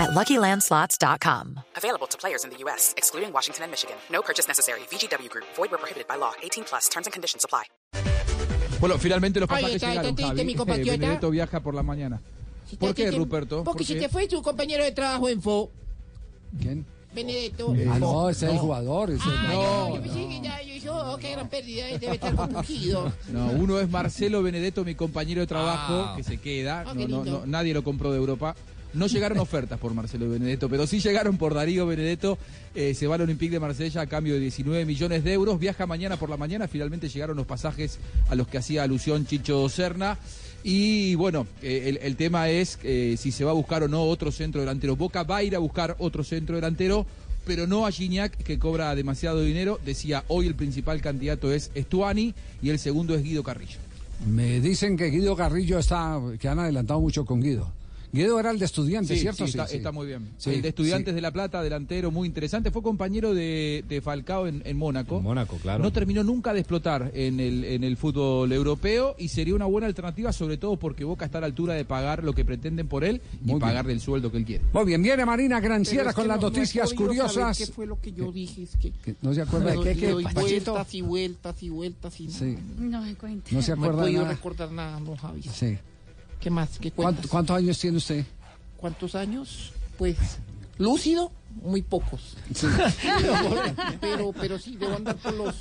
at 0.00 0.10
LuckyLandSlots.com. 0.16 1.60
Available 1.76 2.06
to 2.08 2.16
players 2.18 2.44
in 2.44 2.50
the 2.50 2.56
U.S., 2.64 2.94
excluding 2.96 3.32
Washington 3.32 3.64
and 3.64 3.70
Michigan. 3.70 3.96
No 4.10 4.22
purchase 4.22 4.48
necessary. 4.48 4.80
VGW 4.90 5.28
Group. 5.28 5.44
Void 5.56 5.70
where 5.70 5.78
prohibited 5.78 6.08
by 6.08 6.16
law. 6.16 6.32
18 6.42 6.64
plus. 6.64 6.88
Terms 6.88 7.06
and 7.06 7.12
conditions 7.12 7.44
apply. 7.44 7.64
Bueno, 8.80 8.96
finalmente 8.98 9.38
los 9.40 9.48
Oye, 9.50 9.60
pasajes 9.60 9.76
está- 9.76 9.88
llegaron, 9.90 10.10
está 10.10 10.16
triste 10.16 10.36
Javi. 10.36 10.44
mi 10.46 10.52
Eh, 10.54 10.56
compatriota. 10.56 10.98
Benedetto 10.98 11.30
viaja 11.30 11.60
por 11.60 11.74
la 11.74 11.82
mañana. 11.82 12.20
¿Por 12.78 12.94
qué, 12.94 13.10
Ruperto? 13.10 13.62
Porque 13.64 13.78
¿Por 13.78 13.86
si 13.86 13.94
qué? 13.94 14.00
te 14.00 14.08
fue 14.08 14.26
tu 14.28 14.40
compañero 14.42 14.82
de 14.84 14.92
trabajo 14.92 15.28
en 15.28 15.42
FO, 15.42 15.70
¿Quién? 16.58 16.86
Benedetto. 17.12 17.74
Ah, 17.90 17.98
no, 17.98 18.30
ese 18.30 18.46
es 18.46 18.52
el 18.52 18.58
jugador. 18.58 19.10
ese- 19.10 19.22
Ah, 19.26 19.48
No, 19.52 19.88
yo, 19.88 19.94
yo 19.96 20.02
pensé 20.02 20.28
que 20.28 20.40
ya, 20.40 20.62
yo 20.62 20.72
dije, 20.74 20.88
oh, 20.88 21.16
qué 21.20 21.32
gran 21.32 21.48
pérdida, 21.48 21.86
debe 21.98 22.14
estar 22.14 22.34
compungido. 22.36 23.12
No, 23.28 23.46
uno 23.50 23.80
es 23.80 23.90
Marcelo 23.90 24.42
Benedetto, 24.42 24.84
mi 24.84 24.94
compañero 24.94 25.40
de 25.40 25.46
trabajo, 25.48 26.04
Ah. 26.08 26.14
que 26.16 26.22
se 26.22 26.38
queda. 26.40 26.84
Ah, 26.86 26.94
No, 26.94 27.06
no, 27.08 27.24
no, 27.24 27.42
nadie 27.46 27.74
lo 27.74 27.82
compró 27.84 28.12
de 28.12 28.18
Europa. 28.18 28.54
No 28.92 29.06
llegaron 29.06 29.38
ofertas 29.38 29.78
por 29.78 29.94
Marcelo 29.94 30.28
Benedetto, 30.28 30.68
pero 30.68 30.86
sí 30.86 30.98
llegaron 30.98 31.36
por 31.36 31.54
Darío 31.54 31.86
Benedetto. 31.86 32.38
Eh, 32.74 32.94
se 32.94 33.06
va 33.06 33.14
al 33.14 33.22
Olympique 33.22 33.52
de 33.52 33.60
Marsella 33.60 34.00
a 34.00 34.06
cambio 34.06 34.34
de 34.34 34.40
19 34.40 34.84
millones 34.84 35.22
de 35.22 35.32
euros. 35.32 35.60
Viaja 35.60 35.86
mañana 35.86 36.16
por 36.16 36.28
la 36.28 36.36
mañana. 36.36 36.66
Finalmente 36.66 37.08
llegaron 37.08 37.36
los 37.36 37.46
pasajes 37.46 37.98
a 38.28 38.34
los 38.34 38.48
que 38.48 38.58
hacía 38.58 38.82
alusión 38.82 39.26
Chicho 39.26 39.68
Serna. 39.68 40.18
Y 40.62 41.14
bueno, 41.14 41.46
eh, 41.62 41.98
el, 42.02 42.16
tema 42.16 42.50
es 42.50 42.78
eh, 42.82 43.14
si 43.18 43.32
se 43.32 43.44
va 43.44 43.52
a 43.52 43.54
buscar 43.54 43.82
o 43.82 43.88
no 43.88 44.02
otro 44.02 44.32
centro 44.32 44.60
delantero. 44.60 44.96
Boca 44.96 45.22
va 45.22 45.38
a 45.38 45.42
ir 45.42 45.54
a 45.54 45.58
buscar 45.58 45.96
otro 45.98 46.22
centro 46.24 46.56
delantero, 46.56 47.06
pero 47.46 47.66
no 47.66 47.86
a 47.86 47.90
Gignac, 47.90 48.36
que 48.36 48.58
cobra 48.58 48.94
demasiado 48.94 49.40
dinero. 49.40 49.80
Decía, 49.84 50.24
hoy 50.28 50.46
el 50.46 50.54
principal 50.54 51.00
candidato 51.00 51.52
es 51.52 51.70
Estuani 51.74 52.34
y 52.60 52.70
el 52.70 52.78
segundo 52.78 53.14
es 53.14 53.22
Guido 53.22 53.42
Carrillo. 53.42 53.78
Me 54.26 54.60
dicen 54.60 54.98
que 54.98 55.06
Guido 55.06 55.34
Carrillo 55.34 55.78
está, 55.78 56.20
que 56.38 56.48
han 56.48 56.58
adelantado 56.58 57.00
mucho 57.00 57.24
con 57.24 57.40
Guido. 57.40 57.72
Guido 58.12 58.40
era 58.40 58.50
el 58.50 58.58
de 58.58 58.64
estudiantes, 58.64 59.20
¿cierto? 59.20 59.44
Sí, 59.46 59.50
está, 59.50 59.66
sí. 59.66 59.76
está 59.76 59.92
muy 59.92 60.06
bien. 60.06 60.30
Sí, 60.38 60.50
el 60.50 60.62
de 60.62 60.68
Estudiantes 60.70 61.12
sí. 61.12 61.14
de 61.14 61.20
La 61.20 61.30
Plata, 61.32 61.62
delantero, 61.62 62.10
muy 62.10 62.26
interesante. 62.26 62.70
Fue 62.70 62.82
compañero 62.82 63.34
de, 63.34 63.84
de 63.88 64.00
Falcao 64.00 64.46
en, 64.46 64.62
en 64.64 64.76
Mónaco. 64.76 65.18
En 65.18 65.22
Mónaco, 65.22 65.56
claro. 65.58 65.82
No 65.82 65.92
terminó 65.92 66.24
nunca 66.24 66.52
de 66.52 66.60
explotar 66.60 67.10
en 67.14 67.38
el, 67.40 67.64
en 67.64 67.84
el 67.84 67.96
fútbol 67.96 68.52
europeo 68.52 69.14
y 69.18 69.28
sería 69.28 69.54
una 69.54 69.66
buena 69.66 69.86
alternativa, 69.86 70.32
sobre 70.32 70.56
todo 70.56 70.76
porque 70.76 71.04
Boca 71.04 71.24
está 71.24 71.38
a 71.38 71.42
la 71.42 71.46
altura 71.46 71.74
de 71.74 71.84
pagar 71.84 72.24
lo 72.24 72.32
que 72.32 72.44
pretenden 72.44 72.88
por 72.88 73.04
él 73.04 73.20
y 73.34 73.36
Muy 73.38 73.46
bien. 73.46 73.58
pagarle 73.60 73.92
el 73.92 74.00
sueldo 74.00 74.30
que 74.32 74.38
él 74.38 74.44
quiere. 74.44 74.64
Muy 74.72 74.84
bien, 74.86 75.02
viene 75.02 75.24
Marina 75.24 75.60
Granciera 75.60 76.12
con 76.12 76.24
que 76.24 76.28
las 76.28 76.36
no 76.40 76.48
noticias 76.48 76.92
curiosas. 76.94 77.58
¿Qué 77.58 77.66
fue 77.66 77.86
lo 77.86 78.00
que 78.00 78.12
yo 78.12 78.32
dije? 78.32 78.64
Es 78.64 78.76
que 78.76 78.90
Que 78.90 79.14
¿No 79.22 79.32
se 79.34 79.42
acuerda 79.42 79.70
de 79.72 79.96
qué? 79.96 80.14
Pachito? 80.34 80.72
vueltas 80.72 80.94
y 80.94 81.00
vueltas 81.02 81.62
y 81.62 81.68
vueltas 81.68 82.20
y 82.20 82.26
no, 82.26 82.32
Sí, 82.32 82.56
No 82.78 83.02
me 83.02 83.14
cuente. 83.14 83.54
no 83.54 83.62
se 83.62 83.70
no 83.76 83.76
he 83.76 83.86
acuerda 83.86 83.96
de 84.02 84.06
podido 84.08 84.22
nada. 84.22 84.34
recordar 84.34 84.72
nada, 84.72 85.00
no, 85.00 85.16
Javi. 85.16 85.42
Sí. 85.42 85.78
¿Qué 86.40 86.50
más? 86.50 86.78
¿Qué 86.78 86.90
¿Cuánto- 86.90 87.12
cuentas? 87.22 87.30
¿Cuántos 87.30 87.56
años 87.56 87.78
tiene 87.78 87.96
usted? 87.98 88.24
¿Cuántos 88.76 89.14
años? 89.14 89.72
Pues, 89.98 90.16
lúcido, 90.78 91.30
muy 91.62 91.82
pocos. 91.82 92.36
pero, 94.00 94.32
pero 94.32 94.58
sí, 94.58 94.76
debo 94.76 94.96
andar 94.96 95.16
por 95.16 95.34
los, 95.34 95.54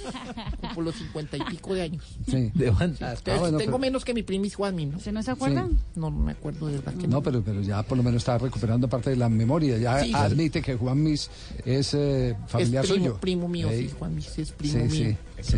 por 0.73 0.83
los 0.85 0.95
cincuenta 0.95 1.35
y 1.35 1.41
pico 1.41 1.73
de 1.73 1.81
años. 1.81 2.03
Sí. 2.29 2.51
Entonces, 2.57 3.01
Ah, 3.01 3.15
bueno, 3.39 3.57
tengo 3.57 3.71
pero- 3.71 3.79
menos 3.79 4.05
que 4.05 4.13
mi 4.13 4.23
primis 4.23 4.55
Juanmi, 4.55 4.85
¿no? 4.85 4.99
¿Se 4.99 5.11
no 5.11 5.21
se 5.21 5.31
acuerdan? 5.31 5.77
No, 5.95 6.09
no 6.09 6.19
me 6.19 6.31
acuerdo 6.31 6.67
de 6.67 6.77
verdad 6.77 6.93
que 6.93 7.07
No, 7.07 7.21
pero, 7.21 7.41
pero 7.43 7.61
ya 7.61 7.83
por 7.83 7.97
lo 7.97 8.03
menos 8.03 8.19
está 8.21 8.37
recuperando 8.37 8.87
parte 8.87 9.09
de 9.09 9.15
la 9.17 9.27
memoria. 9.27 9.77
Ya 9.77 9.99
Sí, 9.99 10.07
sí. 10.07 10.13
admite 10.15 10.61
que 10.61 10.75
Juan 10.75 11.03
Mis 11.03 11.29
es 11.65 11.93
eh, 11.93 12.37
familiar 12.47 12.85
es 12.85 12.91
primo, 12.91 13.05
suyo. 13.05 13.17
primo 13.19 13.47
mío, 13.49 13.69
sí, 13.71 13.91
Juan 13.99 14.15
Mis 14.15 14.37
es 14.37 14.51
primo 14.51 14.73
Sí, 14.89 14.99
mío. 15.03 15.17
sí, 15.41 15.57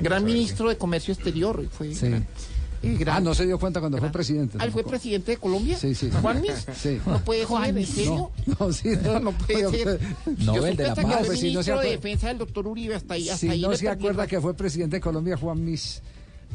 Gran 0.00 0.24
ministro 0.24 0.68
de 0.70 0.78
Comercio 0.78 1.12
Exterior, 1.12 1.66
fue 1.70 1.94
Sí. 1.94 2.08
gran- 2.08 2.26
eh, 2.82 2.96
gran- 2.98 3.16
Ah, 3.16 3.20
no 3.20 3.34
se 3.34 3.46
dio 3.46 3.58
cuenta 3.58 3.80
cuando 3.80 3.98
fue 3.98 4.10
presidente. 4.10 4.58
Ah, 4.60 4.64
¿él 4.64 4.72
fue 4.72 4.82
presidente 4.84 5.32
de 5.32 5.36
Colombia? 5.36 5.76
Sí, 5.78 5.94
sí. 5.94 6.10
¿Juan 6.20 6.40
Mis? 6.40 6.66
Sí. 6.76 6.98
No 7.06 7.18
puede 7.24 7.46
ser, 7.46 7.76
¿en 7.78 7.86
serio? 7.86 8.30
No, 8.46 8.56
no, 8.58 8.72
sí, 8.72 8.88
No, 9.02 9.20
no 9.20 9.32
puede 9.32 9.70
ser. 9.70 10.00
Yo 10.38 10.52
Nobel 10.54 10.72
supe 10.72 10.82
de 10.82 10.88
la 10.88 10.94
Paz. 10.94 11.04
fue 11.04 11.26
Pues 11.26 11.40
si 11.40 11.52
no 11.54 11.62
se 11.62 11.70
ministro 11.70 11.74
de 11.74 11.80
acuerda- 11.80 11.90
Defensa 11.96 12.28
del 12.28 12.38
doctor 12.38 12.66
Uribe, 12.66 12.94
hasta 12.94 13.14
ahí. 13.14 13.28
Hasta 13.28 13.38
Si 13.38 13.48
ahí 13.48 13.60
no 13.62 13.76
se 13.76 13.88
acuerda 13.88 14.24
el 14.24 14.28
que 14.30 14.40
fue 14.40 14.54
presidente 14.54 14.96
de 14.96 15.00
Colombia, 15.00 15.36
Juan 15.36 15.64
Mis, 15.64 16.02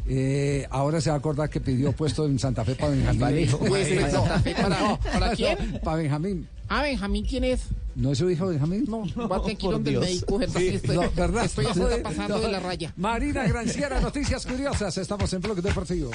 eh, 0.10 0.66
ahora 0.70 1.02
se 1.02 1.10
va 1.10 1.16
a 1.16 1.20
acordar 1.20 1.50
que 1.50 1.60
pidió 1.60 1.92
puesto 1.92 2.26
en 2.26 2.40
Santa 2.40 2.64
Fe 2.66 2.76
para 2.76 2.92
Benjamín. 2.92 3.50
Pues, 3.68 3.88
en 3.90 4.10
Santa 4.12 4.40
Fe, 4.40 4.56
¿para- 4.56 4.98
para 5.00 5.32
quién? 5.36 5.80
Para 5.84 5.98
Benjamín. 5.98 6.48
Ah, 6.70 6.84
Benjamín, 6.84 7.26
¿quién 7.26 7.44
es? 7.46 7.62
¿No 7.96 8.12
es 8.12 8.18
su 8.18 8.30
hijo 8.30 8.48
Benjamín? 8.48 8.86
No, 8.88 9.04
va 9.28 9.38
a 9.38 9.42
tener 9.42 9.58
que 9.58 9.66
ir 9.66 9.72
donde 9.72 9.92
el 9.94 10.00
médico. 10.00 10.42
Estoy, 10.42 10.82
No, 10.96 11.02
¿verdad? 11.16 11.46
estoy 11.46 11.66
está 11.66 12.04
pasando 12.04 12.36
No. 12.38 12.42
de 12.42 12.52
la 12.52 12.60
raya. 12.60 12.94
Marina 12.98 13.48
Granciera, 13.48 14.00
noticias 14.02 14.46
curiosas. 14.46 14.98
Estamos 14.98 15.32
en 15.34 15.42
Bloque 15.42 15.62
Deportivo. 15.62 16.12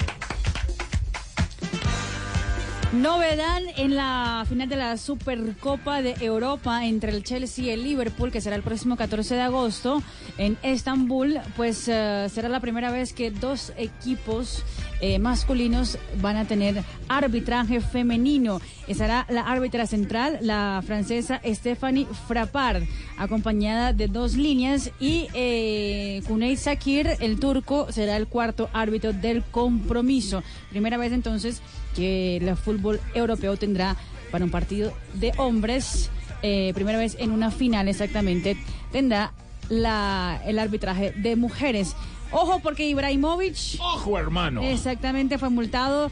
Novedad 2.93 3.63
en 3.77 3.95
la 3.95 4.45
final 4.47 4.69
de 4.69 4.75
la 4.75 4.97
Supercopa 4.97 6.03
de 6.03 6.13
Europa 6.21 6.85
entre 6.85 7.11
el 7.11 7.23
Chelsea 7.23 7.65
y 7.65 7.69
el 7.71 7.83
Liverpool, 7.83 8.31
que 8.31 8.39
será 8.39 8.55
el 8.55 8.61
próximo 8.61 8.97
14 8.97 9.33
de 9.33 9.41
agosto 9.41 10.03
en 10.37 10.59
Estambul, 10.61 11.39
pues 11.57 11.87
eh, 11.87 12.27
será 12.31 12.49
la 12.49 12.59
primera 12.59 12.91
vez 12.91 13.11
que 13.11 13.31
dos 13.31 13.73
equipos 13.77 14.63
eh, 15.01 15.17
masculinos 15.17 15.97
van 16.21 16.37
a 16.37 16.45
tener 16.45 16.83
arbitraje 17.09 17.81
femenino. 17.81 18.61
Estará 18.87 19.25
la 19.27 19.41
árbitra 19.41 19.87
central, 19.87 20.37
la 20.41 20.83
francesa 20.85 21.41
Stephanie 21.43 22.05
Frappard, 22.27 22.83
acompañada 23.17 23.91
de 23.91 24.07
dos 24.07 24.35
líneas, 24.35 24.91
y 24.99 25.29
eh, 25.33 26.21
Sakir, 26.57 27.17
el 27.21 27.39
turco, 27.39 27.91
será 27.91 28.17
el 28.17 28.27
cuarto 28.27 28.69
árbitro 28.71 29.13
del 29.13 29.43
compromiso. 29.43 30.43
Primera 30.69 30.97
vez 30.97 31.11
entonces 31.11 31.63
que 31.95 32.37
el 32.37 32.55
fútbol 32.57 32.99
europeo 33.13 33.57
tendrá 33.57 33.95
para 34.31 34.45
un 34.45 34.51
partido 34.51 34.93
de 35.13 35.31
hombres, 35.37 36.09
eh, 36.41 36.71
primera 36.73 36.97
vez 36.97 37.15
en 37.19 37.31
una 37.31 37.51
final 37.51 37.87
exactamente, 37.87 38.57
tendrá 38.91 39.33
la, 39.69 40.41
el 40.45 40.59
arbitraje 40.59 41.11
de 41.11 41.35
mujeres. 41.35 41.95
Ojo 42.31 42.59
porque 42.59 42.87
Ibrahimovic 42.87 43.55
¡Ojo, 43.79 44.17
hermano! 44.17 44.63
exactamente 44.63 45.37
fue 45.37 45.49
multado 45.49 46.09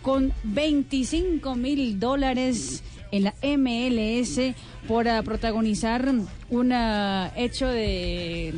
con 0.00 0.32
25 0.44 1.56
mil 1.56 1.98
dólares 1.98 2.84
en 3.10 3.24
la 3.24 3.34
MLS 3.42 4.54
por 4.86 5.08
ah, 5.08 5.22
protagonizar 5.22 6.08
un 6.50 6.72
ah, 6.72 7.32
hecho 7.36 7.66
de 7.66 8.54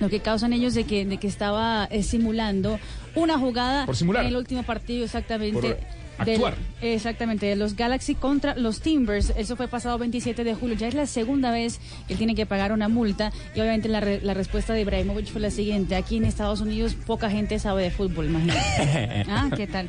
lo 0.00 0.08
que 0.08 0.20
causan 0.20 0.52
ellos 0.52 0.74
de 0.74 0.84
que, 0.84 1.04
de 1.04 1.18
que 1.18 1.28
estaba 1.28 1.84
eh, 1.90 2.02
simulando 2.02 2.78
una 3.14 3.38
jugada 3.38 3.86
Por 3.86 3.96
simular. 3.96 4.22
en 4.22 4.28
el 4.30 4.36
último 4.36 4.62
partido 4.64 5.04
exactamente. 5.04 5.60
Por 5.74 5.78
del- 6.24 6.42
exactamente, 6.82 7.46
de 7.46 7.56
los 7.56 7.76
Galaxy 7.76 8.14
contra 8.14 8.54
los 8.56 8.80
Timbers. 8.80 9.32
Eso 9.36 9.56
fue 9.56 9.68
pasado 9.68 9.98
27 9.98 10.44
de 10.44 10.54
julio. 10.54 10.76
Ya 10.76 10.88
es 10.88 10.94
la 10.94 11.06
segunda 11.06 11.50
vez 11.50 11.80
que 12.08 12.14
tiene 12.16 12.34
que 12.34 12.46
pagar 12.46 12.72
una 12.72 12.88
multa. 12.88 13.32
Y 13.54 13.60
obviamente 13.60 13.88
la, 13.88 14.00
re- 14.00 14.20
la 14.22 14.34
respuesta 14.34 14.72
de 14.72 14.82
Ibrahimovic 14.82 15.26
fue 15.26 15.40
la 15.40 15.50
siguiente. 15.50 15.94
Aquí 15.96 16.16
en 16.16 16.24
Estados 16.24 16.60
Unidos 16.60 16.94
poca 16.94 17.30
gente 17.30 17.58
sabe 17.58 17.82
de 17.84 17.90
fútbol, 17.90 18.26
imagínate. 18.26 18.60
ah, 19.28 19.48
¿qué 19.56 19.66
tal? 19.66 19.88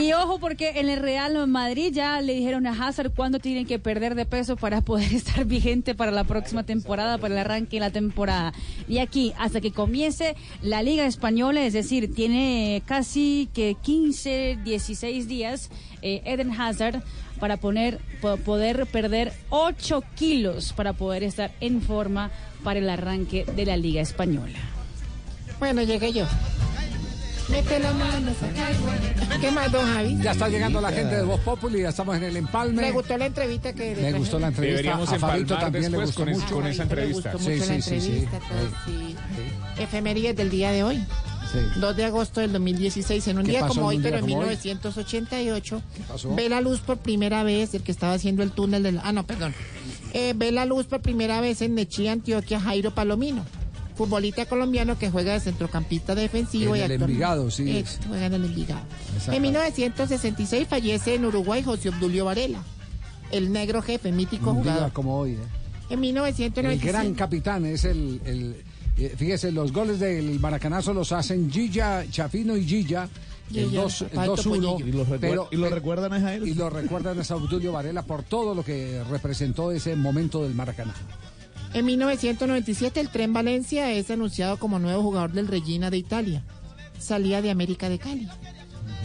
Y 0.00 0.12
ojo 0.12 0.38
porque 0.38 0.72
en 0.80 0.88
el 0.88 1.00
Real 1.00 1.46
Madrid 1.48 1.92
ya 1.92 2.20
le 2.20 2.34
dijeron 2.34 2.66
a 2.66 2.70
Hazard 2.72 3.12
cuándo 3.14 3.38
tienen 3.38 3.66
que 3.66 3.78
perder 3.78 4.14
de 4.14 4.24
peso 4.26 4.56
para 4.56 4.80
poder 4.80 5.12
estar 5.14 5.44
vigente 5.44 5.94
para 5.94 6.10
la 6.10 6.24
próxima 6.24 6.64
temporada, 6.64 7.18
para 7.18 7.34
el 7.34 7.40
arranque 7.40 7.76
de 7.76 7.80
la 7.80 7.90
temporada. 7.90 8.52
Y 8.88 8.98
aquí, 8.98 9.32
hasta 9.38 9.60
que 9.60 9.72
comience 9.72 10.34
la 10.62 10.82
Liga 10.82 11.06
Española, 11.06 11.64
es 11.64 11.72
decir, 11.72 12.14
tiene 12.14 12.82
casi 12.86 13.48
que 13.54 13.76
15, 13.82 14.58
16 14.64 15.28
días 15.30 15.70
eh, 16.02 16.20
Eden 16.26 16.52
Hazard 16.60 17.02
para 17.40 17.56
poner, 17.56 17.98
po- 18.20 18.36
poder 18.36 18.84
perder 18.86 19.32
8 19.48 20.02
kilos 20.14 20.74
para 20.74 20.92
poder 20.92 21.22
estar 21.22 21.52
en 21.60 21.80
forma 21.80 22.30
para 22.62 22.80
el 22.80 22.90
arranque 22.90 23.46
de 23.56 23.64
la 23.64 23.78
Liga 23.78 24.02
Española. 24.02 24.58
Bueno, 25.58 25.82
llegué 25.82 26.12
yo. 26.12 26.26
Mete 27.48 27.80
la 27.80 27.92
mano, 27.92 28.30
saca 28.38 28.70
el 28.70 28.76
huevo. 28.80 29.40
¿Qué 29.40 29.50
más, 29.50 29.72
don 29.72 29.84
Javi? 29.92 30.16
Ya 30.22 30.30
está 30.32 30.48
llegando 30.48 30.80
la 30.80 30.92
gente 30.92 31.16
de 31.16 31.22
Voz 31.22 31.40
Populi, 31.40 31.80
ya 31.82 31.88
estamos 31.88 32.16
en 32.16 32.22
el 32.22 32.36
empalme. 32.36 32.80
¿Le 32.82 32.92
gustó 32.92 33.16
la 33.18 33.26
entrevista 33.26 33.72
que 33.72 33.96
le 33.96 34.02
Me 34.12 34.18
gustó 34.18 34.38
la 34.38 34.48
entrevista. 34.48 34.76
Deberíamos 34.76 35.12
a 35.12 35.18
Fabito 35.18 35.58
también 35.58 35.90
le 35.90 35.98
gustó 35.98 36.20
con, 36.24 36.30
mucho. 36.32 36.54
con 36.54 36.66
esa 36.68 36.84
me 36.84 36.90
entrevista. 36.90 37.32
Sí, 37.38 37.56
la 37.56 37.64
sí, 37.64 37.82
sí, 37.82 37.82
sí. 37.82 37.94
entrevista, 37.96 38.38
todo, 38.38 38.68
sí. 38.86 39.16
Efemérides 39.82 40.36
del 40.36 40.50
día 40.50 40.70
de 40.70 40.84
hoy. 40.84 41.02
Sí. 41.52 41.58
2 41.80 41.96
de 41.96 42.04
agosto 42.04 42.40
del 42.40 42.52
2016, 42.52 43.26
en 43.28 43.38
un 43.38 43.44
¿Qué 43.44 43.50
día 43.52 43.66
como 43.66 43.86
hoy, 43.86 43.96
día 43.98 44.04
pero 44.04 44.16
en 44.18 44.22
como 44.22 44.34
hoy? 44.38 44.44
1988, 44.46 45.82
pasó? 46.08 46.34
ve 46.34 46.48
la 46.48 46.60
luz 46.60 46.80
por 46.80 46.98
primera 46.98 47.42
vez, 47.42 47.74
el 47.74 47.82
que 47.82 47.90
estaba 47.90 48.12
haciendo 48.12 48.42
el 48.42 48.52
túnel 48.52 48.82
del... 48.84 49.00
Ah, 49.02 49.12
no, 49.12 49.26
perdón. 49.26 49.54
Eh, 50.12 50.32
ve 50.36 50.52
la 50.52 50.64
luz 50.64 50.86
por 50.86 51.00
primera 51.00 51.40
vez 51.40 51.60
en 51.62 51.74
Nechí, 51.74 52.06
Antioquia, 52.08 52.60
Jairo 52.60 52.92
Palomino. 52.92 53.44
futbolista 53.96 54.46
colombiano 54.46 54.96
que 54.98 55.10
juega 55.10 55.32
de 55.34 55.40
centrocampista 55.40 56.14
defensivo. 56.14 56.74
En 56.74 56.82
y 56.82 56.84
el 56.84 56.92
Envigado, 56.92 57.50
sí. 57.50 57.68
Eh, 57.70 57.84
juega 58.08 58.26
en 58.26 58.34
el 58.34 58.44
Envigado. 58.44 58.82
Exacto. 59.14 59.32
En 59.32 59.42
1966 59.42 60.68
fallece 60.68 61.14
en 61.16 61.24
Uruguay 61.26 61.62
José 61.62 61.88
Obdulio 61.90 62.24
Varela, 62.24 62.62
el 63.30 63.52
negro 63.52 63.82
jefe, 63.82 64.10
mítico 64.12 64.52
Un 64.52 64.62
día 64.62 64.90
como 64.92 65.18
hoy. 65.18 65.32
¿eh? 65.32 65.36
En 65.90 65.94
El 65.94 66.00
1996. 66.00 66.92
gran 66.92 67.14
capitán 67.14 67.66
es 67.66 67.84
el... 67.84 68.20
el 68.24 68.64
eh, 69.00 69.14
fíjese, 69.16 69.50
los 69.52 69.72
goles 69.72 69.98
del 70.00 70.38
Maracanazo 70.40 70.92
los 70.94 71.12
hacen 71.12 71.50
Gilla, 71.50 72.04
Chafino 72.10 72.56
y 72.56 72.64
Gilla. 72.66 73.08
El 73.54 73.68
Gilla, 73.70 73.82
2 73.82 74.02
el 74.02 74.08
papá 74.10 74.22
de 74.22 74.28
2-1. 74.28 74.42
Topollillo. 74.42 74.86
Y 74.86 74.92
lo, 74.92 75.04
recuer- 75.06 75.18
pero- 75.20 75.48
y 75.50 75.56
lo 75.56 75.68
recuerdan 75.70 76.14
es 76.14 76.22
a 76.24 76.34
él. 76.34 76.46
Y 76.48 76.54
lo 76.54 76.70
recuerdan 76.70 77.18
a 77.18 77.24
Saudulio 77.24 77.72
Varela 77.72 78.02
por 78.02 78.22
todo 78.22 78.54
lo 78.54 78.64
que 78.64 79.02
representó 79.10 79.72
ese 79.72 79.96
momento 79.96 80.42
del 80.44 80.54
Maracaná. 80.54 80.94
En 81.74 81.84
1997 81.86 83.00
el 83.00 83.08
Tren 83.10 83.32
Valencia 83.32 83.92
es 83.92 84.10
anunciado 84.10 84.56
como 84.58 84.78
nuevo 84.78 85.02
jugador 85.02 85.32
del 85.32 85.46
Regina 85.48 85.90
de 85.90 85.98
Italia. 85.98 86.44
Salía 86.98 87.40
de 87.42 87.50
América 87.50 87.88
de 87.88 87.98
Cali. 87.98 88.28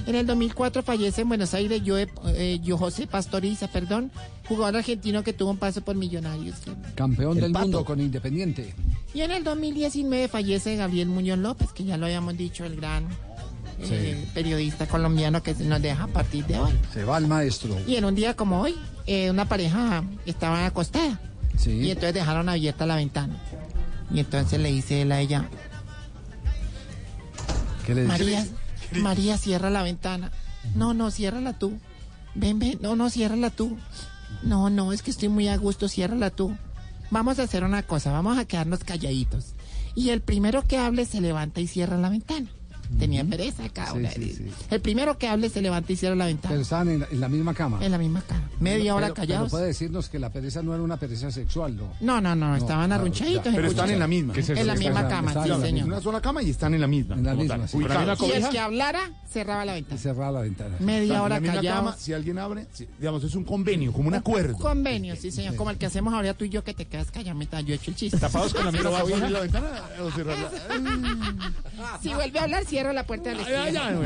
En 0.07 0.13
el 0.15 0.25
2004 0.27 0.83
fallece 0.83 1.21
en 1.21 1.29
Buenos 1.29 1.53
Aires 1.55 1.81
Joe, 1.85 2.07
eh, 2.27 2.59
Yo- 2.63 2.77
José 2.77 3.07
Pastoriza, 3.07 3.67
perdón, 3.67 4.11
jugador 4.47 4.77
argentino 4.77 5.23
que 5.23 5.33
tuvo 5.33 5.49
un 5.51 5.57
paso 5.57 5.81
por 5.81 5.95
Millonarios. 5.95 6.57
Campeón 6.93 7.37
El 7.37 7.43
del 7.43 7.51
Pato. 7.53 7.65
mundo 7.65 7.85
con 7.85 7.99
Independiente. 7.99 8.75
Y 9.13 9.21
en 9.21 9.31
el 9.31 9.43
2019 9.43 10.27
fallece 10.27 10.75
Gabriel 10.75 11.07
Muñoz 11.07 11.39
López, 11.39 11.71
que 11.71 11.85
ya 11.85 11.97
lo 11.97 12.05
habíamos 12.05 12.37
dicho, 12.37 12.65
el 12.65 12.75
gran 12.75 13.07
eh, 13.79 14.25
periodista 14.33 14.87
colombiano 14.87 15.43
que 15.43 15.53
nos 15.55 15.81
deja 15.81 16.03
a 16.03 16.07
partir 16.07 16.45
de 16.45 16.59
hoy. 16.59 16.71
Se 16.93 17.03
va 17.03 17.17
el 17.17 17.27
maestro. 17.27 17.75
Y 17.87 17.95
en 17.97 18.05
un 18.05 18.15
día 18.15 18.33
como 18.35 18.61
hoy, 18.61 18.75
eh, 19.07 19.29
una 19.31 19.49
pareja 19.49 20.03
estaba 20.25 20.65
acostada 20.65 21.19
y 21.55 21.57
Sí. 21.59 21.89
entonces 21.91 22.13
dejaron 22.13 22.47
abierta 22.47 22.85
la 22.85 22.95
ventana. 22.95 23.37
Y 24.13 24.19
entonces 24.19 24.59
le 24.61 24.71
dice 24.71 25.01
él 25.01 25.11
a 25.11 25.19
ella, 25.19 25.49
¿Qué 27.85 27.93
le 27.95 28.01
dice? 28.03 28.13
María, 28.13 28.45
María, 29.01 29.37
cierra 29.37 29.69
la 29.69 29.83
ventana. 29.83 30.31
No, 30.75 30.93
no, 30.93 31.11
ciérrala 31.11 31.57
tú. 31.57 31.79
Ven, 32.33 32.59
ven, 32.59 32.79
no, 32.81 32.95
no, 32.95 33.09
ciérrala 33.09 33.49
tú. 33.49 33.77
No, 34.43 34.69
no, 34.69 34.91
es 34.93 35.01
que 35.01 35.11
estoy 35.11 35.29
muy 35.29 35.47
a 35.47 35.57
gusto, 35.57 35.87
ciérrala 35.87 36.29
tú. 36.29 36.55
Vamos 37.11 37.39
a 37.39 37.43
hacer 37.43 37.63
una 37.63 37.83
cosa, 37.83 38.11
vamos 38.11 38.37
a 38.37 38.45
quedarnos 38.45 38.83
calladitos. 38.83 39.53
Y 39.95 40.09
el 40.09 40.21
primero 40.21 40.63
que 40.63 40.77
hable 40.77 41.05
se 41.05 41.21
levanta 41.21 41.61
y 41.61 41.67
cierra 41.67 41.97
la 41.97 42.09
ventana. 42.09 42.47
Tenía 42.99 43.23
pereza 43.23 43.67
cada 43.69 43.91
Sí, 43.91 43.97
una. 43.97 44.11
sí, 44.11 44.33
sí. 44.37 44.45
El 44.69 44.81
primero 44.81 45.17
que 45.17 45.27
hable 45.27 45.49
se 45.49 45.61
levanta 45.61 45.91
y 45.91 45.95
cierra 45.95 46.15
la 46.15 46.25
ventana. 46.25 46.49
Pero 46.51 46.61
estaban 46.61 46.89
en, 46.89 47.05
en 47.11 47.19
la 47.19 47.27
misma 47.29 47.53
cama. 47.53 47.79
En 47.83 47.91
la 47.91 47.97
misma 47.97 48.21
cama. 48.21 48.49
Media 48.59 48.95
hora 48.95 49.07
Pero- 49.07 49.15
pero 49.15 49.27
callados. 49.27 49.51
puede 49.51 49.65
decirnos 49.67 50.09
que 50.09 50.19
la 50.19 50.29
pereza 50.29 50.61
no 50.61 50.73
era 50.73 50.81
una 50.83 50.97
pereza 50.97 51.31
sexual, 51.31 51.75
¿no? 51.75 51.93
No, 52.01 52.21
no, 52.21 52.35
no, 52.35 52.55
estaban 52.55 52.87
claro, 52.87 53.01
arrunchaditos. 53.01 53.53
Pero 53.53 53.67
están 53.67 53.89
en 53.89 53.99
la 53.99 54.07
misma. 54.07 54.33
misma. 54.33 54.55
En 54.59 54.67
la 54.67 54.75
misma 54.75 54.89
Están- 55.01 55.09
cama, 55.09 55.27
están 55.31 55.43
sí, 55.43 55.49
en 55.51 55.59
la 55.59 55.67
En 55.67 55.73
señor. 55.75 55.87
una 55.87 56.01
sola 56.01 56.21
cama 56.21 56.43
y 56.43 56.49
están 56.49 56.73
en 56.73 56.81
la 56.81 56.87
misma. 56.87 57.15
En 57.15 57.23
la 57.23 57.33
misma, 57.35 57.67
sí. 57.67 57.77
Y 57.79 58.31
el 58.31 58.49
que 58.49 58.59
hablara, 58.59 58.99
cerraba 59.29 59.65
la 59.65 59.73
Y 59.73 59.81
ventana. 59.81 60.01
cerraba 60.01 60.31
la 60.31 60.41
ventana. 60.41 60.75
Media 60.79 61.21
hora 61.23 61.41
callados. 61.41 61.95
si 61.97 62.13
alguien 62.13 62.37
abre, 62.39 62.67
si- 62.73 62.87
digamos, 62.99 63.23
es 63.23 63.35
un 63.35 63.43
convenio, 63.43 63.91
como 63.91 64.07
un 64.07 64.15
acuerdo. 64.15 64.57
Convenio, 64.57 65.15
sí, 65.15 65.31
señor. 65.31 65.55
Como 65.55 65.69
el 65.71 65.77
que 65.77 65.85
hacemos 65.85 66.13
ahora 66.13 66.33
tú 66.33 66.45
y 66.45 66.49
yo, 66.49 66.63
que 66.63 66.73
te 66.73 66.85
quedas 66.85 67.11
callado 67.11 67.35
mientras 67.37 67.63
yo 67.65 67.73
he 67.73 67.77
hecho 67.77 67.91
el 67.91 67.97
chiste. 67.97 68.17
Tapados 68.17 68.53
con 68.53 68.65
la 68.65 68.71
misma 68.71 68.89
¿Vas 68.91 68.99
a 68.99 69.03
abrir 69.03 69.31
la 69.31 69.39
ventana 69.41 69.67
o 70.03 70.11
cerrarla? 70.11 70.51
Si 72.01 72.13
vuelve 72.13 72.39
a 72.39 72.43
hablar, 72.43 72.65
cierro 72.75 72.91
la 72.91 73.05
puerta 73.05 73.29
del 73.29 73.39
estudio. 73.39 74.03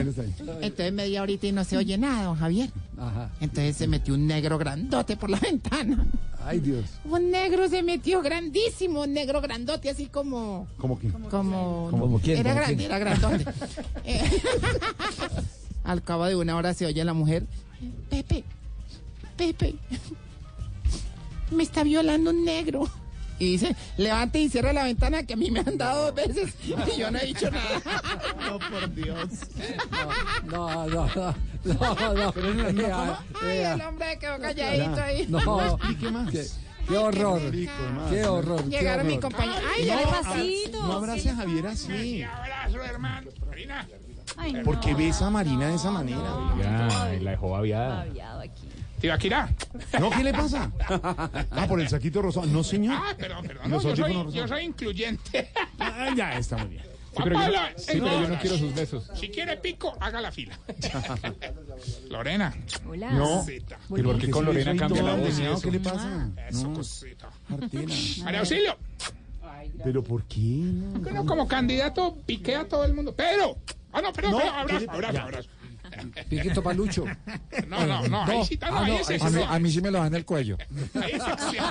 Entonces 0.62 0.94
media 0.94 1.24
horita 1.24 1.48
y 1.48 1.52
no 1.52 1.64
se 1.64 1.76
oye 1.76 1.98
nada, 1.98 2.26
don 2.26 2.36
Javier. 2.36 2.70
Ajá. 3.00 3.32
Entonces 3.42 3.76
se 3.76 3.88
metió 3.88 4.14
un 4.14 4.28
negro 4.28 4.60
grandote 4.60 5.18
por 5.18 5.32
la 5.32 5.40
ventana. 5.42 6.06
Ay, 6.46 6.60
Dios. 6.60 6.86
Un 7.04 7.32
negro 7.32 7.68
se 7.68 7.82
metió 7.82 8.22
grandísimo, 8.22 9.02
un 9.02 9.14
negro 9.14 9.42
grandote, 9.42 9.90
así 9.90 10.06
como... 10.06 10.68
¿Cómo 10.78 11.00
que? 11.00 11.10
Como... 11.10 11.88
¿Como 11.90 12.20
quién? 12.20 12.38
Era 12.38 12.52
¿Como 12.52 12.62
grande, 12.62 12.76
quién? 12.78 12.92
era 12.92 13.00
grandote. 13.00 13.46
Eh, 14.06 14.22
Al 15.84 16.04
cabo 16.04 16.26
de 16.26 16.36
una 16.36 16.56
hora 16.56 16.74
se 16.76 16.86
oye 16.86 17.04
la 17.04 17.14
mujer, 17.14 17.48
Pepe, 18.10 18.44
Pepe, 19.36 19.76
me 21.52 21.64
está 21.64 21.84
violando 21.84 22.30
un 22.30 22.46
negro. 22.46 22.88
Y 23.40 23.54
dice, 23.54 23.76
levante 23.98 24.40
y 24.40 24.50
cierra 24.50 24.74
la 24.74 24.84
ventana 24.84 25.24
que 25.24 25.34
a 25.34 25.38
mí 25.38 25.50
me 25.50 25.62
han 25.62 25.78
dado 25.78 26.12
dos 26.12 26.16
veces 26.16 26.54
y 26.66 27.00
yo 27.00 27.10
no 27.10 27.18
he 27.20 27.26
dicho 27.26 27.50
nada. 27.50 27.82
No, 28.46 28.60
por 28.60 28.94
Dios. 28.94 29.30
No, 30.52 30.86
no, 30.88 31.08
no. 31.16 31.36
No, 31.64 32.14
no. 32.14 32.32
¿Pero 32.34 32.88
cama? 32.90 33.24
Ay, 33.42 33.58
el 33.60 33.82
hombre 33.82 34.18
quedó 34.20 34.40
calladito 34.40 35.02
ahí. 35.02 35.26
No, 35.30 35.76
Explique 35.76 36.12
más. 36.12 36.32
qué, 36.32 36.46
qué 36.88 36.98
horror. 36.98 37.42
Más. 37.96 38.12
Qué 38.12 38.26
horror. 38.26 38.64
qué 38.64 38.70
Llegaron 38.70 39.08
mi 39.08 39.14
horror. 39.18 39.32
compañero. 39.32 39.68
Ay, 39.76 39.90
Ay, 39.90 39.98
llegó- 40.00 40.12
pasito. 40.22 40.84
No 40.88 40.94
abrace 40.94 41.30
a 41.30 41.36
Javier 41.36 41.68
así. 41.68 42.24
abrazo, 42.24 42.84
hermano. 42.84 43.30
Marina. 43.48 43.88
Ay, 44.38 44.54
no. 44.54 44.64
¿Por 44.64 44.80
qué 44.80 44.94
besa 44.94 45.28
a 45.28 45.30
Marina 45.30 45.68
de 45.68 45.76
esa 45.76 45.92
manera? 45.92 46.22
Ya, 46.62 47.14
y 47.16 47.20
la 47.20 47.32
dejó 47.32 47.50
babiada. 47.50 48.06
Babiado 48.06 48.40
aquí. 48.42 48.69
Tibaquirá. 49.00 49.50
No, 50.00 50.10
¿qué 50.10 50.24
le 50.24 50.34
pasa? 50.34 50.72
Ah, 51.52 51.66
por 51.68 51.80
el 51.80 51.88
saquito 51.90 52.22
rosado. 52.22 52.46
No, 52.48 52.64
señor. 52.64 52.96
Ah, 52.98 53.16
perdón, 53.18 53.46
perdón. 53.48 53.72
No, 53.72 53.82
yo, 53.82 53.96
soy, 53.96 54.14
yo 54.34 54.48
soy 54.48 54.64
incluyente. 54.64 55.50
Ah, 55.80 56.10
ya, 56.16 56.38
está 56.38 56.58
muy 56.58 56.70
bien. 56.70 56.84
Juan 57.14 57.24
pero 57.28 57.40
yo 57.42 57.48
no- 57.52 57.68
sí, 57.78 57.86
pero 57.94 58.22
yo 58.22 58.28
no 58.28 58.40
quiero 58.40 58.58
sus 58.58 58.76
besos. 58.76 59.10
Si 59.16 59.30
quiere 59.30 59.58
pico, 59.58 59.98
haga 60.00 60.22
la 60.22 60.32
fila. 60.32 60.60
Lorena. 62.10 62.54
Hola. 62.88 63.12
No. 63.12 63.40
Cosita. 63.40 63.80
¿Y 63.96 64.02
por 64.04 64.20
qué 64.20 64.30
con 64.30 64.46
Lorena 64.46 64.76
cambia 64.76 65.04
la 65.04 65.16
voz? 65.16 65.40
No, 65.40 65.54
eso? 65.54 65.62
¿Qué 65.62 65.72
le 65.72 65.80
pasa? 65.80 66.30
Eso, 66.50 66.72
cosita. 66.74 67.30
Martina. 67.48 67.94
María 68.24 68.40
Auxilio. 68.42 68.78
¿Pero 69.84 70.04
por 70.04 70.24
qué? 70.26 70.40
no? 70.40 71.00
Bueno, 71.00 71.26
como 71.26 71.48
candidato 71.48 72.18
piqué 72.26 72.56
a 72.56 72.68
todo 72.68 72.86
el 72.86 72.94
mundo. 72.94 73.14
Pero. 73.16 73.58
Ah, 73.92 74.02
no, 74.02 74.14
perdón, 74.14 74.32
No, 74.34 74.38
pero 74.38 74.52
¿qué 74.52 74.60
abrazo, 74.60 74.92
abrazo, 74.92 75.20
abrazo. 75.20 75.50
Piquito 76.30 76.62
Palucho. 76.64 77.06
No, 77.68 77.86
no, 77.86 78.08
no, 78.08 78.24
ahí 78.26 78.46
sí, 78.46 78.60
no, 78.62 78.80
ahí 78.80 78.96
es 78.96 79.10
excepción. 79.10 79.62
mí 79.62 79.72
sí 79.72 79.82
me 79.82 79.92
lo 79.92 80.00
dan 80.00 80.08
en 80.08 80.16
el 80.16 80.26
cuello. 80.26 80.58
Ahí 80.96 81.12
es 81.14 81.24
excepción. 81.28 81.66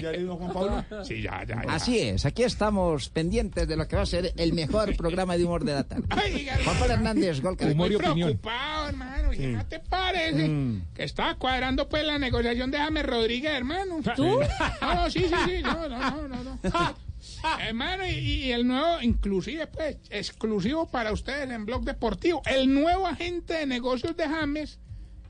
¿Ya 0.00 0.12
le 0.12 0.18
dio 0.18 0.36
Juan 0.36 0.52
Pablo? 0.52 0.84
Sí, 1.04 1.22
ya, 1.22 1.44
ya, 1.44 1.62
ya. 1.64 1.72
Así 1.72 1.98
es, 1.98 2.26
aquí 2.26 2.42
estamos 2.42 3.08
pendientes 3.08 3.66
de 3.68 3.76
lo 3.76 3.86
que 3.86 3.96
va 3.96 4.02
a 4.02 4.06
ser 4.06 4.32
el 4.36 4.52
mejor 4.52 4.96
programa 4.96 5.36
de 5.36 5.44
humor 5.44 5.64
de 5.64 5.74
la 5.74 5.84
tarde. 5.84 6.04
Ay, 6.10 6.48
Juan 6.64 6.78
Pablo 6.78 6.94
Hernández, 6.94 7.40
Gol 7.40 7.56
Caracol. 7.56 7.74
Humor 7.74 7.92
y 7.92 7.96
Muy 7.96 8.06
opinión. 8.06 8.28
preocupado, 8.28 8.88
hermano. 8.88 9.32
¿Y 9.32 9.38
¿No 9.48 9.66
te 9.66 9.78
parece 9.78 10.50
que 10.94 11.04
estaba 11.04 11.34
cuadrando 11.36 11.88
pues 11.88 12.04
la 12.04 12.18
negociación 12.18 12.70
de 12.70 12.78
James 12.78 13.06
Rodríguez, 13.06 13.52
hermano? 13.52 14.00
¿Tú? 14.16 14.40
No, 14.80 14.94
no, 14.94 15.10
sí, 15.10 15.20
sí, 15.20 15.34
sí. 15.46 15.62
No, 15.62 15.88
no, 15.88 15.98
no, 15.98 16.28
no. 16.28 16.44
no. 16.44 17.07
hermano, 17.60 18.06
y, 18.06 18.10
y 18.10 18.52
el 18.52 18.66
nuevo, 18.66 19.00
inclusive, 19.02 19.66
pues, 19.66 19.98
exclusivo 20.10 20.88
para 20.90 21.12
ustedes 21.12 21.50
en 21.50 21.66
Blog 21.66 21.84
Deportivo, 21.84 22.42
el 22.46 22.72
nuevo 22.72 23.06
agente 23.06 23.54
de 23.54 23.66
negocios 23.66 24.16
de 24.16 24.28
James 24.28 24.80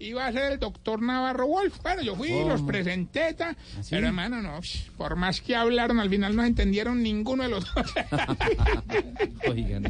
iba 0.01 0.27
a 0.27 0.33
ser 0.33 0.53
el 0.53 0.59
doctor 0.59 1.03
Navarro 1.03 1.47
Wolf. 1.47 1.79
Bueno, 1.83 2.03
yo 2.03 2.15
fui 2.17 2.29
y 2.31 2.45
los 2.45 2.63
presenté, 2.63 3.35
ta, 3.35 3.57
pero 3.91 4.07
hermano, 4.09 4.41
no, 4.43 4.61
por 4.97 5.17
más 5.17 5.41
que 5.41 5.57
hablaron, 5.57 5.99
al 6.01 6.09
final 6.11 6.35
no 6.37 6.45
entendieron 6.45 7.03
ninguno 7.03 7.43
de 7.43 7.49
los 7.49 7.65
dos. 7.75 7.85
Oigan. 9.49 9.85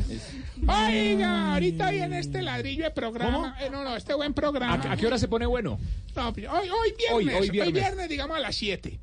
Oiga, 0.67 1.53
ahorita 1.55 1.91
viene 1.91 2.19
este 2.19 2.43
ladrillo 2.43 2.85
de 2.85 2.91
programa. 2.91 3.57
Eh, 3.61 3.69
no, 3.71 3.85
no, 3.85 3.97
este 3.97 4.15
buen 4.15 4.35
programa. 4.35 4.75
¿A, 4.75 4.93
a 4.93 4.97
qué 4.97 5.07
hora 5.07 5.19
se 5.19 5.29
pone 5.29 5.47
bueno? 5.47 5.79
No, 6.17 6.29
hoy, 6.31 6.47
hoy 6.47 6.95
viernes, 6.99 7.13
Hoy- 7.13 7.29
hoy, 7.51 7.61
hoy 7.61 7.73
viernes. 7.73 8.09
digamos 8.09 8.37
a 8.37 8.41
las 8.41 8.57
7. 8.57 8.99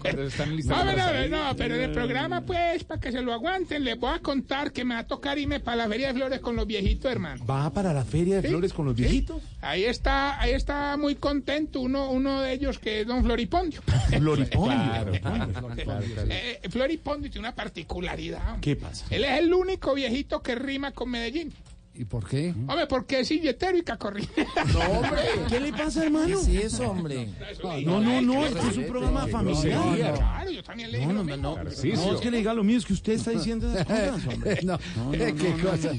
Cuando 0.00 0.22
están 0.24 0.56
No, 0.56 0.84
no, 0.84 1.28
no, 1.28 1.56
pero 1.56 1.74
en 1.76 1.80
el 1.82 1.92
programa, 1.92 2.42
pues, 2.42 2.84
para 2.84 3.00
que 3.00 3.12
se 3.12 3.22
lo 3.22 3.32
aguanten, 3.32 3.84
les 3.84 3.98
voy 3.98 4.14
a 4.14 4.18
contar 4.20 4.72
que 4.72 4.84
me 4.84 4.94
va 4.94 5.00
a 5.00 5.06
tocar 5.06 5.38
irme 5.38 5.60
para 5.60 5.75
la 5.76 5.88
Feria 5.88 6.08
de 6.08 6.14
Flores 6.14 6.40
con 6.40 6.56
los 6.56 6.66
viejitos, 6.66 7.10
hermano. 7.10 7.44
¿Va 7.44 7.70
para 7.70 7.92
la 7.92 8.04
Feria 8.04 8.40
de 8.40 8.48
Flores 8.48 8.72
con 8.72 8.86
los 8.86 8.94
viejitos? 8.94 9.42
Ahí 9.60 9.84
está, 9.84 10.40
ahí 10.40 10.52
está 10.52 10.96
muy 10.96 11.16
contento 11.16 11.80
uno, 11.80 12.10
uno 12.10 12.40
de 12.40 12.52
ellos 12.52 12.78
que 12.78 13.00
es 13.00 13.06
don 13.06 13.22
Floripondio. 13.24 13.82
Floripondio. 14.08 15.20
Claro, 15.20 15.52
claro. 15.84 16.10
Eh, 16.28 16.60
Floripondio 16.68 17.30
tiene 17.30 17.48
una 17.48 17.54
particularidad. 17.54 18.60
¿Qué 18.60 18.76
pasa? 18.76 19.06
Él 19.10 19.24
es 19.24 19.38
el 19.38 19.52
único 19.52 19.94
viejito 19.94 20.42
que 20.42 20.54
rima 20.54 20.92
con 20.92 21.10
Medellín. 21.10 21.52
¿Y 21.98 22.04
por 22.04 22.28
qué? 22.28 22.50
Hombre, 22.50 22.86
porque 22.86 23.20
es 23.20 23.28
silletero 23.28 23.76
y 23.78 23.82
cacorri. 23.82 24.28
¿Qué 25.48 25.60
le 25.60 25.72
pasa, 25.72 26.04
hermano? 26.04 26.38
Sí, 26.38 26.58
eso, 26.58 26.90
hombre. 26.90 27.28
No, 27.84 28.00
no, 28.00 28.20
no, 28.20 28.44
este 28.46 28.68
es 28.68 28.76
un 28.76 28.84
programa 28.84 29.26
familiar. 29.28 30.14
Claro, 30.14 30.50
yo 30.50 30.62
también 30.62 30.92
le 30.92 30.98
digo 30.98 31.12
lo 31.12 31.24
mismo. 31.24 31.56
No, 31.56 31.62
es 31.70 32.20
que 32.20 32.30
le 32.30 32.38
diga 32.38 32.52
lo 32.52 32.64
mío, 32.64 32.78
es 32.78 32.84
que 32.84 32.92
usted 32.92 33.14
está 33.14 33.30
diciendo 33.30 33.70
esas 33.72 33.86
cosas, 33.86 34.26
hombre. 34.34 34.58
No, 34.62 34.78
qué 35.10 35.54
cosa. 35.62 35.90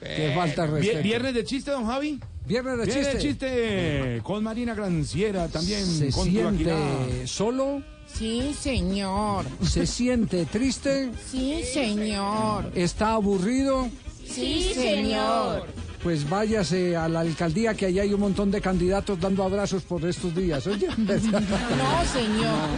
Qué, 0.00 0.32
falta 0.34 0.66
respeto. 0.66 1.02
Viernes 1.02 1.34
de 1.34 1.44
chiste, 1.44 1.70
don 1.70 1.86
Javi. 1.86 2.20
Viernes 2.46 2.78
de 2.78 2.84
Viernes 2.84 3.22
chiste. 3.22 3.46
de 3.46 4.02
chiste 4.12 4.20
con 4.22 4.44
Marina 4.44 4.74
Granciera 4.74 5.48
también. 5.48 5.84
Se 5.84 6.12
siente 6.12 7.26
solo, 7.26 7.82
Sí, 8.06 8.54
señor. 8.58 9.44
se 9.62 9.86
siente 9.86 10.44
triste, 10.44 11.10
Sí, 11.30 11.62
señor. 11.64 12.70
está 12.74 13.14
aburrido, 13.14 13.88
Sí, 14.26 14.72
señor. 14.74 15.66
pues 16.02 16.28
váyase 16.28 16.96
a 16.96 17.08
la 17.08 17.20
alcaldía 17.20 17.74
que 17.74 17.86
allá 17.86 18.02
hay 18.02 18.12
un 18.12 18.20
montón 18.20 18.50
de 18.50 18.60
candidatos 18.60 19.18
dando 19.20 19.42
abrazos 19.44 19.82
por 19.84 20.04
estos 20.04 20.34
días. 20.34 20.66
Oye, 20.66 20.88
No, 20.98 22.04
señor. 22.12 22.68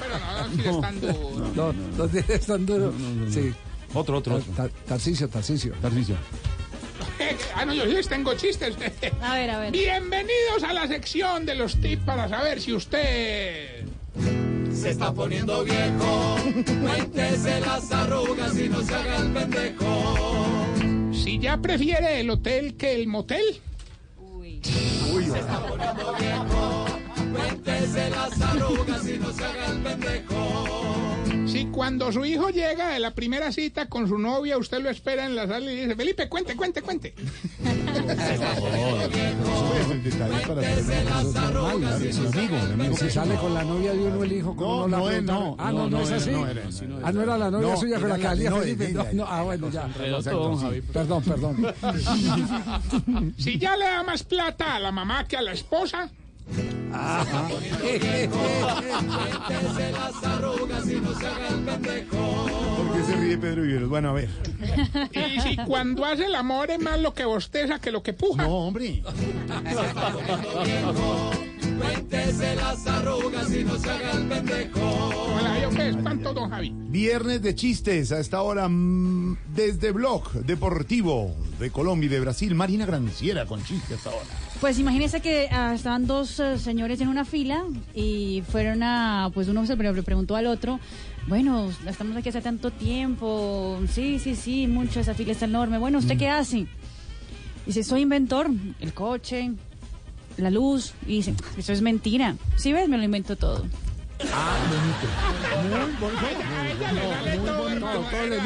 Pero 0.00 0.18
no, 0.18 0.46
no, 0.46 0.54
si 0.62 0.68
están 0.68 1.00
duros. 1.00 1.54
no, 1.56 1.72
no 1.72 2.08
tiene 2.08 2.38
tan 2.38 2.66
duro. 2.66 2.92
Sí. 3.30 3.52
Otro, 3.94 4.18
otro, 4.18 4.36
otro. 4.36 4.52
Tar- 4.54 4.70
Tarcisio, 4.86 5.28
Tarcisio. 5.28 5.72
Tarcisio. 5.80 6.16
Ah, 7.58 7.64
no, 7.64 7.72
yo 7.72 7.84
sí 7.86 7.92
les 7.92 8.06
tengo 8.08 8.34
chistes. 8.34 8.76
A 9.22 9.34
ver, 9.34 9.50
a 9.50 9.58
ver. 9.58 9.72
Bienvenidos 9.72 10.62
a 10.62 10.74
la 10.74 10.86
sección 10.86 11.46
de 11.46 11.54
los 11.54 11.80
tips 11.80 12.02
para 12.04 12.28
saber 12.28 12.60
si 12.60 12.74
usted... 12.74 13.86
Se 14.76 14.90
está 14.90 15.12
poniendo 15.12 15.64
viejo, 15.64 16.36
cuéntese 16.82 17.60
las 17.60 17.90
arrugas 17.90 18.58
y 18.58 18.68
no 18.68 18.82
se 18.82 18.94
haga 18.94 19.16
el 19.16 19.32
pendejo. 19.32 20.04
Si 21.12 21.38
ya 21.38 21.56
prefiere 21.56 22.20
el 22.20 22.30
hotel 22.30 22.76
que 22.76 22.94
el 22.94 23.08
motel. 23.08 23.60
Se 24.62 25.38
está 25.38 25.66
poniendo 25.66 26.14
viejo, 26.18 26.86
cuéntese 27.32 28.10
las 28.10 28.40
arrugas 28.40 29.08
y 29.08 29.18
no 29.18 29.32
se 29.32 29.44
haga 29.44 29.66
el 29.66 29.78
pendejo. 29.78 31.05
Si 31.56 31.64
cuando 31.68 32.12
su 32.12 32.22
hijo 32.26 32.50
llega 32.50 32.90
de 32.90 32.98
la 32.98 33.14
primera 33.14 33.50
cita 33.50 33.88
con 33.88 34.06
su 34.06 34.18
novia, 34.18 34.58
usted 34.58 34.78
lo 34.82 34.90
espera 34.90 35.24
en 35.24 35.34
la 35.34 35.46
sala 35.46 35.72
y 35.72 35.76
dice, 35.80 35.96
Felipe, 35.96 36.28
cuente, 36.28 36.54
cuente, 36.54 36.82
cuente. 36.82 37.14
Si 42.98 43.10
sale 43.10 43.36
con 43.36 43.54
la 43.54 43.64
novia 43.64 43.94
de 43.94 43.98
uno 44.00 44.22
el 44.22 44.32
hijo, 44.32 44.54
¿cómo 44.54 44.86
No, 44.86 44.98
no, 44.98 45.10
la 45.10 45.20
no 45.22 45.22
no, 45.22 45.56
Ah, 45.58 45.72
no, 45.72 45.88
no, 45.88 45.98
no, 45.98 46.00
es 46.02 46.10
así. 46.10 46.30
Ah, 47.02 47.10
no 47.10 47.22
era 47.22 47.38
la 47.38 47.50
novia 47.50 47.68
No, 47.68 47.76
suya 47.78 48.00
con 48.00 48.08
la 48.10 48.18
que 48.18 48.50
Felipe. 48.50 49.14
No, 49.14 49.24
ah, 49.26 49.42
bueno, 49.42 49.70
ya. 49.70 49.88
Perdón, 50.92 51.22
perdón. 51.22 51.74
Si 53.38 53.58
ya 53.58 53.78
le 53.78 53.86
da 53.86 54.02
más 54.02 54.24
plata 54.24 54.74
a 54.74 54.78
la 54.78 54.92
mamá 54.92 55.26
que 55.26 55.38
a 55.38 55.42
la 55.42 55.52
esposa. 55.52 56.10
Cuéntese 59.46 59.92
las 59.92 60.24
arrugas 60.24 60.88
y 60.88 60.94
no 60.94 61.14
se 61.14 61.26
haga 61.26 61.48
el 61.48 61.60
pendejo. 61.64 62.46
¿Por 62.76 62.96
qué 62.96 63.02
se 63.04 63.16
ríe 63.16 63.38
Pedro 63.38 63.62
Viveros? 63.62 63.88
Bueno, 63.88 64.10
a 64.10 64.12
ver. 64.12 64.28
Y 65.12 65.40
si 65.40 65.56
cuando 65.56 66.04
hace 66.04 66.26
el 66.26 66.34
amor 66.34 66.70
es 66.70 66.80
más 66.80 67.00
lo 67.00 67.14
que 67.14 67.24
bosteza 67.24 67.78
que 67.78 67.90
lo 67.90 68.02
que 68.02 68.12
puja. 68.12 68.42
No, 68.42 68.66
hombre. 68.68 69.02
Cuéntese 71.78 72.56
las 72.56 72.86
arrugas 72.86 73.52
y 73.54 73.64
no 73.64 73.76
se 73.78 73.90
haga 73.90 74.12
el 74.12 74.26
pendejo. 74.28 74.80
Hola, 74.80 75.60
¿yo 75.62 75.70
qué 75.70 75.88
espanto, 75.90 76.32
don 76.32 76.50
Javi? 76.50 76.72
Viernes 76.74 77.42
de 77.42 77.54
chistes 77.54 78.12
a 78.12 78.20
esta 78.20 78.40
hora 78.42 78.68
mm, 78.68 79.36
desde 79.54 79.92
Blog 79.92 80.32
Deportivo 80.44 81.34
de 81.58 81.70
Colombia 81.70 82.06
y 82.06 82.10
de 82.10 82.20
Brasil. 82.20 82.54
Marina 82.54 82.86
Granciera 82.86 83.46
con 83.46 83.62
chistes 83.64 83.98
hasta 83.98 84.10
ahora. 84.10 84.24
Pues 84.60 84.78
imagínese 84.78 85.20
que 85.20 85.48
ah, 85.50 85.74
estaban 85.74 86.06
dos 86.06 86.40
eh, 86.40 86.58
señores 86.58 87.00
en 87.00 87.08
una 87.08 87.24
fila 87.26 87.64
y 87.94 88.42
fueron 88.50 88.82
a, 88.82 89.30
pues 89.34 89.48
uno 89.48 89.66
se 89.66 89.76
pre- 89.76 89.92
le 89.92 90.02
preguntó 90.02 90.34
al 90.34 90.46
otro, 90.46 90.80
bueno, 91.28 91.70
estamos 91.86 92.16
aquí 92.16 92.30
hace 92.30 92.40
tanto 92.40 92.70
tiempo, 92.70 93.78
sí, 93.92 94.18
sí, 94.18 94.34
sí, 94.34 94.66
mucho, 94.66 95.00
esa 95.00 95.12
fila 95.12 95.32
está 95.32 95.44
enorme, 95.44 95.76
bueno, 95.76 95.98
¿usted 95.98 96.16
qué 96.16 96.28
hace? 96.30 96.66
Dice, 97.66 97.82
soy 97.84 98.02
inventor, 98.02 98.48
el 98.80 98.94
coche, 98.94 99.52
la 100.38 100.50
luz, 100.50 100.94
y 101.06 101.16
dice, 101.16 101.34
eso 101.56 101.72
es 101.72 101.82
mentira, 101.82 102.36
si 102.56 102.72
ves, 102.72 102.88
me 102.88 102.98
lo 102.98 103.04
invento 103.04 103.36
todo. 103.36 103.64
A 104.18 104.24
ella 106.70 106.92
le 106.92 107.06
vale 107.06 107.38
todo, 107.38 107.68
hermano. 107.68 108.02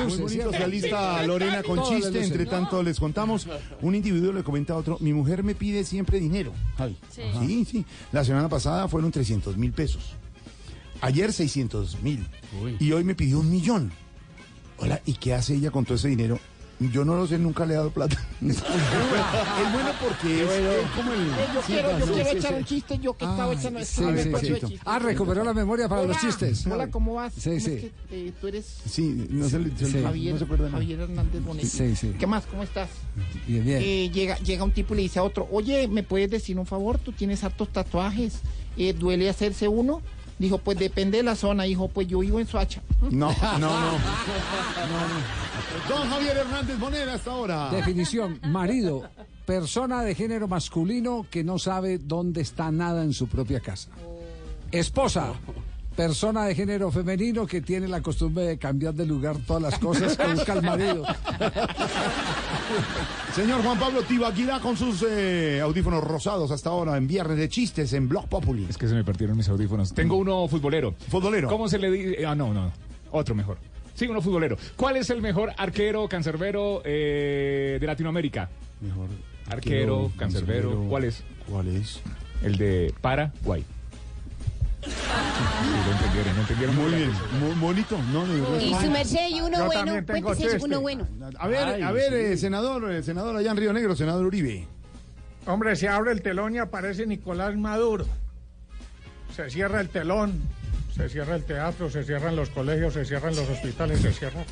Muy 0.08 0.18
bonito 0.18 0.50
la 0.50 0.66
lista 0.66 1.22
Lorena 1.22 1.62
con 1.62 1.82
chiste. 1.84 2.24
Entre 2.24 2.46
tanto 2.46 2.82
les 2.82 2.98
contamos. 2.98 3.46
Un 3.80 3.94
individuo 3.94 4.32
le 4.32 4.42
comenta 4.42 4.72
a 4.72 4.76
otro, 4.76 4.98
mi 5.00 5.12
mujer 5.12 5.44
me 5.44 5.54
pide 5.54 5.84
siempre 5.84 6.18
dinero. 6.18 6.52
Javi. 6.76 6.96
Sí, 7.10 7.64
sí. 7.64 7.84
La 8.12 8.24
semana 8.24 8.48
pasada 8.48 8.88
fueron 8.88 9.12
300 9.12 9.56
mil 9.56 9.72
pesos. 9.72 10.14
Ayer 11.00 11.32
600 11.32 12.02
mil. 12.02 12.26
Y 12.78 12.92
hoy 12.92 13.04
me 13.04 13.14
pidió 13.14 13.38
un 13.38 13.50
millón. 13.50 13.92
Hola, 14.78 15.00
¿y 15.06 15.14
qué 15.14 15.34
hace 15.34 15.54
ella 15.54 15.70
con 15.70 15.84
todo 15.84 15.94
ese 15.94 16.08
dinero? 16.08 16.40
Yo 16.80 17.04
no 17.04 17.14
lo 17.14 17.26
sé, 17.26 17.38
nunca 17.38 17.66
le 17.66 17.74
he 17.74 17.76
dado 17.76 17.90
plata. 17.90 18.16
es 18.40 18.62
bueno 18.62 19.90
porque 20.02 20.44
es, 20.44 20.50
es 20.50 20.90
como 20.96 21.12
el... 21.12 21.20
Eh, 21.20 21.32
yo 21.54 21.60
Sí, 21.60 21.72
quiero, 21.72 21.98
yo 21.98 22.06
sí, 22.06 22.12
quiero 22.12 22.30
sí, 22.30 22.36
echar 22.38 22.52
sí. 22.52 22.58
un 22.58 22.64
chiste, 22.64 22.98
yo 22.98 23.16
que 23.16 23.24
estaba 23.26 23.52
echando 23.52 23.80
Sí, 23.84 24.04
sí. 24.40 24.80
Ah, 24.86 24.98
recuperó 24.98 25.44
la 25.44 25.52
memoria 25.52 25.88
para 25.90 26.04
los 26.04 26.18
chistes. 26.18 26.66
Hola, 26.66 26.90
¿cómo 26.90 27.14
vas? 27.14 27.34
Sí, 27.34 27.50
¿Cómo 27.50 27.60
sí. 27.60 27.72
es 27.72 27.80
que, 27.82 27.92
eh, 28.28 28.32
tú 28.40 28.48
eres 28.48 28.78
Sí, 28.86 29.26
no 29.28 29.46
se, 29.50 29.58
le-. 29.58 29.70
Javier. 30.02 30.38
Javier 30.70 31.00
Hernández 31.00 31.44
Bonet. 31.44 31.66
Sí, 31.66 31.94
sí. 31.94 32.14
¿Qué 32.18 32.26
más? 32.26 32.46
¿Cómo 32.46 32.62
estás? 32.62 32.88
Bien, 33.46 33.62
bien. 33.62 33.82
Eh, 33.82 34.10
llega, 34.10 34.38
llega 34.38 34.64
un 34.64 34.72
tipo 34.72 34.94
y 34.94 34.98
le 34.98 35.02
dice 35.02 35.18
a 35.18 35.22
otro, 35.22 35.46
oye, 35.52 35.86
¿me 35.86 36.02
puedes 36.02 36.30
decir 36.30 36.58
un 36.58 36.64
favor? 36.66 36.98
Tú 36.98 37.12
tienes 37.12 37.44
hartos 37.44 37.68
tatuajes. 37.68 38.40
Eh, 38.78 38.94
¿Duele 38.94 39.28
hacerse 39.28 39.68
uno? 39.68 40.00
Dijo, 40.40 40.56
pues 40.56 40.78
depende 40.78 41.18
de 41.18 41.22
la 41.22 41.36
zona, 41.36 41.66
hijo, 41.66 41.88
pues 41.88 42.08
yo 42.08 42.20
vivo 42.20 42.40
en 42.40 42.46
Soacha. 42.46 42.80
No, 43.10 43.30
no, 43.58 43.58
no. 43.58 43.98
Don 45.86 46.08
Javier 46.08 46.38
Hernández 46.38 46.78
Bonera 46.78 47.14
hasta 47.14 47.30
ahora. 47.30 47.70
Definición, 47.70 48.40
marido, 48.48 49.02
persona 49.44 50.02
de 50.02 50.14
género 50.14 50.48
masculino 50.48 51.26
que 51.30 51.44
no 51.44 51.58
sabe 51.58 51.98
dónde 51.98 52.40
está 52.40 52.70
nada 52.70 53.04
en 53.04 53.12
su 53.12 53.28
propia 53.28 53.60
casa. 53.60 53.90
Esposa, 54.72 55.34
persona 55.94 56.44
de 56.44 56.54
género 56.54 56.90
femenino 56.90 57.46
que 57.46 57.60
tiene 57.60 57.88
la 57.88 58.00
costumbre 58.00 58.44
de 58.44 58.58
cambiar 58.58 58.94
de 58.94 59.06
lugar 59.06 59.36
todas 59.46 59.62
las 59.62 59.78
cosas 59.78 60.16
que 60.16 60.26
busca 60.34 60.52
el 60.54 60.62
marido. 60.62 61.04
Señor 63.34 63.62
Juan 63.62 63.78
Pablo 63.78 64.02
Tibaquira 64.02 64.60
con 64.60 64.76
sus 64.76 65.04
eh, 65.08 65.60
audífonos 65.60 66.02
rosados 66.02 66.50
hasta 66.50 66.70
ahora 66.70 66.96
en 66.96 67.06
Viernes 67.06 67.36
de 67.36 67.48
Chistes 67.48 67.92
en 67.92 68.08
Blog 68.08 68.28
Populi. 68.28 68.66
Es 68.68 68.78
que 68.78 68.88
se 68.88 68.94
me 68.94 69.04
partieron 69.04 69.36
mis 69.36 69.48
audífonos. 69.48 69.92
Tengo 69.92 70.16
uno 70.16 70.46
futbolero. 70.48 70.94
Futbolero. 71.08 71.48
¿Cómo 71.48 71.68
se 71.68 71.78
le 71.78 71.90
dice? 71.90 72.26
Ah, 72.26 72.34
no, 72.34 72.52
no. 72.54 72.72
Otro 73.12 73.34
mejor. 73.34 73.58
Sí, 73.94 74.06
uno 74.06 74.22
futbolero. 74.22 74.56
¿Cuál 74.76 74.96
es 74.96 75.10
el 75.10 75.20
mejor 75.20 75.52
arquero 75.58 76.08
cancerbero 76.08 76.82
eh, 76.84 77.78
de 77.80 77.86
Latinoamérica? 77.86 78.48
Mejor. 78.80 79.08
Arquero, 79.48 80.10
cancerbero. 80.16 80.86
¿Cuál 80.88 81.04
es? 81.04 81.22
¿Cuál 81.48 81.68
es? 81.68 82.00
El 82.42 82.56
de 82.56 82.94
Paraguay. 83.00 83.64
Sí, 84.82 84.90
lo 85.86 85.92
entendieron, 85.92 86.34
no 86.34 86.40
entendieron. 86.40 86.76
Muy 86.76 86.94
bien, 86.94 87.12
muy 87.40 87.54
bonito. 87.60 87.98
No. 88.12 88.24
Y 88.58 88.74
su 88.74 88.90
merced 88.90 89.28
y 89.28 89.40
uno 89.40 89.58
Yo 89.58 89.66
bueno, 89.66 89.92
cuéntese 90.06 90.58
uno 90.62 90.80
bueno. 90.80 91.06
A 91.38 91.48
ver, 91.48 91.82
a 91.82 91.92
ver, 91.92 92.14
eh, 92.14 92.36
senador, 92.36 92.90
eh, 92.90 93.02
senador 93.02 93.36
allá 93.36 93.50
en 93.50 93.56
Río 93.56 93.72
Negro, 93.72 93.94
senador 93.94 94.26
Uribe. 94.26 94.66
Hombre, 95.46 95.76
se 95.76 95.88
abre 95.88 96.12
el 96.12 96.22
telón 96.22 96.54
y 96.54 96.58
aparece 96.58 97.06
Nicolás 97.06 97.56
Maduro. 97.56 98.06
Se 99.34 99.50
cierra 99.50 99.80
el 99.80 99.88
telón, 99.88 100.40
se 101.00 101.08
cierra 101.08 101.36
el 101.36 101.44
teatro, 101.44 101.88
se 101.88 102.04
cierran 102.04 102.36
los 102.36 102.50
colegios, 102.50 102.92
se 102.92 103.06
cierran 103.06 103.34
los 103.34 103.48
hospitales, 103.48 104.00
se 104.00 104.12
cierra. 104.12 104.44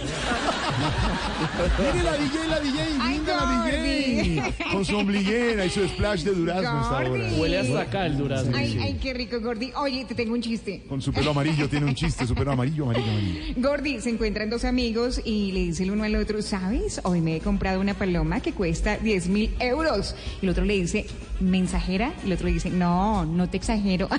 Mire 1.78 2.02
la 2.02 2.12
DJ, 2.16 2.48
la 2.48 2.60
DJ, 2.60 2.90
linda 3.06 3.36
la 3.36 3.64
DJ. 3.70 4.54
Con 4.72 4.82
su 4.82 4.96
ombliguera 4.96 5.66
y 5.66 5.70
su 5.70 5.86
splash 5.86 6.22
de 6.22 6.32
durazno 6.32 6.80
hasta 6.80 7.00
ahora. 7.00 7.28
Huele 7.36 7.58
hasta 7.58 7.80
acá 7.82 8.06
el 8.06 8.16
durazno. 8.16 8.56
Ay, 8.56 8.78
ay, 8.80 8.94
qué 8.94 9.12
rico, 9.12 9.38
Gordy. 9.40 9.72
Oye, 9.76 10.06
te 10.06 10.14
tengo 10.14 10.32
un 10.32 10.40
chiste. 10.40 10.84
Con 10.88 11.02
su 11.02 11.12
pelo 11.12 11.32
amarillo, 11.32 11.68
tiene 11.68 11.84
un 11.84 11.94
chiste, 11.94 12.26
su 12.26 12.34
pelo 12.34 12.52
amarillo, 12.52 12.84
amarillo, 12.84 13.10
amarillo. 13.10 13.54
Gordy, 13.56 14.00
se 14.00 14.08
encuentran 14.08 14.48
dos 14.48 14.64
amigos 14.64 15.20
y 15.22 15.52
le 15.52 15.60
dice 15.60 15.82
el 15.82 15.90
uno 15.90 16.04
al 16.04 16.16
otro, 16.16 16.40
¿sabes? 16.40 17.02
Hoy 17.04 17.20
me 17.20 17.36
he 17.36 17.40
comprado 17.40 17.78
una 17.78 17.92
paloma 17.92 18.40
que 18.40 18.54
cuesta 18.54 18.96
10 18.96 19.28
mil 19.28 19.54
euros. 19.60 20.16
Y 20.40 20.46
el 20.46 20.50
otro 20.52 20.64
le 20.64 20.74
dice, 20.74 21.04
¿mensajera? 21.40 22.14
Y 22.22 22.28
el 22.28 22.32
otro 22.32 22.46
le 22.46 22.54
dice, 22.54 22.70
no, 22.70 23.26
no 23.26 23.50
te 23.50 23.58
exagero. 23.58 24.08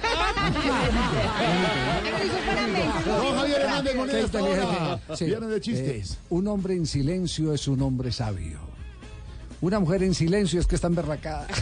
Javier 3.35 3.61
Hernández 3.61 3.95
Moneda. 3.95 4.99
Viernes 5.19 5.49
de 5.49 5.61
chistes. 5.61 6.11
Eh, 6.11 6.17
un 6.29 6.47
hombre 6.47 6.75
en 6.75 6.85
silencio 6.85 7.53
es 7.53 7.67
un 7.67 7.81
hombre 7.81 8.11
sabio. 8.11 8.59
Una 9.61 9.79
mujer 9.79 10.03
en 10.03 10.13
silencio 10.13 10.59
es 10.59 10.67
que 10.67 10.75
está 10.75 10.87
emberracada. 10.87 11.47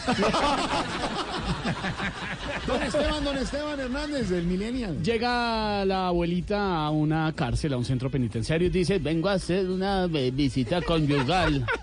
Don 2.68 2.84
Esteban, 2.84 3.24
don 3.24 3.38
Esteban 3.38 3.80
Hernández, 3.80 4.30
del 4.30 4.46
Millennial. 4.46 5.02
Llega 5.02 5.86
la 5.86 6.08
abuelita 6.08 6.86
a 6.86 6.90
una 6.90 7.32
cárcel, 7.34 7.72
a 7.74 7.78
un 7.78 7.86
centro 7.86 8.12
penitenciario 8.12 8.68
y 8.68 8.70
dice, 8.70 9.00
vengo 9.00 9.30
a 9.30 9.34
hacer 9.34 9.70
una 9.70 10.08
visita 10.08 10.82
conyugal. 10.82 11.66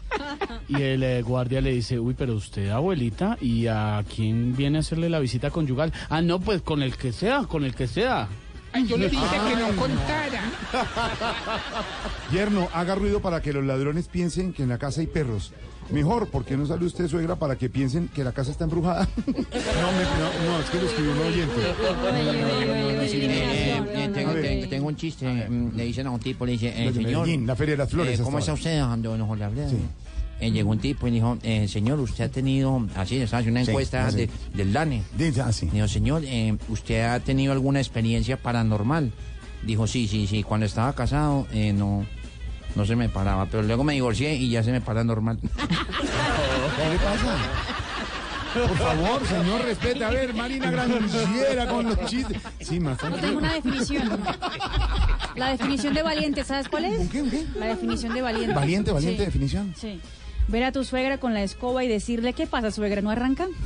Y 0.67 0.81
el 0.81 1.03
eh, 1.03 1.21
guardia 1.21 1.61
le 1.61 1.73
dice, 1.73 1.99
uy, 1.99 2.15
pero 2.17 2.35
usted, 2.35 2.71
abuelita, 2.71 3.37
¿y 3.41 3.67
a 3.67 4.03
quién 4.15 4.57
viene 4.57 4.79
a 4.79 4.81
hacerle 4.81 5.11
la 5.11 5.19
visita 5.19 5.51
conyugal? 5.51 5.93
Ah, 6.09 6.23
no, 6.23 6.41
pues 6.41 6.63
con 6.63 6.83
el 6.83 6.97
que 6.97 7.13
sea, 7.13 7.45
con 7.45 7.65
el 7.65 7.75
que 7.75 7.87
sea. 7.87 8.29
Ay, 8.75 8.87
yo 8.87 8.97
le 8.99 9.09
dije 9.09 9.23
que 9.49 9.57
no 9.57 9.69
contara. 9.77 10.43
Yerno, 12.33 12.69
haga 12.75 12.95
ruido 12.97 13.21
para 13.21 13.41
que 13.41 13.53
los 13.53 13.65
ladrones 13.65 14.09
piensen 14.09 14.53
que 14.53 14.65
en 14.65 14.69
la 14.69 14.79
casa 14.79 15.01
hay 15.01 15.07
perros. 15.07 15.53
Mejor, 15.91 16.29
porque 16.31 16.57
no 16.57 16.67
sale 16.67 16.85
usted, 16.87 17.07
suegra, 17.09 17.37
para 17.37 17.57
que 17.57 17.69
piensen 17.69 18.09
que 18.09 18.25
la 18.25 18.33
casa 18.33 18.51
está 18.51 18.65
embrujada. 18.65 19.07
no, 19.27 19.33
me- 19.33 19.43
no, 19.45 20.53
no, 20.53 20.61
es 20.61 20.71
que 20.71 20.79
lo 20.81 20.87
escribió 20.87 21.13
un 21.13 21.19
oyente. 21.21 21.55
Eh, 23.07 23.83
eh, 23.95 24.67
tengo, 24.69 24.89
un 24.89 24.97
chiste. 24.97 25.27
mm, 25.49 25.77
Le 25.77 25.85
dicen 25.85 26.07
a 26.07 26.11
un 26.11 26.21
tipo, 26.21 26.47
le 26.47 26.53
dice, 26.53 26.69
eh, 26.69 26.93
señor, 26.93 27.27
Medellín, 27.27 27.47
la 27.47 27.55
Feria 27.55 27.73
de 27.75 27.79
las 27.79 27.91
Flores. 27.91 28.19
eh, 28.19 28.23
¿cómo 28.23 28.39
está 28.39 28.55
usted, 28.55 28.79
don 28.81 29.27
Jorge 29.27 29.45
Alfredo? 29.45 29.69
Sí. 29.71 29.77
Eh, 30.41 30.51
llegó 30.51 30.71
un 30.71 30.79
tipo 30.79 31.07
y 31.09 31.11
dijo, 31.13 31.39
eh, 31.43 31.69
señor, 31.69 32.01
usted 32.01 32.25
ha 32.25 32.29
tenido, 32.29 32.87
así, 32.97 33.17
estaba 33.19 33.41
haciendo 33.41 33.61
una 33.61 33.69
encuesta 33.69 34.11
de- 34.11 34.29
del 34.53 34.73
DANE. 34.73 35.03
Dice 35.17 35.41
así. 35.43 35.67
Dijo, 35.73 35.89
señor, 35.89 36.23
eh, 36.25 36.57
¿usted 36.69 37.03
ha 37.05 37.21
tenido 37.21 37.53
alguna 37.53 37.81
experiencia 37.81 38.37
paranormal? 38.37 39.13
Dijo, 39.63 39.87
sí, 39.87 40.07
sí, 40.09 40.27
sí, 40.27 40.43
cuando 40.43 40.67
estaba 40.67 40.93
casado, 40.95 41.47
eh, 41.53 41.73
no, 41.73 42.05
no 42.75 42.85
se 42.85 42.97
me 42.97 43.09
paraba, 43.09 43.47
pero 43.47 43.63
luego 43.63 43.85
me 43.85 43.95
divorcié 43.95 44.35
y 44.35 44.51
ya 44.51 44.63
se 44.63 44.73
me 44.73 44.81
para 44.81 45.05
normal. 45.05 45.39
¿Qué 45.43 46.91
le 46.91 46.97
pasa? 46.97 47.37
Por 48.55 48.77
favor, 48.79 49.27
señor, 49.27 49.63
respete. 49.65 50.05
A 50.05 50.11
ver, 50.11 50.33
Marina 50.33 50.71
Granciera 50.71 51.67
con 51.67 51.87
los 51.87 52.05
chistes. 52.07 52.41
Sí, 52.61 52.79
más 52.79 52.99
Yo 53.01 53.11
tengo 53.17 53.39
una 53.39 53.55
definición. 53.55 54.21
La 55.35 55.49
definición 55.51 55.93
de 55.95 56.03
valiente, 56.05 56.45
¿sabes 56.45 56.69
cuál 56.69 56.85
es? 56.85 57.09
¿Qué, 57.09 57.23
qué? 57.29 57.47
La 57.59 57.67
definición 57.67 58.15
de 58.15 58.23
valiente. 58.23 58.55
Valiente, 58.55 58.93
valiente 58.93 59.19
Sí, 59.19 59.25
definición. 59.25 59.75
Sí. 59.77 60.01
Ver 60.49 60.65
a 60.65 60.73
tu 60.73 60.85
suegra 60.85 61.19
con 61.19 61.35
la 61.35 61.43
escoba 61.43 61.85
y 61.85 61.89
decirle, 61.89 62.33
¿qué 62.33 62.47
pasa, 62.47 62.71
suegra? 62.71 63.01
¿No 63.01 63.11
arranca? 63.11 63.47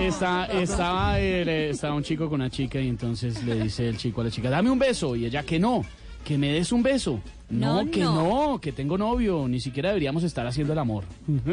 Está, 0.00 0.46
estaba, 0.46 1.18
el, 1.18 1.48
eh, 1.48 1.70
estaba 1.70 1.94
un 1.94 2.02
chico 2.02 2.28
con 2.28 2.40
una 2.40 2.50
chica 2.50 2.80
y 2.80 2.88
entonces 2.88 3.42
le 3.44 3.60
dice 3.62 3.88
el 3.88 3.96
chico 3.96 4.20
a 4.20 4.24
la 4.24 4.30
chica, 4.30 4.50
dame 4.50 4.70
un 4.70 4.78
beso. 4.78 5.16
Y 5.16 5.26
ella, 5.26 5.42
que 5.42 5.58
no, 5.58 5.84
que 6.26 6.36
me 6.36 6.52
des 6.52 6.72
un 6.72 6.82
beso. 6.82 7.20
No, 7.48 7.84
No, 7.84 7.90
que 7.90 8.00
no. 8.00 8.50
no. 8.50 8.60
que 8.60 8.72
tengo 8.72 8.98
novio. 8.98 9.46
Ni 9.46 9.60
siquiera 9.60 9.90
deberíamos 9.90 10.24
estar 10.24 10.44
haciendo 10.44 10.72
el 10.72 10.78
amor. 10.80 11.04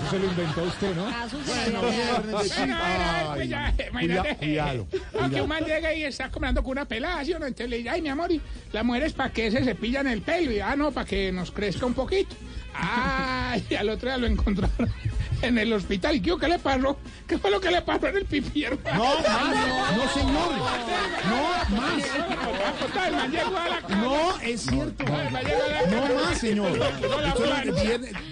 Eso 0.00 0.10
se 0.10 0.18
lo 0.18 0.24
inventó 0.24 0.62
usted, 0.62 0.96
¿no? 0.96 1.04
Bueno, 1.04 1.80
pues 2.32 2.52
cuidado, 4.38 4.86
No, 5.20 5.30
que 5.30 5.42
un 5.42 5.48
man 5.48 5.64
llega 5.64 5.92
y 5.94 6.04
está 6.04 6.30
comiendo 6.30 6.62
con 6.62 6.72
una 6.72 6.86
pelada, 6.86 7.22
¿sí 7.24 7.34
o 7.34 7.38
no? 7.38 7.44
Entonces 7.46 7.68
le 7.68 7.76
dice, 7.78 7.90
ay, 7.90 8.00
mi 8.02 8.08
amor, 8.08 8.32
y 8.32 8.40
las 8.72 8.84
mujeres 8.84 9.12
para 9.12 9.30
que 9.30 9.50
se 9.50 9.62
cepillan 9.62 10.06
el 10.06 10.22
pelo. 10.22 10.50
Y, 10.50 10.60
ah, 10.60 10.74
no, 10.74 10.90
para 10.90 11.06
que 11.06 11.30
nos 11.30 11.50
crezca 11.50 11.84
un 11.84 11.94
poquito. 11.94 12.34
Ay, 12.74 13.62
y 13.68 13.74
al 13.74 13.88
otro 13.90 14.08
día 14.08 14.16
lo 14.16 14.26
encontraron 14.28 14.88
en 15.42 15.58
el 15.58 15.72
hospital. 15.72 16.16
¿Y 16.16 16.20
qué, 16.20 16.34
qué 16.40 16.48
le 16.48 16.58
pasó? 16.58 16.96
¿Qué 17.26 17.38
fue 17.38 17.50
lo 17.50 17.60
que 17.60 17.70
le 17.70 17.82
pasó 17.82 18.08
en 18.08 18.16
el 18.18 18.64
hermano? 18.64 18.80
No, 18.94 19.14
más, 19.28 19.96
no, 19.96 20.08
señor. 20.08 20.52
No, 21.28 21.76
más. 21.76 22.20
No, 23.88 24.40
es 24.40 24.60
cierto. 24.62 25.04
No 25.04 26.14
más, 26.14 26.38
señor. 26.38 26.78
No, 26.78 26.84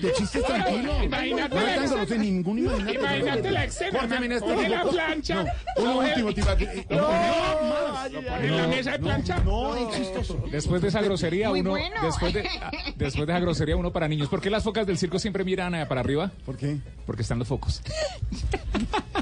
de 0.03 0.13
chistes 0.13 0.45
tranquilo. 0.45 1.05
Imagínate 1.05 1.57
No 1.57 2.07
no 2.07 2.15
ningún 2.17 2.59
imagínate. 2.59 2.95
Imagínate 2.95 3.51
la 3.51 3.65
escena. 3.65 4.01
Coge 4.41 4.69
la 4.69 4.85
plancha. 4.85 5.45
No, 5.77 5.99
último, 5.99 6.31
eh, 6.31 6.87
No, 6.91 7.09
más. 7.09 8.11
En 8.43 8.57
la 8.57 8.67
mesa 8.67 8.93
de 8.93 8.99
plancha. 8.99 9.39
No, 9.45 9.77
es 9.77 9.97
chistoso. 9.97 10.45
Después 10.51 10.83
de 10.83 10.89
esa 10.89 11.03
grosería, 11.03 11.51
uno. 11.51 11.75
Después, 12.03 12.35
de, 12.35 12.49
ah, 12.63 12.71
después 12.97 13.27
de 13.27 13.33
esa 13.33 13.41
grosería, 13.41 13.77
uno 13.77 13.93
para 13.93 14.09
niños. 14.09 14.29
¿Por 14.29 14.41
qué 14.41 14.51
las 14.51 14.65
focas 14.65 14.87
del 14.87 14.99
circo 14.99 15.19
siempre 15.19 15.45
miran 15.45 15.75
eh, 15.75 15.87
para 15.87 16.01
arriba? 16.01 16.31
¿Por 16.45 16.57
qué? 16.57 16.79
Porque 17.09 17.23
están 17.23 17.39
los 17.39 17.49
focos. 17.49 17.81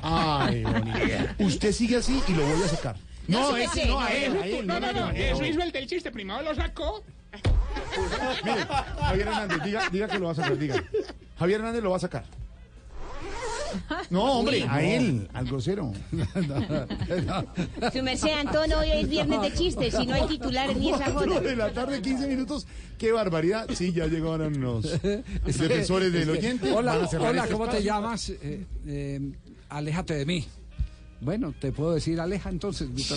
Ay, 0.02 0.64
bonito. 0.64 0.98
Usted 1.38 1.70
sigue 1.70 1.98
así 1.98 2.20
y 2.26 2.32
lo 2.32 2.44
voy 2.44 2.64
a 2.64 2.68
sacar. 2.68 2.96
No, 3.28 3.56
ese 3.56 3.86
no, 3.86 4.00
a 4.00 4.12
él, 4.12 4.36
a 4.42 4.44
él. 4.44 4.66
No, 4.66 4.80
no, 4.80 4.92
no. 4.92 5.10
Eso 5.10 5.44
hizo 5.44 5.62
el 5.62 5.70
del 5.70 5.86
chiste. 5.86 6.10
Primero 6.10 6.42
lo 6.42 6.52
sacó. 6.52 7.04
Mire, 8.44 8.66
Javier 9.00 9.28
Hernández, 9.28 9.62
diga, 9.62 9.88
diga 9.90 10.08
que 10.08 10.18
lo 10.18 10.26
va 10.26 10.32
a 10.32 10.34
sacar, 10.34 10.58
diga. 10.58 10.82
Javier 11.38 11.60
Hernández 11.60 11.84
lo 11.84 11.90
va 11.90 11.96
a 11.98 12.00
sacar. 12.00 12.24
No, 14.10 14.38
hombre, 14.38 14.64
a 14.68 14.82
él, 14.82 15.28
al 15.32 15.46
grosero. 15.46 15.92
Su 17.92 18.02
merced, 18.02 18.30
Antonio, 18.30 18.78
hoy 18.78 18.90
es 18.92 19.08
viernes 19.08 19.40
de 19.42 19.52
chistes 19.54 19.94
y 20.00 20.06
no 20.06 20.14
hay 20.14 20.26
titulares 20.26 20.76
ni 20.76 20.90
esa 20.92 21.10
joda. 21.12 21.40
de 21.40 21.56
la 21.56 21.72
tarde, 21.72 22.00
15 22.00 22.28
minutos. 22.28 22.66
Qué 22.98 23.12
barbaridad. 23.12 23.66
Sí, 23.74 23.92
ya 23.92 24.06
llegaron 24.06 24.60
los 24.60 25.00
defensores 25.02 26.12
del 26.12 26.30
oyente. 26.30 26.72
Hola, 26.72 27.08
hola, 27.20 27.42
este 27.42 27.52
¿cómo 27.52 27.68
te 27.68 27.82
llamas? 27.82 28.30
Eh, 28.30 28.64
eh, 28.86 29.20
aléjate 29.68 30.14
de 30.14 30.26
mí. 30.26 30.46
Bueno, 31.20 31.54
te 31.58 31.72
puedo 31.72 31.94
decir 31.94 32.20
aleja 32.20 32.50
entonces. 32.50 32.88
es 32.94 33.14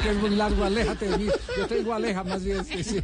que 0.00 0.10
es 0.10 0.16
muy 0.16 0.30
largo, 0.30 0.64
aléjate 0.64 1.08
de 1.08 1.18
mí. 1.18 1.26
Yo 1.56 1.66
tengo 1.66 1.94
aleja 1.94 2.22
más 2.22 2.44
bien. 2.44 2.64
sí, 2.64 2.84
sí. 2.84 3.00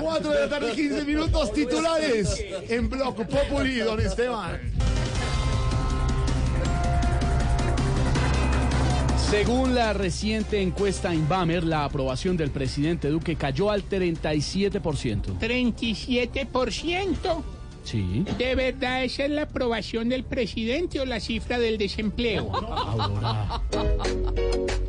4 0.00 0.30
de 0.30 0.40
la 0.40 0.48
tarde, 0.48 0.72
15 0.72 1.04
minutos 1.04 1.52
titulares 1.52 2.42
en 2.68 2.88
Bloco 2.88 3.26
Populi, 3.26 3.78
don 3.78 4.00
Esteban. 4.00 4.60
Según 9.32 9.74
la 9.74 9.94
reciente 9.94 10.60
encuesta 10.60 11.14
Inbamer, 11.14 11.64
la 11.64 11.84
aprobación 11.84 12.36
del 12.36 12.50
presidente 12.50 13.08
Duque 13.08 13.34
cayó 13.34 13.70
al 13.70 13.88
37%. 13.88 15.38
37%. 15.38 17.42
Sí. 17.84 18.24
¿De 18.38 18.54
verdad 18.54 19.04
esa 19.04 19.24
es 19.24 19.30
la 19.30 19.42
aprobación 19.42 20.08
del 20.08 20.24
presidente 20.24 21.00
o 21.00 21.04
la 21.04 21.20
cifra 21.20 21.58
del 21.58 21.78
desempleo? 21.78 22.50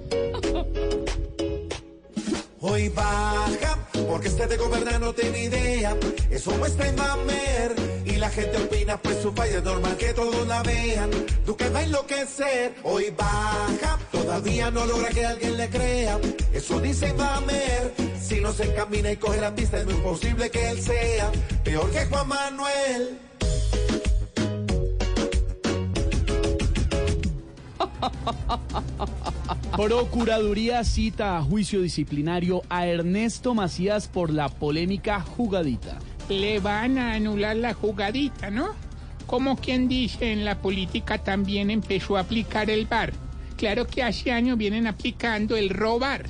Hoy 2.66 2.88
baja, 2.88 3.78
porque 4.08 4.30
este 4.30 4.48
de 4.48 4.56
gobernar 4.56 5.02
no 5.02 5.12
tiene 5.12 5.44
idea. 5.44 5.98
Eso 6.32 6.52
muestra 6.52 6.88
en 6.88 6.96
Mamer 6.96 7.76
y 8.06 8.16
la 8.16 8.30
gente 8.30 8.56
opina, 8.56 8.96
pues 9.02 9.18
su 9.22 9.34
falla 9.34 9.58
es 9.58 9.64
normal 9.66 9.98
que 9.98 10.14
todos 10.14 10.48
la 10.48 10.64
vean. 10.64 11.10
Duque 11.46 11.68
va 11.68 11.80
a 11.80 11.84
enloquecer, 11.84 12.74
hoy 12.84 13.14
baja, 13.18 14.00
todavía 14.14 14.72
no 14.72 14.86
logra 14.86 15.10
que 15.10 15.26
alguien 15.26 15.58
le 15.58 15.70
crea. 15.70 16.18
Eso 16.54 16.80
dice 16.80 17.14
Mamer, 17.14 17.94
si 18.24 18.40
no 18.40 18.54
se 18.54 18.64
encamina 18.64 19.12
y 19.12 19.18
coge 19.18 19.42
la 19.42 19.54
pista 19.54 19.78
es 19.78 19.86
muy 19.86 19.96
posible 19.96 20.50
que 20.50 20.70
él 20.70 20.80
sea 20.80 21.32
peor 21.64 21.92
que 21.92 22.06
Juan 22.06 22.28
Manuel. 22.28 23.20
Procuraduría 29.76 30.84
cita 30.84 31.38
a 31.38 31.42
juicio 31.42 31.82
disciplinario 31.82 32.62
a 32.70 32.88
Ernesto 32.88 33.54
Macías 33.54 34.08
por 34.08 34.32
la 34.32 34.48
polémica 34.48 35.20
jugadita. 35.22 36.00
Le 36.30 36.60
van 36.60 36.98
a 36.98 37.14
anular 37.16 37.56
la 37.58 37.74
jugadita, 37.74 38.50
¿no? 38.50 38.70
Como 39.28 39.58
quien 39.58 39.88
dice, 39.88 40.32
en 40.32 40.46
la 40.46 40.62
política 40.62 41.18
también 41.18 41.70
empezó 41.70 42.18
a 42.18 42.22
aplicar 42.22 42.70
el 42.70 42.86
VAR. 42.86 43.12
Claro 43.64 43.88
que 43.88 44.04
hace 44.04 44.30
años 44.30 44.58
vienen 44.58 44.88
aplicando 44.88 45.56
el 45.56 45.70
robar. 45.70 46.26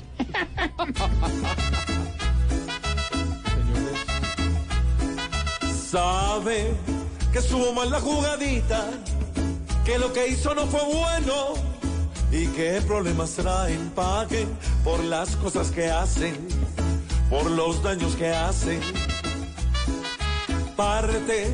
Sabe 5.90 6.70
que 7.32 7.38
estuvo 7.40 7.72
mal 7.72 7.90
la 7.90 7.98
jugadita, 7.98 8.88
que 9.84 9.98
lo 9.98 10.12
que 10.12 10.28
hizo 10.28 10.54
no 10.54 10.64
fue 10.68 10.84
bueno 10.84 11.54
y 12.30 12.46
que 12.46 12.80
problemas 12.86 13.32
traen, 13.32 13.90
paguen 13.96 14.46
por 14.84 15.02
las 15.02 15.34
cosas 15.34 15.72
que 15.72 15.90
hacen, 15.90 16.36
por 17.28 17.50
los 17.50 17.82
daños 17.82 18.14
que 18.14 18.28
hacen. 18.28 18.78
Parte 20.76 21.48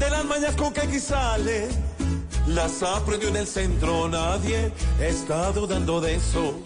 de 0.00 0.10
las 0.10 0.24
mañas 0.24 0.56
con 0.56 0.72
que 0.72 0.80
aquí 0.80 0.98
sale, 0.98 1.68
las 2.46 2.82
aprendió 2.82 3.28
en 3.28 3.36
el 3.36 3.46
centro, 3.46 4.08
nadie 4.08 4.70
está 5.00 5.50
dudando 5.52 6.00
de 6.00 6.16
eso, 6.16 6.58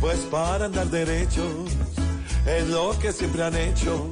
pues 0.00 0.18
para 0.30 0.66
andar 0.66 0.88
derechos 0.88 1.70
es 2.46 2.68
lo 2.68 2.98
que 2.98 3.12
siempre 3.12 3.42
han 3.42 3.56
hecho. 3.56 4.10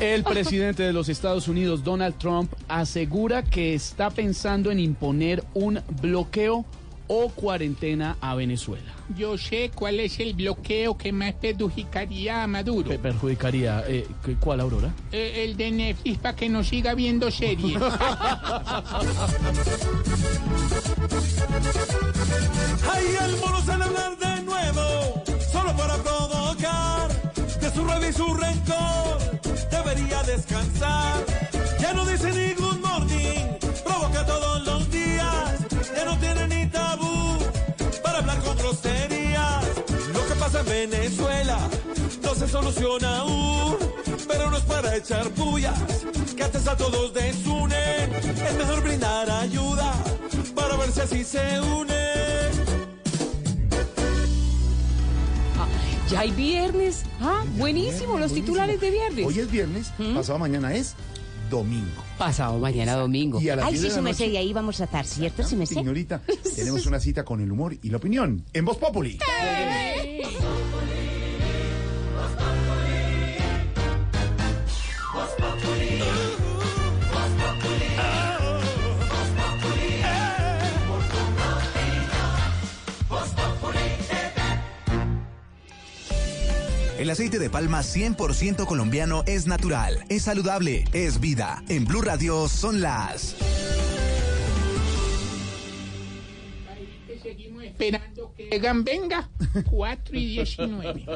El 0.00 0.24
presidente 0.24 0.82
de 0.82 0.94
los 0.94 1.10
Estados 1.10 1.46
Unidos, 1.46 1.84
Donald 1.84 2.16
Trump, 2.16 2.50
asegura 2.68 3.42
que 3.42 3.74
está 3.74 4.08
pensando 4.08 4.70
en 4.70 4.80
imponer 4.80 5.44
un 5.52 5.82
bloqueo 6.00 6.64
o 7.12 7.28
cuarentena 7.30 8.16
a 8.20 8.36
Venezuela. 8.36 8.92
Yo 9.16 9.36
sé 9.36 9.72
cuál 9.74 9.98
es 9.98 10.20
el 10.20 10.34
bloqueo 10.34 10.96
que 10.96 11.10
más 11.12 11.32
perjudicaría 11.34 12.44
a 12.44 12.46
Maduro. 12.46 12.88
Pe- 12.88 13.00
perjudicaría. 13.00 13.82
eh, 13.88 14.06
¿qué- 14.24 14.36
¿Cuál, 14.36 14.60
Aurora? 14.60 14.94
Eh, 15.10 15.42
el 15.44 15.56
de 15.56 15.72
Netflix 15.72 16.18
para 16.18 16.36
que 16.36 16.48
no 16.48 16.62
siga 16.62 16.94
viendo 16.94 17.28
series. 17.32 17.76
Ay, 22.92 23.16
el 23.24 23.36
mono 23.38 23.60
sale 23.62 23.84
a 23.84 23.86
hablar 23.86 24.16
de 24.18 24.42
nuevo, 24.42 25.22
solo 25.52 25.76
para 25.76 25.96
provocar 25.96 27.08
de 27.60 27.70
su 27.72 27.84
rabia 27.84 28.08
y 28.08 28.12
su 28.12 28.34
rencor. 28.34 29.18
Debería 29.70 30.22
descansar, 30.22 31.24
ya 31.80 31.92
no 31.92 32.04
dice 32.06 32.30
ningún 32.32 32.59
en 40.60 40.90
Venezuela 40.90 41.58
no 42.22 42.34
se 42.34 42.48
soluciona 42.48 43.18
aún, 43.18 43.76
pero 44.28 44.50
no 44.50 44.56
es 44.56 44.64
para 44.64 44.96
echar 44.96 45.28
pullas, 45.30 45.78
que 46.36 46.42
antes 46.42 46.66
a 46.66 46.76
todos 46.76 47.12
desunen. 47.14 48.12
Es 48.14 48.56
mejor 48.56 48.82
brindar 48.82 49.30
ayuda 49.30 49.92
para 50.54 50.76
ver 50.76 50.92
si 50.92 51.00
así 51.00 51.24
se 51.24 51.60
une. 51.60 52.10
Ya 56.10 56.20
hay 56.20 56.32
viernes. 56.32 57.04
Ah, 57.20 57.44
buenísimo, 57.56 58.18
los 58.18 58.32
titulares 58.32 58.80
de 58.80 58.90
viernes. 58.90 59.26
Hoy 59.26 59.38
es 59.38 59.50
viernes, 59.50 59.92
pasado 60.14 60.38
mañana 60.38 60.74
es 60.74 60.94
domingo. 61.50 62.02
Pasado 62.16 62.58
mañana 62.58 62.94
domingo. 62.94 63.40
Y 63.40 63.48
a 63.50 63.56
las 63.56 63.66
Ay, 63.66 63.72
10 63.74 63.82
sí, 63.82 63.88
de 63.90 63.96
la 63.96 64.02
noche- 64.10 64.26
y 64.28 64.36
ahí 64.36 64.52
vamos 64.52 64.80
a 64.80 64.84
estar, 64.84 65.04
¿cierto, 65.04 65.42
merced? 65.56 65.74
Señorita, 65.74 66.22
tenemos 66.56 66.86
una 66.86 67.00
cita 67.00 67.24
con 67.24 67.40
el 67.40 67.50
humor 67.52 67.76
y 67.82 67.90
la 67.90 67.98
opinión 67.98 68.44
en 68.52 68.64
Voz 68.64 68.78
Populi. 68.78 69.18
El 87.00 87.08
aceite 87.08 87.38
de 87.38 87.48
palma 87.48 87.80
100% 87.80 88.66
colombiano 88.66 89.24
es 89.26 89.46
natural, 89.46 90.04
es 90.10 90.24
saludable, 90.24 90.84
es 90.92 91.18
vida. 91.18 91.64
En 91.70 91.86
Blue 91.86 92.02
Radio 92.02 92.46
son 92.46 92.82
las... 92.82 93.36
Seguimos 97.22 97.64
esperando 97.64 98.34
que 98.36 98.50
venga. 98.84 99.30
4 99.70 100.14
y 100.14 100.26
19. 100.26 101.06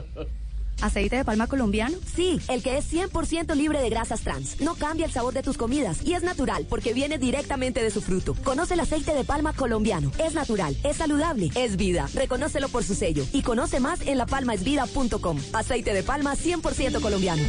¿Aceite 0.80 1.16
de 1.16 1.24
palma 1.24 1.46
colombiano? 1.46 1.96
Sí, 2.14 2.40
el 2.48 2.62
que 2.62 2.78
es 2.78 2.92
100% 2.92 3.54
libre 3.54 3.80
de 3.80 3.90
grasas 3.90 4.20
trans. 4.22 4.60
No 4.60 4.74
cambia 4.74 5.06
el 5.06 5.12
sabor 5.12 5.34
de 5.34 5.42
tus 5.42 5.56
comidas 5.56 5.98
y 6.04 6.14
es 6.14 6.22
natural 6.22 6.66
porque 6.68 6.92
viene 6.92 7.18
directamente 7.18 7.82
de 7.82 7.90
su 7.90 8.00
fruto. 8.00 8.34
Conoce 8.44 8.74
el 8.74 8.80
aceite 8.80 9.14
de 9.14 9.24
palma 9.24 9.52
colombiano. 9.52 10.10
Es 10.18 10.34
natural, 10.34 10.76
es 10.84 10.96
saludable, 10.96 11.50
es 11.54 11.76
vida. 11.76 12.08
Reconócelo 12.14 12.68
por 12.68 12.84
su 12.84 12.94
sello 12.94 13.24
y 13.32 13.42
conoce 13.42 13.80
más 13.80 14.00
en 14.06 14.18
lapalmaesvida.com. 14.18 15.38
Aceite 15.52 15.92
de 15.92 16.02
palma 16.02 16.34
100% 16.34 17.00
colombiano. 17.00 17.42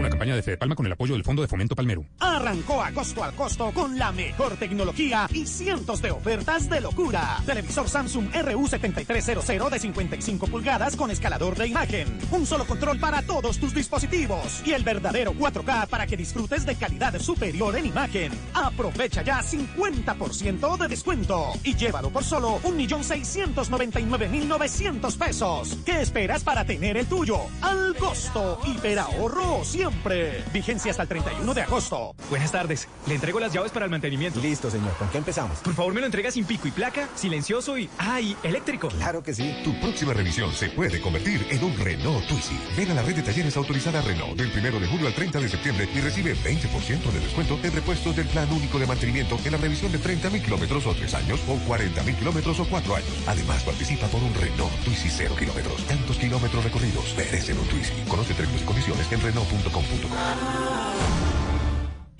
Una 0.00 0.08
campaña 0.08 0.34
de 0.34 0.42
Fede 0.42 0.56
Palma 0.56 0.74
con 0.74 0.86
el 0.86 0.92
apoyo 0.92 1.12
del 1.12 1.22
Fondo 1.22 1.42
de 1.42 1.48
Fomento 1.48 1.76
Palmero. 1.76 2.06
Arrancó 2.20 2.82
a 2.82 2.90
costo 2.90 3.22
al 3.22 3.34
costo 3.34 3.70
con 3.74 3.98
la 3.98 4.10
mejor 4.12 4.56
tecnología 4.56 5.28
y 5.30 5.46
cientos 5.46 6.00
de 6.00 6.10
ofertas 6.10 6.70
de 6.70 6.80
locura. 6.80 7.36
Televisor 7.44 7.86
Samsung 7.86 8.30
RU7300 8.30 9.68
de 9.68 9.78
55 9.78 10.46
pulgadas 10.46 10.96
con 10.96 11.10
escalador 11.10 11.54
de 11.54 11.66
imagen. 11.66 12.18
Un 12.30 12.46
solo 12.46 12.66
control 12.66 12.98
para 12.98 13.20
todos 13.20 13.58
tus 13.58 13.74
dispositivos. 13.74 14.62
Y 14.64 14.72
el 14.72 14.84
verdadero 14.84 15.34
4K 15.34 15.88
para 15.88 16.06
que 16.06 16.16
disfrutes 16.16 16.64
de 16.64 16.76
calidad 16.76 17.20
superior 17.20 17.76
en 17.76 17.84
imagen. 17.84 18.32
Aprovecha 18.54 19.20
ya 19.20 19.42
50% 19.42 20.78
de 20.78 20.88
descuento. 20.88 21.52
Y 21.62 21.74
llévalo 21.74 22.08
por 22.08 22.24
solo 22.24 22.58
1.699.900 22.62 25.18
pesos. 25.18 25.76
¿Qué 25.84 26.00
esperas 26.00 26.42
para 26.42 26.64
tener 26.64 26.96
el 26.96 27.04
tuyo? 27.04 27.40
Al 27.60 27.94
costo. 27.96 28.58
Hiperahorro 28.64 29.62
siempre. 29.90 30.44
Vigencia 30.52 30.90
hasta 30.90 31.02
el 31.02 31.08
31 31.08 31.54
de 31.54 31.62
agosto. 31.62 32.14
Buenas 32.28 32.52
tardes. 32.52 32.88
Le 33.06 33.14
entrego 33.14 33.40
las 33.40 33.52
llaves 33.52 33.72
para 33.72 33.84
el 33.84 33.90
mantenimiento. 33.90 34.40
Listo, 34.40 34.70
señor. 34.70 34.92
¿Con 34.96 35.08
qué 35.08 35.18
empezamos? 35.18 35.58
Por 35.58 35.74
favor, 35.74 35.92
me 35.92 36.00
lo 36.00 36.06
entrega 36.06 36.30
sin 36.30 36.44
pico 36.44 36.68
y 36.68 36.70
placa, 36.70 37.08
silencioso 37.14 37.76
y... 37.78 37.88
¡Ay! 37.98 38.36
eléctrico. 38.42 38.88
Claro 38.88 39.22
que 39.22 39.34
sí. 39.34 39.54
Tu 39.64 39.78
próxima 39.80 40.12
revisión 40.12 40.52
se 40.52 40.70
puede 40.70 41.00
convertir 41.00 41.46
en 41.50 41.62
un 41.64 41.76
Renault 41.76 42.26
Twizy. 42.26 42.58
Ven 42.76 42.90
a 42.90 42.94
la 42.94 43.02
red 43.02 43.16
de 43.16 43.22
talleres 43.22 43.56
autorizada 43.56 44.00
Renault 44.00 44.36
del 44.36 44.50
1 44.50 44.80
de 44.80 44.86
julio 44.86 45.06
al 45.06 45.14
30 45.14 45.40
de 45.40 45.48
septiembre 45.48 45.88
y 45.92 46.00
recibe 46.00 46.34
20% 46.36 47.12
de 47.12 47.20
descuento 47.20 47.58
en 47.62 47.72
repuestos 47.72 48.16
del 48.16 48.26
plan 48.26 48.50
único 48.52 48.78
de 48.78 48.86
mantenimiento 48.86 49.38
en 49.44 49.52
la 49.52 49.58
revisión 49.58 49.92
de 49.92 49.98
30.000 49.98 50.44
kilómetros 50.44 50.86
o 50.86 50.94
3 50.94 51.14
años 51.14 51.40
o 51.48 51.56
40.000 51.68 52.18
kilómetros 52.18 52.60
o 52.60 52.64
4 52.68 52.96
años. 52.96 53.10
Además, 53.26 53.62
participa 53.62 54.06
por 54.08 54.22
un 54.22 54.34
Renault 54.34 54.72
Twizy 54.84 55.08
0 55.10 55.34
kilómetros. 55.38 55.84
Tantos 55.86 56.16
kilómetros 56.18 56.64
recorridos 56.64 57.14
merecen 57.16 57.58
un 57.58 57.66
Twizy. 57.66 57.92
Conoce 58.08 58.34
términos 58.34 58.62
y 58.62 58.64
condiciones 58.64 59.10
en 59.12 59.20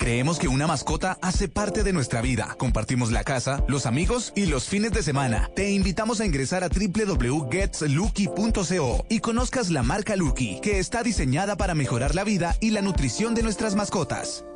Creemos 0.00 0.38
que 0.38 0.48
una 0.48 0.66
mascota 0.66 1.18
hace 1.20 1.46
parte 1.46 1.82
de 1.82 1.92
nuestra 1.92 2.22
vida. 2.22 2.56
Compartimos 2.58 3.12
la 3.12 3.22
casa, 3.22 3.62
los 3.68 3.84
amigos 3.84 4.32
y 4.34 4.46
los 4.46 4.64
fines 4.64 4.92
de 4.92 5.02
semana. 5.02 5.50
Te 5.54 5.70
invitamos 5.70 6.20
a 6.20 6.24
ingresar 6.24 6.64
a 6.64 6.68
www.getslucky.co 6.68 9.04
y 9.10 9.20
conozcas 9.20 9.70
la 9.70 9.82
marca 9.82 10.16
Lucky, 10.16 10.60
que 10.62 10.78
está 10.78 11.02
diseñada 11.02 11.56
para 11.56 11.74
mejorar 11.74 12.14
la 12.14 12.24
vida 12.24 12.56
y 12.60 12.70
la 12.70 12.80
nutrición 12.80 13.34
de 13.34 13.42
nuestras 13.42 13.76
mascotas. 13.76 14.46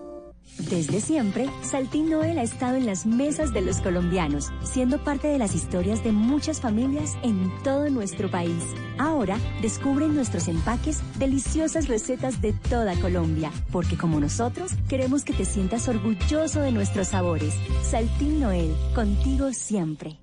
Desde 0.58 1.00
siempre, 1.00 1.50
Saltín 1.62 2.08
Noel 2.10 2.38
ha 2.38 2.42
estado 2.42 2.76
en 2.76 2.86
las 2.86 3.06
mesas 3.06 3.52
de 3.52 3.60
los 3.60 3.78
colombianos, 3.78 4.50
siendo 4.62 5.02
parte 5.02 5.26
de 5.28 5.38
las 5.38 5.54
historias 5.54 6.04
de 6.04 6.12
muchas 6.12 6.60
familias 6.60 7.16
en 7.22 7.52
todo 7.64 7.90
nuestro 7.90 8.30
país. 8.30 8.62
Ahora, 8.96 9.36
descubre 9.60 10.06
en 10.06 10.14
nuestros 10.14 10.46
empaques 10.46 11.02
deliciosas 11.18 11.88
recetas 11.88 12.40
de 12.40 12.52
toda 12.52 12.94
Colombia, 13.00 13.50
porque 13.72 13.96
como 13.96 14.20
nosotros, 14.20 14.72
queremos 14.88 15.24
que 15.24 15.32
te 15.32 15.44
sientas 15.44 15.88
orgulloso 15.88 16.60
de 16.60 16.72
nuestros 16.72 17.08
sabores. 17.08 17.54
Saltín 17.82 18.40
Noel, 18.40 18.74
contigo 18.94 19.52
siempre. 19.52 20.18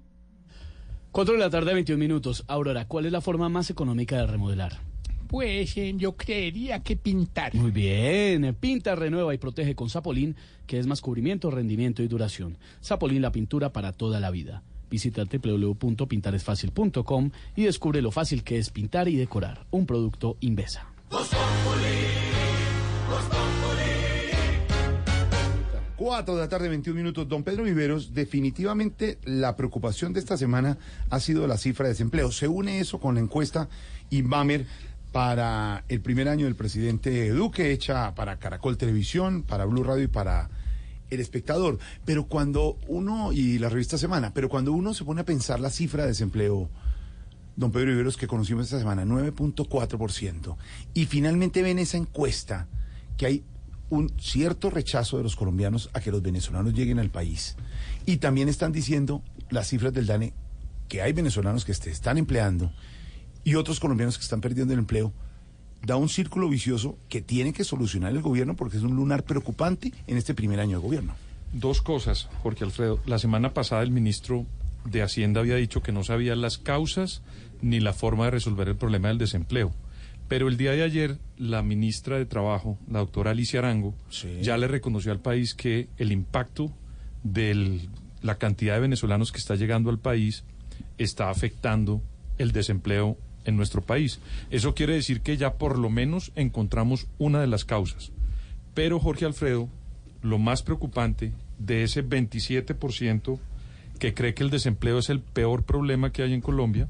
4 1.11 1.33
de 1.33 1.39
la 1.39 1.49
tarde, 1.49 1.73
21 1.73 1.99
minutos. 1.99 2.45
Aurora, 2.47 2.87
¿cuál 2.87 3.05
es 3.05 3.11
la 3.11 3.19
forma 3.19 3.49
más 3.49 3.69
económica 3.69 4.17
de 4.17 4.27
remodelar? 4.27 4.90
Pues 5.31 5.75
eh, 5.77 5.93
yo 5.95 6.17
creería 6.17 6.83
que 6.83 6.97
pintar. 6.97 7.55
Muy 7.55 7.71
bien. 7.71 8.53
Pinta, 8.59 8.95
renueva 8.95 9.33
y 9.33 9.37
protege 9.37 9.75
con 9.75 9.89
Sapolín, 9.89 10.35
que 10.67 10.77
es 10.77 10.87
más 10.87 10.99
cubrimiento, 10.99 11.49
rendimiento 11.49 12.03
y 12.03 12.09
duración. 12.09 12.57
Sapolín, 12.81 13.21
la 13.21 13.31
pintura 13.31 13.71
para 13.71 13.93
toda 13.93 14.19
la 14.19 14.29
vida. 14.29 14.61
Visita 14.89 15.23
www.pintaresfacil.com 15.23 17.31
y 17.55 17.63
descubre 17.63 18.01
lo 18.01 18.11
fácil 18.11 18.43
que 18.43 18.57
es 18.57 18.71
pintar 18.71 19.07
y 19.07 19.15
decorar. 19.15 19.65
Un 19.71 19.85
producto 19.85 20.35
Invesa. 20.41 20.85
Cuatro 25.95 26.35
de 26.35 26.41
la 26.41 26.49
tarde, 26.49 26.67
21 26.67 26.97
minutos. 26.97 27.29
Don 27.29 27.43
Pedro 27.43 27.63
Viveros, 27.63 28.13
definitivamente 28.13 29.19
la 29.23 29.55
preocupación 29.55 30.13
de 30.13 30.19
esta 30.19 30.35
semana 30.35 30.79
ha 31.09 31.19
sido 31.19 31.45
la 31.45 31.57
cifra 31.57 31.85
de 31.85 31.91
desempleo. 31.91 32.31
Se 32.31 32.47
une 32.47 32.79
eso 32.79 32.99
con 32.99 33.15
la 33.15 33.21
encuesta 33.21 33.69
Inbamer 34.09 34.65
para 35.11 35.83
el 35.89 36.01
primer 36.01 36.29
año 36.29 36.45
del 36.45 36.55
presidente 36.55 37.29
Duque, 37.31 37.71
hecha 37.71 38.15
para 38.15 38.39
Caracol 38.39 38.77
Televisión, 38.77 39.43
para 39.43 39.65
Blue 39.65 39.83
Radio 39.83 40.03
y 40.03 40.07
para 40.07 40.49
El 41.09 41.19
Espectador. 41.19 41.79
Pero 42.05 42.27
cuando 42.27 42.77
uno, 42.87 43.33
y 43.33 43.59
la 43.59 43.69
revista 43.69 43.97
Semana, 43.97 44.33
pero 44.33 44.47
cuando 44.47 44.71
uno 44.71 44.93
se 44.93 45.03
pone 45.03 45.21
a 45.21 45.25
pensar 45.25 45.59
la 45.59 45.69
cifra 45.69 46.03
de 46.03 46.09
desempleo, 46.09 46.69
don 47.57 47.71
Pedro 47.71 47.91
Viveros, 47.91 48.15
que 48.15 48.27
conocimos 48.27 48.65
esta 48.65 48.79
semana, 48.79 49.03
9.4%, 49.03 50.55
y 50.93 51.05
finalmente 51.05 51.61
ven 51.61 51.79
esa 51.79 51.97
encuesta 51.97 52.67
que 53.17 53.25
hay 53.25 53.43
un 53.89 54.13
cierto 54.17 54.69
rechazo 54.69 55.17
de 55.17 55.23
los 55.23 55.35
colombianos 55.35 55.89
a 55.93 55.99
que 55.99 56.11
los 56.11 56.21
venezolanos 56.21 56.73
lleguen 56.73 56.99
al 56.99 57.09
país. 57.09 57.57
Y 58.05 58.17
también 58.17 58.47
están 58.47 58.71
diciendo 58.71 59.21
las 59.49 59.67
cifras 59.67 59.91
del 59.91 60.07
DANE 60.07 60.33
que 60.87 61.01
hay 61.01 61.11
venezolanos 61.11 61.65
que 61.65 61.73
se 61.73 61.91
están 61.91 62.17
empleando 62.17 62.71
y 63.43 63.55
otros 63.55 63.79
colombianos 63.79 64.17
que 64.17 64.23
están 64.23 64.41
perdiendo 64.41 64.73
el 64.73 64.79
empleo. 64.79 65.13
Da 65.83 65.95
un 65.95 66.09
círculo 66.09 66.47
vicioso 66.47 66.97
que 67.09 67.21
tiene 67.21 67.53
que 67.53 67.63
solucionar 67.63 68.11
el 68.11 68.21
gobierno 68.21 68.55
porque 68.55 68.77
es 68.77 68.83
un 68.83 68.95
lunar 68.95 69.23
preocupante 69.23 69.91
en 70.07 70.17
este 70.17 70.33
primer 70.33 70.59
año 70.59 70.77
de 70.77 70.83
gobierno. 70.83 71.15
Dos 71.53 71.81
cosas, 71.81 72.29
Jorge 72.43 72.63
Alfredo. 72.63 72.99
La 73.05 73.19
semana 73.19 73.53
pasada 73.53 73.81
el 73.81 73.91
ministro 73.91 74.45
de 74.85 75.01
Hacienda 75.01 75.41
había 75.41 75.55
dicho 75.55 75.81
que 75.81 75.91
no 75.91 76.03
sabía 76.03 76.35
las 76.35 76.57
causas 76.57 77.21
ni 77.61 77.79
la 77.79 77.93
forma 77.93 78.25
de 78.25 78.31
resolver 78.31 78.67
el 78.67 78.75
problema 78.75 79.09
del 79.09 79.17
desempleo. 79.17 79.71
Pero 80.27 80.47
el 80.47 80.55
día 80.55 80.71
de 80.71 80.83
ayer, 80.83 81.17
la 81.37 81.61
ministra 81.61 82.17
de 82.17 82.25
Trabajo, 82.25 82.77
la 82.89 82.99
doctora 82.99 83.31
Alicia 83.31 83.59
Arango, 83.59 83.93
ya 84.41 84.57
le 84.57 84.67
reconoció 84.67 85.11
al 85.11 85.19
país 85.19 85.53
que 85.53 85.89
el 85.97 86.11
impacto 86.11 86.71
de 87.23 87.81
la 88.21 88.37
cantidad 88.37 88.75
de 88.75 88.81
venezolanos 88.81 89.31
que 89.31 89.39
está 89.39 89.55
llegando 89.55 89.89
al 89.89 89.99
país 89.99 90.45
está 90.97 91.29
afectando 91.29 92.01
el 92.37 92.53
desempleo 92.53 93.17
en 93.45 93.57
nuestro 93.57 93.81
país. 93.81 94.19
Eso 94.49 94.73
quiere 94.75 94.93
decir 94.93 95.21
que 95.21 95.37
ya 95.37 95.53
por 95.53 95.77
lo 95.77 95.89
menos 95.89 96.31
encontramos 96.35 97.07
una 97.17 97.41
de 97.41 97.47
las 97.47 97.65
causas. 97.65 98.11
Pero, 98.73 98.99
Jorge 98.99 99.25
Alfredo, 99.25 99.67
lo 100.21 100.39
más 100.39 100.63
preocupante 100.63 101.33
de 101.59 101.83
ese 101.83 102.07
27% 102.07 103.39
que 103.99 104.13
cree 104.13 104.33
que 104.33 104.43
el 104.43 104.49
desempleo 104.49 104.97
es 104.97 105.09
el 105.09 105.19
peor 105.19 105.63
problema 105.63 106.11
que 106.11 106.23
hay 106.23 106.33
en 106.33 106.41
Colombia, 106.41 106.87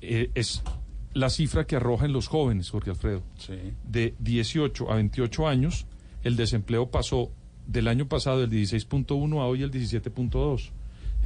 eh, 0.00 0.30
es 0.34 0.62
la 1.14 1.30
cifra 1.30 1.66
que 1.66 1.76
arrojan 1.76 2.12
los 2.12 2.28
jóvenes, 2.28 2.70
Jorge 2.70 2.90
Alfredo. 2.90 3.22
De 3.88 4.14
18 4.18 4.90
a 4.90 4.96
28 4.96 5.48
años, 5.48 5.86
el 6.22 6.36
desempleo 6.36 6.90
pasó 6.90 7.30
del 7.66 7.88
año 7.88 8.08
pasado 8.08 8.40
del 8.40 8.50
16.1 8.50 9.40
a 9.40 9.46
hoy 9.46 9.62
el 9.62 9.70
17.2. 9.70 10.70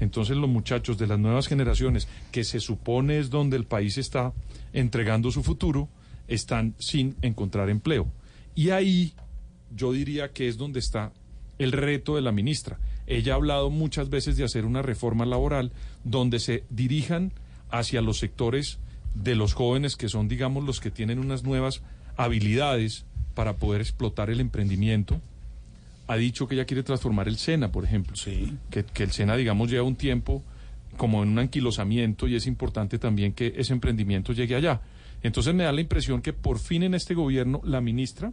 Entonces 0.00 0.36
los 0.36 0.48
muchachos 0.48 0.98
de 0.98 1.06
las 1.06 1.18
nuevas 1.18 1.46
generaciones, 1.46 2.08
que 2.30 2.44
se 2.44 2.60
supone 2.60 3.18
es 3.18 3.30
donde 3.30 3.56
el 3.56 3.64
país 3.64 3.98
está 3.98 4.32
entregando 4.72 5.30
su 5.30 5.42
futuro, 5.42 5.88
están 6.28 6.74
sin 6.78 7.16
encontrar 7.22 7.70
empleo. 7.70 8.10
Y 8.54 8.70
ahí 8.70 9.14
yo 9.74 9.92
diría 9.92 10.32
que 10.32 10.48
es 10.48 10.56
donde 10.56 10.80
está 10.80 11.12
el 11.58 11.72
reto 11.72 12.16
de 12.16 12.22
la 12.22 12.32
ministra. 12.32 12.78
Ella 13.06 13.32
ha 13.32 13.36
hablado 13.36 13.70
muchas 13.70 14.10
veces 14.10 14.36
de 14.36 14.44
hacer 14.44 14.64
una 14.64 14.82
reforma 14.82 15.24
laboral 15.24 15.72
donde 16.04 16.40
se 16.40 16.64
dirijan 16.70 17.32
hacia 17.70 18.02
los 18.02 18.18
sectores 18.18 18.78
de 19.14 19.34
los 19.34 19.54
jóvenes 19.54 19.96
que 19.96 20.08
son, 20.08 20.28
digamos, 20.28 20.64
los 20.64 20.80
que 20.80 20.90
tienen 20.90 21.18
unas 21.18 21.44
nuevas 21.44 21.82
habilidades 22.16 23.06
para 23.34 23.56
poder 23.56 23.80
explotar 23.80 24.30
el 24.30 24.40
emprendimiento. 24.40 25.20
Ha 26.08 26.16
dicho 26.16 26.46
que 26.46 26.54
ella 26.54 26.64
quiere 26.64 26.82
transformar 26.82 27.28
el 27.28 27.36
SENA, 27.36 27.72
por 27.72 27.84
ejemplo. 27.84 28.14
Que, 28.70 28.84
que 28.84 29.02
el 29.02 29.10
SENA, 29.10 29.36
digamos, 29.36 29.70
lleva 29.70 29.84
un 29.84 29.96
tiempo 29.96 30.42
como 30.96 31.22
en 31.22 31.30
un 31.30 31.38
anquilosamiento 31.38 32.26
y 32.26 32.36
es 32.36 32.46
importante 32.46 32.98
también 32.98 33.32
que 33.32 33.54
ese 33.56 33.72
emprendimiento 33.72 34.32
llegue 34.32 34.54
allá. 34.54 34.80
Entonces 35.22 35.54
me 35.54 35.64
da 35.64 35.72
la 35.72 35.80
impresión 35.80 36.22
que 36.22 36.32
por 36.32 36.58
fin 36.58 36.82
en 36.82 36.94
este 36.94 37.14
gobierno 37.14 37.60
la 37.64 37.80
ministra, 37.80 38.32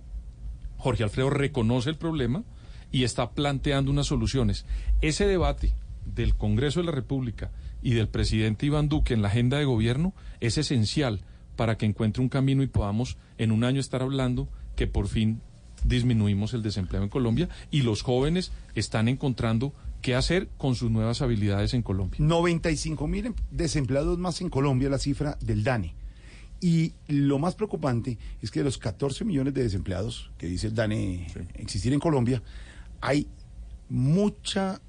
Jorge 0.78 1.04
Alfredo, 1.04 1.30
reconoce 1.30 1.90
el 1.90 1.98
problema 1.98 2.44
y 2.92 3.04
está 3.04 3.32
planteando 3.32 3.92
unas 3.92 4.08
soluciones. 4.08 4.66
Ese 5.02 5.28
debate 5.28 5.74
del 6.06 6.36
Congreso 6.36 6.80
de 6.80 6.86
la 6.86 6.92
República 6.92 7.52
y 7.82 7.94
del 7.94 8.08
presidente 8.08 8.66
Iván 8.66 8.90
Duque 8.90 9.14
en 9.14 9.22
la 9.22 9.30
agenda 9.30 9.58
de 9.58 9.66
gobierno 9.66 10.14
es 10.40 10.58
esencial 10.58 11.22
para 11.56 11.78
que 11.78 11.86
encuentre 11.86 12.22
un 12.22 12.30
camino 12.30 12.64
y 12.64 12.68
podamos 12.68 13.18
en 13.38 13.52
un 13.52 13.64
año 13.64 13.80
estar 13.80 14.02
hablando 14.02 14.48
que 14.76 14.88
por 14.88 15.08
fin 15.08 15.42
disminuimos 15.86 16.54
el 16.54 16.64
desempleo 16.64 17.04
en 17.04 17.10
Colombia 17.10 17.50
y 17.72 17.82
los 17.82 18.02
jóvenes 18.02 18.52
están 18.76 19.08
encontrando 19.08 19.74
qué 20.02 20.16
hacer 20.16 20.50
con 20.58 20.76
sus 20.76 20.92
nuevas 20.92 21.22
habilidades 21.22 21.74
en 21.74 21.82
Colombia. 21.82 22.18
95 22.20 23.08
mil 23.08 23.34
desempleados 23.52 24.20
más 24.20 24.42
en 24.42 24.50
Colombia, 24.50 24.90
la 24.90 25.00
cifra 25.00 25.38
del 25.42 25.64
DANE. 25.64 25.96
Y 26.60 26.94
lo 27.08 27.40
más 27.40 27.56
preocupante 27.56 28.18
es 28.42 28.52
que 28.52 28.60
de 28.60 28.66
los 28.66 28.78
14 28.78 29.26
millones 29.26 29.54
de 29.54 29.64
desempleados 29.64 30.32
que 30.38 30.48
dice 30.48 30.68
el 30.68 30.76
DANE 30.76 31.28
existir 31.56 31.94
en 31.94 32.00
Colombia, 32.00 32.42
hay 33.02 33.28
mucha 33.90 34.82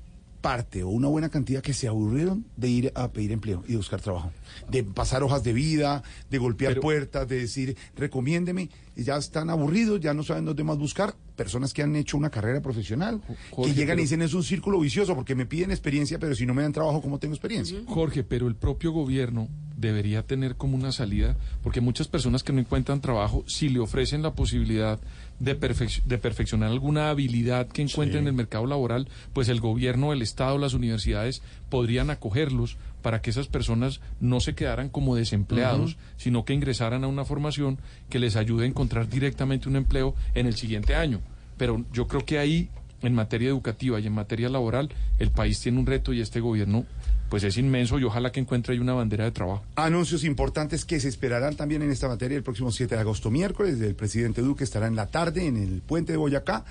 parte 0.45 0.83
o 0.83 0.91
una 0.91 1.09
buena 1.09 1.31
cantidad 1.31 1.63
que 1.63 1.73
se 1.73 1.89
aburrieron 1.89 2.45
de 2.59 2.69
ir 2.69 2.93
a 2.95 3.11
pedir 3.11 3.33
empleo 3.33 3.65
y 3.67 3.71
de 3.73 3.77
buscar 3.79 4.03
trabajo, 4.03 4.31
de 4.71 4.85
pasar 4.85 5.23
hojas 5.23 5.43
de 5.43 5.55
vida, 5.55 6.03
de 6.29 6.37
golpear 6.37 6.79
puertas, 6.81 7.27
de 7.27 7.39
decir 7.39 7.75
recomiéndeme, 7.97 8.69
y 8.95 9.05
ya 9.05 9.17
están 9.17 9.49
aburridos, 9.49 10.01
ya 10.01 10.13
no 10.13 10.23
saben 10.23 10.45
dónde 10.45 10.63
más 10.63 10.77
buscar. 10.77 11.15
Personas 11.35 11.73
que 11.73 11.83
han 11.83 11.97
hecho 11.97 12.19
una 12.19 12.29
carrera 12.29 12.61
profesional, 12.61 13.23
Jorge, 13.53 13.73
que 13.73 13.75
llegan 13.75 13.97
pero- 13.97 14.01
y 14.01 14.05
dicen 14.05 14.21
es 14.21 14.35
un 14.35 14.45
círculo 14.45 14.79
vicioso 14.81 15.15
porque 15.15 15.35
me 15.35 15.47
piden 15.47 15.71
experiencia, 15.71 16.19
pero 16.19 16.35
si 16.35 16.45
no 16.45 16.53
me 16.53 16.61
dan 16.63 16.73
trabajo, 16.73 17.01
¿cómo 17.01 17.19
tengo 17.19 17.35
experiencia? 17.35 17.79
Jorge, 17.87 18.23
pero 18.23 18.47
el 18.47 18.55
propio 18.55 18.93
gobierno 18.93 19.49
debería 19.79 20.23
tener 20.27 20.57
como 20.57 20.77
una 20.77 20.93
salida, 20.93 21.37
porque 21.63 21.81
muchas 21.81 22.07
personas 22.07 22.43
que 22.43 22.53
no 22.53 22.61
encuentran 22.61 23.01
trabajo, 23.01 23.45
si 23.47 23.71
le 23.71 23.81
ofrecen 23.81 24.23
la 24.23 24.35
posibilidad 24.35 25.01
de, 25.41 25.59
perfec- 25.59 26.03
de 26.05 26.19
perfeccionar 26.19 26.71
alguna 26.71 27.11
habilidad 27.11 27.67
que 27.67 27.83
encuentren 27.83 28.23
en 28.23 28.29
el 28.29 28.33
mercado 28.35 28.67
laboral, 28.67 29.09
pues 29.33 29.49
el 29.49 29.61
gobierno, 29.61 30.13
el 30.13 30.23
Estado, 30.23 30.59
las 30.59 30.75
universidades 30.75 31.43
podrían 31.69 32.11
acogerlos 32.11 32.77
para 33.03 33.21
que 33.21 33.31
esas 33.31 33.49
personas 33.49 34.01
no 34.21 34.41
se 34.41 34.55
quedaran 34.55 34.89
como 34.89 35.15
desempleados, 35.17 35.97
sino 36.17 36.45
que 36.45 36.55
ingresaran 36.55 37.05
a 37.05 37.09
una 37.09 37.25
formación 37.25 37.79
que 38.09 38.19
les 38.19 38.37
ayude 38.37 38.65
a 38.65 38.69
encontrar 38.69 39.09
directamente 39.09 39.69
un 39.69 39.77
empleo 39.77 40.15
en 40.35 40.47
el 40.47 40.55
siguiente 40.55 40.95
año. 40.95 41.21
Pero 41.59 41.85
yo 41.93 42.07
creo 42.09 42.25
que 42.25 42.39
ahí, 42.39 42.71
en 43.03 43.15
materia 43.15 43.49
educativa 43.49 44.01
y 44.01 44.07
en 44.07 44.15
materia 44.15 44.49
laboral, 44.49 44.89
el 45.19 45.31
país 45.31 45.61
tiene 45.61 45.79
un 45.79 45.87
reto 45.87 46.13
y 46.15 46.21
este 46.21 46.41
gobierno 46.41 46.87
pues 47.35 47.43
es 47.43 47.59
inmenso 47.59 47.99
y 47.99 48.05
ojalá 48.05 48.31
que 48.31 48.39
encuentre 48.39 48.75
ahí 48.75 48.79
una 48.79 48.93
bandera 48.93 49.25
de 49.25 49.33
trabajo. 49.33 49.65
Anuncios 49.75 50.23
importantes 50.23 50.85
que 50.85 51.01
se 51.01 51.09
esperarán 51.09 51.57
también 51.57 51.83
en 51.83 51.91
esta 51.91 52.07
materia 52.07 52.37
el 52.37 52.45
próximo 52.45 52.71
7 52.71 52.95
de 52.95 53.01
agosto, 53.01 53.29
miércoles. 53.29 53.81
El 53.81 53.97
presidente 53.97 54.41
Duque 54.41 54.63
estará 54.63 54.87
en 54.87 54.95
la 54.95 55.09
tarde 55.09 55.45
en 55.45 55.57
el 55.57 55.83
puente 55.83 56.13
de 56.13 56.17
Boyacá 56.17 56.65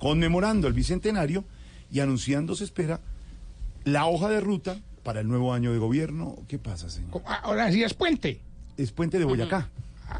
conmemorando 0.00 0.66
el 0.66 0.72
bicentenario 0.72 1.44
y 1.92 2.00
anunciando, 2.00 2.56
se 2.56 2.64
espera, 2.64 2.98
la 3.84 4.06
hoja 4.06 4.28
de 4.28 4.40
ruta 4.40 4.78
para 5.04 5.20
el 5.20 5.28
nuevo 5.28 5.54
año 5.54 5.72
de 5.72 5.78
gobierno. 5.78 6.38
¿Qué 6.48 6.58
pasa, 6.58 6.90
señor? 6.90 7.22
Ahora 7.44 7.70
sí 7.70 7.84
es 7.84 7.94
puente. 7.94 8.40
Es 8.76 8.90
puente 8.90 9.16
de 9.16 9.26
Boyacá. 9.26 9.68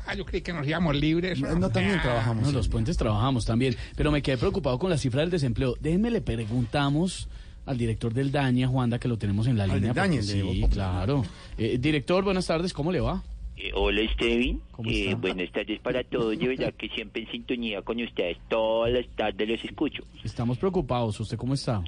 Ah, 0.06 0.14
yo 0.14 0.24
creí 0.24 0.42
que 0.42 0.52
nos 0.52 0.68
íbamos 0.68 0.94
libres. 0.94 1.40
No, 1.40 1.52
no, 1.56 1.68
también 1.70 2.00
trabajamos. 2.00 2.44
No, 2.44 2.52
los 2.52 2.68
puentes 2.68 2.96
trabajamos 2.96 3.44
también. 3.44 3.74
Pero 3.96 4.12
me 4.12 4.22
quedé 4.22 4.38
preocupado 4.38 4.78
con 4.78 4.88
la 4.88 4.98
cifra 4.98 5.22
del 5.22 5.30
desempleo. 5.30 5.74
Déjenme 5.80 6.12
le 6.12 6.20
preguntamos 6.20 7.26
al 7.66 7.78
director 7.78 8.12
del 8.12 8.32
DAñe, 8.32 8.64
a 8.64 8.68
Juanda, 8.68 8.98
que 8.98 9.08
lo 9.08 9.16
tenemos 9.18 9.46
en 9.46 9.56
la 9.58 9.64
Al 9.64 9.80
línea. 9.80 10.22
sí, 10.22 10.42
Voz 10.42 10.70
claro. 10.70 11.22
Eh, 11.58 11.78
director, 11.78 12.24
buenas 12.24 12.46
tardes, 12.46 12.72
¿cómo 12.72 12.90
le 12.92 13.00
va? 13.00 13.22
Eh, 13.56 13.70
hola, 13.74 14.00
Steven. 14.14 14.60
¿Cómo 14.72 14.88
Eh, 14.90 15.04
está? 15.10 15.16
buenas 15.16 15.52
tardes 15.52 15.78
para 15.80 16.02
todos. 16.02 16.38
De 16.38 16.48
verdad 16.48 16.72
que 16.74 16.88
siempre 16.88 17.22
en 17.22 17.30
sintonía 17.30 17.82
con 17.82 18.00
ustedes. 18.00 18.38
Todas 18.48 18.92
las 18.92 19.06
tardes 19.14 19.48
los 19.48 19.64
escucho. 19.64 20.02
Estamos 20.24 20.56
preocupados. 20.58 21.20
¿Usted 21.20 21.36
cómo 21.36 21.54
está? 21.54 21.82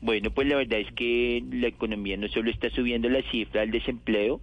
Bueno, 0.00 0.30
pues 0.30 0.46
la 0.46 0.56
verdad 0.56 0.78
es 0.78 0.92
que 0.94 1.42
la 1.50 1.66
economía 1.66 2.16
no 2.16 2.28
solo 2.28 2.50
está 2.50 2.70
subiendo 2.70 3.08
la 3.08 3.22
cifra 3.30 3.62
del 3.62 3.72
desempleo, 3.72 4.40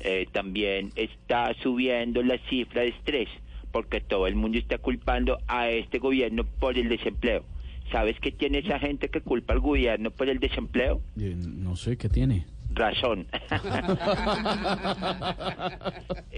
eh, 0.00 0.26
también 0.32 0.90
está 0.96 1.54
subiendo 1.62 2.22
la 2.22 2.36
cifra 2.50 2.82
de 2.82 2.88
estrés, 2.88 3.28
porque 3.72 4.00
todo 4.00 4.26
el 4.26 4.34
mundo 4.34 4.58
está 4.58 4.78
culpando 4.78 5.38
a 5.46 5.70
este 5.70 5.98
gobierno 5.98 6.44
por 6.44 6.76
el 6.76 6.88
desempleo. 6.90 7.44
¿Sabes 7.90 8.16
qué 8.20 8.32
tiene 8.32 8.58
esa 8.58 8.78
gente 8.78 9.08
que 9.08 9.20
culpa 9.20 9.52
al 9.52 9.60
gobierno 9.60 10.10
por 10.10 10.28
el 10.28 10.38
desempleo? 10.38 11.00
Eh, 11.18 11.36
no 11.36 11.76
sé, 11.76 11.96
¿qué 11.96 12.08
tiene? 12.08 12.46
razón. 12.76 13.26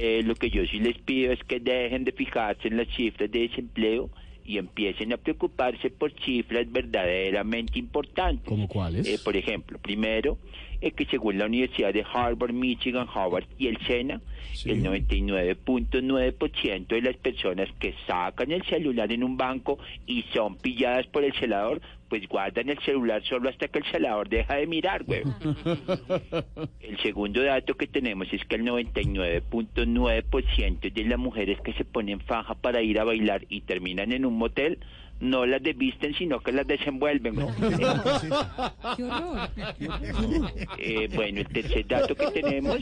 Eh, 0.01 0.23
lo 0.23 0.37
que 0.37 0.49
yo 0.49 0.65
sí 0.67 0.79
les 0.79 0.97
pido 0.99 1.33
es 1.33 1.43
que 1.43 1.59
dejen 1.59 2.05
de 2.05 2.13
fijarse 2.13 2.69
en 2.69 2.77
las 2.77 2.87
cifras 2.95 3.29
de 3.33 3.49
desempleo 3.49 4.11
y 4.45 4.59
empiecen 4.59 5.13
a 5.13 5.17
preocuparse 5.17 5.91
por 5.91 6.13
cifras 6.23 6.71
verdaderamente 6.71 7.81
importantes. 7.81 8.47
¿Cómo 8.47 8.69
cuáles? 8.69 9.09
Eh, 9.09 9.19
por 9.23 9.37
ejemplo, 9.37 9.79
primero, 9.81 10.39
es 10.81 10.95
que 10.95 11.05
según 11.07 11.39
la 11.39 11.47
Universidad 11.47 11.93
de 11.93 12.07
Harvard, 12.13 12.53
Michigan, 12.53 13.09
Harvard 13.13 13.47
y 13.59 13.67
el 13.69 13.79
SENA, 13.87 14.21
el 14.65 14.83
99.9% 14.83 16.87
de 16.87 17.03
las 17.03 17.17
personas 17.17 17.69
que 17.79 17.95
sacan 18.07 18.51
el 18.53 18.65
celular 18.65 19.13
en 19.13 19.23
un 19.25 19.37
banco 19.37 19.79
y 20.07 20.23
son 20.33 20.57
pilladas 20.57 21.07
por 21.07 21.25
el 21.25 21.35
celador, 21.35 21.83
pues 22.09 22.27
guardan 22.29 22.71
el 22.71 22.79
celular 22.81 23.23
solo 23.25 23.51
hasta 23.51 23.69
que 23.69 23.81
el 23.81 23.85
celador 23.87 24.29
deja 24.29 24.57
de 24.57 24.67
mirar, 24.67 25.05
güey. 25.05 25.23
El 26.81 26.99
segundo 27.03 27.43
dato 27.43 27.77
que 27.77 27.87
tenemos 27.87 28.33
es 28.33 28.43
que 28.47 28.57
el 28.57 28.65
99.9% 28.65 30.93
de 30.93 31.05
las 31.05 31.19
mujeres 31.19 31.61
que 31.61 31.75
se 31.75 31.85
ponen 31.85 32.21
faja 32.21 32.55
para 32.55 32.81
ir 32.81 32.99
a 32.99 33.05
bailar 33.05 33.45
y 33.51 33.61
terminan 33.61 34.13
en 34.13 34.25
un 34.25 34.39
motel, 34.39 34.79
no 35.21 35.47
las 35.47 35.63
desvisten, 35.63 36.15
sino 36.15 36.41
que 36.41 36.53
las 36.53 36.67
desenvuelven. 36.67 37.35
güey. 37.35 37.49
Qué 38.97 39.05
horror. 39.05 39.51
Eh, 40.79 41.09
bueno, 41.15 41.41
el 41.41 41.49
tercer 41.49 41.87
dato 41.87 42.15
que 42.15 42.31
tenemos... 42.31 42.79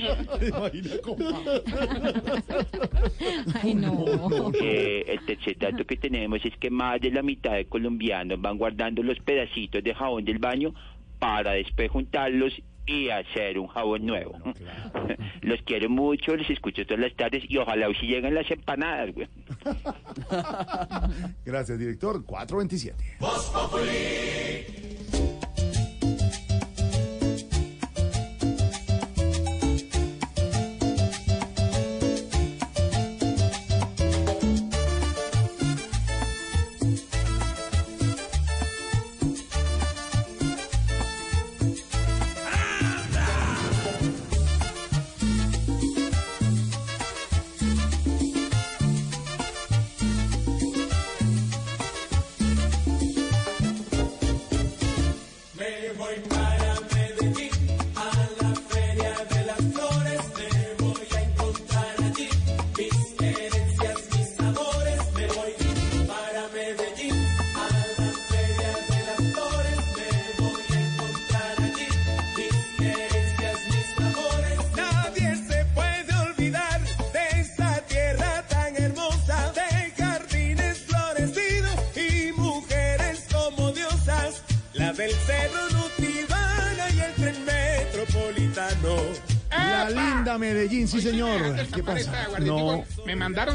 Ay, 3.62 3.74
no. 3.74 4.52
Eh, 4.60 5.04
el 5.08 5.24
tercer 5.24 5.56
dato 5.58 5.84
que 5.84 5.96
tenemos 5.96 6.44
es 6.44 6.56
que 6.58 6.70
más 6.70 7.00
de 7.00 7.10
la 7.10 7.22
mitad 7.22 7.54
de 7.54 7.64
colombianos 7.66 8.40
van 8.40 8.58
guardando 8.58 9.02
los 9.02 9.18
pedacitos 9.20 9.82
de 9.82 9.94
jabón 9.94 10.24
del 10.24 10.38
baño 10.38 10.74
para 11.18 11.52
después 11.52 11.90
juntarlos 11.90 12.60
y 12.86 13.10
hacer 13.10 13.58
un 13.58 13.66
jabón 13.66 14.06
nuevo. 14.06 14.38
Los 15.42 15.60
quiero 15.62 15.88
mucho, 15.88 16.36
los 16.36 16.48
escucho 16.50 16.84
todas 16.84 17.00
las 17.00 17.14
tardes 17.14 17.44
y 17.48 17.56
ojalá 17.56 17.88
hoy 17.88 17.96
sí 18.00 18.06
lleguen 18.06 18.34
las 18.34 18.50
empanadas, 18.50 19.14
güey. 19.14 19.28
Gracias, 21.44 21.78
director. 21.78 22.24
427. 22.24 24.85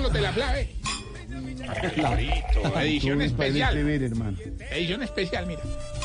Los 0.01 0.13
de 0.13 0.21
la 0.21 0.31
clave. 0.31 0.75
Clarito, 1.93 2.79
edición 2.79 3.21
especial. 3.21 3.77
escribir, 3.77 4.03
hermano. 4.03 4.37
Edición 4.71 5.03
especial, 5.03 5.45
mira. 5.45 5.61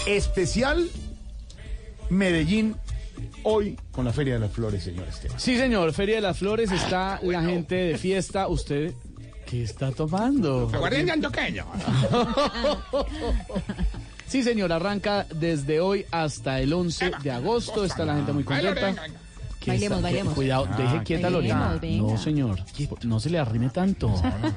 Especial 0.07 0.89
Medellín 2.11 2.77
hoy 3.43 3.79
con 3.93 4.05
la 4.05 4.13
Feria 4.13 4.35
de 4.35 4.41
las 4.41 4.53
Flores, 4.53 4.85
señor 4.85 5.09
Esteban. 5.09 5.41
Sí, 5.41 5.57
señor, 5.57 5.93
Feria 5.93 6.17
de 6.17 6.21
las 6.21 6.39
Flores, 6.39 6.71
está 6.71 7.21
la 7.23 7.43
gente 7.43 7.75
de 7.75 7.99
fiesta. 7.99 8.49
¿Usted 8.49 8.93
qué 9.47 9.63
está 9.63 9.91
tomando? 9.93 10.71
Aguardiente 10.73 11.13
antioqueño. 11.13 11.67
Sí, 14.27 14.43
señor, 14.43 14.73
arranca 14.73 15.25
desde 15.37 15.79
hoy 15.79 16.05
hasta 16.11 16.61
el 16.61 16.73
11 16.73 17.13
de 17.23 17.31
agosto. 17.31 17.85
Está 17.85 18.05
la 18.05 18.17
gente 18.17 18.33
muy 18.33 18.43
contenta. 18.43 18.95
¿Qué 19.67 19.73
Bailemos, 19.73 19.97
está- 19.99 20.07
bailemos. 20.07 20.35
Cuidado, 20.35 20.69
Ah, 20.71 20.77
deje 20.79 21.03
quieta 21.05 21.27
a 21.27 21.31
Lorena. 21.31 21.81
No, 21.99 22.17
señor. 22.17 22.61
No 23.03 23.21
se 23.21 23.31
le 23.31 23.39
arrime 23.39 23.69
tanto. 23.71 24.15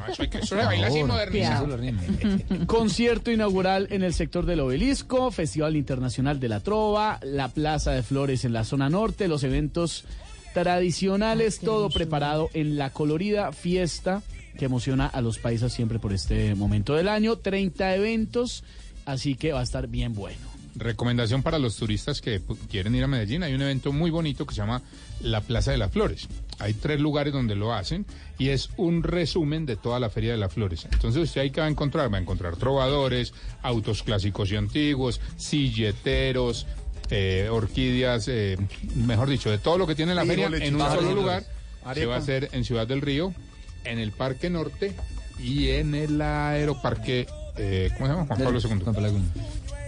Eso, 0.07 0.21
hay 0.21 0.29
que, 0.29 0.37
eso 0.37 0.55
se 0.55 0.55
baila 0.63 0.87
así 0.87 0.99
Por 0.99 1.07
modernizado. 1.09 1.67
favor. 1.77 2.65
Concierto 2.67 3.31
inaugural 3.31 3.87
en 3.89 4.03
el 4.03 4.13
sector 4.13 4.45
del 4.45 4.59
Obelisco, 4.59 5.31
Festival 5.31 5.75
Internacional 5.75 6.39
de 6.39 6.47
la 6.49 6.59
Trova, 6.59 7.19
la 7.23 7.47
Plaza 7.49 7.91
de 7.91 8.03
Flores 8.03 8.45
en 8.45 8.53
la 8.53 8.63
zona 8.63 8.89
norte, 8.89 9.27
los 9.27 9.43
eventos 9.43 10.05
tradicionales, 10.53 11.59
todo 11.59 11.89
preparado 11.89 12.49
en 12.53 12.77
la 12.77 12.91
colorida 12.91 13.51
fiesta 13.51 14.21
que 14.57 14.65
emociona 14.65 15.07
a 15.07 15.21
los 15.21 15.39
paisas 15.39 15.71
siempre 15.73 15.99
por 15.99 16.13
este 16.13 16.53
momento 16.53 16.93
del 16.93 17.07
año. 17.07 17.37
30 17.37 17.95
eventos, 17.95 18.63
así 19.05 19.35
que 19.35 19.53
va 19.53 19.61
a 19.61 19.63
estar 19.63 19.87
bien 19.87 20.13
bueno. 20.13 20.48
Recomendación 20.79 21.43
para 21.43 21.59
los 21.59 21.75
turistas 21.75 22.21
que 22.21 22.41
quieren 22.69 22.95
ir 22.95 23.03
a 23.03 23.07
Medellín. 23.07 23.43
Hay 23.43 23.53
un 23.53 23.61
evento 23.61 23.91
muy 23.91 24.11
bonito 24.11 24.45
que 24.45 24.55
se 24.55 24.61
llama 24.61 24.81
la 25.21 25.41
Plaza 25.41 25.71
de 25.71 25.77
las 25.77 25.91
Flores. 25.91 26.27
Hay 26.59 26.73
tres 26.73 27.01
lugares 27.01 27.33
donde 27.33 27.55
lo 27.55 27.73
hacen 27.73 28.05
y 28.37 28.49
es 28.49 28.69
un 28.77 29.03
resumen 29.03 29.65
de 29.65 29.75
toda 29.75 29.99
la 29.99 30.09
Feria 30.09 30.31
de 30.31 30.37
las 30.37 30.53
Flores. 30.53 30.87
Entonces 30.91 31.23
usted 31.23 31.41
ahí 31.41 31.51
que 31.51 31.59
va 31.59 31.67
a 31.67 31.69
encontrar, 31.69 32.11
va 32.11 32.17
a 32.17 32.21
encontrar 32.21 32.55
trovadores, 32.55 33.33
autos 33.61 34.03
clásicos 34.03 34.51
y 34.51 34.55
antiguos, 34.55 35.19
silleteros, 35.35 36.65
eh, 37.09 37.49
orquídeas, 37.51 38.27
eh, 38.27 38.57
mejor 38.95 39.29
dicho, 39.29 39.49
de 39.49 39.57
todo 39.57 39.77
lo 39.77 39.85
que 39.85 39.95
tiene 39.95 40.15
la 40.15 40.25
feria 40.25 40.47
en 40.47 40.75
un 40.75 40.81
solo 40.81 41.13
lugar. 41.13 41.43
Se 41.93 42.05
va 42.05 42.15
a 42.15 42.19
hacer 42.19 42.49
en 42.53 42.63
Ciudad 42.63 42.87
del 42.87 43.01
Río, 43.01 43.33
en 43.83 43.99
el 43.99 44.11
Parque 44.11 44.49
Norte 44.49 44.95
y 45.41 45.69
en 45.69 45.95
el 45.95 46.21
Aeroparque, 46.21 47.27
eh, 47.57 47.89
¿cómo 47.95 48.05
se 48.05 48.13
llama? 48.13 48.27
Juan 48.27 48.43
Pablo 48.43 48.59
II. 48.59 49.21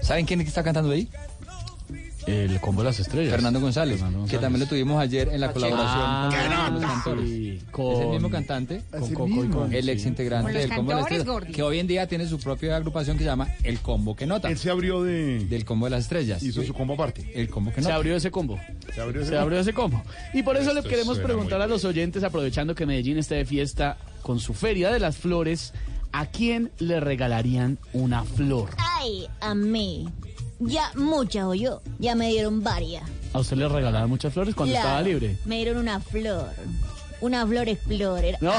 ¿Saben 0.02 0.26
quién 0.26 0.42
está 0.42 0.64
cantando 0.64 0.92
ahí? 0.92 1.08
El 2.28 2.60
combo 2.62 2.82
de 2.84 2.90
las 2.90 3.00
estrellas. 3.00 3.32
Fernando 3.32 3.60
González, 3.60 4.00
Fernando 4.00 4.28
que 4.28 4.38
también 4.38 4.60
lo 4.60 4.68
tuvimos 4.68 5.02
ayer 5.02 5.28
en 5.30 5.42
la 5.42 5.52
colaboración 5.52 6.02
Ah, 6.06 6.68
con, 6.70 6.76
los 6.82 6.92
cantores. 6.92 7.26
Sí, 7.28 7.60
Es 7.74 8.00
el 8.00 8.08
mismo 8.10 8.30
cantante, 8.30 8.82
con 8.92 9.14
Coco 9.14 9.44
y 9.44 9.48
con- 9.50 9.74
el 9.74 9.90
ex 9.90 10.06
integrante 10.06 10.54
del 10.54 10.70
Combo 10.70 10.92
de 10.92 10.96
las 10.98 11.04
Estrellas, 11.06 11.26
Gordy. 11.26 11.52
que 11.52 11.64
hoy 11.64 11.80
en 11.80 11.88
día 11.88 12.06
tiene 12.08 12.28
su 12.28 12.40
propia 12.40 12.76
agrupación 12.76 13.18
que 13.18 13.24
se 13.24 13.30
llama 13.30 13.48
El 13.64 13.80
Combo 13.80 14.16
que 14.16 14.28
Nota. 14.28 14.50
Él 14.50 14.58
se 14.60 14.70
abrió 14.70 15.02
de... 15.02 15.46
Del 15.46 15.66
Combo 15.66 15.88
de 15.88 15.90
las 15.90 16.02
Estrellas. 16.04 16.44
Hizo 16.44 16.62
su 16.62 16.76
combo 16.76 16.94
aparte. 16.94 17.32
El 17.34 17.50
Combo 17.50 17.72
que 17.72 17.78
Se 17.78 17.82
Nota. 17.82 17.96
abrió 17.96 18.16
ese 18.16 18.30
combo. 18.30 18.60
Se 18.94 19.02
abrió 19.02 19.22
ese 19.24 19.32
Se 19.32 19.38
abrió 19.40 19.60
ese 19.60 19.74
combo. 19.74 20.04
Y 20.36 20.44
por 20.44 20.58
eso 20.58 20.74
le 20.74 20.82
Esto 20.82 20.90
queremos 20.92 21.16
suena 21.18 21.28
preguntar 21.28 21.60
a 21.62 21.66
los 21.68 21.84
oyentes, 21.86 22.24
aprovechando 22.24 22.76
que 22.76 22.86
Medellín 22.86 23.18
está 23.18 23.34
de 23.34 23.46
fiesta 23.46 23.98
con 24.22 24.40
su 24.40 24.54
Feria 24.54 24.92
de 24.92 25.00
las 25.00 25.18
Flores, 25.18 25.74
¿a 26.12 26.26
quién 26.26 26.72
le 26.80 27.00
regalarían 27.00 27.78
una 27.94 28.24
flor? 28.24 28.70
Ay, 28.78 29.28
a 29.40 29.54
mí. 29.56 30.10
Ya 30.60 30.92
muchas 30.96 31.46
o 31.46 31.54
yo. 31.54 31.82
Ya 32.00 32.16
me 32.16 32.30
dieron 32.30 32.64
varias. 32.64 33.04
¿A 33.34 33.40
usted 33.40 33.58
le 33.58 33.68
regalaban 33.68 34.10
muchas 34.10 34.34
flores 34.34 34.54
cuando 34.54 34.76
estaba 34.76 35.02
libre? 35.02 35.38
Me 35.46 35.56
dieron 35.56 35.78
una 35.78 36.00
flor. 36.00 36.50
Una 37.22 37.46
flor 37.46 37.70
explorer. 37.70 38.38
No. 38.42 38.52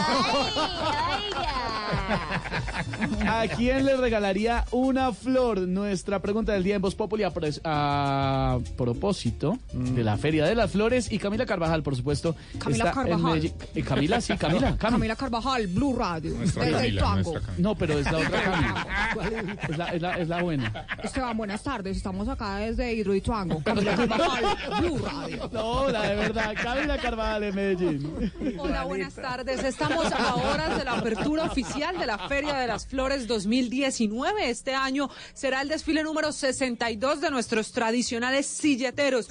Ay, 3.27 3.49
¿A 3.49 3.49
quién 3.57 3.85
le 3.85 3.97
regalaría 3.97 4.65
una 4.71 5.13
flor? 5.13 5.61
Nuestra 5.61 6.21
pregunta 6.21 6.53
del 6.53 6.63
día 6.63 6.77
en 6.77 6.83
Voz 6.83 6.95
Populi 6.95 7.25
a, 7.25 8.59
propósito 8.77 9.59
de 9.73 10.05
la 10.05 10.17
Feria 10.17 10.45
de 10.45 10.55
las 10.55 10.71
Flores 10.71 11.11
y 11.11 11.19
Camila 11.19 11.47
Carvajal, 11.47 11.83
por 11.83 11.97
supuesto. 11.97 12.35
Camila 12.59 12.89
está 12.89 13.03
en 13.03 13.09
Carvajal. 13.09 13.53
Eh, 13.75 13.83
Camila, 13.83 14.21
sí, 14.21 14.37
Camila. 14.37 14.77
Cami. 14.79 14.93
Camila 14.93 15.17
Carvajal, 15.17 15.67
Blue 15.69 15.97
Radio. 15.97 16.35
Nuestra 16.35 16.65
desde 16.65 16.97
Camila. 16.99 17.23
No, 17.59 17.75
pero 17.75 17.99
es 17.99 18.11
la 18.11 18.19
otra 18.19 18.43
Camila. 18.43 19.59
Es 19.69 19.79
la, 19.79 19.87
es 19.89 20.03
la- 20.03 20.19
es 20.19 20.29
la 20.29 20.43
buena. 20.43 20.87
Esteban, 21.03 21.37
buenas 21.37 21.63
tardes. 21.63 21.97
Estamos 21.97 22.29
acá 22.29 22.57
desde 22.57 22.93
Hidroituango. 22.95 23.63
Camila 23.65 23.97
Carvajal, 23.97 24.45
Blue 24.81 24.99
Radio. 24.99 25.51
No, 25.53 25.89
la 25.89 26.03
de 26.03 26.17
verdad. 26.17 26.55
Camila 26.63 26.99
Carvajal 26.99 27.45
en 27.45 27.55
Medellín. 27.55 28.33
Hola, 28.59 28.85
buenas 28.85 29.15
tardes. 29.15 29.63
Estamos 29.65 30.13
a 30.13 30.35
horas 30.35 30.77
de 30.77 30.85
la 30.85 30.93
apertura 30.93 31.45
oficial 31.45 31.99
de 31.99 32.07
la 32.07 32.19
Feria 32.29 32.55
de 32.55 32.67
las 32.67 32.87
Flores 32.87 33.27
2019. 33.27 34.51
Este 34.51 34.75
año 34.75 35.09
será 35.33 35.63
el 35.63 35.69
desfile 35.69 36.03
número 36.03 36.33
62 36.33 37.21
de 37.21 37.31
nuestros 37.31 37.73
tradicionales 37.73 38.47
silleteros. 38.47 39.29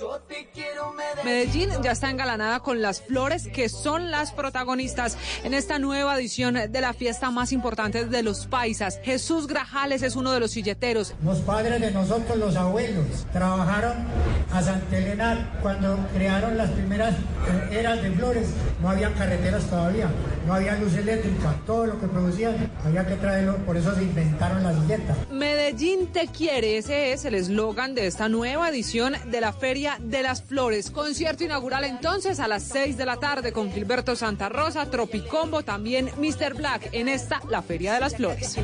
Medellín 1.24 1.70
ya 1.84 1.92
está 1.92 2.10
engalanada 2.10 2.62
con 2.62 2.82
las 2.82 3.02
flores 3.02 3.48
que 3.48 3.70
son 3.70 4.12
las 4.12 4.32
protagonistas 4.32 5.18
en 5.44 5.54
esta 5.54 5.80
nueva 5.80 6.18
edición 6.18 6.54
de 6.54 6.82
la 6.82 6.94
fiesta 6.94 7.32
más 7.32 7.52
importante 7.52 8.06
de 8.06 8.24
los 8.24 8.48
paisas. 8.48 9.00
Jesús 9.04 9.48
Grajales 9.48 10.02
es 10.04 10.16
uno 10.16 10.32
de 10.32 10.40
los 10.40 10.52
silleteros. 10.52 11.14
Los 11.24 11.40
padres 11.40 11.82
de 11.82 11.92
nosotros, 11.92 12.38
los 12.38 12.56
abuelos, 12.56 13.06
trabajaron 13.32 14.06
a 14.52 14.62
Santa 14.62 14.98
Elena 14.98 15.60
cuando 15.62 15.98
crearon 16.14 16.58
las 16.58 16.70
primeras 16.72 17.14
eh, 17.14 17.80
eras 17.80 18.02
de 18.02 18.12
flores. 18.12 18.48
No 18.82 18.90
había 18.90 19.11
carreteras 19.14 19.66
todavía, 19.66 20.10
no 20.46 20.54
había 20.54 20.76
luz 20.76 20.96
eléctrica. 20.96 21.56
Todo 21.66 21.86
lo 21.86 22.00
que 22.00 22.08
producían 22.08 22.72
había 22.84 23.06
que 23.06 23.16
traerlo, 23.16 23.58
por 23.66 23.78
eso 23.78 23.96
se 23.96 24.04
inventaron 24.04 24.64
las 24.64 24.76
silletas. 24.82 25.18
Medellín 25.32 26.08
te 26.08 26.28
quiere, 26.28 26.78
ese 26.78 27.14
es 27.14 27.26
el 27.26 27.36
eslogan 27.36 27.96
de 27.96 28.08
esta 28.08 28.30
nueva 28.30 28.70
edición 28.70 29.14
de 29.30 29.42
la 29.42 29.54
Feria 29.54 29.98
de 30.00 30.24
las 30.24 30.42
Flores. 30.44 30.92
Concierto 30.92 31.44
inaugural 31.44 31.84
entonces 31.84 32.40
a 32.40 32.48
las 32.48 32.64
6 32.64 32.98
de 32.98 33.06
la 33.06 33.18
tarde 33.18 33.52
con 33.52 33.72
Gilberto 33.72 34.16
Santa 34.16 34.50
Rosa, 34.50 34.86
Tropicombo, 34.90 35.64
también 35.64 36.10
Mr. 36.18 36.56
Black 36.56 36.90
en 36.92 37.08
esta, 37.08 37.42
la 37.50 37.62
Feria 37.62 37.94
de 37.94 38.00
las 38.00 38.16
Flores. 38.16 38.58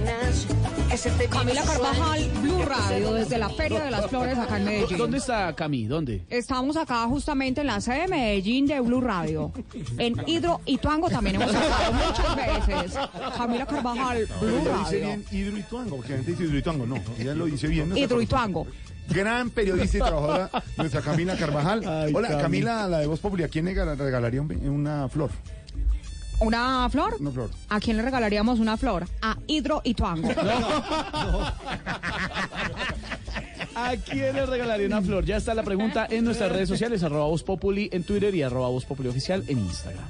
Camila 1.30 1.64
Carvajal, 1.64 2.32
Blue 2.42 2.64
Radio, 2.64 3.14
desde 3.14 3.38
la 3.38 3.50
Feria 3.50 3.84
de 3.84 3.92
las 3.92 4.08
Flores 4.08 4.38
acá 4.38 4.58
en 4.58 4.66
Medellín. 4.66 4.98
¿Dónde 4.98 5.18
está 5.18 5.54
Cami? 5.56 5.86
¿Dónde? 5.86 6.26
Estamos 6.30 6.78
acá 6.78 7.06
justamente 7.06 7.62
en 7.62 7.68
la 7.68 7.82
sede 7.82 8.02
de 8.02 8.08
Medellín 8.08 8.66
de 8.66 8.80
Blue 8.80 9.02
Radio. 9.02 9.52
En 9.98 10.16
Hidro 10.38 10.62
y 10.66 10.78
Tuango 10.78 11.10
también 11.10 11.36
hemos 11.36 11.54
estado 11.54 11.94
muchas 11.94 12.36
veces. 12.36 12.98
Camila 13.38 13.66
Carvajal, 13.66 14.28
Blue 14.42 14.70
dice 14.80 15.00
bien 15.00 15.26
Hidroituango, 15.32 15.96
porque 15.98 16.10
la 16.12 16.16
gente 16.18 16.32
dice 16.32 16.44
Hidroituango. 16.46 16.86
No, 16.86 16.96
ella 17.18 17.34
lo 17.36 17.46
dice 17.46 17.68
bien. 17.68 17.90
nuestra 17.90 18.06
Hidroituango. 18.06 18.68
Gran 19.10 19.50
periodista 19.52 19.98
y 19.98 20.02
trabajadora, 20.02 20.50
nuestra 20.78 21.02
Camila 21.02 21.38
Carvajal. 21.38 21.82
Ay, 21.88 22.12
Hola, 22.14 22.28
Cami. 22.28 22.42
Camila, 22.42 22.88
la 22.88 23.00
de 23.00 23.08
Voz 23.08 23.20
Populi, 23.22 23.44
¿a 23.44 23.48
quién 23.48 23.64
le 23.66 23.72
regala- 23.74 23.96
regalaría 23.96 24.42
un- 24.42 24.52
una 24.68 25.08
flor? 25.08 25.30
¿Una 26.40 26.88
flor? 26.90 27.16
Una 27.20 27.32
flor. 27.32 27.50
¿A 27.70 27.80
quién 27.80 27.98
le 27.98 28.04
regalaríamos 28.04 28.60
una 28.60 28.78
flor? 28.78 29.08
A 29.22 29.36
Hidro 29.48 29.82
y 29.84 29.94
Tuango. 29.96 30.30
¿A 33.80 33.96
quién 33.96 34.34
le 34.34 34.44
regalaría 34.48 34.88
una 34.88 35.04
flor? 35.04 35.24
Ya 35.24 35.38
está 35.38 35.54
la 35.54 35.62
pregunta 35.62 36.08
en 36.10 36.26
nuestras 36.26 36.52
redes 36.52 36.68
sociales, 36.68 37.04
arroba 37.04 37.28
Voz 37.28 37.44
Populi 37.44 37.88
en 37.94 38.04
Twitter 38.04 38.34
y 38.34 38.42
arroba 38.42 38.70
Voz 38.70 38.86
Populi 38.86 39.08
oficial 39.08 39.44
en 39.48 39.60
Instagram. 39.60 40.04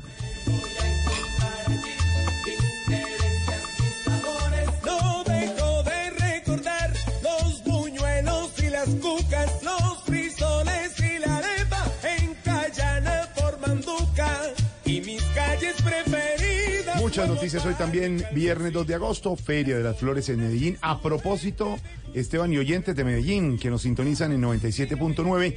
Muchas 17.18 17.34
noticias 17.34 17.66
hoy 17.66 17.74
también, 17.74 18.24
viernes 18.32 18.72
2 18.74 18.86
de 18.86 18.94
agosto, 18.94 19.36
Feria 19.36 19.76
de 19.76 19.84
las 19.84 19.98
Flores 19.98 20.30
en 20.30 20.38
Medellín. 20.40 20.78
A 20.82 21.02
propósito, 21.02 21.80
Esteban 22.14 22.54
y 22.54 22.60
oyentes 22.60 22.96
de 22.96 23.04
Medellín 23.04 23.58
que 23.58 23.72
nos 23.72 23.82
sintonizan 23.82 24.34
en 24.34 24.44
97.9, 24.44 25.56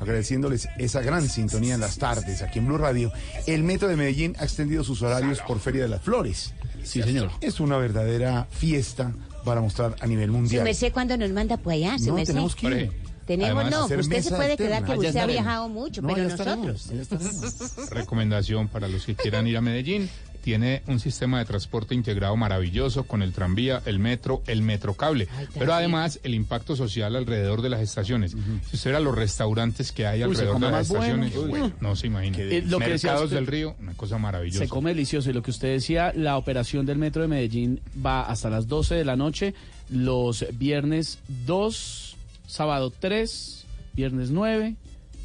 agradeciéndoles 0.00 0.68
esa 0.78 1.02
gran 1.02 1.28
sintonía 1.28 1.74
en 1.76 1.80
las 1.80 1.98
tardes 1.98 2.42
aquí 2.42 2.58
en 2.58 2.66
Blue 2.66 2.76
Radio. 2.78 3.12
El 3.46 3.62
Metro 3.62 3.86
de 3.86 3.94
Medellín 3.94 4.34
ha 4.40 4.42
extendido 4.42 4.82
sus 4.82 5.00
horarios 5.02 5.40
por 5.42 5.60
Feria 5.60 5.82
de 5.82 5.90
las 5.90 6.02
Flores. 6.02 6.52
Sí, 6.82 7.00
señor. 7.00 7.30
Es 7.40 7.60
una 7.60 7.76
verdadera 7.76 8.48
fiesta 8.50 9.12
para 9.44 9.60
mostrar 9.60 9.94
a 10.00 10.08
nivel 10.08 10.30
Su 10.30 10.32
mundial. 10.32 10.64
merced 10.64 10.92
cuando 10.92 11.16
nos 11.16 11.30
manda 11.30 11.56
por 11.56 11.72
allá, 11.72 12.00
su 12.00 12.06
No, 12.06 12.14
merced. 12.14 12.32
tenemos 12.32 12.56
que 12.56 12.66
ir. 12.66 13.06
Tenemos, 13.26 13.64
Además, 13.64 13.90
no, 13.90 13.96
usted 13.98 14.22
se 14.22 14.30
puede 14.30 14.52
eterna. 14.52 14.56
quedar 14.56 14.84
que 14.84 14.92
Allá 14.92 15.08
usted 15.08 15.20
ha 15.20 15.26
viajado 15.26 15.68
mucho, 15.68 16.00
No, 16.00 16.08
pero 16.08 16.22
allá 16.22 16.32
estaremos, 16.32 16.66
nosotros. 16.66 16.90
allá 16.90 17.02
estaremos. 17.02 17.90
Recomendación 17.90 18.68
para 18.68 18.86
los 18.86 19.04
que 19.04 19.16
quieran 19.16 19.48
ir 19.48 19.56
a 19.56 19.60
Medellín. 19.60 20.08
Tiene 20.46 20.84
un 20.86 21.00
sistema 21.00 21.40
de 21.40 21.44
transporte 21.44 21.92
integrado 21.96 22.36
maravilloso 22.36 23.02
con 23.02 23.20
el 23.20 23.32
tranvía, 23.32 23.82
el 23.84 23.98
metro, 23.98 24.44
el 24.46 24.62
metrocable, 24.62 25.26
pero 25.58 25.74
además 25.74 26.20
el 26.22 26.34
impacto 26.36 26.76
social 26.76 27.16
alrededor 27.16 27.62
de 27.62 27.68
las 27.70 27.80
estaciones. 27.80 28.36
Si 28.70 28.76
usted 28.76 28.90
era 28.90 29.00
los 29.00 29.12
restaurantes 29.16 29.90
que 29.90 30.06
hay 30.06 30.20
Uy, 30.20 30.30
alrededor 30.30 30.60
de 30.60 30.70
las 30.70 30.86
bueno. 30.88 31.24
estaciones, 31.26 31.72
no 31.80 31.96
se 31.96 32.06
imagina. 32.06 32.38
Eh, 32.38 32.62
lo 32.64 32.78
que 32.78 32.90
Mercados 32.90 33.24
usted- 33.24 33.34
del 33.34 33.48
Río, 33.48 33.74
una 33.80 33.94
cosa 33.94 34.18
maravillosa. 34.18 34.60
Se 34.60 34.68
come 34.68 34.90
delicioso 34.90 35.30
y 35.30 35.32
lo 35.32 35.42
que 35.42 35.50
usted 35.50 35.66
decía, 35.72 36.12
la 36.14 36.36
operación 36.36 36.86
del 36.86 36.98
metro 36.98 37.22
de 37.22 37.28
Medellín 37.28 37.80
va 38.06 38.20
hasta 38.22 38.48
las 38.48 38.68
12 38.68 38.94
de 38.94 39.04
la 39.04 39.16
noche, 39.16 39.52
los 39.90 40.46
viernes 40.52 41.18
2, 41.44 42.14
sábado 42.46 42.92
3, 42.96 43.64
viernes 43.94 44.30
9 44.30 44.76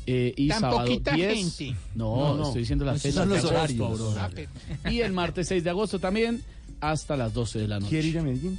eh, 0.07 0.33
y 0.35 0.47
Tan 0.49 0.61
sábado 0.61 0.79
poquita 0.85 1.13
10. 1.13 1.33
gente. 1.57 1.79
No, 1.95 2.15
No, 2.15 2.35
no. 2.37 2.43
estoy 2.47 2.61
diciendo 2.61 2.85
las 2.85 3.01
fechas 3.01 3.27
los 3.27 3.43
horarios. 3.45 4.15
Y 4.89 5.01
el 5.01 5.13
martes 5.13 5.47
6 5.47 5.63
de 5.63 5.69
agosto 5.69 5.99
también 5.99 6.41
hasta 6.79 7.15
las 7.15 7.33
12 7.33 7.59
de 7.59 7.67
la 7.67 7.79
noche. 7.79 7.89
¿Quiere 7.89 8.07
ir 8.07 8.19
a 8.19 8.23
Medellín? 8.23 8.57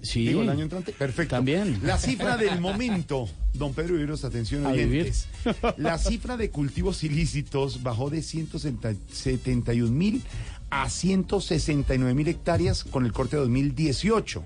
Sí. 0.00 0.26
Digo, 0.28 0.42
el 0.42 0.48
año 0.48 0.62
entrante. 0.62 0.92
Perfecto. 0.92 1.34
También. 1.36 1.80
La 1.82 1.98
cifra 1.98 2.36
del 2.36 2.60
momento, 2.60 3.28
don 3.52 3.74
Pedro 3.74 3.94
Viveros, 3.94 4.24
atención 4.24 4.64
A 4.64 4.70
oyentes. 4.70 5.26
La 5.76 5.98
cifra 5.98 6.36
de 6.36 6.50
cultivos 6.50 7.02
ilícitos 7.02 7.82
bajó 7.82 8.08
de 8.08 8.22
171 8.22 9.90
mil 9.90 10.22
a 10.70 10.88
169 10.88 12.14
mil 12.14 12.28
hectáreas 12.28 12.84
con 12.84 13.04
el 13.06 13.12
corte 13.12 13.36
de 13.36 13.42
2018. 13.42 14.44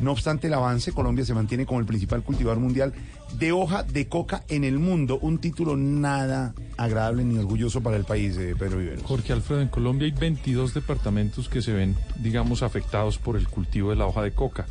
No 0.00 0.12
obstante 0.12 0.46
el 0.46 0.54
avance, 0.54 0.92
Colombia 0.92 1.24
se 1.24 1.34
mantiene 1.34 1.66
como 1.66 1.80
el 1.80 1.86
principal 1.86 2.22
cultivador 2.22 2.60
mundial 2.60 2.92
de 3.38 3.52
hoja 3.52 3.82
de 3.82 4.08
coca 4.08 4.44
en 4.48 4.64
el 4.64 4.78
mundo. 4.78 5.18
Un 5.20 5.38
título 5.38 5.76
nada 5.76 6.54
agradable 6.76 7.24
ni 7.24 7.38
orgulloso 7.38 7.82
para 7.82 7.96
el 7.96 8.04
país, 8.04 8.36
eh, 8.36 8.54
Pedro 8.58 8.78
Viveros. 8.78 9.02
Jorge 9.04 9.32
Alfredo, 9.32 9.60
en 9.60 9.68
Colombia 9.68 10.06
hay 10.06 10.12
22 10.12 10.74
departamentos 10.74 11.48
que 11.48 11.62
se 11.62 11.72
ven, 11.72 11.96
digamos, 12.18 12.62
afectados 12.62 13.18
por 13.18 13.36
el 13.36 13.48
cultivo 13.48 13.90
de 13.90 13.96
la 13.96 14.06
hoja 14.06 14.22
de 14.22 14.32
coca. 14.32 14.66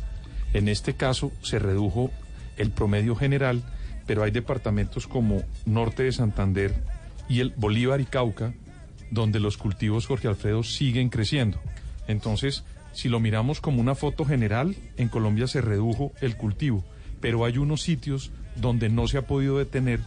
En 0.52 0.68
este 0.68 0.94
caso 0.94 1.32
se 1.42 1.58
redujo 1.58 2.10
el 2.56 2.70
promedio 2.70 3.16
general, 3.16 3.62
pero 4.06 4.22
hay 4.22 4.30
departamentos 4.30 5.06
como 5.06 5.42
Norte 5.64 6.02
de 6.02 6.12
Santander 6.12 6.74
y 7.28 7.40
el 7.40 7.52
Bolívar 7.56 8.00
y 8.00 8.04
Cauca, 8.04 8.52
donde 9.10 9.40
los 9.40 9.56
cultivos, 9.56 10.06
Jorge 10.06 10.28
Alfredo, 10.28 10.62
siguen 10.62 11.08
creciendo. 11.08 11.58
Entonces, 12.08 12.64
si 12.92 13.08
lo 13.08 13.20
miramos 13.20 13.60
como 13.60 13.80
una 13.80 13.94
foto 13.94 14.24
general, 14.24 14.76
en 14.96 15.08
Colombia 15.08 15.46
se 15.46 15.60
redujo 15.60 16.12
el 16.20 16.36
cultivo, 16.36 16.84
pero 17.20 17.44
hay 17.44 17.58
unos 17.58 17.82
sitios 17.82 18.32
donde 18.56 18.88
no 18.88 19.06
se 19.08 19.18
ha 19.18 19.26
podido 19.26 19.58
detener 19.58 20.00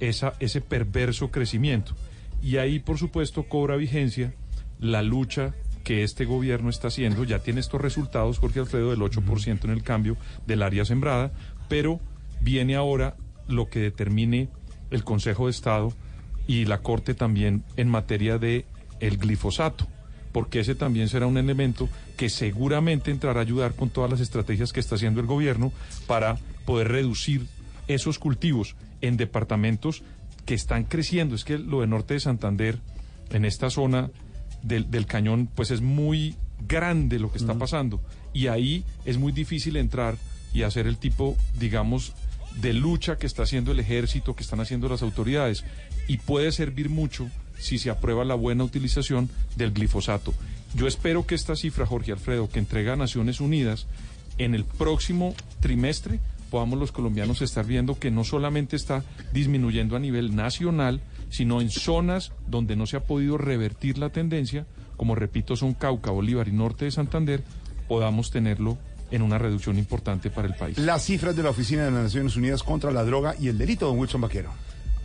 esa, 0.00 0.34
ese 0.40 0.60
perverso 0.60 1.30
crecimiento. 1.30 1.94
Y 2.42 2.58
ahí, 2.58 2.78
por 2.78 2.98
supuesto, 2.98 3.44
cobra 3.44 3.76
vigencia 3.76 4.32
la 4.80 5.02
lucha 5.02 5.54
que 5.84 6.02
este 6.02 6.24
gobierno 6.24 6.70
está 6.70 6.88
haciendo. 6.88 7.24
Ya 7.24 7.40
tiene 7.40 7.60
estos 7.60 7.80
resultados, 7.80 8.38
Jorge 8.38 8.60
Alfredo, 8.60 8.90
del 8.90 9.00
8% 9.00 9.64
en 9.64 9.70
el 9.70 9.82
cambio 9.82 10.16
del 10.46 10.62
área 10.62 10.84
sembrada, 10.84 11.32
pero 11.68 12.00
viene 12.40 12.76
ahora 12.76 13.16
lo 13.48 13.68
que 13.68 13.80
determine 13.80 14.48
el 14.90 15.04
Consejo 15.04 15.46
de 15.46 15.52
Estado 15.52 15.92
y 16.46 16.64
la 16.64 16.78
Corte 16.78 17.14
también 17.14 17.64
en 17.76 17.88
materia 17.88 18.38
de 18.38 18.64
el 19.00 19.18
glifosato, 19.18 19.86
porque 20.32 20.60
ese 20.60 20.74
también 20.74 21.08
será 21.08 21.26
un 21.26 21.38
elemento 21.38 21.88
que 22.16 22.30
seguramente 22.30 23.10
entrará 23.10 23.40
a 23.40 23.42
ayudar 23.42 23.74
con 23.74 23.90
todas 23.90 24.10
las 24.10 24.20
estrategias 24.20 24.72
que 24.72 24.80
está 24.80 24.96
haciendo 24.96 25.20
el 25.20 25.26
gobierno 25.26 25.72
para 26.06 26.36
poder 26.64 26.88
reducir 26.88 27.46
esos 27.88 28.18
cultivos 28.18 28.76
en 29.00 29.16
departamentos 29.16 30.02
que 30.46 30.54
están 30.54 30.84
creciendo. 30.84 31.34
Es 31.34 31.44
que 31.44 31.58
lo 31.58 31.80
de 31.80 31.86
Norte 31.86 32.14
de 32.14 32.20
Santander, 32.20 32.78
en 33.30 33.44
esta 33.44 33.70
zona 33.70 34.10
del, 34.62 34.90
del 34.90 35.06
cañón, 35.06 35.48
pues 35.54 35.70
es 35.70 35.80
muy 35.80 36.36
grande 36.66 37.18
lo 37.18 37.30
que 37.30 37.38
está 37.38 37.54
pasando. 37.54 38.00
Y 38.32 38.46
ahí 38.46 38.84
es 39.04 39.18
muy 39.18 39.32
difícil 39.32 39.76
entrar 39.76 40.16
y 40.52 40.62
hacer 40.62 40.86
el 40.86 40.96
tipo, 40.96 41.36
digamos, 41.58 42.12
de 42.60 42.72
lucha 42.72 43.16
que 43.16 43.26
está 43.26 43.42
haciendo 43.42 43.72
el 43.72 43.80
ejército, 43.80 44.34
que 44.34 44.42
están 44.42 44.60
haciendo 44.60 44.88
las 44.88 45.02
autoridades. 45.02 45.64
Y 46.06 46.18
puede 46.18 46.52
servir 46.52 46.88
mucho 46.88 47.28
si 47.58 47.78
se 47.78 47.90
aprueba 47.90 48.24
la 48.24 48.34
buena 48.34 48.64
utilización 48.64 49.28
del 49.56 49.72
glifosato. 49.72 50.32
Yo 50.74 50.86
espero 50.86 51.26
que 51.26 51.34
esta 51.34 51.56
cifra, 51.56 51.86
Jorge 51.86 52.12
Alfredo, 52.12 52.48
que 52.48 52.58
entrega 52.58 52.92
a 52.92 52.96
Naciones 52.96 53.40
Unidas, 53.40 53.86
en 54.38 54.54
el 54.54 54.64
próximo 54.64 55.34
trimestre 55.60 56.20
podamos 56.50 56.78
los 56.78 56.92
colombianos 56.92 57.42
estar 57.42 57.64
viendo 57.64 57.98
que 57.98 58.10
no 58.10 58.24
solamente 58.24 58.76
está 58.76 59.04
disminuyendo 59.32 59.96
a 59.96 60.00
nivel 60.00 60.34
nacional, 60.34 61.00
sino 61.30 61.60
en 61.60 61.70
zonas 61.70 62.32
donde 62.46 62.76
no 62.76 62.86
se 62.86 62.96
ha 62.96 63.04
podido 63.04 63.38
revertir 63.38 63.98
la 63.98 64.10
tendencia, 64.10 64.66
como 64.96 65.14
repito 65.14 65.56
son 65.56 65.74
Cauca, 65.74 66.10
Bolívar 66.10 66.48
y 66.48 66.52
Norte 66.52 66.86
de 66.86 66.90
Santander, 66.90 67.42
podamos 67.86 68.30
tenerlo 68.30 68.78
en 69.10 69.22
una 69.22 69.38
reducción 69.38 69.78
importante 69.78 70.30
para 70.30 70.48
el 70.48 70.54
país. 70.54 70.78
Las 70.78 71.04
cifras 71.04 71.34
de 71.34 71.42
la 71.42 71.50
Oficina 71.50 71.84
de 71.84 71.90
las 71.90 72.04
Naciones 72.04 72.36
Unidas 72.36 72.62
contra 72.62 72.90
la 72.90 73.04
Droga 73.04 73.34
y 73.38 73.48
el 73.48 73.56
Delito, 73.56 73.86
don 73.86 73.98
Wilson 73.98 74.20
Vaquero. 74.20 74.50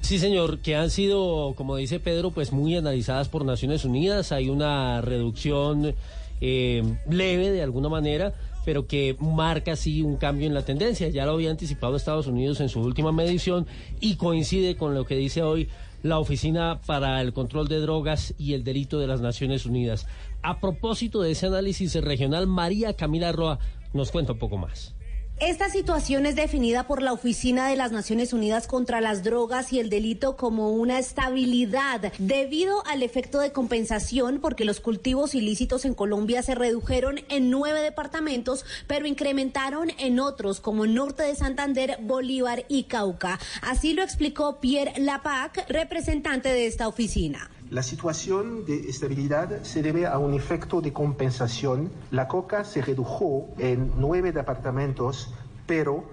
Sí, 0.01 0.19
señor, 0.19 0.59
que 0.59 0.75
han 0.75 0.89
sido, 0.89 1.53
como 1.55 1.77
dice 1.77 2.01
Pedro, 2.01 2.31
pues 2.31 2.51
muy 2.51 2.75
analizadas 2.75 3.29
por 3.29 3.45
Naciones 3.45 3.85
Unidas. 3.85 4.33
Hay 4.33 4.49
una 4.49 4.99
reducción 4.99 5.95
eh, 6.41 6.83
leve 7.09 7.51
de 7.51 7.63
alguna 7.63 7.87
manera, 7.87 8.33
pero 8.65 8.87
que 8.87 9.15
marca 9.19 9.75
sí 9.75 10.01
un 10.01 10.17
cambio 10.17 10.47
en 10.47 10.53
la 10.53 10.65
tendencia. 10.65 11.09
Ya 11.09 11.25
lo 11.25 11.33
había 11.33 11.51
anticipado 11.51 11.95
Estados 11.95 12.27
Unidos 12.27 12.59
en 12.61 12.69
su 12.69 12.81
última 12.81 13.11
medición 13.11 13.67
y 13.99 14.15
coincide 14.15 14.75
con 14.75 14.93
lo 14.93 15.05
que 15.05 15.15
dice 15.15 15.43
hoy 15.43 15.69
la 16.03 16.19
Oficina 16.19 16.81
para 16.85 17.21
el 17.21 17.33
Control 17.33 17.67
de 17.67 17.79
Drogas 17.79 18.33
y 18.37 18.53
el 18.53 18.63
Delito 18.63 18.99
de 18.99 19.07
las 19.07 19.21
Naciones 19.21 19.65
Unidas. 19.65 20.05
A 20.41 20.59
propósito 20.59 21.21
de 21.21 21.31
ese 21.31 21.47
análisis 21.47 21.95
regional, 21.95 22.45
María 22.47 22.93
Camila 22.93 23.31
Roa 23.31 23.59
nos 23.93 24.11
cuenta 24.11 24.33
un 24.33 24.39
poco 24.39 24.57
más. 24.57 24.93
Esta 25.39 25.67
situación 25.67 26.25
es 26.25 26.35
definida 26.35 26.87
por 26.87 27.01
la 27.01 27.11
Oficina 27.11 27.67
de 27.67 27.75
las 27.75 27.91
Naciones 27.91 28.33
Unidas 28.33 28.67
contra 28.67 29.01
las 29.01 29.23
Drogas 29.23 29.73
y 29.73 29.79
el 29.79 29.89
Delito 29.89 30.37
como 30.37 30.69
una 30.69 30.99
estabilidad 30.99 32.13
debido 32.19 32.85
al 32.85 33.03
efecto 33.03 33.39
de 33.39 33.51
compensación 33.51 34.39
porque 34.39 34.63
los 34.63 34.79
cultivos 34.79 35.35
ilícitos 35.35 35.85
en 35.85 35.95
Colombia 35.95 36.43
se 36.43 36.55
redujeron 36.55 37.19
en 37.29 37.49
nueve 37.49 37.81
departamentos 37.81 38.63
pero 38.87 39.07
incrementaron 39.07 39.91
en 39.97 40.19
otros 40.19 40.61
como 40.61 40.85
Norte 40.85 41.23
de 41.23 41.35
Santander, 41.35 41.97
Bolívar 42.01 42.65
y 42.69 42.83
Cauca. 42.83 43.39
Así 43.63 43.93
lo 43.93 44.03
explicó 44.03 44.61
Pierre 44.61 44.93
Lapac, 44.99 45.67
representante 45.67 46.49
de 46.49 46.67
esta 46.67 46.87
oficina. 46.87 47.49
La 47.73 47.81
situación 47.81 48.65
de 48.65 48.87
estabilidad 48.87 49.63
se 49.63 49.81
debe 49.81 50.05
a 50.05 50.19
un 50.19 50.35
efecto 50.35 50.79
de 50.79 50.93
compensación. 50.93 51.89
La 52.11 52.27
coca 52.27 52.65
se 52.65 52.83
redujo 52.83 53.47
en 53.57 53.93
nueve 53.97 54.31
departamentos, 54.31 55.33
pero 55.65 56.03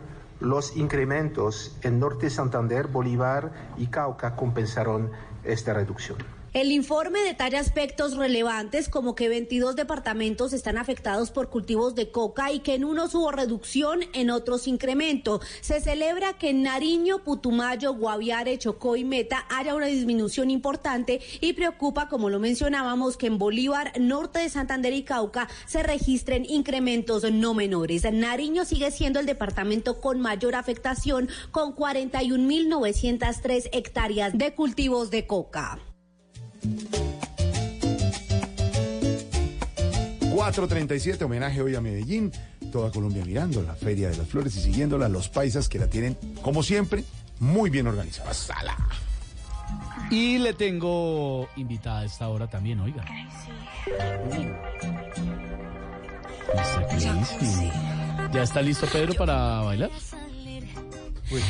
los 0.41 0.75
incrementos 0.79 1.77
en 1.83 2.01
Norte 2.01 2.31
Santander, 2.31 2.87
Bolívar 2.87 3.53
y 3.77 3.89
Cauca 3.89 4.37
compensaron 4.37 5.11
esta 5.45 5.75
reducción. 5.75 6.17
El 6.53 6.73
informe 6.73 7.21
detalla 7.21 7.61
aspectos 7.61 8.17
relevantes 8.17 8.89
como 8.89 9.15
que 9.15 9.29
22 9.29 9.77
departamentos 9.77 10.53
están 10.53 10.79
afectados 10.79 11.31
por 11.31 11.49
cultivos 11.49 11.95
de 11.95 12.11
coca 12.11 12.51
y 12.51 12.59
que 12.59 12.75
en 12.75 12.85
unos 12.85 13.15
hubo 13.15 13.31
reducción, 13.31 14.01
en 14.15 14.31
otros 14.31 14.67
incremento. 14.67 15.41
Se 15.61 15.81
celebra 15.81 16.33
que 16.39 16.51
en 16.51 16.65
Nariño, 16.65 17.23
Putumayo, 17.23 17.95
Guaviare, 17.95 18.59
Chocó 18.59 18.97
y 18.97 19.05
Meta 19.05 19.47
haya 19.49 19.77
una 19.77 19.87
disminución 19.87 20.51
importante 20.51 21.21
y 21.41 21.53
preocupa, 21.53 22.09
como 22.09 22.31
lo 22.31 22.41
mencionábamos, 22.41 23.17
que 23.17 23.29
en 23.29 23.39
Bolívar, 23.39 23.93
Norte 24.01 24.41
de 24.41 24.49
Santander 24.49 24.93
y 24.93 25.05
Cauca 25.05 25.47
se 25.67 25.85
registren 25.85 26.45
incrementos 26.45 27.31
no 27.31 27.55
menores. 27.55 28.03
Nariño 28.11 28.65
sigue 28.65 28.91
siendo 28.91 29.21
el 29.21 29.27
departamento 29.27 30.01
con 30.01 30.19
mayor 30.19 30.57
afectación 30.57 31.29
con 31.53 31.77
41.903 31.77 33.69
hectáreas 33.71 34.37
de 34.37 34.53
cultivos 34.53 35.13
de 35.13 35.29
coca. 35.29 35.79
437, 40.41 41.25
homenaje 41.25 41.61
hoy 41.61 41.75
a 41.75 41.81
Medellín, 41.81 42.33
toda 42.73 42.91
Colombia 42.91 43.25
mirando 43.25 43.63
la 43.63 43.75
Feria 43.75 44.09
de 44.11 44.17
las 44.17 44.27
Flores 44.27 44.57
y 44.57 44.61
siguiéndola, 44.61 45.09
los 45.09 45.29
paisas 45.29 45.69
que 45.69 45.79
la 45.79 45.87
tienen, 45.87 46.17
como 46.43 46.63
siempre, 46.63 47.05
muy 47.41 47.69
bien 47.69 47.87
organizada. 47.87 48.33
Sala. 48.33 48.77
Y 50.11 50.39
le 50.39 50.55
tengo 50.55 51.49
invitada 51.57 52.01
a 52.01 52.05
esta 52.05 52.29
hora 52.29 52.49
también, 52.49 52.81
oiga. 52.81 53.05
¿Ya 58.33 58.43
está 58.43 58.63
listo 58.63 58.87
Pedro 58.87 59.15
para 59.15 59.61
bailar? 59.61 59.91
Uy. 61.31 61.43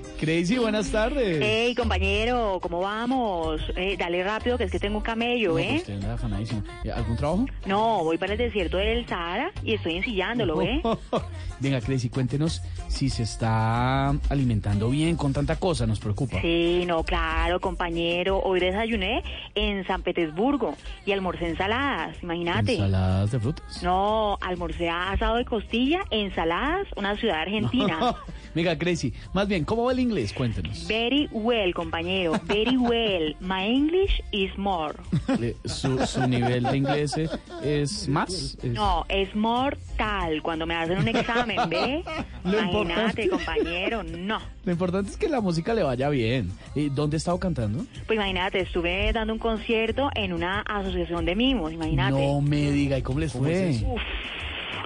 Crazy, 0.18 0.58
buenas 0.58 0.90
tardes. 0.90 1.38
Hey, 1.42 1.74
compañero, 1.74 2.58
¿cómo 2.62 2.80
vamos? 2.80 3.60
Eh, 3.76 3.96
dale 3.98 4.22
rápido, 4.22 4.56
que 4.56 4.64
es 4.64 4.70
que 4.70 4.78
tengo 4.78 4.98
un 4.98 5.02
camello, 5.02 5.52
No, 5.52 5.58
¿eh? 5.58 5.82
pues 5.84 6.04
afanadísimo. 6.04 6.62
Eh, 6.84 6.92
¿Algún 6.92 7.16
trabajo? 7.16 7.46
No, 7.66 8.04
voy 8.04 8.16
para 8.16 8.32
el 8.32 8.38
desierto 8.38 8.76
del 8.76 9.06
Sahara 9.06 9.50
y 9.64 9.74
estoy 9.74 9.96
ensillándolo, 9.96 10.62
¿eh? 10.62 10.80
Venga, 11.60 11.80
Crazy, 11.80 12.08
cuéntenos 12.10 12.62
si 12.88 13.10
se 13.10 13.24
está 13.24 14.10
alimentando 14.30 14.88
bien 14.88 15.16
con 15.16 15.32
tanta 15.32 15.56
cosa, 15.56 15.84
nos 15.86 15.98
preocupa. 15.98 16.40
Sí, 16.40 16.84
no, 16.86 17.02
claro, 17.02 17.60
compañero. 17.60 18.40
Hoy 18.40 18.60
desayuné 18.60 19.22
en 19.56 19.84
San 19.86 20.02
Petersburgo 20.02 20.76
y 21.04 21.12
almorcé 21.12 21.48
ensaladas, 21.48 22.16
imagínate. 22.22 22.74
¿Ensaladas 22.74 23.32
de 23.32 23.40
frutas? 23.40 23.82
No, 23.82 24.38
almorcé 24.40 24.88
asado 24.88 25.36
de 25.36 25.44
costilla, 25.44 26.00
ensaladas, 26.10 26.86
una 26.96 27.16
ciudad 27.16 27.40
argentina. 27.40 28.14
Venga, 28.54 28.78
Crazy, 28.78 29.12
más 29.32 29.48
bien, 29.48 29.64
¿cómo 29.64 29.84
va 29.84 29.92
el 29.92 30.03
inglés? 30.04 30.32
Cuéntenos. 30.32 30.86
Very 30.88 31.28
well, 31.32 31.72
compañero, 31.74 32.40
very 32.44 32.76
well. 32.76 33.34
My 33.40 33.66
English 33.66 34.22
is 34.32 34.56
more. 34.56 34.94
Eh, 35.40 35.56
¿Su, 35.64 35.98
su 36.06 36.26
nivel 36.28 36.62
de 36.64 36.76
inglés 36.76 37.16
eh, 37.16 37.28
es 37.62 38.08
más? 38.08 38.56
Es- 38.62 38.64
No, 38.64 39.04
es 39.08 39.34
mortal 39.34 40.40
cuando 40.42 40.66
me 40.66 40.74
hacen 40.74 40.98
un 40.98 41.08
examen, 41.08 41.58
¿ve? 41.68 42.02
Lo 42.44 42.58
Imagínate, 42.60 43.24
importante- 43.24 43.28
compañero, 43.28 44.02
no. 44.02 44.38
Lo 44.64 44.72
importante 44.72 45.10
es 45.10 45.16
que 45.16 45.28
la 45.28 45.40
música 45.40 45.74
le 45.74 45.82
vaya 45.82 46.08
bien. 46.08 46.50
¿Dónde 46.92 47.16
ha 47.16 47.18
estado 47.18 47.38
cantando? 47.38 47.84
Pues 48.06 48.16
imagínate, 48.16 48.60
estuve 48.60 49.12
dando 49.12 49.32
un 49.34 49.38
concierto 49.38 50.10
en 50.14 50.32
una 50.32 50.60
asociación 50.62 51.24
de 51.24 51.34
mimos, 51.34 51.72
imagínate. 51.72 52.12
No 52.26 52.40
me 52.40 52.70
diga, 52.70 52.96
¿y 52.98 53.02
cómo 53.02 53.18
les 53.20 53.32
fue? 53.32 53.80
Uf, 53.86 54.00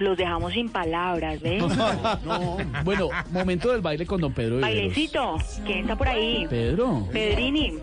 los 0.01 0.17
dejamos 0.17 0.53
sin 0.53 0.69
palabras, 0.69 1.41
¿ves? 1.41 1.63
Bueno, 2.85 3.09
momento 3.31 3.73
del 3.73 3.81
baile 3.81 4.07
con 4.07 4.21
don 4.21 4.33
Pedro 4.33 4.57
Viveros. 4.57 4.77
Bailecito, 4.77 5.37
¿quién 5.65 5.81
está 5.81 5.97
por 5.97 6.09
ahí? 6.09 6.47
Pedro. 6.49 7.07
Pedrini. 7.13 7.79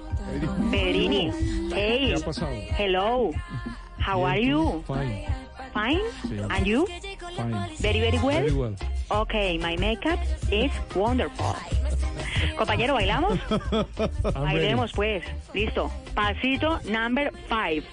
Pedrini. 0.71 1.31
Hey. 1.73 2.07
¿Qué 2.09 2.15
ha 2.15 2.25
pasado? 2.25 2.51
Hello. 2.77 3.31
How 3.99 4.25
are 4.25 4.41
you? 4.41 4.83
Fine. 4.87 5.25
Fine? 5.73 6.01
Sí. 6.27 6.37
And 6.49 6.65
you? 6.65 6.85
Fine. 7.35 7.69
Very, 7.79 7.99
very 7.99 8.19
well? 8.19 8.41
Very 8.41 8.53
well. 8.53 8.75
Okay, 9.09 9.57
my 9.57 9.75
makeup 9.77 10.19
is 10.51 10.71
wonderful. 10.95 11.55
Compañero, 12.57 12.93
¿bailamos? 12.93 13.39
Bailemos, 14.33 14.91
pues. 14.93 15.23
Listo. 15.53 15.91
Pasito 16.13 16.79
number 16.85 17.31
five. 17.49 17.83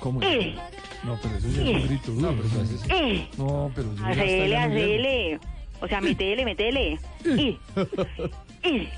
¿Cómo 0.00 0.20
es? 0.22 0.28
Eh, 0.28 0.54
No, 1.04 1.18
pero 1.22 1.36
eso 1.36 1.48
ya 1.48 1.62
es 1.62 1.68
un 1.82 1.88
grito. 1.88 2.12
No, 2.12 2.28
pero 2.32 2.44
eso 2.48 2.62
es- 2.62 2.84
eh. 2.90 3.28
No, 3.38 3.70
pero 3.74 3.92
está 3.92 4.08
Hacele, 4.08 4.56
hacele. 4.56 5.40
O 5.80 5.88
sea, 5.88 6.00
metele, 6.00 6.44
metele. 6.44 6.98
Y. 7.24 7.58
Y. 8.64 8.88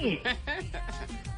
Y. 0.00 0.18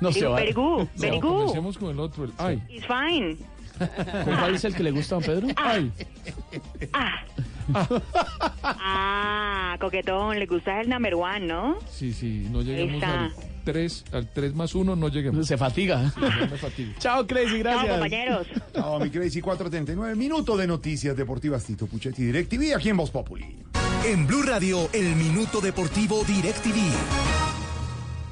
No 0.01 0.13
se 0.13 0.27
va. 0.27 0.41
No, 0.41 0.53
good. 0.55 0.87
comencemos 1.21 1.79
con 1.79 1.91
el 1.91 2.01
otro. 2.01 2.25
El, 2.25 2.33
ay. 2.39 2.63
It's 2.69 2.87
fine. 2.87 3.37
¿Cuál 4.25 4.55
es 4.55 4.65
el 4.65 4.75
que 4.75 4.83
le 4.83 4.91
gusta 4.91 5.17
a 5.17 5.21
don 5.21 5.27
Pedro? 5.27 5.49
Ay. 5.57 5.91
Ah. 6.93 7.23
Ah, 8.63 9.77
coquetón, 9.81 10.39
le 10.39 10.47
gusta 10.47 10.81
el 10.81 10.89
number 10.89 11.15
one, 11.15 11.41
¿no? 11.41 11.79
Sí, 11.91 12.13
sí, 12.13 12.47
no 12.51 12.63
lleguemos 12.63 12.95
Está. 12.95 13.25
al 13.25 13.33
3, 13.65 14.05
al 14.13 14.29
3 14.29 14.55
más 14.55 14.75
1, 14.75 14.97
no 14.97 15.09
lleguemos. 15.09 15.47
Se 15.47 15.57
fatiga. 15.57 16.11
Sí, 16.11 16.21
me 16.21 16.57
fatigo. 16.59 16.93
Chao, 16.99 17.27
Crazy, 17.27 17.59
gracias. 17.59 17.85
Chao, 17.87 17.95
compañeros. 17.95 18.47
Chao, 18.75 19.01
mi 19.01 19.11
Crazy 19.11 19.41
439. 19.41 20.15
Minuto 20.17 20.57
de 20.57 20.67
noticias 20.67 21.17
deportivas. 21.17 21.65
Tito 21.65 21.87
Puchetti, 21.87 22.25
DirecTV, 22.25 22.75
aquí 22.77 22.89
en 22.89 22.97
Voz 22.97 23.11
Populi. 23.11 23.57
En 24.05 24.27
Blue 24.27 24.43
Radio, 24.43 24.89
el 24.93 25.15
minuto 25.17 25.61
deportivo 25.61 26.25
DirecTV. 26.25 27.50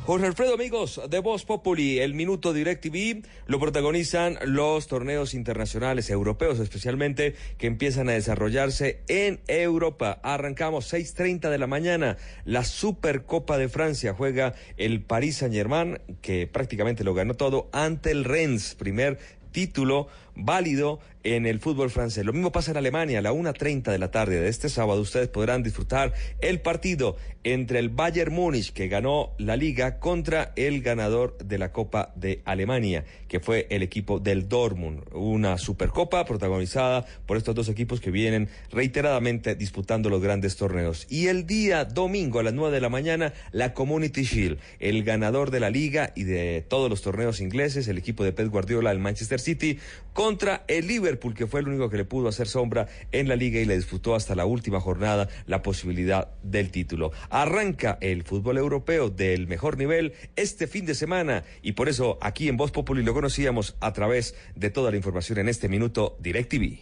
Jorge 0.09 0.25
Alfredo, 0.25 0.55
amigos 0.55 1.03
de 1.11 1.19
Voz 1.19 1.45
Populi, 1.45 1.99
el 1.99 2.15
minuto 2.15 2.55
DirecTV 2.55 3.27
lo 3.47 3.61
protagonizan 3.61 4.39
los 4.43 4.87
torneos 4.87 5.35
internacionales 5.35 6.09
europeos, 6.09 6.61
especialmente 6.61 7.35
que 7.59 7.67
empiezan 7.67 8.09
a 8.09 8.13
desarrollarse 8.13 9.03
en 9.09 9.39
Europa. 9.49 10.19
Arrancamos 10.23 10.91
6:30 10.91 11.51
de 11.51 11.59
la 11.59 11.67
mañana. 11.67 12.17
La 12.47 12.65
Supercopa 12.65 13.59
de 13.59 13.69
Francia 13.69 14.15
juega 14.15 14.55
el 14.79 15.03
Paris 15.03 15.37
Saint-Germain, 15.37 15.99
que 16.23 16.47
prácticamente 16.47 17.05
lo 17.05 17.13
ganó 17.13 17.35
todo, 17.35 17.69
ante 17.73 18.11
el 18.11 18.25
Rennes, 18.25 18.77
primer 18.77 19.19
título 19.53 20.09
válido 20.35 21.01
en 21.25 21.47
el 21.47 21.61
fútbol 21.61 21.91
francés. 21.91 22.25
Lo 22.25 22.33
mismo 22.33 22.53
pasa 22.53 22.71
en 22.71 22.77
Alemania, 22.77 23.19
a 23.19 23.23
la 23.23 23.33
1.30 23.33 23.91
de 23.91 23.99
la 23.99 24.11
tarde 24.11 24.41
de 24.41 24.49
este 24.49 24.69
sábado 24.69 25.01
ustedes 25.01 25.29
podrán 25.29 25.63
disfrutar 25.63 26.13
el 26.41 26.61
partido 26.61 27.17
entre 27.45 27.79
el 27.79 27.89
Bayern 27.89 28.33
Múnich, 28.33 28.73
que 28.73 28.89
ganó 28.89 29.33
la 29.39 29.57
liga, 29.57 29.99
contra 29.99 30.53
el 30.57 30.83
ganador 30.83 31.39
de 31.39 31.59
la 31.59 31.73
Copa 31.73 32.13
de 32.15 32.43
Alemania, 32.45 33.05
que 33.29 33.41
fue 33.41 33.67
el 33.71 33.83
equipo 33.83 34.21
del 34.21 34.49
Dortmund. 34.49 35.03
Una 35.13 35.57
supercopa 35.57 36.25
protagonizada 36.25 37.07
por 37.27 37.37
estos 37.37 37.55
dos 37.55 37.69
equipos 37.69 38.01
que 38.01 38.11
vienen 38.11 38.49
reiteradamente 38.71 39.55
disputando 39.55 40.11
los 40.11 40.21
grandes 40.21 40.57
torneos. 40.57 41.07
Y 41.09 41.29
el 41.29 41.47
día 41.47 41.85
domingo 41.85 42.41
a 42.41 42.43
las 42.43 42.55
9 42.55 42.75
de 42.75 42.81
la 42.81 42.89
mañana, 42.89 43.33
la 43.53 43.73
Community 43.73 44.25
Shield, 44.25 44.59
el 44.79 45.05
ganador 45.05 45.51
de 45.51 45.61
la 45.61 45.71
liga 45.71 46.13
y 46.15 46.25
de 46.25 46.65
todos 46.69 46.91
los 46.91 47.03
torneos 47.03 47.41
ingleses, 47.41 47.89
el 47.89 47.99
equipo 47.99 48.25
de 48.25 48.33
Pep 48.33 48.49
Guardiola, 48.49 48.91
el 48.91 48.99
Manchester 48.99 49.41
City, 49.41 49.79
contra 50.13 50.65
el 50.69 50.87
Liverpool, 50.87 51.08
que 51.17 51.47
fue 51.47 51.61
el 51.61 51.69
único 51.69 51.89
que 51.89 51.97
le 51.97 52.05
pudo 52.05 52.29
hacer 52.29 52.49
sombra 52.49 52.89
en 53.13 53.29
la 53.29 53.37
liga 53.37 53.61
y 53.61 53.65
le 53.65 53.77
disputó 53.77 54.15
hasta 54.15 54.35
la 54.35 54.45
última 54.45 54.81
jornada 54.81 55.29
la 55.47 55.63
posibilidad 55.63 56.29
del 56.43 56.71
título. 56.71 57.13
Arranca 57.31 57.97
el 58.01 58.25
fútbol 58.25 58.59
europeo 58.59 59.09
del 59.09 59.47
mejor 59.47 59.79
nivel 59.79 60.15
este 60.37 60.67
fin 60.67 60.85
de 60.85 60.95
semana 60.95 61.45
y 61.63 61.73
por 61.73 61.89
eso 61.89 62.19
aquí 62.21 62.49
en 62.49 62.57
Voz 62.57 62.73
Populi 62.73 63.03
lo 63.03 63.15
conocíamos 63.15 63.77
a 63.81 63.93
través 63.93 64.35
de 64.55 64.71
toda 64.71 64.91
la 64.91 64.97
información 64.97 65.39
en 65.39 65.49
este 65.49 65.69
minuto 65.69 66.17
DirecTV. 66.21 66.81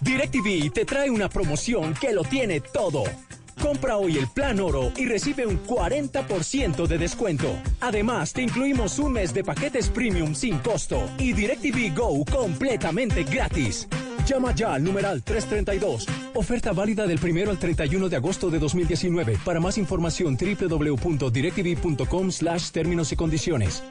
DirecTV 0.00 0.72
te 0.72 0.84
trae 0.84 1.10
una 1.10 1.28
promoción 1.28 1.94
que 1.94 2.12
lo 2.12 2.22
tiene 2.22 2.60
todo. 2.60 3.04
Compra 3.60 3.96
hoy 3.98 4.16
el 4.16 4.26
plan 4.28 4.58
oro 4.60 4.90
y 4.96 5.06
recibe 5.06 5.46
un 5.46 5.62
40% 5.64 6.86
de 6.86 6.98
descuento. 6.98 7.54
Además, 7.80 8.32
te 8.32 8.42
incluimos 8.42 8.98
un 8.98 9.12
mes 9.12 9.34
de 9.34 9.44
paquetes 9.44 9.88
premium 9.88 10.34
sin 10.34 10.58
costo 10.58 11.08
y 11.18 11.32
DirecTV 11.32 11.94
Go 11.94 12.24
completamente 12.24 13.24
gratis. 13.24 13.86
Llama 14.26 14.54
ya 14.54 14.74
al 14.74 14.84
numeral 14.84 15.22
332. 15.22 16.06
Oferta 16.34 16.72
válida 16.72 17.06
del 17.06 17.18
primero 17.18 17.50
al 17.50 17.58
31 17.58 18.08
de 18.08 18.16
agosto 18.16 18.48
de 18.50 18.58
2019. 18.58 19.38
Para 19.44 19.60
más 19.60 19.76
información 19.76 20.38
www.directv.com 20.38 22.30
slash 22.30 22.70
términos 22.70 23.12
y 23.12 23.16
condiciones. 23.16 23.82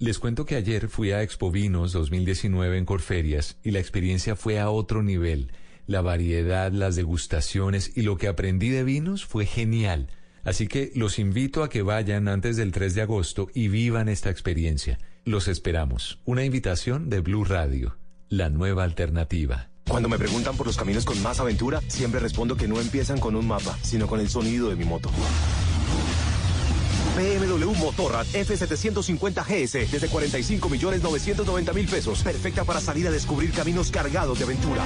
Les 0.00 0.20
cuento 0.20 0.46
que 0.46 0.54
ayer 0.54 0.88
fui 0.88 1.10
a 1.10 1.24
Expo 1.24 1.50
Vinos 1.50 1.90
2019 1.92 2.78
en 2.78 2.84
Corferias 2.84 3.56
y 3.64 3.72
la 3.72 3.80
experiencia 3.80 4.36
fue 4.36 4.60
a 4.60 4.70
otro 4.70 5.02
nivel. 5.02 5.50
La 5.88 6.02
variedad, 6.02 6.70
las 6.70 6.94
degustaciones 6.94 7.96
y 7.96 8.02
lo 8.02 8.16
que 8.16 8.28
aprendí 8.28 8.68
de 8.68 8.84
vinos 8.84 9.24
fue 9.24 9.44
genial. 9.44 10.06
Así 10.44 10.68
que 10.68 10.92
los 10.94 11.18
invito 11.18 11.64
a 11.64 11.68
que 11.68 11.82
vayan 11.82 12.28
antes 12.28 12.56
del 12.56 12.70
3 12.70 12.94
de 12.94 13.02
agosto 13.02 13.48
y 13.54 13.66
vivan 13.66 14.08
esta 14.08 14.30
experiencia. 14.30 15.00
Los 15.24 15.48
esperamos. 15.48 16.20
Una 16.24 16.44
invitación 16.44 17.10
de 17.10 17.18
Blue 17.18 17.44
Radio, 17.44 17.98
la 18.28 18.50
nueva 18.50 18.84
alternativa. 18.84 19.70
Cuando 19.88 20.08
me 20.08 20.16
preguntan 20.16 20.56
por 20.56 20.68
los 20.68 20.76
caminos 20.76 21.04
con 21.04 21.20
más 21.24 21.40
aventura, 21.40 21.80
siempre 21.88 22.20
respondo 22.20 22.56
que 22.56 22.68
no 22.68 22.80
empiezan 22.80 23.18
con 23.18 23.34
un 23.34 23.48
mapa, 23.48 23.76
sino 23.82 24.06
con 24.06 24.20
el 24.20 24.28
sonido 24.28 24.68
de 24.68 24.76
mi 24.76 24.84
moto. 24.84 25.10
BMW 27.18 27.74
Motorrad 27.78 28.26
F750 28.26 29.44
GS 29.44 29.90
desde 29.90 30.08
45 30.08 30.68
millones 30.68 31.02
990 31.02 31.72
mil 31.72 31.88
pesos. 31.88 32.22
Perfecta 32.22 32.64
para 32.64 32.80
salir 32.80 33.08
a 33.08 33.10
descubrir 33.10 33.50
caminos 33.50 33.90
cargados 33.90 34.38
de 34.38 34.44
aventura. 34.44 34.84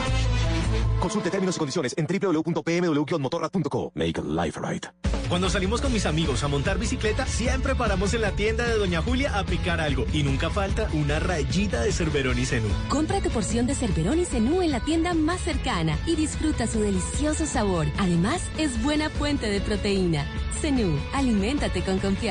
Consulte 0.98 1.30
términos 1.30 1.56
y 1.56 1.58
condiciones 1.58 1.94
en 1.98 2.06
www.pmw-motorrad.co. 2.06 3.92
Make 3.94 4.22
life 4.22 4.58
right. 4.62 4.86
Cuando 5.28 5.50
salimos 5.50 5.80
con 5.80 5.92
mis 5.92 6.06
amigos 6.06 6.42
a 6.44 6.48
montar 6.48 6.78
bicicleta, 6.78 7.26
siempre 7.26 7.74
paramos 7.74 8.14
en 8.14 8.20
la 8.20 8.32
tienda 8.32 8.66
de 8.66 8.76
Doña 8.76 9.02
Julia 9.02 9.38
a 9.38 9.44
picar 9.44 9.80
algo. 9.80 10.06
Y 10.12 10.22
nunca 10.22 10.50
falta 10.50 10.88
una 10.92 11.18
rayita 11.18 11.82
de 11.82 11.92
Cerverón 11.92 12.38
y 12.38 12.46
Zenú. 12.46 12.68
Compra 12.88 13.20
tu 13.20 13.30
porción 13.30 13.66
de 13.66 13.74
Cerverón 13.74 14.20
y 14.20 14.24
Zenú 14.24 14.62
en 14.62 14.70
la 14.70 14.80
tienda 14.80 15.14
más 15.14 15.40
cercana 15.40 15.98
y 16.06 16.16
disfruta 16.16 16.66
su 16.66 16.80
delicioso 16.80 17.46
sabor. 17.46 17.86
Además, 17.98 18.42
es 18.58 18.82
buena 18.82 19.10
fuente 19.10 19.48
de 19.48 19.60
proteína. 19.60 20.26
Zenú, 20.60 20.96
aliméntate 21.12 21.82
con 21.82 21.98
confianza. 21.98 22.21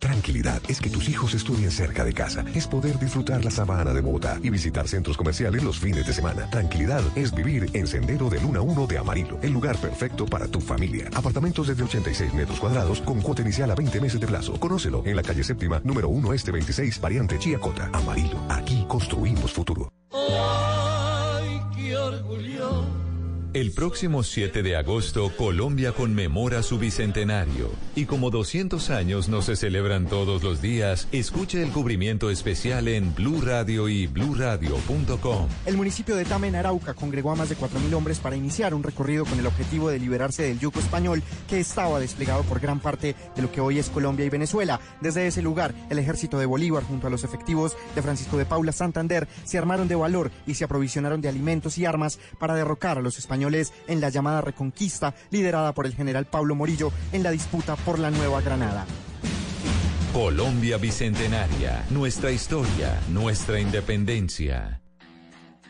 Tranquilidad 0.00 0.60
es 0.68 0.80
que 0.80 0.90
tus 0.90 1.08
hijos 1.08 1.32
estudien 1.34 1.70
cerca 1.70 2.04
de 2.04 2.12
casa. 2.12 2.44
Es 2.54 2.66
poder 2.66 2.98
disfrutar 2.98 3.44
la 3.44 3.52
sabana 3.52 3.94
de 3.94 4.00
Bogotá 4.00 4.40
y 4.42 4.50
visitar 4.50 4.88
centros 4.88 5.16
comerciales 5.16 5.62
los 5.62 5.78
fines 5.78 6.06
de 6.06 6.12
semana. 6.12 6.50
Tranquilidad 6.50 7.02
es 7.14 7.32
vivir 7.32 7.70
en 7.72 7.86
Sendero 7.86 8.28
de 8.28 8.40
Luna 8.40 8.62
1 8.62 8.86
de 8.88 8.98
Amarillo. 8.98 9.38
El 9.42 9.52
lugar 9.52 9.76
perfecto 9.76 10.26
para 10.26 10.48
tu 10.48 10.60
familia. 10.60 11.08
Apartamentos 11.14 11.68
desde 11.68 11.84
86 11.84 12.34
metros 12.34 12.58
cuadrados 12.58 13.00
con 13.00 13.20
cuota 13.20 13.42
inicial 13.42 13.70
a 13.70 13.76
20 13.76 14.00
meses 14.00 14.20
de 14.20 14.26
plazo. 14.26 14.58
Conócelo 14.58 15.02
en 15.06 15.14
la 15.14 15.22
calle 15.22 15.44
séptima, 15.44 15.80
número 15.84 16.08
1 16.08 16.32
este 16.32 16.50
26, 16.50 17.00
variante 17.00 17.38
Chiacota. 17.38 17.90
Amarillo. 17.92 18.38
Aquí 18.48 18.84
construimos 18.88 19.52
futuro. 19.52 19.88
El 23.54 23.70
próximo 23.70 24.24
7 24.24 24.64
de 24.64 24.74
agosto, 24.74 25.30
Colombia 25.36 25.92
conmemora 25.92 26.64
su 26.64 26.76
bicentenario. 26.76 27.70
Y 27.94 28.06
como 28.06 28.30
200 28.30 28.90
años 28.90 29.28
no 29.28 29.42
se 29.42 29.54
celebran 29.54 30.08
todos 30.08 30.42
los 30.42 30.60
días, 30.60 31.06
escuche 31.12 31.62
el 31.62 31.70
cubrimiento 31.70 32.30
especial 32.30 32.88
en 32.88 33.14
Blue 33.14 33.40
Radio 33.40 33.88
y 33.88 34.08
bluradio.com. 34.08 35.46
El 35.66 35.76
municipio 35.76 36.16
de 36.16 36.24
Tama 36.24 36.48
en 36.48 36.56
Arauca 36.56 36.94
congregó 36.94 37.30
a 37.30 37.36
más 37.36 37.48
de 37.48 37.56
4.000 37.56 37.94
hombres 37.94 38.18
para 38.18 38.34
iniciar 38.34 38.74
un 38.74 38.82
recorrido 38.82 39.24
con 39.24 39.38
el 39.38 39.46
objetivo 39.46 39.88
de 39.88 40.00
liberarse 40.00 40.42
del 40.42 40.58
yugo 40.58 40.80
español 40.80 41.22
que 41.48 41.60
estaba 41.60 42.00
desplegado 42.00 42.42
por 42.42 42.58
gran 42.58 42.80
parte 42.80 43.14
de 43.36 43.42
lo 43.42 43.52
que 43.52 43.60
hoy 43.60 43.78
es 43.78 43.88
Colombia 43.88 44.26
y 44.26 44.30
Venezuela. 44.30 44.80
Desde 45.00 45.28
ese 45.28 45.42
lugar, 45.42 45.76
el 45.90 46.00
ejército 46.00 46.40
de 46.40 46.46
Bolívar 46.46 46.82
junto 46.82 47.06
a 47.06 47.10
los 47.10 47.22
efectivos 47.22 47.76
de 47.94 48.02
Francisco 48.02 48.36
de 48.36 48.46
Paula 48.46 48.72
Santander 48.72 49.28
se 49.44 49.58
armaron 49.58 49.86
de 49.86 49.94
valor 49.94 50.32
y 50.44 50.54
se 50.54 50.64
aprovisionaron 50.64 51.20
de 51.20 51.28
alimentos 51.28 51.78
y 51.78 51.84
armas 51.84 52.18
para 52.40 52.56
derrocar 52.56 52.98
a 52.98 53.00
los 53.00 53.16
españoles 53.16 53.43
en 53.86 54.00
la 54.00 54.08
llamada 54.08 54.40
Reconquista, 54.40 55.14
liderada 55.30 55.74
por 55.74 55.86
el 55.86 55.94
general 55.94 56.26
Pablo 56.26 56.54
Morillo 56.54 56.92
en 57.12 57.22
la 57.22 57.30
disputa 57.30 57.76
por 57.76 57.98
la 57.98 58.10
Nueva 58.10 58.40
Granada. 58.40 58.86
Colombia 60.12 60.78
Bicentenaria, 60.78 61.84
nuestra 61.90 62.30
historia, 62.30 63.00
nuestra 63.10 63.58
independencia. 63.58 64.83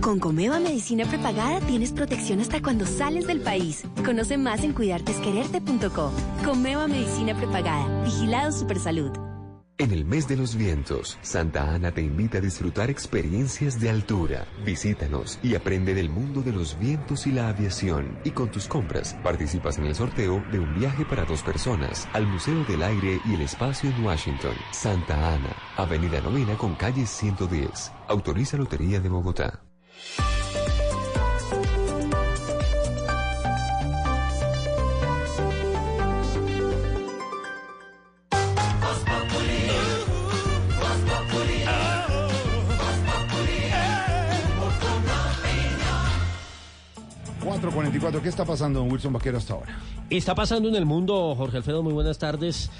Con 0.00 0.20
Comeva 0.20 0.60
Medicina 0.60 1.04
Prepagada 1.04 1.60
tienes 1.60 1.90
protección 1.90 2.40
hasta 2.40 2.62
cuando 2.62 2.86
sales 2.86 3.26
del 3.26 3.40
país. 3.40 3.84
Conoce 4.04 4.38
más 4.38 4.62
en 4.62 4.72
cuidartesquererte.co. 4.72 6.12
Comeva 6.44 6.86
Medicina 6.86 7.36
Prepagada. 7.36 8.04
Vigilado 8.04 8.52
Supersalud. 8.52 9.10
En 9.78 9.92
el 9.92 10.06
mes 10.06 10.26
de 10.26 10.36
los 10.36 10.54
vientos, 10.54 11.18
Santa 11.20 11.74
Ana 11.74 11.92
te 11.92 12.00
invita 12.00 12.38
a 12.38 12.40
disfrutar 12.40 12.88
experiencias 12.88 13.78
de 13.78 13.90
altura. 13.90 14.46
Visítanos 14.64 15.38
y 15.42 15.54
aprende 15.54 15.92
del 15.92 16.08
mundo 16.08 16.40
de 16.40 16.52
los 16.52 16.78
vientos 16.78 17.26
y 17.26 17.32
la 17.32 17.48
aviación. 17.48 18.18
Y 18.24 18.30
con 18.30 18.50
tus 18.50 18.68
compras, 18.68 19.14
participas 19.22 19.76
en 19.76 19.84
el 19.84 19.94
sorteo 19.94 20.42
de 20.50 20.60
un 20.60 20.78
viaje 20.78 21.04
para 21.04 21.26
dos 21.26 21.42
personas 21.42 22.08
al 22.14 22.26
Museo 22.26 22.64
del 22.64 22.82
Aire 22.82 23.20
y 23.26 23.34
el 23.34 23.42
Espacio 23.42 23.90
en 23.90 24.04
Washington. 24.04 24.54
Santa 24.72 25.34
Ana, 25.34 25.54
Avenida 25.76 26.22
Novena 26.22 26.56
con 26.56 26.74
calle 26.76 27.04
110. 27.04 27.92
Autoriza 28.08 28.56
Lotería 28.56 29.00
de 29.00 29.08
Bogotá. 29.10 29.65
¿Qué 48.22 48.30
está 48.30 48.44
pasando, 48.44 48.80
don 48.80 48.90
Wilson 48.90 49.12
Vaquero, 49.12 49.38
hasta 49.38 49.54
ahora? 49.54 49.78
Está 50.10 50.34
pasando 50.34 50.68
en 50.68 50.76
el 50.76 50.86
mundo, 50.86 51.34
Jorge 51.36 51.58
Alfredo, 51.58 51.82
muy 51.82 51.92
buenas 51.92 52.18
tardes, 52.18 52.70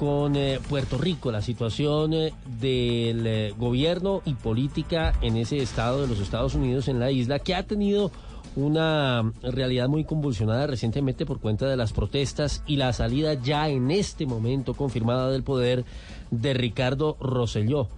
con 0.00 0.34
eh, 0.34 0.60
Puerto 0.66 0.96
Rico, 0.96 1.30
la 1.30 1.42
situación 1.42 2.14
eh, 2.14 2.32
del 2.58 3.26
eh, 3.26 3.54
gobierno 3.58 4.22
y 4.24 4.32
política 4.32 5.12
en 5.20 5.36
ese 5.36 5.58
estado 5.58 6.00
de 6.00 6.08
los 6.08 6.20
Estados 6.20 6.54
Unidos, 6.54 6.88
en 6.88 6.98
la 6.98 7.10
isla, 7.10 7.38
que 7.38 7.54
ha 7.54 7.64
tenido 7.64 8.10
una 8.56 9.30
realidad 9.42 9.88
muy 9.88 10.04
convulsionada 10.04 10.66
recientemente 10.66 11.26
por 11.26 11.38
cuenta 11.38 11.68
de 11.68 11.76
las 11.76 11.92
protestas 11.92 12.64
y 12.66 12.76
la 12.76 12.94
salida 12.94 13.34
ya 13.34 13.68
en 13.68 13.90
este 13.90 14.24
momento 14.24 14.72
confirmada 14.72 15.30
del 15.30 15.42
poder 15.42 15.84
de 16.30 16.54
Ricardo 16.54 17.18
Rosselló 17.20 17.90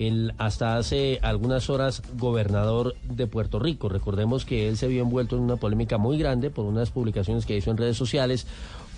el 0.00 0.32
hasta 0.38 0.78
hace 0.78 1.18
algunas 1.22 1.68
horas 1.68 2.02
gobernador 2.16 2.94
de 3.04 3.26
Puerto 3.26 3.58
Rico. 3.58 3.90
Recordemos 3.90 4.46
que 4.46 4.66
él 4.68 4.78
se 4.78 4.88
vio 4.88 5.02
envuelto 5.02 5.36
en 5.36 5.42
una 5.42 5.56
polémica 5.56 5.98
muy 5.98 6.16
grande 6.16 6.50
por 6.50 6.64
unas 6.64 6.90
publicaciones 6.90 7.44
que 7.44 7.56
hizo 7.56 7.70
en 7.70 7.76
redes 7.76 7.98
sociales, 7.98 8.46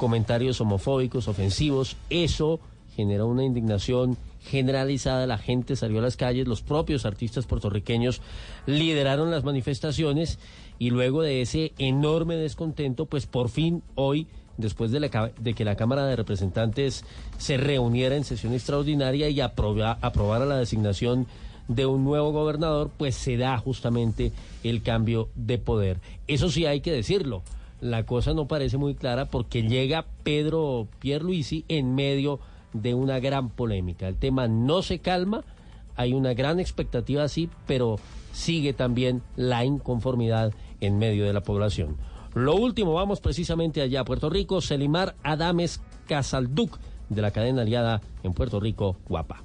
comentarios 0.03 0.61
homofóbicos, 0.61 1.29
ofensivos. 1.29 1.97
Eso 2.11 2.59
generó 2.97 3.29
una 3.29 3.45
indignación 3.45 4.17
generalizada, 4.41 5.29
la 5.29 5.39
gente 5.39 5.77
salió 5.77 6.01
a 6.01 6.03
las 6.03 6.17
calles, 6.17 6.49
los 6.49 6.61
propios 6.61 7.07
artistas 7.07 7.47
puertorriqueños 7.47 8.21
lideraron 8.67 9.31
las 9.31 9.45
manifestaciones 9.45 10.41
y 10.81 10.91
luego 10.91 11.23
de 11.23 11.41
ese 11.41 11.73
enorme 11.79 12.35
descontento, 12.35 13.07
pues 13.07 13.27
por 13.27 13.49
fin 13.49 13.85
hoy 13.95 14.27
después 14.57 14.91
de, 14.91 15.55
que 15.55 15.65
la 15.65 15.77
Cámara 15.77 16.05
de 16.05 16.17
Representantes 16.17 17.05
se 17.39 17.57
reuniera 17.57 18.17
en 18.17 18.25
sesión 18.25 18.55
extraordinaria 18.55 19.29
y 19.29 19.41
aprobara 19.41 20.45
la 20.47 20.57
designación 20.57 21.29
de 21.69 21.87
un 21.87 22.03
nuevo 22.03 22.33
gobernador, 22.33 22.91
pues 22.99 23.15
se 23.15 23.37
da 23.37 23.57
justamente 23.57 24.33
el 24.65 24.83
cambio 24.83 25.29
de 25.37 25.59
poder. 25.59 26.01
Eso 26.27 26.51
sí 26.51 26.67
hay 26.67 26.81
que 26.81 26.91
decirlo. 26.91 27.45
La 27.83 28.07
cosa 28.07 28.33
no 28.33 28.47
parece 28.47 28.79
muy 28.79 28.95
clara 28.95 29.25
porque 29.25 29.65
llega 29.65 30.07
Pedro 30.23 30.87
Pierluisi 31.01 31.65
en 31.67 31.97
medio 31.97 32.39
de 32.73 32.95
una 32.95 33.19
gran 33.19 33.51
polémica. 33.51 34.07
El 34.07 34.19
tema 34.19 34.47
no 34.47 34.83
se 34.83 35.01
calma, 35.01 35.43
hay 35.97 36.13
una 36.13 36.33
gran 36.33 36.61
expectativa 36.61 37.25
así, 37.25 37.51
pero 37.67 37.97
sigue 38.31 38.73
también 38.73 39.21
la 39.35 39.65
inconformidad 39.65 40.55
en 40.81 40.99
medio 40.99 41.25
de 41.27 41.33
la 41.33 41.43
población. 41.43 41.97
Lo 42.35 42.55
último, 42.55 42.95
vamos 42.95 43.21
precisamente 43.21 43.83
allá 43.83 44.03
a 44.03 44.05
Puerto 44.05 44.31
Rico. 44.31 44.61
Selimar 44.61 45.17
Adames 45.25 45.83
Casalduc 46.07 46.79
de 47.09 47.21
la 47.21 47.33
cadena 47.33 47.63
aliada 47.63 48.01
en 48.23 48.33
Puerto 48.33 48.61
Rico, 48.61 48.97
Guapa. 49.09 49.43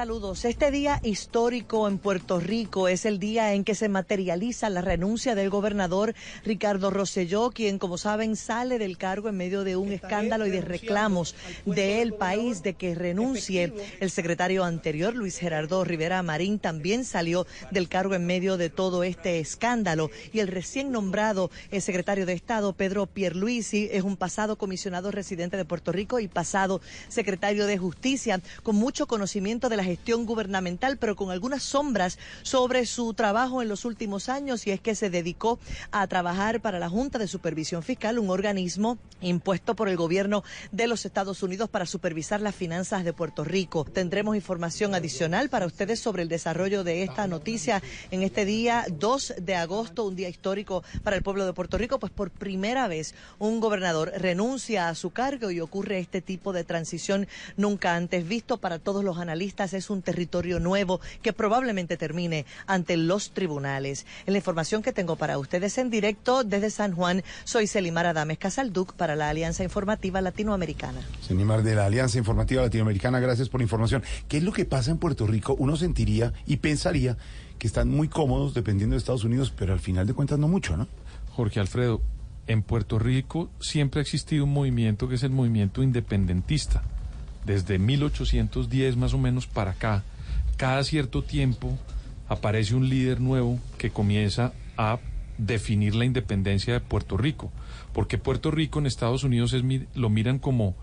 Saludos. 0.00 0.46
Este 0.46 0.70
día 0.70 0.98
histórico 1.02 1.86
en 1.86 1.98
Puerto 1.98 2.40
Rico 2.40 2.88
es 2.88 3.04
el 3.04 3.18
día 3.18 3.52
en 3.52 3.64
que 3.64 3.74
se 3.74 3.90
materializa 3.90 4.70
la 4.70 4.80
renuncia 4.80 5.34
del 5.34 5.50
gobernador 5.50 6.14
Ricardo 6.42 6.88
Rosselló, 6.88 7.50
quien, 7.50 7.78
como 7.78 7.98
saben, 7.98 8.34
sale 8.34 8.78
del 8.78 8.96
cargo 8.96 9.28
en 9.28 9.36
medio 9.36 9.62
de 9.62 9.76
un 9.76 9.92
escándalo 9.92 10.46
y 10.46 10.50
de 10.50 10.62
reclamos 10.62 11.34
del 11.66 12.14
país 12.14 12.62
de 12.62 12.72
que 12.72 12.94
renuncie. 12.94 13.74
El 14.00 14.10
secretario 14.10 14.64
anterior, 14.64 15.14
Luis 15.14 15.36
Gerardo 15.36 15.84
Rivera 15.84 16.22
Marín, 16.22 16.58
también 16.58 17.04
salió 17.04 17.46
del 17.70 17.90
cargo 17.90 18.14
en 18.14 18.24
medio 18.24 18.56
de 18.56 18.70
todo 18.70 19.04
este 19.04 19.38
escándalo. 19.38 20.10
Y 20.32 20.38
el 20.38 20.48
recién 20.48 20.92
nombrado 20.92 21.50
el 21.70 21.82
secretario 21.82 22.24
de 22.24 22.32
Estado, 22.32 22.72
Pedro 22.72 23.04
Pierluisi, 23.04 23.90
es 23.92 24.02
un 24.02 24.16
pasado 24.16 24.56
comisionado 24.56 25.10
residente 25.10 25.58
de 25.58 25.66
Puerto 25.66 25.92
Rico 25.92 26.20
y 26.20 26.26
pasado 26.26 26.80
secretario 27.08 27.66
de 27.66 27.76
Justicia, 27.76 28.40
con 28.62 28.76
mucho 28.76 29.06
conocimiento 29.06 29.68
de 29.68 29.76
las 29.76 29.89
gestión 29.90 30.26
gubernamental, 30.26 30.96
pero 30.98 31.16
con 31.16 31.30
algunas 31.30 31.62
sombras 31.62 32.18
sobre 32.42 32.86
su 32.86 33.12
trabajo 33.14 33.62
en 33.62 33.68
los 33.68 33.84
últimos 33.84 34.28
años, 34.28 34.66
y 34.66 34.70
es 34.70 34.80
que 34.80 34.94
se 34.94 35.10
dedicó 35.10 35.58
a 35.90 36.06
trabajar 36.06 36.60
para 36.60 36.78
la 36.78 36.88
Junta 36.88 37.18
de 37.18 37.26
Supervisión 37.26 37.82
Fiscal, 37.82 38.18
un 38.18 38.30
organismo 38.30 38.98
impuesto 39.20 39.74
por 39.74 39.88
el 39.88 39.96
gobierno 39.96 40.44
de 40.72 40.86
los 40.86 41.04
Estados 41.04 41.42
Unidos 41.42 41.68
para 41.68 41.86
supervisar 41.86 42.40
las 42.40 42.54
finanzas 42.54 43.04
de 43.04 43.12
Puerto 43.12 43.44
Rico. 43.44 43.84
Tendremos 43.84 44.36
información 44.36 44.94
adicional 44.94 45.48
para 45.48 45.66
ustedes 45.66 46.00
sobre 46.00 46.22
el 46.22 46.28
desarrollo 46.28 46.84
de 46.84 47.02
esta 47.02 47.26
noticia 47.26 47.82
en 48.10 48.22
este 48.22 48.44
día 48.44 48.86
2 48.90 49.34
de 49.42 49.56
agosto, 49.56 50.04
un 50.04 50.16
día 50.16 50.28
histórico 50.28 50.82
para 51.02 51.16
el 51.16 51.22
pueblo 51.22 51.46
de 51.46 51.52
Puerto 51.52 51.78
Rico, 51.78 51.98
pues 51.98 52.12
por 52.12 52.30
primera 52.30 52.88
vez 52.88 53.14
un 53.38 53.60
gobernador 53.60 54.12
renuncia 54.16 54.88
a 54.88 54.94
su 54.94 55.10
cargo 55.10 55.50
y 55.50 55.60
ocurre 55.60 55.98
este 55.98 56.22
tipo 56.22 56.52
de 56.52 56.64
transición 56.64 57.26
nunca 57.56 57.96
antes 57.96 58.26
visto 58.26 58.58
para 58.58 58.78
todos 58.78 59.04
los 59.04 59.18
analistas 59.18 59.72
un 59.88 60.02
territorio 60.02 60.60
nuevo 60.60 61.00
que 61.22 61.32
probablemente 61.32 61.96
termine 61.96 62.44
ante 62.66 62.98
los 62.98 63.30
tribunales. 63.30 64.04
En 64.26 64.34
la 64.34 64.38
información 64.38 64.82
que 64.82 64.92
tengo 64.92 65.16
para 65.16 65.38
ustedes 65.38 65.78
en 65.78 65.88
directo 65.88 66.44
desde 66.44 66.70
San 66.70 66.92
Juan, 66.92 67.22
soy 67.44 67.66
Selimar 67.66 68.06
Adames 68.06 68.38
Casalduc 68.38 68.94
para 68.94 69.16
la 69.16 69.30
Alianza 69.30 69.64
Informativa 69.64 70.20
Latinoamericana. 70.20 71.00
Selimar 71.20 71.62
de 71.62 71.74
la 71.74 71.86
Alianza 71.86 72.18
Informativa 72.18 72.62
Latinoamericana, 72.62 73.20
gracias 73.20 73.48
por 73.48 73.60
la 73.60 73.64
información. 73.64 74.02
¿Qué 74.28 74.38
es 74.38 74.42
lo 74.42 74.52
que 74.52 74.64
pasa 74.64 74.90
en 74.90 74.98
Puerto 74.98 75.26
Rico? 75.26 75.54
Uno 75.58 75.76
sentiría 75.76 76.32
y 76.46 76.58
pensaría 76.58 77.16
que 77.58 77.66
están 77.66 77.88
muy 77.88 78.08
cómodos 78.08 78.54
dependiendo 78.54 78.94
de 78.94 78.98
Estados 78.98 79.24
Unidos, 79.24 79.52
pero 79.56 79.72
al 79.72 79.80
final 79.80 80.06
de 80.06 80.14
cuentas 80.14 80.38
no 80.38 80.48
mucho, 80.48 80.76
¿no? 80.76 80.88
Jorge 81.30 81.60
Alfredo, 81.60 82.02
en 82.46 82.62
Puerto 82.62 82.98
Rico 82.98 83.50
siempre 83.60 84.00
ha 84.00 84.02
existido 84.02 84.44
un 84.44 84.52
movimiento 84.52 85.08
que 85.08 85.14
es 85.14 85.22
el 85.22 85.30
movimiento 85.30 85.82
independentista 85.82 86.82
desde 87.44 87.78
1810 87.78 88.96
más 88.96 89.14
o 89.14 89.18
menos 89.18 89.46
para 89.46 89.72
acá, 89.72 90.02
cada 90.56 90.84
cierto 90.84 91.22
tiempo 91.22 91.78
aparece 92.28 92.74
un 92.74 92.88
líder 92.88 93.20
nuevo 93.20 93.58
que 93.78 93.90
comienza 93.90 94.52
a 94.76 94.98
definir 95.38 95.94
la 95.94 96.04
independencia 96.04 96.74
de 96.74 96.80
Puerto 96.80 97.16
Rico, 97.16 97.50
porque 97.92 98.18
Puerto 98.18 98.50
Rico 98.50 98.78
en 98.78 98.86
Estados 98.86 99.24
Unidos 99.24 99.52
es, 99.52 99.64
lo 99.94 100.10
miran 100.10 100.38
como, 100.38 100.74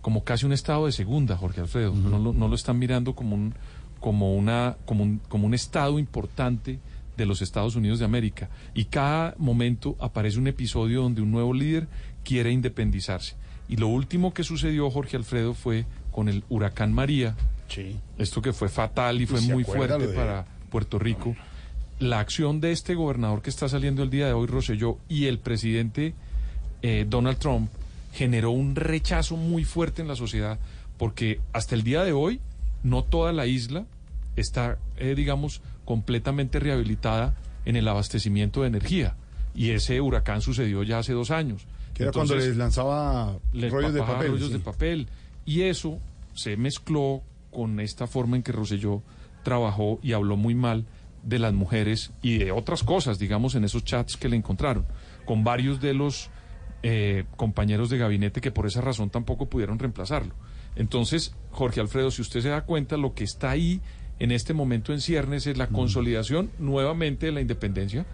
como 0.00 0.24
casi 0.24 0.46
un 0.46 0.52
estado 0.52 0.86
de 0.86 0.92
segunda, 0.92 1.36
Jorge 1.36 1.60
Alfredo, 1.60 1.94
no, 1.94 2.18
lo, 2.18 2.32
no 2.32 2.48
lo 2.48 2.54
están 2.54 2.78
mirando 2.78 3.14
como 3.14 3.34
un, 3.34 3.54
como, 4.00 4.34
una, 4.34 4.76
como, 4.84 5.02
un, 5.02 5.20
como 5.28 5.46
un 5.46 5.54
estado 5.54 5.98
importante 5.98 6.78
de 7.16 7.26
los 7.26 7.42
Estados 7.42 7.76
Unidos 7.76 7.98
de 7.98 8.04
América. 8.04 8.48
Y 8.74 8.86
cada 8.86 9.34
momento 9.38 9.96
aparece 10.00 10.38
un 10.38 10.46
episodio 10.46 11.02
donde 11.02 11.22
un 11.22 11.30
nuevo 11.30 11.54
líder 11.54 11.88
quiere 12.24 12.50
independizarse. 12.50 13.36
Y 13.68 13.76
lo 13.76 13.88
último 13.88 14.34
que 14.34 14.44
sucedió, 14.44 14.90
Jorge 14.90 15.16
Alfredo, 15.16 15.54
fue 15.54 15.86
con 16.14 16.28
el 16.28 16.44
huracán 16.48 16.92
María, 16.92 17.34
esto 18.18 18.40
que 18.40 18.52
fue 18.52 18.68
fatal 18.68 19.20
y 19.20 19.26
fue 19.26 19.40
¿Se 19.40 19.52
muy 19.52 19.64
fuerte 19.64 20.06
de- 20.06 20.14
para 20.14 20.46
Puerto 20.70 20.98
Rico. 21.00 21.34
La 21.98 22.20
acción 22.20 22.60
de 22.60 22.70
este 22.70 22.94
gobernador 22.94 23.42
que 23.42 23.50
está 23.50 23.68
saliendo 23.68 24.02
el 24.04 24.10
día 24.10 24.26
de 24.26 24.32
hoy, 24.32 24.46
Rosselló, 24.46 24.98
y 25.08 25.26
el 25.26 25.38
presidente 25.38 26.14
eh, 26.82 27.04
Donald 27.08 27.38
Trump 27.38 27.68
generó 28.12 28.52
un 28.52 28.76
rechazo 28.76 29.36
muy 29.36 29.64
fuerte 29.64 30.02
en 30.02 30.08
la 30.08 30.14
sociedad 30.14 30.58
porque 30.98 31.40
hasta 31.52 31.74
el 31.74 31.82
día 31.82 32.04
de 32.04 32.12
hoy 32.12 32.40
no 32.84 33.02
toda 33.02 33.32
la 33.32 33.46
isla 33.46 33.84
está, 34.36 34.78
eh, 34.98 35.14
digamos, 35.16 35.62
completamente 35.84 36.60
rehabilitada 36.60 37.34
en 37.64 37.74
el 37.74 37.88
abastecimiento 37.88 38.62
de 38.62 38.68
energía. 38.68 39.16
Y 39.54 39.70
ese 39.70 40.00
huracán 40.00 40.42
sucedió 40.42 40.82
ya 40.84 40.98
hace 40.98 41.12
dos 41.12 41.30
años. 41.32 41.62
Que 41.94 42.04
era 42.04 42.12
cuando 42.12 42.36
les 42.36 42.56
lanzaba 42.56 43.36
les 43.52 43.72
rollos 43.72 43.94
de 43.94 44.00
papel, 44.00 44.32
rollos 44.32 44.48
sí. 44.48 44.52
de 44.54 44.58
papel. 44.60 45.08
Y 45.44 45.62
eso 45.62 45.98
se 46.34 46.56
mezcló 46.56 47.22
con 47.50 47.80
esta 47.80 48.06
forma 48.06 48.36
en 48.36 48.42
que 48.42 48.52
Rosselló 48.52 49.02
trabajó 49.42 50.00
y 50.02 50.12
habló 50.12 50.36
muy 50.36 50.54
mal 50.54 50.86
de 51.22 51.38
las 51.38 51.52
mujeres 51.52 52.12
y 52.22 52.38
de 52.38 52.52
otras 52.52 52.82
cosas, 52.82 53.18
digamos, 53.18 53.54
en 53.54 53.64
esos 53.64 53.84
chats 53.84 54.16
que 54.16 54.28
le 54.28 54.36
encontraron, 54.36 54.86
con 55.24 55.44
varios 55.44 55.80
de 55.80 55.94
los 55.94 56.30
eh, 56.82 57.24
compañeros 57.36 57.88
de 57.88 57.98
gabinete 57.98 58.40
que 58.40 58.50
por 58.50 58.66
esa 58.66 58.80
razón 58.80 59.10
tampoco 59.10 59.48
pudieron 59.48 59.78
reemplazarlo. 59.78 60.34
Entonces, 60.76 61.34
Jorge 61.50 61.80
Alfredo, 61.80 62.10
si 62.10 62.22
usted 62.22 62.40
se 62.40 62.48
da 62.48 62.64
cuenta, 62.64 62.96
lo 62.96 63.14
que 63.14 63.24
está 63.24 63.50
ahí 63.50 63.80
en 64.18 64.32
este 64.32 64.54
momento 64.54 64.92
en 64.92 65.00
ciernes 65.00 65.46
es 65.46 65.56
la 65.56 65.68
consolidación 65.68 66.50
nuevamente 66.58 67.26
de 67.26 67.32
la 67.32 67.40
independencia, 67.40 68.06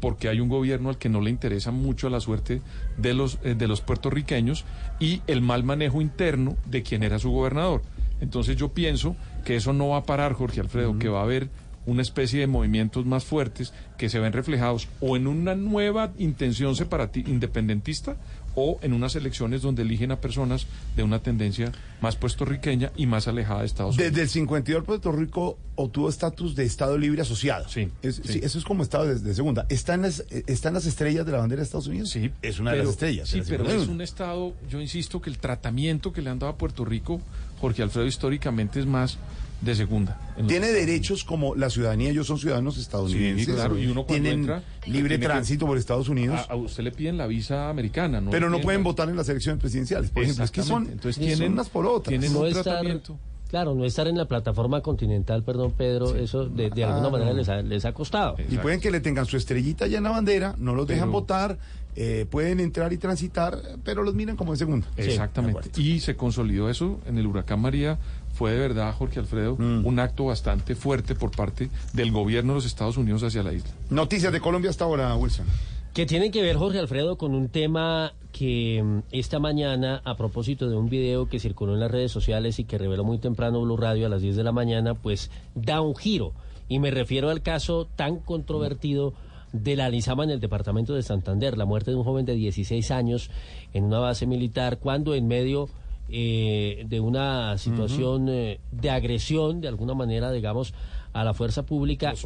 porque 0.00 0.28
hay 0.28 0.40
un 0.40 0.48
gobierno 0.48 0.88
al 0.88 0.98
que 0.98 1.08
no 1.08 1.20
le 1.20 1.30
interesa 1.30 1.70
mucho 1.70 2.08
la 2.10 2.20
suerte 2.20 2.62
de 2.96 3.14
los, 3.14 3.38
eh, 3.44 3.54
de 3.54 3.68
los 3.68 3.80
puertorriqueños 3.80 4.64
y 4.98 5.22
el 5.26 5.42
mal 5.42 5.62
manejo 5.64 6.00
interno 6.00 6.56
de 6.66 6.82
quien 6.82 7.02
era 7.02 7.18
su 7.18 7.30
gobernador. 7.30 7.82
Entonces 8.20 8.56
yo 8.56 8.70
pienso 8.70 9.16
que 9.44 9.56
eso 9.56 9.72
no 9.72 9.88
va 9.88 9.98
a 9.98 10.04
parar, 10.04 10.32
Jorge 10.32 10.60
Alfredo, 10.60 10.98
que 10.98 11.08
va 11.08 11.20
a 11.20 11.24
haber 11.24 11.48
una 11.86 12.02
especie 12.02 12.40
de 12.40 12.46
movimientos 12.46 13.06
más 13.06 13.24
fuertes 13.24 13.72
que 13.96 14.10
se 14.10 14.20
ven 14.20 14.34
reflejados 14.34 14.86
o 15.00 15.16
en 15.16 15.26
una 15.26 15.54
nueva 15.54 16.12
intención 16.18 16.74
separati- 16.74 17.26
independentista 17.26 18.16
o 18.54 18.78
en 18.82 18.92
unas 18.92 19.16
elecciones 19.16 19.62
donde 19.62 19.82
eligen 19.82 20.10
a 20.10 20.20
personas 20.20 20.66
de 20.96 21.02
una 21.02 21.20
tendencia 21.20 21.72
más 22.00 22.16
puertorriqueña 22.16 22.92
y 22.96 23.06
más 23.06 23.28
alejada 23.28 23.60
de 23.60 23.66
Estados 23.66 23.96
Unidos. 23.96 24.12
Desde 24.12 24.22
el 24.22 24.28
52 24.28 24.84
Puerto 24.84 25.12
Rico 25.12 25.58
obtuvo 25.76 26.08
estatus 26.08 26.54
de 26.54 26.64
Estado 26.64 26.98
libre 26.98 27.22
asociado. 27.22 27.68
Sí, 27.68 27.88
sí. 28.02 28.40
eso 28.42 28.58
es 28.58 28.64
como 28.64 28.82
Estado 28.82 29.06
de, 29.06 29.18
de 29.18 29.34
segunda. 29.34 29.66
¿Están 29.68 30.02
las, 30.02 30.24
¿Están 30.46 30.74
las 30.74 30.86
estrellas 30.86 31.24
de 31.24 31.32
la 31.32 31.38
bandera 31.38 31.60
de 31.60 31.64
Estados 31.64 31.86
Unidos? 31.86 32.10
Sí, 32.10 32.30
es 32.42 32.58
una 32.58 32.72
de 32.72 32.78
las 32.78 32.88
estrellas. 32.88 33.28
Sí, 33.28 33.38
la 33.38 33.44
pero 33.46 33.70
es 33.70 33.88
un 33.88 34.00
Estado, 34.00 34.54
yo 34.68 34.80
insisto 34.80 35.20
que 35.20 35.30
el 35.30 35.38
tratamiento 35.38 36.12
que 36.12 36.22
le 36.22 36.30
han 36.30 36.38
dado 36.38 36.52
a 36.52 36.56
Puerto 36.56 36.84
Rico, 36.84 37.20
Jorge 37.60 37.82
Alfredo, 37.82 38.06
históricamente 38.06 38.80
es 38.80 38.86
más 38.86 39.18
de 39.60 39.74
segunda. 39.74 40.18
Tiene 40.48 40.68
derechos 40.68 41.22
como 41.24 41.54
la 41.54 41.68
ciudadanía, 41.68 42.10
ellos 42.10 42.26
son 42.26 42.38
ciudadanos 42.38 42.78
estadounidenses. 42.78 43.46
Sí, 43.46 43.52
claro, 43.52 43.78
y 43.78 43.86
uno 43.86 44.04
cuando 44.06 44.22
tienen 44.22 44.40
entra, 44.40 44.62
libre 44.86 45.00
tiene 45.10 45.18
que- 45.20 45.26
tránsito 45.26 45.66
por 45.66 45.76
Estados 45.76 46.08
Unidos. 46.08 46.40
A, 46.48 46.52
a 46.52 46.56
usted 46.56 46.82
le 46.82 46.92
piden 46.92 47.18
la 47.18 47.26
visa 47.26 47.68
americana, 47.68 48.20
¿no? 48.20 48.30
pero 48.30 48.48
no 48.48 48.60
pueden 48.60 48.80
la- 48.80 48.84
votar 48.84 49.08
en 49.10 49.16
las 49.16 49.28
elecciones 49.28 49.60
presidenciales, 49.60 50.10
por 50.10 50.22
ejemplo. 50.22 50.44
Es 50.44 50.50
que 50.50 50.62
son. 50.62 50.84
Entonces 50.84 51.16
son 51.16 51.24
tienen- 51.24 51.52
unas 51.52 51.68
por 51.68 51.84
otras. 51.86 52.08
tienen 52.08 52.32
no 52.32 52.40
un 52.40 52.46
estar, 52.46 52.62
tratamiento. 52.62 53.18
claro, 53.48 53.74
no 53.74 53.84
estar 53.84 54.08
en 54.08 54.16
la 54.16 54.24
plataforma 54.26 54.80
continental, 54.80 55.42
perdón, 55.42 55.72
Pedro, 55.76 56.14
eso 56.16 56.46
de, 56.46 56.70
de 56.70 56.84
alguna 56.84 57.08
Ah, 57.08 57.10
manera 57.10 57.30
no. 57.32 57.36
les 57.36 57.48
ha, 57.50 57.60
les 57.62 57.84
ha 57.84 57.92
costado. 57.92 58.36
Y 58.48 58.56
pueden 58.56 58.80
que 58.80 58.90
le 58.90 59.00
tengan 59.00 59.26
su 59.26 59.36
estrellita 59.36 59.86
ya 59.88 59.98
en 59.98 60.04
la 60.04 60.10
bandera, 60.10 60.54
no 60.58 60.74
los 60.74 60.86
dejan 60.86 61.08
Pero- 61.08 61.12
votar, 61.20 61.58
eh, 61.96 62.24
pueden 62.30 62.60
entrar 62.60 62.92
y 62.92 62.98
transitar, 62.98 63.58
pero 63.84 64.04
los 64.04 64.14
miran 64.14 64.36
como 64.36 64.52
de 64.52 64.58
segunda. 64.58 64.86
Exactamente. 64.96 65.70
y 65.80 65.98
se 66.00 66.14
consolidó 66.16 66.70
eso 66.70 67.00
en 67.06 67.18
el 67.18 67.26
huracán 67.26 67.60
María. 67.60 67.98
Fue 68.40 68.52
de 68.52 68.58
verdad, 68.58 68.94
Jorge 68.96 69.18
Alfredo, 69.20 69.54
Mm. 69.58 69.84
un 69.86 69.98
acto 69.98 70.24
bastante 70.24 70.74
fuerte 70.74 71.14
por 71.14 71.30
parte 71.30 71.68
del 71.92 72.10
gobierno 72.10 72.54
de 72.54 72.56
los 72.56 72.64
Estados 72.64 72.96
Unidos 72.96 73.22
hacia 73.22 73.42
la 73.42 73.52
isla. 73.52 73.68
Noticias 73.90 74.32
de 74.32 74.40
Colombia 74.40 74.70
hasta 74.70 74.84
ahora, 74.86 75.14
Wilson. 75.14 75.44
Que 75.92 76.06
tienen 76.06 76.32
que 76.32 76.40
ver, 76.40 76.56
Jorge 76.56 76.78
Alfredo, 76.78 77.18
con 77.18 77.34
un 77.34 77.50
tema 77.50 78.14
que 78.32 78.82
mm, 78.82 78.98
esta 79.12 79.40
mañana, 79.40 80.00
a 80.06 80.16
propósito 80.16 80.70
de 80.70 80.76
un 80.78 80.88
video 80.88 81.28
que 81.28 81.38
circuló 81.38 81.74
en 81.74 81.80
las 81.80 81.90
redes 81.90 82.12
sociales 82.12 82.58
y 82.58 82.64
que 82.64 82.78
reveló 82.78 83.04
muy 83.04 83.18
temprano 83.18 83.60
Blue 83.60 83.76
Radio 83.76 84.06
a 84.06 84.08
las 84.08 84.22
10 84.22 84.36
de 84.36 84.42
la 84.44 84.52
mañana, 84.52 84.94
pues 84.94 85.30
da 85.54 85.82
un 85.82 85.94
giro. 85.94 86.32
Y 86.66 86.78
me 86.78 86.90
refiero 86.90 87.28
al 87.28 87.42
caso 87.42 87.88
tan 87.94 88.20
controvertido 88.20 89.12
de 89.52 89.76
la 89.76 89.90
Lizama 89.90 90.24
en 90.24 90.30
el 90.30 90.40
departamento 90.40 90.94
de 90.94 91.02
Santander, 91.02 91.58
la 91.58 91.66
muerte 91.66 91.90
de 91.90 91.98
un 91.98 92.04
joven 92.04 92.24
de 92.24 92.36
16 92.36 92.90
años 92.90 93.30
en 93.74 93.84
una 93.84 93.98
base 93.98 94.26
militar, 94.26 94.78
cuando 94.78 95.14
en 95.14 95.28
medio 95.28 95.68
eh, 96.12 96.84
de 96.88 97.00
una 97.00 97.56
situación 97.58 98.28
eh, 98.28 98.60
de 98.72 98.90
agresión, 98.90 99.60
de 99.60 99.68
alguna 99.68 99.94
manera, 99.94 100.30
digamos, 100.32 100.74
a 101.12 101.24
la 101.24 101.34
fuerza 101.34 101.64
pública, 101.64 102.10
Los 102.10 102.24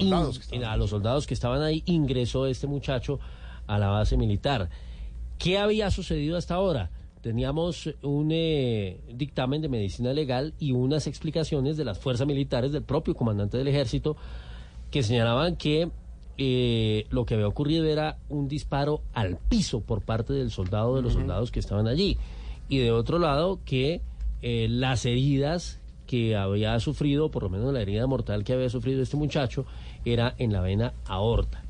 in- 0.52 0.64
a 0.64 0.76
los 0.76 0.90
soldados 0.90 1.26
que 1.26 1.34
estaban 1.34 1.62
ahí, 1.62 1.82
ingresó 1.86 2.46
este 2.46 2.66
muchacho 2.66 3.18
a 3.66 3.78
la 3.78 3.88
base 3.88 4.16
militar. 4.16 4.68
¿Qué 5.38 5.58
había 5.58 5.90
sucedido 5.90 6.36
hasta 6.36 6.54
ahora? 6.54 6.90
Teníamos 7.22 7.88
un 8.02 8.28
eh, 8.32 9.00
dictamen 9.14 9.62
de 9.62 9.68
medicina 9.70 10.12
legal 10.12 10.52
y 10.58 10.72
unas 10.72 11.06
explicaciones 11.06 11.76
de 11.78 11.84
las 11.84 11.98
fuerzas 11.98 12.26
militares 12.26 12.72
del 12.72 12.82
propio 12.82 13.14
comandante 13.14 13.56
del 13.56 13.68
ejército 13.68 14.16
que 14.90 15.02
señalaban 15.02 15.56
que 15.56 15.90
eh, 16.36 17.06
lo 17.10 17.24
que 17.24 17.34
había 17.34 17.48
ocurrido 17.48 17.86
era 17.86 18.18
un 18.28 18.48
disparo 18.48 19.00
al 19.14 19.38
piso 19.38 19.80
por 19.80 20.02
parte 20.02 20.32
del 20.34 20.50
soldado 20.50 20.96
de 20.96 21.02
los 21.02 21.14
soldados 21.14 21.50
que 21.50 21.60
estaban 21.60 21.86
allí 21.88 22.18
y 22.68 22.78
de 22.78 22.92
otro 22.92 23.18
lado 23.18 23.60
que 23.64 24.00
eh, 24.42 24.66
las 24.68 25.04
heridas 25.06 25.80
que 26.06 26.36
había 26.36 26.78
sufrido, 26.80 27.30
por 27.30 27.44
lo 27.44 27.48
menos 27.48 27.72
la 27.72 27.80
herida 27.80 28.06
mortal 28.06 28.44
que 28.44 28.52
había 28.52 28.68
sufrido 28.68 29.02
este 29.02 29.16
muchacho, 29.16 29.64
era 30.04 30.34
en 30.38 30.52
la 30.52 30.60
vena 30.60 30.92
aorta. 31.06 31.62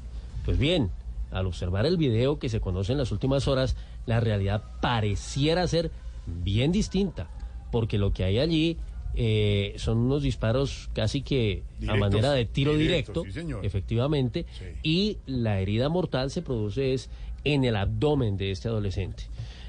Pues 0.44 0.58
bien, 0.58 0.90
al 1.30 1.46
observar 1.46 1.86
el 1.86 1.96
video 1.96 2.38
que 2.38 2.48
se 2.48 2.60
conoce 2.60 2.92
en 2.92 2.98
las 2.98 3.12
últimas 3.12 3.48
horas, 3.48 3.76
la 4.06 4.20
realidad 4.20 4.62
pareciera 4.80 5.66
ser 5.66 5.90
bien 6.26 6.72
distinta, 6.72 7.28
porque 7.70 7.98
lo 7.98 8.12
que 8.12 8.24
hay 8.24 8.38
allí 8.38 8.76
eh, 9.14 9.74
son 9.76 9.98
unos 9.98 10.22
disparos 10.22 10.90
casi 10.92 11.22
que 11.22 11.62
a 11.86 11.94
manera 11.96 12.32
de 12.32 12.44
tiro 12.44 12.76
directo, 12.76 13.22
sí, 13.30 13.40
efectivamente, 13.62 14.46
y 14.82 15.18
la 15.26 15.60
herida 15.60 15.88
mortal 15.88 16.30
se 16.30 16.42
produce 16.42 16.94
es 16.94 17.08
en 17.44 17.64
el 17.64 17.76
abdomen 17.76 18.36
de 18.36 18.50
este 18.50 18.68
adolescente. 18.68 19.24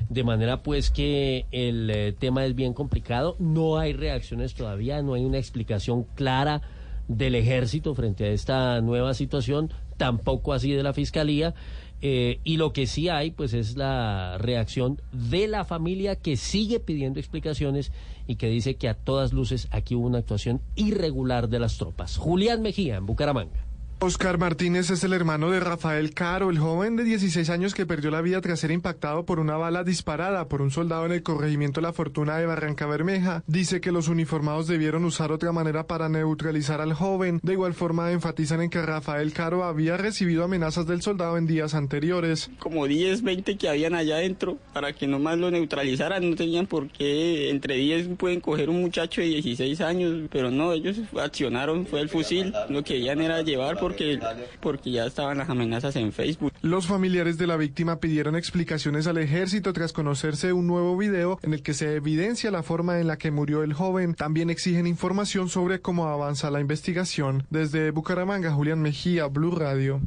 De 0.10 0.24
manera 0.24 0.62
pues 0.62 0.92
que 0.92 1.46
el 1.52 1.90
eh, 1.90 2.14
tema 2.14 2.46
es 2.46 2.56
bien 2.56 2.74
complicado, 2.74 3.36
no 3.40 3.78
hay 3.78 3.94
reacciones 3.94 4.54
todavía, 4.54 5.02
no 5.02 5.14
hay 5.16 5.26
una 5.26 5.38
explicación 5.40 6.06
clara 6.16 6.62
del 7.08 7.36
ejército 7.36 7.96
frente 7.96 8.26
a 8.26 8.30
esta 8.30 8.82
nueva 8.82 9.14
situación, 9.14 9.72
tampoco 9.98 10.54
así 10.54 10.72
de 10.72 10.84
la 10.84 10.94
fiscalía. 10.94 11.54
eh, 12.02 12.40
y 12.44 12.58
lo 12.58 12.72
que 12.72 12.88
sí 12.88 13.10
hay, 13.10 13.32
pues, 13.32 13.54
es 13.54 13.78
la 13.78 14.38
reacción 14.38 15.02
de 15.12 15.48
la 15.48 15.66
familia 15.66 16.16
que 16.16 16.36
sigue 16.36 16.80
pidiendo 16.80 17.20
explicaciones 17.20 17.92
y 18.28 18.36
que 18.36 18.48
dice 18.48 18.76
que 18.76 18.90
a 18.90 18.94
todas 18.94 19.34
luces 19.34 19.68
aquí 19.72 19.96
hubo 19.96 20.06
una 20.06 20.20
actuación 20.20 20.62
irregular 20.76 21.48
de 21.50 21.60
las 21.60 21.78
tropas. 21.78 22.18
Julián 22.18 22.62
Mejía, 22.62 22.98
en 22.98 23.06
Bucaramanga. 23.06 23.65
Oscar 24.00 24.38
Martínez 24.38 24.90
es 24.90 25.04
el 25.06 25.14
hermano 25.14 25.50
de 25.50 25.62
Rafael 25.62 26.14
Caro, 26.14 26.50
el 26.50 26.60
joven 26.60 26.98
de 26.98 27.06
16 27.06 27.50
años 27.50 27.74
que 27.74 27.86
perdió 27.86 28.12
la 28.12 28.22
vida 28.22 28.42
tras 28.42 28.60
ser 28.60 28.72
impactado 28.72 29.26
por 29.26 29.40
una 29.40 29.56
bala 29.56 29.84
disparada 29.86 30.48
por 30.50 30.62
un 30.62 30.70
soldado 30.70 31.06
en 31.06 31.14
el 31.14 31.24
corregimiento 31.24 31.80
La 31.80 31.94
Fortuna 31.94 32.38
de 32.38 32.46
Barranca 32.46 32.86
Bermeja. 32.86 33.44
Dice 33.48 33.80
que 33.80 33.94
los 33.94 34.10
uniformados 34.10 34.68
debieron 34.68 35.06
usar 35.06 35.32
otra 35.32 35.54
manera 35.54 35.88
para 35.88 36.10
neutralizar 36.10 36.82
al 36.82 36.94
joven. 36.94 37.40
De 37.42 37.54
igual 37.54 37.74
forma 37.74 38.12
enfatizan 38.12 38.62
en 38.62 38.70
que 38.70 38.82
Rafael 38.82 39.32
Caro 39.32 39.64
había 39.64 39.96
recibido 39.96 40.44
amenazas 40.44 40.86
del 40.86 41.02
soldado 41.02 41.38
en 41.38 41.48
días 41.48 41.74
anteriores. 41.74 42.52
como 42.60 42.88
10, 42.88 43.24
20 43.24 43.58
que 43.58 43.70
habían 43.70 43.96
allá 43.96 44.18
adentro 44.18 44.58
para 44.74 44.92
que 44.92 45.08
nomás 45.08 45.38
lo 45.38 45.50
neutralizaran. 45.50 46.30
No 46.30 46.36
tenían 46.36 46.68
por 46.68 46.90
qué, 46.90 47.50
entre 47.50 47.76
10 47.76 48.10
pueden 48.18 48.42
coger 48.42 48.70
un 48.70 48.82
muchacho 48.82 49.22
de 49.22 49.28
16 49.28 49.80
años, 49.82 50.28
pero 50.30 50.52
no, 50.52 50.74
ellos 50.74 50.98
accionaron, 51.18 51.88
fue 51.88 52.02
el 52.02 52.10
fusil. 52.10 52.54
Lo 52.70 52.84
que 52.84 52.96
querían 52.96 53.22
era 53.22 53.42
llevar 53.42 53.78
porque, 53.86 54.20
porque 54.62 54.90
ya 54.90 55.06
estaban 55.06 55.38
las 55.38 55.48
amenazas 55.48 55.96
en 55.96 56.12
Facebook. 56.12 56.52
Los 56.64 56.88
familiares 56.88 57.38
de 57.38 57.46
la 57.46 57.56
víctima 57.56 58.00
pidieron 58.00 58.36
explicaciones 58.36 59.06
al 59.06 59.20
ejército 59.20 59.74
tras 59.74 59.94
conocerse 59.94 60.54
un 60.54 60.66
nuevo 60.66 60.98
video 60.98 61.38
en 61.44 61.54
el 61.54 61.62
que 61.62 61.76
se 61.76 61.94
evidencia 61.94 62.50
la 62.50 62.64
forma 62.64 63.00
en 63.00 63.06
la 63.06 63.18
que 63.18 63.30
murió 63.30 63.62
el 63.62 63.74
joven. 63.74 64.16
También 64.16 64.50
exigen 64.50 64.88
información 64.88 65.50
sobre 65.50 65.82
cómo 65.82 66.08
avanza 66.08 66.50
la 66.50 66.62
investigación. 66.62 67.46
Desde 67.52 67.92
Bucaramanga, 67.92 68.52
Julián 68.52 68.82
Mejía, 68.82 69.28
Blue 69.28 69.52
Radio. 69.52 70.02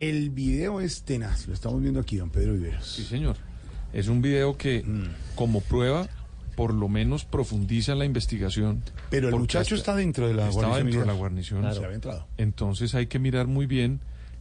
El 0.00 0.30
video 0.30 0.80
es 0.80 1.04
tenaz, 1.04 1.46
lo 1.46 1.54
estamos 1.54 1.80
viendo 1.80 2.00
aquí, 2.00 2.16
don 2.16 2.30
Pedro 2.30 2.54
Viveros. 2.54 2.86
Sí, 2.86 3.04
señor. 3.04 3.36
Es 3.92 4.08
un 4.08 4.20
video 4.20 4.56
que, 4.56 4.84
como 5.36 5.60
prueba, 5.60 6.08
por 6.56 6.74
lo 6.74 6.88
menos 6.88 7.24
profundiza 7.24 7.94
la 7.94 8.04
investigación. 8.04 8.82
Pero 9.10 9.28
el 9.28 9.36
muchacho 9.36 9.76
está 9.76 9.94
dentro 9.94 10.26
de 10.26 10.34
la 10.34 10.48
estaba 10.48 10.68
guarnición 10.68 10.84
dentro 10.86 11.00
de 11.02 11.06
la 11.06 11.12
guarnición. 11.12 11.60
Claro. 11.60 11.76
Se 11.76 11.84
había 11.84 11.94
entrado. 11.94 12.26
Entonces 12.38 12.94
hay 12.96 13.06
que 13.06 13.18
mirar 13.20 13.46
muy 13.46 13.66
bien 13.66 14.00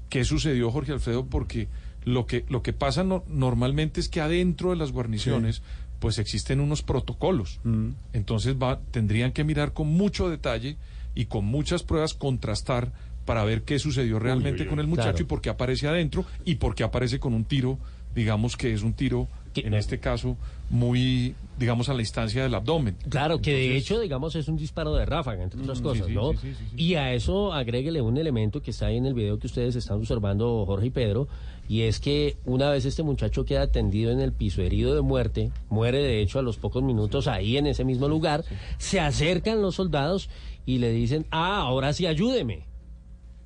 qué 0.09 0.23
sucedió, 0.23 0.71
Jorge 0.71 0.93
Alfredo, 0.93 1.25
porque 1.27 1.67
lo 2.05 2.25
que, 2.25 2.45
lo 2.49 2.63
que 2.63 2.73
pasa 2.73 3.03
no- 3.03 3.23
normalmente 3.27 3.99
es 3.99 4.09
que 4.09 4.21
adentro 4.21 4.71
de 4.71 4.77
las 4.77 4.91
guarniciones 4.91 5.61
pues 5.99 6.17
existen 6.19 6.59
unos 6.59 6.81
protocolos. 6.83 7.59
Mm. 7.63 7.89
Entonces 8.13 8.55
va, 8.55 8.79
tendrían 8.91 9.31
que 9.31 9.43
mirar 9.43 9.73
con 9.73 9.87
mucho 9.87 10.29
detalle 10.29 10.77
y 11.15 11.25
con 11.25 11.45
muchas 11.45 11.83
pruebas 11.83 12.13
contrastar 12.13 12.91
para 13.25 13.43
ver 13.43 13.63
qué 13.63 13.79
sucedió 13.79 14.19
realmente 14.19 14.63
uy, 14.63 14.69
con 14.69 14.79
el 14.79 14.87
muchacho 14.87 15.09
claro. 15.11 15.23
y 15.23 15.27
por 15.27 15.41
qué 15.41 15.49
aparece 15.49 15.87
adentro 15.87 16.25
y 16.45 16.55
por 16.55 16.75
qué 16.75 16.83
aparece 16.83 17.19
con 17.19 17.33
un 17.33 17.43
tiro, 17.45 17.79
digamos 18.13 18.55
que 18.55 18.73
es 18.73 18.83
un 18.83 18.93
tiro, 18.93 19.27
en 19.61 19.73
este 19.73 19.99
caso, 19.99 20.37
muy, 20.69 21.35
digamos, 21.57 21.89
a 21.89 21.93
la 21.93 22.01
instancia 22.01 22.43
del 22.43 22.53
abdomen. 22.55 22.95
Claro, 23.09 23.39
que 23.39 23.51
de 23.53 23.77
hecho, 23.77 23.99
digamos, 23.99 24.35
es 24.35 24.47
un 24.47 24.57
disparo 24.57 24.93
de 24.95 25.05
ráfaga, 25.05 25.43
entre 25.43 25.61
otras 25.61 25.79
Mm, 25.79 25.83
cosas, 25.83 26.05
sí, 26.07 26.11
sí, 26.11 26.15
¿no? 26.15 26.31
sí, 26.31 26.37
sí, 26.41 26.53
sí, 26.53 26.65
sí. 26.71 26.75
Y 26.83 26.95
a 26.95 27.13
eso 27.13 27.53
agréguele 27.53 28.01
un 28.01 28.17
elemento 28.17 28.61
que 28.61 28.71
está 28.71 28.87
ahí 28.87 28.97
en 28.97 29.05
el 29.05 29.13
video 29.13 29.39
que 29.39 29.47
ustedes 29.47 29.75
están 29.75 29.97
observando, 29.97 30.65
Jorge 30.65 30.87
y 30.87 30.89
Pedro, 30.89 31.27
y 31.67 31.81
es 31.81 31.99
que 31.99 32.37
una 32.45 32.69
vez 32.69 32.85
este 32.85 33.01
muchacho 33.03 33.45
queda 33.45 33.67
tendido 33.71 34.11
en 34.11 34.19
el 34.19 34.33
piso 34.33 34.61
herido 34.61 34.93
de 34.93 35.01
muerte, 35.01 35.51
muere 35.69 35.97
de 36.03 36.21
hecho 36.21 36.39
a 36.39 36.41
los 36.43 36.57
pocos 36.57 36.83
minutos 36.83 37.27
ahí 37.27 37.57
en 37.57 37.65
ese 37.67 37.83
mismo 37.83 38.07
lugar, 38.07 38.43
se 38.77 38.99
acercan 38.99 39.61
los 39.61 39.75
soldados 39.75 40.29
y 40.65 40.77
le 40.79 40.91
dicen, 40.91 41.25
ah, 41.31 41.57
ahora 41.61 41.93
sí 41.93 42.05
ayúdeme. 42.05 42.65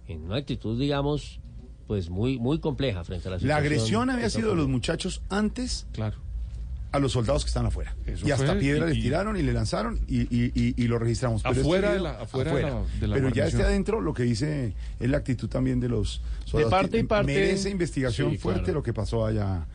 En 0.07 0.24
una 0.24 0.38
actitud, 0.38 0.80
digamos, 0.80 1.39
pues 1.90 2.12
muy, 2.12 2.38
muy 2.38 2.60
compleja 2.60 3.04
frente 3.04 3.28
a 3.28 3.32
la 3.32 3.38
La 3.38 3.40
situación. 3.40 3.66
agresión 3.66 4.10
había 4.12 4.30
sido 4.30 4.52
de 4.52 4.58
los 4.58 4.68
muchachos 4.68 5.24
antes 5.28 5.88
claro. 5.92 6.18
a 6.92 7.00
los 7.00 7.14
soldados 7.14 7.44
que 7.44 7.48
están 7.48 7.66
afuera. 7.66 7.96
Eso 8.06 8.28
y 8.28 8.32
hasta 8.32 8.46
fue, 8.46 8.58
piedras 8.60 8.92
y- 8.92 8.94
les 8.94 9.04
tiraron 9.04 9.36
y 9.38 9.42
le 9.42 9.54
lanzaron 9.54 10.00
y, 10.08 10.20
y- 10.22 10.52
y- 10.54 10.76
y 10.78 10.88
lo 10.88 11.00
registramos. 11.00 11.42
Pero 11.42 11.62
Afuera 11.62 11.88
este 11.88 11.98
de 11.98 12.04
la- 12.04 12.22
afuera 12.22 12.54
de 12.54 12.62
la- 12.62 12.84
de 13.00 13.08
la 13.08 13.16
Pero 13.16 13.30
ya 13.30 13.48
este 13.48 13.64
adentro 13.64 14.02
lo 14.02 14.14
que 14.14 14.22
dice 14.22 14.76
es 15.00 15.10
la 15.10 15.18
actitud 15.18 15.50
también 15.50 15.80
de 15.80 15.90
los 15.90 16.22
soldados. 16.46 16.72
parte 16.72 17.00
y 17.00 17.04
parte- 17.06 17.34
Merece 17.34 17.72
investigación 17.72 18.30
Sí, 18.34 18.38
fuerte 18.38 18.66
claro. 18.66 18.76
lo 18.76 18.84
que 18.84 18.94
pasó 18.94 19.26
allá, 19.26 19.66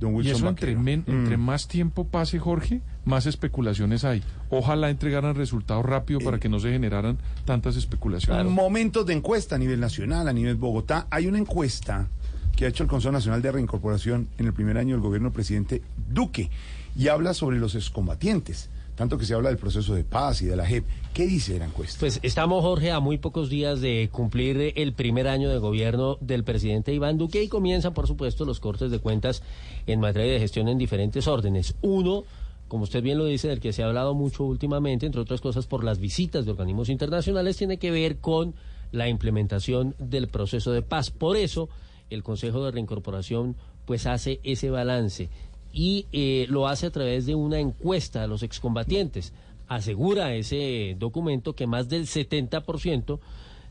don 0.00 0.14
Y 0.24 0.30
eso 0.30 0.48
entre, 0.48 0.74
men- 0.76 1.04
Mm. 1.06 1.10
entre 1.10 1.36
más 1.36 1.68
tiempo 1.68 2.04
pase, 2.06 2.38
Jorge, 2.38 2.80
más 3.04 3.26
especulaciones 3.26 4.04
hay. 4.04 4.22
Ojalá 4.48 4.90
entregaran 4.90 5.34
resultados 5.34 5.84
rápido 5.84 6.20
para 6.20 6.38
que 6.40 6.48
no 6.48 6.58
se 6.58 6.70
generaran 6.72 7.18
tantas 7.44 7.76
especulaciones. 7.76 8.46
Momentos 8.50 9.04
de 9.06 9.12
encuesta 9.14 9.54
a 9.56 9.58
nivel 9.58 9.78
nacional, 9.80 10.26
a 10.28 10.32
nivel 10.32 10.56
Bogotá. 10.56 11.06
Hay 11.10 11.26
una 11.26 11.38
encuesta 11.38 12.08
que 12.56 12.64
ha 12.64 12.68
hecho 12.68 12.82
el 12.82 12.88
Consejo 12.88 13.12
Nacional 13.12 13.42
de 13.42 13.52
Reincorporación 13.52 14.28
en 14.38 14.46
el 14.46 14.52
primer 14.52 14.76
año 14.78 14.94
del 14.94 15.02
gobierno 15.02 15.28
del 15.28 15.34
presidente 15.34 15.82
Duque 16.10 16.50
y 16.96 17.08
habla 17.08 17.32
sobre 17.34 17.58
los 17.58 17.74
excombatientes. 17.74 18.70
Tanto 19.00 19.16
que 19.16 19.24
se 19.24 19.32
habla 19.32 19.48
del 19.48 19.56
proceso 19.56 19.94
de 19.94 20.04
paz 20.04 20.42
y 20.42 20.44
de 20.44 20.56
la 20.56 20.66
JEP. 20.66 20.84
¿Qué 21.14 21.26
dice 21.26 21.58
la 21.58 21.64
encuesta? 21.64 22.00
Pues 22.00 22.20
estamos, 22.22 22.62
Jorge, 22.62 22.90
a 22.90 23.00
muy 23.00 23.16
pocos 23.16 23.48
días 23.48 23.80
de 23.80 24.10
cumplir 24.12 24.74
el 24.76 24.92
primer 24.92 25.26
año 25.26 25.48
de 25.48 25.56
gobierno 25.56 26.18
del 26.20 26.44
presidente 26.44 26.92
Iván 26.92 27.16
Duque 27.16 27.42
y 27.42 27.48
comienzan, 27.48 27.94
por 27.94 28.06
supuesto, 28.06 28.44
los 28.44 28.60
cortes 28.60 28.90
de 28.90 28.98
cuentas 28.98 29.42
en 29.86 30.00
materia 30.00 30.34
de 30.34 30.38
gestión 30.38 30.68
en 30.68 30.76
diferentes 30.76 31.26
órdenes. 31.28 31.76
Uno, 31.80 32.24
como 32.68 32.82
usted 32.82 33.02
bien 33.02 33.16
lo 33.16 33.24
dice, 33.24 33.48
del 33.48 33.58
que 33.58 33.72
se 33.72 33.82
ha 33.82 33.86
hablado 33.86 34.12
mucho 34.12 34.44
últimamente, 34.44 35.06
entre 35.06 35.22
otras 35.22 35.40
cosas 35.40 35.66
por 35.66 35.82
las 35.82 35.98
visitas 35.98 36.44
de 36.44 36.50
organismos 36.50 36.90
internacionales, 36.90 37.56
tiene 37.56 37.78
que 37.78 37.90
ver 37.90 38.18
con 38.18 38.54
la 38.92 39.08
implementación 39.08 39.94
del 39.98 40.28
proceso 40.28 40.72
de 40.72 40.82
paz. 40.82 41.10
Por 41.10 41.38
eso, 41.38 41.70
el 42.10 42.22
Consejo 42.22 42.62
de 42.66 42.72
Reincorporación 42.72 43.56
pues 43.86 44.06
hace 44.06 44.40
ese 44.44 44.68
balance 44.68 45.30
y 45.72 46.06
eh, 46.12 46.46
lo 46.48 46.68
hace 46.68 46.86
a 46.86 46.90
través 46.90 47.26
de 47.26 47.34
una 47.34 47.58
encuesta 47.58 48.22
a 48.22 48.26
los 48.26 48.42
excombatientes. 48.42 49.32
Asegura 49.68 50.34
ese 50.34 50.96
documento 50.98 51.54
que 51.54 51.66
más 51.66 51.88
del 51.88 52.06
70% 52.06 53.20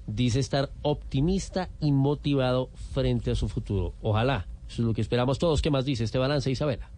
dice 0.08 0.40
estar 0.40 0.70
optimista 0.82 1.70
y 1.80 1.92
motivado 1.92 2.70
frente 2.94 3.32
a 3.32 3.36
su 3.36 3.50
futuro. 3.50 3.94
Ojalá, 4.02 4.48
eso 4.68 4.82
es 4.82 4.88
lo 4.88 4.94
que 4.94 5.02
esperamos 5.02 5.40
todos. 5.40 5.62
¿Qué 5.62 5.72
más 5.72 5.86
dice 5.86 6.04
este 6.04 6.18
balance, 6.18 6.50
Isabela? 6.50 6.90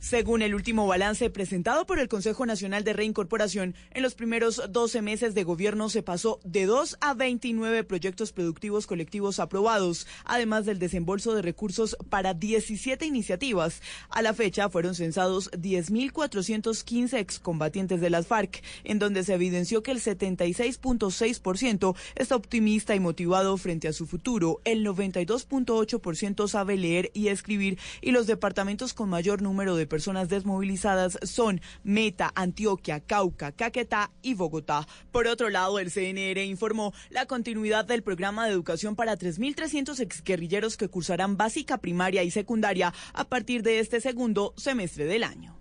Según 0.00 0.42
el 0.42 0.54
último 0.54 0.86
balance 0.86 1.28
presentado 1.28 1.84
por 1.84 1.98
el 1.98 2.06
Consejo 2.06 2.46
Nacional 2.46 2.84
de 2.84 2.92
Reincorporación, 2.92 3.74
en 3.90 4.02
los 4.04 4.14
primeros 4.14 4.62
12 4.70 5.02
meses 5.02 5.34
de 5.34 5.42
gobierno 5.42 5.88
se 5.88 6.04
pasó 6.04 6.38
de 6.44 6.66
2 6.66 6.98
a 7.00 7.14
29 7.14 7.82
proyectos 7.82 8.30
productivos 8.30 8.86
colectivos 8.86 9.40
aprobados, 9.40 10.06
además 10.24 10.66
del 10.66 10.78
desembolso 10.78 11.34
de 11.34 11.42
recursos 11.42 11.96
para 12.10 12.32
17 12.32 13.06
iniciativas. 13.06 13.82
A 14.08 14.22
la 14.22 14.34
fecha 14.34 14.70
fueron 14.70 14.94
censados 14.94 15.50
10.415 15.50 17.18
excombatientes 17.18 18.00
de 18.00 18.10
las 18.10 18.28
FARC, 18.28 18.62
en 18.84 19.00
donde 19.00 19.24
se 19.24 19.34
evidenció 19.34 19.82
que 19.82 19.90
el 19.90 20.00
76.6% 20.00 21.96
está 22.14 22.36
optimista 22.36 22.94
y 22.94 23.00
motivado 23.00 23.56
frente 23.56 23.88
a 23.88 23.92
su 23.92 24.06
futuro, 24.06 24.60
el 24.64 24.86
92.8% 24.86 26.46
sabe 26.46 26.76
leer 26.76 27.10
y 27.14 27.28
escribir 27.28 27.80
y 28.00 28.12
los 28.12 28.28
departamentos 28.28 28.94
con 28.94 29.08
mayor 29.08 29.42
número 29.42 29.74
de 29.74 29.87
personas 29.88 30.28
desmovilizadas 30.28 31.18
son 31.22 31.60
Meta, 31.82 32.32
Antioquia, 32.34 33.00
Cauca, 33.00 33.52
Caquetá 33.52 34.10
y 34.22 34.34
Bogotá. 34.34 34.86
Por 35.10 35.26
otro 35.26 35.50
lado, 35.50 35.78
el 35.78 35.90
CNR 35.90 36.44
informó 36.44 36.92
la 37.10 37.26
continuidad 37.26 37.84
del 37.84 38.02
programa 38.02 38.46
de 38.46 38.52
educación 38.52 38.96
para 38.96 39.18
3.300 39.18 40.00
exguerrilleros 40.00 40.76
que 40.76 40.88
cursarán 40.88 41.36
básica, 41.36 41.78
primaria 41.78 42.22
y 42.22 42.30
secundaria 42.30 42.92
a 43.12 43.24
partir 43.24 43.62
de 43.62 43.80
este 43.80 44.00
segundo 44.00 44.54
semestre 44.56 45.06
del 45.06 45.24
año. 45.24 45.58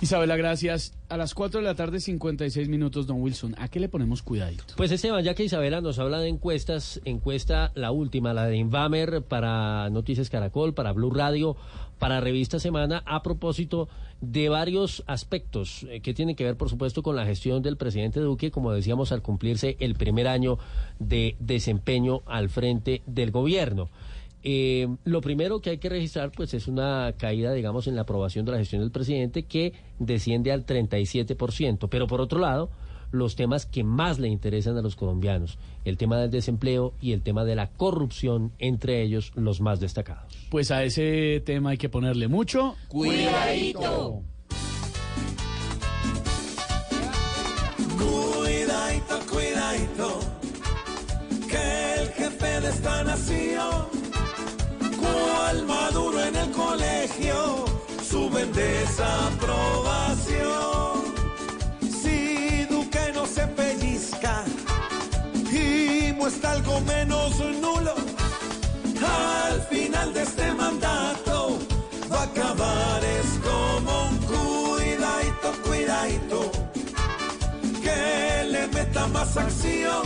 Isabela, 0.00 0.36
gracias. 0.36 0.92
A 1.08 1.16
las 1.16 1.34
4 1.34 1.60
de 1.60 1.66
la 1.66 1.74
tarde, 1.74 1.98
56 1.98 2.68
minutos, 2.68 3.08
don 3.08 3.20
Wilson. 3.20 3.56
¿A 3.58 3.66
qué 3.66 3.80
le 3.80 3.88
ponemos 3.88 4.22
cuidadito? 4.22 4.74
Pues 4.76 4.92
Esteban, 4.92 5.24
ya 5.24 5.34
que 5.34 5.42
Isabela 5.42 5.80
nos 5.80 5.98
habla 5.98 6.20
de 6.20 6.28
encuestas, 6.28 7.00
encuesta 7.04 7.72
la 7.74 7.90
última, 7.90 8.32
la 8.32 8.46
de 8.46 8.56
Invamer 8.56 9.22
para 9.22 9.90
Noticias 9.90 10.30
Caracol, 10.30 10.72
para 10.72 10.92
Blue 10.92 11.10
Radio, 11.10 11.56
para 11.98 12.20
Revista 12.20 12.58
Semana, 12.58 13.02
a 13.06 13.22
propósito 13.22 13.88
de 14.20 14.48
varios 14.48 15.04
aspectos 15.06 15.86
eh, 15.88 16.00
que 16.00 16.14
tienen 16.14 16.36
que 16.36 16.44
ver, 16.44 16.56
por 16.56 16.68
supuesto, 16.68 17.02
con 17.02 17.16
la 17.16 17.24
gestión 17.24 17.62
del 17.62 17.76
presidente 17.76 18.20
Duque, 18.20 18.50
como 18.50 18.72
decíamos, 18.72 19.12
al 19.12 19.22
cumplirse 19.22 19.76
el 19.80 19.94
primer 19.94 20.28
año 20.28 20.58
de 20.98 21.36
desempeño 21.38 22.22
al 22.26 22.48
frente 22.48 23.02
del 23.06 23.30
gobierno. 23.30 23.88
Eh, 24.42 24.88
lo 25.04 25.20
primero 25.20 25.60
que 25.60 25.70
hay 25.70 25.78
que 25.78 25.88
registrar 25.88 26.30
pues 26.30 26.54
es 26.54 26.68
una 26.68 27.12
caída 27.18 27.52
digamos 27.52 27.88
en 27.88 27.96
la 27.96 28.02
aprobación 28.02 28.44
de 28.44 28.52
la 28.52 28.58
gestión 28.58 28.82
del 28.82 28.92
presidente 28.92 29.46
que 29.46 29.72
desciende 29.98 30.52
al 30.52 30.64
37%, 30.64 31.88
pero 31.90 32.06
por 32.06 32.20
otro 32.20 32.38
lado 32.38 32.70
los 33.10 33.36
temas 33.36 33.66
que 33.66 33.84
más 33.84 34.18
le 34.18 34.28
interesan 34.28 34.76
a 34.76 34.82
los 34.82 34.96
colombianos, 34.96 35.58
el 35.84 35.96
tema 35.96 36.18
del 36.18 36.30
desempleo 36.30 36.94
y 37.00 37.12
el 37.12 37.22
tema 37.22 37.44
de 37.44 37.54
la 37.54 37.70
corrupción, 37.70 38.52
entre 38.58 39.02
ellos 39.02 39.32
los 39.34 39.60
más 39.60 39.80
destacados. 39.80 40.36
Pues 40.50 40.70
a 40.70 40.84
ese 40.84 41.42
tema 41.44 41.70
hay 41.70 41.78
que 41.78 41.88
ponerle 41.88 42.28
mucho 42.28 42.76
Cuidadito. 42.88 44.22
Cuidadito, 47.98 49.20
cuidadito, 49.30 50.20
que 51.48 51.94
el 52.00 52.08
jefe 52.10 52.60
de 52.60 52.68
esta 52.68 53.02
nación, 53.04 53.86
cual 55.00 55.66
maduro 55.66 56.22
en 56.22 56.36
el 56.36 56.50
colegio, 56.50 57.64
suben 58.02 58.52
desaprobación. 58.52 60.67
Y 66.18 66.20
muestra 66.20 66.52
algo 66.52 66.80
menos 66.82 67.38
nulo, 67.60 67.94
al 69.46 69.60
final 69.62 70.12
de 70.12 70.22
este 70.22 70.52
mandato 70.52 71.58
va 72.12 72.20
a 72.20 72.24
acabar 72.24 73.04
es 73.04 73.38
como 73.48 74.08
un 74.08 74.16
cuidadito, 74.18 75.52
cuidadito 75.64 76.52
que 77.82 78.44
le 78.50 78.68
meta 78.68 79.06
más 79.08 79.36
acción 79.36 80.02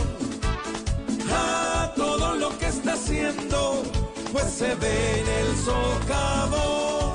a 1.31 1.91
todo 1.95 2.35
lo 2.35 2.57
que 2.57 2.67
está 2.67 2.93
haciendo, 2.93 3.83
pues 4.31 4.45
se 4.45 4.75
ve 4.75 5.21
en 5.21 5.27
el 5.27 5.55
socavón. 5.57 7.13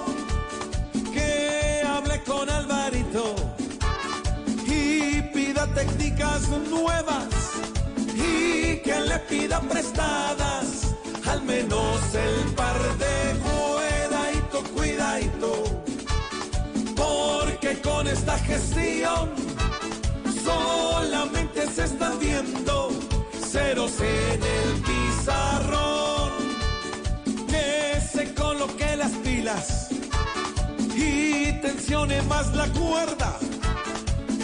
Que 1.12 1.82
hable 1.86 2.22
con 2.24 2.48
Alvarito 2.50 3.34
y 4.66 5.22
pida 5.32 5.66
técnicas 5.74 6.48
nuevas 6.48 7.57
que 8.88 9.00
le 9.00 9.18
pida 9.28 9.60
prestadas, 9.60 10.94
al 11.26 11.42
menos 11.42 12.00
el 12.14 12.54
par 12.54 12.80
de 12.96 13.16
cuidadito, 13.46 14.62
cuidadito, 14.74 15.52
porque 16.96 17.82
con 17.82 18.06
esta 18.06 18.38
gestión 18.38 19.28
solamente 20.42 21.66
se 21.70 21.84
están 21.84 22.18
viendo 22.18 22.88
ceros 23.52 23.92
en 24.00 24.40
el 24.58 24.70
pizarrón, 24.88 26.32
que 27.46 28.00
se 28.10 28.32
coloque 28.32 28.96
las 28.96 29.12
pilas 29.26 29.88
y 30.96 31.52
tensione 31.60 32.22
más 32.22 32.54
la 32.54 32.66
cuerda, 32.68 33.38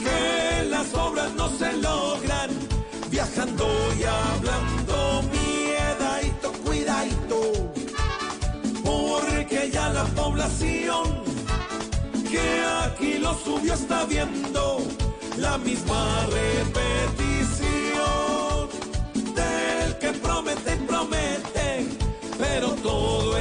que 0.04 0.64
las 0.68 0.92
obras 0.92 1.32
no 1.32 1.48
se 1.48 1.72
logran 1.78 2.73
viajando 3.14 3.66
y 3.96 4.02
hablando, 4.02 5.22
miedadito, 5.30 6.52
cuidadito, 6.64 7.40
porque 8.82 9.70
ya 9.72 9.88
la 9.90 10.04
población 10.20 11.22
que 12.28 12.64
aquí 12.84 13.18
lo 13.18 13.32
subió 13.34 13.74
está 13.74 14.04
viendo 14.06 14.78
la 15.36 15.56
misma 15.58 16.26
repetición 16.40 17.58
del 19.36 19.96
que 20.00 20.12
promete 20.14 20.74
y 20.74 20.78
promete, 20.84 21.86
pero 22.36 22.70
todo 22.82 23.33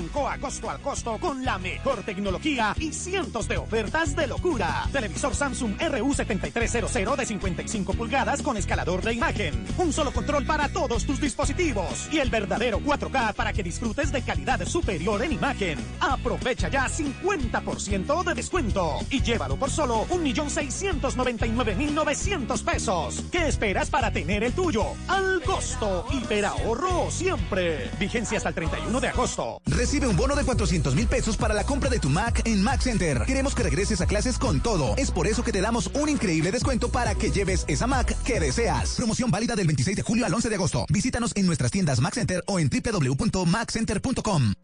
lang. 0.00 0.09
Arrancó 0.20 0.28
agosto 0.28 0.70
al 0.70 0.80
costo 0.80 1.18
con 1.18 1.44
la 1.44 1.58
mejor 1.58 2.02
tecnología 2.02 2.74
y 2.78 2.92
cientos 2.92 3.48
de 3.48 3.56
ofertas 3.56 4.14
de 4.14 4.26
locura. 4.26 4.86
Televisor 4.92 5.34
Samsung 5.34 5.78
RU7300 5.78 7.16
de 7.16 7.26
55 7.26 7.94
pulgadas 7.94 8.42
con 8.42 8.56
escalador 8.56 9.02
de 9.02 9.14
imagen. 9.14 9.64
Un 9.78 9.92
solo 9.92 10.12
control 10.12 10.44
para 10.44 10.68
todos 10.68 11.06
tus 11.06 11.20
dispositivos. 11.20 12.08
Y 12.12 12.18
el 12.18 12.28
verdadero 12.28 12.80
4K 12.80 13.34
para 13.34 13.52
que 13.52 13.62
disfrutes 13.62 14.10
de 14.12 14.22
calidad 14.22 14.64
superior 14.66 15.22
en 15.22 15.32
imagen. 15.32 15.78
Aprovecha 16.00 16.68
ya 16.68 16.86
50% 16.86 18.24
de 18.24 18.34
descuento. 18.34 18.98
Y 19.10 19.22
llévalo 19.22 19.56
por 19.56 19.70
solo 19.70 20.06
1.699.900 20.08 22.64
pesos. 22.64 23.24
¿Qué 23.30 23.48
esperas 23.48 23.90
para 23.90 24.12
tener 24.12 24.44
el 24.44 24.52
tuyo? 24.52 24.84
Al 25.08 25.40
costo. 25.42 26.04
Hiperahorro 26.10 27.10
siempre. 27.10 27.90
Vigencia 27.98 28.38
hasta 28.38 28.50
el 28.50 28.54
31 28.54 29.00
de 29.00 29.08
agosto. 29.08 29.60
Recibe 29.66 30.09
un 30.10 30.16
bono 30.16 30.34
de 30.34 30.44
400 30.44 30.94
mil 30.96 31.06
pesos 31.06 31.36
para 31.36 31.54
la 31.54 31.64
compra 31.64 31.88
de 31.88 32.00
tu 32.00 32.10
Mac 32.10 32.42
en 32.44 32.62
Mac 32.62 32.80
Center. 32.80 33.22
Queremos 33.26 33.54
que 33.54 33.62
regreses 33.62 34.00
a 34.00 34.06
clases 34.06 34.38
con 34.38 34.60
todo. 34.60 34.94
Es 34.96 35.12
por 35.12 35.28
eso 35.28 35.44
que 35.44 35.52
te 35.52 35.60
damos 35.60 35.88
un 35.94 36.08
increíble 36.08 36.50
descuento 36.50 36.90
para 36.90 37.14
que 37.14 37.30
lleves 37.30 37.64
esa 37.68 37.86
Mac 37.86 38.20
que 38.24 38.40
deseas. 38.40 38.96
Promoción 38.96 39.30
válida 39.30 39.54
del 39.54 39.68
26 39.68 39.96
de 39.96 40.02
julio 40.02 40.26
al 40.26 40.34
11 40.34 40.48
de 40.48 40.54
agosto. 40.56 40.84
Visítanos 40.88 41.32
en 41.36 41.46
nuestras 41.46 41.70
tiendas 41.70 42.00
Mac 42.00 42.14
Center 42.14 42.42
o 42.46 42.58
en 42.58 42.68
www.maccenter.com. 42.68 44.54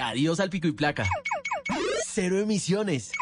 Adiós 0.00 0.40
al 0.40 0.48
pico 0.48 0.68
y 0.68 0.72
placa. 0.72 1.06
Cero 2.06 2.38
emisiones. 2.38 3.12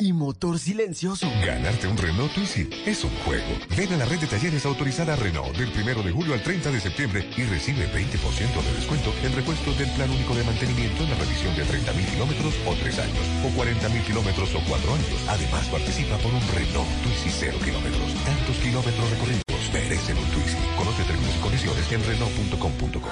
Y 0.00 0.12
motor 0.12 0.58
silencioso. 0.58 1.30
Ganarte 1.44 1.86
un 1.86 1.96
Renault 1.96 2.32
Twizy 2.34 2.68
es 2.86 3.04
un 3.04 3.10
juego. 3.24 3.46
Ven 3.76 3.92
a 3.92 3.96
la 3.96 4.04
red 4.04 4.18
de 4.18 4.26
talleres 4.26 4.66
autorizada 4.66 5.16
Renault 5.16 5.56
del 5.56 5.70
1 5.70 6.02
de 6.02 6.12
julio 6.12 6.34
al 6.34 6.42
30 6.42 6.70
de 6.70 6.80
septiembre 6.80 7.30
y 7.36 7.44
recibe 7.44 7.88
20% 7.92 8.62
de 8.62 8.74
descuento 8.74 9.14
en 9.22 9.34
repuestos 9.34 9.78
del 9.78 9.90
plan 9.92 10.10
único 10.10 10.34
de 10.34 10.41
mantenimiento 10.44 11.02
en 11.02 11.10
la 11.10 11.16
revisión 11.16 11.54
de 11.56 11.64
30.000 11.64 12.10
kilómetros 12.12 12.54
o 12.66 12.74
3 12.74 12.98
años, 12.98 13.24
o 13.44 13.48
40.000 13.58 14.04
kilómetros 14.04 14.54
o 14.54 14.60
4 14.68 14.94
años. 14.94 15.08
Además, 15.28 15.66
participa 15.68 16.16
por 16.18 16.32
un 16.32 16.42
Renault 16.54 16.88
Twizy 17.02 17.30
0 17.30 17.58
kilómetros. 17.64 18.14
Tantos 18.24 18.56
kilómetros 18.56 19.10
recorridos 19.10 19.42
merecen 19.72 20.18
un 20.18 20.24
Twizy. 20.30 20.56
Conoce 20.76 21.02
términos 21.04 21.34
y 21.36 21.40
condiciones 21.40 21.92
en 21.92 22.04
Renault.com.co. 22.04 23.08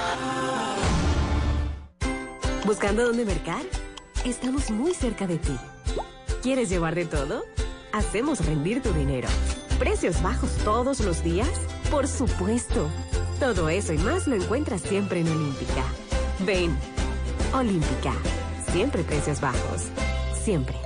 ¿Buscando 2.66 3.04
dónde 3.04 3.24
mercar? 3.24 3.62
Estamos 4.24 4.70
muy 4.70 4.94
cerca 4.94 5.26
de 5.26 5.38
ti. 5.38 5.56
¿Quieres 6.42 6.68
llevar 6.68 6.94
de 6.94 7.06
todo? 7.06 7.44
Hacemos 7.92 8.44
rendir 8.44 8.82
tu 8.82 8.92
dinero. 8.92 9.28
¿Precios 9.78 10.22
bajos 10.22 10.50
todos 10.64 11.00
los 11.00 11.24
días? 11.24 11.48
Por 11.90 12.06
supuesto. 12.06 12.88
Todo 13.40 13.68
eso 13.70 13.94
y 13.94 13.98
más 13.98 14.26
lo 14.26 14.36
encuentras 14.36 14.82
siempre 14.82 15.20
en 15.20 15.28
Olímpica. 15.28 15.84
Ven. 16.40 16.99
Olímpica. 17.52 18.12
Siempre 18.72 19.02
precios 19.02 19.40
bajos. 19.40 19.88
Siempre. 20.44 20.76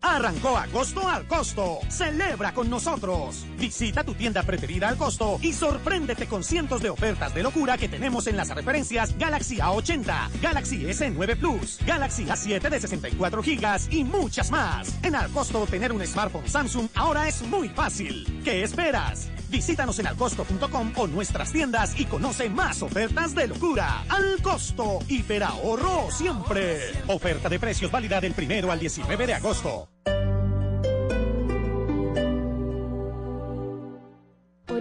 Arrancó 0.00 0.56
agosto 0.56 1.06
al 1.08 1.26
costo. 1.26 1.80
Celebra 1.88 2.54
con 2.54 2.70
nosotros. 2.70 3.44
Visita 3.58 4.04
tu 4.04 4.14
tienda 4.14 4.42
preferida 4.42 4.88
al 4.88 4.96
costo 4.96 5.38
y 5.42 5.52
sorpréndete 5.52 6.26
con 6.26 6.44
cientos 6.44 6.80
de 6.80 6.90
ofertas 6.90 7.34
de 7.34 7.42
locura 7.42 7.76
que 7.76 7.88
tenemos 7.88 8.26
en 8.26 8.36
las 8.36 8.54
referencias 8.54 9.16
Galaxy 9.18 9.56
A80, 9.56 10.40
Galaxy 10.40 10.84
S9 10.84 11.36
Plus, 11.36 11.78
Galaxy 11.84 12.24
A7 12.26 12.70
de 12.70 12.80
64 12.80 13.42
gigas 13.42 13.88
y 13.90 14.04
muchas 14.04 14.50
más. 14.50 14.94
En 15.02 15.16
al 15.16 15.30
costo 15.30 15.66
tener 15.66 15.92
un 15.92 16.06
smartphone 16.06 16.48
Samsung 16.48 16.88
ahora 16.94 17.28
es 17.28 17.42
muy 17.42 17.68
fácil. 17.68 18.40
¿Qué 18.44 18.62
esperas? 18.62 19.28
Visítanos 19.50 19.98
en 19.98 20.06
alcosto.com 20.06 20.92
o 20.96 21.06
nuestras 21.06 21.52
tiendas 21.52 21.98
y 21.98 22.04
conoce 22.04 22.48
más 22.48 22.82
ofertas 22.82 23.34
de 23.34 23.48
locura. 23.48 24.04
Al 24.08 24.40
costo, 24.42 25.00
hiperahorro 25.08 26.10
siempre. 26.10 26.78
Oferta 27.08 27.48
de 27.48 27.58
precios 27.58 27.90
válida 27.90 28.20
del 28.20 28.32
primero 28.32 28.70
al 28.70 28.78
19 28.78 29.26
de 29.26 29.34
agosto. 29.34 29.88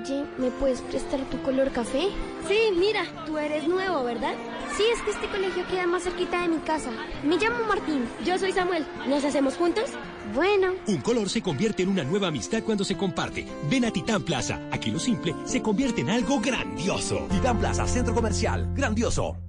Oye, 0.02 0.24
¿me 0.38 0.50
puedes 0.52 0.82
prestar 0.82 1.20
tu 1.30 1.42
color 1.42 1.72
café? 1.72 2.08
Sí, 2.48 2.58
mira, 2.78 3.04
tú 3.26 3.38
eres 3.38 3.68
nuevo, 3.68 4.04
¿verdad? 4.04 4.34
Sí, 4.78 4.84
es 4.94 5.02
que 5.02 5.12
este 5.12 5.28
colegio 5.28 5.68
queda 5.68 5.88
más 5.88 6.04
cerquita 6.04 6.42
de 6.42 6.48
mi 6.48 6.58
casa. 6.60 6.92
Me 7.24 7.38
llamo 7.38 7.66
Martín. 7.68 8.06
Yo 8.26 8.38
soy 8.38 8.54
Samuel. 8.54 8.86
¿Nos 9.08 9.26
hacemos 9.26 9.56
juntos? 9.56 9.90
Bueno. 10.34 10.74
Un 10.88 11.02
color 11.02 11.30
se 11.30 11.42
convierte 11.42 11.84
en 11.84 11.90
una 11.90 12.04
nueva 12.04 12.28
amistad 12.28 12.64
cuando 12.64 12.86
se 12.86 12.96
comparte. 12.96 13.46
Ven 13.70 13.86
a 13.86 13.92
Titán 13.92 14.24
Plaza. 14.24 14.62
Aquí 14.72 14.92
lo 14.92 15.00
simple 15.00 15.36
se 15.46 15.62
convierte 15.62 16.02
en 16.02 16.12
algo 16.12 16.40
grandioso. 16.40 17.28
Titán 17.30 17.60
Plaza, 17.60 17.86
Centro 17.86 18.14
Comercial. 18.14 18.72
Grandioso. 18.74 19.49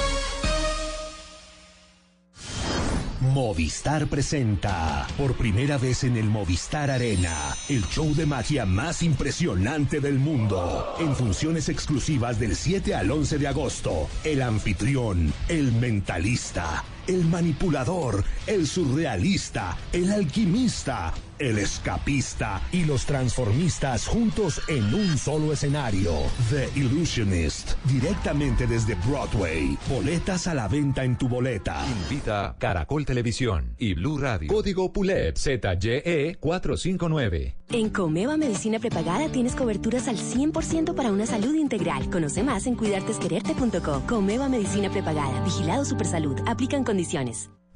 Movistar 3.21 4.07
presenta 4.07 5.05
por 5.15 5.35
primera 5.35 5.77
vez 5.77 6.03
en 6.03 6.17
el 6.17 6.25
Movistar 6.25 6.89
Arena 6.89 7.55
el 7.69 7.85
show 7.85 8.15
de 8.15 8.25
magia 8.25 8.65
más 8.65 9.03
impresionante 9.03 9.99
del 9.99 10.17
mundo. 10.17 10.95
En 10.99 11.15
funciones 11.15 11.69
exclusivas 11.69 12.39
del 12.39 12.55
7 12.55 12.95
al 12.95 13.11
11 13.11 13.37
de 13.37 13.47
agosto, 13.47 14.09
el 14.23 14.41
anfitrión, 14.41 15.31
el 15.49 15.71
mentalista, 15.71 16.83
el 17.05 17.23
manipulador, 17.25 18.23
el 18.47 18.65
surrealista, 18.65 19.77
el 19.93 20.11
alquimista, 20.11 21.13
el 21.41 21.57
escapista 21.57 22.61
y 22.71 22.85
los 22.85 23.05
transformistas 23.05 24.05
juntos 24.05 24.61
en 24.67 24.93
un 24.93 25.17
solo 25.17 25.51
escenario. 25.51 26.13
The 26.51 26.69
Illusionist, 26.79 27.73
directamente 27.85 28.67
desde 28.67 28.95
Broadway. 29.07 29.77
Boletas 29.89 30.45
a 30.47 30.53
la 30.53 30.67
venta 30.67 31.03
en 31.03 31.17
tu 31.17 31.27
boleta. 31.27 31.83
Invita 32.03 32.55
Caracol 32.59 33.05
Televisión 33.05 33.75
y 33.79 33.95
Blue 33.95 34.19
Radio. 34.19 34.53
Código 34.53 34.93
PULEP 34.93 35.35
ZYE 35.35 36.35
459. 36.39 37.55
En 37.69 37.89
Comeva 37.89 38.37
Medicina 38.37 38.79
Prepagada 38.79 39.29
tienes 39.29 39.55
coberturas 39.55 40.07
al 40.07 40.17
100% 40.17 40.93
para 40.93 41.11
una 41.11 41.25
salud 41.25 41.55
integral. 41.55 42.09
Conoce 42.09 42.43
más 42.43 42.67
en 42.67 42.75
cuidartesquererte.co. 42.75 44.03
Comeva 44.07 44.47
Medicina 44.47 44.91
Prepagada. 44.91 45.43
Vigilado 45.43 45.85
Supersalud. 45.85 46.37
Aplican 46.45 46.83
condiciones. 46.83 47.49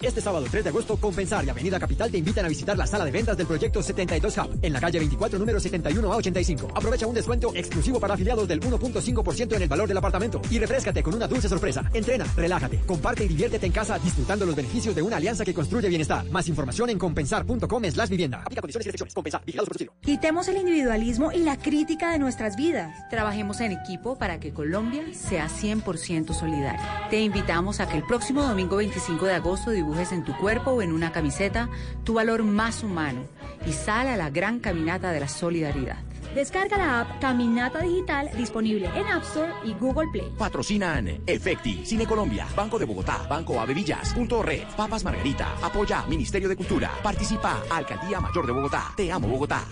Este 0.00 0.20
sábado 0.20 0.46
3 0.48 0.62
de 0.62 0.70
agosto, 0.70 0.96
Compensar 0.96 1.44
y 1.44 1.50
Avenida 1.50 1.80
Capital 1.80 2.08
te 2.08 2.18
invitan 2.18 2.44
a 2.44 2.48
visitar 2.48 2.78
la 2.78 2.86
sala 2.86 3.04
de 3.04 3.10
ventas 3.10 3.36
del 3.36 3.48
proyecto 3.48 3.82
72 3.82 4.38
Hub 4.38 4.58
en 4.62 4.72
la 4.72 4.80
calle 4.80 5.00
24, 5.00 5.38
número 5.40 5.58
71 5.58 6.12
a 6.12 6.16
85. 6.16 6.68
Aprovecha 6.72 7.06
un 7.08 7.14
descuento 7.14 7.52
exclusivo 7.52 7.98
para 7.98 8.14
afiliados 8.14 8.46
del 8.46 8.60
1.5% 8.60 9.56
en 9.56 9.62
el 9.62 9.68
valor 9.68 9.88
del 9.88 9.96
apartamento 9.96 10.40
y 10.50 10.60
refrescate 10.60 11.02
con 11.02 11.14
una 11.14 11.26
dulce 11.26 11.48
sorpresa. 11.48 11.90
Entrena, 11.92 12.26
relájate, 12.36 12.78
comparte 12.86 13.24
y 13.24 13.28
diviértete 13.28 13.66
en 13.66 13.72
casa 13.72 13.98
disfrutando 13.98 14.46
los 14.46 14.54
beneficios 14.54 14.94
de 14.94 15.02
una 15.02 15.16
alianza 15.16 15.44
que 15.44 15.52
construye 15.52 15.88
bienestar. 15.88 16.24
Más 16.30 16.46
información 16.46 16.90
en 16.90 16.98
compensar.com 16.98 17.84
slash 17.90 18.08
vivienda. 18.08 18.42
Aplica 18.42 18.60
condiciones 18.60 18.86
y 18.86 18.90
restricciones. 18.90 19.14
Compensar. 19.14 19.44
Vigilados 19.44 19.68
por 19.68 20.00
Quitemos 20.00 20.46
el 20.46 20.58
individualismo 20.58 21.32
y 21.32 21.38
la 21.38 21.56
crítica 21.56 22.12
de 22.12 22.20
nuestras 22.20 22.56
vidas. 22.56 22.94
Trabajemos 23.10 23.60
en 23.60 23.72
equipo 23.72 24.16
para 24.16 24.38
que 24.38 24.52
Colombia 24.52 25.02
sea 25.12 25.48
100% 25.48 26.34
solidaria. 26.34 27.08
Te 27.10 27.20
invitamos 27.20 27.80
a 27.80 27.88
que 27.88 27.96
el 27.96 28.04
próximo 28.04 28.44
domingo 28.44 28.76
25 28.76 29.26
de 29.26 29.34
agosto 29.34 29.72
dibujes 29.88 30.12
en 30.12 30.22
tu 30.22 30.36
cuerpo 30.36 30.72
o 30.72 30.82
en 30.82 30.92
una 30.92 31.12
camiseta 31.12 31.70
tu 32.04 32.14
valor 32.14 32.42
más 32.42 32.82
humano 32.82 33.22
y 33.66 33.72
sal 33.72 34.06
a 34.08 34.18
la 34.18 34.28
gran 34.28 34.60
caminata 34.60 35.12
de 35.12 35.20
la 35.20 35.28
solidaridad. 35.28 35.96
Descarga 36.34 36.76
la 36.76 37.00
app 37.00 37.20
Caminata 37.22 37.80
Digital 37.80 38.30
disponible 38.36 38.90
en 38.94 39.06
App 39.06 39.22
Store 39.22 39.50
y 39.64 39.72
Google 39.72 40.08
Play. 40.12 40.30
Patrocinan 40.36 41.22
Efecti, 41.26 41.86
Cine 41.86 42.04
Colombia, 42.04 42.46
Banco 42.54 42.78
de 42.78 42.84
Bogotá, 42.84 43.26
Banco 43.30 43.58
Avevillas, 43.58 44.12
Punto 44.12 44.42
Red, 44.42 44.64
Papas 44.76 45.02
Margarita, 45.04 45.54
Apoya 45.62 46.04
Ministerio 46.06 46.50
de 46.50 46.56
Cultura, 46.56 46.90
Participa 47.02 47.62
Alcaldía 47.70 48.20
Mayor 48.20 48.46
de 48.46 48.52
Bogotá. 48.52 48.92
Te 48.94 49.10
amo 49.10 49.26
Bogotá. 49.26 49.64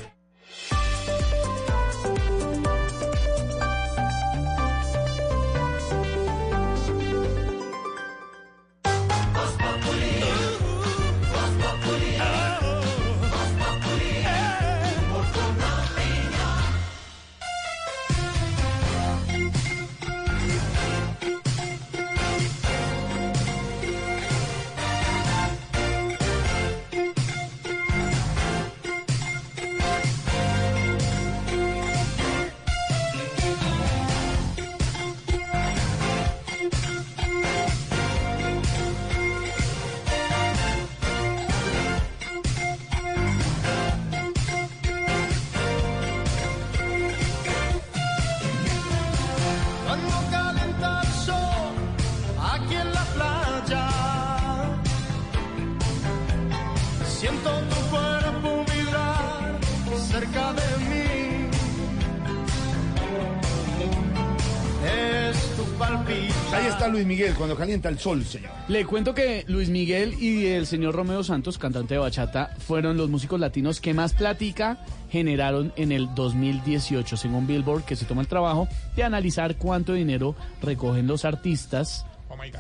Ahí 66.53 66.67
está 66.67 66.89
Luis 66.89 67.05
Miguel 67.05 67.35
cuando 67.35 67.55
calienta 67.57 67.89
el 67.89 67.99
sol, 67.99 68.25
señor. 68.25 68.51
Le 68.69 68.85
cuento 68.87 69.15
que 69.15 69.45
Luis 69.49 69.69
Miguel 69.69 70.15
y 70.23 70.47
el 70.47 70.67
señor 70.67 70.95
Romeo 70.95 71.23
Santos, 71.23 71.59
cantante 71.59 71.95
de 71.95 71.99
bachata, 72.01 72.55
fueron 72.61 72.97
los 72.97 73.11
músicos 73.11 73.39
latinos 73.41 73.81
que 73.81 73.93
más 73.93 74.15
plática 74.15 74.79
generaron 75.11 75.73
en 75.77 75.93
el 75.93 76.09
2018, 76.15 77.17
según 77.17 77.47
Billboard, 77.47 77.85
que 77.85 77.97
se 77.97 78.07
toma 78.07 78.23
el 78.23 78.29
trabajo 78.29 78.69
de 78.95 79.03
analizar 79.05 79.57
cuánto 79.57 79.93
dinero 79.93 80.35
recogen 80.63 81.07
los 81.07 81.25
artistas. 81.25 82.07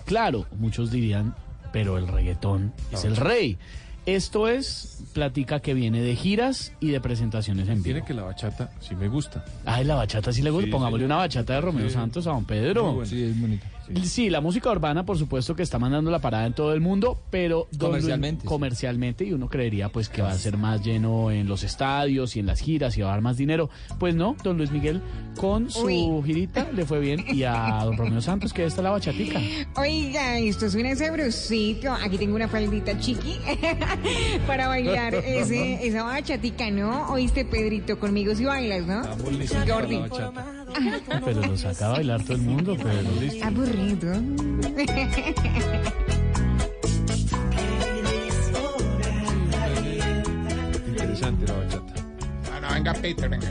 Claro, 0.04 0.46
muchos 0.58 0.90
dirían, 0.90 1.34
pero 1.72 1.96
el 1.96 2.06
reggaetón 2.08 2.72
es 2.92 3.04
el 3.04 3.16
rey. 3.16 3.56
Esto 4.04 4.46
es 4.46 5.02
plática 5.14 5.60
que 5.60 5.74
viene 5.74 6.00
de 6.00 6.14
giras 6.14 6.72
y 6.80 6.90
de 6.90 7.00
presentaciones 7.00 7.66
en 7.68 7.74
vivo. 7.82 7.84
Tiene 7.84 8.04
que 8.04 8.14
la 8.14 8.22
bachata 8.22 8.70
sí 8.80 8.94
me 8.94 9.08
gusta. 9.08 9.44
Ay, 9.64 9.84
la 9.84 9.96
bachata 9.96 10.32
sí 10.32 10.42
le 10.42 10.50
gusta. 10.50 10.66
Sí, 10.66 10.70
Pongámosle 10.72 11.02
sí. 11.02 11.06
una 11.06 11.16
bachata 11.16 11.54
de 11.54 11.60
Romeo 11.60 11.88
Sí. 11.88 11.94
Santos 11.94 12.26
a 12.26 12.30
don 12.30 12.44
Pedro. 12.44 13.04
Sí, 13.04 13.24
es 13.24 13.40
bonita. 13.40 13.66
Sí, 14.04 14.30
la 14.30 14.40
música 14.40 14.70
urbana, 14.70 15.04
por 15.06 15.16
supuesto, 15.18 15.54
que 15.54 15.62
está 15.62 15.78
mandando 15.78 16.10
la 16.10 16.18
parada 16.18 16.46
en 16.46 16.52
todo 16.54 16.72
el 16.72 16.80
mundo, 16.80 17.18
pero 17.30 17.66
Luis- 17.70 17.78
Comercialmente, 17.80 18.44
comercialmente, 18.44 19.24
y 19.24 19.32
uno 19.32 19.48
creería 19.48 19.88
pues 19.90 20.08
que 20.08 20.22
va 20.22 20.30
a 20.30 20.34
ser 20.38 20.56
más 20.56 20.84
lleno 20.84 21.30
en 21.30 21.46
los 21.48 21.62
estadios 21.62 22.36
y 22.36 22.40
en 22.40 22.46
las 22.46 22.60
giras 22.60 22.96
y 22.98 23.02
va 23.02 23.08
a 23.08 23.10
dar 23.12 23.20
más 23.20 23.36
dinero. 23.36 23.70
Pues 23.98 24.14
no, 24.14 24.36
don 24.42 24.56
Luis 24.58 24.70
Miguel 24.70 25.00
con 25.36 25.70
su 25.70 25.84
Uy. 25.86 26.22
girita 26.24 26.68
le 26.74 26.84
fue 26.86 26.98
bien 27.00 27.24
y 27.28 27.42
a 27.44 27.80
don 27.84 27.96
Romeo 27.96 28.20
Santos 28.20 28.52
que 28.52 28.64
está 28.64 28.82
la 28.82 28.90
bachatica. 28.90 29.40
Oiga, 29.76 30.38
esto 30.38 30.68
suena 30.70 30.94
sabrosito. 30.96 31.92
Aquí 31.92 32.18
tengo 32.18 32.34
una 32.36 32.48
faldita 32.48 32.98
chiqui 32.98 33.36
para 34.46 34.68
bailar 34.68 35.14
ese, 35.14 35.86
esa 35.86 36.02
bachatica, 36.02 36.70
¿no? 36.70 37.08
Oíste, 37.10 37.44
Pedrito, 37.44 37.98
conmigo 37.98 38.34
si 38.34 38.44
bailas, 38.44 38.86
¿no? 38.86 39.02
Jordi. 39.66 40.00
Pero 41.24 41.40
lo 41.46 41.56
saca 41.56 41.86
a 41.86 41.92
bailar 41.92 42.22
todo 42.22 42.34
el 42.34 42.42
mundo, 42.42 42.76
pero 42.76 43.00
Aburrido. 43.76 44.14
Interesante 50.86 51.46
la 51.46 51.54
bachata. 51.54 51.94
Bueno, 52.50 52.68
venga, 52.72 52.94
Peter, 52.94 53.28
venga. 53.28 53.50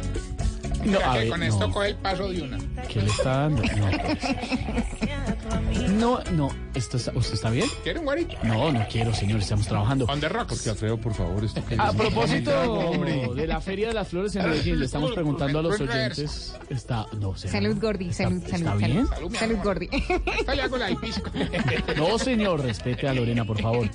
No, 0.86 1.00
a 1.00 1.14
que 1.14 1.20
ver, 1.20 1.30
con 1.30 1.40
no. 1.40 1.46
esto 1.48 1.72
coge 1.72 1.88
el 1.90 1.96
paso 1.96 2.30
de 2.30 2.42
una. 2.44 2.58
¿Qué 2.88 3.02
le 3.02 3.08
está 3.10 3.30
dando? 3.42 3.64
No, 3.64 3.90
no, 5.90 6.24
no, 6.32 6.50
esto 6.74 6.98
está- 6.98 7.12
¿usted 7.16 7.34
está 7.34 7.50
bien? 7.50 7.68
¿Quiere 7.84 8.00
un 8.00 8.06
guarito? 8.06 8.36
No, 8.44 8.72
no 8.72 8.86
quiero, 8.92 9.14
señor, 9.14 9.40
estamos 9.40 9.68
trabajando. 9.68 10.06
On 10.06 10.20
the 10.20 10.30
rocks. 10.30 10.54
Porque 10.56 10.70
Alfredo, 10.70 10.98
por 10.98 11.14
favor, 11.14 11.44
esto 11.44 11.64
que 11.66 11.76
A 11.80 11.92
propósito 11.92 12.52
hombre. 12.74 13.30
de 13.36 13.48
la 13.48 13.60
Feria 13.62 13.88
de 13.90 13.94
las 13.94 14.08
Flores 14.08 14.36
en 14.36 14.48
Medellín, 14.50 14.80
le 14.80 14.86
estamos 14.86 15.12
preguntando 15.14 15.60
a 15.60 15.62
los 15.64 15.80
oyentes. 15.80 16.56
Está, 16.70 17.06
no 17.20 17.36
sé. 17.36 17.48
Salud, 17.50 17.78
Gordi. 17.80 18.14
Salud, 18.14 18.44
¿Está 18.44 18.58
salud, 18.58 18.80
bien? 18.84 19.08
salud. 19.08 19.36
Salud, 19.36 19.58
Gordi. 19.64 19.90
Esto 19.92 20.54
le 20.56 20.62
hago 20.62 20.78
la. 20.78 20.90
No, 21.98 22.20
señor, 22.20 22.62
respete 22.62 23.08
a 23.08 23.14
Lorena, 23.14 23.46
por 23.46 23.62
favor. 23.62 23.90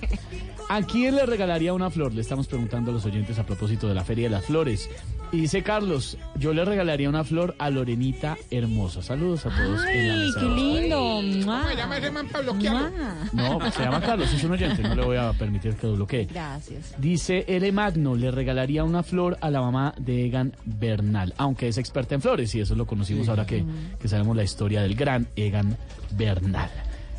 ¿A 0.72 0.82
quién 0.82 1.16
le 1.16 1.26
regalaría 1.26 1.72
una 1.74 1.90
flor? 1.90 2.14
Le 2.14 2.20
estamos 2.20 2.46
preguntando 2.46 2.92
a 2.92 2.94
los 2.94 3.04
oyentes 3.04 3.36
a 3.40 3.44
propósito 3.44 3.88
de 3.88 3.94
la 3.94 4.04
Feria 4.04 4.26
de 4.28 4.30
las 4.36 4.44
Flores. 4.44 4.88
Y 5.32 5.40
dice 5.40 5.64
Carlos, 5.64 6.16
yo 6.36 6.52
le 6.54 6.64
regalaría 6.64 7.08
una 7.08 7.24
flor 7.24 7.56
a 7.58 7.70
Lorenita 7.70 8.38
Hermosa. 8.52 9.02
Saludos 9.02 9.46
a 9.46 9.48
todos 9.50 9.84
en 9.86 10.06
la 10.08 10.14
Ay, 10.14 10.26
mesa. 10.28 10.40
qué 10.40 10.46
lindo. 10.46 10.96
¿Cómo 11.44 11.68
se 11.68 11.74
llama 11.76 11.98
ese 11.98 12.10
man 12.12 12.28
para 12.28 12.44
bloquearlo? 12.44 12.88
No, 13.32 13.70
se 13.72 13.82
llama 13.82 14.00
Carlos, 14.00 14.32
es 14.32 14.44
un 14.44 14.52
oyente, 14.52 14.82
no 14.84 14.94
le 14.94 15.04
voy 15.04 15.16
a 15.16 15.32
permitir 15.32 15.74
que 15.74 15.88
lo 15.88 15.94
bloquee. 15.94 16.26
Gracias. 16.26 16.94
Dice 16.98 17.44
L. 17.48 17.72
Magno, 17.72 18.14
le 18.14 18.30
regalaría 18.30 18.84
una 18.84 19.02
flor 19.02 19.38
a 19.40 19.50
la 19.50 19.60
mamá 19.60 19.92
de 19.98 20.26
Egan 20.26 20.54
Bernal, 20.64 21.34
aunque 21.36 21.66
es 21.66 21.78
experta 21.78 22.14
en 22.14 22.22
flores, 22.22 22.54
y 22.54 22.60
eso 22.60 22.76
lo 22.76 22.86
conocimos 22.86 23.28
ahora 23.28 23.44
que, 23.44 23.64
que 24.00 24.06
sabemos 24.06 24.36
la 24.36 24.44
historia 24.44 24.82
del 24.82 24.94
gran 24.94 25.26
Egan 25.34 25.76
Bernal. 26.12 26.70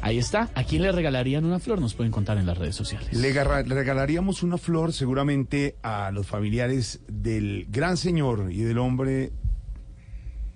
Ahí 0.02 0.18
está. 0.18 0.50
¿A 0.56 0.64
quién 0.64 0.82
le 0.82 0.92
regalarían 0.92 1.46
una 1.46 1.60
flor? 1.60 1.80
Nos 1.80 1.94
pueden 1.94 2.12
contar 2.12 2.38
en 2.38 2.48
las 2.48 2.58
redes 2.58 2.76
sociales. 2.76 3.14
Le, 3.14 3.32
regalaríamos 3.32 4.42
una 4.42 4.58
flor 4.58 4.94
seguramente 4.94 5.76
a 5.84 6.12
los 6.12 6.26
familiares 6.26 7.02
del 7.08 7.68
gran 7.70 7.98
señor 7.98 8.52
y 8.52 8.62
del 8.62 8.80
hombre 8.80 9.32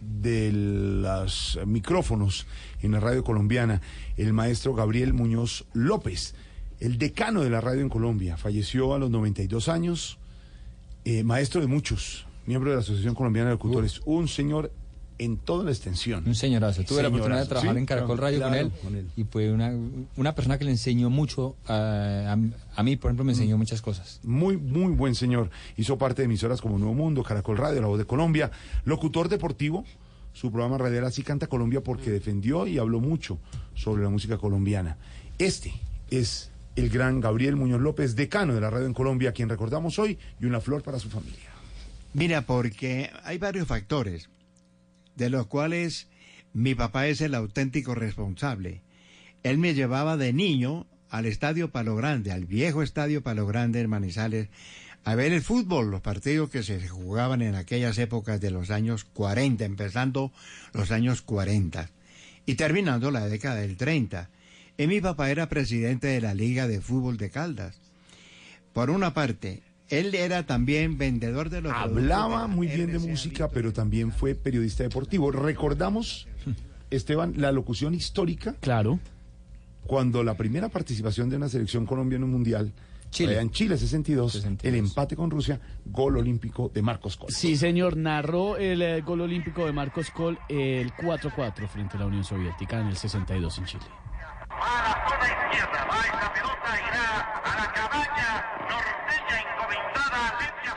de 0.01 0.51
los 0.51 1.59
micrófonos 1.65 2.47
en 2.81 2.91
la 2.91 2.99
radio 2.99 3.23
colombiana, 3.23 3.81
el 4.17 4.33
maestro 4.33 4.73
Gabriel 4.73 5.13
Muñoz 5.13 5.65
López, 5.73 6.35
el 6.79 6.97
decano 6.97 7.41
de 7.41 7.49
la 7.49 7.61
radio 7.61 7.81
en 7.81 7.89
Colombia. 7.89 8.37
Falleció 8.37 8.93
a 8.93 8.99
los 8.99 9.09
92 9.09 9.69
años, 9.69 10.19
eh, 11.05 11.23
maestro 11.23 11.61
de 11.61 11.67
muchos, 11.67 12.27
miembro 12.45 12.71
de 12.71 12.77
la 12.77 12.81
Asociación 12.81 13.15
Colombiana 13.15 13.49
de 13.49 13.55
Locutores, 13.55 14.01
un 14.05 14.27
señor 14.27 14.71
en 15.17 15.37
toda 15.37 15.63
la 15.63 15.71
extensión. 15.71 16.23
Un 16.25 16.35
señorazo. 16.35 16.83
Tuve 16.83 17.01
la 17.01 17.09
oportunidad 17.09 17.41
de 17.41 17.47
trabajar 17.47 17.73
sí, 17.73 17.79
en 17.79 17.85
Caracol 17.85 18.17
Radio 18.17 18.39
claro, 18.39 18.51
con, 18.51 18.59
él, 18.59 18.71
con 18.83 18.95
él. 18.95 19.07
y 19.15 19.23
fue 19.23 19.51
una, 19.51 19.73
una 20.17 20.35
persona 20.35 20.57
que 20.57 20.65
le 20.65 20.71
enseñó 20.71 21.09
mucho 21.09 21.55
a, 21.67 22.33
a, 22.33 22.79
a 22.79 22.83
mí, 22.83 22.95
por 22.95 23.09
ejemplo, 23.09 23.23
me 23.23 23.31
enseñó 23.31 23.57
muchas 23.57 23.81
cosas. 23.81 24.19
Muy, 24.23 24.57
muy 24.57 24.93
buen 24.93 25.15
señor. 25.15 25.49
Hizo 25.77 25.97
parte 25.97 26.21
de 26.21 26.25
emisoras 26.25 26.61
como 26.61 26.77
Nuevo 26.77 26.93
Mundo, 26.93 27.23
Caracol 27.23 27.57
Radio, 27.57 27.81
La 27.81 27.87
Voz 27.87 27.99
de 27.99 28.05
Colombia. 28.05 28.51
Locutor 28.83 29.29
deportivo, 29.29 29.85
su 30.33 30.51
programa 30.51 30.77
radial 30.77 31.05
Así 31.05 31.23
Canta 31.23 31.47
Colombia 31.47 31.81
porque 31.81 32.11
defendió 32.11 32.67
y 32.67 32.77
habló 32.77 32.99
mucho 32.99 33.39
sobre 33.73 34.03
la 34.03 34.09
música 34.09 34.37
colombiana. 34.37 34.97
Este 35.37 35.73
es 36.09 36.51
el 36.75 36.89
gran 36.89 37.21
Gabriel 37.21 37.55
Muñoz 37.55 37.81
López, 37.81 38.15
decano 38.15 38.53
de 38.53 38.61
la 38.61 38.69
radio 38.69 38.85
en 38.85 38.93
Colombia, 38.93 39.29
a 39.29 39.33
quien 39.33 39.49
recordamos 39.49 39.97
hoy, 39.97 40.17
y 40.41 40.45
una 40.45 40.59
flor 40.59 40.83
para 40.83 40.99
su 40.99 41.09
familia. 41.09 41.51
Mira, 42.13 42.41
porque 42.41 43.09
hay 43.23 43.37
varios 43.37 43.67
factores, 43.67 44.29
de 45.15 45.29
los 45.29 45.47
cuales 45.47 46.07
mi 46.53 46.75
papá 46.75 47.07
es 47.07 47.21
el 47.21 47.35
auténtico 47.35 47.95
responsable. 47.95 48.81
Él 49.43 49.57
me 49.57 49.73
llevaba 49.73 50.17
de 50.17 50.33
niño 50.33 50.87
al 51.09 51.25
Estadio 51.25 51.71
Palo 51.71 51.95
Grande, 51.95 52.31
al 52.31 52.45
viejo 52.45 52.81
Estadio 52.81 53.23
Palo 53.23 53.45
Grande 53.45 53.81
en 53.81 53.89
Manizales, 53.89 54.49
a 55.03 55.13
ver 55.13 55.33
el 55.33 55.43
fútbol, 55.43 55.91
los 55.91 56.01
partidos 56.01 56.49
que 56.49 56.63
se 56.63 56.87
jugaban 56.87 57.43
en 57.43 57.53
aquellas 57.53 57.97
épocas 57.99 58.41
de 58.41 58.49
los 58.49 58.71
años 58.71 59.05
40, 59.05 59.63
empezando 59.63 60.31
los 60.73 60.89
años 60.89 61.21
40 61.21 61.91
y 62.47 62.55
terminando 62.55 63.11
la 63.11 63.27
década 63.27 63.57
del 63.57 63.77
30. 63.77 64.29
Y 64.77 64.87
mi 64.87 65.01
papá 65.01 65.29
era 65.29 65.47
presidente 65.47 66.07
de 66.07 66.21
la 66.21 66.33
Liga 66.33 66.67
de 66.67 66.81
Fútbol 66.81 67.17
de 67.17 67.29
Caldas. 67.29 67.79
Por 68.73 68.89
una 68.89 69.13
parte, 69.13 69.61
él 69.89 70.15
era 70.15 70.45
también 70.45 70.97
vendedor 70.97 71.49
de 71.49 71.61
los 71.61 71.71
Hablaba 71.71 72.47
muy 72.47 72.67
bien 72.67 72.91
de 72.91 72.99
música, 72.99 73.49
pero 73.49 73.71
también 73.71 74.11
fue 74.11 74.35
periodista 74.35 74.83
deportivo. 74.83 75.31
Recordamos, 75.31 76.27
Esteban, 76.89 77.33
la 77.37 77.51
locución 77.51 77.93
histórica. 77.93 78.55
Claro. 78.59 78.99
Cuando 79.85 80.23
la 80.23 80.35
primera 80.35 80.69
participación 80.69 81.29
de 81.29 81.37
una 81.37 81.49
selección 81.49 81.85
colombiana 81.85 82.23
en 82.23 82.29
un 82.29 82.31
mundial, 82.31 82.73
Chile. 83.11 83.39
en 83.39 83.51
Chile 83.51 83.77
62, 83.77 84.45
el 84.63 84.75
empate 84.75 85.15
con 85.15 85.29
Rusia, 85.29 85.59
gol 85.85 86.17
olímpico 86.17 86.71
de 86.73 86.81
Marcos 86.81 87.15
Col. 87.15 87.29
Sí, 87.31 87.55
señor, 87.55 87.95
narró 87.95 88.57
el 88.57 88.81
eh, 88.81 89.01
gol 89.01 89.21
olímpico 89.21 89.65
de 89.65 89.71
Marcos 89.71 90.09
Kohl 90.09 90.37
el 90.49 90.91
4-4 90.91 91.67
frente 91.67 91.97
a 91.97 91.99
la 91.99 92.07
Unión 92.07 92.23
Soviética 92.23 92.81
en 92.81 92.87
el 92.87 92.97
62 92.97 93.57
en 93.59 93.65
Chile. 93.65 93.85
Izquierda, 94.55 95.85
va 95.85 95.99
esa 95.99 96.33
pelota, 96.33 96.69
irá 96.79 97.07
a 97.43 97.55
la 97.55 97.67
cabaña 97.73 98.29
norteña 98.69 99.35
encomendada 99.41 100.19
a 100.29 100.39
Letia 100.39 100.73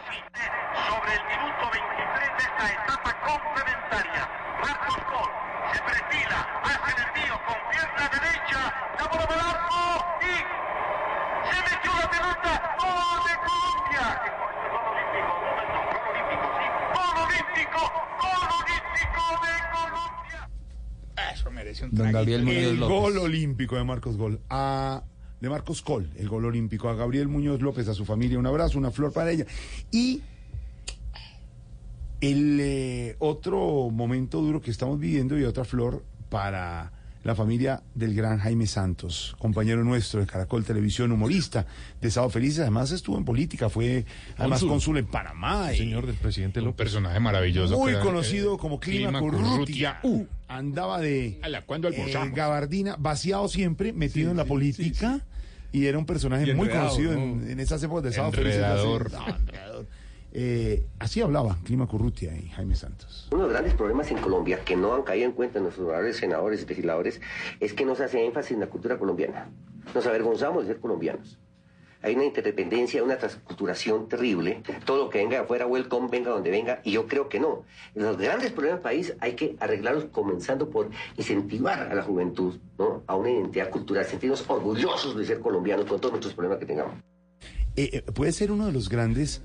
sobre 0.87 1.15
el 1.15 1.25
minuto 1.27 1.71
23 1.71 2.37
de 2.37 2.43
esta 2.43 2.65
etapa 2.73 3.11
complementaria. 3.23 4.29
Marcos 4.61 4.99
Col 5.11 5.31
se 5.73 5.83
perfila, 5.83 6.41
hace 6.65 6.91
el 6.93 7.07
envío 7.07 7.35
con 7.47 7.59
pierna 7.71 8.09
derecha, 8.09 8.61
la 8.99 9.05
bola 9.07 9.27
del 9.27 9.41
arco 9.41 9.83
y 10.23 10.35
se 11.49 11.59
metió 11.63 11.93
la 11.95 12.11
pelota. 12.11 12.53
¡Gol 12.79 13.21
de 13.25 13.35
Colombia! 13.47 14.07
Gol 16.95 17.17
olímpico, 17.19 17.81
gol. 17.81 17.99
Gol 18.19 18.19
gol 18.19 18.49
olímpico 18.59 19.23
de 19.43 19.53
Colombia. 19.71 19.78
Eso 21.33 21.51
merece 21.51 21.85
un 21.85 21.95
Don 21.95 22.13
Gabriel 22.13 22.45
Muñoz 22.45 22.63
el 22.63 22.81
López. 22.81 22.97
gol 22.97 23.19
olímpico 23.19 23.77
de 23.77 23.85
Marcos 23.85 24.17
Gol. 24.17 24.41
A, 24.49 25.05
de 25.41 25.49
Marcos 25.49 25.83
Col, 25.83 26.11
el 26.17 26.29
gol 26.29 26.45
olímpico. 26.45 26.89
A 26.89 26.95
Gabriel 26.95 27.29
Muñoz 27.29 27.61
López, 27.61 27.89
a 27.89 27.95
su 27.95 28.05
familia, 28.05 28.39
un 28.39 28.47
abrazo, 28.47 28.79
una 28.79 28.91
flor 28.91 29.13
para 29.13 29.31
ella. 29.31 29.47
Y 29.91 30.23
el 32.21 32.59
eh, 32.61 33.17
otro 33.19 33.91
momento 33.91 34.41
duro 34.41 34.61
que 34.61 34.71
estamos 34.71 34.99
viviendo 34.99 35.39
y 35.39 35.45
otra 35.45 35.65
flor 35.65 36.05
para 36.29 36.93
la 37.29 37.35
familia 37.35 37.83
del 37.95 38.15
gran 38.15 38.39
Jaime 38.39 38.67
Santos, 38.67 39.37
compañero 39.39 39.85
nuestro 39.85 40.21
de 40.21 40.27
Caracol 40.27 40.65
Televisión, 40.65 41.13
humorista 41.13 41.67
de 42.01 42.11
Sábado 42.11 42.31
Felices. 42.31 42.61
Además 42.61 42.91
estuvo 42.91 43.19
en 43.19 43.27
política, 43.27 43.69
fue 43.69 44.07
además 44.39 44.65
Cónsul. 44.65 44.97
en 44.97 45.07
Panamá. 45.07 45.75
y- 45.75 45.77
Señor 45.77 46.07
del 46.07 46.17
presidente 46.17 46.61
Un 46.61 46.67
López. 46.67 46.87
personaje 46.87 47.21
maravilloso. 47.21 47.77
muy 47.79 47.93
era, 47.93 48.01
conocido 48.01 48.55
eh, 48.55 48.59
como 48.59 48.81
Clima 48.81 49.11
Clima 49.11 49.21
Currutia. 49.21 50.01
Currutia. 50.01 50.01
Uh, 50.05 50.27
andaba 50.49 51.01
de 51.01 51.39
Ala, 51.43 51.67
¿cuándo 51.67 51.89
eh, 51.89 52.31
gabardina, 52.33 52.97
vaciado 52.99 53.47
siempre, 53.49 53.93
metido 53.93 54.31
en 54.31 54.39
la 54.39 54.47
política. 54.47 55.21
Y 55.71 55.85
era 55.85 55.99
un 55.99 56.07
personaje 56.07 56.55
muy 56.55 56.71
conocido 56.71 57.13
¿no? 57.13 57.23
en, 57.23 57.51
en 57.51 57.61
esas 57.61 57.83
épocas 57.83 58.05
de 58.05 58.13
sábado 58.13 58.33
no, 58.33 58.39
enredador. 58.41 59.11
Eh, 60.33 60.85
así 60.99 61.21
hablaba 61.23 61.57
Clima 61.65 61.87
Currutia 61.87 62.37
y 62.37 62.49
Jaime 62.49 62.75
Santos. 62.75 63.29
Uno 63.33 63.43
de 63.43 63.49
los 63.49 63.53
grandes 63.53 63.75
problemas 63.75 64.11
en 64.11 64.19
Colombia 64.19 64.61
que 64.65 64.77
no 64.77 64.95
han 64.95 65.03
caído 65.03 65.27
en 65.27 65.33
cuenta 65.33 65.61
nuestros 65.61 65.87
honorables 65.87 66.17
senadores 66.17 66.63
y 66.63 66.67
legisladores 66.67 67.21
es 67.61 67.73
que 67.73 67.85
no 67.85 67.95
se 67.95 68.05
hace 68.05 68.25
énfasis 68.25 68.53
en 68.53 68.61
la 68.61 68.67
cultura 68.69 68.99
colombiana. 68.99 69.51
Nos 69.95 70.07
avergonzamos 70.07 70.67
de 70.67 70.75
ser 70.75 70.81
colombianos. 70.81 71.39
Hay 72.01 72.15
una 72.15 72.25
interdependencia, 72.25 73.03
una 73.03 73.19
transculturación 73.19 74.09
terrible. 74.09 74.63
Todo 74.85 75.05
lo 75.05 75.11
que 75.11 75.19
venga 75.19 75.39
de 75.39 75.43
afuera, 75.43 75.67
welcome, 75.67 76.09
venga 76.09 76.31
donde 76.31 76.51
venga, 76.51 76.81
y 76.85 76.93
yo 76.93 77.09
creo 77.09 77.29
que 77.29 77.41
no. 77.41 77.65
Los 77.95 78.17
grandes 78.17 78.53
problemas 78.53 78.79
del 78.79 78.83
país 78.83 79.15
hay 79.19 79.33
que 79.33 79.57
arreglarlos 79.59 80.05
comenzando 80.13 80.71
por 80.71 80.91
incentivar 81.17 81.91
a 81.91 81.95
la 81.95 82.03
juventud 82.03 82.55
¿no? 82.79 83.03
a 83.07 83.17
una 83.17 83.31
identidad 83.31 83.71
cultural, 83.71 84.05
sentirnos 84.05 84.45
orgullosos 84.49 85.17
de 85.17 85.25
ser 85.25 85.41
colombianos 85.41 85.87
con 85.87 86.01
todos 86.01 86.13
nuestros 86.13 86.35
problemas 86.35 86.61
que 86.61 86.67
tengamos. 86.67 86.95
Eh, 87.75 87.91
eh, 87.93 88.03
puede 88.13 88.31
ser 88.31 88.53
uno 88.53 88.67
de 88.67 88.73
los 88.73 88.89
grandes 88.89 89.43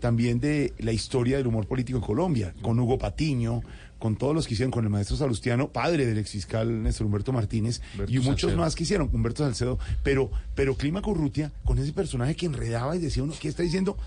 también 0.00 0.40
de 0.40 0.72
la 0.78 0.92
historia 0.92 1.36
del 1.38 1.46
humor 1.46 1.66
político 1.66 1.98
en 1.98 2.04
Colombia, 2.04 2.54
con 2.62 2.78
Hugo 2.78 2.98
Patiño, 2.98 3.62
con 3.98 4.14
todos 4.16 4.34
los 4.34 4.46
que 4.46 4.52
hicieron, 4.52 4.70
con 4.70 4.84
el 4.84 4.90
maestro 4.90 5.16
Salustiano, 5.16 5.72
padre 5.72 6.04
del 6.04 6.18
exfiscal 6.18 6.82
Néstor 6.82 7.06
Humberto 7.06 7.32
Martínez, 7.32 7.80
Humberto 7.94 8.12
y 8.12 8.16
muchos 8.18 8.40
Salcedo. 8.42 8.56
más 8.58 8.74
que 8.74 8.82
hicieron, 8.82 9.08
Humberto 9.10 9.42
Salcedo, 9.42 9.78
pero, 10.02 10.30
pero 10.54 10.76
Clima 10.76 11.00
Currutia, 11.00 11.50
con 11.64 11.78
ese 11.78 11.94
personaje 11.94 12.36
que 12.36 12.44
enredaba 12.44 12.94
y 12.94 12.98
decía 12.98 13.22
uno, 13.22 13.32
¿qué 13.40 13.48
está 13.48 13.62
diciendo? 13.62 13.96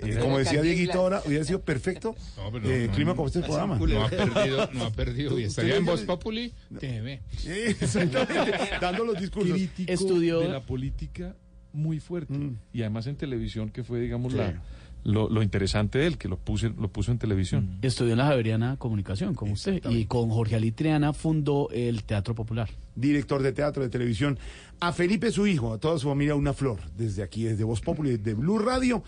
Eh, 0.00 0.16
como 0.20 0.38
decía 0.38 0.62
Dieguito 0.62 0.98
ahora, 1.00 1.22
hubiera 1.26 1.44
sido 1.44 1.60
perfecto 1.60 2.14
No, 2.36 2.52
pero 2.52 2.70
eh, 2.70 2.86
no, 2.88 2.94
Clima 2.94 3.14
como 3.16 3.26
este 3.26 3.40
programa. 3.40 3.76
No 3.78 4.04
ha 4.04 4.08
perdido, 4.08 4.70
no 4.72 4.84
ha 4.84 4.92
perdido. 4.92 5.38
Y 5.40 5.44
estaría 5.44 5.76
en 5.76 5.84
Voz 5.84 6.02
Populi 6.02 6.52
TV. 6.78 7.20
Exactamente, 7.46 8.52
dando 8.80 9.04
los 9.04 9.20
discursos. 9.20 9.52
Crítico 9.56 9.92
Estudió- 9.92 10.40
de 10.40 10.48
la 10.48 10.60
política 10.60 11.34
muy 11.72 12.00
fuerte. 12.00 12.34
Y 12.72 12.80
además 12.82 13.06
en 13.06 13.16
televisión, 13.16 13.70
que 13.70 13.84
fue, 13.84 14.00
digamos, 14.00 14.32
Sí. 14.32 14.38
la, 14.38 14.62
lo, 15.04 15.28
lo 15.28 15.42
interesante 15.42 15.98
de 15.98 16.06
él, 16.06 16.18
que 16.18 16.28
lo, 16.28 16.36
puse, 16.38 16.70
lo 16.70 16.88
puso 16.88 17.12
en 17.12 17.18
televisión. 17.18 17.78
Estudió 17.82 18.12
en 18.12 18.18
la 18.18 18.26
Javeriana 18.26 18.76
Comunicación, 18.76 19.34
como 19.34 19.52
usted, 19.52 19.82
y 19.90 20.06
con 20.06 20.28
Jorge 20.30 20.56
Alitriana 20.56 21.12
fundó 21.12 21.68
el 21.70 22.04
Teatro 22.04 22.34
Popular. 22.34 22.68
director 22.94 23.42
de 23.42 23.52
teatro, 23.52 23.82
de 23.82 23.88
televisión, 23.88 24.38
a 24.80 24.92
Felipe, 24.92 25.30
su 25.30 25.46
hijo, 25.46 25.72
a 25.72 25.78
toda 25.78 25.98
su 25.98 26.08
familia, 26.08 26.34
una 26.34 26.52
flor. 26.52 26.80
Desde 26.96 27.22
aquí, 27.22 27.44
desde 27.44 27.64
Voz 27.64 27.80
Populi, 27.80 28.16
de 28.16 28.34
Blue 28.34 28.58
Radio, 28.58 29.02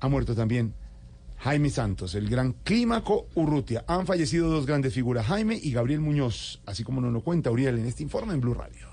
ha 0.00 0.08
muerto 0.08 0.34
también 0.34 0.74
Jaime 1.38 1.68
Santos, 1.70 2.14
el 2.14 2.28
gran 2.30 2.52
Clímaco 2.64 3.26
Urrutia. 3.34 3.84
Han 3.88 4.06
fallecido 4.06 4.48
dos 4.48 4.64
grandes 4.64 4.94
figuras, 4.94 5.26
Jaime 5.26 5.58
y 5.62 5.70
Gabriel 5.72 6.00
Muñoz, 6.00 6.60
así 6.66 6.82
como 6.82 7.00
nos 7.00 7.12
lo 7.12 7.20
cuenta 7.20 7.50
Uriel 7.50 7.78
en 7.78 7.86
este 7.86 8.02
informe 8.02 8.32
en 8.32 8.40
Blue 8.40 8.54
Radio. 8.54 8.88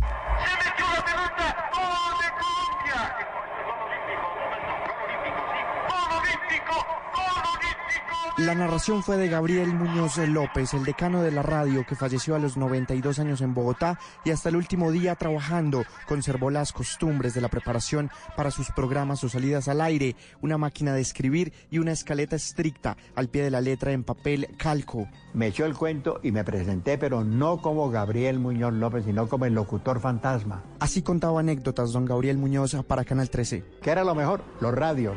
Se 0.00 0.52
metió 0.58 0.84
la 0.94 1.04
pelota. 1.04 1.56
Gol 1.72 2.14
de 2.20 2.28
Colombia. 2.42 3.00
Gol 3.46 3.70
olímpico, 3.80 4.26
un 4.28 4.46
momento, 4.46 4.74
gol 4.76 4.98
olímpico, 5.06 5.40
sí. 5.46 5.60
Gol 5.88 6.10
olímpico, 6.20 6.74
gol 7.14 7.44
olímpico. 7.54 8.18
La 8.38 8.54
narración 8.54 9.02
fue 9.02 9.16
de 9.16 9.28
Gabriel 9.28 9.72
Muñoz 9.72 10.18
López, 10.18 10.74
el 10.74 10.84
decano 10.84 11.22
de 11.22 11.30
la 11.30 11.40
radio 11.40 11.86
que 11.86 11.96
falleció 11.96 12.34
a 12.34 12.38
los 12.38 12.58
92 12.58 13.18
años 13.18 13.40
en 13.40 13.54
Bogotá 13.54 13.98
y 14.26 14.30
hasta 14.30 14.50
el 14.50 14.56
último 14.56 14.90
día 14.90 15.14
trabajando 15.14 15.84
conservó 16.06 16.50
las 16.50 16.74
costumbres 16.74 17.32
de 17.32 17.40
la 17.40 17.48
preparación 17.48 18.10
para 18.36 18.50
sus 18.50 18.70
programas 18.72 19.24
o 19.24 19.30
salidas 19.30 19.68
al 19.68 19.80
aire, 19.80 20.16
una 20.42 20.58
máquina 20.58 20.92
de 20.92 21.00
escribir 21.00 21.54
y 21.70 21.78
una 21.78 21.92
escaleta 21.92 22.36
estricta 22.36 22.98
al 23.14 23.30
pie 23.30 23.42
de 23.42 23.50
la 23.50 23.62
letra 23.62 23.92
en 23.92 24.04
papel 24.04 24.48
calco. 24.58 25.08
Me 25.32 25.46
echó 25.46 25.64
el 25.64 25.74
cuento 25.74 26.20
y 26.22 26.30
me 26.30 26.44
presenté, 26.44 26.98
pero 26.98 27.24
no 27.24 27.62
como 27.62 27.88
Gabriel 27.88 28.38
Muñoz 28.38 28.74
López, 28.74 29.06
sino 29.06 29.30
como 29.30 29.46
el 29.46 29.54
locutor 29.54 29.98
fantasma. 29.98 30.62
Así 30.78 31.00
contaba 31.00 31.40
anécdotas 31.40 31.90
don 31.90 32.04
Gabriel 32.04 32.36
Muñoz 32.36 32.76
para 32.86 33.06
Canal 33.06 33.30
13. 33.30 33.64
¿Qué 33.80 33.90
era 33.90 34.04
lo 34.04 34.14
mejor? 34.14 34.44
Los 34.60 34.74
radios. 34.74 35.16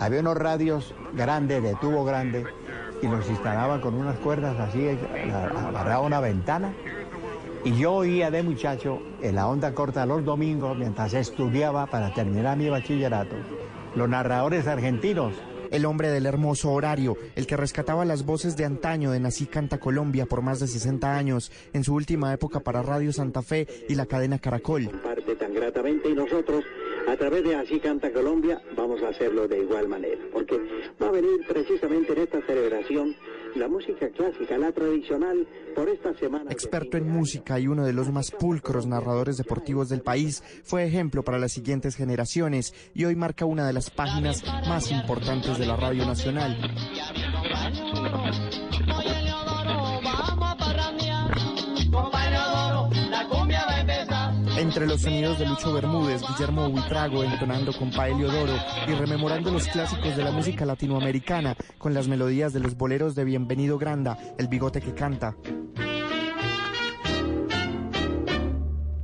Había 0.00 0.20
unos 0.20 0.36
radios 0.36 0.94
grandes, 1.14 1.62
de 1.62 1.74
tubo 1.76 2.04
grande, 2.04 2.44
y 3.02 3.06
los 3.06 3.28
instalaban 3.28 3.80
con 3.80 3.94
unas 3.94 4.18
cuerdas 4.18 4.58
así, 4.58 4.88
agarraba 5.32 6.00
una 6.00 6.20
ventana. 6.20 6.72
Y 7.64 7.76
yo 7.76 7.94
oía 7.94 8.30
de 8.30 8.42
muchacho 8.42 9.00
en 9.22 9.36
la 9.36 9.46
onda 9.48 9.72
corta 9.72 10.04
los 10.04 10.24
domingos 10.24 10.76
mientras 10.76 11.14
estudiaba 11.14 11.86
para 11.86 12.12
terminar 12.12 12.58
mi 12.58 12.68
bachillerato. 12.68 13.36
Los 13.94 14.08
narradores 14.08 14.66
argentinos, 14.66 15.34
El 15.70 15.86
hombre 15.86 16.08
del 16.10 16.26
hermoso 16.26 16.70
horario, 16.70 17.16
el 17.34 17.46
que 17.46 17.56
rescataba 17.56 18.04
las 18.04 18.24
voces 18.24 18.56
de 18.56 18.64
antaño 18.64 19.10
de 19.10 19.18
Nací 19.18 19.46
Canta 19.46 19.78
Colombia 19.78 20.26
por 20.26 20.40
más 20.42 20.60
de 20.60 20.68
60 20.68 21.16
años, 21.16 21.50
en 21.72 21.82
su 21.82 21.94
última 21.94 22.32
época 22.32 22.60
para 22.60 22.82
Radio 22.82 23.12
Santa 23.12 23.42
Fe 23.42 23.66
y 23.88 23.94
la 23.94 24.06
cadena 24.06 24.38
Caracol. 24.38 24.88
parte 25.02 25.34
tan 25.34 25.52
gratamente 25.54 26.10
y 26.10 26.14
nosotros 26.14 26.64
a 27.08 27.16
través 27.16 27.44
de 27.44 27.54
Así 27.54 27.80
Canta 27.80 28.12
Colombia 28.12 28.60
vamos 28.76 29.02
a 29.02 29.08
hacerlo 29.08 29.46
de 29.48 29.60
igual 29.60 29.88
manera, 29.88 30.20
porque 30.32 30.58
va 31.00 31.08
a 31.08 31.12
venir 31.12 31.46
precisamente 31.46 32.12
en 32.12 32.18
esta 32.18 32.40
celebración 32.46 33.16
la 33.56 33.68
música 33.68 34.08
clásica, 34.08 34.58
la 34.58 34.72
tradicional, 34.72 35.46
por 35.76 35.88
esta 35.88 36.12
semana. 36.14 36.50
Experto 36.50 36.96
en 36.96 37.08
música 37.08 37.58
y 37.60 37.68
uno 37.68 37.84
de 37.84 37.92
los 37.92 38.10
más 38.10 38.30
pulcros 38.30 38.86
narradores 38.86 39.36
deportivos 39.36 39.88
del 39.88 40.02
país, 40.02 40.42
fue 40.64 40.84
ejemplo 40.84 41.22
para 41.22 41.38
las 41.38 41.52
siguientes 41.52 41.94
generaciones 41.94 42.74
y 42.94 43.04
hoy 43.04 43.14
marca 43.14 43.44
una 43.44 43.66
de 43.66 43.72
las 43.72 43.90
páginas 43.90 44.42
más 44.68 44.90
importantes 44.90 45.58
de 45.58 45.66
la 45.66 45.76
Radio 45.76 46.04
Nacional. 46.04 46.58
Entre 54.56 54.86
los 54.86 55.00
sonidos 55.00 55.38
de 55.38 55.46
Lucho 55.46 55.72
Bermúdez, 55.72 56.22
Guillermo 56.22 56.70
Buitrago 56.70 57.24
entonando 57.24 57.72
con 57.72 57.90
Pa 57.90 58.08
Eliodoro 58.08 58.54
y 58.86 58.92
rememorando 58.92 59.50
los 59.50 59.66
clásicos 59.66 60.16
de 60.16 60.22
la 60.22 60.30
música 60.30 60.64
latinoamericana 60.64 61.56
con 61.78 61.92
las 61.92 62.06
melodías 62.06 62.52
de 62.52 62.60
los 62.60 62.76
boleros 62.76 63.14
de 63.14 63.24
Bienvenido 63.24 63.78
Granda, 63.78 64.16
El 64.38 64.48
Bigote 64.48 64.80
que 64.80 64.94
Canta. 64.94 65.36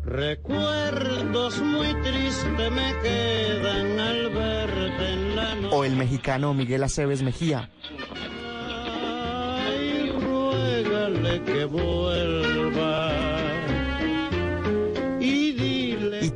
Recuerdos 0.04 1.60
muy 1.60 1.94
tristes 2.02 2.72
me 2.72 2.94
quedan 3.02 4.00
al 4.00 4.30
verte 4.30 5.12
en 5.12 5.36
la 5.36 5.54
noche. 5.56 5.76
O 5.76 5.84
el 5.84 5.96
mexicano 5.96 6.54
Miguel 6.54 6.82
Aceves 6.84 7.22
Mejía. 7.22 7.70
Ay, 9.58 10.10
ruégale 10.10 11.42
que 11.42 11.64
vuelva. 11.64 13.19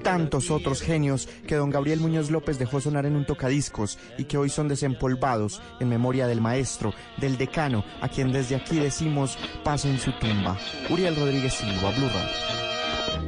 Tantos 0.04 0.50
otros 0.50 0.82
genios 0.82 1.28
que 1.48 1.56
don 1.56 1.70
Gabriel 1.70 1.98
Muñoz 1.98 2.30
López 2.30 2.58
dejó 2.58 2.80
sonar 2.80 3.06
en 3.06 3.16
un 3.16 3.24
tocadiscos 3.24 3.98
y 4.18 4.24
que 4.24 4.36
hoy 4.36 4.50
son 4.50 4.68
desempolvados 4.68 5.60
en 5.80 5.88
memoria 5.88 6.28
del 6.28 6.40
maestro, 6.40 6.94
del 7.16 7.36
decano, 7.36 7.84
a 8.00 8.08
quien 8.08 8.30
desde 8.30 8.54
aquí 8.54 8.78
decimos 8.78 9.36
paz 9.64 9.86
en 9.86 9.98
su 9.98 10.12
tumba. 10.12 10.56
Uriel 10.90 11.16
Rodríguez 11.16 11.54
Silva, 11.54 11.90
Blue 11.96 12.08
Radio. 12.08 13.24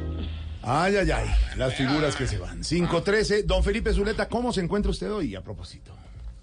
Ay, 0.61 0.95
ay, 0.97 1.11
ay, 1.11 1.27
las 1.57 1.73
figuras 1.75 2.15
que 2.15 2.27
se 2.27 2.37
van. 2.37 2.61
513, 2.61 3.43
don 3.43 3.63
Felipe 3.63 3.91
Zuleta, 3.93 4.29
¿cómo 4.29 4.53
se 4.53 4.61
encuentra 4.61 4.91
usted 4.91 5.11
hoy 5.11 5.35
a 5.35 5.41
propósito? 5.41 5.91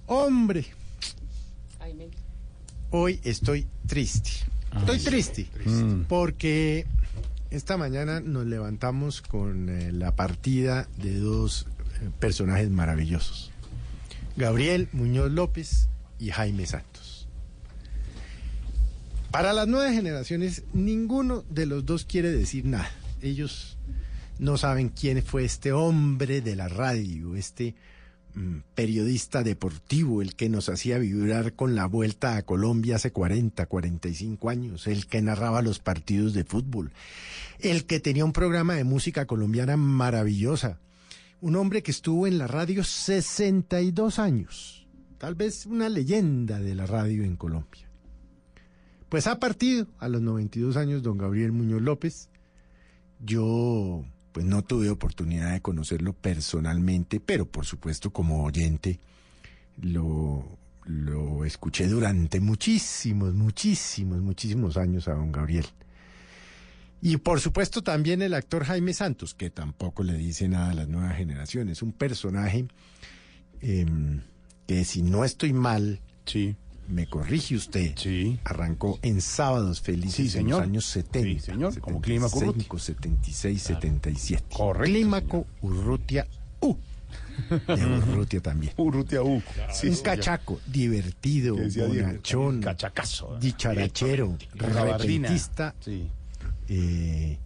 Hombre, 0.06 0.64
hoy 2.90 3.20
estoy 3.22 3.66
triste. 3.86 4.30
Estoy 4.76 4.98
triste 4.98 5.46
porque 6.08 6.86
esta 7.54 7.76
mañana 7.76 8.18
nos 8.20 8.46
levantamos 8.46 9.22
con 9.22 9.68
eh, 9.68 9.92
la 9.92 10.16
partida 10.16 10.88
de 10.96 11.16
dos 11.18 11.66
eh, 12.00 12.10
personajes 12.18 12.68
maravillosos. 12.68 13.52
Gabriel 14.36 14.88
Muñoz 14.92 15.30
López 15.30 15.88
y 16.18 16.30
Jaime 16.30 16.66
Santos. 16.66 17.28
Para 19.30 19.52
las 19.52 19.68
nuevas 19.68 19.92
generaciones, 19.92 20.64
ninguno 20.72 21.44
de 21.48 21.66
los 21.66 21.86
dos 21.86 22.04
quiere 22.04 22.32
decir 22.32 22.64
nada. 22.64 22.90
Ellos 23.22 23.78
no 24.40 24.56
saben 24.56 24.88
quién 24.88 25.22
fue 25.22 25.44
este 25.44 25.72
hombre 25.72 26.40
de 26.40 26.56
la 26.56 26.68
radio, 26.68 27.36
este 27.36 27.76
periodista 28.74 29.42
deportivo, 29.42 30.20
el 30.20 30.34
que 30.34 30.48
nos 30.48 30.68
hacía 30.68 30.98
vibrar 30.98 31.54
con 31.54 31.74
la 31.74 31.86
vuelta 31.86 32.36
a 32.36 32.42
Colombia 32.42 32.96
hace 32.96 33.12
40, 33.12 33.66
45 33.66 34.50
años, 34.50 34.86
el 34.86 35.06
que 35.06 35.22
narraba 35.22 35.62
los 35.62 35.78
partidos 35.78 36.34
de 36.34 36.44
fútbol, 36.44 36.92
el 37.60 37.84
que 37.84 38.00
tenía 38.00 38.24
un 38.24 38.32
programa 38.32 38.74
de 38.74 38.84
música 38.84 39.26
colombiana 39.26 39.76
maravillosa, 39.76 40.80
un 41.40 41.56
hombre 41.56 41.82
que 41.82 41.90
estuvo 41.90 42.26
en 42.26 42.38
la 42.38 42.46
radio 42.46 42.82
62 42.82 44.18
años, 44.18 44.86
tal 45.18 45.34
vez 45.34 45.66
una 45.66 45.88
leyenda 45.88 46.58
de 46.58 46.74
la 46.74 46.86
radio 46.86 47.22
en 47.22 47.36
Colombia. 47.36 47.88
Pues 49.08 49.28
ha 49.28 49.38
partido 49.38 49.86
a 49.98 50.08
los 50.08 50.22
92 50.22 50.76
años 50.76 51.02
don 51.02 51.18
Gabriel 51.18 51.52
Muñoz 51.52 51.82
López. 51.82 52.30
Yo 53.20 54.04
pues 54.34 54.44
no 54.44 54.64
tuve 54.64 54.90
oportunidad 54.90 55.52
de 55.52 55.60
conocerlo 55.60 56.12
personalmente, 56.12 57.20
pero 57.20 57.46
por 57.46 57.66
supuesto 57.66 58.10
como 58.10 58.42
oyente 58.42 58.98
lo, 59.80 60.58
lo 60.86 61.44
escuché 61.44 61.86
durante 61.86 62.40
muchísimos, 62.40 63.32
muchísimos, 63.32 64.20
muchísimos 64.20 64.76
años 64.76 65.06
a 65.06 65.14
don 65.14 65.30
Gabriel. 65.30 65.66
Y 67.00 67.16
por 67.18 67.40
supuesto 67.40 67.82
también 67.82 68.22
el 68.22 68.34
actor 68.34 68.64
Jaime 68.64 68.92
Santos, 68.92 69.34
que 69.34 69.50
tampoco 69.50 70.02
le 70.02 70.14
dice 70.14 70.48
nada 70.48 70.72
a 70.72 70.74
las 70.74 70.88
nuevas 70.88 71.16
generaciones. 71.16 71.80
Un 71.80 71.92
personaje 71.92 72.66
em, 73.60 74.20
que 74.66 74.84
si 74.84 75.02
no 75.02 75.24
estoy 75.24 75.52
mal, 75.52 76.00
me 76.88 77.06
corrige 77.06 77.56
usted, 77.56 77.94
arrancó 78.44 78.98
en 79.02 79.20
Sábados 79.20 79.80
Felices 79.80 80.14
Sí, 80.14 80.22
en 80.24 80.30
señor. 80.30 80.58
los 80.60 80.68
años 80.68 80.84
70. 80.86 81.28
Sí, 81.28 81.40
señor, 81.40 81.80
como 81.80 82.00
Clímaco 82.00 82.36
Urrutia. 82.38 82.62
75, 82.62 82.78
76, 82.78 83.62
77. 83.62 84.44
Correcto, 84.54 84.84
Clímaco 84.92 85.46
Urrutia 85.62 86.26
U. 86.60 86.76
De 87.66 87.86
Urrutia 87.86 88.40
también. 88.40 88.72
Urrutia 88.76 89.22
U. 89.22 89.42
Sí, 89.72 89.88
un 89.88 89.96
señor. 89.96 90.02
cachaco, 90.02 90.60
divertido, 90.66 91.56
decía 91.56 91.86
Diego, 91.86 92.08
bonachón, 92.08 92.60
cachacazo. 92.60 93.38
dicharachero, 93.40 94.36
repentista 94.54 95.74
eh, 96.68 97.38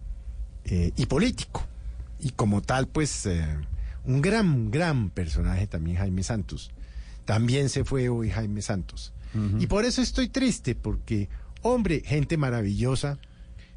eh, 0.65 0.91
y 0.95 1.05
político. 1.05 1.65
Y 2.19 2.31
como 2.31 2.61
tal, 2.61 2.87
pues, 2.87 3.25
eh, 3.25 3.45
un 4.05 4.21
gran, 4.21 4.69
gran 4.71 5.09
personaje 5.09 5.67
también 5.67 5.97
Jaime 5.97 6.23
Santos. 6.23 6.71
También 7.25 7.69
se 7.69 7.85
fue 7.85 8.09
hoy 8.09 8.29
Jaime 8.29 8.61
Santos. 8.61 9.13
Y 9.59 9.67
por 9.67 9.85
eso 9.85 10.01
estoy 10.01 10.29
triste, 10.29 10.75
porque, 10.75 11.29
hombre, 11.61 12.01
gente 12.03 12.37
maravillosa, 12.37 13.19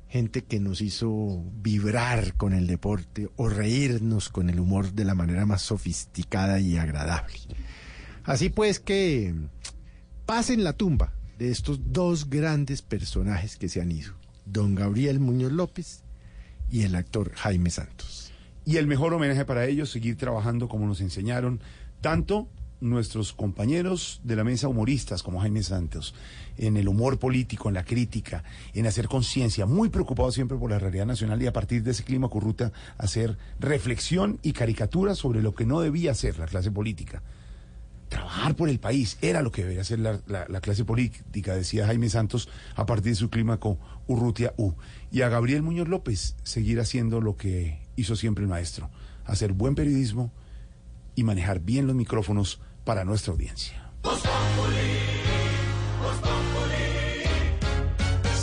gente 0.09 0.45
que 0.45 0.61
nos 0.61 0.81
hizo 0.83 1.43
vibrar 1.63 2.35
con 2.35 2.53
el 2.53 2.67
deporte 2.67 3.31
o 3.37 3.49
reírnos 3.49 4.29
con 4.29 4.51
el 4.51 4.61
humor 4.61 4.93
de 4.93 5.07
la 5.07 5.15
manera 5.15 5.47
más 5.47 5.63
sofisticada 5.63 6.61
y 6.61 6.77
agradable. 6.77 7.39
Así 8.25 8.51
pues 8.51 8.79
que 8.79 9.35
pasen 10.27 10.65
la 10.65 10.75
tumba 10.75 11.13
de 11.39 11.51
estos 11.51 11.93
dos 11.93 12.29
grandes 12.29 12.83
personajes 12.83 13.57
que 13.57 13.69
se 13.69 13.81
han 13.81 13.91
ido, 13.91 14.13
don 14.45 14.75
Gabriel 14.75 15.19
Muñoz 15.19 15.53
López 15.53 16.03
y 16.71 16.83
el 16.83 16.95
actor 16.95 17.33
Jaime 17.35 17.71
Santos. 17.71 18.33
Y 18.65 18.77
el 18.77 18.87
mejor 18.87 19.13
homenaje 19.15 19.45
para 19.45 19.67
ellos, 19.67 19.91
seguir 19.91 20.17
trabajando 20.17 20.69
como 20.69 20.87
nos 20.87 21.01
enseñaron, 21.01 21.61
tanto 22.01 22.49
nuestros 22.83 23.33
compañeros 23.33 24.21
de 24.25 24.37
la 24.37 24.45
mesa 24.45 24.69
humoristas 24.69 25.23
como 25.23 25.41
Jaime 25.41 25.63
Santos, 25.63 26.15
en 26.59 26.77
el 26.77 26.89
humor 26.89 27.19
político, 27.19 27.69
en 27.69 27.75
la 27.75 27.85
crítica, 27.85 28.45
en 28.75 28.87
hacer 28.87 29.09
conciencia, 29.09 29.67
muy 29.67 29.89
preocupados 29.89 30.35
siempre 30.35 30.59
por 30.59 30.71
la 30.71 30.79
realidad 30.79 31.07
nacional 31.07 31.41
y 31.41 31.47
a 31.47 31.53
partir 31.53 31.83
de 31.83 31.93
ese 31.93 32.05
clima 32.05 32.29
corrupta 32.29 32.73
hacer 32.99 33.39
reflexión 33.61 34.39
y 34.43 34.53
caricatura 34.53 35.15
sobre 35.15 35.43
lo 35.43 35.55
que 35.55 35.65
no 35.65 35.81
debía 35.81 36.11
hacer 36.11 36.39
la 36.39 36.47
clase 36.47 36.71
política. 36.71 37.23
Trabajar 38.09 38.57
por 38.57 38.69
el 38.69 38.79
país 38.79 39.17
era 39.23 39.41
lo 39.41 39.51
que 39.51 39.63
debería 39.63 39.81
hacer 39.81 39.99
la, 39.99 40.21
la- 40.27 40.47
la 40.47 40.61
clase 40.61 40.85
política, 40.85 41.55
decía 41.55 41.87
Jaime 41.87 42.11
Santos, 42.11 42.49
a 42.75 42.85
partir 42.85 43.13
de 43.13 43.17
su 43.17 43.31
clímaco 43.31 43.79
Urrutia 44.07 44.53
U. 44.59 44.75
Y 45.11 45.23
a 45.23 45.31
Gabriel 45.31 45.63
Muñoz 45.63 45.89
López 45.89 46.37
seguir 46.43 46.79
haciendo 46.81 47.23
lo 47.23 47.37
que 47.39 47.79
hizo 47.97 48.15
siempre 48.17 48.43
el 48.45 48.51
maestro, 48.51 48.91
hacer 49.25 49.55
buen 49.55 49.75
periodismo 49.75 50.31
y 51.15 51.25
manejar 51.25 51.61
bien 51.61 51.87
los 51.87 51.97
micrófonos 51.97 52.61
para 52.85 53.05
nuestra 53.05 53.33
audiencia. 53.33 53.91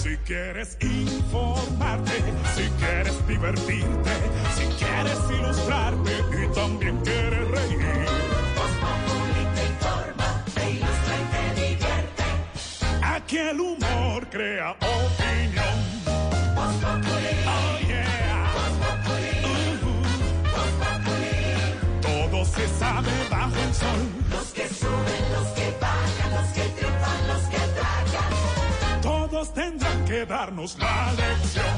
Si 0.02 0.16
quieres 0.26 0.78
informarte, 0.82 2.11
si 2.56 2.70
quieres 2.80 3.28
divertirte, 3.28 4.11
si 4.56 4.66
quieres 4.84 5.20
ilustrarte 5.30 6.11
y 6.44 6.53
también 6.53 6.98
quieres 7.02 7.48
reír. 7.48 7.80
te 9.56 9.66
informa, 9.66 10.45
te 10.53 10.72
ilustra 10.72 11.16
y 11.16 11.24
te 11.32 11.61
divierte. 11.61 13.49
El 13.49 13.60
humor 13.60 14.28
crea 14.30 14.72
opinión. 14.72 15.89
Que 30.20 30.26
darnos 30.26 30.78
la 30.80 31.14
lección. 31.14 31.76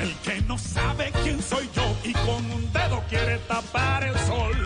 El 0.00 0.14
que 0.18 0.42
no 0.42 0.56
sabe 0.56 1.12
quién 1.24 1.42
soy 1.42 1.68
yo 1.74 1.96
y 2.04 2.12
con 2.12 2.50
un 2.52 2.72
dedo 2.72 3.02
quiere 3.08 3.38
tapar 3.48 4.04
el 4.04 4.16
sol. 4.20 4.56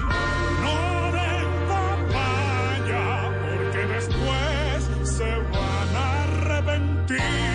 No 0.65 1.13
den 1.17 1.51
papaya, 1.73 3.07
porque 3.43 3.87
después 3.95 5.09
se 5.17 5.31
van 5.53 5.97
a 5.97 6.23
arrepentir. 6.25 7.48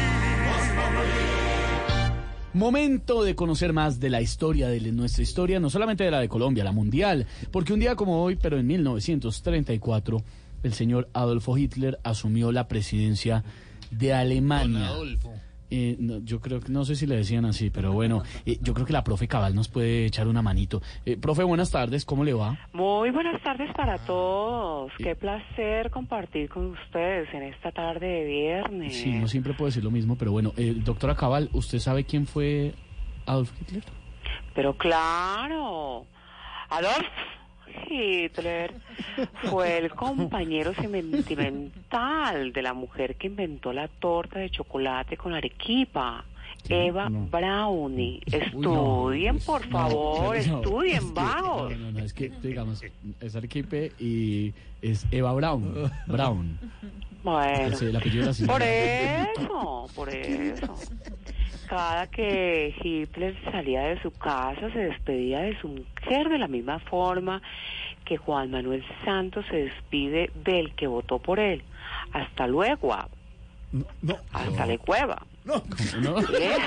Momento 2.54 3.24
de 3.24 3.36
conocer 3.36 3.74
más 3.74 4.00
de 4.00 4.12
la 4.12 4.22
historia 4.22 4.68
de 4.68 4.80
nuestra 4.92 5.24
historia, 5.24 5.60
no 5.60 5.72
solamente 5.72 6.04
de 6.04 6.12
la 6.12 6.20
de 6.20 6.30
Colombia, 6.30 6.64
la 6.64 6.72
mundial, 6.72 7.26
porque 7.52 7.74
un 7.74 7.80
día 7.80 7.96
como 7.96 8.24
hoy, 8.24 8.36
pero 8.36 8.60
en 8.60 8.68
1934, 8.68 10.24
el 10.62 10.74
señor 10.74 11.10
Adolfo 11.14 11.58
Hitler 11.58 12.00
asumió 12.04 12.52
la 12.52 12.68
presidencia 12.68 13.44
de 13.90 14.14
Alemania. 14.14 14.92
Eh, 15.76 15.96
no, 15.98 16.20
yo 16.20 16.40
creo 16.40 16.60
que 16.60 16.72
no 16.72 16.86
sé 16.86 16.96
si 16.96 17.08
le 17.08 17.16
decían 17.16 17.46
así, 17.46 17.72
pero 17.72 17.94
bueno, 17.94 18.22
eh, 18.46 18.60
yo 18.62 18.76
creo 18.76 18.86
que 18.86 18.94
la 18.94 19.04
profe 19.04 19.28
Cabal 19.28 19.56
nos 19.56 19.70
puede 19.70 20.06
echar 20.06 20.28
una 20.28 20.44
manito. 20.44 20.84
Eh, 21.04 21.18
profe, 21.18 21.44
buenas 21.44 21.72
tardes, 21.72 22.06
¿cómo 22.06 22.24
le 22.24 22.34
va? 22.34 22.60
Muy 22.74 23.10
buenas 23.10 23.42
tardes 23.42 23.74
para 23.76 23.98
todos. 23.98 24.92
Qué 25.00 25.16
placer 25.16 25.90
compartir 25.90 26.48
con 26.48 26.68
ustedes 26.68 27.28
en 27.34 27.42
esta 27.42 27.72
tarde 27.72 28.06
de 28.06 28.24
viernes. 28.24 28.96
Sí, 28.96 29.14
no 29.14 29.28
siempre 29.28 29.56
puedo 29.56 29.66
decir 29.66 29.84
lo 29.84 29.90
mismo, 29.90 30.16
pero 30.16 30.32
bueno, 30.32 30.54
eh, 30.58 30.76
doctora 30.78 31.16
Cabal, 31.16 31.50
¿usted 31.54 31.80
sabe 31.80 32.04
quién 32.04 32.28
fue 32.28 32.76
Adolf 33.26 33.52
Hitler? 33.60 33.84
Pero 34.54 34.78
claro, 34.78 36.06
Adolf 36.70 37.08
Hitler 37.90 38.74
fue 39.50 39.78
el 39.78 39.92
compañero 39.92 40.74
sentimental 40.74 42.54
de 42.54 42.62
la 42.62 42.74
mujer 42.74 43.16
que 43.16 43.28
inventó 43.28 43.74
la 43.74 43.88
torta 43.88 44.40
de 44.40 44.50
chocolate 44.50 45.18
con 45.18 45.34
arequipa. 45.34 46.26
Eva 46.70 47.10
Brownie. 47.10 48.22
Estudien, 48.26 49.38
por 49.40 49.68
favor, 49.68 50.28
no, 50.28 50.34
estudien, 50.34 50.98
es 50.98 51.14
vagos. 51.14 51.72
No, 51.72 51.78
no, 51.78 51.92
no, 51.92 52.00
es 52.00 52.14
que, 52.14 52.30
digamos, 52.42 52.82
es 53.20 53.36
Arequipe 53.36 53.92
y 54.00 54.54
es 54.82 55.06
Eva 55.12 55.34
Brown. 55.34 55.92
Brown. 56.08 56.58
Bueno, 57.22 57.76
Sí, 57.76 57.86
el 57.86 57.96
apellido 57.98 58.22
de 58.22 58.28
la 58.28 58.34
señora. 58.34 58.54
por 58.54 58.62
eso, 58.64 59.88
por 59.96 60.10
eso. 60.10 60.76
Cada 61.74 62.06
que 62.06 62.76
Hitler 62.84 63.36
salía 63.52 63.82
de 63.86 64.00
su 64.04 64.12
casa 64.12 64.70
se 64.72 64.78
despedía 64.78 65.40
de 65.40 65.60
su 65.60 65.70
mujer 65.70 66.30
de 66.30 66.38
la 66.38 66.48
misma 66.48 66.78
forma 66.78 67.42
que 68.06 68.16
Juan 68.16 68.52
Manuel 68.52 68.86
Santos 69.04 69.44
se 69.50 69.56
despide 69.56 70.30
del 70.36 70.76
que 70.76 70.86
votó 70.86 71.18
por 71.18 71.40
él. 71.40 71.64
Hasta 72.12 72.46
luego. 72.46 72.96
Hasta 74.34 74.68
le 74.68 74.78
cueva. 74.78 75.26
No. 75.46 75.64
¿Eh? 76.40 76.54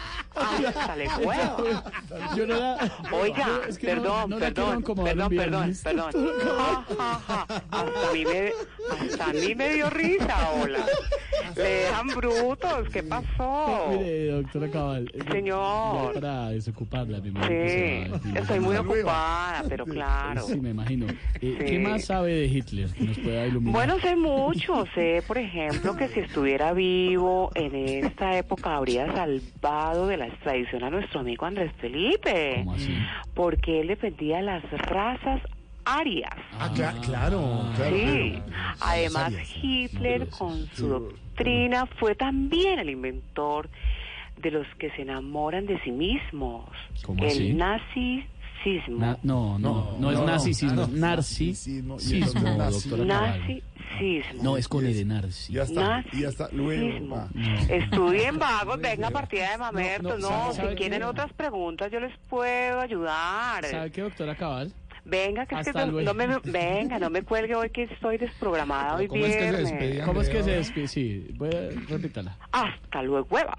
Hasta 0.40 0.96
le 0.96 1.06
cueva. 1.06 1.56
Yo 2.36 2.46
no 2.46 2.76
Oiga, 3.12 3.60
es 3.68 3.78
que 3.78 3.86
no- 3.94 4.02
perdón, 4.02 4.30
no 4.30 4.36
quiero 4.38 4.54
perdón, 4.54 4.82
perdón, 5.04 5.28
perdón, 5.36 5.74
perdón. 5.82 6.10
Ja, 6.44 6.84
ja, 6.96 7.20
ja. 7.26 7.46
Hasta 7.70 8.08
a 8.08 8.12
mí 8.12 8.24
me, 8.24 8.52
hasta 9.00 9.24
a 9.26 9.32
mí 9.32 9.54
me 9.54 9.68
dio 9.74 9.90
risa, 9.90 10.50
hola. 10.62 10.84
Le 11.56 11.62
dejan 11.62 12.06
brutos, 12.08 12.88
¿qué 12.92 13.02
pasó? 13.02 13.88
Mire, 13.90 14.26
doctora 14.30 14.68
Cabal. 14.70 15.10
eh, 15.14 15.24
Señor. 15.30 16.14
ya 16.14 16.20
Para 16.20 16.48
desocuparla, 16.50 17.20
fin 17.20 17.34
Sí, 17.46 18.30
estoy 18.36 18.60
muy 18.60 18.76
ocupada, 18.76 19.64
pero 19.68 19.84
claro. 19.84 20.42
Sí, 20.42 20.60
me 20.60 20.70
imagino. 20.70 21.06
Eh, 21.40 21.56
¿Qué 21.58 21.68
Sí. 21.68 21.78
más 21.78 22.04
sabe 22.04 22.32
de 22.32 22.46
Hitler 22.46 22.88
que 22.92 23.04
nos 23.04 23.18
pueda 23.18 23.46
iluminar? 23.46 23.72
Bueno, 23.74 23.98
sé 24.00 24.16
mucho. 24.16 24.84
Sé, 24.94 25.22
por 25.26 25.38
ejemplo, 25.38 25.96
que 25.96 26.08
si 26.08 26.20
estuviera 26.20 26.72
vivo 26.72 27.50
en 27.54 27.74
esta 28.04 28.36
época 28.36 28.76
habría 28.76 29.12
salvado 29.14 30.06
de 30.06 30.16
la 30.16 30.26
extradición 30.30 30.84
a 30.84 30.90
nuestro 30.90 31.20
amigo 31.20 31.44
Andrés 31.46 31.72
Felipe. 31.80 32.56
¿Cómo 32.58 32.74
así? 32.74 32.96
Porque 33.34 33.80
él 33.80 33.88
defendía 33.88 34.40
las 34.42 34.62
razas 34.70 35.40
arias. 35.84 36.30
Ah, 36.58 36.70
cla- 36.74 36.98
claro, 37.00 37.64
claro. 37.76 37.96
Sí, 37.96 38.32
claro. 38.46 38.74
además 38.80 39.24
Arias. 39.34 39.48
Hitler 39.62 40.28
con 40.28 40.66
su 40.74 40.88
doctrina 40.88 41.86
fue 41.86 42.14
también 42.14 42.78
el 42.78 42.90
inventor 42.90 43.68
de 44.36 44.50
los 44.50 44.66
que 44.78 44.90
se 44.92 45.02
enamoran 45.02 45.66
de 45.66 45.80
sí 45.82 45.90
mismos. 45.90 46.64
¿Cómo 47.04 47.22
el 47.24 47.28
así? 47.30 47.52
nazismo. 47.54 48.98
Na- 48.98 49.18
no, 49.22 49.58
no, 49.58 49.96
no, 49.98 50.10
es 50.12 50.18
no, 50.18 50.26
narcisismo, 50.26 50.74
no, 50.76 50.82
es 50.82 50.88
narcisismo, 50.90 51.98
sismo, 51.98 52.40
nazi- 53.04 53.62
No, 54.42 54.56
es 54.56 54.68
con 54.68 54.86
el 54.86 54.94
de 54.94 55.04
narcis. 55.04 55.48
Ya 55.48 55.62
está, 55.64 56.04
y 56.12 56.24
hasta 56.24 56.48
luego. 56.52 57.28
Estudien 57.68 58.38
vagos, 58.38 58.80
venga 58.80 59.10
partida 59.10 59.52
de 59.52 59.58
mamertos. 59.58 60.20
no, 60.20 60.30
No, 60.30 60.36
¿sabe- 60.38 60.54
sabe 60.54 60.70
si 60.70 60.76
quieren 60.76 61.00
qué? 61.00 61.04
otras 61.04 61.32
preguntas 61.32 61.90
yo 61.92 62.00
les 62.00 62.16
puedo 62.28 62.80
ayudar. 62.80 63.64
¿Sabe 63.66 63.90
qué, 63.90 64.02
doctora 64.02 64.34
Cabal? 64.36 64.72
Venga, 65.10 65.44
que 65.44 65.56
es 65.56 65.66
que 65.66 65.72
no, 65.72 65.86
no 65.86 66.14
me, 66.14 66.38
venga, 66.44 66.98
no 67.00 67.10
me 67.10 67.22
cuelgue 67.22 67.56
hoy 67.56 67.70
que 67.70 67.82
estoy 67.82 68.16
desprogramada 68.16 68.94
hoy 68.96 69.08
¿Cómo 69.08 69.26
es 69.26 69.32
que 69.34 69.40
se 69.40 69.50
viernes. 69.50 69.70
despedía? 69.70 70.04
¿Cómo 70.04 70.22
es 70.22 70.28
que 70.28 70.42
se 70.44 70.50
despide? 70.52 70.88
Sí, 70.88 71.26
voy 71.36 71.48
a 71.48 71.70
repítala. 71.88 72.36
Hasta 72.52 73.02
luego, 73.02 73.26
hueva. 73.28 73.54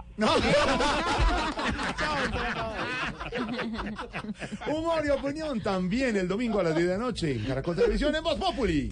Humor 4.67 5.05
y 5.05 5.09
opinión 5.09 5.59
también 5.59 6.15
el 6.15 6.27
domingo 6.27 6.61
a 6.61 6.63
las 6.63 6.75
10 6.75 6.87
de 6.87 6.93
la 6.97 7.03
noche 7.03 7.33
en 7.33 7.43
Caracol 7.43 7.75
Televisión 7.75 8.15
en 8.15 8.23
Voz 8.23 8.39
Populi. 8.39 8.89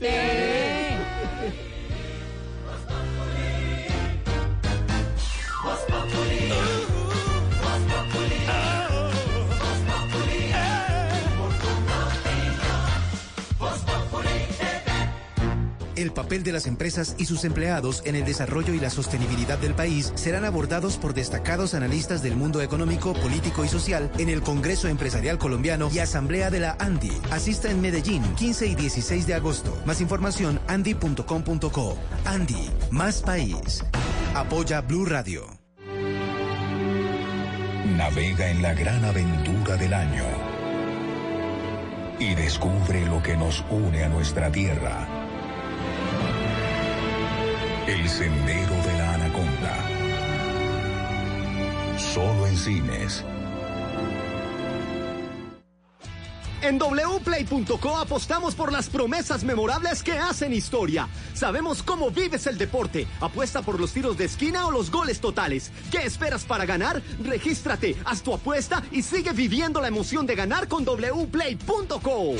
El 15.99 16.13
papel 16.13 16.43
de 16.43 16.53
las 16.53 16.65
empresas 16.65 17.13
y 17.17 17.25
sus 17.25 17.43
empleados 17.43 18.03
en 18.05 18.15
el 18.15 18.23
desarrollo 18.23 18.73
y 18.73 18.79
la 18.79 18.89
sostenibilidad 18.89 19.57
del 19.57 19.73
país 19.73 20.13
serán 20.15 20.45
abordados 20.45 20.95
por 20.95 21.13
destacados 21.13 21.73
analistas 21.73 22.23
del 22.23 22.37
mundo 22.37 22.61
económico, 22.61 23.11
político 23.15 23.65
y 23.65 23.67
social 23.67 24.09
en 24.17 24.29
el 24.29 24.41
Congreso 24.41 24.87
Empresarial 24.87 25.37
Colombiano 25.37 25.89
y 25.93 25.99
Asamblea 25.99 26.49
de 26.51 26.61
la 26.61 26.77
ANDI. 26.79 27.11
Asista 27.31 27.69
en 27.69 27.81
Medellín, 27.81 28.23
15 28.35 28.67
y 28.67 28.75
16 28.75 29.27
de 29.27 29.33
agosto. 29.33 29.77
Más 29.85 29.99
información, 29.99 30.61
andi.com.co. 30.67 31.97
ANDI, 32.23 32.69
más 32.91 33.21
país. 33.21 33.83
Apoya 34.35 34.79
Blue 34.79 35.03
Radio. 35.03 35.47
Navega 37.97 38.49
en 38.49 38.61
la 38.61 38.73
gran 38.73 39.03
aventura 39.03 39.75
del 39.75 39.93
año 39.93 40.23
y 42.19 42.35
descubre 42.35 43.05
lo 43.05 43.21
que 43.21 43.35
nos 43.35 43.65
une 43.69 44.05
a 44.05 44.07
nuestra 44.07 44.49
tierra. 44.49 45.18
El 47.89 48.07
Sendero 48.07 48.75
de 48.83 48.97
la 48.99 49.13
Anaconda. 49.15 49.75
Solo 51.97 52.45
en 52.45 52.55
cines. 52.55 53.25
En 56.61 56.77
wplay.co 56.77 57.97
apostamos 57.97 58.53
por 58.53 58.71
las 58.71 58.89
promesas 58.89 59.43
memorables 59.43 60.03
que 60.03 60.19
hacen 60.19 60.53
historia. 60.53 61.09
Sabemos 61.33 61.81
cómo 61.81 62.11
vives 62.11 62.45
el 62.45 62.59
deporte. 62.59 63.07
Apuesta 63.21 63.63
por 63.63 63.79
los 63.79 63.91
tiros 63.91 64.19
de 64.19 64.25
esquina 64.25 64.67
o 64.67 64.71
los 64.71 64.91
goles 64.91 65.19
totales. 65.19 65.71
¿Qué 65.89 66.05
esperas 66.05 66.43
para 66.45 66.67
ganar? 66.67 67.01
Regístrate, 67.23 67.95
haz 68.05 68.21
tu 68.21 68.35
apuesta 68.35 68.83
y 68.91 69.01
sigue 69.01 69.31
viviendo 69.31 69.81
la 69.81 69.87
emoción 69.87 70.27
de 70.27 70.35
ganar 70.35 70.67
con 70.67 70.85
wplay.co. 70.85 72.35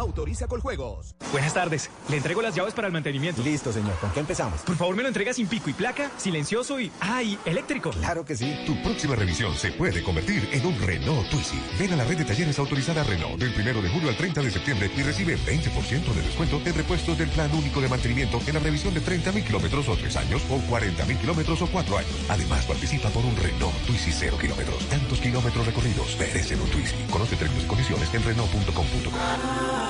Autoriza 0.00 0.46
con 0.46 0.60
juegos. 0.60 1.14
Buenas 1.30 1.52
tardes. 1.52 1.90
Le 2.08 2.16
entrego 2.16 2.40
las 2.40 2.54
llaves 2.54 2.72
para 2.72 2.86
el 2.86 2.92
mantenimiento. 2.92 3.42
Listo, 3.42 3.70
señor. 3.70 3.92
¿Con 4.00 4.10
qué 4.12 4.20
empezamos? 4.20 4.62
Por 4.62 4.74
favor, 4.74 4.96
me 4.96 5.02
lo 5.02 5.08
entrega 5.08 5.34
sin 5.34 5.46
pico 5.46 5.68
y 5.68 5.74
placa, 5.74 6.10
silencioso 6.16 6.80
y. 6.80 6.90
¡Ay! 7.00 7.38
eléctrico. 7.44 7.90
Claro 7.90 8.24
que 8.24 8.34
sí. 8.34 8.56
Tu 8.66 8.80
próxima 8.82 9.14
revisión 9.14 9.54
se 9.54 9.72
puede 9.72 10.02
convertir 10.02 10.48
en 10.52 10.64
un 10.64 10.78
Renault 10.80 11.28
Twizy. 11.28 11.60
Ven 11.78 11.92
a 11.92 11.96
la 11.96 12.04
red 12.04 12.16
de 12.16 12.24
talleres 12.24 12.58
autorizada 12.58 13.04
Renault 13.04 13.38
del 13.38 13.52
1 13.54 13.82
de 13.82 13.90
julio 13.90 14.08
al 14.08 14.16
30 14.16 14.40
de 14.40 14.50
septiembre 14.50 14.90
y 14.96 15.02
recibe 15.02 15.36
20% 15.36 16.14
de 16.14 16.22
descuento 16.22 16.62
en 16.64 16.74
repuestos 16.74 17.18
del 17.18 17.28
plan 17.28 17.54
único 17.54 17.82
de 17.82 17.88
mantenimiento 17.88 18.40
en 18.46 18.54
la 18.54 18.60
revisión 18.60 18.94
de 18.94 19.02
30.000 19.02 19.44
kilómetros 19.44 19.86
o 19.86 19.96
3 19.96 20.16
años 20.16 20.42
o 20.48 20.56
40.000 20.72 21.20
kilómetros 21.20 21.60
o 21.60 21.66
4 21.66 21.98
años. 21.98 22.10
Además, 22.30 22.64
participa 22.64 23.10
por 23.10 23.22
un 23.22 23.36
Renault 23.36 23.76
Twizy 23.86 24.12
0 24.12 24.38
kilómetros. 24.40 24.78
Tantos 24.88 25.20
kilómetros 25.20 25.66
recorridos 25.66 26.16
merecen 26.18 26.58
un 26.58 26.70
Twizy. 26.70 26.96
Conoce 27.10 27.36
términos 27.36 27.64
y 27.64 27.66
condiciones 27.66 28.14
en 28.14 28.24
Renault.com.co. 28.24 29.89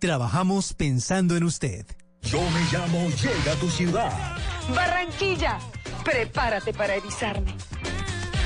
Trabajamos 0.00 0.72
pensando 0.72 1.36
en 1.36 1.44
usted. 1.44 1.84
Yo 2.22 2.40
me 2.40 2.60
llamo 2.72 3.10
Llega 3.10 3.52
a 3.52 3.56
tu 3.56 3.68
ciudad. 3.68 4.36
Barranquilla, 4.74 5.58
prepárate 6.02 6.72
para 6.72 6.94
erizarme. 6.94 7.54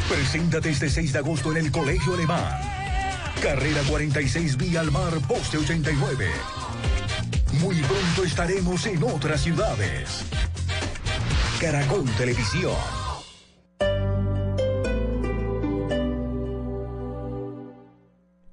Preséntate 0.08 0.70
este 0.70 0.90
6 0.90 1.12
de 1.12 1.18
agosto 1.20 1.52
en 1.52 1.58
el 1.58 1.70
Colegio 1.70 2.14
Alemán. 2.14 2.60
Carrera 3.40 3.82
46 3.88 4.56
Vía 4.56 4.80
al 4.80 4.90
Mar, 4.90 5.12
Poste 5.28 5.58
89. 5.58 6.28
Muy 7.60 7.76
pronto 7.82 8.24
estaremos 8.24 8.84
en 8.86 9.04
otras 9.04 9.42
ciudades. 9.42 10.24
Caracol 11.60 12.04
Televisión. 12.16 13.03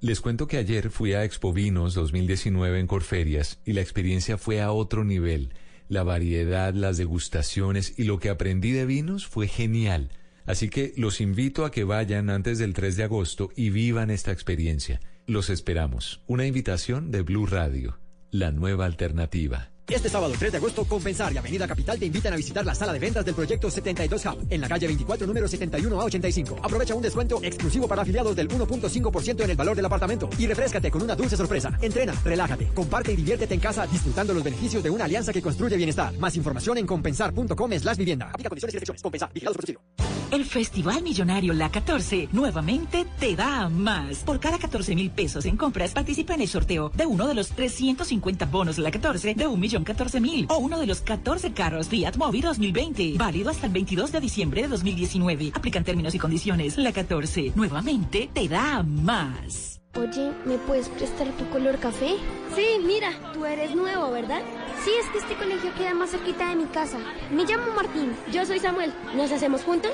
Les 0.04 0.20
cuento 0.20 0.48
que 0.48 0.58
ayer 0.58 0.90
fui 0.90 1.14
a 1.14 1.24
Expo 1.24 1.54
Vinos 1.54 1.94
2019 1.94 2.80
en 2.80 2.88
Corferias 2.88 3.60
y 3.66 3.74
la 3.74 3.82
experiencia 3.82 4.40
fue 4.40 4.60
a 4.60 4.72
otro 4.72 5.04
nivel. 5.04 5.54
La 5.90 6.02
variedad, 6.02 6.74
las 6.74 6.98
degustaciones 6.98 7.94
y 8.00 8.06
lo 8.06 8.18
que 8.18 8.30
aprendí 8.30 8.72
de 8.72 8.88
vinos 8.88 9.28
fue 9.28 9.48
genial. 9.48 10.10
Así 10.48 10.70
que 10.70 10.92
los 10.98 11.22
invito 11.22 11.66
a 11.66 11.72
que 11.72 11.84
vayan 11.84 12.32
antes 12.32 12.58
del 12.58 12.74
3 12.74 12.96
de 12.96 13.04
agosto 13.04 13.52
y 13.56 13.70
vivan 13.70 14.10
esta 14.10 14.32
experiencia. 14.32 15.00
Los 15.28 15.52
esperamos. 15.52 16.24
Una 16.26 16.48
invitación 16.48 17.12
de 17.12 17.22
Blue 17.22 17.46
Radio, 17.46 18.00
la 18.32 18.52
nueva 18.52 18.88
alternativa. 18.88 19.71
Este 19.88 20.10
sábado 20.10 20.34
3 20.38 20.52
de 20.54 20.58
agosto, 20.58 20.86
Compensar 20.86 21.34
y 21.34 21.38
Avenida 21.38 21.68
Capital 21.68 22.00
te 22.00 22.06
invitan 22.06 22.34
a 22.34 22.38
visitar 22.38 22.66
la 22.66 22.74
sala 22.74 22.94
de 22.94 23.00
ventas 23.00 23.26
del 23.26 23.36
proyecto 23.36 23.70
72 23.70 24.26
Hub 24.26 24.48
en 24.50 24.62
la 24.62 24.70
calle 24.70 24.88
24, 24.88 25.28
número 25.28 25.48
71 25.48 26.00
a 26.02 26.06
85. 26.06 26.60
Aprovecha 26.64 26.96
un 26.96 27.02
descuento 27.02 27.40
exclusivo 27.44 27.88
para 27.88 28.04
afiliados 28.04 28.36
del 28.36 28.48
1.5% 28.48 29.44
en 29.44 29.50
el 29.50 29.58
valor 29.58 29.76
del 29.76 29.86
apartamento 29.86 30.30
y 30.38 30.48
refrescate 30.48 30.90
con 30.90 31.02
una 31.02 31.16
dulce 31.16 31.36
sorpresa. 31.36 31.78
Entrena, 31.82 32.14
relájate, 32.24 32.68
comparte 32.68 33.12
y 33.12 33.16
diviértete 33.18 33.54
en 33.54 33.60
casa 33.60 33.86
disfrutando 33.86 34.34
los 34.34 34.44
beneficios 34.44 34.82
de 34.82 34.90
una 34.90 35.06
alianza 35.06 35.34
que 35.34 35.42
construye 35.42 35.76
bienestar. 35.76 36.14
Más 36.18 36.36
información 36.38 36.78
en 36.78 36.88
compensar.com 36.88 37.72
slash 37.74 37.98
vivienda. 37.98 38.30
Aplica 38.30 38.50
condiciones 38.50 38.74
y 38.74 38.78
restricciones. 38.78 39.02
Compensar. 39.02 39.34
Vigilados 39.34 39.58
por 39.58 40.40
El 40.40 40.46
Festival 40.46 41.02
Millonario 41.02 41.54
La 41.54 41.70
14 41.70 42.30
nuevamente 42.32 43.06
te 43.20 43.36
da 43.36 43.68
más. 43.68 44.20
Por 44.20 44.40
cada 44.40 44.58
14 44.58 44.96
mil 44.96 45.12
pesos 45.12 45.46
en 45.46 45.58
compras 45.58 45.92
participa 45.92 46.36
en 46.36 46.42
el 46.42 46.48
sorteo 46.48 46.90
de 46.96 47.06
uno 47.06 47.28
de 47.28 47.34
los 47.34 47.50
350 47.50 48.46
bonos 48.46 48.78
La 48.78 48.92
14 48.92 49.36
de 49.36 49.48
un 49.48 49.60
millón 49.60 49.71
14 49.80 50.20
mil 50.20 50.46
o 50.50 50.58
uno 50.58 50.80
de 50.80 50.88
los 50.88 51.02
14 51.02 51.54
carros 51.54 51.88
Fiat 51.88 52.18
Mobi 52.18 52.42
2020. 52.42 53.14
Válido 53.18 53.50
hasta 53.50 53.68
el 53.68 53.74
22 53.74 54.12
de 54.12 54.20
diciembre 54.20 54.62
de 54.64 54.68
2019. 54.68 55.52
Aplican 55.56 55.84
términos 55.84 56.14
y 56.14 56.20
condiciones. 56.20 56.78
La 56.78 56.92
14 56.92 57.54
nuevamente 57.56 58.30
te 58.34 58.48
da 58.48 58.84
más. 58.84 59.82
Oye, 59.96 60.32
¿me 60.46 60.58
puedes 60.58 60.88
prestar 60.90 61.28
tu 61.38 61.48
color 61.50 61.78
café? 61.78 62.16
Sí, 62.56 62.66
mira, 62.86 63.12
tú 63.34 63.46
eres 63.46 63.76
nuevo, 63.76 64.10
¿verdad? 64.12 64.42
Sí, 64.86 64.92
es 65.00 65.08
que 65.10 65.18
este 65.18 65.36
colegio 65.36 65.74
queda 65.76 65.94
más 65.94 66.12
cerquita 66.12 66.50
de 66.50 66.56
mi 66.56 66.66
casa. 66.66 66.98
Me 67.30 67.44
llamo 67.44 67.74
Martín. 67.76 68.14
Yo 68.32 68.46
soy 68.46 68.60
Samuel. 68.60 68.94
¿Nos 69.16 69.32
hacemos 69.32 69.64
juntos? 69.64 69.92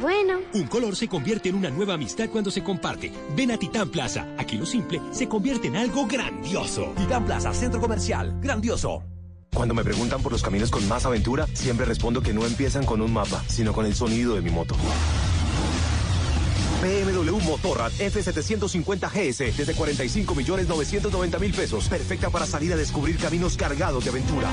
Bueno. 0.00 0.38
Un 0.54 0.66
color 0.68 0.94
se 0.94 1.08
convierte 1.08 1.48
en 1.48 1.56
una 1.56 1.68
nueva 1.68 1.94
amistad 1.94 2.28
cuando 2.30 2.50
se 2.50 2.62
comparte. 2.62 3.12
Ven 3.36 3.50
a 3.50 3.58
Titán 3.58 3.90
Plaza. 3.90 4.26
Aquí 4.38 4.56
lo 4.56 4.66
simple 4.66 5.00
se 5.10 5.28
convierte 5.28 5.66
en 5.66 5.76
algo 5.76 6.06
grandioso. 6.06 6.92
Titán 6.96 7.24
Plaza, 7.24 7.52
centro 7.52 7.80
comercial. 7.80 8.38
Grandioso. 8.40 9.02
Cuando 9.54 9.74
me 9.74 9.84
preguntan 9.84 10.22
por 10.22 10.32
los 10.32 10.42
caminos 10.42 10.70
con 10.70 10.86
más 10.88 11.04
aventura, 11.04 11.46
siempre 11.54 11.84
respondo 11.84 12.22
que 12.22 12.32
no 12.32 12.46
empiezan 12.46 12.84
con 12.86 13.00
un 13.00 13.12
mapa, 13.12 13.42
sino 13.48 13.72
con 13.72 13.84
el 13.84 13.94
sonido 13.94 14.34
de 14.34 14.42
mi 14.42 14.50
moto. 14.50 14.76
BMW 16.80 17.38
Motorrad 17.44 17.92
F750 17.92 19.10
GS 19.10 19.56
desde 19.56 19.74
45 19.74 20.34
millones 20.34 20.66
990 20.66 21.38
mil 21.38 21.52
pesos. 21.52 21.88
Perfecta 21.88 22.30
para 22.30 22.46
salir 22.46 22.72
a 22.72 22.76
descubrir 22.76 23.18
caminos 23.18 23.56
cargados 23.56 24.04
de 24.04 24.10
aventura. 24.10 24.48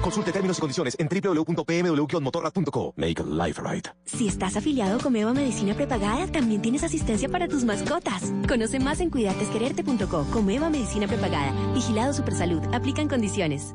Consulte 0.00 0.32
términos 0.32 0.58
y 0.58 0.60
condiciones 0.60 0.96
en 0.98 1.08
www.bmw-motorrad.co. 1.08 2.94
Make 2.96 3.22
life 3.24 3.60
right. 3.62 3.88
Si 4.04 4.26
estás 4.28 4.56
afiliado 4.56 4.98
con 4.98 5.12
Meva 5.12 5.32
Medicina 5.32 5.74
Prepagada, 5.74 6.26
también 6.26 6.62
tienes 6.62 6.84
asistencia 6.84 7.28
para 7.28 7.48
tus 7.48 7.64
mascotas. 7.64 8.32
Conoce 8.48 8.80
más 8.80 9.00
en 9.00 9.10
cuidatesquererte.co. 9.10 10.26
Comeva 10.32 10.70
Medicina 10.70 11.06
Prepagada. 11.06 11.52
Vigilado 11.74 12.12
Supersalud. 12.12 12.62
Aplican 12.72 13.08
condiciones. 13.08 13.74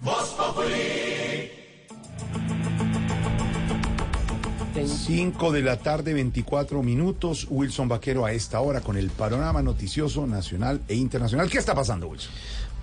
Voz 0.00 0.28
Populi. 0.38 0.95
5 4.84 5.52
de 5.52 5.62
la 5.62 5.78
tarde, 5.78 6.12
24 6.12 6.82
minutos. 6.82 7.46
Wilson 7.48 7.88
Vaquero 7.88 8.26
a 8.26 8.32
esta 8.32 8.60
hora 8.60 8.82
con 8.82 8.96
el 8.96 9.08
panorama 9.10 9.62
noticioso 9.62 10.26
nacional 10.26 10.82
e 10.88 10.94
internacional. 10.94 11.48
¿Qué 11.48 11.58
está 11.58 11.74
pasando, 11.74 12.08
Wilson? 12.08 12.32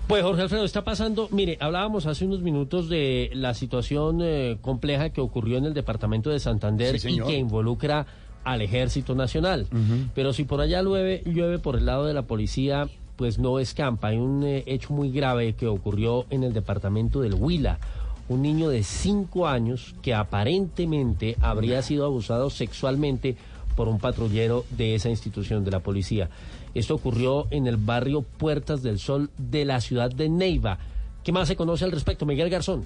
Pues 0.08 0.22
Jorge 0.22 0.42
Alfredo, 0.42 0.64
está 0.64 0.84
pasando, 0.84 1.28
mire, 1.30 1.56
hablábamos 1.60 2.06
hace 2.06 2.26
unos 2.26 2.42
minutos 2.42 2.90
de 2.90 3.30
la 3.32 3.54
situación 3.54 4.20
eh, 4.22 4.58
compleja 4.60 5.10
que 5.10 5.22
ocurrió 5.22 5.56
en 5.56 5.64
el 5.64 5.72
departamento 5.72 6.28
de 6.28 6.40
Santander 6.40 7.00
Sí, 7.00 7.08
y 7.08 7.20
que 7.20 7.38
involucra 7.38 8.06
al 8.42 8.60
Ejército 8.60 9.14
Nacional. 9.14 9.66
Pero 10.14 10.34
si 10.34 10.44
por 10.44 10.60
allá 10.60 10.82
llueve, 10.82 11.22
llueve 11.24 11.58
por 11.58 11.76
el 11.76 11.86
lado 11.86 12.04
de 12.04 12.12
la 12.12 12.22
policía, 12.22 12.88
pues 13.16 13.38
no 13.38 13.58
escampa. 13.58 14.08
Hay 14.08 14.18
un 14.18 14.42
eh, 14.44 14.64
hecho 14.66 14.92
muy 14.92 15.10
grave 15.10 15.54
que 15.54 15.68
ocurrió 15.68 16.26
en 16.28 16.42
el 16.42 16.52
departamento 16.52 17.20
del 17.20 17.34
Huila. 17.34 17.78
Un 18.28 18.42
niño 18.42 18.68
de 18.68 18.82
cinco 18.82 19.46
años 19.46 19.94
que 20.02 20.14
aparentemente 20.14 21.36
habría 21.40 21.82
sido 21.82 22.06
abusado 22.06 22.48
sexualmente 22.50 23.36
por 23.76 23.88
un 23.88 23.98
patrullero 23.98 24.64
de 24.70 24.94
esa 24.94 25.10
institución 25.10 25.64
de 25.64 25.70
la 25.70 25.80
policía. 25.80 26.30
Esto 26.74 26.94
ocurrió 26.94 27.46
en 27.50 27.66
el 27.66 27.76
barrio 27.76 28.22
Puertas 28.22 28.82
del 28.82 28.98
Sol 28.98 29.30
de 29.36 29.64
la 29.64 29.80
ciudad 29.80 30.10
de 30.10 30.28
Neiva. 30.28 30.78
¿Qué 31.22 31.32
más 31.32 31.48
se 31.48 31.56
conoce 31.56 31.84
al 31.84 31.92
respecto? 31.92 32.26
Miguel 32.26 32.50
Garzón. 32.50 32.84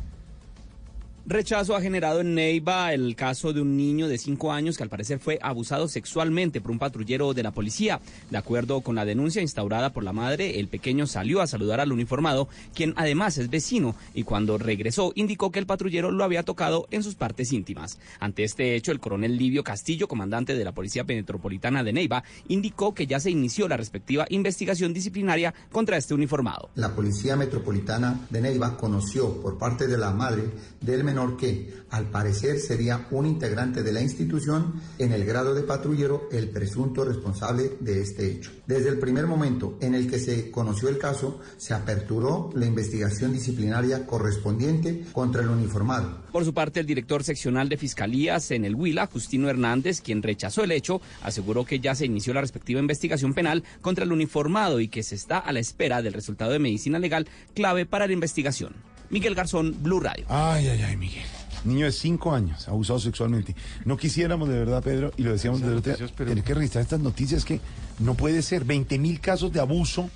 Rechazo 1.31 1.77
ha 1.77 1.83
generado 1.83 2.23
en 2.23 2.35
Neiva 2.35 2.95
el 2.95 3.15
caso 3.15 3.53
de 3.53 3.61
un 3.61 3.77
niño 3.77 4.09
de 4.09 4.17
5 4.17 4.51
años 4.51 4.79
que 4.79 4.83
al 4.83 4.89
parecer 4.89 5.19
fue 5.19 5.39
abusado 5.43 5.87
sexualmente 5.87 6.63
por 6.63 6.71
un 6.71 6.79
patrullero 6.79 7.35
de 7.35 7.43
la 7.43 7.51
policía. 7.51 8.01
De 8.31 8.39
acuerdo 8.39 8.81
con 8.81 8.95
la 8.95 9.05
denuncia 9.05 9.43
instaurada 9.43 9.93
por 9.93 10.05
la 10.05 10.15
madre, 10.15 10.59
el 10.59 10.69
pequeño 10.69 11.07
salió 11.07 11.43
a 11.43 11.47
saludar 11.47 11.81
al 11.81 11.93
uniformado, 11.93 12.49
quien 12.75 12.95
además 12.97 13.37
es 13.37 13.51
vecino, 13.51 13.95
y 14.15 14.23
cuando 14.23 14.57
regresó 14.57 15.13
indicó 15.17 15.53
que 15.53 15.59
el 15.59 15.67
patrullero 15.67 16.11
lo 16.11 16.25
había 16.25 16.45
tocado 16.45 16.89
en 16.91 17.03
sus 17.03 17.15
partes 17.15 17.53
íntimas. 17.53 17.99
Ante 18.21 18.45
este 18.45 18.75
hecho, 18.75 18.91
el 18.91 18.99
coronel 18.99 19.37
Livio 19.37 19.63
Castillo, 19.63 20.09
comandante 20.09 20.55
de 20.55 20.65
la 20.65 20.73
Policía 20.73 21.05
Metropolitana 21.05 21.85
de 21.85 21.93
Neiva, 21.93 22.25
indicó 22.49 22.95
que 22.95 23.07
ya 23.07 23.21
se 23.21 23.31
inició 23.31 23.69
la 23.69 23.77
respectiva 23.77 24.25
investigación 24.31 24.95
disciplinaria 24.95 25.53
contra 25.71 25.99
este 25.99 26.15
uniformado. 26.15 26.71
La 26.75 26.95
Policía 26.95 27.37
Metropolitana 27.37 28.19
de 28.31 28.41
Neiva 28.41 28.79
conoció 28.79 29.43
por 29.43 29.59
parte 29.59 29.87
de 29.89 29.99
la 29.99 30.11
madre 30.11 30.45
del 30.81 31.05
menor 31.05 31.18
que, 31.36 31.73
al 31.90 32.11
parecer, 32.11 32.59
sería 32.61 33.09
un 33.11 33.27
integrante 33.27 33.82
de 33.82 33.93
la 33.93 34.01
institución 34.01 34.74
en 34.99 35.12
el 35.12 35.24
grado 35.24 35.55
de 35.55 35.62
patrullero 35.62 36.28
el 36.31 36.51
presunto 36.51 37.05
responsable 37.05 37.73
de 37.81 38.01
este 38.01 38.31
hecho. 38.31 38.51
Desde 38.66 38.90
el 38.90 38.99
primer 38.99 39.27
momento 39.27 39.78
en 39.81 39.95
el 39.95 40.11
que 40.11 40.19
se 40.19 40.51
conoció 40.51 40.89
el 40.89 40.99
caso, 40.99 41.40
se 41.57 41.74
aperturó 41.74 42.51
la 42.55 42.66
investigación 42.66 43.32
disciplinaria 43.32 44.07
correspondiente 44.07 45.05
contra 45.12 45.43
el 45.43 45.49
uniformado. 45.49 46.24
Por 46.31 46.45
su 46.45 46.53
parte, 46.53 46.81
el 46.81 46.86
director 46.86 47.24
seccional 47.24 47.69
de 47.69 47.78
Fiscalías 47.78 48.51
en 48.51 48.65
el 48.65 48.74
Huila, 48.74 49.07
Justino 49.07 49.49
Hernández, 49.49 50.01
quien 50.01 50.23
rechazó 50.23 50.62
el 50.62 50.73
hecho, 50.73 51.01
aseguró 51.23 51.65
que 51.65 51.81
ya 51.81 51.95
se 51.95 52.07
inició 52.07 52.35
la 52.35 52.43
respectiva 52.43 52.81
investigación 52.81 53.35
penal 53.35 53.65
contra 53.81 54.05
el 54.05 54.12
uniformado 54.12 54.81
y 54.81 54.89
que 54.89 55.03
se 55.03 55.15
está 55.15 55.39
a 55.39 55.53
la 55.53 55.61
espera 55.61 56.03
del 56.03 56.12
resultado 56.12 56.53
de 56.53 56.59
medicina 56.59 56.99
legal 56.99 57.27
clave 57.55 57.86
para 57.86 58.07
la 58.07 58.12
investigación. 58.12 58.74
Miguel 59.10 59.35
Garzón, 59.35 59.76
Blue 59.82 60.01
Radio. 60.01 60.26
Ay, 60.28 60.66
ay, 60.68 60.82
ay, 60.82 60.97
Miguel. 60.97 61.24
Niño 61.64 61.86
de 61.86 61.93
cinco 61.93 62.32
años, 62.32 62.68
abusado 62.68 63.01
sexualmente. 63.01 63.55
No 63.85 63.97
quisiéramos 63.97 64.48
de 64.48 64.59
verdad, 64.59 64.82
Pedro, 64.82 65.12
y 65.16 65.22
lo 65.22 65.32
decíamos 65.32 65.60
desde 65.60 65.72
el 65.72 65.78
otro 65.78 65.97
día, 65.97 66.06
tener 66.16 66.44
que 66.44 66.55
registrar 66.55 66.82
estas 66.82 67.01
noticias 67.01 67.44
que 67.44 67.60
no 67.98 68.14
puede 68.14 68.43
ser. 68.43 68.64
20 68.64 68.98
mil 68.98 69.20
casos 69.20 69.52
de 69.52 69.60
abuso 69.60 70.09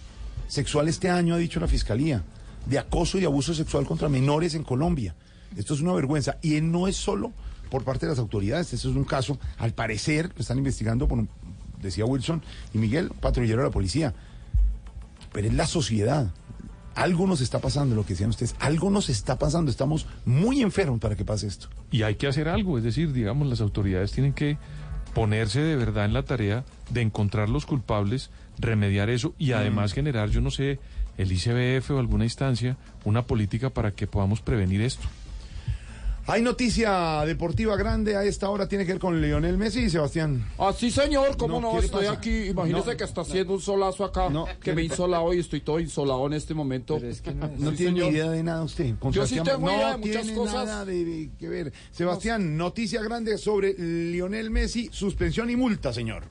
sexual 0.47 0.89
este 0.89 1.10
año, 1.10 1.35
ha 1.35 1.39
dicho 1.39 1.59
la 1.59 1.66
Fiscalía, 1.66 2.23
de 2.66 2.78
acoso 2.78 3.19
y 3.19 3.24
abuso 3.24 3.55
sexual 3.55 3.85
contra 3.86 4.09
menores 4.09 4.55
en 4.55 4.62
Colombia. 4.62 5.14
Esto 5.56 5.74
es 5.74 5.81
una 5.81 5.93
vergüenza. 5.94 6.36
Y 6.43 6.60
no 6.60 6.86
es 6.86 6.97
solo 6.97 7.32
por 7.70 7.82
parte 7.85 8.06
de 8.06 8.10
las 8.10 8.19
autoridades, 8.20 8.73
esto 8.73 8.90
es 8.90 8.97
un 8.97 9.05
caso, 9.05 9.39
al 9.59 9.73
parecer, 9.73 10.28
que 10.31 10.43
están 10.43 10.59
investigando 10.59 11.09
por, 11.09 11.19
un- 11.19 11.28
decía 11.81 12.05
Wilson 12.05 12.43
y 12.73 12.78
Miguel, 12.78 13.10
patrullero 13.20 13.59
de 13.62 13.64
la 13.69 13.73
policía. 13.73 14.14
Pero 15.32 15.48
es 15.48 15.55
la 15.55 15.66
sociedad. 15.66 16.31
Algo 16.94 17.27
nos 17.27 17.40
está 17.40 17.59
pasando, 17.59 17.94
lo 17.94 18.05
que 18.05 18.14
decían 18.14 18.31
ustedes, 18.31 18.55
algo 18.59 18.90
nos 18.90 19.09
está 19.09 19.39
pasando, 19.39 19.70
estamos 19.70 20.06
muy 20.24 20.60
enfermos 20.60 21.01
para 21.01 21.16
que 21.16 21.24
pase 21.24 21.47
esto. 21.47 21.69
Y 21.90 22.02
hay 22.02 22.16
que 22.16 22.27
hacer 22.27 22.48
algo, 22.48 22.78
es 22.78 22.85
decir, 22.85 23.12
digamos, 23.12 23.48
las 23.48 23.60
autoridades 23.60 24.12
tienen 24.12 24.32
que 24.32 24.59
ponerse 25.14 25.60
de 25.60 25.77
verdad 25.77 26.05
en 26.05 26.14
la 26.14 26.23
tarea 26.23 26.64
de 26.90 27.02
encontrar 27.02 27.48
los 27.48 27.66
culpables, 27.66 28.31
remediar 28.59 29.10
eso 29.10 29.35
y 29.39 29.52
además 29.52 29.93
generar, 29.93 30.31
yo 30.31 30.40
no 30.40 30.51
sé, 30.51 30.78
el 31.19 31.32
ICBF 31.32 31.90
o 31.90 31.98
alguna 31.98 32.24
instancia, 32.24 32.77
una 33.05 33.23
política 33.27 33.70
para 33.70 33.93
que 33.93 34.06
podamos 34.06 34.40
prevenir 34.40 34.81
esto. 34.81 35.06
Hay 36.28 36.40
noticia 36.40 37.24
deportiva 37.27 37.77
grande 37.77 38.16
a 38.16 38.23
esta 38.24 38.49
hora, 38.49 38.69
tiene 38.69 38.86
que 38.86 38.93
ver 38.93 39.01
con 39.01 39.20
Lionel 39.20 39.59
Messi 39.59 39.90
Sebastián. 39.90 40.47
Ah, 40.57 40.73
sí, 40.77 40.90
señor, 40.90 41.36
cómo 41.36 41.61
No, 41.61 41.69
no, 41.69 41.70
¿qué 41.74 41.81
le 41.81 41.86
estoy 41.86 42.07
pasa? 42.07 42.12
aquí. 42.19 42.44
Imagínese 42.44 42.90
No. 42.93 42.97
que 42.97 43.05
está 43.05 43.20
haciendo 43.23 43.55
un 43.55 43.61
solazo 43.61 44.05
acá, 44.05 44.28
que 44.62 44.73
me 44.73 44.85
insolado 44.85 45.35
y 45.35 45.40
estoy 45.40 45.61
todo 45.62 45.81
insolado 45.81 46.24
en 46.28 46.35
este 46.35 46.55
momento. 46.55 46.99
No 47.59 47.70
Sí, 47.73 47.77
tiene 47.77 47.93
ni 47.93 47.99
señor. 47.99 48.12
idea 48.12 48.31
de 48.31 48.43
nada 48.44 48.62
usted. 48.62 48.94
con 49.01 49.12
Yo 49.12 49.27
sí 49.27 49.35
Sebastián. 49.35 49.57
tengo 49.57 49.70
no 49.70 49.77
idea 49.77 49.90
de 49.93 49.97
muchas 49.99 50.23
tiene 50.23 50.36
cosas. 50.39 50.55
nada 50.66 50.85
de 50.85 51.31
que 51.39 51.49
ver. 51.49 51.73
Sebastián, 51.90 52.57
noticia 52.57 53.03
grande 53.03 53.36
sobre 53.36 53.74
Lionel 53.74 54.51
Messi, 54.51 54.89
suspensión 54.93 55.51
y 55.51 55.57
multa, 55.57 55.93
señor. 55.93 56.23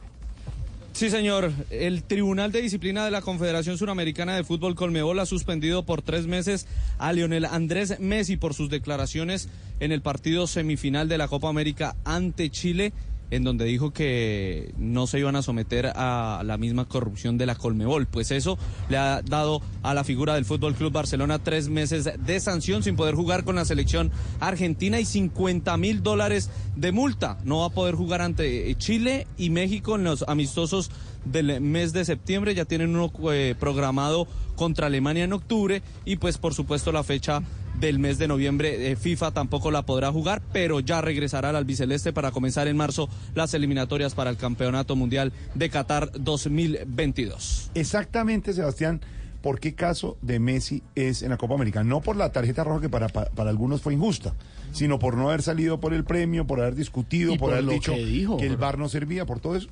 Sí, 0.93 1.09
señor. 1.09 1.51
El 1.69 2.03
Tribunal 2.03 2.51
de 2.51 2.61
Disciplina 2.61 3.05
de 3.05 3.11
la 3.11 3.21
Confederación 3.21 3.77
Suramericana 3.77 4.35
de 4.35 4.43
Fútbol 4.43 4.75
Colmebol 4.75 5.19
ha 5.19 5.25
suspendido 5.25 5.83
por 5.83 6.01
tres 6.01 6.27
meses 6.27 6.67
a 6.99 7.13
Lionel 7.13 7.45
Andrés 7.45 7.99
Messi 7.99 8.35
por 8.35 8.53
sus 8.53 8.69
declaraciones 8.69 9.49
en 9.79 9.91
el 9.91 10.01
partido 10.01 10.47
semifinal 10.47 11.07
de 11.07 11.17
la 11.17 11.27
Copa 11.27 11.49
América 11.49 11.95
ante 12.03 12.51
Chile, 12.51 12.93
en 13.31 13.43
donde 13.43 13.65
dijo 13.65 13.91
que 13.91 14.73
no 14.77 15.07
se 15.07 15.19
iban 15.19 15.35
a 15.35 15.41
someter 15.41 15.87
a 15.95 16.43
la 16.45 16.57
misma 16.57 16.85
corrupción 16.85 17.37
de 17.37 17.45
la 17.45 17.55
Colmebol. 17.55 18.05
Pues 18.05 18.29
eso 18.31 18.57
le 18.89 18.97
ha 18.97 19.21
dado 19.21 19.61
a 19.83 19.93
la 19.93 20.03
figura 20.03 20.35
del 20.35 20.45
Fútbol 20.45 20.75
Club 20.75 20.91
Barcelona 20.91 21.39
tres 21.39 21.69
meses 21.69 22.09
de 22.17 22.39
sanción 22.39 22.83
sin 22.83 22.95
poder 22.95 23.15
jugar 23.15 23.43
con 23.43 23.55
la 23.55 23.65
selección 23.65 24.11
argentina 24.39 24.99
y 24.99 25.05
50 25.05 25.75
mil 25.77 26.03
dólares 26.03 26.49
de 26.75 26.91
multa. 26.91 27.37
No 27.43 27.59
va 27.59 27.67
a 27.67 27.69
poder 27.69 27.95
jugar 27.95 28.21
ante 28.21 28.69
eh, 28.69 28.75
Chile 28.75 29.27
y 29.37 29.49
México 29.49 29.95
en 29.95 30.03
los 30.03 30.23
amistosos 30.27 30.91
del 31.23 31.61
mes 31.61 31.93
de 31.93 32.03
septiembre. 32.03 32.53
Ya 32.53 32.65
tienen 32.65 32.95
uno 32.95 33.11
eh, 33.31 33.55
programado 33.57 34.27
contra 34.55 34.87
Alemania 34.87 35.23
en 35.23 35.33
octubre 35.33 35.81
y 36.05 36.17
pues 36.17 36.37
por 36.37 36.53
supuesto 36.53 36.91
la 36.91 37.03
fecha 37.03 37.41
del 37.81 37.99
mes 37.99 38.19
de 38.19 38.27
noviembre 38.27 38.91
eh, 38.91 38.95
FIFA 38.95 39.31
tampoco 39.31 39.71
la 39.71 39.81
podrá 39.81 40.11
jugar, 40.11 40.41
pero 40.53 40.79
ya 40.79 41.01
regresará 41.01 41.49
al 41.49 41.55
albiceleste 41.55 42.13
para 42.13 42.31
comenzar 42.31 42.67
en 42.67 42.77
marzo 42.77 43.09
las 43.33 43.53
eliminatorias 43.55 44.13
para 44.13 44.29
el 44.29 44.37
Campeonato 44.37 44.95
Mundial 44.95 45.33
de 45.55 45.69
Qatar 45.69 46.11
2022. 46.13 47.71
Exactamente, 47.73 48.53
Sebastián, 48.53 49.01
¿por 49.41 49.59
qué 49.59 49.73
caso 49.73 50.15
de 50.21 50.39
Messi 50.39 50.83
es 50.93 51.23
en 51.23 51.29
la 51.31 51.37
Copa 51.37 51.55
América? 51.55 51.83
No 51.83 52.01
por 52.01 52.15
la 52.15 52.31
tarjeta 52.31 52.63
roja 52.63 52.81
que 52.81 52.89
para, 52.89 53.09
para, 53.09 53.31
para 53.31 53.49
algunos 53.49 53.81
fue 53.81 53.95
injusta, 53.95 54.35
sino 54.71 54.99
por 54.99 55.17
no 55.17 55.29
haber 55.29 55.41
salido 55.41 55.79
por 55.79 55.95
el 55.95 56.03
premio, 56.03 56.45
por 56.45 56.61
haber 56.61 56.75
discutido, 56.75 57.31
por, 57.31 57.49
por 57.49 57.53
haber 57.53 57.65
dicho 57.65 57.93
que 57.95 58.05
dijo. 58.05 58.37
el 58.39 58.57
VAR 58.57 58.77
no 58.77 58.89
servía, 58.89 59.25
por 59.25 59.39
todo 59.39 59.55
eso. 59.55 59.67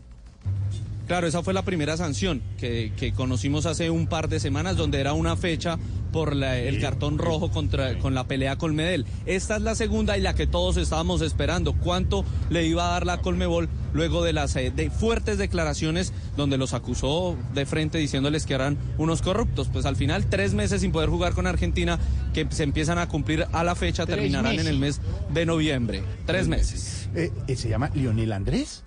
Claro, 1.09 1.25
esa 1.25 1.41
fue 1.41 1.55
la 1.55 1.63
primera 1.63 1.97
sanción 1.97 2.41
que, 2.59 2.93
que 2.95 3.13
conocimos 3.13 3.65
hace 3.65 3.89
un 3.89 4.05
par 4.05 4.29
de 4.29 4.39
semanas, 4.39 4.77
donde 4.77 4.99
era 4.99 5.13
una 5.13 5.35
fecha 5.35 5.79
por 6.13 6.35
la- 6.35 6.57
el 6.59 6.79
cartón 6.79 7.17
rojo 7.17 7.49
contra, 7.49 7.97
con 7.97 8.13
la 8.13 8.27
pelea 8.27 8.57
con 8.57 8.75
Medel. 8.75 9.07
Esta 9.25 9.55
es 9.55 9.63
la 9.63 9.73
segunda 9.73 10.19
y 10.19 10.21
la 10.21 10.35
que 10.35 10.45
todos 10.45 10.77
estábamos 10.77 11.21
esperando. 11.23 11.73
¿Cuánto 11.73 12.23
le 12.51 12.65
iba 12.67 12.87
a 12.87 12.91
dar 12.91 13.07
la 13.07 13.17
Colmebol 13.21 13.69
luego 13.91 14.23
de 14.23 14.33
las 14.33 14.55
eh, 14.55 14.71
de 14.75 14.91
fuertes 14.91 15.39
declaraciones 15.39 16.13
donde 16.37 16.59
los 16.59 16.75
acusó 16.75 17.35
de 17.55 17.65
frente 17.65 17.97
diciéndoles 17.97 18.45
que 18.45 18.53
eran 18.53 18.77
unos 18.99 19.23
corruptos? 19.23 19.67
Pues 19.73 19.87
al 19.87 19.95
final, 19.95 20.27
tres 20.29 20.53
meses 20.53 20.81
sin 20.81 20.91
poder 20.91 21.09
jugar 21.09 21.33
con 21.33 21.47
Argentina, 21.47 21.97
que 22.35 22.45
se 22.51 22.61
empiezan 22.61 22.99
a 22.99 23.07
cumplir 23.09 23.47
a 23.51 23.63
la 23.63 23.73
fecha, 23.73 24.05
terminarán 24.05 24.59
en 24.59 24.67
el 24.67 24.77
mes 24.79 25.01
de 25.33 25.45
noviembre. 25.47 26.03
Tres 26.27 26.47
meses. 26.47 27.09
Eh, 27.15 27.31
eh, 27.47 27.55
¿Se 27.55 27.67
llama 27.67 27.89
Lionel 27.95 28.31
Andrés? 28.31 28.83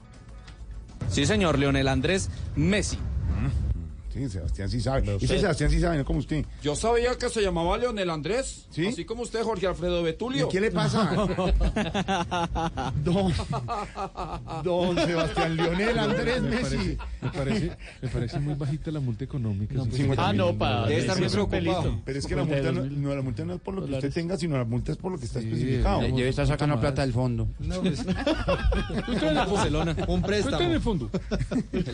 Sí, 1.08 1.26
señor, 1.26 1.58
Leonel 1.58 1.88
Andrés 1.88 2.30
Messi. 2.56 2.98
Sí, 4.12 4.28
Sebastián 4.28 4.68
sí 4.68 4.80
sabe. 4.80 5.16
Ese 5.16 5.38
Sebastián 5.40 5.70
sí 5.70 5.80
sabe, 5.80 5.96
no 5.98 6.04
como 6.04 6.18
usted. 6.18 6.44
Yo 6.62 6.76
sabía 6.76 7.16
que 7.16 7.28
se 7.30 7.40
llamaba 7.40 7.78
Leonel 7.78 8.10
Andrés, 8.10 8.66
así 8.70 9.04
como 9.04 9.22
usted, 9.22 9.42
Jorge 9.42 9.66
Alfredo 9.66 10.02
Betulio. 10.02 10.46
¿Y 10.46 10.50
qué 10.50 10.60
le 10.60 10.70
pasa? 10.70 11.10
Don, 13.04 13.32
don 14.62 14.96
Sebastián 14.96 15.56
Lionel 15.56 15.98
Andrés 15.98 16.42
Me 16.42 16.50
Messi. 16.50 16.66
parece, 16.66 16.98
me, 17.20 17.28
parece, 17.30 17.76
me 18.02 18.08
parece 18.08 18.38
muy 18.40 18.54
bajita 18.54 18.90
la 18.90 19.00
multa 19.00 19.24
económica. 19.24 19.74
pues, 19.76 19.94
50 19.96 20.28
ah, 20.28 20.32
no, 20.32 20.52
dólares. 20.52 20.88
Debe 20.88 21.00
estar 21.00 21.18
muy 21.18 21.28
preocupado. 21.28 22.00
Pero 22.04 22.18
es 22.18 22.26
que 22.26 22.36
la 22.36 22.44
multa, 22.44 22.72
no, 22.72 22.82
52 22.82 22.90
mil 22.90 23.02
no, 23.02 23.14
la 23.14 23.22
multa 23.22 23.44
no 23.44 23.54
es 23.54 23.60
por 23.60 23.74
lo 23.74 23.86
que 23.86 23.92
usted 23.94 24.12
tenga, 24.12 24.36
sino 24.36 24.56
la 24.58 24.64
multa 24.64 24.92
es 24.92 24.98
por 24.98 25.12
lo 25.12 25.18
que 25.18 25.24
está 25.26 25.40
Sí, 25.40 25.46
especificado. 25.48 26.00
Debe 26.02 26.28
estar 26.28 26.46
sacando 26.46 26.76
más. 26.76 26.80
plata 26.82 27.02
del 27.02 27.12
fondo. 27.12 27.48
No, 27.60 27.80
pues, 27.80 28.00
Estoy 29.08 29.28
en 29.28 29.34
la 29.34 29.46
Barcelona. 29.46 29.96
Un 30.08 30.22
préstamo. 30.22 30.60
En 30.60 30.70
el 30.72 30.80
fondo. 30.80 31.10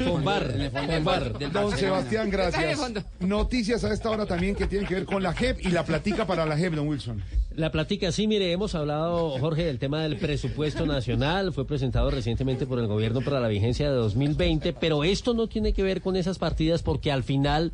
Con 0.07 0.25
bar, 0.25 0.51
En 0.55 0.61
el 0.63 0.71
fondo 0.71 0.87
con 0.87 0.95
del 0.95 1.05
bar. 1.05 1.21
bar, 1.33 1.39
del 1.39 1.53
Don 1.53 1.71
Barcelona. 1.71 2.08
Sebastián, 2.09 2.31
gracias. 2.31 3.05
Noticias 3.21 3.85
a 3.85 3.93
esta 3.93 4.11
hora 4.11 4.25
también 4.25 4.55
que 4.55 4.67
tienen 4.67 4.89
que 4.89 4.95
ver 4.95 5.05
con 5.05 5.23
la 5.23 5.35
JEP 5.35 5.61
y 5.67 5.71
la 5.71 5.85
platica 5.85 6.27
para 6.27 6.47
la 6.47 6.57
JEP, 6.57 6.75
don 6.75 6.89
Wilson. 6.89 7.23
La 7.55 7.71
platica, 7.71 8.13
sí, 8.13 8.27
mire, 8.27 8.51
hemos 8.53 8.75
hablado, 8.75 9.31
Jorge, 9.39 9.65
del 9.65 9.79
tema 9.79 10.03
del 10.03 10.17
presupuesto 10.17 10.87
nacional, 10.87 11.53
fue 11.53 11.67
presentado 11.67 12.11
recientemente 12.11 12.67
por 12.67 12.79
el 12.79 12.87
gobierno 12.87 13.21
para 13.21 13.41
la 13.41 13.49
vigencia 13.49 13.91
de 13.91 13.97
2020, 13.97 14.73
pero 14.75 15.05
esto 15.05 15.35
no 15.35 15.49
tiene 15.49 15.73
que 15.73 15.83
ver 15.83 16.01
con 16.01 16.17
esas 16.17 16.39
partidas 16.39 16.83
porque 16.83 17.13
al 17.13 17.25
final 17.25 17.73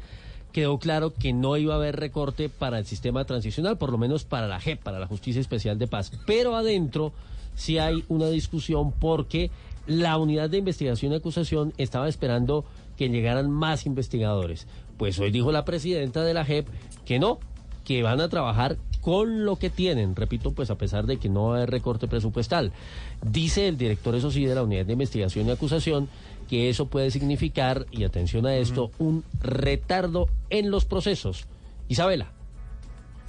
quedó 0.52 0.78
claro 0.78 1.12
que 1.12 1.32
no 1.32 1.56
iba 1.56 1.74
a 1.74 1.76
haber 1.76 1.96
recorte 1.96 2.48
para 2.48 2.78
el 2.78 2.86
sistema 2.86 3.24
transicional, 3.24 3.76
por 3.78 3.92
lo 3.92 3.98
menos 3.98 4.24
para 4.24 4.48
la 4.48 4.58
JEP, 4.58 4.82
para 4.82 4.98
la 4.98 5.06
Justicia 5.06 5.40
Especial 5.40 5.78
de 5.78 5.86
Paz. 5.86 6.12
Pero 6.26 6.56
adentro 6.56 7.12
sí 7.54 7.78
hay 7.78 8.04
una 8.08 8.28
discusión 8.28 8.92
porque 8.92 9.50
la 9.86 10.16
unidad 10.16 10.48
de 10.48 10.58
investigación 10.58 11.12
y 11.12 11.16
acusación 11.16 11.72
estaba 11.76 12.08
esperando 12.08 12.64
que 12.96 13.08
llegaran 13.08 13.50
más 13.50 13.86
investigadores. 13.86 14.66
Pues 14.96 15.18
hoy 15.18 15.30
dijo 15.30 15.52
la 15.52 15.64
presidenta 15.64 16.22
de 16.22 16.34
la 16.34 16.44
JEP 16.44 16.68
que 17.04 17.18
no, 17.18 17.38
que 17.84 18.02
van 18.02 18.20
a 18.20 18.28
trabajar 18.28 18.76
con 19.00 19.44
lo 19.44 19.56
que 19.56 19.68
tienen, 19.68 20.16
repito, 20.16 20.52
pues 20.52 20.70
a 20.70 20.78
pesar 20.78 21.04
de 21.04 21.18
que 21.18 21.28
no 21.28 21.52
haber 21.52 21.70
recorte 21.70 22.08
presupuestal. 22.08 22.72
Dice 23.22 23.68
el 23.68 23.76
director, 23.76 24.14
eso 24.14 24.30
sí, 24.30 24.46
de 24.46 24.54
la 24.54 24.62
Unidad 24.62 24.86
de 24.86 24.94
Investigación 24.94 25.46
y 25.46 25.50
Acusación, 25.50 26.08
que 26.48 26.70
eso 26.70 26.86
puede 26.86 27.10
significar, 27.10 27.86
y 27.90 28.04
atención 28.04 28.46
a 28.46 28.56
esto, 28.56 28.90
un 28.98 29.22
retardo 29.42 30.28
en 30.48 30.70
los 30.70 30.86
procesos. 30.86 31.46
Isabela. 31.88 32.33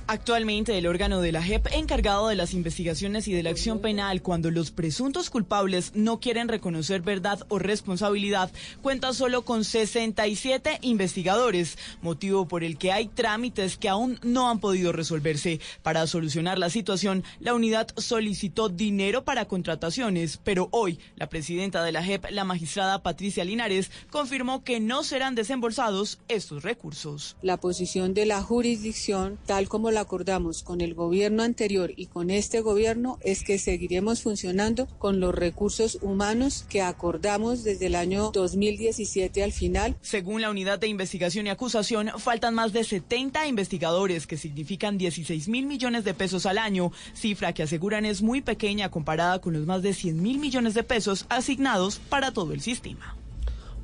Actualmente 0.07 0.77
el 0.77 0.85
órgano 0.85 1.19
de 1.19 1.31
la 1.31 1.41
JEP 1.41 1.65
encargado 1.71 2.27
de 2.27 2.35
las 2.35 2.53
investigaciones 2.53 3.27
y 3.27 3.33
de 3.33 3.41
la 3.41 3.49
acción 3.49 3.79
penal 3.79 4.21
cuando 4.21 4.51
los 4.51 4.69
presuntos 4.69 5.31
culpables 5.31 5.93
no 5.95 6.19
quieren 6.19 6.47
reconocer 6.47 7.01
verdad 7.01 7.39
o 7.47 7.57
responsabilidad 7.57 8.51
cuenta 8.83 9.13
solo 9.13 9.41
con 9.41 9.63
67 9.63 10.77
investigadores, 10.81 11.79
motivo 12.03 12.47
por 12.47 12.63
el 12.63 12.77
que 12.77 12.91
hay 12.91 13.07
trámites 13.07 13.77
que 13.77 13.89
aún 13.89 14.19
no 14.21 14.47
han 14.47 14.59
podido 14.59 14.91
resolverse. 14.91 15.59
Para 15.81 16.05
solucionar 16.05 16.59
la 16.59 16.69
situación, 16.69 17.23
la 17.39 17.55
unidad 17.55 17.87
solicitó 17.97 18.69
dinero 18.69 19.25
para 19.25 19.45
contrataciones, 19.45 20.39
pero 20.43 20.67
hoy 20.69 20.99
la 21.15 21.29
presidenta 21.29 21.83
de 21.83 21.91
la 21.91 22.03
JEP, 22.03 22.29
la 22.29 22.43
magistrada 22.43 23.01
Patricia 23.01 23.43
Linares, 23.43 23.89
confirmó 24.11 24.63
que 24.63 24.79
no 24.79 25.03
serán 25.03 25.33
desembolsados 25.33 26.19
estos 26.27 26.61
recursos. 26.61 27.37
La 27.41 27.57
posición 27.57 28.13
de 28.13 28.27
la 28.27 28.43
jurisdicción, 28.43 29.39
tal 29.47 29.67
como 29.67 29.94
acordamos 29.97 30.63
con 30.63 30.81
el 30.81 30.93
gobierno 30.93 31.43
anterior 31.43 31.91
y 31.95 32.07
con 32.07 32.29
este 32.29 32.61
gobierno, 32.61 33.17
es 33.21 33.43
que 33.43 33.57
seguiremos 33.57 34.21
funcionando 34.21 34.87
con 34.97 35.19
los 35.19 35.33
recursos 35.33 35.99
humanos 36.01 36.65
que 36.69 36.81
acordamos 36.81 37.63
desde 37.63 37.87
el 37.87 37.95
año 37.95 38.31
2017 38.31 39.43
al 39.43 39.51
final. 39.51 39.95
Según 40.01 40.41
la 40.41 40.49
unidad 40.49 40.79
de 40.79 40.87
investigación 40.87 41.47
y 41.47 41.49
acusación, 41.49 42.11
faltan 42.17 42.53
más 42.53 42.73
de 42.73 42.83
70 42.83 43.47
investigadores, 43.47 44.27
que 44.27 44.37
significan 44.37 44.97
16 44.97 45.47
mil 45.47 45.65
millones 45.65 46.03
de 46.03 46.13
pesos 46.13 46.45
al 46.45 46.57
año, 46.57 46.91
cifra 47.13 47.53
que 47.53 47.63
aseguran 47.63 48.05
es 48.05 48.21
muy 48.21 48.41
pequeña 48.41 48.89
comparada 48.89 49.39
con 49.39 49.53
los 49.53 49.65
más 49.65 49.81
de 49.81 49.93
100 49.93 50.21
mil 50.21 50.39
millones 50.39 50.73
de 50.73 50.83
pesos 50.83 51.25
asignados 51.29 51.99
para 52.09 52.31
todo 52.31 52.53
el 52.53 52.61
sistema. 52.61 53.15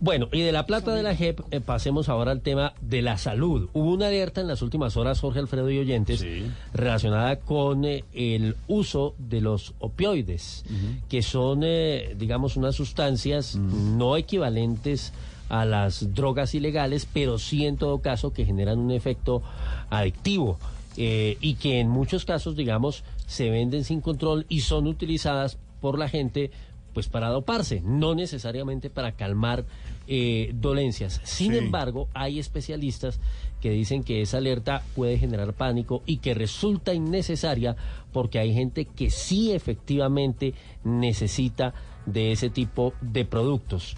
Bueno, 0.04 0.30
y 0.32 0.42
de 0.42 0.52
la 0.52 0.66
plata 0.66 0.96
de 0.96 1.04
la 1.04 1.16
JEP 1.16 1.42
eh, 1.52 1.62
pasemos 1.62 2.10
ahora 2.10 2.32
al 2.32 2.42
tema 2.42 2.74
de 2.82 3.04
la 3.04 3.20
salud. 3.20 3.70
Hubo 3.74 3.92
una 3.92 4.08
alerta 4.08 4.42
en 4.42 4.48
las 4.48 4.64
últimas 4.64 4.98
horas, 4.98 5.20
Jorge 5.20 5.38
Alfredo 5.38 5.70
y 5.70 5.78
oyentes, 5.78 6.26
relacionada 6.74 7.36
con 7.36 7.86
eh, 7.86 8.04
el 8.12 8.56
uso 8.68 9.14
de 9.20 9.42
los 9.42 9.76
opioides, 9.78 10.66
que 11.08 11.22
son, 11.22 11.62
eh, 11.64 12.16
digamos, 12.18 12.58
unas 12.58 12.74
sustancias 12.74 13.56
no 13.56 14.18
equivalentes 14.18 15.14
a 15.50 15.66
las 15.66 16.16
drogas 16.16 16.56
ilegales, 16.56 17.08
pero 17.14 17.38
sí 17.38 17.68
en 17.68 17.78
todo 17.78 18.00
caso 18.02 18.34
que 18.34 18.44
generan 18.44 18.80
un 18.80 18.90
efecto 18.90 19.44
adictivo. 19.92 20.58
eh, 20.98 21.38
y 21.40 21.54
que 21.56 21.80
en 21.80 21.88
muchos 21.88 22.26
casos, 22.26 22.58
digamos, 22.58 23.04
se 23.26 23.50
venden 23.50 23.86
sin 23.86 24.02
control 24.02 24.46
y 24.50 24.60
son 24.60 24.88
utilizadas 24.88 25.58
por 25.80 25.98
la 25.98 26.10
gente 26.10 26.52
pues 26.94 27.08
para 27.08 27.30
doparse, 27.30 27.82
no 27.82 28.16
necesariamente 28.16 28.90
para 28.90 29.14
calmar 29.14 29.66
eh, 30.08 30.52
dolencias. 30.54 31.22
Sin 31.24 31.52
Sí. 31.52 31.58
embargo, 31.58 32.08
hay 32.14 32.40
especialistas 32.40 33.20
que 33.62 33.70
dicen 33.70 34.04
que 34.04 34.22
esa 34.22 34.38
alerta 34.38 34.84
puede 34.96 35.18
generar 35.18 35.54
pánico 35.54 36.02
y 36.06 36.18
que 36.18 36.34
resulta 36.34 36.94
innecesaria 36.94 37.76
porque 38.12 38.40
hay 38.40 38.54
gente 38.54 38.86
que 38.86 39.10
sí 39.12 39.52
efectivamente 39.52 40.54
necesita 40.84 41.74
de 42.06 42.32
ese 42.32 42.50
tipo 42.50 42.94
de 43.02 43.26
productos. 43.26 43.96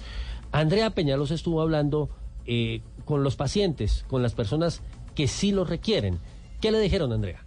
Andrea 0.52 0.90
Peñalos 0.92 1.32
estuvo 1.32 1.62
hablando 1.62 2.10
eh, 2.46 2.82
con 3.06 3.24
los 3.24 3.36
pacientes, 3.38 4.06
con 4.10 4.22
las 4.22 4.34
personas 4.36 4.82
que 5.16 5.28
sí 5.28 5.52
lo 5.52 5.64
requieren. 5.64 6.20
¿Qué 6.60 6.72
le 6.72 6.80
dijeron, 6.80 7.12
Andrea? 7.14 7.43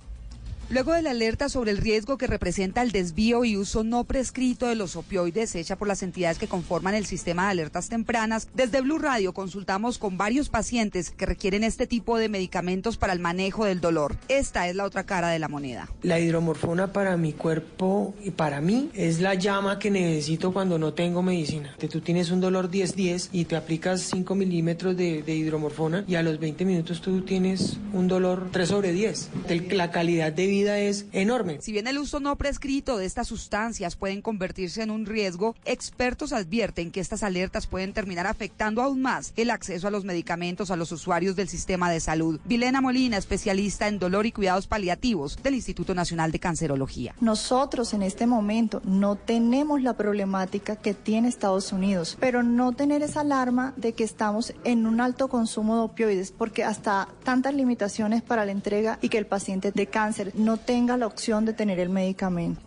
Luego 0.68 0.94
de 0.94 1.02
la 1.02 1.10
alerta 1.10 1.48
sobre 1.48 1.70
el 1.70 1.78
riesgo 1.78 2.18
que 2.18 2.26
representa 2.26 2.82
el 2.82 2.90
desvío 2.90 3.44
y 3.44 3.56
uso 3.56 3.84
no 3.84 4.02
prescrito 4.02 4.66
de 4.66 4.74
los 4.74 4.96
opioides 4.96 5.54
hecha 5.54 5.76
por 5.76 5.86
las 5.86 6.02
entidades 6.02 6.38
que 6.38 6.48
conforman 6.48 6.96
el 6.96 7.06
sistema 7.06 7.44
de 7.44 7.50
alertas 7.52 7.88
tempranas, 7.88 8.48
desde 8.52 8.80
Blue 8.80 8.98
Radio 8.98 9.32
consultamos 9.32 9.98
con 9.98 10.18
varios 10.18 10.48
pacientes 10.48 11.10
que 11.10 11.24
requieren 11.24 11.62
este 11.62 11.86
tipo 11.86 12.18
de 12.18 12.28
medicamentos 12.28 12.96
para 12.96 13.12
el 13.12 13.20
manejo 13.20 13.64
del 13.64 13.80
dolor. 13.80 14.16
Esta 14.26 14.66
es 14.66 14.74
la 14.74 14.84
otra 14.84 15.04
cara 15.04 15.28
de 15.28 15.38
la 15.38 15.46
moneda. 15.46 15.88
La 16.02 16.18
hidromorfona 16.18 16.92
para 16.92 17.16
mi 17.16 17.32
cuerpo 17.32 18.16
y 18.24 18.32
para 18.32 18.60
mí 18.60 18.90
es 18.94 19.20
la 19.20 19.34
llama 19.34 19.78
que 19.78 19.92
necesito 19.92 20.52
cuando 20.52 20.80
no 20.80 20.94
tengo 20.94 21.22
medicina. 21.22 21.76
Tú 21.78 22.00
tienes 22.00 22.32
un 22.32 22.40
dolor 22.40 22.72
10-10 22.72 23.28
y 23.30 23.44
te 23.44 23.54
aplicas 23.54 24.00
5 24.00 24.34
milímetros 24.34 24.96
de, 24.96 25.22
de 25.22 25.36
hidromorfona 25.36 26.04
y 26.08 26.16
a 26.16 26.24
los 26.24 26.40
20 26.40 26.64
minutos 26.64 27.00
tú 27.00 27.20
tienes 27.20 27.76
un 27.92 28.08
dolor 28.08 28.48
3 28.50 28.68
sobre 28.68 28.92
10. 28.92 29.30
La 29.70 29.92
calidad 29.92 30.32
de 30.32 30.46
vida 30.48 30.55
es 30.64 31.06
enorme. 31.12 31.58
Si 31.60 31.72
bien 31.72 31.86
el 31.86 31.98
uso 31.98 32.20
no 32.20 32.36
prescrito 32.36 32.96
de 32.96 33.06
estas 33.06 33.28
sustancias 33.28 33.96
pueden 33.96 34.22
convertirse 34.22 34.82
en 34.82 34.90
un 34.90 35.06
riesgo, 35.06 35.54
expertos 35.64 36.32
advierten 36.32 36.90
que 36.90 37.00
estas 37.00 37.22
alertas 37.22 37.66
pueden 37.66 37.92
terminar 37.92 38.26
afectando 38.26 38.82
aún 38.82 39.02
más 39.02 39.32
el 39.36 39.50
acceso 39.50 39.88
a 39.88 39.90
los 39.90 40.04
medicamentos 40.04 40.70
a 40.70 40.76
los 40.76 40.92
usuarios 40.92 41.36
del 41.36 41.48
sistema 41.48 41.90
de 41.90 42.00
salud. 42.00 42.40
Vilena 42.44 42.80
Molina, 42.80 43.16
especialista 43.16 43.88
en 43.88 43.98
dolor 43.98 44.26
y 44.26 44.32
cuidados 44.32 44.66
paliativos 44.66 45.38
del 45.42 45.54
Instituto 45.54 45.94
Nacional 45.94 46.32
de 46.32 46.38
Cancerología. 46.38 47.14
Nosotros 47.20 47.92
en 47.94 48.02
este 48.02 48.26
momento 48.26 48.80
no 48.84 49.16
tenemos 49.16 49.82
la 49.82 49.96
problemática 49.96 50.76
que 50.76 50.94
tiene 50.94 51.28
Estados 51.28 51.72
Unidos, 51.72 52.16
pero 52.20 52.42
no 52.42 52.72
tener 52.72 53.02
esa 53.02 53.20
alarma 53.20 53.74
de 53.76 53.92
que 53.92 54.04
estamos 54.04 54.54
en 54.64 54.86
un 54.86 55.00
alto 55.00 55.28
consumo 55.28 55.76
de 55.76 55.82
opioides, 55.82 56.32
porque 56.32 56.64
hasta 56.64 57.08
tantas 57.24 57.54
limitaciones 57.54 58.22
para 58.22 58.44
la 58.44 58.52
entrega 58.52 58.98
y 59.02 59.08
que 59.08 59.18
el 59.18 59.26
paciente 59.26 59.72
de 59.72 59.86
cáncer 59.86 60.32
no 60.46 60.56
tenga 60.58 60.96
la 60.96 61.08
opción 61.08 61.44
de 61.44 61.52
tener 61.52 61.80
el 61.80 61.90
medicamento. 61.90 62.60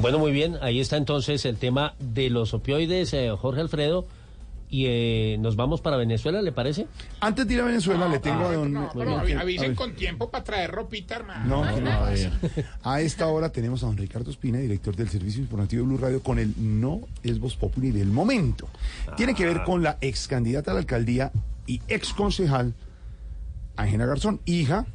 Bueno, 0.00 0.20
muy 0.20 0.30
bien, 0.30 0.56
ahí 0.62 0.78
está 0.78 0.96
entonces 0.96 1.44
el 1.44 1.56
tema 1.56 1.94
de 1.98 2.30
los 2.30 2.54
opioides, 2.54 3.12
eh, 3.14 3.30
Jorge 3.36 3.60
Alfredo. 3.60 4.06
Y 4.70 4.84
eh, 4.86 5.38
nos 5.40 5.56
vamos 5.56 5.80
para 5.80 5.96
Venezuela, 5.96 6.42
¿le 6.42 6.52
parece? 6.52 6.86
Antes 7.20 7.48
de 7.48 7.54
ir 7.54 7.60
a 7.62 7.64
Venezuela, 7.64 8.06
le 8.06 8.18
tengo 8.18 8.44
a 8.44 8.52
don. 8.52 8.70
No, 8.70 8.90
pero 8.94 9.18
avisen 9.18 9.74
con 9.74 9.94
tiempo 9.94 10.30
para 10.30 10.44
traer 10.44 10.70
ropita, 10.70 11.16
hermano. 11.16 11.64
No, 11.64 11.80
no, 11.80 11.90
a 11.90 12.10
ver. 12.10 12.30
A 12.82 13.00
esta 13.00 13.26
hora 13.28 13.50
tenemos 13.50 13.82
a 13.82 13.86
don 13.86 13.96
Ricardo 13.96 14.30
Espina, 14.30 14.58
director 14.58 14.94
del 14.94 15.08
Servicio 15.08 15.40
Informativo 15.40 15.82
de 15.82 15.88
Blue 15.88 15.96
Radio, 15.96 16.22
con 16.22 16.38
el 16.38 16.52
No 16.58 17.00
es 17.22 17.40
Voz 17.40 17.56
Populi 17.56 17.90
del 17.90 18.08
momento. 18.08 18.68
Tiene 19.16 19.34
que 19.34 19.46
ver 19.46 19.64
con 19.64 19.82
la 19.82 19.96
ex 20.02 20.28
candidata 20.28 20.70
a 20.70 20.74
la 20.74 20.80
alcaldía 20.80 21.32
y 21.66 21.80
ex 21.88 22.12
concejal 22.12 22.74
Ángela 23.78 24.06
Garzón, 24.06 24.40
hija 24.44 24.86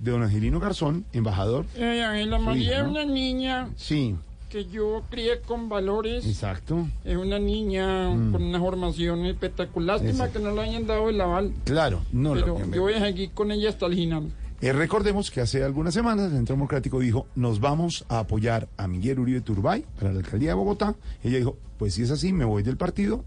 de 0.00 0.10
don 0.10 0.22
Angelino 0.22 0.58
Garzón, 0.60 1.04
embajador. 1.12 1.64
Eh, 1.76 2.02
Ángela 2.02 2.38
María 2.38 2.78
es 2.78 2.84
¿no? 2.84 2.90
una 2.90 3.04
niña 3.04 3.68
Sí, 3.76 4.16
que 4.50 4.64
yo 4.66 5.02
crié 5.10 5.40
con 5.40 5.68
valores. 5.68 6.26
exacto. 6.26 6.86
Es 7.04 7.16
una 7.16 7.38
niña 7.38 8.10
Mm. 8.10 8.32
con 8.32 8.42
una 8.42 8.58
formación 8.58 9.24
espectacular. 9.26 9.96
Lástima 9.96 10.10
Exacto. 10.26 10.38
que 10.38 10.44
no 10.44 10.54
le 10.54 10.60
hayan 10.62 10.86
dado 10.86 11.08
el 11.08 11.20
aval. 11.20 11.52
Claro, 11.64 12.00
no 12.12 12.32
pero 12.34 12.58
lo 12.58 12.70
yo 12.74 12.82
voy 12.82 12.94
a 12.94 13.00
seguir 13.00 13.30
con 13.32 13.50
ella 13.52 13.68
hasta 13.70 13.86
el 13.86 13.94
final. 13.94 14.30
Eh, 14.62 14.72
recordemos 14.72 15.30
que 15.30 15.42
hace 15.42 15.62
algunas 15.62 15.92
semanas 15.92 16.26
el 16.26 16.32
Centro 16.32 16.54
Democrático 16.56 16.98
dijo, 17.00 17.26
nos 17.34 17.60
vamos 17.60 18.06
a 18.08 18.20
apoyar 18.20 18.68
a 18.78 18.88
Miguel 18.88 19.18
Uribe 19.18 19.42
Turbay 19.42 19.84
para 19.98 20.12
la 20.12 20.20
alcaldía 20.20 20.50
de 20.50 20.54
Bogotá. 20.54 20.94
Ella 21.22 21.36
dijo, 21.38 21.56
pues 21.78 21.92
si 21.94 22.02
es 22.02 22.10
así, 22.10 22.32
me 22.32 22.46
voy 22.46 22.62
del 22.62 22.78
partido, 22.78 23.22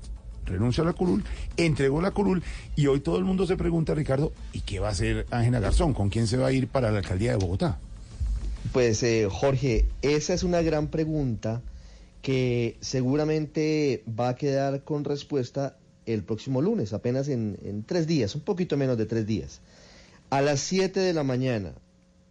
renuncio 0.50 0.84
a 0.84 0.88
la 0.88 0.94
curul, 0.94 1.24
entregó 1.58 2.02
la 2.02 2.12
curul 2.12 2.44
y 2.76 2.88
hoy 2.88 3.00
todo 3.00 3.18
el 3.18 3.24
mundo 3.24 3.46
se 3.46 3.56
pregunta, 3.56 3.96
Ricardo, 3.96 4.34
¿y 4.52 4.62
qué 4.62 4.80
va 4.80 4.90
a 4.90 4.92
hacer 4.92 5.26
Ángela 5.32 5.60
Garzón? 5.60 5.94
¿Con 5.94 6.10
quién 6.10 6.28
se 6.28 6.38
va 6.38 6.48
a 6.48 6.52
ir 6.52 6.68
para 6.68 6.92
la 6.92 7.00
alcaldía 7.00 7.32
de 7.32 7.38
Bogotá? 7.38 7.80
Pues 8.74 9.02
eh, 9.04 9.28
Jorge, 9.32 9.86
esa 10.02 10.34
es 10.34 10.44
una 10.44 10.62
gran 10.62 10.88
pregunta 10.88 11.62
que 12.22 12.78
seguramente 12.82 14.04
va 14.08 14.30
a 14.30 14.36
quedar 14.36 14.84
con 14.84 15.06
respuesta 15.06 15.78
el 16.06 16.24
próximo 16.24 16.62
lunes, 16.62 16.92
apenas 16.94 17.30
en, 17.30 17.58
en 17.64 17.84
tres 17.84 18.08
días, 18.08 18.36
un 18.36 18.42
poquito 18.42 18.76
menos 18.78 18.98
de 18.98 19.06
tres 19.06 19.26
días. 19.26 19.62
A 20.30 20.42
las 20.42 20.60
7 20.60 21.00
de 21.00 21.14
la 21.14 21.24
mañana, 21.24 21.74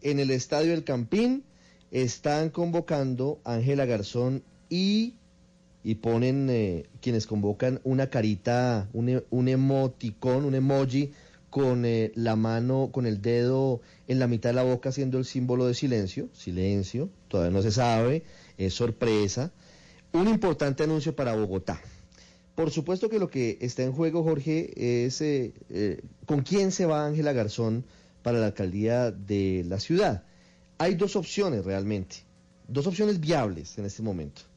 en 0.02 0.20
el 0.20 0.30
Estadio 0.30 0.74
El 0.74 0.84
Campín, 0.84 1.44
están 1.90 2.50
convocando 2.50 3.40
Ángela 3.44 3.86
Garzón 3.86 4.42
y, 4.68 5.14
y 5.88 5.94
ponen 5.94 6.50
eh, 6.50 6.84
quienes 7.00 7.26
convocan 7.26 7.80
una 7.82 8.10
carita, 8.10 8.90
un, 8.92 9.08
e- 9.08 9.24
un 9.30 9.48
emoticón, 9.48 10.44
un 10.44 10.54
emoji 10.54 11.12
con 11.48 11.86
eh, 11.86 12.12
la 12.14 12.36
mano, 12.36 12.90
con 12.92 13.06
el 13.06 13.22
dedo 13.22 13.80
en 14.06 14.18
la 14.18 14.26
mitad 14.26 14.50
de 14.50 14.56
la 14.56 14.64
boca 14.64 14.90
haciendo 14.90 15.16
el 15.16 15.24
símbolo 15.24 15.66
de 15.66 15.72
silencio, 15.72 16.28
silencio, 16.34 17.08
todavía 17.28 17.56
no 17.56 17.62
se 17.62 17.70
sabe, 17.70 18.24
es 18.58 18.74
sorpresa. 18.74 19.50
Un 20.12 20.28
importante 20.28 20.82
anuncio 20.82 21.16
para 21.16 21.34
Bogotá. 21.34 21.80
Por 22.54 22.70
supuesto 22.70 23.08
que 23.08 23.18
lo 23.18 23.30
que 23.30 23.56
está 23.62 23.82
en 23.82 23.92
juego, 23.92 24.22
Jorge, 24.22 25.06
es 25.06 25.22
eh, 25.22 25.54
con 26.26 26.42
quién 26.42 26.70
se 26.70 26.84
va 26.84 27.06
Ángela 27.06 27.32
Garzón 27.32 27.86
para 28.22 28.40
la 28.40 28.48
alcaldía 28.48 29.10
de 29.10 29.64
la 29.66 29.80
ciudad. 29.80 30.24
Hay 30.76 30.96
dos 30.96 31.16
opciones 31.16 31.64
realmente, 31.64 32.16
dos 32.66 32.86
opciones 32.86 33.20
viables 33.20 33.78
en 33.78 33.86
este 33.86 34.02
momento. 34.02 34.47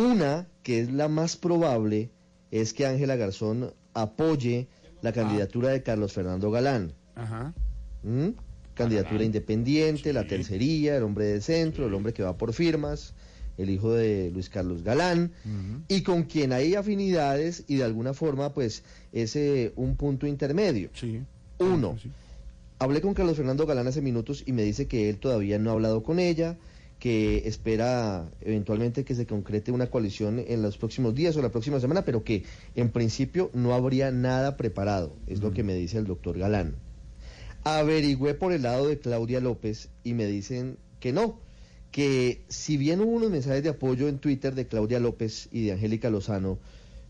Una, 0.00 0.46
que 0.62 0.80
es 0.80 0.92
la 0.92 1.08
más 1.08 1.36
probable, 1.36 2.10
es 2.50 2.72
que 2.72 2.86
Ángela 2.86 3.16
Garzón 3.16 3.72
apoye 3.92 4.68
la 5.02 5.12
candidatura 5.12 5.70
de 5.70 5.82
Carlos 5.82 6.12
Fernando 6.12 6.50
Galán. 6.50 6.92
Ajá. 7.14 7.52
¿Mm? 8.02 8.30
Candidatura 8.74 9.24
independiente, 9.24 10.12
la 10.12 10.26
tercería, 10.26 10.96
el 10.96 11.02
hombre 11.02 11.26
de 11.26 11.40
centro, 11.42 11.86
el 11.86 11.94
hombre 11.94 12.14
que 12.14 12.22
va 12.22 12.36
por 12.38 12.54
firmas, 12.54 13.12
el 13.58 13.68
hijo 13.68 13.92
de 13.92 14.30
Luis 14.30 14.48
Carlos 14.48 14.82
Galán, 14.82 15.32
y 15.86 16.02
con 16.02 16.22
quien 16.22 16.52
hay 16.54 16.76
afinidades 16.76 17.64
y 17.68 17.76
de 17.76 17.84
alguna 17.84 18.14
forma 18.14 18.54
pues 18.54 18.82
es 19.12 19.36
eh, 19.36 19.72
un 19.76 19.96
punto 19.96 20.26
intermedio. 20.26 20.88
Uno, 21.58 21.98
hablé 22.78 23.02
con 23.02 23.12
Carlos 23.12 23.36
Fernando 23.36 23.66
Galán 23.66 23.86
hace 23.86 24.00
minutos 24.00 24.44
y 24.46 24.52
me 24.52 24.62
dice 24.62 24.88
que 24.88 25.10
él 25.10 25.18
todavía 25.18 25.58
no 25.58 25.70
ha 25.70 25.72
hablado 25.74 26.02
con 26.02 26.18
ella, 26.18 26.56
que 27.00 27.48
espera 27.48 28.30
eventualmente 28.42 29.04
que 29.04 29.14
se 29.14 29.26
concrete 29.26 29.72
una 29.72 29.88
coalición 29.88 30.38
en 30.46 30.60
los 30.60 30.76
próximos 30.76 31.14
días 31.14 31.34
o 31.36 31.42
la 31.42 31.50
próxima 31.50 31.80
semana, 31.80 32.04
pero 32.04 32.22
que 32.22 32.44
en 32.76 32.90
principio 32.90 33.50
no 33.54 33.74
habría 33.74 34.10
nada 34.10 34.58
preparado, 34.58 35.16
es 35.26 35.40
lo 35.40 35.52
que 35.52 35.64
me 35.64 35.74
dice 35.74 35.96
el 35.96 36.06
doctor 36.06 36.38
Galán. 36.38 36.76
Averigüé 37.64 38.34
por 38.34 38.52
el 38.52 38.62
lado 38.62 38.86
de 38.86 38.98
Claudia 38.98 39.40
López 39.40 39.88
y 40.04 40.12
me 40.12 40.26
dicen 40.26 40.76
que 41.00 41.12
no, 41.12 41.40
que 41.90 42.44
si 42.48 42.76
bien 42.76 43.00
hubo 43.00 43.12
unos 43.12 43.30
mensajes 43.30 43.62
de 43.62 43.70
apoyo 43.70 44.06
en 44.06 44.18
Twitter 44.18 44.54
de 44.54 44.66
Claudia 44.66 45.00
López 45.00 45.48
y 45.50 45.64
de 45.64 45.72
Angélica 45.72 46.10
Lozano, 46.10 46.58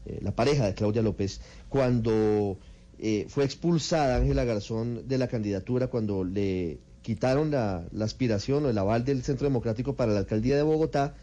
eh, 0.07 0.21
la 0.23 0.35
pareja 0.35 0.67
de 0.67 0.75
Claudia 0.75 1.03
López, 1.03 1.41
cuando 1.69 2.59
eh, 3.01 3.27
fue 3.29 3.45
expulsada 3.45 4.17
Ángela 4.17 4.45
Garzón 4.45 5.09
de 5.09 5.19
la 5.19 5.27
candidatura, 5.27 5.89
cuando 5.89 6.23
le 6.23 6.79
quitaron 7.03 7.51
la, 7.51 7.85
la 7.93 8.05
aspiración 8.05 8.65
o 8.65 8.71
el 8.71 8.79
aval 8.79 9.05
del 9.05 9.23
Centro 9.23 9.47
Democrático 9.47 9.95
para 9.95 10.13
la 10.13 10.21
alcaldía 10.21 10.57
de 10.57 10.63
Bogotá, 10.63 11.15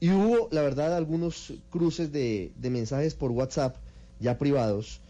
y 0.00 0.10
hubo, 0.10 0.48
la 0.50 0.62
verdad, 0.62 0.96
algunos 0.96 1.52
cruces 1.68 2.10
de, 2.10 2.52
de 2.56 2.70
mensajes 2.70 3.14
por 3.14 3.30
WhatsApp, 3.32 3.76
ya 4.18 4.38
privados, 4.38 5.00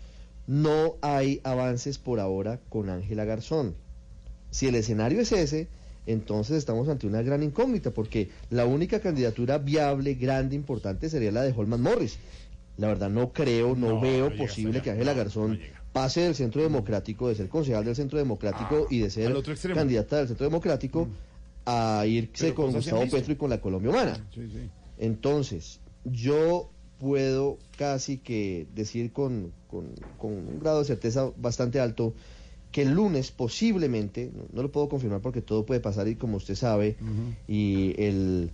no 0.47 0.97
hay 1.01 1.41
avances 1.45 1.99
por 1.99 2.19
ahora 2.19 2.59
con 2.69 2.91
Ángela 2.91 3.25
Garzón. 3.25 3.77
Si 4.51 4.67
el 4.67 4.75
escenario 4.75 5.21
es 5.21 5.31
ese, 5.31 5.69
entonces 6.07 6.57
estamos 6.57 6.89
ante 6.89 7.07
una 7.07 7.23
gran 7.23 7.45
incógnita, 7.45 7.93
porque 7.93 8.31
la 8.51 8.67
única 8.67 8.99
candidatura 8.99 9.59
viable, 9.59 10.15
grande, 10.15 10.57
importante 10.57 11.09
sería 11.09 11.31
la 11.31 11.43
de 11.43 11.55
Holman 11.57 11.83
Morris. 11.83 12.19
La 12.77 12.89
verdad 12.89 13.11
no 13.11 13.33
creo, 13.33 13.77
no, 13.77 14.01
veo 14.01 14.37
posible 14.37 14.83
que 14.83 14.91
Ángela 14.91 15.15
Garzón 15.15 15.61
pase 15.93 16.21
del 16.23 16.35
Centro 16.35 16.63
Democrático, 16.63 17.29
de 17.29 17.35
ser 17.35 17.49
concejal 17.49 17.85
del 17.85 17.97
Centro 17.97 18.19
Democrático 18.19 18.87
y 18.91 18.99
de 19.01 19.11
ser 19.11 19.33
candidata 19.75 20.17
del 20.19 20.29
Centro 20.29 20.45
Democrático 20.47 21.09
a 21.67 22.05
irse 22.07 22.45
Pero 22.47 22.55
con 22.55 22.73
Gustavo. 22.73 23.03
Petro 23.11 23.33
y 23.33 23.37
con 23.37 23.51
la 23.51 23.61
Colombia 23.61 23.91
Humana. 23.91 24.27
Sí, 24.35 24.49
sí. 24.53 24.69
Entonces, 24.99 25.81
yo 26.05 26.71
puedo 26.99 27.59
casi 27.79 28.19
que 28.19 28.67
decir 28.75 29.13
con, 29.13 29.53
con- 29.69 29.95
con 30.19 30.33
un 30.33 30.61
grado 30.61 30.81
de 30.81 30.85
certeza 30.85 31.31
bastante 31.37 31.81
alto 31.81 32.15
que 32.73 32.83
el 32.83 32.91
lunes 32.93 33.31
posiblemente, 33.33 34.31
no, 34.35 34.45
no 34.53 34.63
lo 34.63 34.71
puedo 34.71 34.89
confirmar 34.89 35.21
porque 35.21 35.41
todo 35.43 35.67
puede 35.67 35.81
pasar 35.81 36.07
y 36.09 36.15
como 36.15 36.37
usted 36.37 36.55
sabe, 36.55 36.97
y 37.49 37.95
el 38.01 38.51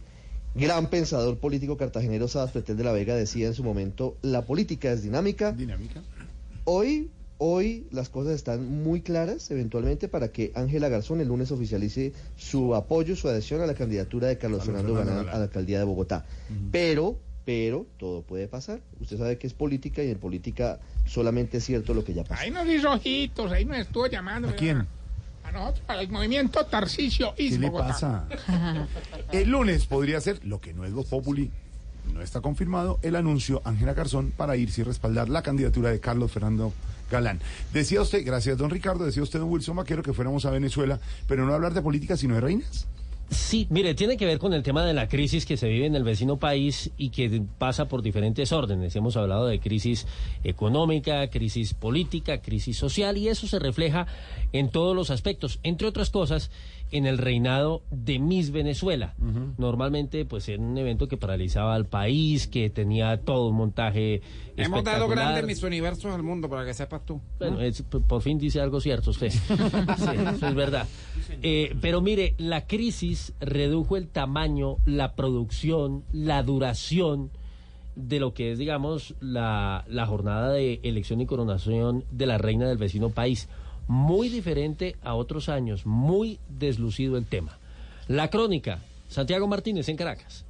gran 0.54 0.88
pensador 0.88 1.36
político 1.38 1.76
cartagenero 1.76 2.26
Sabas 2.28 2.52
Pretel 2.52 2.76
de 2.78 2.84
la 2.84 2.92
Vega 2.92 3.14
decía 3.14 3.46
en 3.48 3.54
su 3.54 3.62
momento, 3.62 4.16
la 4.22 4.42
política 4.46 4.90
es 4.92 5.02
dinámica. 5.02 5.52
Dinámica. 5.52 6.02
Hoy, 6.64 7.10
hoy 7.38 7.86
las 7.90 8.08
cosas 8.08 8.34
están 8.34 8.82
muy 8.82 9.00
claras, 9.00 9.50
eventualmente, 9.50 10.08
para 10.08 10.28
que 10.28 10.52
Ángela 10.54 10.88
Garzón 10.88 11.20
el 11.20 11.28
lunes 11.28 11.50
oficialice 11.50 12.12
su 12.36 12.74
apoyo, 12.74 13.16
su 13.16 13.28
adhesión 13.28 13.60
a 13.60 13.66
la 13.66 13.74
candidatura 13.74 14.28
de 14.28 14.38
Carlos 14.38 14.64
Fernando 14.64 14.94
Galán 14.94 15.28
a 15.28 15.38
la 15.38 15.44
alcaldía 15.44 15.78
de 15.78 15.84
Bogotá. 15.84 16.24
Pero 16.70 17.18
pero 17.44 17.86
todo 17.96 18.22
puede 18.22 18.48
pasar. 18.48 18.80
Usted 19.00 19.18
sabe 19.18 19.38
que 19.38 19.46
es 19.46 19.54
política 19.54 20.02
y 20.02 20.10
en 20.10 20.18
política 20.18 20.80
solamente 21.06 21.58
es 21.58 21.64
cierto 21.64 21.94
lo 21.94 22.04
que 22.04 22.12
ya 22.12 22.24
pasó. 22.24 22.42
Ahí 22.42 22.50
nos 22.50 22.66
hizo 22.66 22.90
ojitos, 22.90 23.52
ahí 23.52 23.64
nos 23.64 23.78
estuvo 23.78 24.08
llamando. 24.08 24.48
¿A 24.48 24.56
quién? 24.56 24.84
A 25.44 25.52
nosotros, 25.52 25.84
al 25.86 26.08
movimiento 26.08 26.66
Tarcisio 26.66 27.34
y 27.38 27.50
¿Qué 27.50 27.58
le 27.60 27.70
pasa? 27.70 28.26
El 29.32 29.50
lunes 29.50 29.86
podría 29.86 30.20
ser, 30.20 30.44
lo 30.44 30.60
que 30.60 30.74
no 30.74 30.84
es 30.84 30.92
Voz 30.92 31.06
Populi, 31.06 31.52
no 32.12 32.20
está 32.20 32.40
confirmado, 32.40 32.98
el 33.02 33.14
anuncio 33.14 33.62
Ángela 33.64 33.94
Garzón 33.94 34.32
para 34.36 34.56
irse 34.56 34.80
y 34.80 34.84
respaldar 34.84 35.28
la 35.28 35.42
candidatura 35.42 35.90
de 35.90 36.00
Carlos 36.00 36.32
Fernando 36.32 36.72
Galán. 37.10 37.40
Decía 37.72 38.00
usted, 38.02 38.24
gracias 38.24 38.58
don 38.58 38.70
Ricardo, 38.70 39.04
decía 39.04 39.22
usted 39.22 39.38
don 39.38 39.50
Wilson 39.50 39.76
Maquero 39.76 40.02
que 40.02 40.12
fuéramos 40.12 40.44
a 40.44 40.50
Venezuela, 40.50 41.00
pero 41.26 41.46
no 41.46 41.54
hablar 41.54 41.74
de 41.74 41.82
política 41.82 42.16
sino 42.16 42.34
de 42.34 42.40
reinas. 42.40 42.86
Sí, 43.28 43.66
mire, 43.70 43.94
tiene 43.94 44.16
que 44.16 44.24
ver 44.24 44.38
con 44.38 44.52
el 44.52 44.62
tema 44.62 44.84
de 44.84 44.94
la 44.94 45.08
crisis 45.08 45.46
que 45.46 45.56
se 45.56 45.68
vive 45.68 45.86
en 45.86 45.96
el 45.96 46.04
vecino 46.04 46.36
país 46.36 46.92
y 46.96 47.10
que 47.10 47.42
pasa 47.58 47.88
por 47.88 48.02
diferentes 48.02 48.52
órdenes. 48.52 48.94
Hemos 48.94 49.16
hablado 49.16 49.48
de 49.48 49.58
crisis 49.58 50.06
económica, 50.44 51.28
crisis 51.28 51.74
política, 51.74 52.40
crisis 52.40 52.76
social 52.76 53.18
y 53.18 53.26
eso 53.26 53.48
se 53.48 53.58
refleja 53.58 54.06
en 54.52 54.70
todos 54.70 54.94
los 54.94 55.10
aspectos, 55.10 55.58
entre 55.64 55.88
otras 55.88 56.10
cosas, 56.10 56.52
en 56.92 57.04
el 57.06 57.18
reinado 57.18 57.82
de 57.90 58.18
Miss 58.18 58.50
Venezuela. 58.52 59.14
Normalmente, 59.58 60.24
pues 60.24 60.48
era 60.48 60.62
un 60.62 60.76
evento 60.78 61.08
que 61.08 61.16
paralizaba 61.16 61.74
al 61.74 61.86
país, 61.86 62.46
que 62.46 62.70
tenía 62.70 63.20
todo 63.20 63.48
un 63.48 63.56
montaje 63.56 64.22
Hemos 64.56 64.84
dado 64.84 65.06
grandes 65.08 65.44
mis 65.44 65.62
universos 65.62 66.14
al 66.14 66.22
mundo, 66.22 66.48
para 66.48 66.64
que 66.64 66.72
sepas 66.72 67.04
tú. 67.04 67.20
Bueno, 67.38 67.60
es- 67.60 67.82
por 67.82 68.22
fin 68.22 68.38
dice 68.38 68.60
algo 68.60 68.80
cierto 68.80 69.10
usted. 69.10 69.30
Sí, 69.98 70.10
eso 70.36 70.46
es 70.48 70.54
verdad. 70.54 70.86
Eh, 71.42 71.74
pero 71.80 72.00
mire, 72.00 72.34
la 72.38 72.66
crisis 72.66 73.32
redujo 73.40 73.96
el 73.96 74.08
tamaño, 74.08 74.76
la 74.84 75.14
producción, 75.14 76.04
la 76.12 76.42
duración 76.42 77.30
de 77.96 78.20
lo 78.20 78.32
que 78.34 78.52
es, 78.52 78.58
digamos, 78.58 79.14
la, 79.20 79.84
la 79.88 80.06
jornada 80.06 80.52
de 80.52 80.80
elección 80.82 81.20
y 81.20 81.26
coronación 81.26 82.04
de 82.10 82.26
la 82.26 82.38
reina 82.38 82.68
del 82.68 82.78
vecino 82.78 83.08
país. 83.10 83.48
Muy 83.88 84.28
diferente 84.28 84.96
a 85.02 85.14
otros 85.14 85.48
años, 85.48 85.86
muy 85.86 86.38
deslucido 86.48 87.16
el 87.16 87.26
tema. 87.26 87.58
La 88.08 88.30
crónica, 88.30 88.80
Santiago 89.08 89.46
Martínez 89.46 89.88
en 89.88 89.96
Caracas. 89.96 90.44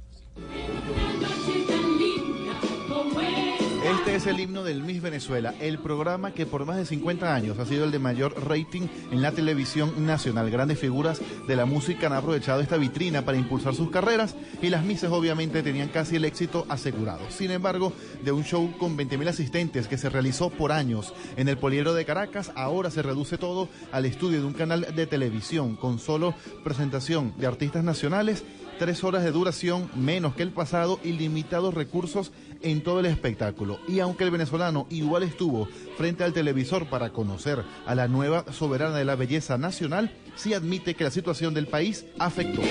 Este 3.87 4.15
es 4.15 4.27
el 4.27 4.41
himno 4.41 4.65
del 4.65 4.83
Miss 4.83 5.01
Venezuela, 5.01 5.55
el 5.61 5.79
programa 5.79 6.31
que 6.31 6.45
por 6.45 6.65
más 6.65 6.75
de 6.75 6.85
50 6.85 7.33
años 7.33 7.57
ha 7.57 7.65
sido 7.65 7.85
el 7.85 7.91
de 7.91 7.99
mayor 7.99 8.35
rating 8.45 8.81
en 9.11 9.21
la 9.21 9.31
televisión 9.31 10.05
nacional. 10.05 10.51
Grandes 10.51 10.77
figuras 10.77 11.21
de 11.47 11.55
la 11.55 11.65
música 11.65 12.07
han 12.07 12.13
aprovechado 12.13 12.59
esta 12.59 12.75
vitrina 12.75 13.21
para 13.21 13.37
impulsar 13.37 13.75
sus 13.75 13.89
carreras 13.89 14.35
y 14.61 14.67
las 14.67 14.83
Misses 14.83 15.09
obviamente 15.09 15.63
tenían 15.63 15.87
casi 15.87 16.17
el 16.17 16.25
éxito 16.25 16.65
asegurado. 16.67 17.31
Sin 17.31 17.49
embargo, 17.49 17.93
de 18.25 18.33
un 18.33 18.43
show 18.43 18.69
con 18.77 18.97
20.000 18.97 19.29
asistentes 19.29 19.87
que 19.87 19.97
se 19.97 20.09
realizó 20.09 20.49
por 20.49 20.73
años 20.73 21.13
en 21.37 21.47
el 21.47 21.57
Poliedro 21.57 21.93
de 21.93 22.03
Caracas, 22.03 22.51
ahora 22.55 22.91
se 22.91 23.03
reduce 23.03 23.37
todo 23.37 23.69
al 23.93 24.05
estudio 24.05 24.41
de 24.41 24.47
un 24.47 24.53
canal 24.53 24.85
de 24.93 25.07
televisión 25.07 25.77
con 25.77 25.97
solo 25.97 26.33
presentación 26.61 27.33
de 27.37 27.47
artistas 27.47 27.85
nacionales 27.85 28.43
tres 28.77 29.03
horas 29.03 29.23
de 29.23 29.31
duración 29.31 29.89
menos 29.95 30.35
que 30.35 30.43
el 30.43 30.51
pasado 30.51 30.99
y 31.03 31.13
limitados 31.13 31.73
recursos 31.73 32.31
en 32.61 32.81
todo 32.81 32.99
el 32.99 33.05
espectáculo. 33.05 33.79
Y 33.87 33.99
aunque 33.99 34.23
el 34.23 34.31
venezolano 34.31 34.87
igual 34.89 35.23
estuvo 35.23 35.67
frente 35.97 36.23
al 36.23 36.33
televisor 36.33 36.89
para 36.89 37.11
conocer 37.11 37.63
a 37.85 37.95
la 37.95 38.07
nueva 38.07 38.45
soberana 38.51 38.97
de 38.97 39.05
la 39.05 39.15
belleza 39.15 39.57
nacional, 39.57 40.15
sí 40.35 40.53
admite 40.53 40.95
que 40.95 41.03
la 41.03 41.11
situación 41.11 41.53
del 41.53 41.67
país 41.67 42.05
afectó. 42.19 42.61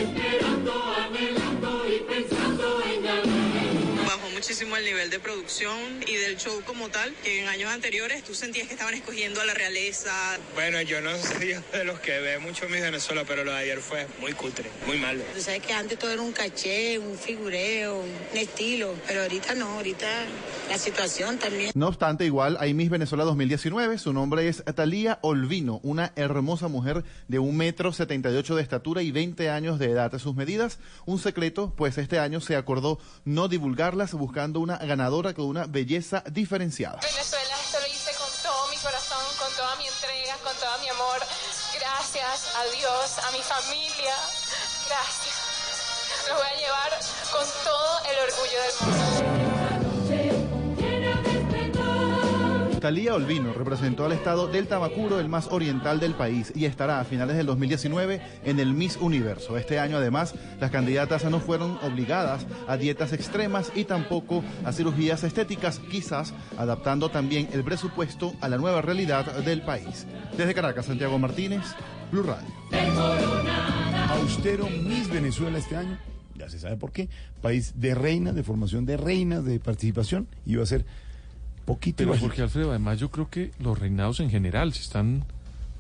Muchísimo 4.37 4.77
el 4.77 4.85
nivel 4.85 5.09
de 5.09 5.19
producción 5.19 5.79
y 6.07 6.15
del 6.15 6.37
show 6.37 6.61
como 6.67 6.91
tal, 6.91 7.11
que 7.25 7.41
en 7.41 7.49
años 7.49 7.73
anteriores 7.73 8.23
tú 8.23 8.35
sentías 8.35 8.67
que 8.67 8.75
estaban 8.75 8.93
escogiendo 8.93 9.41
a 9.41 9.47
la 9.47 9.55
realeza. 9.55 10.13
Bueno, 10.55 10.83
yo 10.83 11.01
no 11.01 11.17
soy 11.17 11.55
de 11.73 11.85
los 11.85 12.01
que 12.01 12.21
ve 12.21 12.39
mucho 12.39 12.69
mi 12.69 12.79
Venezuela, 12.79 13.25
pero 13.27 13.45
lo 13.45 13.53
de 13.53 13.57
ayer 13.57 13.79
fue 13.79 14.07
muy 14.21 14.35
cutre, 14.35 14.71
muy 14.87 14.99
malo. 14.99 15.23
Tú 15.35 15.41
sabes 15.41 15.63
que 15.63 15.73
antes 15.73 15.99
todo 15.99 16.11
era 16.11 16.21
un 16.21 16.33
caché, 16.33 16.99
un 16.99 17.17
figureo, 17.17 18.01
un 18.01 18.37
estilo, 18.37 18.95
pero 19.07 19.23
ahorita 19.23 19.55
no, 19.55 19.69
ahorita 19.71 20.07
la 20.69 20.77
situación 20.77 21.39
también. 21.39 21.71
No 21.75 21.89
obstante, 21.89 22.27
igual 22.27 22.59
hay 22.61 22.75
Miss 22.75 22.91
Venezuela 22.91 23.25
2019. 23.25 23.97
Su 23.97 24.13
nombre 24.13 24.49
es 24.49 24.63
Talía 24.75 25.19
Olvino, 25.23 25.81
una 25.83 26.13
hermosa 26.15 26.69
mujer 26.69 27.05
de 27.29 27.39
un 27.39 27.57
metro 27.57 27.91
setenta 27.91 28.31
y 28.31 28.37
ocho 28.37 28.55
de 28.55 28.63
estatura 28.63 29.01
y 29.01 29.13
20 29.13 29.49
años 29.49 29.79
de 29.79 29.87
edad. 29.87 30.13
Sus 30.19 30.35
medidas, 30.35 30.79
un 31.07 31.19
secreto, 31.19 31.73
pues 31.75 31.97
este 31.97 32.19
año 32.19 32.43
se 32.43 32.57
acordó 32.57 32.99
no 33.25 33.49
divulgarlas, 33.49 34.13
buscando 34.13 34.26
una 34.57 34.77
ganadora 34.77 35.33
con 35.35 35.47
una 35.47 35.67
belleza 35.67 36.23
diferenciada. 36.31 37.01
Venezuela, 37.01 37.55
esto 37.65 37.79
lo 37.81 37.87
hice 37.87 38.11
con 38.19 38.29
todo 38.43 38.69
mi 38.69 38.77
corazón, 38.77 39.25
con 39.39 39.53
toda 39.55 39.77
mi 39.77 39.87
entrega, 39.87 40.35
con 40.45 40.55
todo 40.57 40.79
mi 40.81 40.89
amor. 40.89 41.21
Gracias 41.79 42.55
a 42.57 42.65
Dios, 42.77 43.19
a 43.19 43.31
mi 43.33 43.43
familia. 43.43 44.15
Gracias. 44.89 45.35
Lo 46.29 46.35
voy 46.35 46.47
a 46.47 46.57
llevar 46.57 46.91
con 47.33 47.47
todo 47.65 48.01
el 48.11 48.19
orgullo 48.29 48.63
del 48.63 48.75
mundo. 48.81 49.66
Talía 52.87 53.17
Olvino 53.17 53.53
representó 53.53 54.05
al 54.05 54.13
estado 54.13 54.47
del 54.47 54.69
Tamacuro, 54.69 55.19
el 55.19 55.29
más 55.29 55.49
oriental 55.51 55.99
del 55.99 56.15
país, 56.15 56.53
y 56.55 56.67
estará 56.67 57.01
a 57.01 57.05
finales 57.05 57.37
del 57.37 57.45
2019 57.47 58.21
en 58.45 58.61
el 58.61 58.75
Miss 58.75 58.97
Universo. 59.01 59.57
Este 59.57 59.81
año, 59.81 59.97
además, 59.97 60.37
las 60.61 60.71
candidatas 60.71 61.25
no 61.25 61.41
fueron 61.41 61.81
obligadas 61.83 62.47
a 62.69 62.77
dietas 62.77 63.13
extremas 63.13 63.73
y 63.75 63.87
tampoco 63.87 64.45
a 64.65 64.71
cirugías 64.71 65.25
estéticas, 65.25 65.81
quizás 65.81 66.33
adaptando 66.57 67.09
también 67.09 67.49
el 67.53 67.65
presupuesto 67.65 68.35
a 68.41 68.49
la 68.49 68.57
nueva 68.57 68.83
realidad 68.83 69.35
del 69.39 69.63
país. 69.63 70.07
Desde 70.37 70.55
Caracas, 70.55 70.87
Santiago 70.87 71.19
Martínez, 71.19 71.65
Blue 72.13 72.23
Radio. 72.23 72.47
Austero 74.11 74.69
Miss 74.71 75.11
Venezuela 75.11 75.59
este 75.59 75.75
año, 75.75 75.99
ya 76.37 76.49
se 76.49 76.61
sabe 76.61 76.77
por 76.77 76.93
qué, 76.93 77.09
país 77.43 77.73
de 77.81 77.97
reinas, 77.97 78.37
de 78.37 78.45
formación 78.45 78.87
de 78.87 78.97
reinas, 78.97 79.45
de 79.45 79.59
participación, 79.59 80.29
iba 80.45 80.63
a 80.63 80.67
ser 80.67 80.87
poquito 81.67 81.99
Pero 81.99 82.15
porque 82.19 82.41
Alfredo, 82.41 82.71
además 82.71 82.99
yo 82.99 83.11
creo 83.11 83.29
que 83.29 83.51
los 83.59 83.79
reinados 83.79 84.21
en 84.21 84.31
general 84.31 84.73
se 84.73 84.81
están 84.81 85.25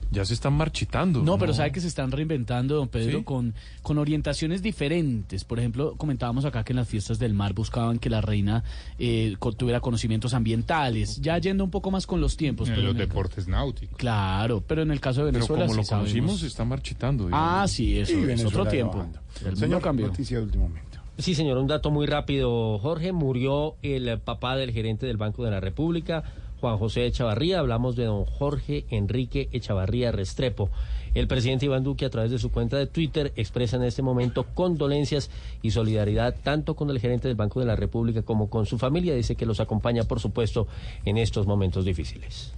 ya 0.08 0.24
se 0.24 0.34
están 0.34 0.52
marchitando. 0.52 1.20
No, 1.20 1.36
pero 1.36 1.52
sabe 1.52 1.72
que 1.72 1.80
se 1.80 1.88
están 1.88 2.12
reinventando, 2.12 2.76
don 2.76 2.86
Pedro, 2.86 3.18
¿Sí? 3.18 3.24
con, 3.24 3.54
con 3.82 3.98
orientaciones 3.98 4.62
diferentes. 4.62 5.42
Por 5.42 5.58
ejemplo, 5.58 5.94
comentábamos 5.96 6.44
acá 6.44 6.62
que 6.62 6.72
en 6.72 6.76
las 6.76 6.88
fiestas 6.88 7.18
del 7.18 7.34
mar 7.34 7.54
buscaban 7.54 7.98
que 7.98 8.08
la 8.08 8.20
reina 8.20 8.62
eh, 9.00 9.36
tuviera 9.56 9.80
conocimientos 9.80 10.32
ambientales, 10.32 11.20
ya 11.20 11.36
yendo 11.38 11.64
un 11.64 11.72
poco 11.72 11.90
más 11.90 12.06
con 12.06 12.20
los 12.20 12.36
tiempos. 12.36 12.68
En 12.68 12.76
pero 12.76 12.86
los 12.86 12.92
en 12.94 12.98
deportes 12.98 13.48
náuticos. 13.48 13.98
Claro, 13.98 14.62
pero 14.64 14.82
en 14.82 14.92
el 14.92 15.00
caso 15.00 15.24
de 15.24 15.32
Pero 15.32 15.40
Venezuela 15.40 15.64
como 15.66 15.76
lo 15.76 15.82
sí 15.82 15.88
sabemos- 15.88 16.12
conocimos, 16.12 16.40
se 16.40 16.46
está 16.46 16.64
marchitando. 16.64 17.28
Ah, 17.32 17.66
sí, 17.68 17.98
eso 17.98 18.12
Y 18.12 18.20
es 18.20 18.26
Venezuela 18.28 18.48
otro 18.60 18.66
tiempo. 18.70 19.06
El 19.44 19.56
Señor, 19.56 19.82
cambió. 19.82 20.06
noticia 20.06 20.38
de 20.38 20.44
último 20.44 20.68
momento. 20.68 20.85
Sí, 21.18 21.34
señor, 21.34 21.56
un 21.56 21.66
dato 21.66 21.90
muy 21.90 22.06
rápido, 22.06 22.78
Jorge. 22.78 23.12
Murió 23.12 23.76
el 23.82 24.18
papá 24.20 24.56
del 24.56 24.72
gerente 24.72 25.06
del 25.06 25.16
Banco 25.16 25.44
de 25.44 25.50
la 25.50 25.60
República, 25.60 26.24
Juan 26.60 26.76
José 26.76 27.06
Echavarría. 27.06 27.58
Hablamos 27.58 27.96
de 27.96 28.04
don 28.04 28.26
Jorge 28.26 28.84
Enrique 28.90 29.48
Echavarría 29.52 30.12
Restrepo. 30.12 30.68
El 31.14 31.26
presidente 31.26 31.64
Iván 31.64 31.84
Duque, 31.84 32.04
a 32.04 32.10
través 32.10 32.30
de 32.30 32.38
su 32.38 32.52
cuenta 32.52 32.76
de 32.76 32.86
Twitter, 32.86 33.32
expresa 33.36 33.76
en 33.76 33.84
este 33.84 34.02
momento 34.02 34.44
condolencias 34.52 35.30
y 35.62 35.70
solidaridad 35.70 36.34
tanto 36.42 36.76
con 36.76 36.90
el 36.90 37.00
gerente 37.00 37.28
del 37.28 37.36
Banco 37.36 37.60
de 37.60 37.66
la 37.66 37.76
República 37.76 38.20
como 38.20 38.50
con 38.50 38.66
su 38.66 38.76
familia. 38.76 39.14
Dice 39.14 39.36
que 39.36 39.46
los 39.46 39.58
acompaña, 39.58 40.04
por 40.04 40.20
supuesto, 40.20 40.66
en 41.06 41.16
estos 41.16 41.46
momentos 41.46 41.86
difíciles. 41.86 42.52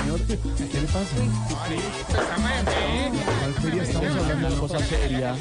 Señor, 0.00 0.20
¿qué 0.22 0.80
le 0.80 0.86
pasa? 0.86 1.16
¿Cuál 3.60 3.72
feria 3.72 3.82
estamos 3.82 4.16
hablando? 4.16 4.46
Una 4.46 4.56
cosa 4.60 4.78
seria. 4.78 5.34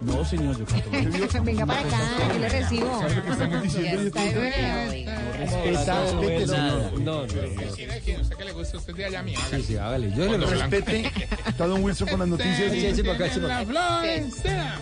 No, 0.00 0.24
señor, 0.24 0.56
yo. 0.58 1.42
Venga 1.42 1.66
para 1.66 1.80
acá, 1.80 1.98
yo 2.32 2.38
le 2.38 2.48
recibo. 2.48 3.00
¿Sabe 3.00 3.14
lo 3.14 3.22
que 3.22 3.30
estamos 3.30 3.62
diciendo? 3.62 4.02
Está 4.02 4.24
bien. 4.24 5.06
Respeta, 5.38 6.02
respete, 6.02 6.46
señor. 6.46 7.00
No, 7.00 7.14
no. 7.14 7.22
¿Usted 7.26 8.36
que 8.36 8.44
le 8.44 8.52
gusta 8.52 8.76
usted 8.78 8.94
de 8.94 9.04
allá, 9.04 9.22
mi 9.22 9.36
Sí, 9.36 9.62
sí, 9.62 9.76
hágale. 9.76 10.12
Yo 10.16 10.36
le 10.36 10.46
respete. 10.46 11.12
Está 11.46 11.66
don 11.66 11.84
Wilson 11.84 12.08
con 12.08 12.18
las 12.20 12.28
noticias. 12.28 12.72
Sí, 12.72 12.92
sí, 12.94 13.02
para 13.02 13.14
acá, 13.14 13.30
sí, 13.32 13.40
para 13.40 13.58
acá. 13.58 13.66
Florencia. 13.66 14.78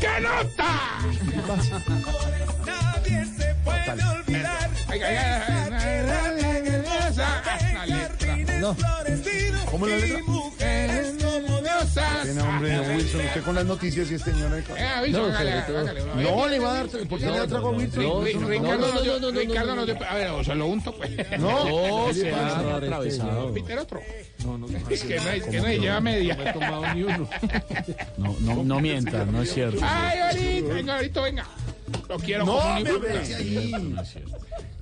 ¡Qué 0.00 0.20
nota! 0.20 0.98
Nadie 2.66 3.24
se 3.24 3.54
puede 3.64 4.04
olvidar. 4.04 4.70
Ay, 4.88 5.00
ay, 5.02 5.16
ay, 5.16 5.72
ay, 5.72 6.42
ay, 6.42 6.82
esa 7.08 7.42
es 7.56 7.74
la 7.74 7.86
letra. 7.86 8.36
No. 8.60 8.76
¿Cómo 9.70 9.86
la 9.86 9.96
letra? 9.96 10.20
Don 11.84 12.96
Wilson. 12.96 13.20
Usted 13.26 13.42
con 13.44 13.54
las 13.54 13.64
noticias 13.64 14.10
y 14.10 14.14
este 14.14 14.32
señor. 14.32 14.52
Eh, 14.58 14.64
hágale, 14.82 15.52
hágale. 15.52 16.00
No, 16.22 16.48
le 16.48 16.58
va 16.58 16.70
a 16.70 16.74
dar. 16.74 16.86
¿Por 16.88 17.18
qué 17.18 17.26
le 17.26 17.38
da 17.38 17.46
trago 17.46 17.68
a 17.68 17.70
Wilson? 17.72 18.02
Ri- 18.04 18.22
Wilson, 18.22 18.48
Ricardo 18.48 18.86
no, 18.86 18.94
no 18.94 19.02
dio- 19.02 19.12
no, 19.12 19.20
no, 19.20 19.32
no, 19.32 19.40
Ricardo 19.40 19.66
no, 19.74 19.76
no 19.76 19.86
dio- 19.86 20.04
A 20.08 20.14
ver, 20.14 20.28
o 20.30 20.44
se 20.44 20.54
lo 20.54 20.66
unto, 20.66 20.92
pues. 20.94 21.10
No, 21.38 21.64
No, 21.68 22.06
¿qué 22.08 22.12
le 22.14 22.20
se 22.20 22.32
ha 22.34 22.76
atravesado. 22.76 23.54
Peter 23.54 23.78
otro. 23.78 24.00
No, 24.44 24.58
no, 24.58 24.66
Es 24.88 25.02
que 25.04 25.16
no, 25.16 25.28
es 25.30 25.44
que 25.44 25.60
no 25.60 25.68
lleva 25.68 26.00
media. 26.00 26.36
No 26.36 26.42
he 26.48 26.52
tomado 26.52 26.94
ni 26.94 27.02
uno. 27.02 27.28
No, 28.18 28.36
no, 28.40 28.64
no 28.64 29.42
es 29.42 29.52
cierto. 29.52 29.78
Ay, 29.82 30.18
ahorita, 30.18 30.74
venga, 30.74 30.96
ahorita, 30.96 31.20
venga. 31.22 31.46
Lo 32.08 32.18
quiero 32.18 32.44
No, 32.46 32.52
como 32.58 32.78
un 32.78 32.84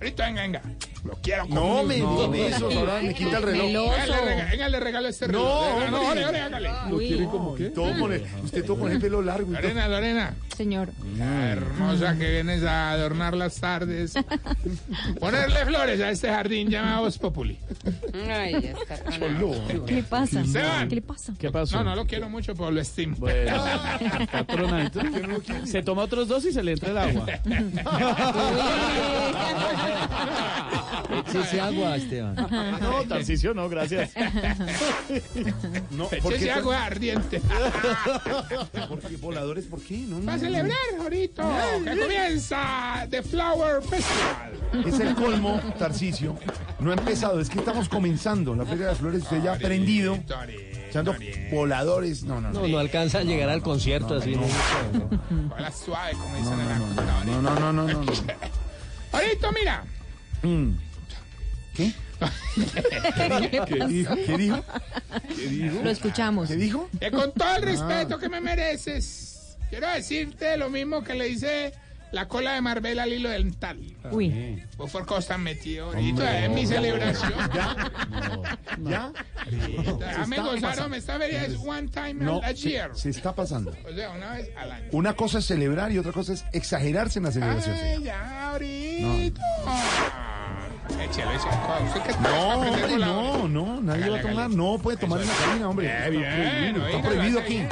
Ahorita 0.01 0.27
venga, 0.27 0.43
venga. 0.43 0.63
Lo 1.05 1.13
quiero 1.23 1.43
como 1.49 1.55
No 1.61 1.81
un 1.83 1.89
me 1.89 1.99
puta. 1.99 2.37
eso, 2.57 2.71
ahora 2.71 3.01
me 3.03 3.15
quita 3.15 3.37
el 3.39 3.43
reloj. 3.43 3.91
Venga, 3.91 4.07
le 4.07 4.21
rega- 4.25 4.51
venga, 4.51 4.69
le 4.69 4.81
regalo 4.81 5.09
este 5.09 5.27
reloj. 5.29 5.45
No, 5.45 5.77
Venga, 5.79 5.91
no, 5.91 6.01
hombre. 6.03 6.25
ore, 6.25 6.27
ore, 6.27 6.41
hágale. 6.41 6.71
¿Lo 6.91 6.99
quiere 6.99 7.25
como 7.27 7.55
qué? 7.55 7.65
Todo 7.71 7.99
con 7.99 8.13
el- 8.13 8.25
usted 8.45 8.65
todo 8.65 8.79
con 8.79 8.93
el 8.93 9.01
pelo 9.01 9.23
largo. 9.23 9.53
Lorena, 9.53 9.89
Lorena. 9.89 10.35
Señor. 10.57 10.89
La 11.17 11.51
hermosa 11.51 12.17
que 12.19 12.31
vienes 12.31 12.65
a 12.65 12.91
adornar 12.91 13.37
las 13.37 13.61
tardes. 13.61 14.15
Ponerle 15.21 15.65
flores 15.67 16.01
a 16.01 16.11
este 16.11 16.29
jardín 16.29 16.69
llamado 16.69 17.09
Populi. 17.21 17.59
Ay, 18.29 18.55
está. 18.55 18.97
¿Qué 19.87 19.95
le 19.95 20.03
pasa? 20.03 20.43
¿Qué 20.89 20.95
le 20.97 21.03
pasa? 21.03 21.33
¿Qué 21.39 21.51
pasó? 21.51 21.77
No, 21.79 21.85
no 21.85 21.97
lo 21.97 22.07
quiero 22.07 22.29
mucho, 22.29 22.55
pero 22.55 22.71
lo 22.73 22.81
estimo. 22.81 23.29
Está 23.29 24.45
tronadito. 24.47 25.01
Se 25.65 25.83
toma 25.83 26.03
otros 26.03 26.27
dos 26.29 26.45
y 26.45 26.53
se 26.53 26.63
le 26.63 26.73
entra 26.73 26.91
el 26.91 26.99
agua. 26.99 27.27
Échese 31.29 31.61
agua, 31.61 31.97
Esteban. 31.97 32.35
No, 32.81 33.03
Tarcicio, 33.05 33.55
no, 33.55 33.69
gracias. 33.69 34.11
No, 35.91 36.05
Échese 36.07 36.23
¿por 36.23 36.35
qué 36.35 36.47
tan- 36.47 36.59
agua 36.59 36.85
ardiente. 36.85 37.41
¿Por 38.89 39.01
qué 39.01 39.17
voladores? 39.17 39.65
¿Por 39.67 39.81
qué? 39.81 39.99
No, 39.99 40.19
no, 40.19 40.27
Va 40.27 40.33
a 40.35 40.37
no. 40.37 40.43
celebrar 40.43 40.77
ahorita 41.01 41.61
que 41.85 41.99
comienza 42.01 43.07
The 43.11 43.23
Flower 43.23 43.83
Festival. 43.83 44.53
Es 44.87 45.01
el 45.01 45.15
colmo, 45.15 45.61
Tarcicio. 45.79 46.37
No 46.81 46.91
ha 46.91 46.95
empezado, 46.95 47.41
es 47.41 47.49
que 47.49 47.59
estamos 47.59 47.89
comenzando. 47.89 48.55
La 48.55 48.65
Feria 48.65 48.87
de 48.87 48.91
las 48.93 48.99
Flores, 48.99 49.23
usted 49.23 49.43
ya 49.43 49.53
ha 49.53 49.55
aprendido. 49.55 50.19
Echando 50.89 51.15
voladores. 51.51 52.23
No, 52.25 52.41
no, 52.41 52.51
no. 52.51 52.61
No, 52.63 52.69
no 52.69 52.79
alcanza 52.79 53.19
a 53.19 53.23
llegar 53.23 53.49
al 53.49 53.63
concierto 53.63 54.15
así. 54.17 54.35
No, 54.35 54.43
Hola 55.55 55.71
suave, 55.73 56.13
como 56.13 56.37
dicen 56.37 56.61
en 56.61 56.69
la 56.69 56.79
computadora. 56.79 57.25
No, 57.25 57.43
no, 57.43 57.55
no, 57.61 57.73
no, 57.73 57.89
no. 57.89 58.03
no. 58.05 58.13
Ahorita, 59.13 59.53
mira. 59.53 59.85
Mm. 60.43 60.71
¿Qué? 61.75 61.93
¿Qué 63.67 63.87
dijo? 63.89 64.15
¿Qué 64.17 64.37
dijo? 64.39 64.65
¿Qué 65.37 65.49
dijo? 65.49 65.83
Lo 65.83 65.91
escuchamos. 65.91 66.49
¿Qué 66.49 66.57
dijo? 66.57 66.89
Que 66.99 67.11
con 67.11 67.33
todo 67.33 67.49
Ah. 67.49 67.57
el 67.57 67.63
respeto 67.63 68.19
que 68.19 68.29
me 68.29 68.41
mereces, 68.41 69.57
quiero 69.71 69.89
decirte 69.89 70.57
lo 70.57 70.69
mismo 70.69 71.03
que 71.05 71.15
le 71.15 71.27
dice 71.27 71.73
la 72.13 72.27
cola 72.29 72.55
de 72.55 72.61
Marvel 72.61 72.99
al 72.99 73.13
hilo 73.13 73.29
dental. 73.31 73.79
Uy. 74.11 74.63
Vos 74.77 74.91
por 74.91 75.05
cosa 75.07 75.37
metido 75.39 75.87
ahorita 75.87 76.45
en 76.45 76.55
mi 76.55 76.67
celebración. 76.67 77.33
¿Ya? 78.85 79.13
Déjame 79.51 80.37
Se 80.37 80.41
está 80.41 80.43
gozar, 80.43 80.61
pasando. 80.61 80.85
hombre, 80.85 80.99
esta 80.99 81.19
feria 81.19 81.45
es 81.45 81.57
one 81.57 81.89
time 81.89 82.15
No, 82.15 82.41
a 82.43 82.49
se, 82.49 82.55
year. 82.55 82.91
se 82.95 83.11
está 83.11 83.35
pasando. 83.35 83.75
O 83.89 83.95
sea, 83.95 84.11
una 84.11 84.33
vez 84.35 84.51
al 84.57 84.73
año. 84.73 84.89
Una 84.93 85.15
cosa 85.15 85.39
es 85.39 85.47
celebrar 85.47 85.93
y 85.93 85.99
otra 85.99 86.13
cosa 86.13 86.33
es 86.33 86.45
exagerarse 86.53 87.19
en 87.19 87.25
la 87.27 87.33
celebración. 87.33 87.77
Ay, 87.81 88.03
ya, 88.05 88.51
ahorita. 88.53 89.41
Échale, 91.03 91.37
échale. 91.37 91.85
¿Usted 91.87 92.03
qué 92.03 92.13
tal? 92.15 92.23
No, 92.23 92.49
hombre, 92.61 92.97
no, 92.99 93.49
no, 93.49 93.81
nadie 93.83 94.09
va 94.09 94.19
a 94.19 94.23
tomar, 94.23 94.51
no 94.51 94.79
puede 94.79 94.97
tomar 94.97 95.21
en 95.21 95.29
la 95.29 95.35
cabina, 95.35 95.69
hombre. 95.69 95.87
Está 95.87 96.07
prohibido, 96.09 96.87
está 96.87 97.03
prohibido 97.03 97.41
aquí. 97.41 97.63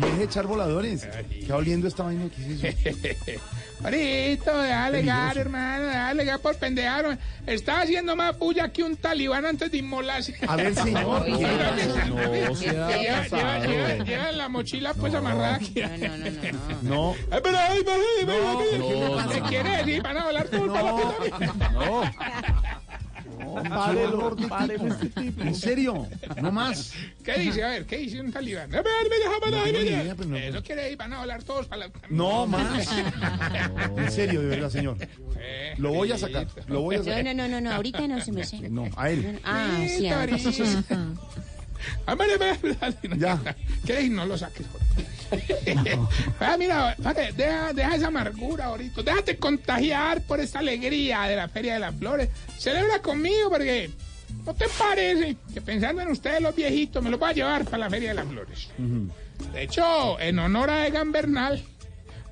Deje 0.00 0.16
de 0.18 0.24
echar 0.24 0.46
voladores. 0.46 1.06
¿Qué 1.28 1.46
va 1.52 1.56
oliendo 1.58 1.88
esta 1.88 2.02
vaina? 2.04 2.24
¿Qué 2.34 2.52
es 2.54 2.64
eso? 2.64 3.40
Ahorita, 3.84 4.62
déjale 4.62 4.72
alegar, 4.74 5.16
Peligroso. 5.32 5.40
hermano, 5.40 5.84
déjale 5.86 6.10
alegar 6.10 6.38
por 6.40 6.56
pendejar. 6.56 7.18
Estaba 7.46 7.80
haciendo 7.80 8.14
más 8.14 8.36
puya 8.36 8.68
que 8.70 8.82
un 8.82 8.94
talibán 8.96 9.46
antes 9.46 9.70
de 9.72 9.78
inmolarse. 9.78 10.34
A 10.46 10.56
ver, 10.56 10.74
señor. 10.76 11.26
No 11.26 11.38
sea 11.38 11.52
Lleva, 11.54 12.96
lleva, 12.98 13.22
pasado. 13.30 13.64
lleva, 13.64 14.04
lleva 14.04 14.32
la 14.32 14.48
mochila 14.50 14.92
pues 14.94 15.14
amarrada 15.14 15.54
aquí. 15.54 15.74
No, 16.82 17.14
pero, 17.30 17.58
ay, 17.58 17.82
pero, 17.84 18.52
No, 18.52 18.58
¿qué 18.58 18.78
no, 18.78 19.28
¿Qué 19.32 19.40
no. 19.40 19.46
quiere 19.48 19.76
decir? 19.78 20.02
¿Van 20.02 20.16
a 20.18 20.24
volar 20.26 20.48
todo 20.48 20.66
no. 20.66 22.02
Párelo. 23.68 24.34
En 25.38 25.54
serio, 25.54 26.06
no 26.40 26.52
más. 26.52 26.92
¿Qué 27.24 27.38
dice? 27.38 27.62
A 27.64 27.68
ver, 27.68 27.86
¿qué 27.86 27.98
dice 27.98 28.20
un 28.20 28.32
talibán? 28.32 28.72
A 28.74 28.82
ver, 28.82 28.92
me 29.10 29.16
deja 29.18 29.40
no- 30.26 30.36
Eso 30.36 30.62
quiere 30.62 30.82
decir, 30.82 30.96
van 30.98 31.12
a 31.12 31.18
volar 31.20 31.42
todos 31.42 31.66
para 31.66 31.86
la... 31.86 31.92
No 32.10 32.46
más. 32.46 32.88
En 33.96 34.10
serio, 34.10 34.40
de 34.42 34.48
verdad, 34.48 34.70
señor. 34.70 34.96
Lo 35.78 35.92
voy 35.92 36.12
a 36.12 36.18
sacar. 36.18 36.46
Lo 36.66 36.82
voy 36.82 36.96
a 36.96 36.98
No, 36.98 37.04
sacar. 37.04 37.24
no, 37.24 37.34
no, 37.34 37.48
no, 37.48 37.60
no, 37.60 37.72
ahorita 37.72 38.06
no 38.06 38.20
se 38.20 38.32
me 38.32 38.44
sé. 38.44 38.68
No, 38.70 38.88
a 38.96 39.10
él. 39.10 39.40
Ah, 39.44 39.78
sí, 39.86 40.06
vale, 42.36 42.36
vale. 42.80 42.96
Ya. 43.18 43.40
¿Qué 43.86 43.96
dices? 43.98 44.10
No 44.10 44.26
lo 44.26 44.36
saques. 44.36 44.66
ah, 46.40 46.56
mira, 46.58 46.96
deja, 47.36 47.72
deja 47.72 47.96
esa 47.96 48.06
amargura 48.08 48.66
ahorita. 48.66 49.02
Déjate 49.02 49.36
contagiar 49.36 50.22
por 50.22 50.40
esta 50.40 50.58
alegría 50.58 51.22
de 51.22 51.36
la 51.36 51.48
Feria 51.48 51.74
de 51.74 51.80
las 51.80 51.94
Flores. 51.94 52.28
Celebra 52.58 53.00
conmigo 53.00 53.50
porque 53.50 53.90
¿no 54.44 54.54
te 54.54 54.66
parece 54.78 55.36
que 55.52 55.60
pensando 55.60 56.02
en 56.02 56.08
ustedes 56.08 56.40
los 56.40 56.54
viejitos 56.54 57.02
me 57.02 57.10
los 57.10 57.20
voy 57.20 57.30
a 57.30 57.34
llevar 57.34 57.64
para 57.64 57.78
la 57.78 57.90
Feria 57.90 58.10
de 58.10 58.14
las 58.14 58.26
Flores? 58.26 58.68
De 59.52 59.62
hecho, 59.62 60.20
en 60.20 60.38
honor 60.38 60.70
a 60.70 60.86
Egan 60.86 61.12
Bernal, 61.12 61.62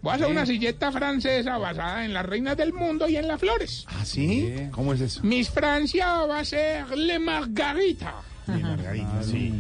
voy 0.03 0.12
a 0.12 0.15
hacer 0.16 0.27
una 0.29 0.47
silleta 0.47 0.93
francesa 0.93 1.59
basada 1.59 2.05
en 2.05 2.15
las 2.15 2.25
reinas 2.25 2.57
del 2.57 2.73
mundo 2.73 3.09
y 3.09 3.16
en 3.16 3.29
las 3.29 3.41
flores. 3.41 3.85
¿Ah, 3.89 4.05
sí? 4.05 4.53
¿Cómo 4.70 4.93
es 4.93 5.01
eso? 5.01 5.20
Miss 5.23 5.51
Francia 5.51 6.25
va 6.27 6.41
a 6.41 6.45
ser 6.45 6.97
Le 6.97 7.19
Margarita. 7.19 8.15
Sí, 8.47 8.53
Margarita, 8.53 9.23
sí. 9.23 9.53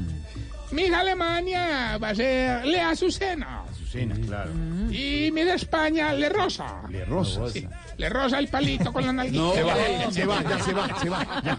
Miss 0.70 0.92
Alemania 0.92 1.96
va 1.98 2.10
a 2.10 2.14
ser 2.14 2.64
Le 2.66 2.80
Azucena. 2.80 3.64
Azucena, 3.70 4.14
claro. 4.26 4.50
Y 4.90 5.30
Miss 5.32 5.46
España 5.46 6.12
Le 6.12 6.28
Rosa. 6.28 6.82
Le 6.90 7.04
rosa. 7.04 7.48
Sí, 7.48 7.66
Le 7.96 8.08
Rosa 8.08 8.38
el 8.38 8.48
palito 8.48 8.92
con 8.92 9.06
la 9.06 9.12
nalguita. 9.12 9.42
No, 9.42 9.54
se 9.54 9.62
va, 9.62 9.74
se 10.10 10.26
va, 10.26 10.42
ya 10.42 10.58
se 10.60 10.72
va, 10.74 11.00
se 11.00 11.08
va. 11.08 11.42
Ya, 11.44 11.58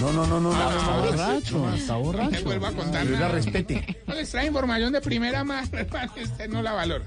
No, 0.00 0.12
no, 0.12 0.26
no, 0.26 0.40
no, 0.40 0.52
no, 0.52 0.70
no, 0.70 0.70
Está 0.78 0.84
no, 0.92 1.00
borracho, 1.02 1.74
está 1.74 1.92
No 1.92 2.00
borracho. 2.00 2.30
les 2.30 2.44
vuelvo 2.44 2.66
a 2.66 2.72
contar 2.72 3.04
verdad, 3.06 3.20
nada. 3.20 3.32
respete. 3.32 3.96
No 4.06 4.14
les 4.14 4.30
trae 4.30 4.46
información 4.46 4.92
de 4.92 5.00
primera 5.00 5.44
mano, 5.44 5.68
hermano. 5.78 6.12
Usted 6.22 6.48
no 6.48 6.62
la 6.62 6.72
valora. 6.72 7.04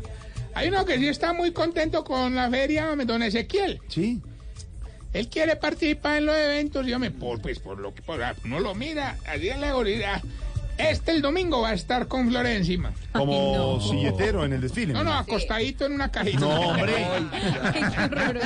Hay 0.54 0.68
uno 0.68 0.86
que 0.86 0.98
sí 1.00 1.08
está 1.08 1.34
muy 1.34 1.52
contento 1.52 2.04
con 2.04 2.36
la 2.36 2.50
feria, 2.50 2.96
don 3.06 3.24
Ezequiel. 3.24 3.82
Sí. 3.88 4.22
Él 5.14 5.28
quiere 5.30 5.56
participar 5.56 6.18
en 6.18 6.26
los 6.28 6.36
eventos 6.36 6.86
y 6.86 6.90
yo 6.92 7.00
me, 7.00 7.12
por, 7.12 7.42
pues 7.42 7.60
por 7.60 7.80
lo 7.80 7.94
que 7.94 8.02
por, 8.02 8.20
no 8.46 8.60
lo 8.60 8.74
mira, 8.76 9.18
así 9.28 9.50
en 9.50 9.62
la 9.62 9.72
gorilidad. 9.74 10.22
Este 10.78 11.12
el 11.12 11.22
domingo 11.22 11.62
va 11.62 11.70
a 11.70 11.74
estar 11.74 12.08
con 12.08 12.30
flores 12.30 12.58
encima. 12.58 12.94
Como 13.12 13.80
silletero 13.80 14.44
en 14.44 14.54
el 14.54 14.62
desfile. 14.62 14.94
No, 14.94 15.04
no, 15.04 15.14
acostadito 15.14 15.86
en 15.86 15.94
una 15.94 16.12
cajita. 16.12 16.40
No, 16.40 16.50
hombre. 16.70 16.94
Qué 17.72 17.80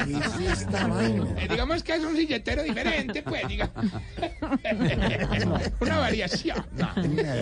¿Qué 0.08 0.18
es 0.18 0.62
esta 0.62 0.88
vaina? 0.88 1.26
Eh, 1.38 1.48
digamos 1.50 1.84
que 1.84 1.96
es 1.96 2.04
un 2.04 2.16
silletero 2.16 2.64
diferente, 2.64 3.24
pues, 3.24 3.48
diga. 3.48 3.70
Una 5.80 6.00
variación. 6.00 6.66
Ya, 6.76 6.94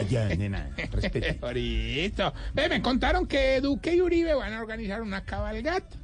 ya, 0.03 0.25
nena, 0.35 0.69
respete. 0.91 1.39
Ahorita. 1.41 2.33
Ve, 2.53 2.69
me 2.69 2.81
contaron 2.81 3.25
que 3.25 3.59
Duque 3.61 3.95
y 3.95 4.01
Uribe 4.01 4.35
van 4.35 4.53
a 4.53 4.61
organizar 4.61 5.01
una 5.01 5.25
cabalgata. 5.25 5.97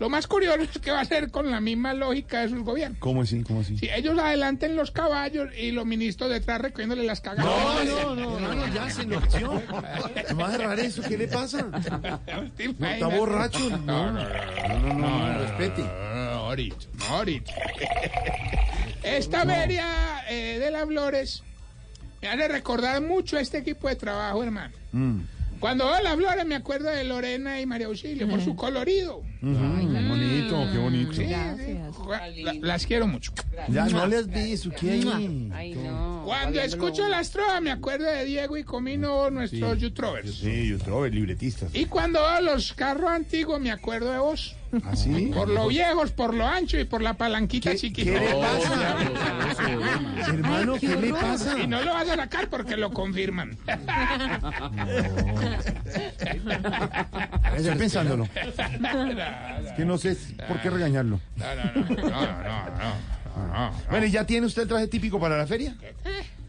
Lo 0.00 0.08
más 0.08 0.26
curioso 0.26 0.60
es 0.60 0.78
que 0.78 0.90
va 0.90 1.00
a 1.00 1.04
ser 1.04 1.30
con 1.30 1.50
la 1.50 1.60
misma 1.60 1.94
lógica 1.94 2.40
de 2.40 2.48
sus 2.48 2.62
gobiernos. 2.64 2.98
¿Cómo 2.98 3.22
así? 3.22 3.42
¿Cómo 3.42 3.60
así? 3.60 3.78
Si 3.78 3.88
ellos 3.88 4.18
adelanten 4.18 4.74
los 4.74 4.90
caballos 4.90 5.50
y 5.56 5.70
los 5.70 5.86
ministros 5.86 6.30
detrás 6.30 6.60
recogiéndole 6.60 7.04
las 7.04 7.20
cagadas. 7.20 7.46
No, 7.86 8.14
no, 8.14 8.14
no, 8.16 8.36
hermano, 8.36 8.74
ya 8.74 8.90
se 8.90 9.02
enloqueció. 9.02 9.62
¿No 10.30 10.36
va 10.36 10.46
a 10.46 10.54
agarrar 10.54 10.80
eso? 10.80 11.02
¿Qué 11.02 11.16
le 11.16 11.28
pasa? 11.28 11.64
¿Te 12.56 12.68
No, 12.68 12.88
está 12.88 13.06
borracho. 13.06 13.70
No, 13.70 14.10
no, 14.10 14.12
no, 14.12 14.78
no, 14.78 14.94
no, 14.94 15.28
no, 15.28 15.38
respete. 15.38 15.82
No, 15.82 16.30
ahorita, 16.30 16.76
no, 16.94 17.04
ahorita. 17.04 17.52
Esta 19.02 19.44
feria 19.46 20.24
eh, 20.28 20.58
de 20.58 20.70
las 20.70 20.86
flores 20.86 21.42
me 22.20 22.28
hace 22.28 22.48
recordar 22.48 23.00
mucho 23.00 23.36
a 23.36 23.40
este 23.40 23.58
equipo 23.58 23.88
de 23.88 23.96
trabajo, 23.96 24.42
hermano. 24.42 24.74
Cuando 25.64 25.86
veo 25.86 26.02
las 26.02 26.16
flores 26.16 26.44
me 26.44 26.56
acuerdo 26.56 26.90
de 26.90 27.04
Lorena 27.04 27.58
y 27.58 27.64
María 27.64 27.86
Auxilio 27.86 28.28
por 28.28 28.38
su 28.42 28.54
colorido. 28.54 29.22
Ay, 29.42 29.88
qué 29.90 30.08
bonito, 30.08 30.68
qué 30.70 30.78
bonito. 30.78 31.12
Sí, 31.14 31.24
sí. 31.24 32.42
La- 32.42 32.52
las 32.60 32.84
quiero 32.84 33.06
mucho. 33.06 33.32
Ya 33.70 33.86
no 33.86 34.06
les 34.06 34.26
beso, 34.26 34.68
¿qué 34.78 34.90
hay? 34.90 35.50
Ay, 35.54 35.74
no. 35.74 36.24
Cuando 36.26 36.60
escucho 36.60 37.08
las 37.08 37.30
trovas 37.30 37.62
me 37.62 37.70
acuerdo 37.70 38.04
de 38.04 38.26
Diego 38.26 38.58
y 38.58 38.64
Comino, 38.64 39.30
nuestros 39.30 39.78
youtubers. 39.78 40.34
Sí, 40.34 40.68
yo 40.68 41.06
libretistas. 41.06 41.74
Y 41.74 41.86
cuando 41.86 42.20
veo 42.20 42.42
los 42.42 42.74
carros 42.74 43.08
antiguos 43.10 43.58
me 43.58 43.70
acuerdo 43.70 44.12
de 44.12 44.18
vos. 44.18 44.54
¿Ah, 44.84 44.96
sí? 44.96 45.30
Por 45.34 45.48
lo 45.48 45.68
viejos, 45.68 46.10
por 46.12 46.34
lo 46.34 46.46
ancho 46.46 46.78
y 46.78 46.84
por 46.84 47.02
la 47.02 47.14
palanquita 47.14 47.70
¿Qué, 47.70 47.76
chiquita. 47.76 48.12
¿Qué 48.12 48.20
le 48.20 48.34
pasa? 48.34 48.96
Hermano, 50.28 50.74
¿qué 50.80 50.96
le 50.96 51.12
pasa? 51.12 51.58
Y 51.58 51.66
no 51.66 51.82
lo 51.82 51.92
vas 51.94 52.08
a 52.08 52.16
sacar 52.16 52.48
porque 52.48 52.76
lo 52.76 52.90
confirman. 52.92 53.56
Estoy 57.56 57.74
pensándolo. 57.76 58.28
No, 58.80 59.10
Es 59.66 59.72
que 59.76 59.84
no 59.84 59.98
sé 59.98 60.16
por 60.48 60.60
qué 60.60 60.70
regañarlo. 60.70 61.20
no, 61.36 61.54
no, 61.54 61.64
no, 61.64 61.72
no, 61.84 62.02
no, 62.02 62.04
no, 62.04 62.10
no. 63.52 63.72
Bueno, 63.90 64.06
¿y 64.06 64.10
ya 64.10 64.24
tiene 64.24 64.46
usted 64.46 64.62
el 64.62 64.68
traje 64.68 64.86
típico 64.88 65.20
para 65.20 65.36
la 65.36 65.46
feria? 65.46 65.74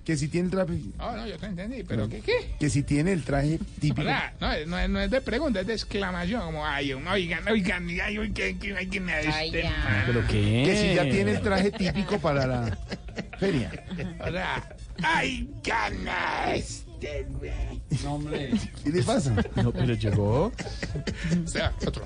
Que 0.06 0.16
si 0.18 0.28
tiene 0.28 0.46
el 0.46 0.52
traje... 0.52 0.74
No, 1.00 1.18
no, 1.18 1.26
yo 1.28 1.38
te 1.40 1.48
entendí, 1.48 1.84
pero 1.84 2.08
¿qué 2.08 2.20
qué? 2.20 2.56
Que 2.60 2.70
si 2.70 2.84
tiene 2.84 3.12
el 3.12 3.24
traje 3.24 3.60
típico. 3.80 4.02
Hola, 4.02 4.34
no, 4.40 4.52
es- 4.54 4.68
no, 4.68 4.78
es- 4.78 4.88
no 4.90 5.00
es 5.02 5.10
de 5.10 5.20
pregunta, 5.20 5.62
es 5.62 5.68
de 5.68 5.74
exclamación, 5.74 6.42
como, 6.44 6.64
ay, 6.64 6.94
oigan, 6.94 7.48
oigan, 7.48 7.88
ay, 8.04 8.20
uy, 8.20 8.32
que, 8.32 8.56
que, 8.60 8.76
ay, 8.78 8.88
que 8.88 9.00
me 9.00 9.20
este 9.20 9.64
man. 9.64 10.04
¿Pero 10.06 10.22
qué? 10.28 10.64
Que 10.66 10.78
si 10.78 10.96
ya 10.96 11.04
tiene 11.04 11.32
el 11.32 11.42
traje 11.42 11.72
típico 11.78 12.20
para 12.20 12.46
la 12.46 12.78
feria. 13.40 13.72
Sea, 14.32 14.76
ay, 15.02 15.50
gana 15.64 16.54
este. 16.54 17.26
No, 18.04 18.14
hombre. 18.16 18.52
¿Qué 18.84 18.90
le 18.92 19.02
pasa? 19.04 19.36
No, 19.56 19.72
pero 19.72 19.96
llegó. 19.96 20.52
O 21.44 21.48
sea, 21.48 21.74
otro. 21.86 22.04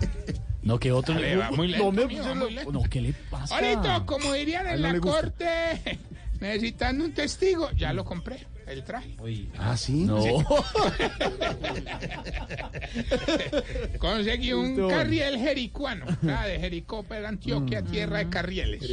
No, 0.64 0.80
que 0.80 0.92
otro. 0.94 1.16
Dale, 1.16 1.36
va 1.36 1.52
muy 1.52 1.68
lento, 1.68 1.86
no, 1.86 1.92
me- 1.92 2.06
mío, 2.08 2.24
va 2.24 2.34
muy 2.36 2.54
lento. 2.54 2.72
no, 2.72 2.84
¿qué 2.84 3.02
le 3.02 3.14
pasa? 3.30 3.56
Ahorita, 3.56 4.06
como 4.06 4.32
dirían 4.34 4.68
en 4.68 4.82
no 4.82 4.94
la 4.94 5.00
corte, 5.00 6.00
necesitando 6.40 7.06
un 7.06 7.14
testigo, 7.14 7.70
ya 7.72 7.94
lo 7.94 8.06
compré, 8.06 8.48
el 8.68 8.84
traje. 8.84 9.16
¿Ah, 9.57 9.76
sí? 9.78 10.06
No. 10.06 10.22
Conseguí 13.99 14.53
un 14.53 14.90
carriel 14.90 15.38
jericuano, 15.38 16.06
de 16.22 16.60
Jericó, 16.60 17.03
pero 17.03 17.28
Antioquia, 17.28 17.82
tierra 17.84 18.20
de 18.20 18.30
carrieles. 18.30 18.84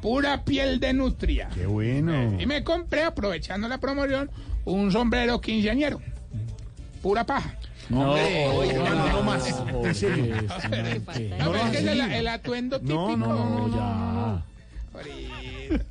Pura 0.00 0.44
piel 0.44 0.80
de 0.80 0.92
nutria. 0.92 1.48
Qué 1.54 1.66
bueno. 1.66 2.38
Y 2.38 2.46
me 2.46 2.62
compré, 2.62 3.04
aprovechando 3.04 3.68
la 3.68 3.78
promoción, 3.78 4.30
un 4.66 4.92
sombrero 4.92 5.40
quinceañero. 5.40 6.00
Pura 7.00 7.24
paja. 7.24 7.56
No, 7.88 8.16
no, 8.16 8.64
no, 8.64 9.12
no 9.12 9.22
más. 9.22 9.46
En 9.82 9.94
serio. 9.94 10.34
No, 11.38 11.54
es 11.54 11.70
que 11.70 11.78
es 11.78 11.86
el, 11.86 12.28
atuendo 12.28 12.80
típico. 12.80 13.16
No, 13.16 13.16
no, 13.16 13.26
no, 13.26 13.68
no. 13.68 13.76
Ya. 13.76 14.44
Ahorita, 14.94 15.34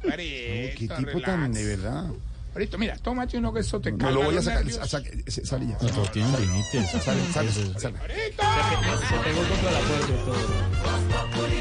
ahorita, 0.03 0.15
Qué 0.15 0.75
tipo 0.77 0.95
relax. 0.95 1.23
tan 1.25 1.53
de 1.53 1.65
verdad. 1.65 2.05
Ahorita, 2.53 2.77
mira, 2.77 2.95
tómate 2.97 3.37
uno 3.37 3.51
que 3.53 3.59
eso 3.61 3.81
te 3.81 3.91
No 3.91 3.97
calma 3.97 4.11
lo 4.19 4.23
voy 4.25 4.37
a 4.37 4.41
sacar. 4.41 4.69
sa- 4.71 4.85
sa- 4.87 5.01
se- 5.27 5.45
Sale 5.45 5.67
ya. 5.67 5.77
No, 5.81 5.87
todo 5.89 6.05
tiene 6.11 6.39
límites. 6.39 6.89
Sale, 7.03 7.21
sale, 7.33 7.51
sale. 7.79 7.97
Ahorita. 7.97 8.99
Se 9.09 9.15
pegó 9.29 9.41
contra 9.49 9.71
la 9.71 9.79
puerta 9.79 10.07
y 10.07 10.25
todo. 10.25 11.53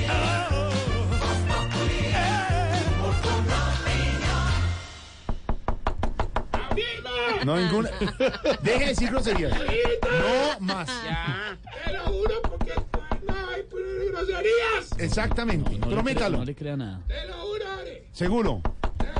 No, 7.45 7.57
ninguna. 7.57 7.91
Deje 8.63 8.79
de 8.79 8.87
decir 8.87 9.11
groserías. 9.11 9.53
No 9.59 10.61
más. 10.61 10.89
Te 11.85 11.93
lo 11.93 12.05
juro 12.05 12.43
porque 12.43 12.73
no 12.75 12.75
hay 12.75 12.81
puras 12.81 12.82
groserías. 14.13 14.99
Exactamente. 14.99 15.79
No 15.79 15.87
le 15.87 15.93
Prométalo. 15.95 16.29
crea- 16.29 16.39
No 16.39 16.45
le 16.45 16.55
crea 16.55 16.77
nada. 16.77 17.01
Te 17.09 17.27
lo 17.27 17.35
juro, 17.35 17.65
Ore. 17.81 18.09
Seguro. 18.13 18.63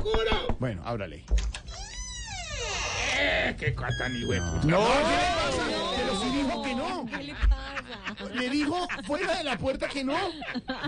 Juro. 0.01 0.55
Bueno, 0.59 0.81
ábrale. 0.85 1.25
Eh, 3.19 3.55
qué 3.59 3.69
hijo 3.69 3.83
de 3.83 4.41
puta. 4.41 4.65
No, 4.65 4.87
¿qué 4.87 5.13
le 5.13 5.33
pasa? 5.35 5.63
Pero 5.95 6.19
si 6.21 6.29
dijo 6.37 6.61
que 6.63 6.75
no. 6.75 7.05
¿Qué 7.05 7.23
le 7.23 7.33
pasa? 7.33 8.33
Le 8.33 8.49
dijo 8.49 8.87
fuera 9.05 9.37
de 9.37 9.43
la 9.43 9.57
puerta 9.57 9.87
que 9.87 10.03
no. 10.03 10.15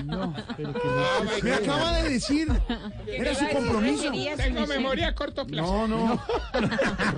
No, 0.05 0.33
pero 0.57 0.73
que 0.73 1.43
Me 1.43 1.53
acaba 1.53 1.97
de 2.01 2.09
decir. 2.09 2.47
Era 3.07 3.35
su 3.35 3.47
compromiso. 3.49 4.11
Tengo 4.37 4.65
memoria 4.67 5.09
a 5.09 5.15
corto 5.15 5.45
plazo. 5.45 5.87
No, 5.87 6.07
no. 6.07 6.25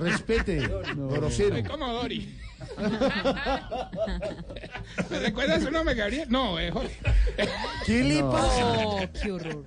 Respete. 0.02 0.68
Grosero. 0.94 1.54
Soy 1.56 1.62
como 1.64 1.92
Dori. 1.92 2.38
¿Me 5.10 5.18
recuerdas 5.20 5.62
su 5.62 5.70
nombre, 5.70 5.94
Gabriel? 5.94 6.26
No, 6.28 6.58
eh, 6.58 6.70
Jorge. 6.70 6.96
¿Qué 7.86 8.02
le 8.04 8.22
pasa? 8.22 8.66
Oh, 8.66 9.00
qué 9.22 9.32
horror. 9.32 9.64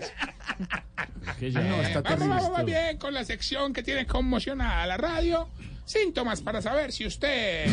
que 1.39 1.51
ya. 1.51 1.61
No, 1.61 1.81
está 1.81 2.01
Vamos, 2.01 2.19
terrible. 2.19 2.27
vamos, 2.35 2.49
vamos 2.51 2.65
bien 2.65 2.97
con 2.97 3.13
la 3.13 3.23
sección 3.25 3.73
que 3.73 3.83
tiene 3.83 4.05
conmocionada 4.05 4.85
la 4.87 4.97
radio. 4.97 5.47
Síntomas 5.85 6.41
para 6.41 6.61
saber 6.61 6.91
si 6.91 7.05
usted... 7.05 7.65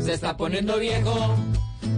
Se 0.00 0.12
está 0.14 0.36
poniendo 0.36 0.78
viejo. 0.78 1.36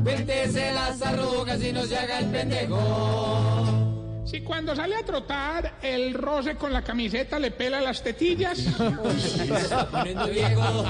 Cuéntese 0.02 0.72
las 0.72 1.00
arrugas 1.02 1.62
y 1.62 1.72
no 1.72 1.84
se 1.84 1.98
haga 1.98 2.18
el 2.20 2.26
pendejo. 2.26 3.87
Si 4.28 4.42
cuando 4.42 4.76
sale 4.76 4.94
a 4.94 5.02
trotar 5.02 5.78
el 5.80 6.12
roce 6.12 6.56
con 6.56 6.70
la 6.70 6.82
camiseta 6.82 7.38
le 7.38 7.50
pela 7.50 7.80
las 7.80 8.02
tetillas. 8.02 8.58
Se 8.58 9.54
está 9.56 9.88
poniendo 9.88 10.26
viejo. 10.26 10.84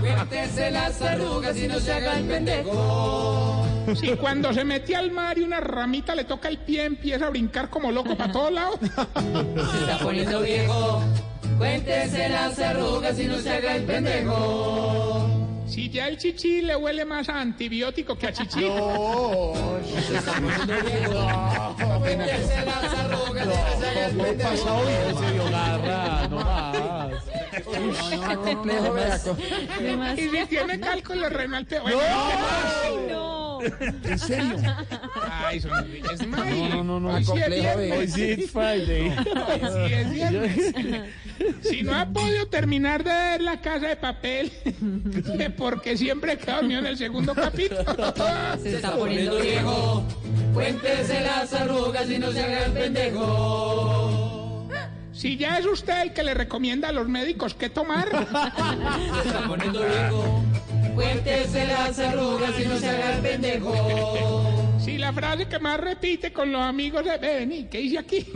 Cuéntese 0.00 0.68
las 0.72 1.00
arrugas 1.00 1.56
y 1.56 1.68
no 1.68 1.78
se 1.78 1.92
haga 1.92 2.18
el 2.18 2.24
pendejo. 2.24 3.64
Si 3.94 4.08
cuando 4.16 4.52
se 4.52 4.64
mete 4.64 4.96
al 4.96 5.12
mar 5.12 5.38
y 5.38 5.42
una 5.42 5.60
ramita 5.60 6.16
le 6.16 6.24
toca 6.24 6.48
el 6.48 6.58
pie 6.58 6.84
empieza 6.84 7.28
a 7.28 7.30
brincar 7.30 7.70
como 7.70 7.92
loco 7.92 8.16
para 8.16 8.32
todos 8.32 8.52
lados. 8.52 8.80
Se 8.80 9.78
está 9.78 9.98
poniendo 10.02 10.40
viejo. 10.40 11.02
Cuéntese 11.58 12.30
las 12.30 12.58
arrugas 12.58 13.16
y 13.16 13.26
no 13.26 13.38
se 13.38 13.50
haga 13.50 13.76
el 13.76 13.84
pendejo. 13.84 15.41
Si 15.72 15.88
ya 15.88 16.06
el 16.06 16.18
chichi 16.18 16.60
le 16.60 16.76
huele 16.76 17.06
más 17.06 17.30
a 17.30 17.40
antibiótico 17.40 18.14
que 18.14 18.26
a 18.26 18.32
chichi. 18.34 18.60
Se 18.60 20.16
está 20.18 20.32
poniendo 20.34 20.74
no. 20.74 21.32
Se 25.18 25.32
dio 25.32 25.50
garra, 25.50 26.28
no 26.28 26.36
más. 26.36 27.14
complejo, 28.36 28.92
vea. 28.92 29.18
Y 30.14 30.28
si 30.28 30.46
tiene 30.46 30.78
cálculo 30.78 31.30
renal 31.30 31.64
peor. 31.64 31.90
Ay, 31.90 33.06
no. 33.08 33.51
¿En 34.04 34.18
serio? 34.18 34.56
Ay, 35.30 35.60
son 35.60 35.72
es 36.12 36.26
May. 36.26 36.58
No, 36.58 36.68
no, 36.68 36.84
no, 36.84 37.00
no. 37.00 37.14
Hoy 37.14 37.24
sí 37.24 37.32
es. 37.36 37.92
Hoy 37.96 38.08
sí 38.08 38.22
it's 38.22 38.50
Friday. 38.50 39.10
Hoy 39.10 39.88
sí 39.88 39.94
es 39.94 40.10
viernes. 40.10 40.74
Si 41.62 41.82
no 41.82 41.94
ha 41.96 42.06
podido 42.06 42.46
terminar 42.46 43.02
de 43.02 43.10
ver 43.10 43.40
la 43.40 43.60
casa 43.60 43.88
de 43.88 43.96
papel, 43.96 44.52
porque 45.56 45.96
siempre 45.96 46.38
queda 46.38 46.56
dormido 46.56 46.80
en 46.80 46.86
el 46.86 46.96
segundo 46.96 47.34
capítulo. 47.34 47.82
Se 48.62 48.76
está 48.76 48.94
poniendo 48.96 49.32
poniendo 49.32 49.38
viejo. 49.40 50.04
Cuéntese 50.54 51.20
las 51.20 51.52
arrugas 51.52 52.08
y 52.10 52.18
no 52.18 52.30
se 52.30 52.42
haga 52.42 52.66
el 52.66 52.72
pendejo. 52.72 54.68
Si 55.12 55.36
ya 55.36 55.58
es 55.58 55.66
usted 55.66 56.02
el 56.02 56.12
que 56.12 56.22
le 56.22 56.34
recomienda 56.34 56.88
a 56.88 56.92
los 56.92 57.08
médicos 57.08 57.54
qué 57.54 57.68
tomar, 57.68 58.08
Se 59.22 59.28
está 59.28 59.46
poniendo 59.46 59.80
viejo. 59.80 60.42
Cuéntese 60.94 61.66
las 61.66 61.98
arrugas 61.98 62.50
y 62.60 62.66
no 62.66 62.76
se 62.78 62.88
haga 62.88 63.16
el 63.16 63.22
pendejo. 63.22 64.78
si 64.78 64.98
la 64.98 65.12
frase 65.12 65.46
que 65.48 65.58
más 65.58 65.78
repite 65.80 66.32
con 66.32 66.52
los 66.52 66.60
amigos 66.60 67.04
"Ve, 67.04 67.18
vení, 67.18 67.64
¿qué 67.64 67.80
hice 67.80 67.98
aquí? 67.98 68.26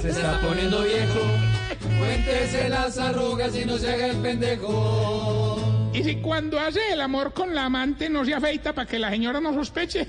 Se 0.00 0.10
está 0.10 0.40
poniendo 0.40 0.82
viejo. 0.82 1.20
Cuéntese 1.98 2.68
las 2.68 2.98
arrugas 2.98 3.54
y 3.56 3.64
no 3.64 3.78
se 3.78 3.90
haga 3.92 4.06
el 4.06 4.16
pendejo. 4.16 5.79
Y 5.92 6.04
si 6.04 6.16
cuando 6.16 6.58
hace 6.60 6.92
el 6.92 7.00
amor 7.00 7.32
con 7.32 7.52
la 7.54 7.64
amante 7.64 8.08
no 8.08 8.24
se 8.24 8.32
afeita 8.32 8.72
para 8.72 8.86
que 8.86 8.98
la 8.98 9.10
señora 9.10 9.40
no 9.40 9.52
sospeche. 9.52 10.06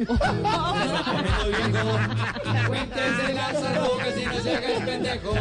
Cuéntese 2.67 3.33
las 3.33 3.55
arrugas 3.63 4.17
y 4.21 4.25
no 4.25 4.33
se 4.41 4.55
haga 4.55 4.77
el 4.77 4.83
pendejo. 4.85 5.33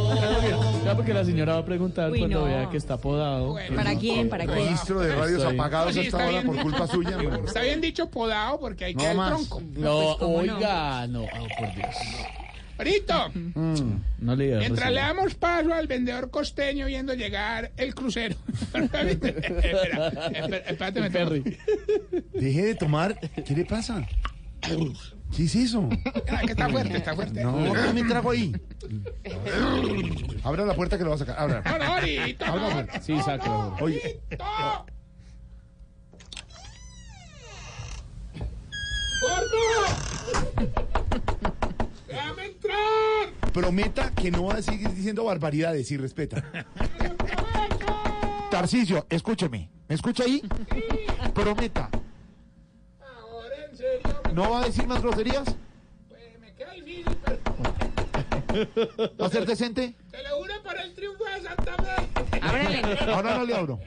Ya 0.85 0.97
porque 0.97 1.13
la 1.15 1.25
señora 1.25 1.55
va 1.55 1.59
a 1.61 1.65
preguntar 1.65 2.11
Uy, 2.11 2.21
cuando 2.21 2.41
no. 2.41 2.45
vea 2.47 2.71
que 2.71 2.77
está 2.79 2.97
podado. 2.97 3.49
Bueno. 3.53 3.77
¿Para 3.77 3.95
quién? 3.97 4.29
¿Para 4.31 4.47
quién? 4.47 4.57
Registro 4.59 5.01
de 5.01 5.15
radios 5.15 5.43
Estoy- 5.43 5.55
apagados 5.55 5.93
Sí, 5.95 6.01
hasta 6.01 6.17
ahora 6.17 6.31
bien. 6.31 6.47
por 6.47 6.57
culpa 6.63 6.87
suya. 6.87 7.19
Está 7.47 7.61
bien 7.63 7.81
dicho 7.81 8.09
podado 8.09 8.59
porque 8.61 8.87
hay 8.87 8.95
que 8.95 9.13
No 9.15 9.23
el 9.25 9.29
tronco. 9.29 9.63
No, 9.77 10.17
¿cómo 10.19 10.43
no? 10.43 10.57
oiga, 10.57 11.07
no, 11.07 11.23
oh, 11.23 11.49
por 11.59 11.75
Dios. 11.75 11.95
Ahorita, 12.81 13.31
No 14.21 14.35
le 14.37 14.45
digas. 14.47 14.61
mientras 14.61 14.91
le 14.91 15.01
damos 15.03 15.35
paso 15.35 15.75
al 15.75 15.87
vendedor 15.87 16.31
costeño 16.31 16.87
viendo 16.87 17.13
llegar 17.13 17.73
el 17.77 17.95
crucero. 17.95 18.37
espera, 18.73 19.11
espera, 19.11 20.57
espérate, 20.67 21.01
me 21.03 21.11
Perry. 21.11 21.59
Deje 22.33 22.63
de 22.65 22.75
tomar. 22.77 23.21
¿Qué 23.45 23.55
le 23.55 23.67
pasa? 23.67 24.03
¿Qué 24.63 25.43
es 25.45 25.55
eso? 25.55 25.91
Ah, 26.31 26.41
que 26.41 26.53
está 26.53 26.71
fuerte, 26.71 26.97
está 26.97 27.15
fuerte. 27.15 27.45
No, 27.45 27.71
¿qué 27.71 27.93
me 27.93 28.03
trago 28.09 28.31
ahí? 28.31 28.51
Abra 30.43 30.65
la 30.65 30.73
puerta 30.73 30.97
que 30.97 31.05
lo 31.05 31.11
va 31.11 31.17
a 31.17 31.19
sacar. 31.19 31.39
Abra. 31.39 31.63
No, 31.67 31.79
no, 31.79 31.85
ahorita, 31.85 32.47
Abra 32.49 32.63
la 32.63 32.69
no, 32.69 32.75
puerta. 32.77 32.97
no, 32.99 33.05
Sí, 33.05 33.15
sácalo. 33.23 33.77
Oye. 33.83 34.21
Prometa 43.53 44.11
que 44.15 44.31
no 44.31 44.45
va 44.47 44.55
a 44.55 44.63
seguir 44.63 44.91
diciendo 44.91 45.25
barbaridades 45.25 45.91
y 45.91 45.97
respeta. 45.97 46.45
Tarcisio, 48.51 49.07
escúcheme. 49.09 49.71
¿Me 49.89 49.95
escucha 49.95 50.25
ahí? 50.25 50.43
Prometa. 51.35 51.89
Ahora, 53.01 53.57
en 53.71 53.77
serio, 53.77 54.23
¿No 54.35 54.51
va 54.51 54.61
a 54.63 54.65
decir 54.67 54.87
más 54.87 55.03
groserías? 55.03 55.45
pues, 56.09 56.39
me 56.41 56.53
queda 56.55 56.73
difícil, 56.75 57.17
pero 57.25 57.41
¿Va 59.21 59.27
a 59.27 59.31
ser 59.31 59.47
decente? 59.47 59.95
te 60.11 60.23
lo 60.23 60.37
juro 60.39 60.55
para 60.63 60.83
el 60.83 60.95
triunfo 60.95 61.25
de 61.25 61.41
Santa 61.43 61.75
Fe. 61.83 63.11
Ahora 63.13 63.39
no 63.39 63.45
le 63.45 63.55
abro. 63.57 63.79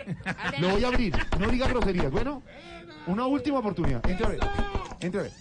Lo 0.59 0.69
voy 0.69 0.83
a 0.83 0.87
abrir. 0.87 1.13
No 1.39 1.47
diga 1.49 1.67
groserías. 1.67 2.11
Bueno, 2.11 2.41
una 3.07 3.25
última 3.27 3.59
oportunidad. 3.59 4.05
Entre 4.09 4.25
a 4.25 4.29
ver. 4.29 4.39
Entre 5.01 5.19
a 5.19 5.23
ver. 5.23 5.31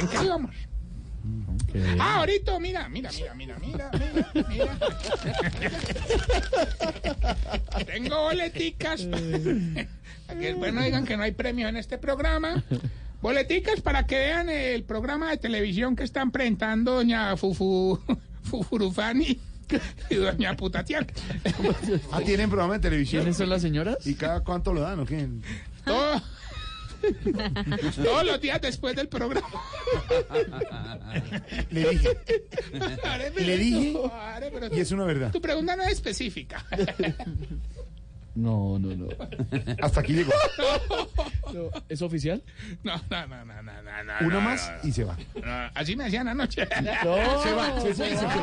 ¿En 0.00 0.08
qué 0.08 0.24
íbamos? 0.24 0.54
Ah, 2.00 2.16
ahorita, 2.16 2.58
mira, 2.58 2.88
mira, 2.88 3.10
mira, 3.12 3.34
mira, 3.34 3.58
mira, 3.60 3.90
mira, 3.92 4.48
mira. 4.48 4.78
Tengo 7.86 8.22
boleticas. 8.22 9.02
Que 9.02 9.86
después 10.28 10.72
no 10.72 10.82
digan 10.82 11.04
que 11.04 11.16
no 11.16 11.22
hay 11.22 11.32
premio 11.32 11.68
en 11.68 11.76
este 11.76 11.98
programa. 11.98 12.62
Boleticas 13.20 13.80
para 13.82 14.06
que 14.06 14.16
vean 14.16 14.48
el 14.48 14.82
programa 14.84 15.30
de 15.30 15.36
televisión 15.36 15.94
que 15.94 16.04
están 16.04 16.30
presentando 16.30 16.94
doña 16.94 17.36
Fufu 17.36 18.00
Fufurufani 18.44 19.38
y 20.08 20.14
doña 20.14 20.56
Putatian. 20.56 21.06
Ah, 22.10 22.20
tienen 22.24 22.48
programa 22.48 22.74
de 22.74 22.80
televisión. 22.80 23.22
¿Quiénes 23.22 23.36
son 23.36 23.50
las 23.50 23.60
señoras? 23.62 23.98
¿Y 24.06 24.14
cada 24.14 24.40
cuánto 24.40 24.72
lo 24.72 24.80
dan 24.80 25.00
o 25.00 25.04
qué? 25.06 25.28
Todo- 25.84 26.22
todos 28.04 28.24
los 28.24 28.40
días 28.40 28.60
después 28.60 28.94
del 28.96 29.08
programa. 29.08 29.48
Le 31.70 31.90
dije. 31.90 32.18
Are, 33.04 33.30
Le 33.30 33.56
dije, 33.58 33.96
are, 34.12 34.50
pero 34.50 34.74
y 34.74 34.80
es 34.80 34.90
una 34.92 35.04
verdad. 35.04 35.30
Tu 35.32 35.40
pregunta 35.40 35.76
no 35.76 35.82
es 35.84 35.92
específica. 35.92 36.64
No, 38.32 38.78
no, 38.78 38.94
no. 38.94 39.08
Hasta 39.82 40.00
aquí 40.00 40.12
llegó. 40.12 40.30
No, 41.52 41.68
¿Es 41.88 42.00
oficial? 42.00 42.40
No, 42.84 42.94
no, 43.10 43.26
no, 43.26 43.44
no, 43.44 43.60
no, 43.60 43.82
no, 43.82 44.04
no, 44.04 44.12
Uno 44.20 44.34
no, 44.34 44.40
más 44.40 44.70
no. 44.82 44.88
y 44.88 44.92
se 44.92 45.02
va. 45.02 45.16
No, 45.44 45.70
así 45.74 45.96
me 45.96 46.04
hacían 46.06 46.28
anoche. 46.28 46.62
No, 47.04 47.42
Se 47.42 47.52
va, 47.52 47.80
se 47.80 47.92
fue 47.92 48.08
y 48.08 48.16
se 48.16 48.28
fue. 48.28 48.42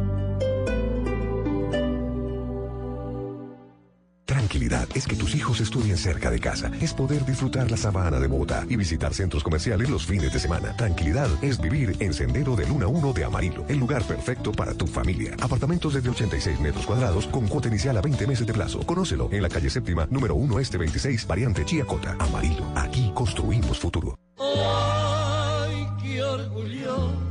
Tranquilidad 4.31 4.87
es 4.95 5.05
que 5.07 5.17
tus 5.17 5.35
hijos 5.35 5.59
estudien 5.59 5.97
cerca 5.97 6.31
de 6.31 6.39
casa. 6.39 6.71
Es 6.79 6.93
poder 6.93 7.25
disfrutar 7.25 7.69
la 7.69 7.75
sabana 7.75 8.17
de 8.17 8.27
Bogotá 8.27 8.65
y 8.69 8.77
visitar 8.77 9.13
centros 9.13 9.43
comerciales 9.43 9.89
los 9.89 10.05
fines 10.05 10.31
de 10.31 10.39
semana. 10.39 10.73
Tranquilidad 10.77 11.27
es 11.41 11.59
vivir 11.59 11.97
en 11.99 12.13
Sendero 12.13 12.55
de 12.55 12.65
Luna 12.65 12.87
1 12.87 13.11
de 13.11 13.25
Amarillo, 13.25 13.65
el 13.67 13.77
lugar 13.77 14.03
perfecto 14.03 14.53
para 14.53 14.73
tu 14.73 14.87
familia. 14.87 15.35
Apartamentos 15.41 15.95
desde 15.95 16.11
86 16.11 16.61
metros 16.61 16.85
cuadrados 16.85 17.27
con 17.27 17.45
cuota 17.49 17.67
inicial 17.67 17.97
a 17.97 18.01
20 18.01 18.25
meses 18.25 18.47
de 18.47 18.53
plazo. 18.53 18.79
Conócelo 18.85 19.27
en 19.33 19.41
la 19.41 19.49
calle 19.49 19.69
séptima, 19.69 20.07
número 20.09 20.33
1 20.35 20.59
este 20.61 20.77
26, 20.77 21.27
variante 21.27 21.65
Chiacota. 21.65 22.15
Amarillo, 22.17 22.63
aquí 22.73 23.11
construimos 23.13 23.79
futuro. 23.79 24.17
¡Ay, 24.39 25.85
qué 26.01 26.23
orgullo! 26.23 27.30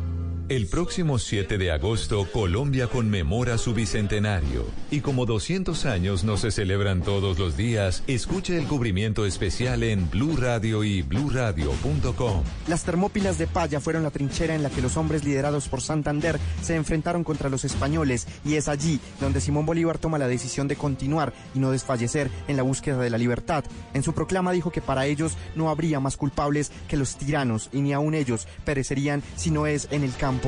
El 0.51 0.67
próximo 0.67 1.21
7 1.21 1.59
de 1.59 1.71
agosto, 1.71 2.27
Colombia 2.33 2.89
conmemora 2.89 3.57
su 3.57 3.73
bicentenario. 3.73 4.67
Y 4.91 4.99
como 5.01 5.25
200 5.25 5.87
años 5.87 6.25
no 6.25 6.37
se 6.39 6.51
celebran 6.51 7.03
todos 7.03 7.39
los 7.39 7.57
días, 7.57 8.03
escuche 8.09 8.59
el 8.59 8.67
cubrimiento 8.67 9.27
especial 9.27 9.85
en 9.85 10.11
Blue 10.11 10.37
Radio 10.37 10.83
y 10.83 11.03
bluradio.com. 11.03 12.43
Las 12.67 12.83
termópilas 12.83 13.39
de 13.39 13.47
Paya 13.47 13.79
fueron 13.79 14.03
la 14.03 14.11
trinchera 14.11 14.57
en 14.57 14.65
la 14.65 14.71
que 14.71 14.83
los 14.83 14.97
hombres 14.97 15.25
liderados 15.25 15.69
por 15.69 15.83
Santander 15.83 16.41
se 16.63 16.75
enfrentaron 16.75 17.23
contra 17.23 17.49
los 17.49 17.65
españoles 17.65 18.27
y 18.45 18.57
es 18.57 18.67
allí 18.67 18.99
donde 19.21 19.41
Simón 19.41 19.67
Bolívar 19.67 19.99
toma 19.99 20.19
la 20.19 20.27
decisión 20.27 20.67
de 20.67 20.75
continuar 20.75 21.33
y 21.55 21.61
no 21.61 21.71
desfallecer 21.71 22.29
en 22.49 22.57
la 22.57 22.65
búsqueda 22.65 22.99
de 22.99 23.11
la 23.11 23.19
libertad. 23.19 23.63
En 23.95 24.03
su 24.03 24.15
proclama 24.15 24.51
dijo 24.51 24.73
que 24.73 24.83
para 24.83 25.07
ellos 25.07 25.37
no 25.55 25.71
habría 25.71 26.01
más 26.01 26.17
culpables 26.17 26.73
que 26.89 26.97
los 26.97 27.17
tiranos 27.17 27.69
y 27.73 27.83
ni 27.83 27.93
aun 27.93 28.15
ellos 28.15 28.49
perecerían 28.65 29.23
si 29.37 29.53
no 29.53 29.69
es 29.69 29.87
en 29.93 30.03
el 30.03 30.13
campo 30.17 30.40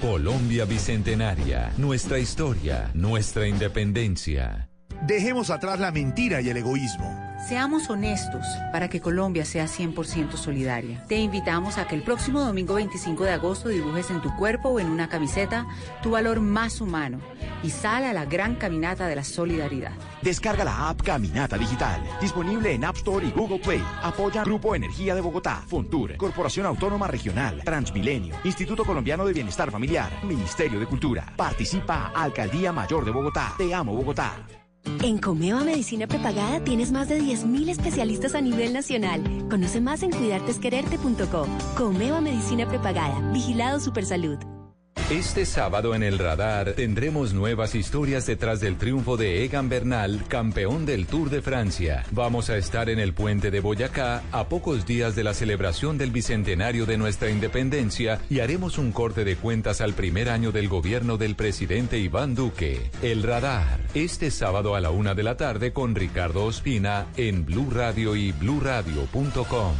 Colombia 0.00 0.64
Bicentenaria, 0.64 1.72
nuestra 1.76 2.18
historia, 2.18 2.90
nuestra 2.94 3.46
independencia. 3.46 4.69
Dejemos 5.06 5.50
atrás 5.50 5.80
la 5.80 5.90
mentira 5.90 6.40
y 6.40 6.50
el 6.50 6.58
egoísmo. 6.58 7.30
Seamos 7.48 7.88
honestos 7.88 8.44
para 8.70 8.88
que 8.88 9.00
Colombia 9.00 9.46
sea 9.46 9.64
100% 9.64 10.36
solidaria. 10.36 11.02
Te 11.08 11.16
invitamos 11.16 11.78
a 11.78 11.88
que 11.88 11.94
el 11.94 12.02
próximo 12.02 12.42
domingo 12.42 12.74
25 12.74 13.24
de 13.24 13.30
agosto 13.30 13.70
dibujes 13.70 14.10
en 14.10 14.20
tu 14.20 14.34
cuerpo 14.36 14.68
o 14.68 14.78
en 14.78 14.90
una 14.90 15.08
camiseta 15.08 15.66
tu 16.02 16.10
valor 16.10 16.40
más 16.40 16.82
humano 16.82 17.18
y 17.62 17.70
sal 17.70 18.04
a 18.04 18.12
la 18.12 18.26
gran 18.26 18.56
caminata 18.56 19.06
de 19.06 19.16
la 19.16 19.24
solidaridad. 19.24 19.92
Descarga 20.20 20.64
la 20.64 20.90
app 20.90 21.00
Caminata 21.02 21.56
Digital, 21.56 22.02
disponible 22.20 22.74
en 22.74 22.84
App 22.84 22.96
Store 22.96 23.26
y 23.26 23.30
Google 23.30 23.60
Play. 23.60 23.82
Apoya 24.02 24.44
Grupo 24.44 24.74
Energía 24.74 25.14
de 25.14 25.22
Bogotá, 25.22 25.62
Fontur, 25.66 26.16
Corporación 26.18 26.66
Autónoma 26.66 27.06
Regional, 27.06 27.62
Transmilenio, 27.64 28.36
Instituto 28.44 28.84
Colombiano 28.84 29.24
de 29.24 29.32
Bienestar 29.32 29.70
Familiar, 29.70 30.10
Ministerio 30.24 30.78
de 30.78 30.86
Cultura. 30.86 31.32
Participa 31.36 32.12
Alcaldía 32.14 32.70
Mayor 32.70 33.06
de 33.06 33.12
Bogotá. 33.12 33.54
Te 33.56 33.74
amo 33.74 33.94
Bogotá. 33.94 34.59
En 35.02 35.18
Comeva 35.18 35.64
Medicina 35.64 36.06
Prepagada 36.06 36.62
tienes 36.62 36.92
más 36.92 37.08
de 37.08 37.20
10.000 37.20 37.70
especialistas 37.70 38.34
a 38.34 38.40
nivel 38.40 38.72
nacional. 38.72 39.22
Conoce 39.48 39.80
más 39.80 40.02
en 40.02 40.10
cuidartesquererte.co. 40.10 41.46
Comeva 41.76 42.20
Medicina 42.20 42.68
Prepagada. 42.68 43.20
Vigilado 43.32 43.80
Supersalud. 43.80 44.38
Este 45.10 45.44
sábado 45.44 45.96
en 45.96 46.04
el 46.04 46.20
radar 46.20 46.74
tendremos 46.74 47.34
nuevas 47.34 47.74
historias 47.74 48.26
detrás 48.26 48.60
del 48.60 48.76
triunfo 48.76 49.16
de 49.16 49.44
Egan 49.44 49.68
Bernal, 49.68 50.22
campeón 50.28 50.86
del 50.86 51.08
Tour 51.08 51.30
de 51.30 51.42
Francia. 51.42 52.04
Vamos 52.12 52.48
a 52.48 52.56
estar 52.56 52.88
en 52.88 53.00
el 53.00 53.12
puente 53.12 53.50
de 53.50 53.58
Boyacá 53.58 54.22
a 54.30 54.48
pocos 54.48 54.86
días 54.86 55.16
de 55.16 55.24
la 55.24 55.34
celebración 55.34 55.98
del 55.98 56.12
bicentenario 56.12 56.86
de 56.86 56.96
nuestra 56.96 57.28
independencia 57.28 58.20
y 58.30 58.38
haremos 58.38 58.78
un 58.78 58.92
corte 58.92 59.24
de 59.24 59.34
cuentas 59.34 59.80
al 59.80 59.94
primer 59.94 60.28
año 60.28 60.52
del 60.52 60.68
gobierno 60.68 61.16
del 61.16 61.34
presidente 61.34 61.98
Iván 61.98 62.36
Duque. 62.36 62.92
El 63.02 63.24
radar, 63.24 63.80
este 63.94 64.30
sábado 64.30 64.76
a 64.76 64.80
la 64.80 64.90
una 64.90 65.16
de 65.16 65.24
la 65.24 65.36
tarde 65.36 65.72
con 65.72 65.96
Ricardo 65.96 66.44
Ospina 66.44 67.06
en 67.16 67.44
Blue 67.44 67.68
Radio 67.68 68.14
y 68.14 68.30
bluradio.com. 68.30 69.74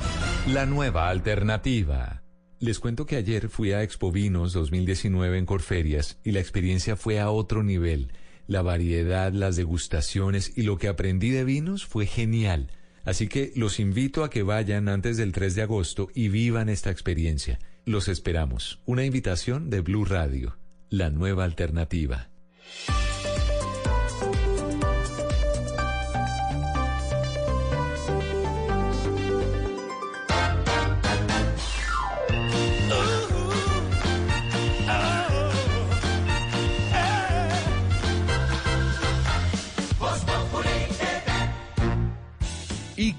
La 0.49 0.67
nueva 0.67 1.09
alternativa. 1.09 2.21
Les 2.61 2.79
cuento 2.79 3.07
que 3.07 3.17
ayer 3.17 3.49
fui 3.49 3.73
a 3.73 3.83
Expo 3.83 4.13
Vinos 4.13 4.53
2019 4.53 5.39
en 5.39 5.47
Corferias 5.47 6.19
y 6.23 6.33
la 6.33 6.41
experiencia 6.41 6.95
fue 6.95 7.19
a 7.19 7.31
otro 7.31 7.63
nivel. 7.63 8.13
La 8.47 8.61
variedad, 8.61 9.33
las 9.33 9.57
degustaciones 9.57 10.53
y 10.59 10.65
lo 10.65 10.77
que 10.77 10.89
aprendí 10.89 11.31
de 11.31 11.45
vinos 11.45 11.87
fue 11.87 12.05
genial. 12.05 12.71
Así 13.03 13.29
que 13.29 13.51
los 13.57 13.81
invito 13.81 14.25
a 14.25 14.29
que 14.29 14.43
vayan 14.43 14.91
antes 14.91 15.17
del 15.17 15.33
3 15.33 15.55
de 15.55 15.63
agosto 15.63 16.11
y 16.15 16.29
vivan 16.29 16.69
esta 16.69 16.91
experiencia. 16.91 17.59
Los 17.87 18.09
esperamos. 18.09 18.83
Una 18.85 19.07
invitación 19.07 19.71
de 19.71 19.81
Blue 19.81 20.05
Radio, 20.05 20.59
la 20.91 21.09
nueva 21.09 21.45
alternativa. 21.45 22.29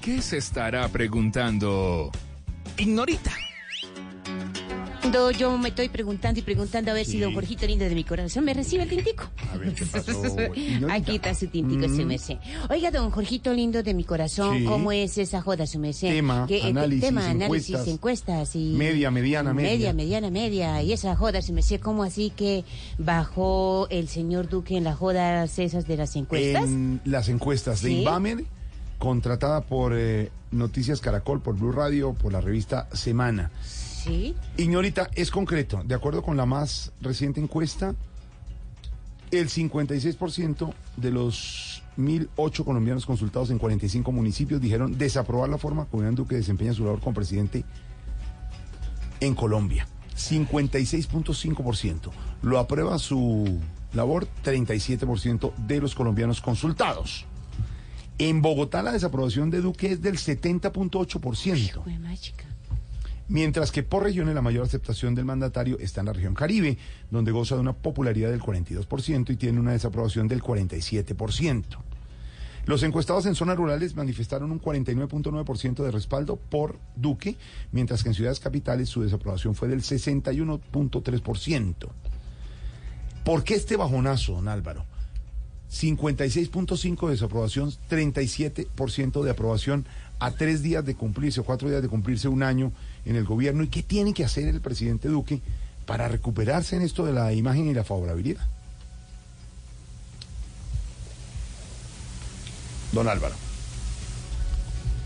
Qué 0.02 0.20
se 0.20 0.36
estará 0.36 0.86
preguntando? 0.88 2.10
Ignorita. 2.76 3.30
Yo 5.38 5.58
me 5.58 5.68
estoy 5.68 5.90
preguntando 5.90 6.40
y 6.40 6.42
preguntando 6.42 6.90
a 6.90 6.94
ver 6.94 7.04
si 7.04 7.20
don 7.20 7.34
Jorgito 7.34 7.66
lindo 7.66 7.84
de 7.84 7.94
mi 7.94 8.02
corazón 8.02 8.44
me 8.44 8.54
recibe 8.54 8.84
el 8.84 8.88
tintico. 8.88 9.24
A 9.52 9.58
ver, 9.58 9.74
¿qué 9.74 9.84
pasó? 9.84 10.22
Aquí 10.90 11.16
está 11.16 11.34
su 11.34 11.48
tintico, 11.48 11.86
su 11.86 12.06
merced. 12.06 12.36
Oiga, 12.70 12.90
don 12.90 13.10
Jorgito 13.10 13.52
lindo 13.52 13.82
de 13.82 13.92
mi 13.92 14.04
corazón, 14.04 14.58
Sí. 14.60 14.64
¿cómo 14.64 14.90
es 14.90 15.18
esa 15.18 15.42
joda, 15.42 15.66
su 15.66 15.78
merced? 15.78 16.08
Tema, 16.08 16.46
eh, 16.48 16.62
análisis, 16.64 17.04
tema, 17.04 17.28
análisis, 17.28 17.70
encuestas. 17.70 17.88
encuestas 17.88 18.56
y... 18.56 18.72
Media, 18.72 19.10
mediana, 19.10 19.52
media. 19.52 19.70
Media, 19.70 19.92
mediana, 19.92 20.30
media. 20.30 20.82
Y 20.82 20.92
esa 20.92 21.14
joda, 21.14 21.42
su 21.42 21.52
merced, 21.52 21.78
¿cómo 21.80 22.04
así 22.04 22.30
que 22.34 22.64
bajó 22.96 23.88
el 23.90 24.08
señor 24.08 24.48
Duque 24.48 24.78
en 24.78 24.84
las 24.84 24.96
jodas 24.96 25.58
esas 25.58 25.86
de 25.86 25.96
las 25.98 26.16
encuestas? 26.16 26.64
En 26.64 27.00
las 27.04 27.28
encuestas 27.28 27.82
de 27.82 27.90
¿Sí? 27.90 27.98
Inbamer, 27.98 28.44
contratada 29.02 29.62
por 29.62 29.94
eh, 29.96 30.30
Noticias 30.52 31.00
Caracol, 31.00 31.40
por 31.40 31.56
Blue 31.56 31.72
Radio, 31.72 32.12
por 32.12 32.32
la 32.32 32.40
revista 32.40 32.88
Semana. 32.92 33.50
Sí. 33.60 34.36
Ignorita, 34.56 35.10
es 35.16 35.32
concreto. 35.32 35.82
De 35.84 35.96
acuerdo 35.96 36.22
con 36.22 36.36
la 36.36 36.46
más 36.46 36.92
reciente 37.00 37.40
encuesta, 37.40 37.96
el 39.32 39.48
56% 39.48 40.72
de 40.96 41.10
los 41.10 41.82
1.008 41.98 42.64
colombianos 42.64 43.04
consultados 43.04 43.50
en 43.50 43.58
45 43.58 44.12
municipios 44.12 44.60
dijeron 44.60 44.96
desaprobar 44.96 45.48
la 45.48 45.58
forma 45.58 45.86
como 45.86 46.04
Iván 46.04 46.14
Duque 46.14 46.36
desempeña 46.36 46.72
su 46.72 46.84
labor 46.84 47.00
como 47.00 47.14
presidente 47.14 47.64
en 49.18 49.34
Colombia. 49.34 49.88
56.5%. 50.16 52.12
Lo 52.42 52.60
aprueba 52.60 53.00
su 53.00 53.58
labor 53.94 54.28
37% 54.44 55.52
de 55.56 55.80
los 55.80 55.96
colombianos 55.96 56.40
consultados. 56.40 57.26
En 58.18 58.42
Bogotá 58.42 58.82
la 58.82 58.92
desaprobación 58.92 59.50
de 59.50 59.60
Duque 59.60 59.92
es 59.92 60.02
del 60.02 60.16
70.8%. 60.16 61.74
Jue 61.74 61.98
machica. 61.98 62.44
Mientras 63.28 63.72
que 63.72 63.82
por 63.82 64.02
regiones 64.02 64.34
la 64.34 64.42
mayor 64.42 64.64
aceptación 64.64 65.14
del 65.14 65.24
mandatario 65.24 65.78
está 65.78 66.00
en 66.00 66.06
la 66.06 66.12
región 66.12 66.34
Caribe, 66.34 66.76
donde 67.10 67.32
goza 67.32 67.54
de 67.54 67.62
una 67.62 67.72
popularidad 67.72 68.30
del 68.30 68.42
42% 68.42 69.30
y 69.30 69.36
tiene 69.36 69.58
una 69.58 69.72
desaprobación 69.72 70.28
del 70.28 70.42
47%. 70.42 71.64
Los 72.64 72.84
encuestados 72.84 73.26
en 73.26 73.34
zonas 73.34 73.56
rurales 73.56 73.96
manifestaron 73.96 74.52
un 74.52 74.60
49.9% 74.60 75.82
de 75.82 75.90
respaldo 75.90 76.36
por 76.36 76.78
Duque, 76.94 77.36
mientras 77.72 78.02
que 78.02 78.10
en 78.10 78.14
ciudades 78.14 78.38
capitales 78.38 78.88
su 78.88 79.02
desaprobación 79.02 79.54
fue 79.54 79.68
del 79.68 79.80
61.3%. 79.80 81.88
¿Por 83.24 83.44
qué 83.44 83.54
este 83.54 83.76
bajonazo, 83.76 84.34
don 84.34 84.48
Álvaro? 84.48 84.84
56.5 85.72 87.06
de 87.06 87.12
desaprobación, 87.12 87.72
37% 87.90 89.22
de 89.22 89.30
aprobación 89.30 89.86
a 90.18 90.30
tres 90.30 90.62
días 90.62 90.84
de 90.84 90.94
cumplirse 90.94 91.40
o 91.40 91.44
cuatro 91.44 91.68
días 91.68 91.82
de 91.82 91.88
cumplirse 91.88 92.28
un 92.28 92.42
año 92.42 92.72
en 93.06 93.16
el 93.16 93.24
gobierno. 93.24 93.62
¿Y 93.62 93.68
qué 93.68 93.82
tiene 93.82 94.12
que 94.12 94.24
hacer 94.24 94.46
el 94.48 94.60
presidente 94.60 95.08
Duque 95.08 95.40
para 95.86 96.08
recuperarse 96.08 96.76
en 96.76 96.82
esto 96.82 97.04
de 97.06 97.12
la 97.12 97.32
imagen 97.32 97.68
y 97.68 97.74
la 97.74 97.84
favorabilidad? 97.84 98.46
Don 102.92 103.08
Álvaro. 103.08 103.34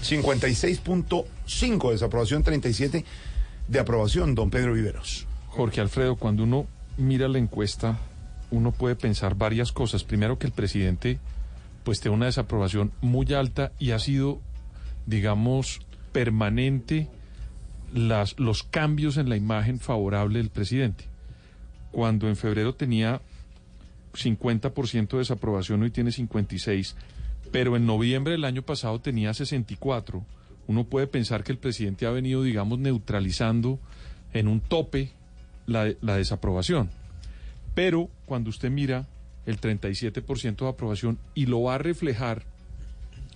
56.5 0.02 1.86
de 1.86 1.92
desaprobación, 1.92 2.42
37 2.42 3.04
de 3.68 3.78
aprobación, 3.78 4.34
don 4.34 4.50
Pedro 4.50 4.74
Viveros. 4.74 5.26
Jorge 5.48 5.80
Alfredo, 5.80 6.16
cuando 6.16 6.42
uno 6.42 6.66
mira 6.96 7.28
la 7.28 7.38
encuesta, 7.38 7.98
uno 8.50 8.72
puede 8.72 8.96
pensar 8.96 9.34
varias 9.34 9.72
cosas. 9.72 10.04
Primero 10.04 10.38
que 10.38 10.46
el 10.46 10.52
presidente 10.52 11.18
pues 11.84 12.00
tiene 12.00 12.16
una 12.16 12.26
desaprobación 12.26 12.90
muy 13.00 13.32
alta 13.32 13.70
y 13.78 13.92
ha 13.92 14.00
sido, 14.00 14.40
digamos, 15.06 15.80
permanente 16.10 17.08
las, 17.94 18.38
los 18.40 18.64
cambios 18.64 19.16
en 19.18 19.28
la 19.28 19.36
imagen 19.36 19.78
favorable 19.78 20.38
del 20.38 20.50
presidente. 20.50 21.04
Cuando 21.92 22.28
en 22.28 22.34
febrero 22.34 22.74
tenía 22.74 23.20
50% 24.14 25.08
de 25.10 25.18
desaprobación, 25.18 25.82
hoy 25.82 25.90
tiene 25.90 26.10
56%, 26.10 26.94
pero 27.52 27.76
en 27.76 27.86
noviembre 27.86 28.32
del 28.32 28.44
año 28.44 28.62
pasado 28.62 29.00
tenía 29.00 29.30
64%. 29.30 30.24
Uno 30.66 30.84
puede 30.84 31.06
pensar 31.06 31.44
que 31.44 31.52
el 31.52 31.58
presidente 31.58 32.06
ha 32.06 32.10
venido, 32.10 32.42
digamos, 32.42 32.80
neutralizando 32.80 33.78
en 34.32 34.48
un 34.48 34.60
tope 34.60 35.12
la, 35.66 35.92
la 36.00 36.16
desaprobación. 36.16 36.90
Pero 37.76 38.10
cuando 38.26 38.50
usted 38.50 38.70
mira 38.70 39.06
el 39.46 39.60
37% 39.60 40.56
de 40.56 40.68
aprobación 40.68 41.18
y 41.34 41.46
lo 41.46 41.62
va 41.62 41.76
a 41.76 41.78
reflejar 41.78 42.44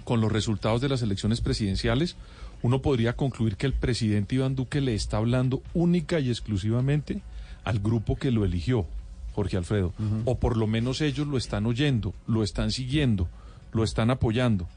con 0.04 0.20
los 0.20 0.32
resultados 0.32 0.80
de 0.80 0.88
las 0.88 1.02
elecciones 1.02 1.40
presidenciales, 1.40 2.16
uno 2.62 2.82
podría 2.82 3.14
concluir 3.14 3.56
que 3.56 3.66
el 3.66 3.72
presidente 3.72 4.34
Iván 4.34 4.56
Duque 4.56 4.80
le 4.80 4.94
está 4.94 5.16
hablando 5.16 5.62
única 5.72 6.20
y 6.20 6.28
exclusivamente 6.28 7.22
al 7.64 7.78
grupo 7.78 8.16
que 8.16 8.30
lo 8.30 8.44
eligió, 8.44 8.86
Jorge 9.34 9.56
Alfredo. 9.56 9.94
O 10.24 10.38
por 10.38 10.56
lo 10.56 10.66
menos 10.66 11.00
ellos 11.00 11.26
lo 11.26 11.38
están 11.38 11.66
oyendo, 11.66 12.12
lo 12.26 12.42
están 12.42 12.70
siguiendo, 12.70 13.28
lo 13.72 13.84
están 13.84 14.10
apoyando. 14.10 14.68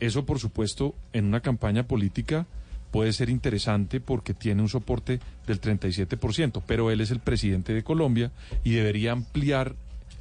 Eso, 0.00 0.26
por 0.26 0.40
supuesto, 0.40 0.94
en 1.12 1.26
una 1.26 1.40
campaña 1.40 1.84
política 1.84 2.46
puede 2.92 3.12
ser 3.12 3.30
interesante 3.30 4.00
porque 4.00 4.34
tiene 4.34 4.62
un 4.62 4.68
soporte 4.68 5.18
del 5.46 5.60
37%, 5.60 6.62
pero 6.64 6.90
él 6.90 7.00
es 7.00 7.10
el 7.10 7.18
presidente 7.18 7.72
de 7.72 7.82
Colombia 7.82 8.30
y 8.62 8.72
debería 8.72 9.12
ampliar 9.12 9.74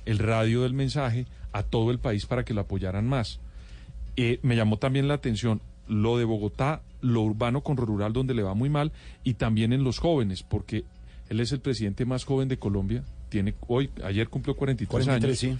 el 0.06 0.18
radio 0.18 0.64
del 0.64 0.74
mensaje 0.74 1.28
a 1.52 1.64
todo 1.64 1.92
el 1.92 2.00
país 2.00 2.26
para 2.26 2.44
que 2.44 2.54
lo 2.54 2.62
apoyaran 2.62 3.08
más. 3.08 3.40
Eh, 4.16 4.40
me 4.42 4.56
llamó 4.56 4.78
también 4.78 5.10
la 5.10 5.16
atención 5.16 5.62
lo 5.88 6.18
de 6.18 6.24
Bogotá, 6.24 6.82
lo 7.02 7.22
urbano 7.22 7.62
con 7.62 7.76
lo 7.76 7.86
rural 7.86 8.14
donde 8.14 8.34
le 8.34 8.42
va 8.42 8.54
muy 8.54 8.70
mal 8.70 8.94
y 9.26 9.34
también 9.34 9.74
en 9.74 9.84
los 9.84 10.00
jóvenes, 10.00 10.42
porque 10.42 10.86
él 11.30 11.42
es 11.42 11.52
el 11.52 11.60
presidente 11.60 12.06
más 12.06 12.24
joven 12.24 12.48
de 12.48 12.58
Colombia, 12.58 13.04
tiene 13.28 13.54
hoy, 13.68 13.90
ayer 14.04 14.30
cumplió 14.30 14.56
43, 14.56 14.90
43, 14.90 15.44
años, 15.44 15.60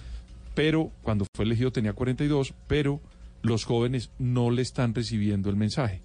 pero 0.54 0.90
cuando 1.02 1.26
fue 1.36 1.44
elegido 1.44 1.72
tenía 1.72 1.92
42, 1.92 2.54
pero 2.66 3.00
los 3.42 3.64
jóvenes 3.64 4.10
no 4.18 4.50
le 4.50 4.62
están 4.62 4.94
recibiendo 4.94 5.50
el 5.50 5.56
mensaje. 5.56 6.00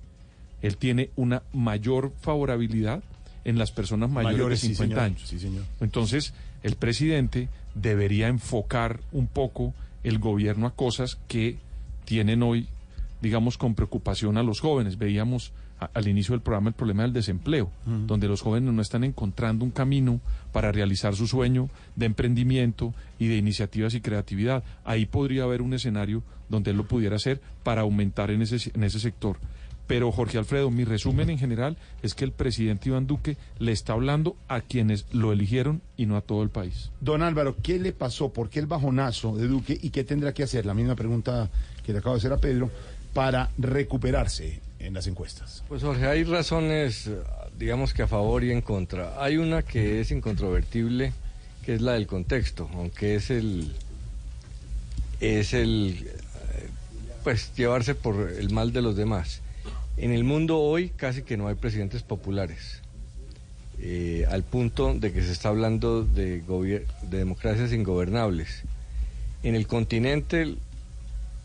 Él 0.62 0.78
tiene 0.78 1.10
una 1.16 1.44
mayor 1.54 2.12
favorabilidad 2.22 3.04
en 3.46 3.58
las 3.58 3.72
personas 3.72 4.10
mayores, 4.10 4.36
Mayores, 4.38 4.62
de 4.62 4.68
sí, 4.68 4.76
50 4.76 4.96
señor. 4.96 5.06
años. 5.06 5.22
Sí, 5.30 5.40
señor. 5.40 5.64
Entonces, 5.80 6.34
el 6.64 6.76
presidente 6.76 7.48
debería 7.76 8.28
enfocar 8.28 9.00
un 9.12 9.28
poco 9.28 9.74
el 10.04 10.20
gobierno 10.20 10.68
a 10.68 10.72
cosas 10.74 11.18
que 11.28 11.58
tienen 12.06 12.44
hoy, 12.44 12.68
digamos, 13.22 13.58
con 13.58 13.76
preocupación 13.76 14.38
a 14.38 14.44
los 14.44 14.60
jóvenes. 14.60 14.98
Veíamos 14.98 15.52
a- 15.80 15.90
al 15.94 16.08
inicio 16.08 16.34
del 16.34 16.42
programa 16.42 16.70
el 16.70 16.74
problema 16.76 17.04
del 17.04 17.14
desempleo, 17.14 17.70
donde 17.86 18.28
los 18.28 18.42
jóvenes 18.42 18.74
no 18.74 18.82
están 18.82 19.04
encontrando 19.04 19.64
un 19.64 19.70
camino 19.72 20.20
para 20.52 20.72
realizar 20.72 21.16
su 21.16 21.28
sueño 21.28 21.70
de 21.96 22.08
emprendimiento 22.08 22.94
y 23.20 23.28
de 23.28 23.38
iniciativas 23.38 23.94
y 23.94 24.02
creatividad. 24.02 24.64
Ahí 24.86 25.06
podría 25.06 25.44
haber 25.44 25.62
un 25.62 25.74
escenario 25.76 26.24
donde 26.50 26.72
él 26.72 26.78
lo 26.78 26.88
pudiera 26.88 27.18
hacer 27.18 27.40
para 27.64 27.82
aumentar 27.82 28.32
en 28.32 28.42
ese, 28.42 28.72
en 28.74 28.84
ese 28.84 29.00
sector. 29.00 29.38
Pero 29.88 30.12
Jorge 30.12 30.38
Alfredo, 30.38 30.70
mi 30.70 30.84
resumen 30.84 31.30
en 31.30 31.40
general 31.40 31.78
es 32.04 32.14
que 32.14 32.26
el 32.26 32.34
presidente 32.34 32.90
Iván 32.90 33.08
Duque 33.08 33.38
le 33.58 33.72
está 33.72 33.94
hablando 33.94 34.36
a 34.50 34.62
quienes 34.62 35.06
lo 35.14 35.32
eligieron 35.32 35.82
y 35.96 36.06
no 36.06 36.18
a 36.18 36.22
todo 36.22 36.44
el 36.44 36.50
país. 36.50 36.92
Don 37.00 37.24
Álvaro, 37.24 37.56
¿qué 37.64 37.80
le 37.80 37.94
pasó? 37.94 38.34
¿Por 38.34 38.50
qué 38.50 38.60
el 38.60 38.68
bajonazo 38.68 39.36
de 39.38 39.48
Duque 39.48 39.78
y 39.82 39.90
qué 39.90 40.04
tendrá 40.04 40.34
que 40.34 40.44
hacer? 40.44 40.66
La 40.66 40.74
misma 40.74 40.96
pregunta 40.96 41.50
que 41.86 41.94
le 41.94 42.00
acabo 42.00 42.16
de 42.16 42.20
hacer 42.20 42.34
a 42.34 42.38
Pedro 42.38 42.70
para 43.14 43.50
recuperarse 43.58 44.60
en 44.80 44.94
las 44.94 45.08
encuestas. 45.08 45.64
Pues 45.68 45.84
Jorge, 45.84 46.06
hay 46.06 46.24
razones, 46.24 47.10
digamos 47.58 47.94
que 47.94 48.04
a 48.04 48.08
favor 48.08 48.44
y 48.44 48.52
en 48.52 48.62
contra. 48.62 49.24
Hay 49.24 49.38
una 49.38 49.62
que 49.62 50.02
es 50.02 50.12
incontrovertible, 50.12 51.14
que 51.66 51.76
es 51.76 51.82
la 51.82 51.94
del 51.94 52.08
contexto, 52.08 52.70
aunque 52.74 53.16
es 53.16 53.30
el 53.30 53.72
es 55.20 55.54
el 55.54 56.08
eh, 56.08 56.70
pues 57.24 57.54
llevarse 57.56 57.96
por 57.96 58.30
el 58.30 58.52
mal 58.52 58.72
de 58.72 58.82
los 58.82 58.96
demás. 58.96 59.42
En 59.98 60.12
el 60.12 60.24
mundo 60.24 60.60
hoy 60.60 60.90
casi 60.90 61.24
que 61.24 61.38
no 61.38 61.48
hay 61.48 61.56
presidentes 61.56 62.04
populares. 62.04 62.82
eh, 63.80 64.26
al 64.30 64.44
punto 64.44 64.94
de 64.94 65.12
que 65.12 65.22
se 65.22 65.32
está 65.32 65.50
hablando 65.50 66.04
de, 66.04 66.42
de 66.42 67.18
democracias 67.18 67.74
ingobernables. 67.74 68.64
En 69.44 69.56
el 69.56 69.68
continente 69.68 70.56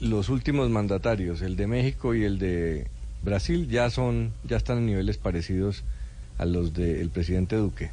los 0.01 0.29
últimos 0.31 0.69
mandatarios, 0.71 1.43
el 1.43 1.57
de 1.57 1.67
México 1.67 2.15
y 2.15 2.25
el 2.25 2.39
de 2.39 2.87
Brasil, 3.23 3.69
ya 3.69 3.89
son, 3.91 4.33
ya 4.45 4.57
están 4.57 4.79
en 4.79 4.87
niveles 4.87 5.17
parecidos 5.17 5.85
a 6.39 6.45
los 6.45 6.75
del 6.75 7.11
presidente 7.11 7.57
Duque. 7.57 7.91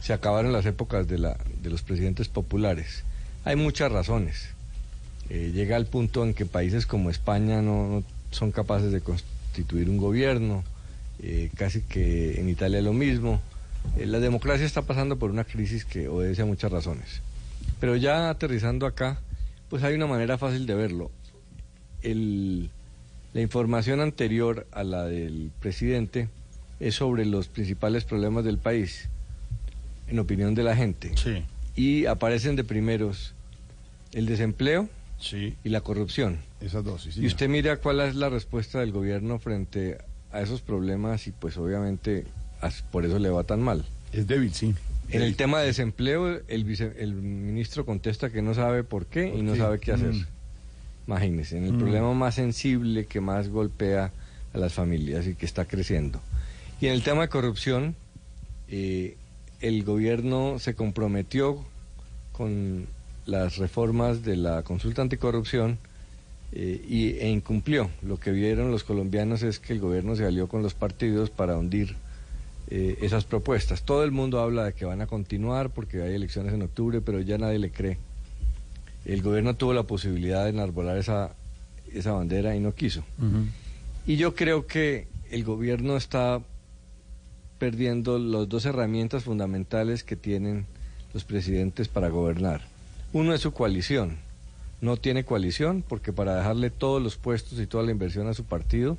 Se 0.00 0.12
acabaron 0.12 0.52
las 0.52 0.66
épocas 0.66 1.08
de, 1.08 1.18
la, 1.18 1.36
de 1.62 1.70
los 1.70 1.82
presidentes 1.82 2.28
populares. 2.28 3.02
Hay 3.44 3.56
muchas 3.56 3.90
razones. 3.90 4.50
Eh, 5.30 5.50
llega 5.54 5.76
al 5.76 5.86
punto 5.86 6.22
en 6.22 6.34
que 6.34 6.44
países 6.44 6.86
como 6.86 7.10
España 7.10 7.62
no, 7.62 8.04
son 8.30 8.52
capaces 8.52 8.92
de 8.92 9.00
constituir 9.54 9.88
un 9.88 9.98
gobierno, 9.98 10.64
eh, 11.22 11.48
casi 11.56 11.80
que 11.82 12.40
en 12.40 12.48
Italia 12.48 12.82
lo 12.82 12.92
mismo. 12.92 13.40
Eh, 13.96 14.04
la 14.04 14.18
democracia 14.18 14.66
está 14.66 14.82
pasando 14.82 15.16
por 15.16 15.30
una 15.30 15.44
crisis 15.44 15.84
que 15.84 16.08
obedece 16.08 16.42
a 16.42 16.44
muchas 16.44 16.72
razones. 16.72 17.20
Pero 17.78 17.94
ya 17.94 18.30
aterrizando 18.30 18.84
acá, 18.84 19.20
pues 19.70 19.84
hay 19.84 19.94
una 19.94 20.08
manera 20.08 20.38
fácil 20.38 20.66
de 20.66 20.74
verlo. 20.74 21.12
El, 22.02 22.68
la 23.32 23.42
información 23.42 24.00
anterior 24.00 24.66
a 24.72 24.82
la 24.82 25.04
del 25.04 25.52
presidente 25.60 26.28
es 26.80 26.96
sobre 26.96 27.24
los 27.24 27.46
principales 27.46 28.04
problemas 28.04 28.44
del 28.44 28.58
país. 28.58 29.08
en 30.08 30.18
opinión 30.18 30.54
de 30.54 30.64
la 30.64 30.74
gente. 30.74 31.12
Y 31.76 32.06
aparecen 32.06 32.56
de 32.56 32.64
primeros 32.64 33.34
el 34.12 34.26
desempleo 34.26 34.88
y 35.32 35.68
la 35.68 35.80
corrupción. 35.80 36.38
Esas 36.60 36.84
dos, 36.84 37.02
sí, 37.02 37.08
Y 37.08 37.12
señor. 37.12 37.26
usted 37.28 37.48
mira 37.48 37.76
cuál 37.78 38.00
es 38.00 38.14
la 38.14 38.28
respuesta 38.28 38.80
del 38.80 38.92
gobierno 38.92 39.38
frente 39.38 39.98
a 40.32 40.40
esos 40.40 40.60
problemas 40.60 41.26
y 41.26 41.32
pues 41.32 41.56
obviamente 41.56 42.24
por 42.90 43.04
eso 43.04 43.18
le 43.18 43.30
va 43.30 43.44
tan 43.44 43.60
mal. 43.62 43.84
Es 44.12 44.26
débil, 44.26 44.52
sí. 44.54 44.74
En 45.10 45.22
el 45.22 45.36
tema 45.36 45.60
de 45.60 45.66
desempleo, 45.66 46.40
el, 46.48 46.64
vice- 46.64 46.94
el 46.98 47.12
ministro 47.14 47.84
contesta 47.84 48.30
que 48.30 48.40
no 48.42 48.54
sabe 48.54 48.84
por 48.84 49.06
qué 49.06 49.34
y 49.34 49.42
no 49.42 49.54
sabe 49.54 49.78
qué 49.78 49.92
hacer. 49.92 50.12
Mm. 50.14 50.26
Imagínese, 51.06 51.58
en 51.58 51.64
el 51.64 51.72
Mm. 51.74 51.78
problema 51.78 52.14
más 52.14 52.34
sensible 52.36 53.04
que 53.06 53.20
más 53.20 53.48
golpea 53.48 54.12
a 54.54 54.58
las 54.58 54.72
familias 54.72 55.26
y 55.26 55.34
que 55.34 55.44
está 55.46 55.66
creciendo. 55.66 56.20
Y 56.80 56.86
en 56.86 56.92
el 56.94 57.02
tema 57.02 57.22
de 57.22 57.28
corrupción, 57.28 57.94
eh, 58.68 59.16
el 59.60 59.84
gobierno 59.84 60.58
se 60.58 60.74
comprometió 60.74 61.64
con 62.32 62.86
las 63.26 63.56
reformas 63.56 64.22
de 64.22 64.36
la 64.36 64.62
consulta 64.62 65.02
anticorrupción 65.02 65.78
eh, 66.52 66.84
y, 66.88 67.18
e 67.18 67.28
incumplió. 67.28 67.90
Lo 68.02 68.18
que 68.18 68.30
vieron 68.30 68.70
los 68.70 68.84
colombianos 68.84 69.42
es 69.42 69.58
que 69.58 69.72
el 69.72 69.80
gobierno 69.80 70.14
se 70.16 70.24
alió 70.24 70.46
con 70.48 70.62
los 70.62 70.74
partidos 70.74 71.30
para 71.30 71.56
hundir 71.56 71.96
eh, 72.68 72.98
esas 73.02 73.24
propuestas. 73.24 73.82
Todo 73.82 74.04
el 74.04 74.10
mundo 74.10 74.40
habla 74.40 74.64
de 74.64 74.72
que 74.72 74.84
van 74.84 75.00
a 75.00 75.06
continuar 75.06 75.70
porque 75.70 76.02
hay 76.02 76.14
elecciones 76.14 76.54
en 76.54 76.62
octubre, 76.62 77.00
pero 77.00 77.20
ya 77.20 77.38
nadie 77.38 77.58
le 77.58 77.70
cree. 77.70 77.98
El 79.04 79.22
gobierno 79.22 79.54
tuvo 79.54 79.74
la 79.74 79.82
posibilidad 79.82 80.44
de 80.44 80.50
enarbolar 80.50 80.96
esa, 80.96 81.34
esa 81.92 82.12
bandera 82.12 82.54
y 82.56 82.60
no 82.60 82.74
quiso. 82.74 83.04
Y 84.06 84.16
yo 84.16 84.34
creo 84.34 84.66
que 84.66 85.08
el 85.30 85.44
gobierno 85.44 85.96
está 85.96 86.40
perdiendo 87.58 88.18
las 88.18 88.48
dos 88.48 88.64
herramientas 88.64 89.24
fundamentales 89.24 90.04
que 90.04 90.16
tienen 90.16 90.66
los 91.12 91.24
presidentes 91.24 91.88
para 91.88 92.08
gobernar. 92.08 92.73
Uno 93.14 93.32
es 93.32 93.40
su 93.40 93.52
coalición. 93.52 94.18
No 94.80 94.96
tiene 94.96 95.24
coalición 95.24 95.84
porque 95.88 96.12
para 96.12 96.34
dejarle 96.34 96.70
todos 96.70 97.00
los 97.00 97.16
puestos 97.16 97.60
y 97.60 97.66
toda 97.66 97.84
la 97.84 97.92
inversión 97.92 98.26
a 98.26 98.34
su 98.34 98.44
partido, 98.44 98.98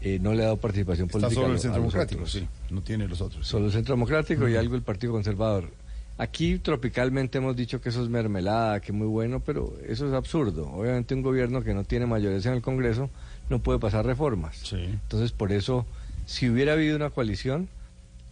eh, 0.00 0.18
no 0.20 0.32
le 0.32 0.40
ha 0.42 0.46
dado 0.46 0.56
participación 0.56 1.08
Está 1.08 1.18
política. 1.18 1.42
solo 1.42 1.52
el 1.52 1.60
Centro 1.60 1.80
Democrático, 1.82 2.26
sí. 2.26 2.48
No 2.70 2.80
tiene 2.80 3.06
los 3.06 3.20
otros. 3.20 3.46
Solo 3.46 3.66
el 3.66 3.72
Centro 3.72 3.94
Democrático 3.94 4.48
y 4.48 4.56
algo 4.56 4.74
el 4.76 4.82
Partido 4.82 5.12
Conservador. 5.12 5.70
Aquí 6.16 6.58
tropicalmente 6.58 7.36
hemos 7.36 7.54
dicho 7.54 7.82
que 7.82 7.90
eso 7.90 8.02
es 8.02 8.08
mermelada, 8.08 8.80
que 8.80 8.92
muy 8.92 9.06
bueno, 9.06 9.40
pero 9.40 9.76
eso 9.86 10.08
es 10.08 10.14
absurdo. 10.14 10.66
Obviamente 10.72 11.14
un 11.14 11.20
gobierno 11.20 11.62
que 11.62 11.74
no 11.74 11.84
tiene 11.84 12.06
mayoría 12.06 12.38
en 12.38 12.54
el 12.56 12.62
Congreso 12.62 13.10
no 13.50 13.58
puede 13.58 13.78
pasar 13.78 14.06
reformas. 14.06 14.72
Entonces 14.72 15.32
por 15.32 15.52
eso, 15.52 15.84
si 16.24 16.48
hubiera 16.48 16.72
habido 16.72 16.96
una 16.96 17.10
coalición, 17.10 17.68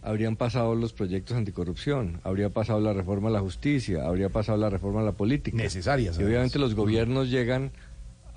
habrían 0.07 0.37
pasado 0.37 0.73
los 0.73 0.93
proyectos 0.93 1.35
anticorrupción, 1.35 2.21
habría 2.23 2.49
pasado 2.49 2.79
la 2.79 2.93
reforma 2.93 3.27
a 3.27 3.31
la 3.31 3.41
justicia, 3.41 4.05
habría 4.05 4.29
pasado 4.29 4.57
la 4.57 4.69
reforma 4.69 5.01
a 5.01 5.03
la 5.03 5.11
política. 5.11 5.57
Necesarias, 5.57 6.17
Y 6.17 6.23
obviamente 6.23 6.59
los 6.59 6.75
gobiernos 6.75 7.29
llegan 7.29 7.71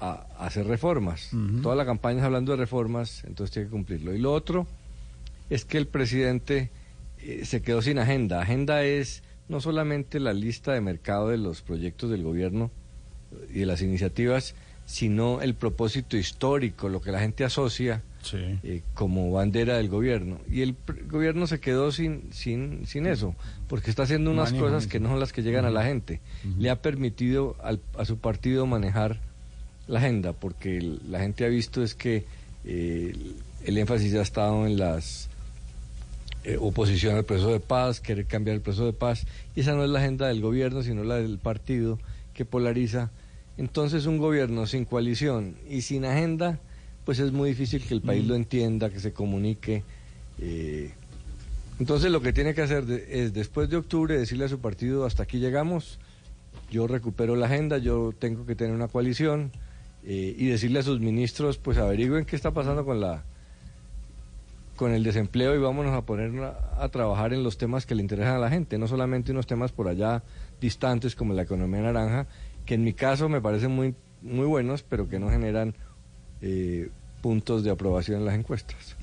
a, 0.00 0.26
a 0.36 0.46
hacer 0.46 0.66
reformas. 0.66 1.30
Toda 1.62 1.76
la 1.76 1.86
campaña 1.86 2.18
es 2.18 2.24
hablando 2.24 2.52
de 2.52 2.58
reformas, 2.58 3.22
entonces 3.24 3.54
tiene 3.54 3.68
que 3.68 3.72
cumplirlo. 3.72 4.12
Y 4.14 4.18
lo 4.18 4.32
otro 4.32 4.66
es 5.48 5.64
que 5.64 5.78
el 5.78 5.86
presidente 5.86 6.70
eh, 7.18 7.44
se 7.44 7.62
quedó 7.62 7.82
sin 7.82 8.00
agenda. 8.00 8.40
Agenda 8.42 8.82
es 8.82 9.22
no 9.48 9.60
solamente 9.60 10.18
la 10.18 10.32
lista 10.32 10.72
de 10.72 10.80
mercado 10.80 11.28
de 11.28 11.38
los 11.38 11.62
proyectos 11.62 12.10
del 12.10 12.24
gobierno 12.24 12.72
y 13.48 13.60
de 13.60 13.66
las 13.66 13.80
iniciativas, 13.80 14.56
sino 14.86 15.40
el 15.40 15.54
propósito 15.54 16.16
histórico, 16.16 16.88
lo 16.88 17.00
que 17.00 17.12
la 17.12 17.20
gente 17.20 17.44
asocia 17.44 18.02
eh, 18.62 18.82
como 18.94 19.30
bandera 19.32 19.76
del 19.78 19.88
gobierno. 19.88 20.38
Y 20.50 20.60
el 20.62 20.76
gobierno 21.08 21.46
se 21.46 21.58
quedó 21.60 21.90
sin, 21.92 22.32
sin, 22.32 22.86
sin 22.86 23.06
eso, 23.06 23.34
porque 23.68 23.90
está 23.90 24.02
haciendo 24.04 24.30
unas 24.30 24.52
cosas 24.60 24.86
que 24.86 25.00
no 25.00 25.08
son 25.08 25.20
las 25.20 25.32
que 25.32 25.42
llegan 25.42 25.64
a 25.64 25.70
la 25.70 25.84
gente. 25.84 26.20
Le 26.58 26.70
ha 26.70 26.82
permitido 26.82 27.56
al- 27.62 27.80
a 27.98 28.04
su 28.04 28.18
partido 28.18 28.66
manejar 28.66 29.18
la 29.88 29.98
agenda, 30.00 30.32
porque 30.34 30.76
el- 30.78 31.00
la 31.10 31.20
gente 31.20 31.44
ha 31.44 31.48
visto 31.48 31.82
es 31.82 31.94
que 31.94 32.24
eh, 32.64 33.12
el, 33.14 33.34
el 33.64 33.78
énfasis 33.78 34.14
ha 34.14 34.22
estado 34.22 34.66
en 34.66 34.76
las 34.78 35.28
eh, 36.44 36.56
oposición 36.58 37.16
al 37.16 37.24
proceso 37.24 37.52
de 37.52 37.60
paz, 37.60 38.00
querer 38.00 38.24
cambiar 38.26 38.56
el 38.56 38.62
proceso 38.62 38.86
de 38.86 38.92
paz, 38.94 39.26
y 39.54 39.60
esa 39.60 39.74
no 39.74 39.84
es 39.84 39.90
la 39.90 39.98
agenda 39.98 40.26
del 40.28 40.40
gobierno, 40.40 40.82
sino 40.82 41.04
la 41.04 41.16
del 41.16 41.38
partido 41.38 41.98
que 42.34 42.44
polariza. 42.46 43.10
Entonces 43.58 44.06
un 44.06 44.16
gobierno 44.16 44.66
sin 44.66 44.86
coalición 44.86 45.54
y 45.68 45.82
sin 45.82 46.06
agenda, 46.06 46.58
pues 47.04 47.18
es 47.18 47.32
muy 47.32 47.50
difícil 47.50 47.82
que 47.86 47.94
el 47.94 48.02
país 48.02 48.24
Mm. 48.24 48.28
lo 48.28 48.34
entienda, 48.34 48.90
que 48.90 49.00
se 49.00 49.12
comunique. 49.12 49.82
eh. 50.38 50.92
Entonces 51.78 52.10
lo 52.10 52.20
que 52.20 52.32
tiene 52.32 52.54
que 52.54 52.62
hacer 52.62 52.84
de- 52.86 53.22
es 53.24 53.32
después 53.32 53.68
de 53.70 53.76
octubre 53.76 54.18
decirle 54.18 54.44
a 54.44 54.48
su 54.48 54.58
partido, 54.58 55.04
hasta 55.06 55.22
aquí 55.22 55.38
llegamos, 55.38 55.98
yo 56.70 56.86
recupero 56.86 57.36
la 57.36 57.46
agenda, 57.46 57.78
yo 57.78 58.12
tengo 58.18 58.44
que 58.46 58.54
tener 58.54 58.74
una 58.74 58.88
coalición, 58.88 59.50
eh, 60.04 60.34
y 60.38 60.46
decirle 60.46 60.78
a 60.78 60.82
sus 60.82 61.00
ministros, 61.00 61.58
pues 61.58 61.76
averigüen 61.78 62.24
qué 62.24 62.36
está 62.36 62.50
pasando 62.52 62.84
con 62.84 63.00
la 63.00 63.24
con 64.76 64.92
el 64.92 65.04
desempleo 65.04 65.54
y 65.54 65.58
vámonos 65.58 65.92
a 65.92 66.06
poner 66.06 66.42
a, 66.42 66.82
a 66.82 66.88
trabajar 66.88 67.34
en 67.34 67.42
los 67.42 67.58
temas 67.58 67.84
que 67.84 67.94
le 67.94 68.00
interesan 68.00 68.36
a 68.36 68.38
la 68.38 68.48
gente, 68.48 68.78
no 68.78 68.88
solamente 68.88 69.30
unos 69.30 69.46
temas 69.46 69.72
por 69.72 69.88
allá 69.88 70.22
distantes 70.58 71.14
como 71.14 71.34
la 71.34 71.42
economía 71.42 71.82
naranja, 71.82 72.26
que 72.64 72.74
en 72.76 72.84
mi 72.84 72.94
caso 72.94 73.28
me 73.28 73.42
parecen 73.42 73.72
muy, 73.72 73.94
muy 74.22 74.46
buenos, 74.46 74.82
pero 74.82 75.06
que 75.06 75.18
no 75.18 75.28
generan 75.28 75.74
eh, 76.42 76.88
puntos 77.22 77.62
de 77.64 77.70
aprobación 77.70 78.20
en 78.20 78.24
las 78.26 78.34
encuestas. 78.34 78.96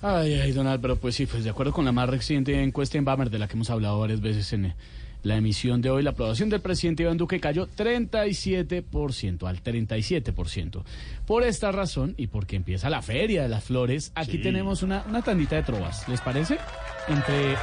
Ay, 0.00 0.34
ay, 0.34 0.50
don 0.52 0.66
Álvaro, 0.66 0.96
pues 0.96 1.14
sí, 1.14 1.26
pues 1.26 1.44
de 1.44 1.50
acuerdo 1.50 1.72
con 1.72 1.84
la 1.84 1.92
más 1.92 2.08
reciente 2.08 2.60
encuesta 2.62 2.98
en 2.98 3.04
Bamer, 3.04 3.30
de 3.30 3.38
la 3.38 3.46
que 3.46 3.54
hemos 3.54 3.70
hablado 3.70 4.00
varias 4.00 4.20
veces 4.20 4.52
en 4.52 4.64
eh, 4.66 4.74
la 5.22 5.36
emisión 5.36 5.80
de 5.80 5.90
hoy, 5.90 6.02
la 6.02 6.10
aprobación 6.10 6.48
del 6.48 6.60
presidente 6.60 7.04
Iván 7.04 7.16
Duque 7.16 7.38
cayó 7.38 7.68
37% 7.68 9.46
al 9.46 9.62
37%. 9.62 10.82
Por 11.24 11.44
esta 11.44 11.70
razón, 11.70 12.14
y 12.16 12.26
porque 12.26 12.56
empieza 12.56 12.90
la 12.90 13.00
Feria 13.02 13.42
de 13.42 13.48
las 13.48 13.62
Flores, 13.62 14.10
aquí 14.16 14.32
Sí. 14.32 14.38
tenemos 14.42 14.82
una, 14.82 15.04
una 15.08 15.22
tandita 15.22 15.54
de 15.54 15.62
trovas, 15.62 16.08
¿les 16.08 16.20
parece? 16.20 16.58
Entre 17.06 17.54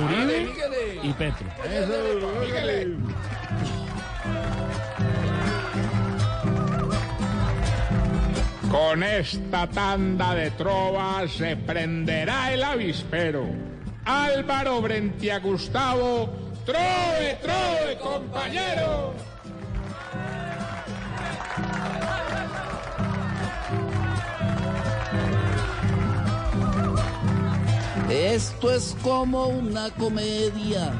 Uribe 0.00 0.48
y 1.02 1.12
Petro. 1.14 1.48
Con 8.74 9.04
esta 9.04 9.68
tanda 9.68 10.34
de 10.34 10.50
trovas 10.50 11.30
se 11.30 11.54
prenderá 11.54 12.52
el 12.52 12.64
avispero. 12.64 13.46
Álvaro 14.04 14.82
frente 14.82 15.30
a 15.30 15.38
Gustavo, 15.38 16.28
trove, 16.66 17.38
trove, 17.40 17.98
compañero. 18.02 19.14
Esto 28.10 28.72
es 28.72 28.96
como 29.02 29.46
una 29.46 29.88
comedia 29.90 30.92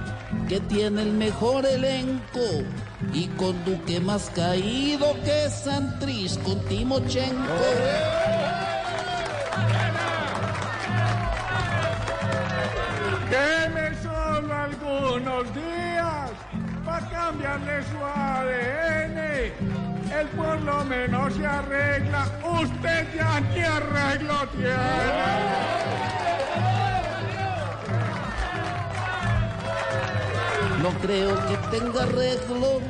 que 0.49 0.61
tiene 0.61 1.03
el 1.03 1.11
mejor 1.11 1.67
elenco 1.67 2.41
y 3.13 3.29
con 3.37 3.65
Duque 3.65 4.01
más 4.01 4.31
caído 4.35 5.15
que 5.25 5.51
Santrich 5.51 6.41
con 6.43 6.59
Timochenko. 6.67 7.55
Deme 13.31 14.03
solo 14.03 14.55
algunos 14.55 15.55
días 15.55 16.31
para 16.85 17.09
cambiarle 17.09 17.83
su 17.83 18.05
ADN. 18.05 19.19
Él 20.21 20.29
por 20.37 20.61
lo 20.61 20.85
menos 20.85 21.35
se 21.35 21.47
arregla, 21.47 22.27
usted 22.61 23.07
ya 23.17 23.41
ni 23.41 23.61
arreglo 23.61 24.35
No 30.85 30.91
creo 31.01 31.35
que 31.49 31.57
tenga 31.79 32.03
arreglo, 32.03 32.83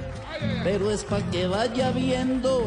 pero 0.64 0.90
es 0.90 1.04
para 1.04 1.22
que 1.30 1.46
vaya 1.46 1.92
viendo 1.92 2.66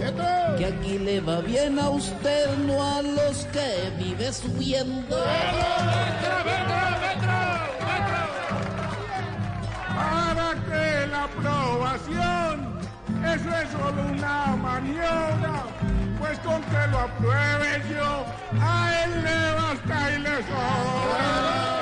que 0.57 0.65
aquí 0.65 0.99
le 0.99 1.19
va 1.19 1.41
bien 1.41 1.77
a 1.79 1.89
usted, 1.89 2.47
no 2.59 2.81
a 2.81 3.01
los 3.01 3.45
que 3.47 3.91
vive 3.97 4.31
subiendo. 4.31 5.17
Para 9.97 10.53
que 10.65 11.07
la 11.07 11.23
aprobación, 11.25 12.79
eso 13.25 13.49
es 13.49 13.69
solo 13.71 14.01
una 14.09 14.55
maniobra, 14.55 15.63
pues 16.19 16.39
con 16.39 16.61
que 16.61 16.87
lo 16.89 16.99
apruebe 16.99 17.83
yo, 17.91 18.25
a 18.61 19.03
él 19.03 19.23
le 19.25 19.51
basta 19.55 20.11
y 20.15 20.19
le 20.19 20.37
sobra. 20.37 21.76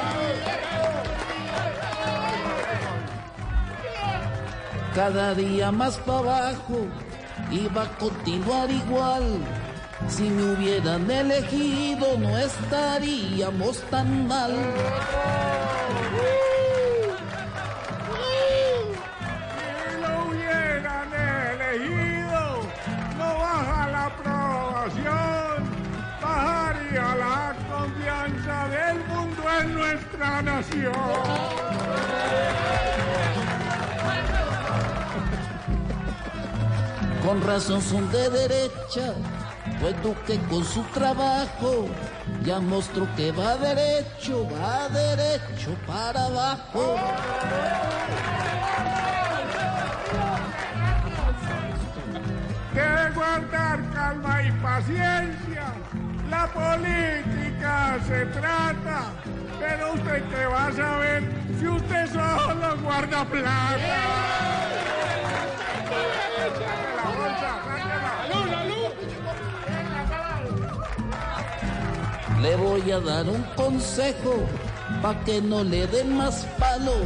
cada 4.95 5.35
día 5.35 5.71
más 5.73 5.97
para 5.97 6.19
abajo, 6.19 6.87
iba 7.51 7.83
a 7.83 7.97
continuar 7.97 8.71
igual. 8.71 9.23
Si 10.07 10.23
me 10.23 10.53
hubieran 10.53 11.11
elegido 11.11 12.17
no 12.17 12.37
estaríamos 12.37 13.81
tan 13.91 14.25
mal. 14.25 14.53
Si 19.51 20.01
lo 20.01 20.27
hubieran 20.27 21.13
elegido, 21.13 22.61
no 23.17 23.37
baja 23.37 23.89
la 23.89 24.05
aprobación, 24.05 25.57
bajaría 26.21 27.15
la 27.15 27.53
confianza 27.69 28.67
del 28.69 28.97
mundo 29.07 29.43
en 29.59 29.73
nuestra 29.73 30.41
nación. 30.41 30.93
Con 37.25 37.41
razón 37.41 37.81
son 37.81 38.11
de 38.11 38.29
derecha, 38.29 39.15
pues 39.81 39.99
Duque 40.03 40.39
con 40.47 40.63
su 40.63 40.83
trabajo 40.93 41.87
ya 42.43 42.59
mostró 42.59 43.07
que 43.15 43.31
va 43.31 43.57
derecho, 43.57 44.47
va 44.51 44.87
derecho 44.89 45.75
para 45.87 46.25
abajo. 46.25 46.97
Debe 52.75 53.09
guardar 53.15 53.79
calma 53.91 54.43
y 54.43 54.51
paciencia. 54.61 55.73
La 56.29 56.45
política 56.53 57.97
se 58.07 58.25
trata. 58.27 59.13
Pero 59.59 59.93
usted 59.93 60.23
qué 60.29 60.45
va 60.45 60.67
a 60.67 60.71
saber 60.73 61.23
si 61.59 61.67
usted 61.67 62.07
solo 62.07 62.77
guarda 62.83 63.25
plata. 63.25 64.35
Le 72.45 72.55
voy 72.57 72.91
a 72.91 72.99
dar 72.99 73.27
un 73.27 73.41
consejo 73.55 74.35
pa' 75.01 75.15
que 75.25 75.41
no 75.41 75.63
le 75.63 75.87
den 75.87 76.15
más 76.15 76.45
palo. 76.59 76.97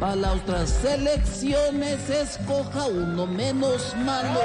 Para 0.00 0.16
las 0.16 0.36
otras 0.36 0.82
elecciones 0.82 2.08
escoja 2.08 2.86
uno 2.86 3.26
menos 3.26 3.94
malo. 4.06 4.40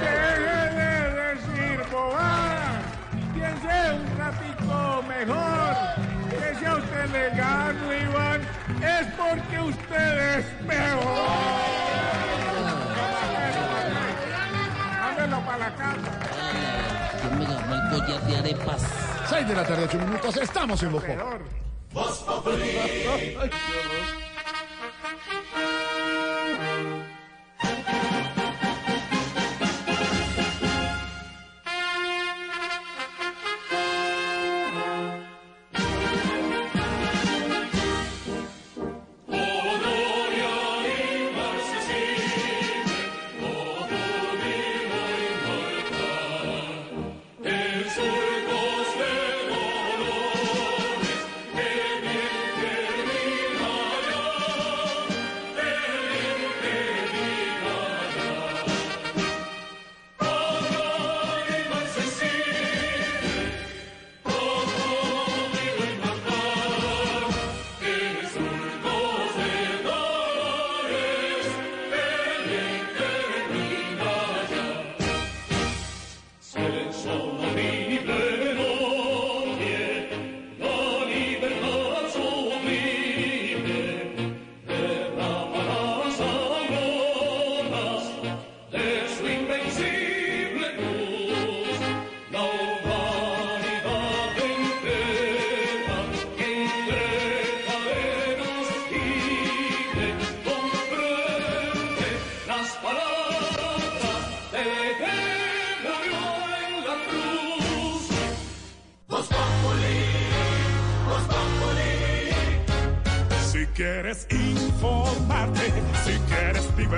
Deje 0.00 0.60
de 0.78 0.92
decir 1.22 1.80
bobadas. 1.90 2.84
Piense 3.34 3.74
un 3.98 4.04
ratico 4.16 5.02
mejor. 5.08 5.74
Que 6.30 6.54
si 6.56 6.64
a 6.66 6.76
usted 6.76 7.06
le 7.10 7.30
gano, 7.36 7.92
Iván, 7.92 8.40
es 8.80 9.06
porque 9.18 9.60
usted 9.60 10.38
es 10.38 10.44
peor. 10.68 11.89
La 15.60 15.74
casa. 15.76 17.20
Yo 17.22 17.30
me 17.38 17.44
ganó 17.44 17.74
el 17.74 17.90
collar 17.90 18.22
de 18.22 18.36
arepas. 18.36 18.82
6 19.28 19.48
de 19.48 19.54
la 19.54 19.64
tarde, 19.66 19.84
8 19.84 19.98
minutos, 19.98 20.36
estamos 20.38 20.82
en 20.82 20.92
Voz. 21.92 22.24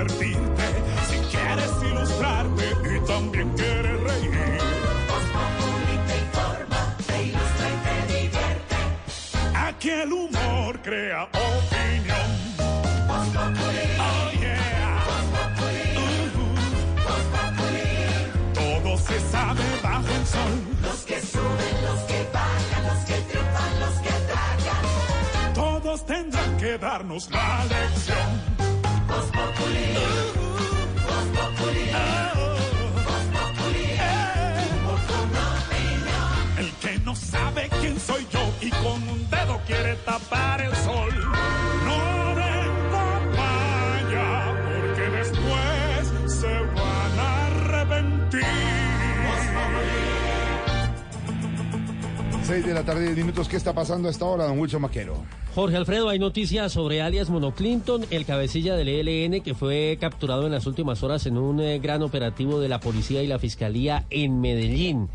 Si 0.09 1.17
quieres 1.31 1.71
ilustrarte 1.81 2.65
y 2.95 2.99
también 3.07 3.49
quieres 3.55 3.99
reír. 4.01 4.59
Voz 5.07 5.25
Populi 5.33 5.97
te 6.07 6.17
informa, 6.17 6.97
te 7.07 7.23
ilustra 7.23 7.67
y 7.69 7.77
te 7.85 8.13
divierte. 8.13 8.75
Aquí 9.55 9.89
el 9.89 10.11
humor 10.11 10.81
crea 10.81 11.23
opinión. 11.23 12.29
Voz 13.07 13.27
Populi. 13.27 13.85
Oh 13.99 14.31
yeah. 14.39 15.03
Voz 15.07 15.25
Populi. 15.35 15.85
Voz 17.05 17.23
Populi. 17.33 17.87
Todo 18.53 18.97
se 18.97 19.19
sabe 19.31 19.63
bajo 19.81 20.07
el 20.07 20.25
sol. 20.25 20.53
Los 20.81 20.99
que 21.05 21.21
suben, 21.21 21.75
los 21.85 21.99
que 22.01 22.27
bajan, 22.33 22.83
los 22.87 23.05
que 23.05 23.17
triunfan, 23.29 23.79
los 23.79 23.95
que 23.99 24.13
tragan. 24.27 25.53
Todos 25.53 26.05
tendrán 26.05 26.57
que 26.57 26.77
darnos 26.77 27.29
la 27.31 27.65
lección. 27.65 28.62
El 36.57 36.71
que 36.81 36.99
no 36.99 37.15
sabe 37.15 37.69
quién 37.81 37.99
soy 37.99 38.25
yo 38.31 38.39
y 38.61 38.69
con 38.69 39.07
un 39.09 39.29
dedo 39.29 39.59
quiere 39.67 39.95
tapar 39.97 40.61
el 40.61 40.75
sol. 40.77 41.13
No 41.85 42.35
venga 42.35 43.19
vaya, 43.35 44.55
porque 44.65 45.09
después 45.17 46.33
se 46.39 46.59
van 46.59 47.19
a 47.19 47.47
arrepentir. 47.47 48.45
6 52.43 52.65
de 52.65 52.73
la 52.73 52.83
tarde, 52.83 53.03
10 53.05 53.17
minutos. 53.17 53.47
¿Qué 53.47 53.57
está 53.57 53.73
pasando 53.73 54.07
a 54.07 54.11
esta 54.11 54.25
hora, 54.25 54.45
don 54.45 54.59
Wilson 54.59 54.81
Maquero? 54.81 55.23
Jorge 55.55 55.77
Alfredo, 55.77 56.09
hay 56.09 56.17
noticias 56.17 56.71
sobre 56.71 57.03
alias 57.03 57.29
Mono 57.29 57.53
Clinton, 57.53 58.03
el 58.09 58.25
cabecilla 58.25 58.75
del 58.75 58.87
ELN 58.87 59.43
que 59.43 59.53
fue 59.53 59.99
capturado 60.01 60.47
en 60.47 60.51
las 60.51 60.65
últimas 60.65 61.03
horas 61.03 61.27
en 61.27 61.37
un 61.37 61.59
eh, 61.59 61.77
gran 61.77 62.01
operativo 62.01 62.59
de 62.59 62.69
la 62.69 62.79
policía 62.79 63.21
y 63.21 63.27
la 63.27 63.37
fiscalía 63.37 64.07
en 64.09 64.41
Medellín. 64.41 65.09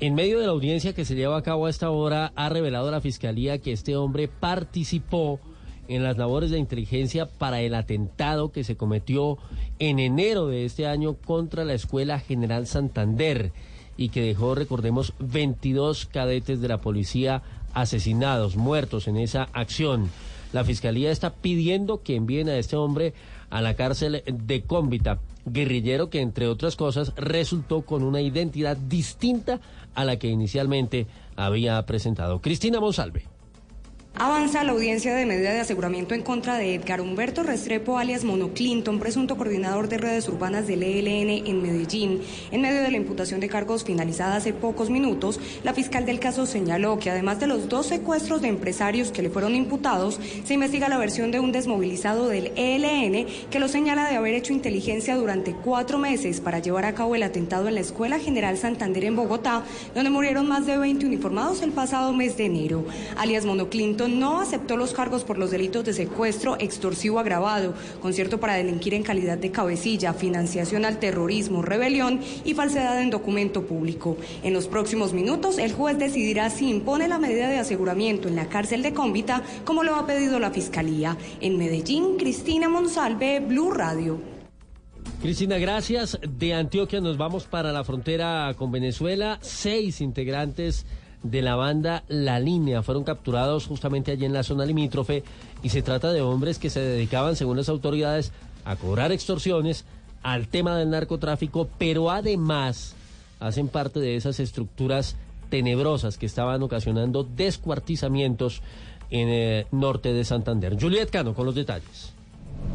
En 0.00 0.16
medio 0.16 0.40
de 0.40 0.46
la 0.46 0.52
audiencia 0.52 0.92
que 0.92 1.04
se 1.04 1.14
lleva 1.14 1.36
a 1.38 1.42
cabo 1.42 1.66
a 1.66 1.70
esta 1.70 1.88
hora, 1.90 2.32
ha 2.34 2.48
revelado 2.48 2.90
la 2.90 3.00
fiscalía 3.00 3.58
que 3.58 3.70
este 3.70 3.94
hombre 3.94 4.26
participó 4.26 5.38
en 5.86 6.02
las 6.02 6.18
labores 6.18 6.50
de 6.50 6.58
inteligencia 6.58 7.26
para 7.26 7.60
el 7.60 7.76
atentado 7.76 8.50
que 8.50 8.64
se 8.64 8.76
cometió 8.76 9.38
en 9.78 10.00
enero 10.00 10.48
de 10.48 10.64
este 10.64 10.88
año 10.88 11.14
contra 11.14 11.64
la 11.64 11.74
Escuela 11.74 12.18
General 12.18 12.66
Santander 12.66 13.52
y 13.96 14.08
que 14.08 14.22
dejó, 14.22 14.54
recordemos, 14.54 15.12
22 15.20 16.06
cadetes 16.06 16.60
de 16.60 16.68
la 16.68 16.80
policía 16.80 17.42
asesinados, 17.74 18.56
muertos 18.56 19.08
en 19.08 19.16
esa 19.16 19.48
acción. 19.52 20.10
La 20.52 20.64
fiscalía 20.64 21.10
está 21.10 21.34
pidiendo 21.34 22.02
que 22.02 22.16
envíen 22.16 22.48
a 22.48 22.56
este 22.56 22.76
hombre 22.76 23.14
a 23.50 23.60
la 23.60 23.74
cárcel 23.74 24.22
de 24.26 24.62
Cómbita, 24.62 25.18
guerrillero 25.44 26.10
que, 26.10 26.20
entre 26.20 26.46
otras 26.46 26.76
cosas, 26.76 27.12
resultó 27.16 27.82
con 27.82 28.02
una 28.02 28.20
identidad 28.20 28.76
distinta 28.76 29.60
a 29.94 30.04
la 30.04 30.18
que 30.18 30.28
inicialmente 30.28 31.06
había 31.36 31.84
presentado. 31.86 32.40
Cristina 32.40 32.80
Monsalve. 32.80 33.24
Avanza 34.12 34.64
la 34.64 34.72
audiencia 34.72 35.14
de 35.14 35.24
medida 35.24 35.52
de 35.52 35.60
aseguramiento 35.60 36.14
en 36.14 36.22
contra 36.22 36.58
de 36.58 36.74
Edgar 36.74 37.00
Humberto 37.00 37.42
Restrepo, 37.42 37.96
alias 37.96 38.24
Mono 38.24 38.52
Clinton, 38.52 38.98
presunto 38.98 39.36
coordinador 39.36 39.88
de 39.88 39.96
redes 39.96 40.28
urbanas 40.28 40.66
del 40.66 40.82
ELN 40.82 41.46
en 41.46 41.62
Medellín. 41.62 42.20
En 42.50 42.60
medio 42.60 42.82
de 42.82 42.90
la 42.90 42.96
imputación 42.98 43.40
de 43.40 43.48
cargos 43.48 43.84
finalizada 43.84 44.36
hace 44.36 44.52
pocos 44.52 44.90
minutos, 44.90 45.40
la 45.62 45.72
fiscal 45.72 46.04
del 46.04 46.18
caso 46.18 46.44
señaló 46.44 46.98
que 46.98 47.08
además 47.08 47.40
de 47.40 47.46
los 47.46 47.68
dos 47.68 47.86
secuestros 47.86 48.42
de 48.42 48.48
empresarios 48.48 49.10
que 49.10 49.22
le 49.22 49.30
fueron 49.30 49.54
imputados, 49.54 50.20
se 50.44 50.54
investiga 50.54 50.88
la 50.88 50.98
versión 50.98 51.30
de 51.30 51.40
un 51.40 51.52
desmovilizado 51.52 52.28
del 52.28 52.52
ELN 52.56 53.26
que 53.50 53.60
lo 53.60 53.68
señala 53.68 54.10
de 54.10 54.16
haber 54.16 54.34
hecho 54.34 54.52
inteligencia 54.52 55.16
durante 55.16 55.54
cuatro 55.54 55.98
meses 55.98 56.40
para 56.40 56.58
llevar 56.58 56.84
a 56.84 56.94
cabo 56.94 57.14
el 57.14 57.22
atentado 57.22 57.68
en 57.68 57.76
la 57.76 57.80
Escuela 57.80 58.18
General 58.18 58.58
Santander 58.58 59.04
en 59.04 59.16
Bogotá, 59.16 59.62
donde 59.94 60.10
murieron 60.10 60.48
más 60.48 60.66
de 60.66 60.76
20 60.76 61.06
uniformados 61.06 61.62
el 61.62 61.70
pasado 61.70 62.12
mes 62.12 62.36
de 62.36 62.46
enero. 62.46 62.84
Alias 63.16 63.46
Mono 63.46 63.70
Clinton 63.70 63.99
no 64.08 64.40
aceptó 64.40 64.76
los 64.76 64.92
cargos 64.92 65.24
por 65.24 65.38
los 65.38 65.50
delitos 65.50 65.84
de 65.84 65.92
secuestro 65.92 66.56
extorsivo 66.58 67.18
agravado, 67.18 67.74
concierto 68.00 68.40
para 68.40 68.54
delinquir 68.54 68.94
en 68.94 69.02
calidad 69.02 69.38
de 69.38 69.50
cabecilla, 69.50 70.14
financiación 70.14 70.84
al 70.84 70.98
terrorismo, 70.98 71.62
rebelión 71.62 72.20
y 72.44 72.54
falsedad 72.54 73.00
en 73.02 73.10
documento 73.10 73.66
público. 73.66 74.16
En 74.42 74.52
los 74.52 74.68
próximos 74.68 75.12
minutos, 75.12 75.58
el 75.58 75.72
juez 75.72 75.98
decidirá 75.98 76.50
si 76.50 76.68
impone 76.68 77.08
la 77.08 77.18
medida 77.18 77.48
de 77.48 77.58
aseguramiento 77.58 78.28
en 78.28 78.36
la 78.36 78.48
cárcel 78.48 78.82
de 78.82 78.92
Cómbita, 78.92 79.42
como 79.64 79.82
lo 79.82 79.96
ha 79.96 80.06
pedido 80.06 80.38
la 80.38 80.50
Fiscalía. 80.50 81.16
En 81.40 81.58
Medellín, 81.58 82.16
Cristina 82.16 82.68
Monsalve, 82.68 83.40
Blue 83.40 83.70
Radio. 83.70 84.20
Cristina, 85.20 85.58
gracias. 85.58 86.18
De 86.38 86.54
Antioquia 86.54 87.00
nos 87.00 87.18
vamos 87.18 87.44
para 87.44 87.72
la 87.72 87.84
frontera 87.84 88.54
con 88.56 88.70
Venezuela. 88.70 89.38
Seis 89.42 90.00
integrantes 90.00 90.86
de 91.22 91.42
la 91.42 91.56
banda 91.56 92.02
La 92.08 92.40
Línea 92.40 92.82
fueron 92.82 93.04
capturados 93.04 93.66
justamente 93.66 94.12
allí 94.12 94.24
en 94.24 94.32
la 94.32 94.42
zona 94.42 94.64
limítrofe 94.64 95.22
y 95.62 95.68
se 95.68 95.82
trata 95.82 96.12
de 96.12 96.22
hombres 96.22 96.58
que 96.58 96.70
se 96.70 96.80
dedicaban, 96.80 97.36
según 97.36 97.56
las 97.56 97.68
autoridades, 97.68 98.32
a 98.64 98.76
cobrar 98.76 99.12
extorsiones 99.12 99.84
al 100.22 100.48
tema 100.48 100.76
del 100.76 100.90
narcotráfico, 100.90 101.68
pero 101.78 102.10
además 102.10 102.94
hacen 103.38 103.68
parte 103.68 104.00
de 104.00 104.16
esas 104.16 104.40
estructuras 104.40 105.16
tenebrosas 105.48 106.18
que 106.18 106.26
estaban 106.26 106.62
ocasionando 106.62 107.24
descuartizamientos 107.24 108.62
en 109.10 109.28
el 109.28 109.66
norte 109.72 110.12
de 110.12 110.24
Santander. 110.24 110.80
Juliet 110.80 111.10
Cano 111.10 111.34
con 111.34 111.46
los 111.46 111.54
detalles. 111.54 112.14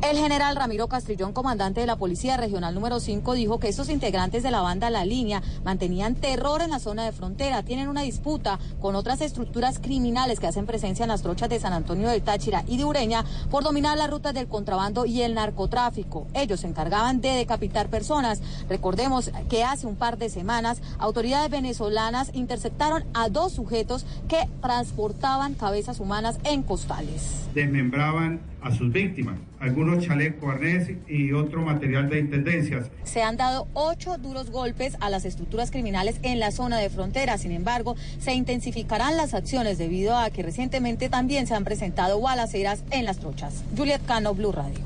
El 0.02 0.18
general 0.18 0.56
Ramiro 0.56 0.88
Castrillón, 0.88 1.34
comandante 1.34 1.82
de 1.82 1.88
la 1.88 1.96
Policía 1.96 2.38
Regional 2.38 2.76
número 2.76 3.00
5, 3.00 3.34
dijo 3.34 3.60
que 3.60 3.70
estos 3.70 3.90
integrantes 3.90 4.44
de 4.44 4.52
la 4.52 4.62
banda 4.62 4.92
La 4.92 5.04
Línea 5.04 5.42
mantenían 5.64 6.14
terror 6.14 6.62
en 6.62 6.70
la 6.70 6.80
zona 6.80 7.06
de 7.06 7.12
frontera, 7.12 7.64
tienen 7.64 7.88
una 7.88 8.02
disputa 8.02 8.60
con 8.80 8.96
otras 8.96 9.22
estructuras 9.22 9.80
criminales 9.80 10.40
que 10.40 10.46
hacen 10.48 10.68
presencia 10.68 11.04
en 11.04 11.10
las 11.10 11.24
trochas 11.24 11.50
de 11.50 11.60
San 11.60 11.74
Antonio 11.74 12.10
del 12.10 12.22
Táchira 12.22 12.64
y 12.68 12.78
de 12.78 12.86
Ureña 12.86 13.26
por 13.50 13.64
dominar 13.64 13.98
las 13.98 14.12
rutas 14.12 14.36
del 14.36 14.48
contrabando 14.48 15.06
y 15.06 15.22
el 15.22 15.34
narcotráfico. 15.34 16.28
Ellos 16.36 16.60
se 16.60 16.68
encargaban 16.68 17.20
de 17.20 17.30
decapitar 17.30 17.90
personas. 17.90 18.42
Recordemos 18.70 19.32
que 19.50 19.64
hace 19.64 19.88
un 19.88 19.96
par 19.96 20.20
de 20.20 20.30
semanas 20.30 20.82
autoridades 21.00 21.50
venezolanas 21.50 22.30
interceptaron 22.34 23.06
a 23.16 23.30
dos 23.30 23.54
sujetos 23.54 24.06
que 24.28 24.48
transportaban 24.62 25.56
cabezas 25.56 26.00
humanas 26.00 26.38
en 26.44 26.62
costales. 26.62 27.48
Desmembraban 27.56 28.55
a 28.66 28.72
sus 28.72 28.92
víctimas, 28.92 29.38
algunos 29.60 30.04
chalecos, 30.04 30.50
arnés 30.50 30.90
y 31.08 31.32
otro 31.34 31.62
material 31.62 32.10
de 32.10 32.20
intendencias. 32.20 32.90
Se 33.04 33.22
han 33.22 33.38
dado 33.38 33.68
ocho 33.76 34.18
duros 34.18 34.50
golpes 34.50 34.98
a 35.02 35.12
las 35.12 35.24
estructuras 35.24 35.70
criminales 35.70 36.16
en 36.24 36.40
la 36.40 36.50
zona 36.52 36.80
de 36.80 36.90
frontera. 36.90 37.38
Sin 37.38 37.52
embargo, 37.52 37.96
se 38.20 38.34
intensificarán 38.34 39.18
las 39.18 39.36
acciones 39.36 39.78
debido 39.78 40.18
a 40.18 40.32
que 40.32 40.42
recientemente 40.42 41.10
también 41.10 41.46
se 41.46 41.54
han 41.54 41.64
presentado 41.64 42.20
balaceras 42.20 42.84
en 42.90 43.06
las 43.06 43.20
trochas. 43.20 43.64
Juliet 43.78 44.04
Cano, 44.08 44.34
Blue 44.34 44.52
Radio. 44.52 44.80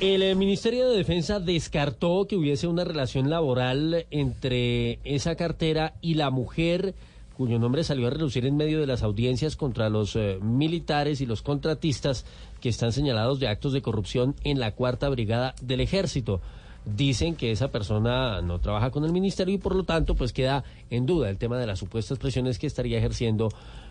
El 0.00 0.24
eh, 0.24 0.34
Ministerio 0.34 0.90
de 0.90 0.96
Defensa 0.96 1.38
descartó 1.38 2.26
que 2.26 2.34
hubiese 2.34 2.66
una 2.66 2.82
relación 2.82 3.30
laboral 3.30 4.06
entre 4.10 4.98
esa 5.04 5.36
cartera 5.36 5.94
y 6.00 6.14
la 6.14 6.30
mujer 6.30 6.96
cuyo 7.36 7.58
nombre 7.58 7.84
salió 7.84 8.06
a 8.06 8.10
relucir 8.10 8.46
en 8.46 8.56
medio 8.56 8.80
de 8.80 8.86
las 8.86 9.02
audiencias 9.02 9.56
contra 9.56 9.88
los 9.88 10.16
eh, 10.16 10.38
militares 10.40 11.20
y 11.20 11.26
los 11.26 11.42
contratistas 11.42 12.24
que 12.60 12.68
están 12.68 12.92
señalados 12.92 13.40
de 13.40 13.48
actos 13.48 13.72
de 13.72 13.82
corrupción 13.82 14.34
en 14.44 14.60
la 14.60 14.72
cuarta 14.72 15.08
brigada 15.08 15.54
del 15.60 15.80
ejército. 15.80 16.40
Dicen 16.84 17.34
que 17.34 17.50
esa 17.50 17.68
persona 17.68 18.42
no 18.42 18.60
trabaja 18.60 18.90
con 18.90 19.04
el 19.04 19.12
ministerio 19.12 19.54
y 19.54 19.58
por 19.58 19.74
lo 19.74 19.84
tanto 19.84 20.14
pues 20.14 20.32
queda 20.32 20.64
en 20.90 21.06
duda 21.06 21.30
el 21.30 21.38
tema 21.38 21.58
de 21.58 21.66
las 21.66 21.78
supuestas 21.78 22.18
presiones 22.18 22.58
que 22.58 22.66
estaría 22.66 22.98
ejerciendo 22.98 23.48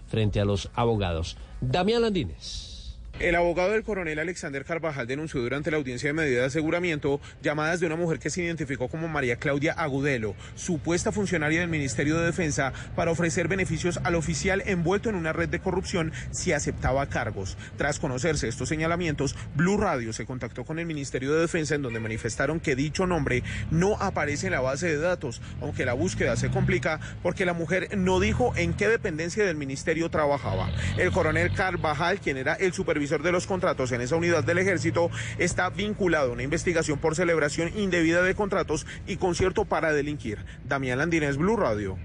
frente 0.07 0.39
a 0.39 0.45
los 0.45 0.69
abogados. 0.75 1.37
Damián 1.59 2.03
Landines. 2.03 2.72
El 3.19 3.35
abogado 3.35 3.71
del 3.71 3.83
coronel 3.83 4.17
Alexander 4.17 4.65
Carvajal 4.65 5.05
denunció 5.05 5.39
durante 5.39 5.69
la 5.69 5.77
audiencia 5.77 6.09
de 6.09 6.13
medida 6.13 6.39
de 6.41 6.47
aseguramiento 6.47 7.21
llamadas 7.43 7.79
de 7.79 7.85
una 7.85 7.95
mujer 7.95 8.17
que 8.17 8.31
se 8.31 8.41
identificó 8.41 8.87
como 8.87 9.07
María 9.07 9.35
Claudia 9.35 9.73
Agudelo, 9.73 10.35
supuesta 10.55 11.11
funcionaria 11.11 11.59
del 11.59 11.69
Ministerio 11.69 12.17
de 12.17 12.25
Defensa, 12.25 12.73
para 12.95 13.11
ofrecer 13.11 13.47
beneficios 13.47 13.99
al 14.03 14.15
oficial 14.15 14.63
envuelto 14.65 15.09
en 15.09 15.15
una 15.15 15.31
red 15.31 15.47
de 15.47 15.59
corrupción 15.59 16.11
si 16.31 16.53
aceptaba 16.53 17.05
cargos. 17.05 17.55
Tras 17.77 17.99
conocerse 17.99 18.47
estos 18.47 18.67
señalamientos, 18.67 19.35
Blue 19.53 19.77
Radio 19.77 20.11
se 20.11 20.25
contactó 20.25 20.65
con 20.65 20.79
el 20.79 20.87
Ministerio 20.87 21.33
de 21.33 21.41
Defensa 21.41 21.75
en 21.75 21.83
donde 21.83 21.99
manifestaron 21.99 22.59
que 22.59 22.75
dicho 22.75 23.05
nombre 23.05 23.43
no 23.69 23.95
aparece 23.97 24.47
en 24.47 24.53
la 24.53 24.61
base 24.61 24.87
de 24.87 24.97
datos, 24.97 25.39
aunque 25.61 25.85
la 25.85 25.93
búsqueda 25.93 26.35
se 26.35 26.49
complica 26.49 26.99
porque 27.21 27.45
la 27.45 27.53
mujer 27.53 27.95
no 27.95 28.19
dijo 28.19 28.53
en 28.55 28.73
qué 28.73 28.87
dependencia 28.87 29.45
del 29.45 29.55
ministerio 29.55 30.09
trabajaba. 30.09 30.71
El 30.97 31.11
coronel 31.11 31.53
Carvajal, 31.53 32.19
quien 32.19 32.37
era 32.37 32.55
el 32.55 32.73
supervisor 32.73 33.02
de 33.09 33.31
los 33.31 33.45
contratos 33.47 33.91
en 33.91 34.01
esa 34.01 34.15
unidad 34.15 34.43
del 34.43 34.57
ejército 34.57 35.09
está 35.37 35.69
vinculado 35.69 36.29
a 36.29 36.33
una 36.33 36.43
investigación 36.43 36.99
por 36.99 37.15
celebración 37.15 37.71
indebida 37.77 38.21
de 38.21 38.35
contratos 38.35 38.85
y 39.07 39.17
concierto 39.17 39.65
para 39.65 39.91
delinquir. 39.93 40.39
Damián 40.67 40.97
Landines, 40.99 41.37
Blue 41.37 41.55
Radio. 41.57 41.97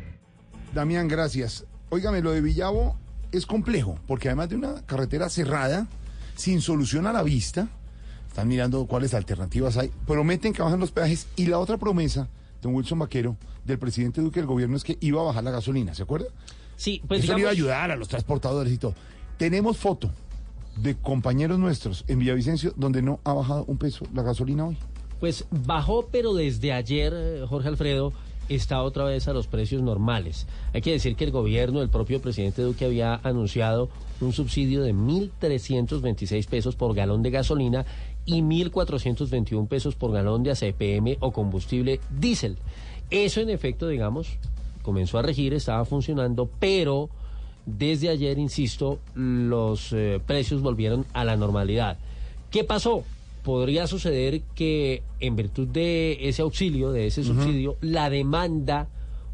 Damián, 0.75 1.09
gracias. 1.09 1.65
Óigame, 1.91 2.21
lo 2.21 2.33
de 2.33 2.41
Villavo 2.41 2.99
es 3.33 3.47
complejo, 3.47 3.99
porque 4.07 4.29
además 4.29 4.49
de 4.51 4.57
una 4.57 4.83
carretera 4.87 5.29
cerrada, 5.29 5.87
sin 6.35 6.61
solución 6.61 7.07
a 7.07 7.13
la 7.13 7.23
vista, 7.23 7.69
están 8.29 8.49
mirando 8.49 8.87
cuáles 8.87 9.15
alternativas 9.15 9.77
hay, 9.77 9.91
prometen 10.07 10.53
que 10.53 10.63
bajan 10.63 10.81
los 10.81 10.91
peajes 10.93 11.27
y 11.37 11.47
la 11.47 11.59
otra 11.59 11.77
promesa, 11.79 12.29
don 12.63 12.75
Wilson 12.75 12.99
Vaquero, 12.99 13.37
del 13.65 13.79
presidente 13.79 14.21
Duque 14.21 14.41
del 14.41 14.47
gobierno 14.47 14.77
es 14.77 14.85
que 14.85 14.97
iba 15.01 15.21
a 15.21 15.25
bajar 15.25 15.45
la 15.45 15.51
gasolina, 15.51 15.95
¿se 15.95 16.03
acuerda? 16.03 16.27
Sí, 16.77 17.03
pues 17.09 17.25
Eso 17.25 17.35
le 17.35 17.41
iba 17.41 17.51
a 17.51 17.53
digamos- 17.53 17.73
ayudar 17.75 17.91
a 17.91 17.97
los 17.97 18.09
transportadores 18.09 18.73
y 18.73 18.79
todo. 18.79 18.95
Tenemos 19.37 19.77
foto 19.79 20.11
de 20.83 20.97
compañeros 20.97 21.59
nuestros 21.59 22.05
en 22.09 22.19
Villavicencio 22.19 22.73
donde 22.77 23.03
no 23.03 23.21
ha 23.25 23.33
bajado 23.33 23.65
un 23.67 23.79
peso 23.79 24.07
la 24.15 24.23
gasolina 24.23 24.67
hoy. 24.67 24.77
Pues 25.21 25.47
bajó, 25.51 26.09
pero 26.11 26.35
desde 26.35 26.73
ayer, 26.73 27.13
eh, 27.15 27.45
Jorge 27.49 27.69
Alfredo, 27.69 28.13
está 28.49 28.83
otra 28.83 29.05
vez 29.05 29.29
a 29.29 29.33
los 29.33 29.47
precios 29.47 29.83
normales. 29.83 30.47
Hay 30.73 30.81
que 30.81 30.93
decir 30.93 31.17
que 31.17 31.25
el 31.25 31.31
gobierno, 31.31 31.83
el 31.83 31.91
propio 31.91 32.21
presidente 32.21 32.63
Duque 32.63 32.85
había 32.85 33.15
anunciado 33.23 33.89
un 34.21 34.33
subsidio 34.33 34.83
de 34.83 34.95
1.326 34.95 36.47
pesos 36.47 36.77
por 36.77 36.95
galón 36.95 37.23
de 37.23 37.31
gasolina 37.31 37.85
y 38.25 38.43
1.421 38.43 39.69
pesos 39.69 39.95
por 39.95 40.13
galón 40.13 40.43
de 40.43 40.53
ACPM 40.53 41.17
o 41.21 41.33
combustible 41.33 42.01
diésel. 42.11 42.57
Eso 43.11 43.41
en 43.41 43.51
efecto, 43.51 43.89
digamos, 43.89 44.39
comenzó 44.83 45.19
a 45.19 45.23
regir, 45.23 45.55
estaba 45.55 45.85
funcionando, 45.85 46.49
pero 46.59 47.11
desde 47.77 48.09
ayer, 48.09 48.39
insisto, 48.39 48.99
los 49.15 49.93
eh, 49.93 50.21
precios 50.27 50.63
volvieron 50.63 51.05
a 51.13 51.25
la 51.25 51.37
normalidad. 51.37 51.99
¿Qué 52.51 52.65
pasó? 52.65 53.05
Podría 53.45 53.87
suceder 53.87 54.41
que 54.55 55.03
en 55.21 55.37
virtud 55.37 55.69
de 55.69 56.19
ese 56.29 56.43
auxilio, 56.43 56.93
de 56.93 57.07
ese 57.07 57.25
subsidio, 57.25 57.77
la 57.81 58.11
demanda 58.11 58.89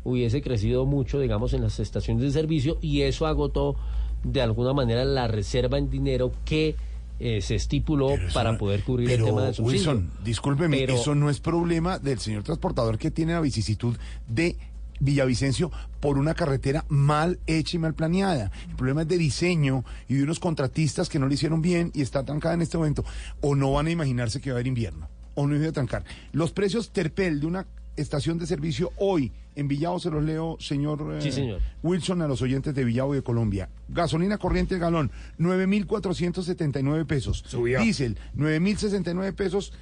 hubiese 0.04 0.42
crecido 0.42 0.84
mucho, 0.84 1.18
digamos, 1.20 1.52
en 1.54 1.62
las 1.62 1.80
estaciones 1.80 2.22
de 2.22 2.30
servicio 2.30 2.78
y 2.80 3.02
eso 3.02 3.26
agotó 3.26 3.76
de 4.22 4.42
alguna 4.42 4.72
manera 4.72 5.04
la 5.04 5.28
reserva 5.28 5.78
en 5.78 5.90
dinero 5.90 6.32
que 6.44 6.76
eh, 7.20 7.40
se 7.40 7.54
estipuló 7.54 8.08
para 8.32 8.58
poder 8.58 8.82
cubrir 8.82 9.08
el 9.10 9.16
Pero, 9.16 9.26
tema 9.26 9.42
del 9.44 9.54
subsidio. 9.54 9.92
Wilson, 9.92 10.10
discúlpeme, 10.24 10.76
Pero- 10.78 10.94
eso 10.94 11.14
no 11.14 11.30
es 11.30 11.38
problema 11.40 11.98
del 11.98 12.18
señor 12.18 12.42
transportador 12.42 12.98
que 12.98 13.10
tiene 13.10 13.32
la 13.32 13.40
vicisitud 13.40 13.96
de 14.28 14.56
Villavicencio 15.00 15.70
por 16.00 16.18
una 16.18 16.34
carretera 16.34 16.84
mal 16.88 17.38
hecha 17.46 17.76
y 17.76 17.80
mal 17.80 17.94
planeada. 17.94 18.50
El 18.68 18.76
problema 18.76 19.02
es 19.02 19.08
de 19.08 19.18
diseño 19.18 19.84
y 20.08 20.14
de 20.14 20.22
unos 20.24 20.40
contratistas 20.40 21.08
que 21.08 21.18
no 21.18 21.26
lo 21.26 21.34
hicieron 21.34 21.62
bien 21.62 21.90
y 21.94 22.02
está 22.02 22.24
trancada 22.24 22.54
en 22.54 22.62
este 22.62 22.78
momento. 22.78 23.04
O 23.40 23.54
no 23.54 23.72
van 23.72 23.86
a 23.86 23.90
imaginarse 23.90 24.40
que 24.40 24.50
va 24.50 24.54
a 24.54 24.58
haber 24.58 24.66
invierno. 24.66 25.08
O 25.34 25.46
no 25.46 25.56
iba 25.56 25.68
a 25.68 25.72
trancar. 25.72 26.04
Los 26.32 26.52
precios 26.52 26.90
Terpel 26.90 27.40
de 27.40 27.46
una 27.46 27.66
estación 27.96 28.38
de 28.38 28.46
servicio 28.46 28.92
hoy 28.96 29.32
en 29.56 29.68
Villavo 29.68 30.00
se 30.00 30.10
los 30.10 30.22
leo, 30.24 30.56
señor, 30.58 31.14
eh, 31.16 31.22
Sí, 31.22 31.30
señor. 31.30 31.60
Wilson, 31.82 32.22
a 32.22 32.28
los 32.28 32.42
oyentes 32.42 32.74
de 32.74 32.84
Villavo 32.84 33.14
y 33.14 33.18
de 33.18 33.22
Colombia. 33.22 33.68
Gasolina 33.88 34.38
corriente 34.38 34.74
el 34.74 34.80
galón, 34.80 35.12
9.479 35.38 37.06
pesos. 37.06 37.44
Subió. 37.46 37.80
Diésel, 37.80 38.18
9.069 38.36 39.32
pesos 39.34 39.72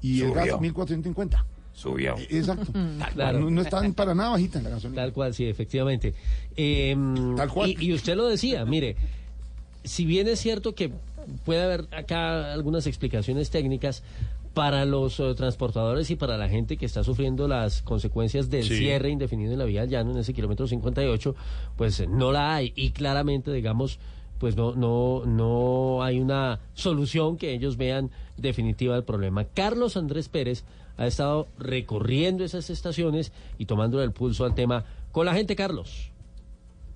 y 0.00 0.20
el 0.22 0.32
gas, 0.32 0.48
1.450. 0.48 1.44
Subió. 1.82 2.16
Eh, 2.16 2.26
Exacto. 2.30 2.72
Claro. 3.14 3.40
No, 3.40 3.50
no 3.50 3.62
están 3.62 3.92
para 3.94 4.14
nada 4.14 4.30
bajitas 4.30 4.62
la 4.62 4.70
gasolina. 4.70 5.02
Tal 5.02 5.12
cual, 5.12 5.34
sí, 5.34 5.46
efectivamente. 5.46 6.14
Tal 7.36 7.50
cual. 7.52 7.70
Y, 7.70 7.86
y 7.86 7.92
usted 7.92 8.16
lo 8.16 8.26
decía, 8.28 8.64
mire, 8.64 8.96
si 9.84 10.04
bien 10.06 10.28
es 10.28 10.38
cierto 10.40 10.74
que 10.74 10.92
puede 11.44 11.62
haber 11.62 11.86
acá 11.92 12.52
algunas 12.52 12.86
explicaciones 12.86 13.50
técnicas, 13.50 14.02
para 14.54 14.84
los 14.84 15.18
eh, 15.18 15.34
transportadores 15.34 16.10
y 16.10 16.16
para 16.16 16.36
la 16.36 16.46
gente 16.46 16.76
que 16.76 16.84
está 16.84 17.02
sufriendo 17.02 17.48
las 17.48 17.80
consecuencias 17.80 18.50
del 18.50 18.64
Sí. 18.64 18.76
cierre 18.76 19.08
indefinido 19.08 19.52
en 19.52 19.58
la 19.58 19.64
vía 19.64 19.80
al 19.80 19.88
llano, 19.88 20.10
en 20.12 20.18
ese 20.18 20.34
kilómetro 20.34 20.66
58, 20.66 21.34
pues 21.76 22.00
eh, 22.00 22.06
no 22.06 22.32
la 22.32 22.54
hay. 22.54 22.72
Y 22.76 22.90
claramente, 22.90 23.50
digamos, 23.50 23.98
pues 24.38 24.54
no, 24.54 24.74
no, 24.74 25.22
no 25.24 26.02
hay 26.02 26.20
una 26.20 26.60
solución 26.74 27.38
que 27.38 27.54
ellos 27.54 27.78
vean 27.78 28.10
definitiva 28.36 28.94
del 28.94 29.04
problema. 29.04 29.44
Carlos 29.46 29.96
Andrés 29.96 30.28
Pérez 30.28 30.64
ha 30.96 31.06
estado 31.06 31.48
recorriendo 31.58 32.44
esas 32.44 32.70
estaciones 32.70 33.32
y 33.58 33.66
tomando 33.66 34.02
el 34.02 34.12
pulso 34.12 34.44
al 34.44 34.54
tema 34.54 34.84
con 35.10 35.26
la 35.26 35.34
gente, 35.34 35.56
Carlos. 35.56 36.10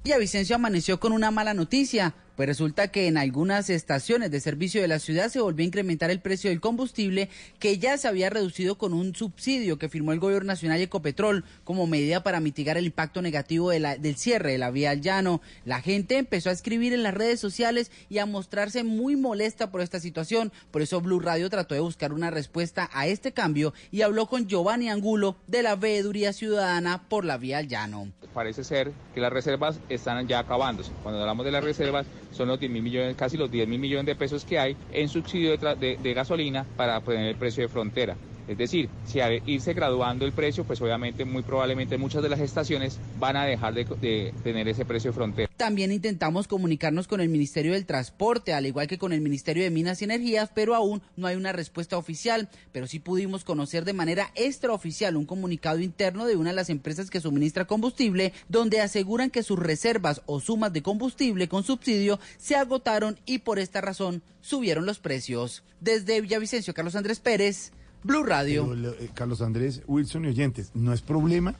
Villavicencio 0.05 0.57
amaneció 0.57 1.01
con 1.01 1.13
una 1.13 1.31
mala 1.31 1.53
noticia, 1.55 2.15
pues 2.37 2.49
resulta 2.49 2.89
que 2.89 3.09
en 3.09 3.17
algunas 3.17 3.71
estaciones 3.71 4.31
de 4.31 4.41
servicio 4.41 4.81
de 4.81 4.89
la 4.89 4.99
ciudad 4.99 5.29
se 5.29 5.41
volvió 5.41 5.65
a 5.65 5.67
incrementar 5.67 6.11
el 6.11 6.21
precio 6.21 6.51
del 6.51 6.61
combustible 6.61 7.29
que 7.59 7.79
ya 7.79 7.97
se 7.99 8.09
había 8.09 8.31
reducido 8.31 8.77
con 8.79 8.93
un 8.93 9.15
subsidio 9.15 9.79
que 9.79 9.89
firmó 9.89 10.13
el 10.13 10.21
gobierno 10.21 10.49
nacional 10.49 10.79
y 10.79 10.85
Ecopetrol 10.85 11.45
como 11.65 11.87
medida 11.87 12.23
para 12.23 12.41
mitigar 12.41 12.77
el 12.77 12.87
impacto 12.87 13.23
negativo 13.23 13.71
del 13.71 14.17
cierre 14.17 14.53
de 14.53 14.59
la 14.59 14.71
vía 14.71 14.91
al 14.91 15.01
llano. 15.01 15.41
La 15.65 15.81
gente 15.81 16.19
empezó 16.19 16.51
a 16.51 16.53
escribir 16.53 16.93
en 16.93 17.03
las 17.03 17.15
redes 17.15 17.41
sociales 17.41 17.91
y 18.09 18.19
a 18.19 18.27
mostrarse 18.27 18.85
muy 18.85 19.17
molesta 19.17 19.71
por 19.71 19.81
esta 19.81 19.99
situación. 19.99 20.53
Por 20.71 20.83
eso 20.83 21.01
Blue 21.01 21.21
Radio 21.21 21.49
trató 21.51 21.75
de 21.75 21.81
buscar 21.81 22.13
una 22.13 22.31
respuesta 22.31 22.91
a 22.93 23.07
este 23.07 23.33
cambio 23.33 23.73
y 23.91 24.03
habló 24.03 24.27
con 24.27 24.47
Giovanni 24.47 24.91
Angulo 24.91 25.37
de 25.47 25.63
la 25.63 25.77
Veeduría 25.77 26.33
Ciudadana 26.33 27.09
por 27.09 27.25
la 27.25 27.39
vía 27.39 27.59
al 27.59 27.69
llano. 27.69 28.13
parece 28.35 28.65
ser 28.65 28.93
que 29.15 29.21
las 29.21 29.33
reservas 29.33 29.81
están 29.89 30.29
ya 30.29 30.41
acabándose. 30.41 30.93
Cuando 31.03 31.21
hablamos 31.21 31.47
de 31.47 31.53
las 31.53 31.65
reservas, 31.65 32.07
son 32.31 32.49
los 32.49 32.59
10 32.59 32.71
mil 32.71 32.83
millones, 32.83 33.17
casi 33.17 33.37
los 33.37 33.51
10 33.51 33.69
mil 33.69 33.79
millones 33.79 34.07
de 34.07 34.17
pesos 34.17 34.45
que 34.45 34.59
hay 34.59 34.77
en 34.89 35.09
subsidio 35.09 35.57
de, 35.57 36.15
gasolina 36.15 36.67
para 36.77 37.01
poner 37.01 37.27
el 37.29 37.37
precio 37.37 37.63
de 37.63 37.69
frontera. 37.69 38.19
Es 38.49 38.59
decir, 38.59 38.89
si 39.07 39.21
al 39.21 39.43
irse 39.49 39.75
graduando 39.75 40.25
el 40.25 40.33
precio, 40.33 40.65
pues 40.65 40.81
obviamente 40.81 41.25
muy 41.25 41.43
probablemente 41.43 41.99
muchas 41.99 42.23
de 42.23 42.29
las 42.29 42.41
estaciones 42.41 42.99
van 43.19 43.37
a 43.37 43.45
dejar 43.45 43.75
de, 43.75 43.85
de 43.85 44.33
tener 44.45 44.69
ese 44.69 44.85
precio 44.85 45.11
de 45.11 45.15
frontera. 45.17 45.51
También 45.57 45.91
intentamos 45.91 46.49
comunicarnos 46.49 47.09
con 47.09 47.21
el 47.21 47.29
Ministerio 47.29 47.73
del 47.73 47.87
Transporte, 47.87 48.53
al 48.53 48.67
igual 48.67 48.87
que 48.87 48.99
con 48.99 49.13
el 49.13 49.21
Ministerio 49.21 49.63
de 49.63 49.71
Minas 49.71 50.01
y 50.01 50.05
Energías, 50.05 50.51
pero 50.55 50.75
aún 50.75 51.03
no 51.17 51.27
hay 51.27 51.37
una 51.37 51.53
respuesta 51.53 51.97
oficial. 51.97 52.49
Pero 52.73 52.87
sí 52.87 52.99
pudimos 52.99 53.43
conocer 53.43 53.85
de 53.85 53.93
manera 53.93 54.31
extraoficial 54.35 55.17
un 55.17 55.27
comunicado 55.27 55.81
interno 55.81 56.27
de 56.27 56.37
una 56.37 56.51
de 56.51 56.57
las 56.57 56.71
empresas 56.71 57.11
que 57.11 57.21
suministra 57.21 57.67
combustible, 57.67 58.33
donde 58.49 58.81
aseguran 58.81 59.31
que 59.31 59.43
sus 59.43 59.59
reservas 59.59 60.23
o 60.27 60.41
sumas 60.41 60.73
de 60.73 60.83
combustible 60.83 61.49
con 61.49 61.65
subsidio 61.65 62.21
se 62.39 62.57
agotaron 62.57 63.19
y 63.27 63.39
por 63.39 63.59
esta 63.59 63.81
razón 63.81 64.23
subieron 64.41 64.87
los 64.87 64.99
precios. 64.99 65.63
Desde 65.81 66.21
Villavicencio, 66.21 66.75
Carlos 66.75 66.97
Andrés 66.97 67.21
Pérez, 67.21 67.73
Blue 68.07 68.23
Radio. 68.25 68.73
Eh, 68.75 69.11
Carlos 69.15 69.43
Andrés, 69.43 69.83
Wilson 69.87 70.25
y 70.25 70.29
oyentes, 70.29 70.71
no 70.75 70.93
es 70.93 71.03
problema 71.03 71.55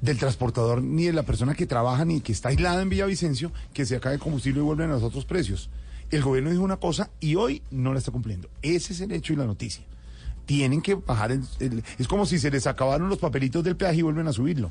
del 0.00 0.18
transportador 0.18 0.82
ni 0.82 1.04
de 1.04 1.12
la 1.12 1.22
persona 1.22 1.54
que 1.54 1.66
trabaja 1.66 2.04
ni 2.04 2.20
que 2.20 2.32
está 2.32 2.48
aislada 2.48 2.80
en 2.82 2.88
Villavicencio 2.88 3.52
que 3.72 3.86
se 3.86 3.96
acabe 3.96 4.14
el 4.16 4.20
combustible 4.20 4.60
y 4.60 4.64
vuelven 4.64 4.90
a 4.90 4.94
los 4.94 5.02
otros 5.02 5.24
precios. 5.24 5.70
El 6.10 6.22
gobierno 6.22 6.50
dijo 6.50 6.62
una 6.62 6.78
cosa 6.78 7.10
y 7.20 7.34
hoy 7.34 7.62
no 7.70 7.92
la 7.92 7.98
está 7.98 8.10
cumpliendo. 8.10 8.48
Ese 8.62 8.92
es 8.92 9.00
el 9.00 9.12
hecho 9.12 9.32
y 9.32 9.36
la 9.36 9.44
noticia. 9.46 9.84
Tienen 10.46 10.80
que 10.80 10.94
bajar 10.94 11.30
el- 11.32 11.84
es 11.98 12.08
como 12.08 12.24
si 12.24 12.38
se 12.38 12.50
les 12.50 12.66
acabaron 12.66 13.08
los 13.10 13.18
papelitos 13.18 13.62
del 13.62 13.76
peaje 13.76 13.98
y 13.98 14.02
vuelven 14.02 14.26
a 14.28 14.32
subirlo 14.32 14.70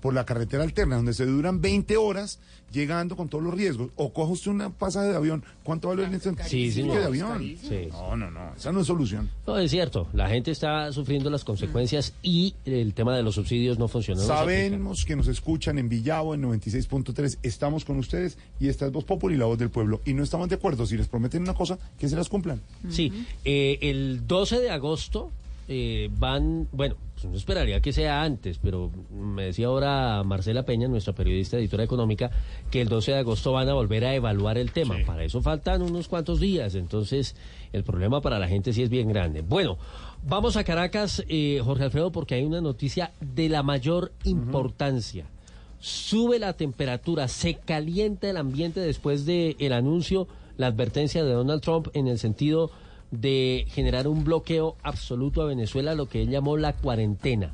por 0.00 0.14
la 0.14 0.24
carretera 0.24 0.62
alterna, 0.62 0.96
donde 0.96 1.14
se 1.14 1.26
duran 1.26 1.60
20 1.60 1.96
horas 1.96 2.38
llegando 2.72 3.16
con 3.16 3.28
todos 3.28 3.42
los 3.44 3.54
riesgos. 3.54 3.90
O 3.96 4.12
coja 4.12 4.32
usted 4.32 4.50
una 4.50 4.70
pasaje 4.70 5.08
de 5.08 5.16
avión. 5.16 5.44
¿Cuánto 5.62 5.88
vale 5.88 6.04
el 6.04 6.20
Sí, 6.46 6.70
señor. 6.70 6.98
de 6.98 7.04
avión? 7.04 7.38
Sí. 7.40 7.88
No, 7.90 8.16
no, 8.16 8.30
no. 8.30 8.52
Esa 8.56 8.72
no 8.72 8.80
es 8.80 8.86
solución. 8.86 9.30
No, 9.46 9.56
es 9.58 9.70
cierto, 9.70 10.08
la 10.12 10.28
gente 10.28 10.50
está 10.50 10.92
sufriendo 10.92 11.30
las 11.30 11.44
consecuencias 11.44 12.12
y 12.22 12.54
el 12.64 12.92
tema 12.94 13.16
de 13.16 13.22
los 13.22 13.34
subsidios 13.36 13.78
no 13.78 13.88
funciona. 13.88 14.20
no. 14.20 14.26
Sabemos 14.26 15.04
que 15.04 15.16
nos 15.16 15.28
escuchan 15.28 15.78
en 15.78 15.88
Villavo, 15.88 16.34
en 16.34 16.42
96.3. 16.42 17.38
Estamos 17.42 17.84
con 17.84 17.98
ustedes 17.98 18.36
y 18.60 18.68
esta 18.68 18.86
es 18.86 18.92
Voz 18.92 19.04
Populi, 19.04 19.36
la 19.36 19.46
voz 19.46 19.58
del 19.58 19.70
pueblo. 19.70 20.00
Y 20.04 20.14
no 20.14 20.22
estamos 20.22 20.48
de 20.48 20.56
acuerdo. 20.56 20.86
Si 20.86 20.96
les 20.96 21.08
prometen 21.08 21.42
una 21.42 21.54
cosa, 21.54 21.78
que 21.98 22.08
se 22.08 22.16
las 22.16 22.28
cumplan. 22.28 22.60
Sí, 22.90 23.12
eh, 23.44 23.78
el 23.82 24.26
12 24.26 24.60
de 24.60 24.70
agosto 24.70 25.30
eh, 25.68 26.08
van, 26.12 26.68
bueno, 26.70 26.96
pues 27.14 27.24
uno 27.24 27.36
esperaría 27.36 27.80
que 27.80 27.92
sea 27.92 28.22
antes, 28.22 28.58
pero 28.58 28.90
me 29.10 29.46
decía 29.46 29.66
ahora 29.66 30.22
Marcela 30.22 30.64
Peña, 30.64 30.86
nuestra 30.86 31.14
periodista 31.14 31.56
editora 31.56 31.82
económica, 31.82 32.30
que 32.70 32.80
el 32.80 32.88
12 32.88 33.12
de 33.12 33.18
agosto 33.18 33.52
van 33.52 33.68
a 33.68 33.74
volver 33.74 34.04
a 34.04 34.14
evaluar 34.14 34.58
el 34.58 34.70
tema. 34.70 34.96
Para 35.06 35.24
eso 35.24 35.40
faltan 35.40 35.82
unos 35.82 36.08
cuantos 36.08 36.40
días, 36.40 36.74
entonces 36.74 37.34
el 37.72 37.84
problema 37.84 38.20
para 38.20 38.38
la 38.38 38.48
gente 38.48 38.72
sí 38.72 38.82
es 38.82 38.90
bien 38.90 39.08
grande. 39.08 39.40
Bueno, 39.40 39.78
vamos 40.26 40.56
a 40.56 40.64
Caracas, 40.64 41.24
eh, 41.28 41.60
Jorge 41.64 41.84
Alfredo, 41.84 42.12
porque 42.12 42.36
hay 42.36 42.44
una 42.44 42.60
noticia 42.60 43.12
de 43.20 43.48
la 43.48 43.62
mayor 43.62 44.12
importancia. 44.24 45.26
Sube 45.80 46.38
la 46.38 46.52
temperatura, 46.52 47.28
se 47.28 47.54
calienta 47.54 48.30
el 48.30 48.36
ambiente 48.36 48.80
después 48.80 49.26
del 49.26 49.56
el 49.58 49.72
anuncio, 49.72 50.28
la 50.58 50.68
advertencia 50.68 51.24
de 51.24 51.32
Donald 51.32 51.62
Trump 51.62 51.88
en 51.92 52.08
el 52.08 52.18
sentido 52.18 52.70
de 53.10 53.66
generar 53.68 54.08
un 54.08 54.24
bloqueo 54.24 54.76
absoluto 54.82 55.42
a 55.42 55.46
Venezuela, 55.46 55.94
lo 55.94 56.08
que 56.08 56.22
él 56.22 56.30
llamó 56.30 56.56
la 56.56 56.72
cuarentena. 56.72 57.52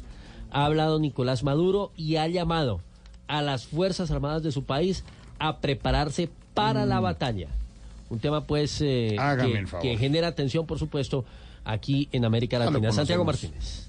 Ha 0.51 0.65
hablado 0.65 0.99
Nicolás 0.99 1.43
Maduro 1.43 1.93
y 1.97 2.17
ha 2.17 2.29
llamado 2.29 2.81
a 3.27 3.43
las 3.43 3.67
Fuerzas 3.67 4.11
Armadas 4.11 4.43
de 4.43 4.53
su 4.53 4.65
país 4.65 5.05
a 5.39 5.59
prepararse 5.59 6.29
para 6.55 6.87
la 6.87 7.01
batalla. 7.01 7.49
Un 8.11 8.19
tema 8.19 8.45
pues 8.45 8.81
eh, 8.83 9.17
que, 9.41 9.65
que 9.81 9.97
genera 9.97 10.35
tensión, 10.35 10.67
por 10.67 10.79
supuesto, 10.79 11.25
aquí 11.65 12.09
en 12.13 12.25
América 12.25 12.59
Latina. 12.59 12.93
Santiago. 12.93 13.25
Martínez. 13.25 13.89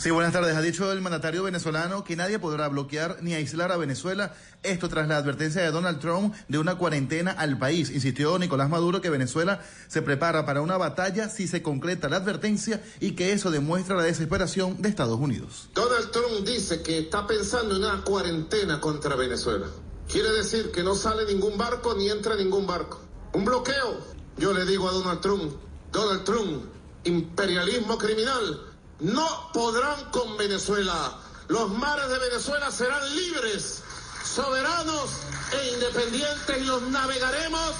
Sí, 0.00 0.10
buenas 0.10 0.32
tardes. 0.32 0.56
Ha 0.56 0.62
dicho 0.62 0.90
el 0.90 1.02
mandatario 1.02 1.42
venezolano 1.42 2.04
que 2.04 2.16
nadie 2.16 2.38
podrá 2.38 2.68
bloquear 2.68 3.18
ni 3.20 3.34
aislar 3.34 3.70
a 3.70 3.76
Venezuela. 3.76 4.34
Esto 4.62 4.88
tras 4.88 5.06
la 5.06 5.18
advertencia 5.18 5.60
de 5.60 5.70
Donald 5.70 6.00
Trump 6.00 6.34
de 6.48 6.56
una 6.56 6.76
cuarentena 6.76 7.32
al 7.32 7.58
país. 7.58 7.90
Insistió 7.90 8.38
Nicolás 8.38 8.70
Maduro 8.70 9.02
que 9.02 9.10
Venezuela 9.10 9.62
se 9.88 10.00
prepara 10.00 10.46
para 10.46 10.62
una 10.62 10.78
batalla 10.78 11.28
si 11.28 11.46
se 11.46 11.60
concreta 11.60 12.08
la 12.08 12.16
advertencia 12.16 12.82
y 12.98 13.10
que 13.10 13.34
eso 13.34 13.50
demuestra 13.50 13.94
la 13.94 14.04
desesperación 14.04 14.80
de 14.80 14.88
Estados 14.88 15.20
Unidos. 15.20 15.68
Donald 15.74 16.10
Trump 16.12 16.46
dice 16.46 16.80
que 16.80 17.00
está 17.00 17.26
pensando 17.26 17.76
en 17.76 17.84
una 17.84 18.02
cuarentena 18.02 18.80
contra 18.80 19.16
Venezuela. 19.16 19.66
Quiere 20.10 20.30
decir 20.30 20.70
que 20.70 20.82
no 20.82 20.94
sale 20.94 21.26
ningún 21.26 21.58
barco 21.58 21.94
ni 21.94 22.08
entra 22.08 22.36
ningún 22.36 22.66
barco. 22.66 23.02
Un 23.34 23.44
bloqueo. 23.44 24.00
Yo 24.38 24.54
le 24.54 24.64
digo 24.64 24.88
a 24.88 24.92
Donald 24.92 25.20
Trump, 25.20 25.52
Donald 25.92 26.24
Trump, 26.24 26.64
imperialismo 27.04 27.98
criminal, 27.98 28.69
no 29.00 29.50
podrán 29.52 30.04
con 30.10 30.36
Venezuela. 30.36 31.18
Los 31.48 31.70
mares 31.70 32.08
de 32.08 32.18
Venezuela 32.18 32.70
serán 32.70 33.16
libres, 33.16 33.82
soberanos 34.24 35.10
e 35.52 35.74
independientes 35.74 36.58
y 36.58 36.64
los 36.64 36.82
navegaremos 36.82 37.72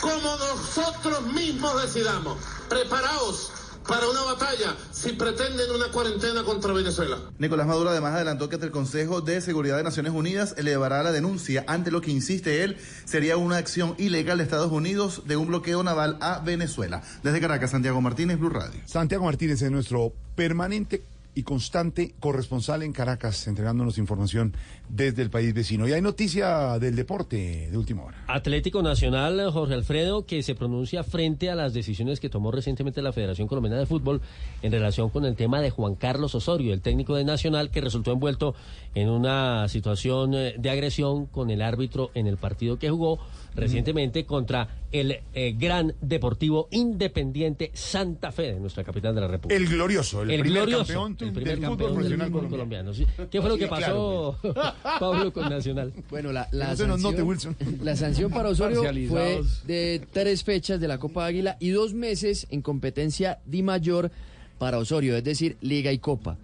como 0.00 0.36
nosotros 0.36 1.22
mismos 1.22 1.82
decidamos. 1.82 2.38
Preparaos 2.68 3.50
para 3.86 4.08
una 4.08 4.22
batalla 4.22 4.76
si 4.90 5.12
pretenden 5.12 5.70
una 5.70 5.88
cuarentena 5.88 6.42
contra 6.42 6.72
Venezuela. 6.72 7.18
Nicolás 7.38 7.66
Maduro 7.66 7.90
además 7.90 8.14
adelantó 8.14 8.48
que 8.48 8.56
ante 8.56 8.66
el 8.66 8.72
Consejo 8.72 9.20
de 9.20 9.40
Seguridad 9.40 9.76
de 9.76 9.82
Naciones 9.82 10.12
Unidas 10.12 10.54
elevará 10.56 11.02
la 11.02 11.12
denuncia 11.12 11.64
ante 11.66 11.90
lo 11.90 12.00
que 12.00 12.10
insiste 12.10 12.64
él 12.64 12.76
sería 13.04 13.36
una 13.36 13.56
acción 13.56 13.94
ilegal 13.98 14.38
de 14.38 14.44
Estados 14.44 14.72
Unidos 14.72 15.22
de 15.26 15.36
un 15.36 15.48
bloqueo 15.48 15.82
naval 15.82 16.16
a 16.20 16.40
Venezuela. 16.40 17.02
Desde 17.22 17.40
Caracas, 17.40 17.70
Santiago 17.70 18.00
Martínez, 18.00 18.38
Blue 18.38 18.50
Radio. 18.50 18.80
Santiago 18.86 19.24
Martínez 19.24 19.60
es 19.62 19.70
nuestro 19.70 20.12
permanente 20.34 21.02
y 21.34 21.42
constante 21.42 22.14
corresponsal 22.20 22.82
en 22.82 22.92
Caracas, 22.92 23.46
entregándonos 23.48 23.98
información 23.98 24.54
desde 24.88 25.22
el 25.22 25.30
país 25.30 25.52
vecino. 25.54 25.88
Y 25.88 25.92
hay 25.92 26.00
noticia 26.00 26.78
del 26.78 26.96
deporte 26.96 27.68
de 27.70 27.76
última 27.76 28.04
hora. 28.04 28.24
Atlético 28.26 28.82
Nacional, 28.82 29.50
Jorge 29.52 29.74
Alfredo, 29.74 30.26
que 30.26 30.42
se 30.42 30.54
pronuncia 30.54 31.02
frente 31.02 31.50
a 31.50 31.54
las 31.54 31.74
decisiones 31.74 32.20
que 32.20 32.28
tomó 32.28 32.50
recientemente 32.50 33.02
la 33.02 33.12
Federación 33.12 33.48
Colombiana 33.48 33.78
de 33.78 33.86
Fútbol 33.86 34.20
en 34.62 34.72
relación 34.72 35.10
con 35.10 35.24
el 35.24 35.36
tema 35.36 35.60
de 35.60 35.70
Juan 35.70 35.94
Carlos 35.94 36.34
Osorio, 36.34 36.72
el 36.72 36.80
técnico 36.80 37.14
de 37.16 37.24
Nacional, 37.24 37.70
que 37.70 37.80
resultó 37.80 38.12
envuelto 38.12 38.54
en 38.94 39.08
una 39.08 39.68
situación 39.68 40.34
eh, 40.34 40.54
de 40.58 40.70
agresión 40.70 41.26
con 41.26 41.50
el 41.50 41.62
árbitro 41.62 42.10
en 42.14 42.26
el 42.26 42.36
partido 42.36 42.78
que 42.78 42.90
jugó 42.90 43.18
recientemente 43.54 44.24
contra 44.24 44.68
el 44.90 45.20
eh, 45.32 45.54
gran 45.56 45.94
Deportivo 46.00 46.68
Independiente 46.70 47.70
Santa 47.74 48.32
Fe 48.32 48.54
de 48.54 48.60
nuestra 48.60 48.84
capital 48.84 49.14
de 49.14 49.20
la 49.20 49.28
República. 49.28 49.60
El 49.60 49.68
glorioso, 49.68 50.22
el 50.22 50.28
primer 50.40 50.66
glorioso, 50.66 50.84
campeón 50.84 51.12
el 51.12 51.18
del 51.18 51.32
primer 51.32 51.56
fútbol 51.56 51.68
campeón 51.68 51.78
del 51.78 51.94
profesional 51.94 52.30
fútbol 52.30 52.50
colombiano. 52.50 52.92
¿Qué 53.30 53.40
fue 53.40 53.50
lo 53.50 53.56
que 53.56 53.66
pasó, 53.66 54.38
Pablo, 54.82 55.32
con 55.32 55.48
Nacional? 55.48 55.92
Bueno, 56.10 56.32
la, 56.32 56.48
la 56.52 56.68
no 56.70 56.76
se 56.76 56.86
nos 56.86 57.00
note, 57.00 57.16
sanción- 57.18 57.28
Wilson. 57.28 57.56
La 57.82 57.96
sanción 57.96 58.30
para 58.32 58.48
Osorio 58.50 58.82
fue 59.08 59.42
de 59.66 60.06
tres 60.12 60.44
fechas 60.44 60.80
de 60.80 60.88
la 60.88 60.98
Copa 60.98 61.24
Águila 61.26 61.56
y 61.60 61.70
dos 61.70 61.94
meses 61.94 62.46
en 62.50 62.62
competencia 62.62 63.38
Di 63.46 63.62
Mayor 63.62 64.10
para 64.58 64.78
Osorio, 64.78 65.16
es 65.16 65.24
decir, 65.24 65.56
Liga 65.60 65.92
y 65.92 65.98
Copa. 65.98 66.36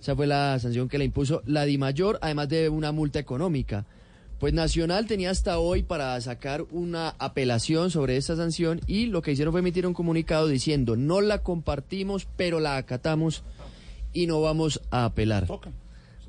Esa 0.00 0.14
fue 0.14 0.26
la 0.26 0.58
sanción 0.58 0.88
que 0.88 0.98
le 0.98 1.04
impuso 1.04 1.42
la 1.46 1.64
Di 1.64 1.76
Mayor, 1.78 2.18
además 2.22 2.48
de 2.48 2.68
una 2.68 2.92
multa 2.92 3.18
económica. 3.18 3.84
Pues 4.38 4.54
Nacional 4.54 5.06
tenía 5.08 5.30
hasta 5.30 5.58
hoy 5.58 5.82
para 5.82 6.20
sacar 6.20 6.64
una 6.70 7.08
apelación 7.18 7.90
sobre 7.90 8.16
esta 8.16 8.36
sanción 8.36 8.80
y 8.86 9.06
lo 9.06 9.20
que 9.20 9.32
hicieron 9.32 9.50
fue 9.52 9.58
emitir 9.60 9.84
un 9.84 9.94
comunicado 9.94 10.46
diciendo 10.46 10.94
no 10.94 11.20
la 11.20 11.38
compartimos, 11.42 12.28
pero 12.36 12.60
la 12.60 12.76
acatamos 12.76 13.42
y 14.12 14.28
no 14.28 14.40
vamos 14.40 14.80
a 14.92 15.04
apelar. 15.06 15.48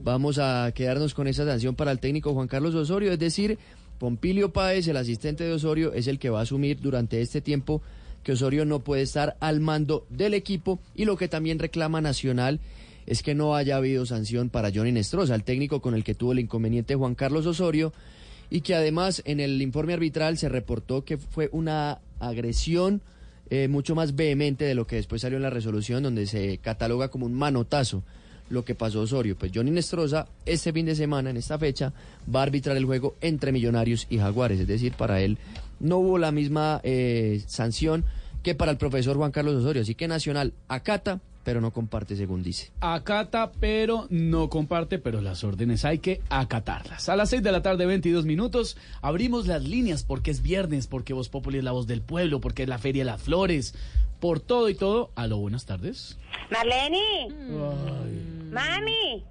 Vamos 0.01 0.39
a 0.39 0.71
quedarnos 0.73 1.13
con 1.13 1.27
esa 1.27 1.45
sanción 1.45 1.75
para 1.75 1.91
el 1.91 1.99
técnico 1.99 2.33
Juan 2.33 2.47
Carlos 2.47 2.73
Osorio, 2.73 3.11
es 3.11 3.19
decir, 3.19 3.59
Pompilio 3.97 4.53
Páez, 4.53 4.87
el 4.87 4.95
asistente 4.95 5.43
de 5.43 5.51
Osorio, 5.51 5.91
es 5.93 6.07
el 6.07 6.19
que 6.19 6.29
va 6.29 6.39
a 6.39 6.43
asumir 6.43 6.79
durante 6.79 7.19
este 7.21 7.41
tiempo 7.41 7.81
que 8.23 8.31
Osorio 8.31 8.63
no 8.63 8.79
puede 8.79 9.01
estar 9.01 9.35
al 9.41 9.59
mando 9.59 10.05
del 10.09 10.33
equipo. 10.33 10.79
Y 10.95 11.03
lo 11.03 11.17
que 11.17 11.27
también 11.27 11.59
reclama 11.59 11.99
Nacional 11.99 12.61
es 13.05 13.23
que 13.23 13.35
no 13.35 13.55
haya 13.55 13.75
habido 13.75 14.05
sanción 14.05 14.49
para 14.49 14.71
Johnny 14.73 14.93
Nestroza, 14.93 15.35
el 15.35 15.43
técnico 15.43 15.81
con 15.81 15.95
el 15.95 16.05
que 16.05 16.15
tuvo 16.15 16.31
el 16.31 16.39
inconveniente 16.39 16.95
Juan 16.95 17.15
Carlos 17.15 17.45
Osorio, 17.45 17.91
y 18.49 18.61
que 18.61 18.75
además 18.75 19.21
en 19.25 19.41
el 19.41 19.61
informe 19.61 19.93
arbitral 19.93 20.37
se 20.37 20.47
reportó 20.47 21.03
que 21.03 21.17
fue 21.17 21.49
una 21.51 21.99
agresión 22.19 23.01
eh, 23.49 23.67
mucho 23.67 23.95
más 23.95 24.15
vehemente 24.15 24.63
de 24.63 24.75
lo 24.75 24.87
que 24.87 24.95
después 24.95 25.21
salió 25.21 25.37
en 25.37 25.43
la 25.43 25.49
resolución, 25.49 26.03
donde 26.03 26.25
se 26.25 26.57
cataloga 26.59 27.09
como 27.09 27.25
un 27.25 27.33
manotazo 27.33 28.03
lo 28.49 28.65
que 28.65 28.75
pasó 28.75 29.01
Osorio. 29.01 29.37
Pues 29.37 29.51
Johnny 29.53 29.71
Nestroza, 29.71 30.27
este 30.45 30.73
fin 30.73 30.85
de 30.85 30.95
semana, 30.95 31.29
en 31.29 31.37
esta 31.37 31.57
fecha, 31.57 31.93
va 32.33 32.41
a 32.41 32.43
arbitrar 32.43 32.77
el 32.77 32.85
juego 32.85 33.15
entre 33.21 33.51
Millonarios 33.51 34.07
y 34.09 34.17
Jaguares, 34.17 34.59
es 34.59 34.67
decir, 34.67 34.93
para 34.93 35.21
él 35.21 35.37
no 35.79 35.97
hubo 35.97 36.17
la 36.17 36.31
misma 36.31 36.81
eh, 36.83 37.41
sanción 37.47 38.05
que 38.43 38.55
para 38.55 38.71
el 38.71 38.77
profesor 38.77 39.17
Juan 39.17 39.31
Carlos 39.31 39.55
Osorio, 39.55 39.81
así 39.81 39.95
que 39.95 40.07
Nacional 40.07 40.53
acata 40.67 41.19
pero 41.43 41.61
no 41.61 41.71
comparte 41.71 42.15
según 42.15 42.43
dice. 42.43 42.69
Acata, 42.79 43.51
pero 43.59 44.05
no 44.11 44.49
comparte, 44.49 44.99
pero 44.99 45.19
las 45.19 45.43
órdenes 45.43 45.83
hay 45.83 45.97
que 45.97 46.21
acatarlas. 46.29 47.09
A 47.09 47.15
las 47.15 47.31
6 47.31 47.41
de 47.41 47.51
la 47.51 47.63
tarde, 47.63 47.87
22 47.87 48.25
minutos, 48.25 48.77
abrimos 49.01 49.47
las 49.47 49.63
líneas 49.63 50.03
porque 50.03 50.29
es 50.29 50.43
viernes, 50.43 50.85
porque 50.85 51.13
Voz 51.13 51.29
Populi 51.29 51.57
es 51.57 51.63
la 51.63 51.71
voz 51.71 51.87
del 51.87 52.01
pueblo, 52.01 52.39
porque 52.39 52.63
es 52.63 52.69
la 52.69 52.77
Feria 52.77 53.01
de 53.03 53.11
las 53.11 53.21
Flores, 53.21 53.73
por 54.19 54.39
todo 54.39 54.69
y 54.69 54.75
todo. 54.75 55.11
Aló, 55.15 55.37
buenas 55.37 55.65
tardes. 55.65 56.19
Marlene. 56.49 57.27
Mami. 58.51 59.23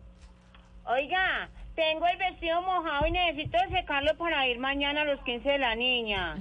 Oiga, 0.86 1.48
tengo 1.74 2.06
el 2.06 2.16
vestido 2.16 2.62
mojado 2.62 3.06
y 3.06 3.10
necesito 3.10 3.58
secarlo 3.70 4.16
para 4.16 4.48
ir 4.48 4.58
mañana 4.58 5.02
a 5.02 5.04
los 5.04 5.20
15 5.24 5.48
de 5.48 5.58
la 5.58 5.74
niña. 5.74 6.36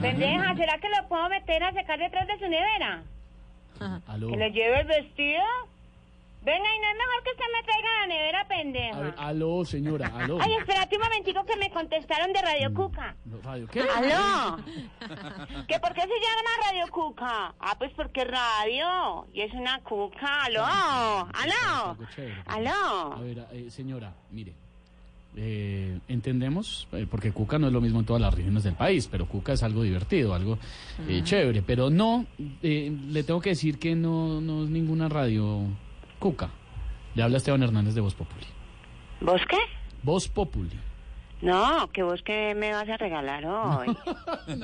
Pendeja, 0.00 0.56
¿será 0.56 0.78
que 0.78 0.88
lo 0.88 1.08
puedo 1.08 1.28
meter 1.28 1.62
a 1.62 1.72
secar 1.72 1.98
detrás 1.98 2.26
de 2.26 2.38
su 2.38 2.48
nevera? 2.48 3.02
Aló. 4.06 4.28
¿Que 4.30 4.36
le 4.36 4.50
lleve 4.50 4.80
el 4.80 4.86
vestido? 4.86 5.42
Venga, 6.44 6.58
y 6.76 6.80
no 6.80 6.86
es 6.90 6.96
mejor 6.96 7.22
que 7.24 7.30
usted 7.30 7.44
me 7.56 7.62
traiga 7.62 7.88
la 8.00 8.06
nevera, 8.08 8.48
pendeja. 8.48 8.96
A 8.96 9.00
ver, 9.00 9.14
aló, 9.16 9.64
señora, 9.64 10.10
aló. 10.14 10.38
Ay, 10.40 10.54
espérate 10.58 10.96
un 10.96 11.02
momentico 11.02 11.44
que 11.46 11.56
me 11.56 11.70
contestaron 11.70 12.32
de 12.32 12.42
Radio 12.42 12.74
Cuca. 12.74 13.14
No, 13.26 13.40
radio, 13.42 13.68
¿Qué? 13.68 13.80
¿Aló? 13.82 14.56
¿Que 15.68 15.78
por 15.78 15.94
qué 15.94 16.00
se 16.00 16.08
llama 16.08 16.50
Radio 16.70 16.92
Cuca? 16.92 17.54
Ah, 17.60 17.76
pues 17.78 17.92
porque 17.94 18.24
radio. 18.24 19.26
Y 19.32 19.42
es 19.42 19.52
una 19.54 19.78
cuca. 19.82 20.44
¿Aló? 20.44 20.64
¿Aló? 20.64 21.96
¿Aló? 22.46 23.12
A 23.14 23.20
ver, 23.20 23.46
eh, 23.52 23.70
señora, 23.70 24.12
mire. 24.32 24.52
eh, 25.36 25.98
entendemos, 26.08 26.86
eh, 26.92 27.06
porque 27.10 27.32
Cuca 27.32 27.58
no 27.58 27.68
es 27.68 27.72
lo 27.72 27.80
mismo 27.80 28.00
en 28.00 28.04
todas 28.06 28.20
las 28.20 28.34
regiones 28.34 28.64
del 28.64 28.74
país, 28.74 29.08
pero 29.10 29.26
Cuca 29.26 29.52
es 29.52 29.62
algo 29.62 29.82
divertido, 29.82 30.34
algo 30.34 30.58
eh, 31.08 31.18
Ajá. 31.18 31.24
chévere. 31.24 31.62
Pero 31.62 31.88
no, 31.88 32.26
eh, 32.62 32.92
le 33.08 33.22
tengo 33.22 33.40
que 33.40 33.50
decir 33.50 33.78
que 33.78 33.94
no, 33.94 34.40
no 34.40 34.64
es 34.64 34.70
ninguna 34.70 35.08
radio 35.08 35.60
Cuca. 36.22 36.48
Le 37.16 37.22
habla 37.24 37.36
Esteban 37.38 37.62
Hernández 37.64 37.94
de 37.94 38.00
Voz 38.00 38.14
Populi. 38.14 38.46
¿Vos 39.20 39.42
qué? 39.48 39.58
Voz 40.04 40.28
Populi. 40.28 40.78
No, 41.42 41.90
que 41.90 42.04
vos 42.04 42.22
que 42.22 42.54
me 42.54 42.70
vas 42.72 42.88
a 42.88 42.96
regalar 42.96 43.44
hoy. 43.44 43.96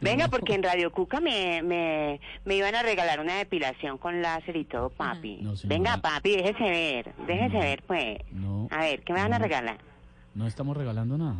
Venga, 0.00 0.28
porque 0.28 0.54
en 0.54 0.62
Radio 0.62 0.92
Cuca 0.92 1.20
me, 1.20 1.60
me, 1.62 2.20
me 2.44 2.54
iban 2.54 2.76
a 2.76 2.82
regalar 2.84 3.18
una 3.18 3.34
depilación 3.34 3.98
con 3.98 4.22
láser 4.22 4.56
y 4.56 4.64
todo, 4.64 4.90
papi. 4.90 5.38
No, 5.42 5.56
señora. 5.56 5.76
Venga, 5.76 5.96
papi, 5.96 6.36
déjese 6.36 6.70
ver, 6.70 7.12
déjese 7.26 7.58
ver, 7.58 7.82
pues. 7.86 8.18
No, 8.30 8.68
A 8.70 8.78
ver, 8.78 9.02
¿qué 9.02 9.12
me 9.12 9.20
van 9.20 9.34
a 9.34 9.38
regalar? 9.38 9.78
no 10.34 10.46
estamos 10.46 10.76
regalando 10.76 11.18
nada. 11.18 11.34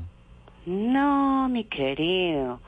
No, 0.66 1.48
mi 1.48 1.62
querido. 1.64 2.60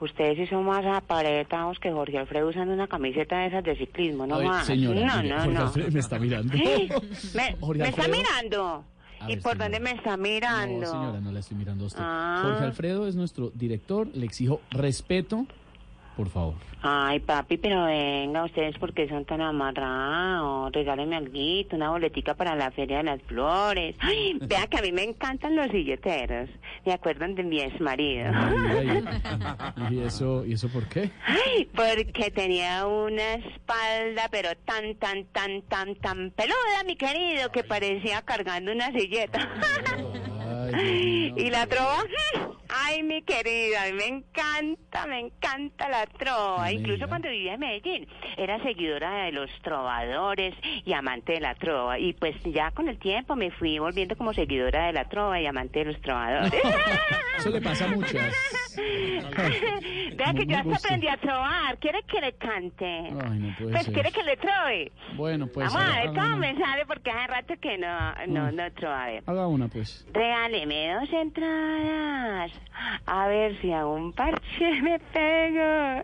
Ustedes 0.00 0.36
sí 0.36 0.46
son 0.46 0.64
más 0.64 0.84
aparetados 0.86 1.78
que 1.80 1.90
Jorge 1.90 2.18
Alfredo 2.18 2.48
usando 2.48 2.72
una 2.72 2.86
camiseta 2.86 3.38
de 3.38 3.46
esas 3.48 3.64
de 3.64 3.76
ciclismo, 3.76 4.26
no 4.26 4.38
ver, 4.38 4.46
más. 4.46 4.66
señora, 4.66 5.00
no, 5.00 5.22
mire, 5.22 5.28
no, 5.34 5.40
Jorge 5.40 5.54
no. 5.54 5.60
Alfredo 5.62 5.90
me 5.90 6.00
está 6.00 6.18
mirando. 6.18 6.52
¿Me, 7.34 7.88
está 7.88 8.08
mirando? 8.08 8.84
¿Y 9.26 9.36
por 9.38 9.52
señora. 9.52 9.64
dónde 9.64 9.80
me 9.80 9.90
está 9.90 10.16
mirando? 10.16 10.80
No, 10.80 10.86
señora, 10.86 11.20
no 11.20 11.32
la 11.32 11.40
estoy 11.40 11.56
mirando 11.56 11.84
a 11.84 11.86
usted. 11.88 12.02
Ah. 12.02 12.40
Jorge 12.44 12.64
Alfredo 12.64 13.08
es 13.08 13.16
nuestro 13.16 13.50
director. 13.54 14.08
Le 14.14 14.24
exijo 14.24 14.60
respeto, 14.70 15.46
por 16.16 16.28
favor. 16.28 16.54
Ay, 16.80 17.18
papi, 17.20 17.56
pero 17.56 17.86
venga, 17.86 18.44
ustedes 18.44 18.78
porque 18.78 19.08
son 19.08 19.24
tan 19.24 19.40
amarrados. 19.40 20.70
Regálenme 20.72 21.16
algo, 21.16 21.32
una 21.72 21.90
boletica 21.90 22.34
para 22.34 22.54
la 22.54 22.70
Feria 22.70 22.98
de 22.98 23.02
las 23.02 23.22
Flores. 23.22 23.96
Ay, 23.98 24.38
vea 24.40 24.66
que 24.68 24.78
a 24.78 24.82
mí 24.82 24.92
me 24.92 25.02
encantan 25.02 25.56
los 25.56 25.68
silleteros. 25.70 26.48
Me 26.86 26.92
acuerdan 26.92 27.34
de 27.34 27.42
mi 27.42 27.60
ex 27.60 27.80
marido. 27.80 28.30
Ay, 28.32 29.02
ay, 29.76 29.88
¿Y 29.90 30.00
eso, 30.00 30.44
¿Y 30.46 30.52
eso 30.52 30.68
por 30.68 30.88
qué? 30.88 31.10
Ay, 31.26 31.68
porque 31.74 32.30
tenía 32.30 32.86
una 32.86 33.34
espalda, 33.34 34.28
pero 34.30 34.50
tan, 34.64 34.94
tan, 34.96 35.24
tan, 35.26 35.62
tan, 35.62 35.96
tan 35.96 36.30
peluda, 36.30 36.84
mi 36.86 36.96
querido, 36.96 37.50
que 37.50 37.64
parecía 37.64 38.22
cargando 38.22 38.70
una 38.70 38.92
silleta. 38.92 39.48
y 40.82 41.50
la 41.50 41.66
trova, 41.66 42.04
ay, 42.68 43.02
mi 43.02 43.22
querida, 43.22 43.82
a 43.82 43.86
mí 43.86 43.92
me 43.94 44.06
encanta, 44.06 45.06
me 45.06 45.20
encanta 45.20 45.88
la 45.88 46.06
trova. 46.06 46.64
me 46.64 46.72
Incluso 46.72 47.08
cuando 47.08 47.28
vivía 47.28 47.54
en 47.54 47.60
Medellín, 47.60 48.08
era 48.36 48.62
seguidora 48.62 49.24
de 49.24 49.32
los 49.32 49.50
trovadores 49.62 50.54
y 50.84 50.92
amante 50.92 51.32
de 51.34 51.40
la 51.40 51.54
trova. 51.54 51.98
Y 51.98 52.12
pues 52.14 52.36
ya 52.44 52.70
con 52.72 52.88
el 52.88 52.98
tiempo 52.98 53.36
me 53.36 53.50
fui 53.50 53.78
volviendo 53.78 54.16
como 54.16 54.32
seguidora 54.34 54.86
de 54.86 54.92
la 54.92 55.08
trova 55.08 55.40
y 55.40 55.46
amante 55.46 55.80
de 55.80 55.84
los 55.92 56.00
trovadores. 56.00 56.52
Eso 57.38 57.50
le 57.50 57.60
pasa 57.60 57.84
a 57.86 57.88
muchas. 57.88 58.34
Vea 60.16 60.32
que 60.34 60.46
yo 60.46 60.56
gusto. 60.58 60.72
hasta 60.74 60.88
aprendí 60.88 61.08
a 61.08 61.16
trovar. 61.16 61.78
¿Quiere 61.78 62.02
que 62.02 62.20
le 62.20 62.32
cante? 62.34 62.84
Ay, 62.86 63.38
no 63.38 63.54
puede 63.56 63.70
Pues 63.72 63.84
ser. 63.84 63.94
quiere 63.94 64.12
que 64.12 64.22
le 64.22 64.36
trove. 64.36 64.92
Bueno, 65.14 65.46
pues 65.46 65.72
Vamos 65.72 65.88
a 65.94 65.96
ver 66.00 66.08
cómo 66.08 66.36
me 66.36 66.54
sale 66.56 66.86
porque 66.86 67.10
hace 67.10 67.26
rato 67.28 67.54
que 67.60 67.78
no, 67.78 68.12
no, 68.26 68.50
no. 68.52 68.62
A 68.88 69.06
ver. 69.06 69.22
haga 69.26 69.46
una, 69.46 69.68
pues. 69.68 70.06
Regáleme 70.12 70.94
dos 70.94 71.12
entradas. 71.12 72.52
A 73.06 73.26
ver 73.28 73.60
si 73.60 73.72
a 73.72 73.86
un 73.86 74.12
parche 74.12 74.70
me 74.82 74.98
pego. 74.98 76.02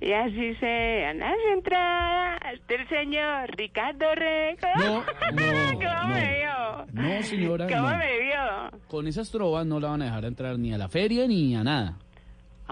Y 0.00 0.12
así 0.12 0.54
sean 0.56 1.18
las 1.18 1.36
entradas 1.52 2.40
del 2.68 2.88
señor 2.88 3.50
Ricardo 3.56 4.14
Rego. 4.14 4.68
No, 4.76 4.94
no, 4.94 5.02
¿Cómo 5.72 6.02
no. 6.02 6.08
me 6.08 6.38
vio? 6.38 6.86
No, 6.92 7.22
señora, 7.22 7.66
¿Cómo 7.68 7.88
me 7.96 8.20
vio? 8.20 8.80
Con 8.88 9.06
esas 9.06 9.30
trovas 9.30 9.66
no 9.66 9.80
la 9.80 9.88
van 9.90 10.02
a 10.02 10.04
dejar 10.06 10.24
entrar 10.24 10.58
ni 10.58 10.72
a 10.72 10.78
la 10.78 10.88
feria 10.88 11.26
ni 11.26 11.54
a 11.54 11.62
nada. 11.64 11.94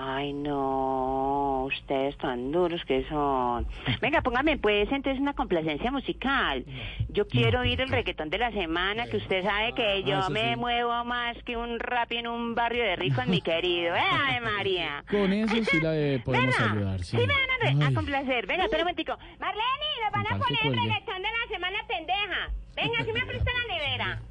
Ay, 0.01 0.33
no, 0.33 1.65
ustedes 1.65 2.17
tan 2.19 2.53
duros 2.53 2.81
que 2.87 3.05
son. 3.09 3.67
Venga, 4.01 4.21
póngame 4.23 4.57
pues 4.57 4.87
entonces 4.93 5.21
una 5.21 5.33
complacencia 5.35 5.91
musical. 5.91 6.65
Yo 7.09 7.27
quiero 7.27 7.61
oír 7.63 7.81
el 7.81 7.89
reggaetón 7.89 8.31
de 8.31 8.39
la 8.39 8.53
semana, 8.53 9.07
que 9.09 9.17
usted 9.17 9.43
sabe 9.43 9.73
que 9.75 10.05
yo 10.05 10.21
Ah, 10.23 10.29
me 10.31 10.51
sí. 10.55 10.57
muevo 10.57 11.05
más 11.05 11.37
que 11.45 11.57
un 11.57 11.81
rap 11.81 12.13
en 12.13 12.29
un 12.29 12.55
barrio 12.55 12.85
de 12.85 12.95
ricos, 12.95 13.27
mi 13.27 13.41
querido. 13.41 13.97
¡Eh, 13.97 13.99
Ave 14.01 14.41
María! 14.57 15.03
Con 15.11 15.33
eso 15.33 15.57
sí 15.65 15.81
la 15.81 15.97
eh, 15.97 16.21
podemos 16.25 16.57
¿Verdad? 16.57 16.73
ayudar, 16.77 17.01
sí. 17.03 17.17
Sí 17.17 17.27
me 17.27 17.35
van 17.67 17.83
a, 17.83 17.87
a 17.89 17.93
complacer. 17.95 18.47
Venga, 18.47 18.65
espera 18.67 18.83
un 18.85 18.87
momentico. 18.87 19.19
Marlene, 19.41 19.91
nos 20.05 20.13
van 20.13 20.27
a 20.33 20.39
poner 20.39 20.61
el 20.65 20.75
reggaetón 20.81 21.17
de 21.23 21.29
la 21.29 21.49
semana 21.55 21.79
pendeja. 21.89 22.51
Venga, 22.77 23.05
si 23.05 23.13
me 23.13 23.27
presta 23.27 23.51
la 23.53 23.75
nevera. 23.75 24.23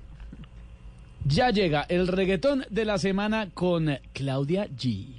Ya 1.25 1.49
llega 1.49 1.85
el 1.89 2.07
reggaetón 2.07 2.63
de 2.69 2.85
la 2.85 2.97
semana 2.97 3.49
con 3.53 3.99
Claudia 4.13 4.67
G. 4.67 5.16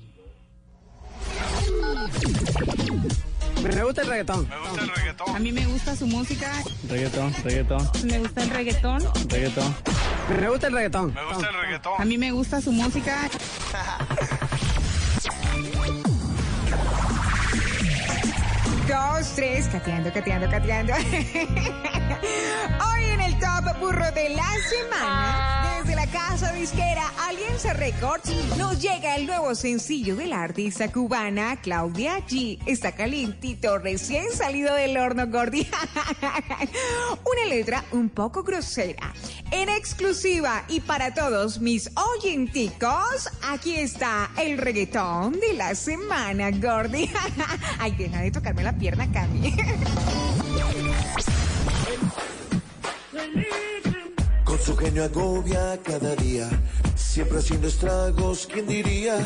Me 3.62 3.84
gusta 3.84 4.02
el 4.02 4.08
reggaetón. 4.08 4.48
Me 4.48 4.58
gusta 4.58 4.82
el 4.82 4.88
reggaetón. 4.94 5.36
A 5.36 5.38
mí 5.38 5.52
me 5.52 5.66
gusta 5.66 5.96
su 5.96 6.06
música. 6.06 6.52
Reggaetón, 6.88 7.34
reggaetón, 7.44 7.90
Me 8.04 8.18
gusta 8.18 8.42
el 8.42 8.50
reggaetón. 8.50 9.02
reggaetón. 9.28 9.74
Me 10.40 10.48
gusta 10.48 10.66
el 10.68 10.72
reggaetón. 10.74 11.14
Me 11.14 11.24
gusta 11.24 11.48
el 11.48 11.54
reggaetón. 11.54 11.92
A 11.98 12.04
mí 12.04 12.18
me 12.18 12.32
gusta 12.32 12.60
su 12.60 12.72
música. 12.72 13.28
Dos, 18.88 19.32
tres, 19.34 19.68
cateando, 19.68 20.10
cateando, 20.10 20.48
cateando. 20.48 20.94
Hoy 22.94 23.04
en 23.04 23.20
el 23.20 23.38
top 23.38 23.78
burro 23.78 24.10
de 24.12 24.30
la 24.30 24.50
semana, 24.70 25.78
desde 25.78 25.94
la 25.94 26.06
casa 26.06 26.52
disquera 26.52 27.02
Alianza 27.26 27.74
Records, 27.74 28.32
nos 28.56 28.80
llega 28.80 29.16
el 29.16 29.26
nuevo 29.26 29.54
sencillo 29.54 30.16
de 30.16 30.26
la 30.26 30.42
artista 30.42 30.90
cubana 30.90 31.60
Claudia 31.60 32.26
G. 32.26 32.58
Está 32.64 32.92
calientito, 32.92 33.78
recién 33.78 34.32
salido 34.32 34.74
del 34.74 34.96
horno 34.96 35.26
Gordi. 35.26 35.68
Una 37.30 37.44
letra 37.46 37.84
un 37.92 38.08
poco 38.08 38.42
grosera. 38.42 39.12
En 39.50 39.68
exclusiva 39.68 40.64
y 40.68 40.80
para 40.80 41.12
todos 41.12 41.60
mis 41.60 41.90
oyenticos, 41.94 43.28
aquí 43.42 43.76
está 43.76 44.30
el 44.38 44.56
reggaetón 44.56 45.38
de 45.40 45.52
la 45.54 45.74
semana, 45.74 46.50
Gordi. 46.52 47.10
Ay, 47.78 47.92
deja 47.92 48.22
de 48.22 48.30
tocarme 48.30 48.62
la 48.62 48.77
pierna, 48.78 49.10
Cami. 49.10 49.56
Con 54.44 54.58
su 54.60 54.76
genio 54.76 55.04
agobia 55.04 55.78
cada 55.82 56.14
día, 56.16 56.48
siempre 56.94 57.38
haciendo 57.38 57.68
estragos, 57.68 58.48
¿quién 58.50 58.66
diría? 58.66 59.18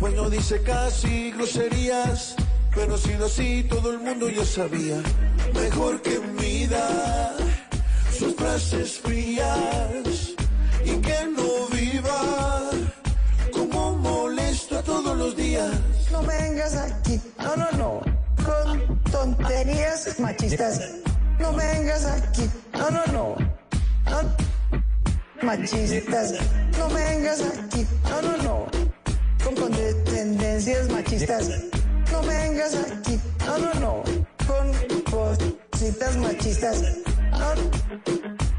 Bueno, 0.00 0.28
dice 0.28 0.62
casi 0.62 1.32
groserías, 1.32 2.36
pero 2.74 2.94
ha 2.94 2.98
sido 2.98 3.26
así, 3.26 3.64
todo 3.68 3.92
el 3.92 4.00
mundo 4.00 4.28
ya 4.28 4.44
sabía. 4.44 5.00
Mejor 5.54 6.02
que 6.02 6.18
mida 6.40 7.34
sus 8.16 8.34
frases 8.34 8.98
frías 8.98 10.34
y 10.84 10.90
que 11.00 11.18
no 11.34 11.66
viva 11.72 12.70
como 13.52 13.96
molesto 13.96 14.82
todos 14.82 15.16
los 15.16 15.36
días. 15.36 15.72
No 16.12 16.22
vengas 16.22 16.74
aquí, 16.76 17.20
no, 17.38 17.56
no, 17.56 17.70
no, 17.72 18.07
tonterías 19.10 20.18
machistas. 20.18 20.80
No 21.38 21.52
vengas 21.52 22.04
aquí, 22.04 22.50
no, 22.72 22.90
no, 22.90 23.06
no, 23.06 23.36
no 24.10 24.48
machistas. 25.42 26.34
No 26.78 26.88
vengas 26.88 27.42
aquí, 27.42 27.86
no, 28.10 28.22
no, 28.22 28.36
no, 28.38 28.66
con 29.44 29.54
condescendencias 29.54 30.88
machistas. 30.90 31.48
No 32.12 32.22
vengas 32.22 32.74
aquí, 32.74 33.20
no, 33.46 33.58
no, 33.58 33.74
no, 33.74 34.02
con 34.46 34.72
cositas 35.04 36.16
machistas. 36.16 36.82
No, 37.30 37.54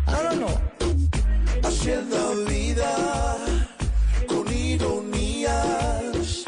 no, 0.08 0.24
no, 0.24 0.36
no. 0.36 0.69
Vida 2.48 3.38
con 4.28 4.48
ironías, 4.53 6.44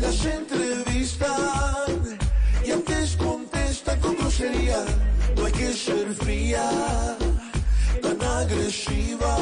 las 0.00 0.24
entrevistan 0.24 1.95
Ser 5.76 6.14
fría, 6.14 6.66
tan 8.00 8.22
agresiva. 8.22 9.36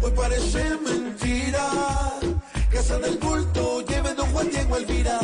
Hoy 0.00 0.10
parece 0.16 0.64
mentira. 0.76 1.68
Casa 2.72 2.98
del 2.98 3.18
bulto, 3.18 3.84
lleve 3.86 4.14
don 4.14 4.26
Juan 4.32 4.48
Diego 4.48 4.76
Elvira. 4.78 5.20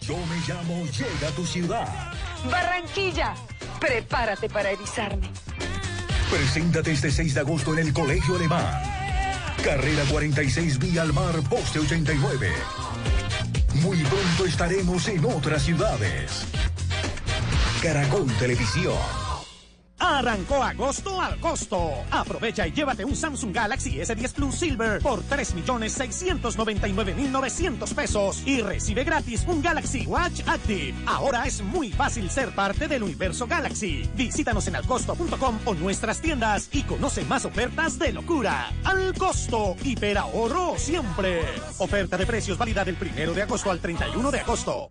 Yo 0.00 0.16
me 0.16 0.36
llamo 0.48 0.86
Llega 0.86 1.28
a 1.28 1.30
tu 1.32 1.44
ciudad. 1.44 2.12
Barranquilla, 2.50 3.34
prepárate 3.78 4.48
para 4.48 4.70
erizarme. 4.70 5.30
Preséntate 6.30 6.92
este 6.92 7.10
6 7.10 7.34
de 7.34 7.40
agosto 7.40 7.74
en 7.74 7.80
el 7.80 7.92
Colegio 7.92 8.36
Alemán. 8.36 8.95
Carrera 9.66 10.04
46 10.08 10.78
Vía 10.78 11.02
al 11.02 11.12
Mar, 11.12 11.34
Poste 11.50 11.80
89. 11.80 12.48
Muy 13.82 13.98
pronto 13.98 14.46
estaremos 14.46 15.08
en 15.08 15.24
otras 15.24 15.64
ciudades. 15.64 16.46
Caracol 17.82 18.32
Televisión. 18.38 19.25
Arrancó 19.98 20.62
agosto 20.62 21.20
al 21.20 21.40
costo. 21.40 21.90
Aprovecha 22.10 22.66
y 22.66 22.72
llévate 22.72 23.04
un 23.04 23.14
Samsung 23.16 23.54
Galaxy 23.54 23.98
S10 23.98 24.32
Plus 24.32 24.54
Silver 24.54 25.00
por 25.00 25.22
3.699.900 25.22 27.94
pesos 27.94 28.42
y 28.46 28.60
recibe 28.60 29.04
gratis 29.04 29.44
un 29.46 29.62
Galaxy 29.62 30.06
Watch 30.06 30.42
Active. 30.46 30.94
Ahora 31.06 31.44
es 31.44 31.62
muy 31.62 31.92
fácil 31.92 32.28
ser 32.30 32.54
parte 32.54 32.88
del 32.88 33.02
universo 33.02 33.46
Galaxy. 33.46 34.08
Visítanos 34.14 34.66
en 34.68 34.76
alcosto.com 34.76 35.58
o 35.64 35.74
nuestras 35.74 36.20
tiendas 36.20 36.68
y 36.72 36.82
conoce 36.82 37.24
más 37.24 37.44
ofertas 37.44 37.98
de 37.98 38.12
locura. 38.12 38.72
Al 38.84 39.14
costo, 39.14 39.76
ahorro 40.18 40.74
siempre. 40.76 41.42
Oferta 41.78 42.16
de 42.16 42.26
precios 42.26 42.58
válida 42.58 42.84
del 42.84 42.96
primero 42.96 43.34
de 43.34 43.42
agosto 43.42 43.70
al 43.70 43.80
31 43.80 44.30
de 44.30 44.40
agosto. 44.40 44.90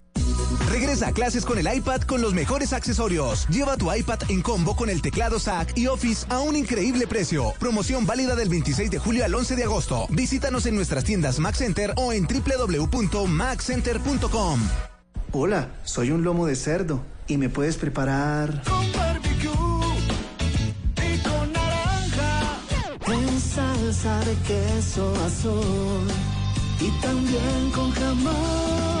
Regresa 0.69 1.07
a 1.07 1.13
clases 1.13 1.45
con 1.45 1.57
el 1.57 1.73
iPad 1.73 2.01
con 2.01 2.21
los 2.21 2.33
mejores 2.33 2.73
accesorios. 2.73 3.47
Lleva 3.49 3.77
tu 3.77 3.89
iPad 3.93 4.19
en 4.29 4.41
combo 4.41 4.75
con 4.75 4.89
el 4.89 5.01
teclado 5.01 5.39
SAC 5.39 5.77
y 5.77 5.87
Office 5.87 6.25
a 6.29 6.39
un 6.39 6.55
increíble 6.55 7.07
precio. 7.07 7.53
Promoción 7.59 8.05
válida 8.05 8.35
del 8.35 8.49
26 8.49 8.91
de 8.91 8.99
julio 8.99 9.25
al 9.25 9.33
11 9.35 9.55
de 9.55 9.63
agosto. 9.63 10.05
Visítanos 10.09 10.65
en 10.65 10.75
nuestras 10.75 11.03
tiendas 11.03 11.39
Mac 11.39 11.55
Center 11.55 11.93
o 11.97 12.13
en 12.13 12.25
www.maccenter.com. 12.27 14.59
Hola, 15.33 15.69
soy 15.83 16.11
un 16.11 16.23
lomo 16.23 16.45
de 16.45 16.55
cerdo 16.55 17.03
y 17.27 17.37
me 17.37 17.49
puedes 17.49 17.77
preparar 17.77 18.61
Con 18.63 18.91
barbecue 18.91 19.49
y 20.97 21.17
con 21.19 21.53
naranja. 21.53 22.59
en 23.07 23.39
salsa 23.39 24.19
de 24.25 24.35
queso 24.47 25.13
azul 25.25 26.07
y 26.81 26.89
también 27.01 27.71
con 27.73 27.91
jamón 27.91 29.00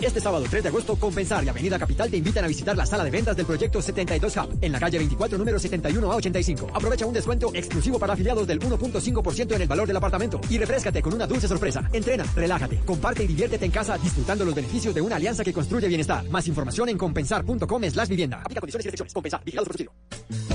Este 0.00 0.20
sábado 0.20 0.44
3 0.48 0.62
de 0.62 0.68
agosto, 0.68 0.96
Compensar 0.96 1.42
y 1.42 1.48
Avenida 1.48 1.78
Capital 1.78 2.10
te 2.10 2.18
invitan 2.18 2.44
a 2.44 2.48
visitar 2.48 2.76
la 2.76 2.84
sala 2.84 3.02
de 3.02 3.10
ventas 3.10 3.34
del 3.34 3.46
proyecto 3.46 3.80
72 3.80 4.36
Hub 4.36 4.58
en 4.60 4.70
la 4.70 4.78
calle 4.78 4.98
24, 4.98 5.38
número 5.38 5.58
71 5.58 6.12
a 6.12 6.16
85. 6.16 6.70
Aprovecha 6.74 7.06
un 7.06 7.14
descuento 7.14 7.50
exclusivo 7.54 7.98
para 7.98 8.12
afiliados 8.12 8.46
del 8.46 8.60
1.5% 8.60 9.54
en 9.54 9.62
el 9.62 9.68
valor 9.68 9.86
del 9.86 9.96
apartamento 9.96 10.38
y 10.50 10.58
refrescate 10.58 11.00
con 11.00 11.14
una 11.14 11.26
dulce 11.26 11.48
sorpresa. 11.48 11.88
Entrena, 11.94 12.26
relájate, 12.34 12.80
comparte 12.84 13.24
y 13.24 13.26
diviértete 13.26 13.64
en 13.64 13.70
casa 13.70 13.96
disfrutando 13.96 14.44
los 14.44 14.54
beneficios 14.54 14.94
de 14.94 15.00
una 15.00 15.16
alianza 15.16 15.42
que 15.42 15.54
construye 15.54 15.88
bienestar. 15.88 16.28
Más 16.28 16.46
información 16.46 16.90
en 16.90 16.98
compensar.com 16.98 17.84
slash 17.84 18.08
vivienda. 18.08 18.42
Aplica 18.42 18.60
condiciones 18.60 18.84
y 18.84 18.88
restricciones. 18.90 19.14
Compensar. 19.14 19.42
Vigilado 19.44 19.64
Supersubsidio. 19.64 19.92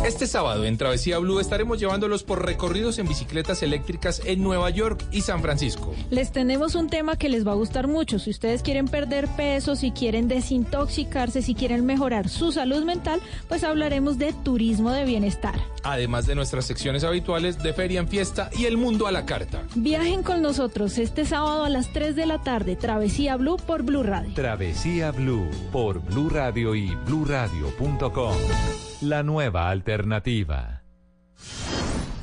Este 0.06 0.28
sábado 0.28 0.66
en 0.66 0.78
Travesía 0.78 1.20
Blue 1.20 1.40
estaremos 1.40 1.80
llevándolos 1.80 2.24
por 2.24 2.46
recorridos 2.46 3.00
en 3.00 3.08
bicicletas 3.08 3.64
eléctricas 3.64 4.22
en 4.26 4.44
Nueva 4.44 4.70
York 4.70 5.04
y 5.12 5.22
San 5.22 5.42
Francisco. 5.42 5.94
Les 6.10 6.32
tenemos 6.32 6.76
un 6.76 6.90
tema 6.90 7.18
que 7.18 7.30
les 7.30 7.48
va 7.48 7.52
a 7.52 7.56
gustar 7.56 7.88
mucho. 7.88 8.20
Si 8.20 8.32
ustedes 8.32 8.64
quieren 8.64 8.88
perder 8.88 9.28
peso, 9.36 9.76
si 9.76 9.92
quieren 9.92 10.28
desintoxicarse, 10.28 11.42
si 11.42 11.56
quieren 11.56 11.86
mejorar 11.86 12.30
su 12.30 12.52
salud 12.52 12.84
mental, 12.84 13.22
pues 13.48 13.64
hablaremos 13.64 14.18
de 14.18 14.34
turismo 14.34 14.92
de 14.92 15.06
bienestar. 15.06 15.56
Además 15.84 16.26
de 16.28 16.36
nuestras 16.36 16.66
secciones 16.66 17.04
habituales 17.04 17.58
de 17.58 17.74
Feria 17.74 18.00
en 18.00 18.08
Fiesta 18.08 18.50
y 18.58 18.66
El 18.66 18.78
Mundo 18.78 19.08
a 19.08 19.12
la 19.12 19.26
Carta. 19.26 19.64
Viajen 19.76 20.24
con 20.24 20.42
nosotros 20.42 20.98
este 20.98 21.26
sábado 21.26 21.64
a 21.64 21.70
las 21.70 21.92
3 21.94 22.16
de 22.16 22.26
la 22.26 22.42
tarde, 22.42 22.76
Travesía 22.76 23.36
Blue 23.38 23.58
por 23.58 23.84
Blue 23.84 24.04
Radio. 24.04 24.34
Travesía 24.34 25.12
Blue 25.12 25.50
por 25.72 26.00
Blue 26.02 26.30
Radio 26.30 26.76
y 26.76 26.94
bluradio.com. 27.06 28.36
La 29.02 29.24
nueva 29.24 29.70
alternativa. 29.70 30.84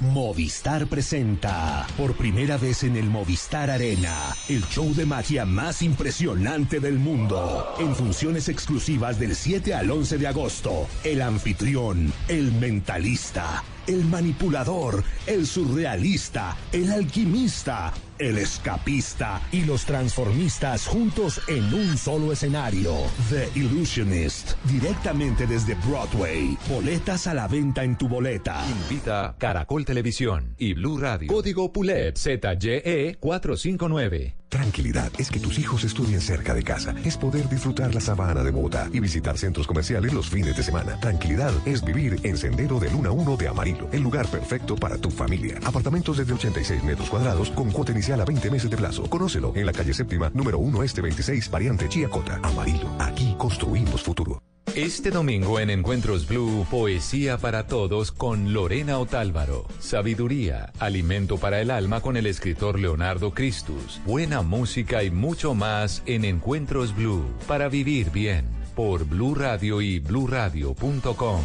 Movistar 0.01 0.86
presenta 0.86 1.85
por 1.97 2.15
primera 2.15 2.57
vez 2.57 2.85
en 2.85 2.97
el 2.97 3.07
Movistar 3.07 3.68
Arena 3.68 4.15
el 4.49 4.65
show 4.68 4.94
de 4.94 5.05
magia 5.05 5.44
más 5.44 5.83
impresionante 5.83 6.78
del 6.78 7.01
mundo. 7.01 7.75
En 7.81 7.97
funciones 7.97 8.49
exclusivas 8.49 9.18
del 9.18 9.35
7 9.35 9.75
al 9.75 9.91
11 9.91 10.18
de 10.18 10.28
agosto, 10.28 10.86
el 11.02 11.20
anfitrión, 11.20 12.12
el 12.28 12.52
mentalista. 12.52 13.65
el 13.89 14.05
manipulador, 14.05 15.02
el 15.27 15.47
surrealista, 15.47 16.57
el 16.73 16.93
alquimista, 16.93 17.93
el 18.18 18.36
escapista 18.36 19.41
y 19.51 19.65
los 19.65 19.86
transformistas 19.86 20.86
juntos 20.86 21.41
en 21.49 21.73
un 21.73 21.97
solo 21.97 22.33
escenario. 22.33 22.94
The 23.31 23.49
Illusionist, 23.55 24.52
directamente 24.65 25.47
desde 25.47 25.75
Broadway. 25.75 26.59
Boletas 26.68 27.27
a 27.28 27.35
la 27.35 27.49
venta 27.49 27.83
en 27.83 27.97
tu 27.97 28.09
boleta. 28.09 28.62
Invita 28.83 29.35
Caracol 29.39 29.86
Televisión 29.89 30.55
y 30.58 30.75
Blue 30.75 30.99
Radio. 30.99 31.28
Código 31.28 31.73
PULEP 31.73 32.15
ZYE 32.15 33.17
459. 33.18 34.36
Tranquilidad 34.50 35.10
es 35.18 35.31
que 35.31 35.41
tus 35.41 35.58
hijos 35.58 35.83
estudien 35.83 36.20
cerca 36.20 36.52
de 36.52 36.62
casa. 36.62 36.94
Es 37.07 37.17
poder 37.17 37.49
disfrutar 37.49 37.94
la 37.94 38.02
sabana 38.02 38.42
de 38.42 38.50
Bogotá 38.50 38.91
y 38.92 39.00
visitar 39.00 39.39
centros 39.39 39.67
comerciales 39.67 40.12
los 40.12 40.28
fines 40.28 40.55
de 40.58 40.62
semana. 40.62 41.00
Tranquilidad 41.00 41.55
es 41.67 41.83
vivir 41.83 42.20
en 42.23 42.36
Sendero 42.36 42.78
del 42.78 42.94
1 42.94 43.08
a 43.08 43.12
1 43.12 43.36
de 43.39 43.49
Amarillo, 43.49 43.89
el 43.91 44.02
lugar 44.02 44.26
perfecto 44.26 44.76
para 44.76 44.99
tu 44.99 45.10
familia. 45.10 45.58
Apartamentos 45.65 46.18
desde 46.18 46.34
86 46.34 46.84
metros 46.84 47.08
cuadrados 47.08 47.49
con 47.52 47.70
cuota 47.70 47.92
inicial 47.92 48.20
a 48.20 48.26
20 48.26 48.50
meses 48.50 48.68
de 48.68 48.76
plazo. 48.76 49.08
Conócelo 49.08 49.55
en 49.57 49.65
la 49.65 49.73
calle 49.73 49.94
séptima, 49.94 50.31
número 50.34 50.58
1 50.58 50.83
este 50.83 51.00
26, 51.00 51.50
variante 51.50 51.89
Chiacota. 51.89 52.39
Amarillo, 52.42 52.91
aquí 52.99 53.34
construimos 53.39 54.02
futuro. 54.02 54.42
Este 54.74 55.10
domingo 55.10 55.60
en 55.60 55.70
Encuentros 55.70 56.26
Blue, 56.28 56.66
poesía 56.70 57.38
para 57.38 57.66
todos 57.66 58.12
con 58.12 58.52
Lorena 58.52 58.98
Otálvaro. 58.98 59.66
Sabiduría, 59.80 60.72
alimento 60.78 61.38
para 61.38 61.60
el 61.60 61.70
alma 61.70 62.00
con 62.00 62.16
el 62.16 62.26
escritor 62.26 62.78
Leonardo 62.78 63.32
Cristus. 63.32 64.00
Buena 64.05 64.42
música 64.42 65.02
y 65.02 65.10
mucho 65.10 65.55
más 65.55 66.02
en 66.06 66.24
Encuentros 66.24 66.94
Blue. 66.94 67.24
Para 67.47 67.68
vivir 67.68 68.10
bien, 68.10 68.47
por 68.76 69.05
Blue 69.05 69.34
Radio 69.34 69.80
y 69.80 69.98
bluradio.com. 69.98 71.40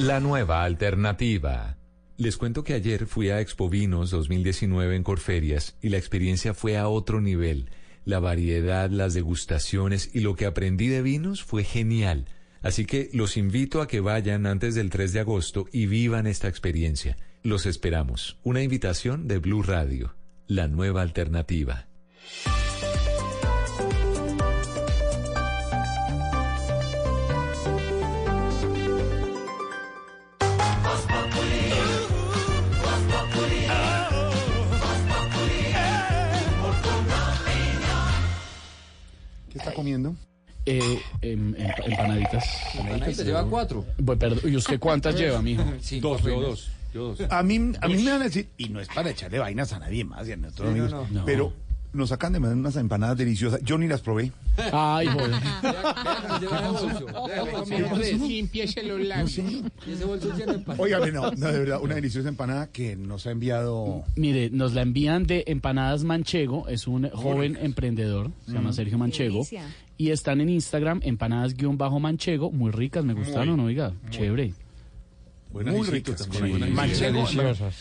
La 0.00 0.20
nueva 0.20 0.64
alternativa. 0.64 1.76
Les 2.16 2.36
cuento 2.36 2.64
que 2.64 2.74
ayer 2.74 3.06
fui 3.06 3.30
a 3.30 3.40
Expo 3.40 3.68
Vinos 3.68 4.10
2019 4.10 4.96
en 4.96 5.02
Corferias 5.02 5.76
y 5.80 5.88
la 5.88 5.98
experiencia 5.98 6.52
fue 6.52 6.76
a 6.76 6.88
otro 6.88 7.20
nivel 7.20 7.70
la 8.04 8.20
variedad, 8.20 8.90
las 8.90 9.14
degustaciones 9.14 10.10
y 10.14 10.20
lo 10.20 10.36
que 10.36 10.46
aprendí 10.46 10.88
de 10.88 11.02
vinos 11.02 11.42
fue 11.42 11.64
genial. 11.64 12.26
Así 12.62 12.86
que 12.86 13.10
los 13.12 13.36
invito 13.36 13.82
a 13.82 13.88
que 13.88 14.00
vayan 14.00 14.46
antes 14.46 14.74
del 14.74 14.90
3 14.90 15.12
de 15.12 15.20
agosto 15.20 15.66
y 15.72 15.86
vivan 15.86 16.26
esta 16.26 16.48
experiencia. 16.48 17.16
Los 17.42 17.66
esperamos. 17.66 18.38
Una 18.42 18.62
invitación 18.62 19.28
de 19.28 19.38
Blue 19.38 19.62
Radio, 19.62 20.14
la 20.46 20.66
nueva 20.66 21.02
alternativa. 21.02 21.88
Está 39.64 39.74
comiendo? 39.74 40.14
Eh, 40.66 40.98
em, 41.22 41.54
em- 41.56 41.72
empanaditas. 41.86 42.44
Empanaditas, 42.74 43.26
lleva 43.26 43.46
cuatro. 43.48 43.84
Bueno, 43.98 44.18
perdón, 44.18 44.40
¿Y 44.52 44.56
usted 44.56 44.78
cuántas 44.78 45.14
lleva, 45.14 45.40
mijo? 45.42 45.62
Dos, 46.00 46.22
yo 46.22 46.40
dos. 46.40 46.70
Yo 46.92 47.14
dos. 47.14 47.20
A 47.30 47.42
mí, 47.42 47.72
a 47.80 47.88
mí 47.88 47.96
me 48.02 48.10
van 48.12 48.20
a 48.22 48.24
decir, 48.24 48.48
y 48.56 48.68
no 48.68 48.80
es 48.80 48.88
para 48.88 49.10
echarle 49.10 49.38
vainas 49.38 49.72
a 49.72 49.78
nadie 49.78 50.04
más 50.04 50.26
y 50.28 50.32
a 50.32 50.36
nuestros 50.36 50.72
Sí, 50.72 50.78
no, 50.78 50.84
amigos, 50.84 51.10
no. 51.10 51.24
pero 51.24 51.52
nos 51.94 52.12
acaban 52.12 52.34
de 52.34 52.40
mandar 52.40 52.58
unas 52.58 52.76
empanadas 52.76 53.16
deliciosas. 53.16 53.60
Yo 53.62 53.78
ni 53.78 53.88
las 53.88 54.00
probé. 54.02 54.32
Ay, 54.72 55.06
joder. 55.06 55.30
Limpiese 58.20 58.82
los 58.82 59.00
labios. 59.00 59.40
Óigame, 60.78 61.12
no, 61.12 61.30
no, 61.30 61.46
de 61.46 61.58
verdad, 61.58 61.80
una 61.80 61.94
deliciosa 61.94 62.28
empanada 62.28 62.70
que 62.70 62.96
nos 62.96 63.26
ha 63.26 63.30
enviado. 63.30 64.04
Mire, 64.16 64.50
nos 64.50 64.74
la 64.74 64.82
envían 64.82 65.24
de 65.24 65.44
Empanadas 65.46 66.04
Manchego, 66.04 66.68
es 66.68 66.86
un 66.86 67.08
joven 67.10 67.56
emprendedor, 67.60 68.30
se 68.46 68.52
llama. 68.52 68.72
Sergio 68.72 68.98
Manchego, 68.98 69.46
y 69.96 70.10
están 70.10 70.40
en 70.40 70.48
Instagram, 70.48 71.00
empanadas-manchego, 71.04 72.50
muy 72.50 72.72
ricas, 72.72 73.04
me 73.04 73.14
gustaron, 73.14 73.60
oiga, 73.60 73.92
chévere. 74.10 74.52
Muy 75.62 75.86
ricas. 75.88 76.28
Manchego, 76.72 77.26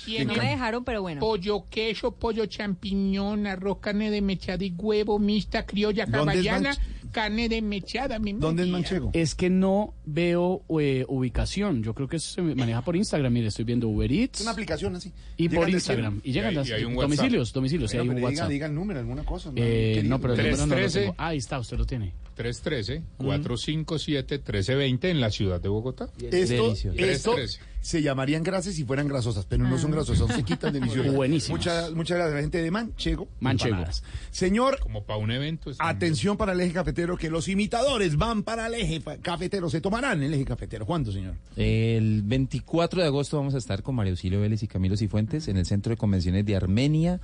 Tiene 0.05 0.25
No 0.25 0.41
me 0.41 0.49
dejaron, 0.49 0.83
pero 0.83 1.01
bueno. 1.01 1.19
Pollo, 1.19 1.65
queso, 1.69 2.11
pollo 2.15 2.45
champiñón, 2.45 3.47
arroz, 3.47 3.79
carne 3.79 4.11
de 4.11 4.21
mechada 4.21 4.63
y 4.63 4.73
huevo, 4.77 5.17
mixta, 5.19 5.65
criolla, 5.65 6.05
¿Dónde 6.05 6.33
es 6.33 6.47
hawaiana, 6.47 6.73
Manch- 6.75 6.79
carne 7.13 7.47
de 7.47 7.61
mechada. 7.61 8.19
mi 8.19 8.33
María. 8.33 8.83
Es 9.13 9.35
que 9.35 9.49
no 9.49 9.93
veo 10.05 10.63
eh, 10.81 11.05
ubicación. 11.07 11.81
Yo 11.83 11.93
creo 11.93 12.09
que 12.09 12.17
eso 12.17 12.33
se 12.33 12.41
maneja 12.41 12.81
por 12.81 12.97
Instagram. 12.97 13.31
Mire, 13.31 13.47
estoy 13.47 13.63
viendo 13.63 13.87
Uber 13.87 14.11
Eats. 14.11 14.39
Es 14.39 14.45
una 14.45 14.51
aplicación 14.51 14.95
así. 14.97 15.13
Y 15.37 15.43
Llegan 15.47 15.59
por 15.61 15.69
Instagram. 15.69 16.19
Y 16.23 16.31
llegan 16.33 16.47
Y 16.47 16.49
hay- 16.49 16.55
las 16.55 16.67
y 16.69 16.73
hay 16.73 16.83
un 16.83 16.95
WhatsApp. 16.95 17.09
domicilios, 17.17 17.53
domicilios, 17.53 17.91
Bueno, 17.91 18.03
hay 18.03 18.09
un 18.09 18.15
diga, 18.15 18.27
WhatsApp. 18.27 18.49
diga 18.49 18.65
el 18.67 18.75
número, 18.75 18.99
alguna 18.99 19.23
cosa. 19.23 19.49
¿no? 19.51 19.55
Eh, 19.57 20.01
no, 20.03 20.19
pero 20.19 20.33
el 20.33 20.39
número 20.39 20.57
no 20.57 20.65
lo 20.65 20.75
313. 20.75 20.99
tengo. 20.99 21.15
Ah, 21.17 21.27
ahí 21.27 21.37
está, 21.37 21.59
usted 21.59 21.77
lo 21.77 21.85
tiene. 21.85 22.11
313-457-1320 22.35 25.09
en 25.09 25.21
la 25.21 25.29
ciudad 25.31 25.61
de 25.61 25.69
Bogotá. 25.69 26.09
Esto, 26.31 26.73
esto 26.73 26.93
313. 26.95 27.59
Se 27.83 28.01
llamarían 28.01 28.43
grasas 28.43 28.75
si 28.75 28.85
fueran 28.85 29.09
grasosas, 29.09 29.45
pero 29.45 29.65
no 29.65 29.77
son 29.77 29.91
grasosas, 29.91 30.33
se 30.33 30.43
quitan 30.45 30.71
deliciosas. 30.71 31.13
Buenísimas. 31.13 31.59
Muchas, 31.59 31.91
muchas 31.91 32.15
gracias 32.17 32.31
a 32.33 32.35
la 32.37 32.41
gente 32.41 32.61
de 32.61 32.71
Manchego. 32.71 33.27
Manchego. 33.41 33.75
Empanadas. 33.75 34.03
Señor, 34.31 34.79
Como 34.79 35.03
para 35.03 35.19
un 35.19 35.31
evento. 35.31 35.69
atención 35.79 36.37
para 36.37 36.53
el 36.53 36.61
eje 36.61 36.71
cafetero, 36.71 37.17
que 37.17 37.29
los 37.29 37.49
imitadores 37.49 38.15
van 38.15 38.43
para 38.43 38.67
el 38.67 38.75
eje 38.75 39.01
cafetero, 39.21 39.69
se 39.69 39.81
tomarán 39.81 40.23
el 40.23 40.33
eje 40.33 40.45
cafetero. 40.45 40.85
¿Cuándo, 40.85 41.11
señor? 41.11 41.35
El 41.57 42.21
24 42.23 43.01
de 43.01 43.07
agosto 43.07 43.35
vamos 43.35 43.53
a 43.53 43.57
estar 43.57 43.83
con 43.83 43.95
María 43.95 44.11
Auxilio 44.11 44.39
Vélez 44.39 44.63
y 44.63 44.67
Camilo 44.67 44.95
Cifuentes 44.95 45.49
en 45.49 45.57
el 45.57 45.65
Centro 45.65 45.89
de 45.89 45.97
Convenciones 45.97 46.45
de 46.45 46.55
Armenia, 46.55 47.19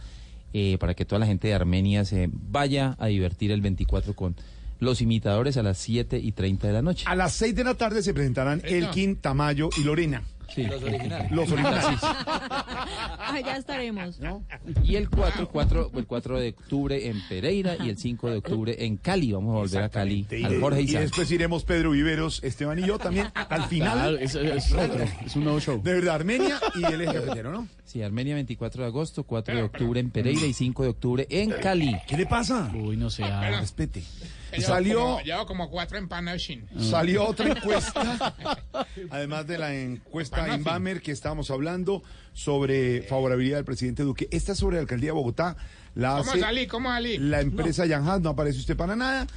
eh, 0.54 0.78
para 0.78 0.94
que 0.94 1.06
toda 1.06 1.20
la 1.20 1.26
gente 1.26 1.48
de 1.48 1.54
Armenia 1.54 2.04
se 2.04 2.30
vaya 2.34 2.98
a 3.00 3.08
divertir 3.08 3.52
el 3.54 3.62
24 3.62 4.14
con 4.14 4.36
los 4.82 5.02
imitadores 5.02 5.56
a 5.56 5.64
las 5.64 5.78
7 5.78 6.20
y 6.20 6.34
30 6.34 6.68
de 6.68 6.74
la 6.74 6.82
noche. 6.82 7.06
A 7.08 7.16
las 7.16 7.32
6 7.34 7.56
de 7.56 7.64
la 7.64 7.76
tarde 7.76 8.04
se 8.04 8.14
presentarán 8.14 8.62
Elkin, 8.66 9.16
Tamayo 9.16 9.70
y 9.78 9.84
Lorena. 9.84 10.22
Sí. 10.54 10.64
Los 10.64 10.82
originales. 10.84 11.32
Los 11.32 11.52
originales. 11.52 12.00
Allá 13.20 13.58
estaremos. 13.58 14.20
Y 14.84 14.96
el 14.96 15.10
4, 15.10 15.48
4, 15.50 15.92
el 15.96 16.06
4 16.08 16.40
de 16.40 16.50
octubre 16.50 17.08
en 17.08 17.22
Pereira 17.28 17.76
y 17.80 17.90
el 17.90 17.98
5 17.98 18.30
de 18.32 18.38
octubre 18.38 18.76
en 18.86 18.98
Cali. 18.98 19.32
Vamos 19.32 19.52
a 19.56 19.60
volver 19.60 19.84
a 19.84 19.90
Cali, 19.90 20.26
Y, 20.32 20.44
al 20.44 20.60
Jorge 20.60 20.82
y 20.82 20.86
Isaac. 20.86 21.02
después 21.04 21.32
iremos 21.32 21.64
Pedro 21.64 21.92
Viveros, 21.92 22.44
Esteban 22.44 22.80
y 22.80 22.86
yo 22.88 22.98
también 22.98 23.28
al 23.34 23.64
final. 23.66 23.98
Claro, 24.00 24.18
es- 24.18 24.36
es 24.36 24.72
otro, 24.74 25.04
es 25.26 25.36
un 25.36 25.44
nuevo 25.44 25.60
show. 25.60 25.82
De 25.82 25.94
verdad, 25.94 26.16
Armenia 26.16 26.60
y 26.76 26.84
el 26.84 27.02
eje 27.02 27.14
cafetero, 27.14 27.52
¿no? 27.52 27.68
Sí, 27.86 28.02
Armenia 28.04 28.36
24 28.36 28.84
de 28.84 28.88
agosto, 28.88 29.24
4 29.24 29.56
de 29.56 29.64
octubre 29.64 30.00
en 30.00 30.12
Pereira 30.12 30.46
y 30.46 30.54
5 30.54 30.84
de 30.84 30.90
octubre 30.90 31.28
en 31.30 31.52
Cali. 31.52 31.96
¿Qué 32.08 32.18
le 32.18 32.26
pasa? 32.26 32.72
Uy, 32.74 32.98
no 32.98 33.10
sé. 33.10 33.24
ah, 33.24 33.60
Respete. 33.60 34.04
Llevo 34.52 34.64
Salió, 34.64 35.00
como- 35.00 35.22
Llevo 35.22 35.46
como 35.46 35.70
cuatro 35.70 35.98
empanadas 36.00 36.42
sin. 36.44 36.66
salió 36.80 37.26
otra 37.28 37.50
encuesta, 37.52 38.36
además 39.12 39.46
de 39.46 39.58
la 39.60 39.74
encuesta 39.76 40.39
en 40.48 40.64
Bamer 40.64 41.02
que 41.02 41.12
estábamos 41.12 41.52
hablando 41.52 42.04
sobre 42.34 43.04
favorabilidad 43.04 43.58
del 43.58 43.66
presidente 43.66 44.04
Duque. 44.04 44.28
Esta 44.32 44.54
es 44.54 44.58
sobre 44.58 44.76
la 44.76 44.82
alcaldía 44.82 45.10
de 45.10 45.14
Bogotá. 45.14 45.58
La 45.96 46.18
¿Cómo 46.18 46.32
hace 46.32 46.40
salí? 46.40 46.68
¿Cómo 46.68 46.90
salí? 46.90 47.18
la 47.18 47.42
empresa 47.42 47.86
Yanhas, 47.86 48.22
no 48.22 48.30
aparece 48.30 48.60
usted 48.60 48.78
para 48.78 48.96
nada. 48.96 49.28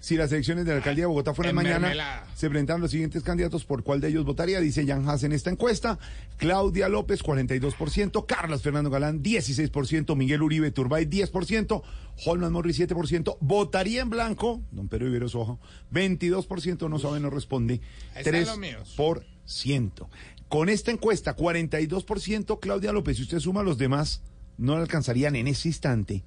Si 0.00 0.16
las 0.16 0.32
elecciones 0.32 0.64
de 0.64 0.70
la 0.70 0.78
alcaldía 0.78 1.02
de 1.02 1.08
Bogotá 1.08 1.34
fueran 1.34 1.54
mañana, 1.54 1.78
mermelada. 1.80 2.26
se 2.34 2.48
presentan 2.48 2.80
los 2.80 2.90
siguientes 2.90 3.22
candidatos 3.22 3.66
por 3.66 3.82
cuál 3.82 4.00
de 4.00 4.08
ellos 4.08 4.24
votaría, 4.24 4.58
dice 4.58 4.86
Jan 4.86 5.06
Haas 5.06 5.24
en 5.24 5.32
esta 5.32 5.50
encuesta. 5.50 5.98
Claudia 6.38 6.88
López, 6.88 7.22
42%, 7.22 8.24
Carlos 8.24 8.62
Fernando 8.62 8.88
Galán, 8.88 9.22
16%, 9.22 10.16
Miguel 10.16 10.40
Uribe 10.40 10.70
Turbay, 10.70 11.04
10%, 11.04 11.82
Holman 12.24 12.50
Morris, 12.50 12.80
7%, 12.80 13.36
votaría 13.40 14.00
en 14.00 14.08
blanco, 14.08 14.62
don 14.70 14.88
Pedro 14.88 15.04
Viveros 15.04 15.34
Ojo, 15.34 15.60
22%, 15.92 16.88
no 16.88 16.98
sabe, 16.98 17.20
no 17.20 17.28
responde, 17.28 17.82
Ahí 18.14 18.22
están 18.24 18.40
los 18.40 18.58
míos. 18.58 18.94
3%. 18.96 20.08
Con 20.50 20.68
esta 20.68 20.90
encuesta, 20.90 21.36
42% 21.36 22.58
Claudia 22.58 22.92
López, 22.92 23.16
si 23.16 23.22
usted 23.22 23.38
suma 23.38 23.60
a 23.60 23.62
los 23.62 23.78
demás, 23.78 24.20
no 24.58 24.74
le 24.74 24.82
alcanzarían 24.82 25.36
en 25.36 25.46
ese 25.46 25.68
instante. 25.68 26.24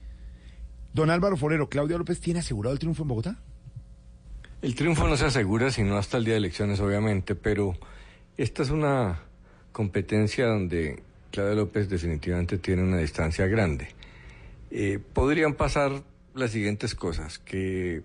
Don 0.93 1.09
Álvaro 1.09 1.35
Forero, 1.35 1.67
¿Claudia 1.67 1.97
López 1.97 2.21
tiene 2.21 2.39
asegurado 2.39 2.71
el 2.71 2.79
triunfo 2.79 3.01
en 3.01 3.09
Bogotá? 3.09 3.37
El 4.61 4.75
triunfo 4.75 5.09
no 5.09 5.17
se 5.17 5.25
asegura 5.25 5.71
sino 5.71 5.97
hasta 5.97 6.15
el 6.15 6.23
día 6.23 6.35
de 6.35 6.37
elecciones, 6.37 6.79
obviamente, 6.79 7.35
pero 7.35 7.75
esta 8.37 8.63
es 8.63 8.69
una 8.69 9.19
competencia 9.73 10.47
donde 10.47 11.03
Claudia 11.29 11.55
López 11.55 11.89
definitivamente 11.89 12.57
tiene 12.57 12.81
una 12.81 12.99
distancia 12.99 13.45
grande. 13.47 13.89
Eh, 14.71 14.99
podrían 15.11 15.55
pasar 15.55 16.01
las 16.33 16.51
siguientes 16.51 16.95
cosas, 16.95 17.39
que 17.39 18.03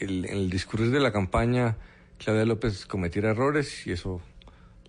en 0.00 0.24
el 0.24 0.50
discurso 0.50 0.90
de 0.90 0.98
la 0.98 1.12
campaña 1.12 1.76
Claudia 2.18 2.44
López 2.44 2.86
cometiera 2.86 3.30
errores 3.30 3.86
y 3.86 3.92
eso 3.92 4.20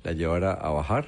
la 0.04 0.12
llevara 0.12 0.54
a 0.54 0.70
bajar. 0.70 1.08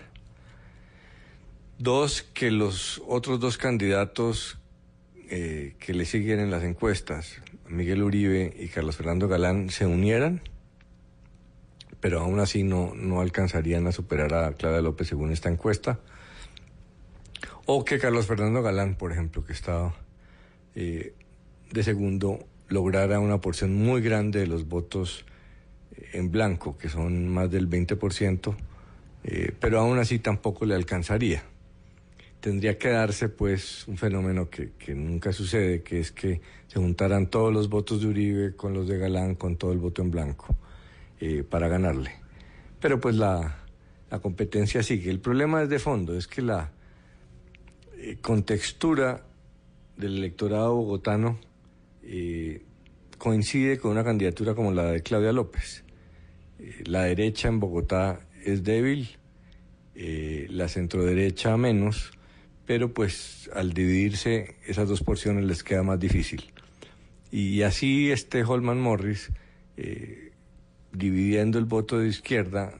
Dos, 1.77 2.23
que 2.23 2.51
los 2.51 3.01
otros 3.07 3.39
dos 3.39 3.57
candidatos 3.57 4.57
eh, 5.29 5.75
que 5.79 5.93
le 5.93 6.05
siguen 6.05 6.39
en 6.39 6.51
las 6.51 6.63
encuestas, 6.63 7.41
Miguel 7.67 8.03
Uribe 8.03 8.55
y 8.57 8.67
Carlos 8.69 8.95
Fernando 8.95 9.27
Galán, 9.27 9.69
se 9.69 9.85
unieran, 9.85 10.41
pero 11.99 12.21
aún 12.21 12.39
así 12.39 12.63
no, 12.63 12.93
no 12.95 13.21
alcanzarían 13.21 13.87
a 13.87 13.91
superar 13.91 14.33
a 14.33 14.53
Claudia 14.53 14.81
López 14.81 15.07
según 15.07 15.31
esta 15.31 15.49
encuesta. 15.49 15.99
O 17.65 17.83
que 17.83 17.97
Carlos 17.97 18.27
Fernando 18.27 18.61
Galán, 18.61 18.95
por 18.95 19.11
ejemplo, 19.11 19.43
que 19.43 19.53
estaba 19.53 19.95
eh, 20.75 21.13
de 21.71 21.83
segundo, 21.83 22.45
lograra 22.67 23.19
una 23.19 23.41
porción 23.41 23.73
muy 23.73 24.01
grande 24.01 24.39
de 24.39 24.47
los 24.47 24.67
votos 24.67 25.25
eh, 25.95 26.09
en 26.13 26.31
blanco, 26.31 26.77
que 26.77 26.89
son 26.89 27.27
más 27.27 27.49
del 27.49 27.69
20%, 27.69 28.55
eh, 29.27 29.51
pero 29.59 29.79
aún 29.79 29.97
así 29.97 30.19
tampoco 30.19 30.65
le 30.65 30.75
alcanzaría. 30.75 31.43
Tendría 32.39 32.77
que 32.77 32.89
darse 32.89 33.27
pues 33.27 33.87
un 33.87 33.97
fenómeno 33.97 34.51
que, 34.51 34.71
nunca 34.93 35.33
sucede, 35.33 35.81
que 35.81 35.99
es 35.99 36.11
que 36.11 36.41
se 36.67 36.79
juntaran 36.79 37.31
todos 37.31 37.51
los 37.51 37.67
votos 37.67 38.01
de 38.01 38.07
Uribe 38.07 38.55
con 38.55 38.73
los 38.73 38.87
de 38.87 38.99
Galán, 38.99 39.33
con 39.33 39.57
todo 39.57 39.71
el 39.71 39.79
voto 39.79 40.03
en 40.03 40.11
blanco, 40.11 40.55
eh, 41.19 41.43
para 41.43 41.67
ganarle. 41.67 42.11
Pero 42.79 42.99
pues 42.99 43.15
la, 43.15 43.63
la 44.11 44.19
competencia 44.19 44.83
sigue. 44.83 45.09
El 45.09 45.19
problema 45.19 45.63
es 45.63 45.69
de 45.69 45.79
fondo, 45.79 46.15
es 46.15 46.27
que 46.27 46.43
la 46.43 46.71
eh, 47.97 48.17
contextura 48.21 49.23
del 49.97 50.17
electorado 50.17 50.75
bogotano 50.75 51.39
coincide 53.17 53.79
con 53.79 53.89
una 53.89 54.03
candidatura 54.03 54.53
como 54.53 54.71
la 54.71 54.83
de 54.91 55.01
Claudia 55.01 55.31
López. 55.31 55.83
La 56.83 57.03
derecha 57.03 57.47
en 57.47 57.59
Bogotá 57.59 58.24
es 58.45 58.63
débil, 58.63 59.17
eh, 59.95 60.47
la 60.49 60.67
centroderecha 60.67 61.57
menos, 61.57 62.11
pero 62.65 62.93
pues 62.93 63.49
al 63.53 63.73
dividirse 63.73 64.55
esas 64.65 64.87
dos 64.87 65.01
porciones 65.01 65.45
les 65.45 65.63
queda 65.63 65.83
más 65.83 65.99
difícil. 65.99 66.53
Y 67.31 67.63
así 67.63 68.11
este 68.11 68.43
Holman 68.43 68.79
Morris, 68.79 69.31
eh, 69.77 70.31
dividiendo 70.93 71.59
el 71.59 71.65
voto 71.65 71.99
de 71.99 72.07
izquierda, 72.07 72.79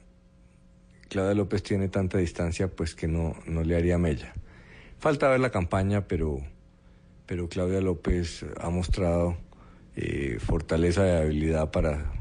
Claudia 1.09 1.33
López 1.33 1.63
tiene 1.63 1.89
tanta 1.89 2.17
distancia 2.17 2.67
pues 2.67 2.95
que 2.95 3.07
no, 3.07 3.35
no 3.45 3.63
le 3.63 3.75
haría 3.75 3.97
mella. 3.97 4.33
Falta 4.99 5.29
ver 5.29 5.39
la 5.39 5.51
campaña, 5.51 6.07
pero, 6.07 6.39
pero 7.25 7.49
Claudia 7.49 7.81
López 7.81 8.45
ha 8.59 8.69
mostrado 8.69 9.37
eh, 9.95 10.37
fortaleza 10.39 11.05
y 11.07 11.11
habilidad 11.11 11.71
para 11.71 12.14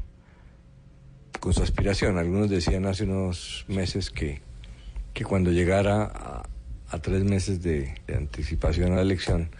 con 1.45 1.53
su 1.53 1.61
aspiración. 1.61 2.17
Algunos 2.17 2.49
decían 2.49 2.87
hace 2.87 3.03
unos 3.03 3.65
meses 3.67 4.09
que, 4.09 4.41
que 5.13 5.23
cuando 5.23 5.51
llegara 5.51 6.05
a, 6.05 6.49
a 6.89 6.99
tres 6.99 7.23
meses 7.23 7.61
de, 7.61 7.93
de 8.07 8.15
anticipación 8.15 8.93
a 8.93 8.95
la 8.95 9.03
elección 9.03 9.51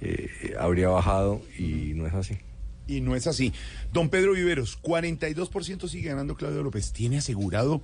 eh, 0.00 0.28
habría 0.58 0.88
bajado 0.88 1.40
y 1.56 1.92
no 1.94 2.08
es 2.08 2.14
así. 2.14 2.38
Y 2.88 3.02
no 3.02 3.14
es 3.14 3.28
así. 3.28 3.52
Don 3.92 4.08
Pedro 4.08 4.32
Viveros, 4.32 4.82
42% 4.82 5.86
sigue 5.86 6.08
ganando 6.08 6.34
Claudia 6.34 6.60
López. 6.60 6.92
¿Tiene 6.92 7.18
asegurado 7.18 7.82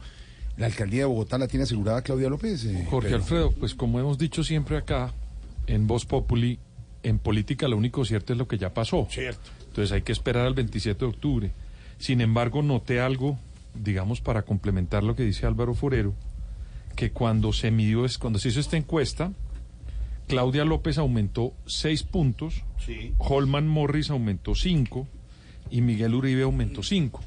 la 0.57 0.66
alcaldía 0.66 1.02
de 1.02 1.07
Bogotá? 1.07 1.39
¿La 1.39 1.47
tiene 1.47 1.62
asegurada 1.62 2.02
Claudia 2.02 2.28
López? 2.28 2.65
eh, 2.65 2.84
Jorge 2.91 3.10
Pedro? 3.10 3.23
Alfredo, 3.23 3.52
pues 3.52 3.76
como 3.76 4.00
hemos 4.00 4.18
dicho 4.18 4.42
siempre 4.42 4.76
acá, 4.78 5.15
en 5.68 5.86
Voz 5.86 6.07
Populi, 6.07 6.58
en 7.05 7.20
política 7.20 7.68
lo 7.68 7.76
único 7.76 8.05
cierto 8.05 8.33
es 8.33 8.39
lo 8.39 8.49
que 8.49 8.58
ya 8.58 8.74
pasó. 8.74 9.07
Cierto. 9.08 9.49
Entonces 9.68 9.92
hay 9.92 10.02
que 10.02 10.10
esperar 10.10 10.44
al 10.44 10.55
27 10.55 10.99
de 10.99 11.07
octubre. 11.07 11.52
Sin 11.99 12.20
embargo, 12.20 12.60
noté 12.62 13.00
algo, 13.00 13.39
digamos, 13.75 14.20
para 14.20 14.43
complementar 14.43 15.03
lo 15.03 15.15
que 15.17 15.23
dice 15.25 15.47
Álvaro 15.47 15.75
Forero, 15.75 16.15
que 16.97 17.11
cuando 17.11 17.53
se 17.53 17.70
midió, 17.70 18.05
es 18.05 18.19
cuando 18.19 18.39
se 18.39 18.49
hizo 18.49 18.61
esta 18.61 18.77
encuesta, 18.77 19.33
Claudia 20.28 20.65
López 20.65 20.99
aumentó 20.99 21.53
seis 21.67 22.03
puntos, 22.03 22.62
Sí. 22.85 23.12
Holman 23.19 23.67
Morris 23.67 24.11
aumentó 24.11 24.55
cinco 24.55 25.07
y 25.70 25.81
Miguel 25.81 26.15
Uribe 26.15 26.43
aumentó 26.43 26.83
cinco. 26.83 27.20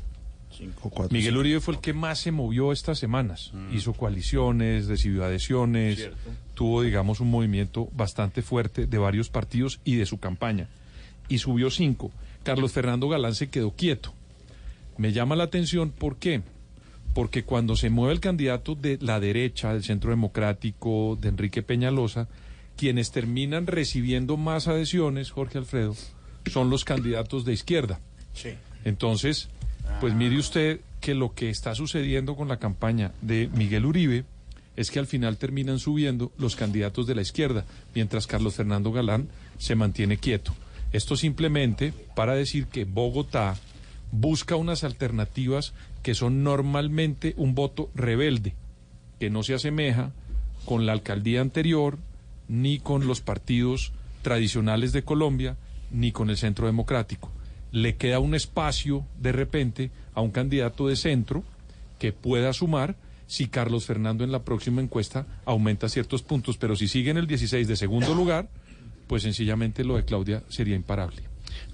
Cinco, 0.52 0.90
cuatro, 0.90 1.14
Miguel 1.14 1.32
cinco. 1.34 1.40
Uribe 1.42 1.60
fue 1.60 1.74
el 1.76 1.80
que 1.82 1.94
más 1.94 2.20
se 2.20 2.32
movió 2.32 2.72
estas 2.72 2.98
semanas. 3.00 3.52
Hizo 3.72 3.94
coaliciones, 3.94 4.88
recibió 4.88 5.24
adhesiones, 5.26 5.98
Cierto. 5.98 6.18
tuvo, 6.54 6.82
digamos, 6.82 7.20
un 7.20 7.30
movimiento 7.30 7.90
bastante 7.94 8.42
fuerte 8.42 8.88
de 8.88 8.98
varios 8.98 9.30
partidos 9.30 9.80
y 9.84 9.96
de 9.96 10.06
su 10.06 10.20
campaña. 10.20 10.68
Y 11.28 11.40
subió 11.40 11.70
cinco. 11.70 12.12
Carlos 12.44 12.72
Fernando 12.72 13.10
Galán 13.10 13.36
se 13.36 13.50
quedó 13.50 13.72
quieto. 13.72 14.14
Me 14.98 15.14
llama 15.14 15.36
la 15.36 15.46
atención, 15.46 15.92
¿por 15.92 16.18
qué? 16.18 16.42
Porque 17.14 17.44
cuando 17.44 17.76
se 17.76 17.90
mueve 17.90 18.14
el 18.14 18.20
candidato 18.20 18.76
de 18.76 18.98
la 19.02 19.20
derecha, 19.20 19.74
del 19.74 19.84
Centro 19.84 20.10
Democrático, 20.10 21.18
de 21.20 21.30
Enrique 21.30 21.64
Peñalosa, 21.64 22.28
quienes 22.76 23.12
terminan 23.12 23.68
recibiendo 23.68 24.38
más 24.38 24.68
adhesiones, 24.68 25.32
Jorge 25.32 25.58
Alfredo, 25.58 25.96
son 26.52 26.70
los 26.70 26.86
candidatos 26.86 27.44
de 27.46 27.54
izquierda. 27.54 28.00
Sí. 28.34 28.52
Entonces, 28.86 29.50
pues 30.00 30.14
mire 30.14 30.38
usted 30.38 30.80
que 31.02 31.16
lo 31.16 31.34
que 31.34 31.50
está 31.50 31.76
sucediendo 31.76 32.36
con 32.36 32.48
la 32.48 32.58
campaña 32.58 33.12
de 33.22 33.50
Miguel 33.54 33.86
Uribe 33.86 34.26
es 34.76 34.92
que 34.92 35.00
al 35.00 35.08
final 35.08 35.38
terminan 35.38 35.80
subiendo 35.80 36.32
los 36.38 36.56
candidatos 36.56 37.08
de 37.08 37.16
la 37.16 37.22
izquierda, 37.22 37.66
mientras 37.96 38.28
Carlos 38.28 38.56
Fernando 38.56 38.92
Galán 38.92 39.28
se 39.58 39.76
mantiene 39.76 40.18
quieto. 40.18 40.54
Esto 40.92 41.18
simplemente 41.18 41.94
para 42.16 42.36
decir 42.36 42.68
que 42.68 42.86
Bogotá 42.86 43.58
busca 44.12 44.56
unas 44.56 44.84
alternativas 44.84 45.74
que 46.04 46.16
son 46.16 46.44
normalmente 46.44 47.34
un 47.38 47.56
voto 47.56 47.90
rebelde, 47.96 48.56
que 49.20 49.30
no 49.30 49.44
se 49.44 49.54
asemeja 49.54 50.12
con 50.66 50.86
la 50.86 50.94
alcaldía 50.94 51.42
anterior, 51.42 51.98
ni 52.48 52.80
con 52.80 53.08
los 53.08 53.22
partidos 53.22 53.94
tradicionales 54.22 54.92
de 54.94 55.04
Colombia, 55.04 55.58
ni 55.92 56.12
con 56.12 56.30
el 56.30 56.38
Centro 56.38 56.68
Democrático. 56.68 57.32
Le 57.72 57.96
queda 57.96 58.20
un 58.20 58.36
espacio 58.36 59.06
de 59.20 59.32
repente 59.32 59.92
a 60.14 60.22
un 60.22 60.32
candidato 60.32 60.88
de 60.88 60.96
centro 60.96 61.44
que 62.00 62.14
pueda 62.14 62.54
sumar 62.54 62.96
si 63.28 63.48
Carlos 63.48 63.86
Fernando 63.86 64.24
en 64.24 64.32
la 64.32 64.44
próxima 64.44 64.82
encuesta 64.82 65.26
aumenta 65.46 65.90
ciertos 65.90 66.24
puntos, 66.24 66.58
pero 66.58 66.76
si 66.76 66.88
sigue 66.88 67.12
en 67.12 67.18
el 67.18 67.28
16 67.28 67.68
de 67.68 67.76
segundo 67.76 68.16
lugar, 68.16 68.50
pues 69.08 69.24
sencillamente 69.24 69.84
lo 69.84 69.98
de 69.98 70.06
Claudia 70.06 70.44
sería 70.48 70.76
imparable. 70.76 71.24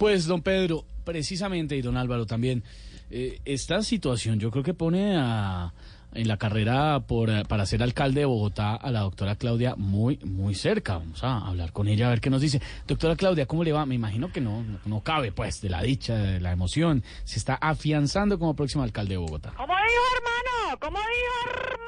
Pues, 0.03 0.27
don 0.27 0.41
Pedro, 0.41 0.83
precisamente, 1.05 1.77
y 1.77 1.81
don 1.81 1.95
Álvaro 1.95 2.25
también, 2.25 2.61
eh, 3.09 3.39
esta 3.45 3.81
situación 3.83 4.37
yo 4.37 4.51
creo 4.51 4.61
que 4.61 4.73
pone 4.73 5.15
a, 5.15 5.71
en 6.13 6.27
la 6.27 6.35
carrera 6.35 6.99
por, 7.07 7.29
eh, 7.29 7.45
para 7.47 7.65
ser 7.65 7.81
alcalde 7.81 8.19
de 8.19 8.25
Bogotá 8.25 8.75
a 8.75 8.91
la 8.91 8.99
doctora 8.99 9.37
Claudia 9.37 9.75
muy, 9.77 10.17
muy 10.25 10.55
cerca. 10.55 10.97
Vamos 10.97 11.23
a 11.23 11.37
hablar 11.37 11.71
con 11.71 11.87
ella 11.87 12.07
a 12.07 12.09
ver 12.09 12.19
qué 12.19 12.29
nos 12.29 12.41
dice. 12.41 12.61
Doctora 12.85 13.15
Claudia, 13.15 13.45
¿cómo 13.45 13.63
le 13.63 13.71
va? 13.71 13.85
Me 13.85 13.95
imagino 13.95 14.29
que 14.29 14.41
no, 14.41 14.61
no, 14.63 14.77
no 14.83 14.99
cabe, 14.99 15.31
pues, 15.31 15.61
de 15.61 15.69
la 15.69 15.81
dicha, 15.81 16.15
de 16.15 16.41
la 16.41 16.51
emoción. 16.51 17.01
Se 17.23 17.39
está 17.39 17.55
afianzando 17.55 18.37
como 18.37 18.57
próximo 18.57 18.83
alcalde 18.83 19.11
de 19.11 19.19
Bogotá. 19.19 19.53
¿Cómo 19.55 19.73
dijo 19.73 20.03
hermano? 20.17 20.79
¿Cómo 20.81 20.97
dijo 20.97 21.61
hermano? 21.61 21.83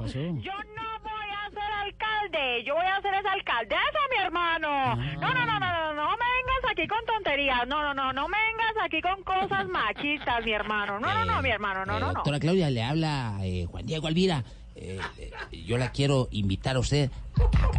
pasó? 0.00 0.18
Yo 0.18 0.52
no 0.76 1.00
voy 1.02 1.30
a 1.30 1.50
ser 1.50 1.72
alcalde, 1.84 2.64
yo 2.64 2.74
voy 2.74 2.86
a 2.86 3.00
ser 3.00 3.14
esa 3.14 3.32
alcaldesa, 3.32 4.00
mi 4.10 4.24
hermano. 4.24 4.96
No, 4.96 5.34
no, 5.34 5.46
no, 5.46 5.60
no, 5.60 5.70
no, 5.70 5.94
no 5.94 6.08
vengas 6.10 6.19
aquí 6.80 6.88
con 6.88 7.04
tonterías. 7.04 7.66
No, 7.68 7.82
no, 7.82 7.94
no, 7.94 8.12
no 8.12 8.28
me 8.28 8.36
vengas 8.38 8.84
aquí 8.84 9.00
con 9.02 9.22
cosas 9.22 9.68
machistas, 9.68 10.44
mi 10.44 10.52
hermano. 10.52 10.98
No, 10.98 11.12
no, 11.12 11.24
no, 11.24 11.42
mi 11.42 11.50
hermano, 11.50 11.84
no, 11.84 11.96
Eh, 11.96 12.00
no, 12.00 12.06
no. 12.08 12.14
Doctora 12.14 12.40
Claudia, 12.40 12.70
le 12.70 12.82
habla 12.82 13.38
eh, 13.42 13.66
Juan 13.70 13.86
Diego 13.86 14.06
Alvira. 14.06 14.42
Eh, 14.76 14.98
eh, 15.18 15.30
yo 15.66 15.76
la 15.76 15.90
quiero 15.92 16.28
invitar 16.30 16.76
a 16.76 16.78
usted 16.78 17.10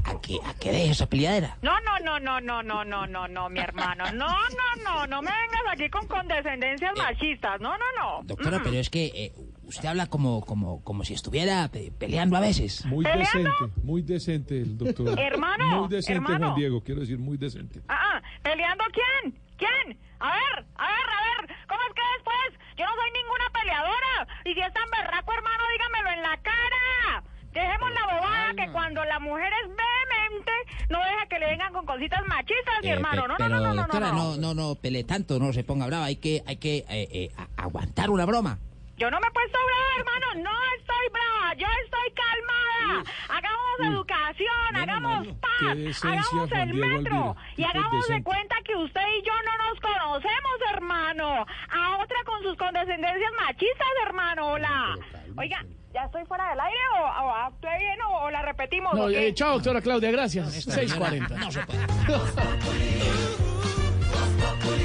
a, 0.06 0.12
a 0.12 0.22
que, 0.22 0.38
a 0.46 0.54
que 0.54 0.72
deje 0.72 0.92
esa 0.92 1.08
peleadera. 1.08 1.58
No, 1.64 1.72
no, 1.82 1.98
no, 2.04 2.20
no, 2.20 2.40
no, 2.42 2.62
no, 2.62 2.86
no, 2.86 3.08
no, 3.08 3.28
no, 3.28 3.50
mi 3.50 3.60
hermano. 3.60 4.04
No, 4.12 4.28
no, 4.28 4.84
no, 4.84 5.08
no 5.08 5.22
me 5.24 5.32
vengas 5.32 5.62
aquí 5.74 5.90
con 5.90 6.06
condescendencias 6.08 6.92
machistas. 6.98 7.60
No, 7.60 7.72
no, 7.78 7.86
no. 7.98 8.20
Doctora, 8.24 8.60
Mm. 8.60 8.64
pero 8.64 8.76
es 8.78 8.90
que 8.92 9.06
eh, 9.16 9.34
usted 9.72 9.90
habla 9.90 10.06
como, 10.08 10.42
como, 10.46 10.84
como 10.84 11.04
si 11.04 11.14
estuviera 11.14 11.68
pe- 11.70 11.92
peleando 11.98 12.38
a 12.38 12.40
veces. 12.40 12.86
Muy 12.86 13.04
¿Peleando? 13.04 13.26
decente, 13.50 13.82
muy 13.84 14.02
decente 14.04 14.58
el 14.62 14.78
doctor. 14.78 15.20
Hermano, 15.20 15.80
Muy 15.82 15.90
decente, 15.90 16.14
hermano. 16.18 16.48
Juan 16.48 16.60
Diego, 16.60 16.82
quiero 16.84 17.02
decir, 17.02 17.18
muy 17.18 17.38
decente. 17.38 17.82
Ah, 17.88 17.98
ah, 18.16 18.22
¿peleando 18.44 18.84
quién? 18.94 19.34
¿Quién? 19.58 19.98
A 20.20 20.30
ver, 20.32 20.66
a 20.76 20.86
ver, 20.88 21.08
a 21.18 21.20
ver, 21.28 21.56
¿cómo 21.68 21.82
es 21.88 21.94
que 21.96 22.02
después? 22.16 22.60
Yo 22.78 22.86
no 22.86 22.92
soy 22.94 23.12
ninguna 23.16 23.48
peleadora. 23.60 24.14
Y 24.46 24.54
si 24.54 24.60
es 24.60 24.74
tan 24.74 24.90
berraco, 24.92 25.34
hermano, 25.34 25.64
dígamelo 25.74 26.10
en 26.18 26.22
la 26.22 26.38
cara. 26.42 27.24
Dejemos 27.54 27.92
la 27.92 28.16
bobada 28.16 28.54
que 28.56 28.72
cuando 28.72 29.04
la 29.04 29.20
mujer 29.20 29.52
es 29.64 29.68
vehemente, 29.70 30.52
no 30.90 31.00
deja 31.00 31.26
que 31.30 31.38
le 31.40 31.48
vengan 31.48 31.74
con 31.74 31.86
cositas 31.86 32.22
machistas, 32.28 32.76
mi 32.82 32.88
Eh, 32.90 32.94
hermano. 32.94 33.24
No, 33.24 33.28
no, 33.30 33.36
pero 33.38 33.50
no, 33.50 33.60
no, 33.62 33.68
no, 33.74 33.82
doctora, 33.82 34.12
no. 34.12 34.36
no, 34.38 34.38
no, 34.38 34.54
no, 34.54 34.76
pele 34.76 35.04
tanto, 35.04 35.38
no 35.38 35.52
se 35.52 35.64
ponga 35.66 35.86
brava. 35.86 36.06
Hay 36.06 36.16
que, 36.16 36.44
hay 36.46 36.56
que 36.58 36.78
eh, 36.90 37.08
eh, 37.12 37.32
aguantar 37.58 38.10
una 38.10 38.26
broma. 38.26 38.58
Yo 39.02 39.10
no 39.10 39.18
me 39.20 39.26
he 39.26 39.32
puesto 39.32 39.58
brava, 39.66 39.96
hermano. 39.98 40.28
No 40.44 40.52
estoy 40.78 41.10
brava. 41.12 41.56
Yo 41.56 41.66
estoy 41.84 42.12
calmada. 42.14 43.04
Hagamos 43.30 43.80
educación, 43.96 44.76
hagamos 44.76 45.28
paz, 45.40 45.76
hagamos 46.06 46.52
el 46.52 46.72
Diego 46.72 46.88
metro. 46.88 47.16
Alvira. 47.16 47.36
Y 47.58 47.64
hagamos 47.64 48.08
de 48.08 48.22
cuenta 48.22 48.58
que 48.64 48.76
usted 48.76 49.02
y 49.02 49.24
yo 49.26 49.34
no 49.44 49.58
nos 49.58 49.80
conocemos, 49.80 50.62
hermano. 50.72 51.48
A 51.72 51.98
otra 51.98 52.24
con 52.26 52.44
sus 52.44 52.56
condescendencias 52.56 53.32
machistas, 53.44 53.88
hermano. 54.06 54.52
Hola. 54.52 54.96
Oiga, 55.36 55.66
¿ya 55.96 56.04
estoy 56.04 56.24
fuera 56.26 56.52
del 56.52 56.60
aire 56.60 56.80
o, 57.00 57.02
o 57.02 57.32
actué 57.38 57.76
bien 57.80 58.00
o, 58.04 58.26
o 58.26 58.30
la 58.30 58.44
repetimos? 58.44 58.94
No, 58.94 59.10
eh, 59.10 59.34
chao, 59.34 59.54
doctora 59.54 59.82
Claudia, 59.82 60.12
gracias. 60.12 60.56
Esta 60.56 60.74
640. 60.74 61.28
señora 61.28 61.66
No 62.08 62.20
se 62.28 63.66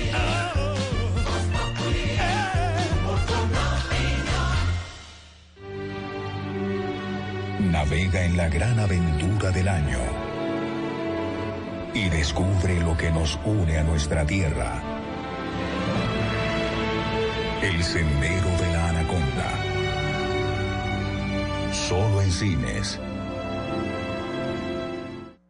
puede. 0.01 0.66
Navega 7.73 8.25
en 8.25 8.37
la 8.37 8.49
gran 8.49 8.79
aventura 8.79 9.51
del 9.51 9.69
año 9.69 9.99
y 11.95 12.09
descubre 12.09 12.79
lo 12.81 12.97
que 12.97 13.11
nos 13.11 13.39
une 13.45 13.79
a 13.79 13.83
nuestra 13.83 14.25
tierra. 14.25 14.83
El 17.63 17.83
Sendero 17.83 18.51
de 18.61 18.73
la 18.73 18.89
Anaconda. 18.91 19.51
Solo 21.73 22.23
en 22.23 22.31
cines. 22.31 23.01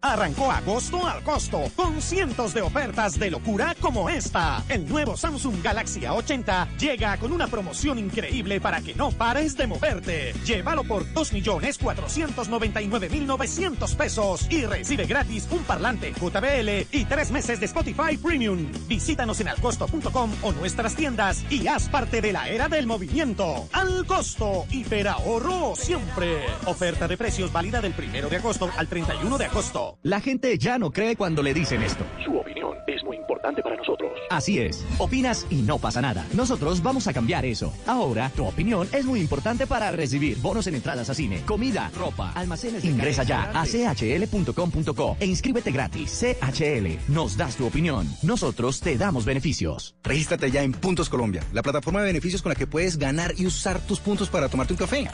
Arrancó 0.06 0.52
agosto 0.52 1.04
al 1.04 1.24
costo, 1.24 1.64
con 1.74 2.00
cientos 2.00 2.54
de 2.54 2.62
ofertas 2.62 3.18
de 3.18 3.28
locura 3.28 3.74
como 3.80 4.08
esta. 4.08 4.62
El 4.68 4.88
nuevo 4.88 5.16
Samsung 5.16 5.60
Galaxy 5.60 6.02
A80 6.02 6.76
llega 6.76 7.16
con 7.16 7.32
una 7.32 7.48
promoción 7.48 7.98
increíble 7.98 8.60
para 8.60 8.82
que 8.82 8.94
no 8.94 9.10
pares 9.10 9.56
de 9.56 9.66
moverte. 9.66 10.32
Llévalo 10.44 10.84
por 10.84 11.12
2.499.900 11.12 13.96
pesos 13.96 14.46
y 14.48 14.64
recibe 14.64 15.06
gratis 15.06 15.48
un 15.50 15.64
parlante 15.64 16.12
JBL 16.12 16.86
y 16.92 17.04
tres 17.06 17.32
meses 17.32 17.58
de 17.58 17.66
Spotify 17.66 18.16
Premium. 18.16 18.70
Visítanos 18.86 19.40
en 19.40 19.48
alcosto.com 19.48 20.30
o 20.42 20.52
nuestras 20.52 20.94
tiendas 20.94 21.42
y 21.50 21.66
haz 21.66 21.88
parte 21.88 22.20
de 22.20 22.32
la 22.32 22.48
era 22.48 22.68
del 22.68 22.86
movimiento. 22.86 23.68
Al 23.72 24.06
costo, 24.06 24.66
hiperahorro 24.70 25.74
siempre. 25.74 26.46
Oferta 26.66 27.08
de 27.08 27.16
precios 27.16 27.52
válida 27.52 27.80
del 27.80 27.92
primero 27.92 28.28
de 28.28 28.36
agosto 28.36 28.70
al 28.76 28.86
31 28.86 29.36
de 29.36 29.46
agosto. 29.46 29.95
La 30.02 30.20
gente 30.20 30.56
ya 30.58 30.78
no 30.78 30.90
cree 30.90 31.16
cuando 31.16 31.42
le 31.42 31.52
dicen 31.52 31.82
esto. 31.82 32.04
Su 32.24 32.36
opinión 32.36 32.76
es 32.86 33.02
muy 33.02 33.16
importante 33.16 33.62
para 33.62 33.76
nosotros. 33.76 34.12
Así 34.30 34.58
es, 34.58 34.84
opinas 34.98 35.46
y 35.50 35.62
no 35.62 35.78
pasa 35.78 36.00
nada. 36.00 36.24
Nosotros 36.34 36.82
vamos 36.82 37.06
a 37.06 37.12
cambiar 37.12 37.44
eso. 37.44 37.72
Ahora, 37.86 38.30
tu 38.30 38.44
opinión 38.46 38.88
es 38.92 39.04
muy 39.04 39.20
importante 39.20 39.66
para 39.66 39.90
recibir 39.90 40.38
bonos 40.38 40.66
en 40.66 40.76
entradas 40.76 41.10
a 41.10 41.14
cine, 41.14 41.42
comida, 41.44 41.90
ropa, 41.96 42.32
almacenes. 42.32 42.82
de 42.82 42.88
Ingresa 42.88 43.24
ya 43.24 43.50
a 43.54 43.64
chl.com.co 43.66 45.16
e 45.18 45.26
inscríbete 45.26 45.70
gratis. 45.72 46.24
CHL, 46.40 47.12
nos 47.12 47.36
das 47.36 47.56
tu 47.56 47.66
opinión. 47.66 48.06
Nosotros 48.22 48.80
te 48.80 48.96
damos 48.96 49.24
beneficios. 49.24 49.94
Regístrate 50.02 50.50
ya 50.50 50.62
en 50.62 50.72
Puntos 50.72 51.08
Colombia, 51.08 51.42
la 51.52 51.62
plataforma 51.62 52.00
de 52.00 52.06
beneficios 52.06 52.42
con 52.42 52.50
la 52.50 52.56
que 52.56 52.66
puedes 52.66 52.96
ganar 52.98 53.34
y 53.36 53.46
usar 53.46 53.80
tus 53.80 54.00
puntos 54.00 54.28
para 54.28 54.48
tomarte 54.48 54.72
un 54.72 54.78
café 54.78 55.08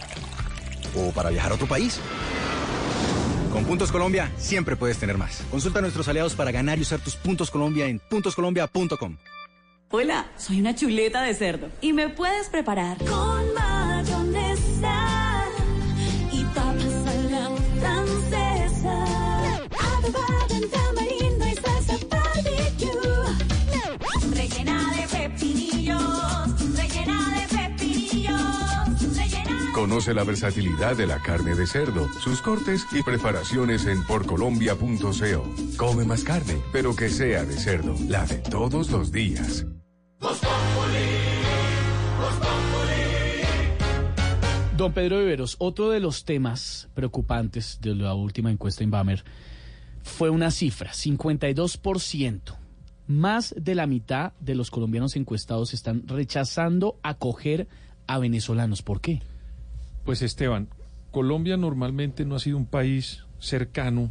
o 0.94 1.10
para 1.12 1.30
viajar 1.30 1.52
a 1.52 1.54
otro 1.54 1.66
país. 1.66 1.98
Con 3.52 3.64
Puntos 3.64 3.92
Colombia 3.92 4.32
siempre 4.38 4.76
puedes 4.76 4.98
tener 4.98 5.18
más. 5.18 5.44
Consulta 5.50 5.80
a 5.80 5.82
nuestros 5.82 6.08
aliados 6.08 6.34
para 6.34 6.50
ganar 6.50 6.78
y 6.78 6.82
usar 6.82 7.00
tus 7.00 7.16
puntos 7.16 7.50
Colombia 7.50 7.86
en 7.86 7.98
puntoscolombia.com. 7.98 9.18
Hola, 9.90 10.30
soy 10.38 10.60
una 10.60 10.74
chuleta 10.74 11.22
de 11.22 11.34
cerdo 11.34 11.68
y 11.82 11.92
me 11.92 12.08
puedes 12.08 12.48
preparar 12.48 12.96
con 13.04 13.52
mayonesa 13.52 13.81
Conoce 29.92 30.14
la 30.14 30.24
versatilidad 30.24 30.96
de 30.96 31.06
la 31.06 31.20
carne 31.20 31.54
de 31.54 31.66
cerdo, 31.66 32.08
sus 32.18 32.40
cortes 32.40 32.86
y 32.92 33.02
preparaciones 33.02 33.84
en 33.84 34.02
porcolombia.co. 34.04 35.54
Come 35.76 36.04
más 36.06 36.24
carne, 36.24 36.62
pero 36.72 36.96
que 36.96 37.10
sea 37.10 37.44
de 37.44 37.52
cerdo, 37.52 37.94
la 38.08 38.24
de 38.24 38.36
todos 38.36 38.90
los 38.90 39.12
días. 39.12 39.66
Don 44.78 44.94
Pedro 44.94 45.18
Viveros, 45.18 45.56
otro 45.58 45.90
de 45.90 46.00
los 46.00 46.24
temas 46.24 46.88
preocupantes 46.94 47.78
de 47.82 47.94
la 47.94 48.14
última 48.14 48.50
encuesta 48.50 48.82
Inbamer 48.82 49.22
fue 50.02 50.30
una 50.30 50.50
cifra, 50.50 50.92
52%. 50.92 52.40
Más 53.08 53.54
de 53.58 53.74
la 53.74 53.86
mitad 53.86 54.32
de 54.40 54.54
los 54.54 54.70
colombianos 54.70 55.16
encuestados 55.16 55.74
están 55.74 56.08
rechazando 56.08 56.98
acoger 57.02 57.68
a 58.06 58.18
venezolanos. 58.18 58.80
¿Por 58.80 59.02
qué? 59.02 59.20
Pues 60.04 60.22
Esteban, 60.22 60.68
Colombia 61.10 61.56
normalmente 61.56 62.24
no 62.24 62.34
ha 62.34 62.40
sido 62.40 62.56
un 62.56 62.66
país 62.66 63.24
cercano 63.38 64.10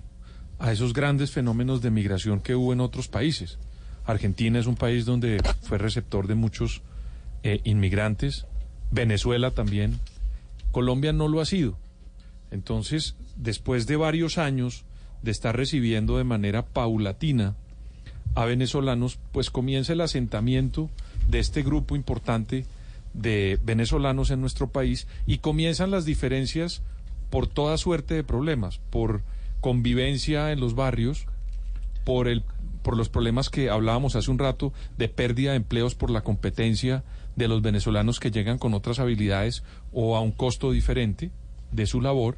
a 0.60 0.72
esos 0.72 0.94
grandes 0.94 1.32
fenómenos 1.32 1.82
de 1.82 1.92
migración 1.92 2.40
que 2.40 2.56
hubo 2.56 2.74
en 2.74 2.82
otros 2.82 3.08
países. 3.08 3.58
Argentina 4.06 4.60
es 4.60 4.68
un 4.68 4.76
país 4.76 5.06
donde 5.06 5.42
fue 5.62 5.78
receptor 5.78 6.28
de 6.28 6.36
muchos 6.36 6.82
eh, 7.44 7.62
inmigrantes, 7.64 8.46
Venezuela 8.92 9.52
también, 9.52 10.00
Colombia 10.72 11.14
no 11.14 11.28
lo 11.28 11.42
ha 11.42 11.46
sido. 11.46 11.78
Entonces, 12.52 13.16
después 13.36 13.88
de 13.88 13.96
varios 13.96 14.38
años 14.38 14.86
de 15.22 15.32
estar 15.32 15.56
recibiendo 15.56 16.18
de 16.18 16.24
manera 16.24 16.66
paulatina 16.66 17.56
a 18.36 18.46
venezolanos, 18.46 19.18
pues 19.32 19.50
comienza 19.50 19.94
el 19.94 20.02
asentamiento 20.02 20.90
de 21.28 21.40
este 21.40 21.64
grupo 21.64 21.96
importante 21.96 22.66
de 23.14 23.60
venezolanos 23.64 24.32
en 24.32 24.42
nuestro 24.42 24.70
país 24.70 25.08
y 25.26 25.40
comienzan 25.40 25.92
las 25.92 26.06
diferencias 26.06 26.82
por 27.30 27.48
toda 27.48 27.78
suerte 27.78 28.14
de 28.14 28.24
problemas, 28.24 28.80
por 28.90 29.22
convivencia 29.60 30.52
en 30.52 30.60
los 30.60 30.76
barrios, 30.76 31.26
por 32.04 32.28
el 32.28 32.44
por 32.82 32.98
los 32.98 33.10
problemas 33.10 33.50
que 33.50 33.70
hablábamos 33.70 34.16
hace 34.16 34.32
un 34.32 34.40
rato 34.40 34.74
de 34.98 35.08
pérdida 35.08 35.52
de 35.52 35.58
empleos 35.58 35.94
por 35.94 36.10
la 36.10 36.22
competencia 36.22 37.04
de 37.36 37.48
los 37.48 37.62
venezolanos 37.62 38.20
que 38.20 38.32
llegan 38.32 38.58
con 38.58 38.74
otras 38.74 39.00
habilidades 39.00 39.64
o 39.94 40.16
a 40.16 40.22
un 40.22 40.32
costo 40.32 40.72
diferente 40.72 41.30
de 41.72 41.86
su 41.86 42.02
labor 42.02 42.38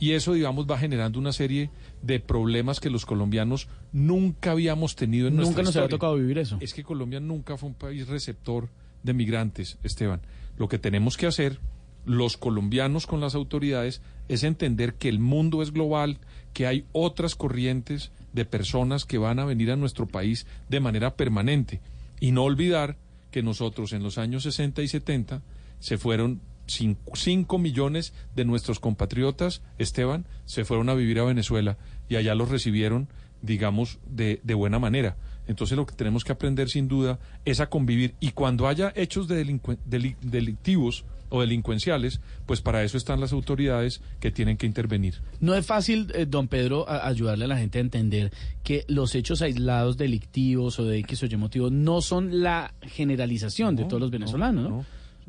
y 0.00 0.12
eso 0.12 0.32
digamos 0.32 0.66
va 0.66 0.78
generando 0.78 1.18
una 1.18 1.32
serie 1.32 1.70
de 2.02 2.20
problemas 2.20 2.80
que 2.80 2.90
los 2.90 3.04
colombianos 3.04 3.68
nunca 3.92 4.52
habíamos 4.52 4.94
tenido 4.94 5.28
en 5.28 5.34
Nunca 5.36 5.46
nuestra 5.46 5.62
nos 5.64 5.76
había 5.76 5.88
tocado 5.88 6.14
vivir 6.16 6.38
eso. 6.38 6.58
Es 6.60 6.72
que 6.72 6.84
Colombia 6.84 7.18
nunca 7.20 7.56
fue 7.56 7.70
un 7.70 7.74
país 7.74 8.06
receptor 8.06 8.68
de 9.02 9.14
migrantes, 9.14 9.78
Esteban. 9.82 10.20
Lo 10.56 10.68
que 10.68 10.78
tenemos 10.78 11.16
que 11.16 11.26
hacer, 11.26 11.60
los 12.04 12.36
colombianos 12.36 13.06
con 13.06 13.20
las 13.20 13.34
autoridades, 13.34 14.02
es 14.28 14.42
entender 14.42 14.94
que 14.94 15.08
el 15.08 15.18
mundo 15.18 15.62
es 15.62 15.72
global, 15.72 16.18
que 16.52 16.66
hay 16.66 16.84
otras 16.92 17.34
corrientes 17.34 18.12
de 18.32 18.44
personas 18.44 19.04
que 19.04 19.18
van 19.18 19.38
a 19.38 19.44
venir 19.44 19.70
a 19.70 19.76
nuestro 19.76 20.06
país 20.06 20.46
de 20.68 20.80
manera 20.80 21.16
permanente. 21.16 21.80
Y 22.20 22.32
no 22.32 22.44
olvidar 22.44 22.96
que 23.30 23.42
nosotros 23.42 23.92
en 23.92 24.02
los 24.02 24.18
años 24.18 24.42
60 24.42 24.82
y 24.82 24.88
70 24.88 25.42
se 25.80 25.98
fueron 25.98 26.40
5 26.66 27.58
millones 27.58 28.12
de 28.34 28.44
nuestros 28.44 28.80
compatriotas, 28.80 29.62
Esteban, 29.78 30.26
se 30.44 30.64
fueron 30.64 30.88
a 30.88 30.94
vivir 30.94 31.18
a 31.18 31.24
Venezuela 31.24 31.78
y 32.08 32.16
allá 32.16 32.34
los 32.34 32.50
recibieron, 32.50 33.08
digamos, 33.42 33.98
de, 34.06 34.40
de 34.42 34.54
buena 34.54 34.78
manera. 34.78 35.16
Entonces 35.48 35.76
lo 35.76 35.84
que 35.86 35.94
tenemos 35.96 36.22
que 36.24 36.30
aprender 36.32 36.68
sin 36.68 36.86
duda 36.86 37.18
es 37.44 37.58
a 37.60 37.68
convivir 37.68 38.14
y 38.20 38.30
cuando 38.30 38.68
haya 38.68 38.92
hechos 38.94 39.26
de 39.26 39.44
deli- 39.44 40.16
delictivos 40.20 41.04
o 41.30 41.40
delincuenciales, 41.42 42.20
pues 42.46 42.60
para 42.62 42.82
eso 42.84 42.96
están 42.96 43.20
las 43.20 43.32
autoridades 43.34 44.00
que 44.20 44.30
tienen 44.30 44.56
que 44.56 44.64
intervenir. 44.66 45.20
No 45.40 45.54
es 45.54 45.66
fácil, 45.66 46.10
eh, 46.14 46.24
don 46.26 46.48
Pedro, 46.48 46.88
a- 46.88 47.06
ayudarle 47.06 47.44
a 47.44 47.48
la 47.48 47.58
gente 47.58 47.78
a 47.78 47.80
entender 47.82 48.32
que 48.62 48.84
los 48.88 49.14
hechos 49.14 49.42
aislados 49.42 49.96
delictivos 49.98 50.78
o 50.78 50.84
de 50.84 50.98
X 51.00 51.22
o 51.24 51.26
Y 51.26 51.36
motivo 51.36 51.68
no 51.70 52.00
son 52.00 52.42
la 52.42 52.72
generalización 52.80 53.76
de 53.76 53.84
todos 53.84 54.00
los 54.00 54.10
venezolanos, 54.10 54.70
¿no? 54.70 54.86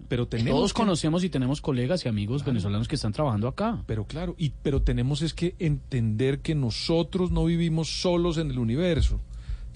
Pero 0.08 0.26
tenemos 0.30 0.52
Todos 0.58 0.72
conocemos 0.74 1.26
y 1.26 1.30
tenemos 1.30 1.60
colegas 1.60 2.06
y 2.06 2.08
amigos 2.08 2.46
venezolanos 2.46 2.88
que 2.88 2.96
están 2.96 3.12
trabajando 3.12 3.50
acá. 3.50 3.84
Pero 3.86 4.06
claro, 4.06 4.34
y, 4.38 4.54
pero 4.64 4.82
tenemos 4.82 5.22
es 5.22 5.34
que 5.34 5.56
entender 5.60 6.40
que 6.40 6.56
nosotros 6.56 7.32
no 7.32 7.44
vivimos 7.44 7.90
solos 8.02 8.38
en 8.38 8.50
el 8.50 8.60
universo, 8.60 9.20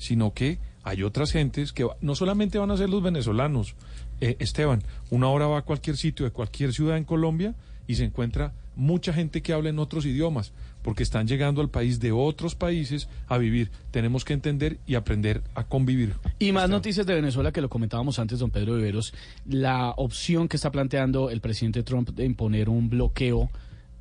sino 0.03 0.33
que 0.33 0.59
hay 0.83 1.03
otras 1.03 1.31
gentes 1.31 1.71
que 1.71 1.87
no 2.01 2.15
solamente 2.15 2.57
van 2.57 2.71
a 2.71 2.77
ser 2.77 2.89
los 2.89 3.01
venezolanos. 3.01 3.75
Eh, 4.19 4.35
Esteban, 4.39 4.83
una 5.09 5.29
hora 5.29 5.47
va 5.47 5.59
a 5.59 5.61
cualquier 5.61 5.95
sitio 5.95 6.25
de 6.25 6.31
cualquier 6.31 6.73
ciudad 6.73 6.97
en 6.97 7.05
Colombia 7.05 7.55
y 7.87 7.95
se 7.95 8.03
encuentra 8.03 8.53
mucha 8.75 9.13
gente 9.13 9.41
que 9.41 9.53
habla 9.53 9.69
en 9.69 9.79
otros 9.79 10.05
idiomas, 10.05 10.51
porque 10.81 11.03
están 11.03 11.27
llegando 11.27 11.61
al 11.61 11.69
país 11.69 12.01
de 12.01 12.11
otros 12.11 12.55
países 12.55 13.07
a 13.27 13.37
vivir. 13.37 13.71
Tenemos 13.91 14.25
que 14.25 14.33
entender 14.33 14.77
y 14.85 14.95
aprender 14.95 15.41
a 15.55 15.63
convivir. 15.63 16.15
Y 16.39 16.51
más 16.51 16.69
noticias 16.69 17.05
de 17.05 17.13
Venezuela 17.13 17.53
que 17.53 17.61
lo 17.61 17.69
comentábamos 17.69 18.19
antes, 18.19 18.39
don 18.39 18.51
Pedro 18.51 18.75
Viveros. 18.75 19.13
La 19.47 19.91
opción 19.91 20.49
que 20.49 20.57
está 20.57 20.71
planteando 20.71 21.29
el 21.29 21.39
presidente 21.39 21.83
Trump 21.83 22.09
de 22.09 22.25
imponer 22.25 22.67
un 22.67 22.89
bloqueo 22.89 23.49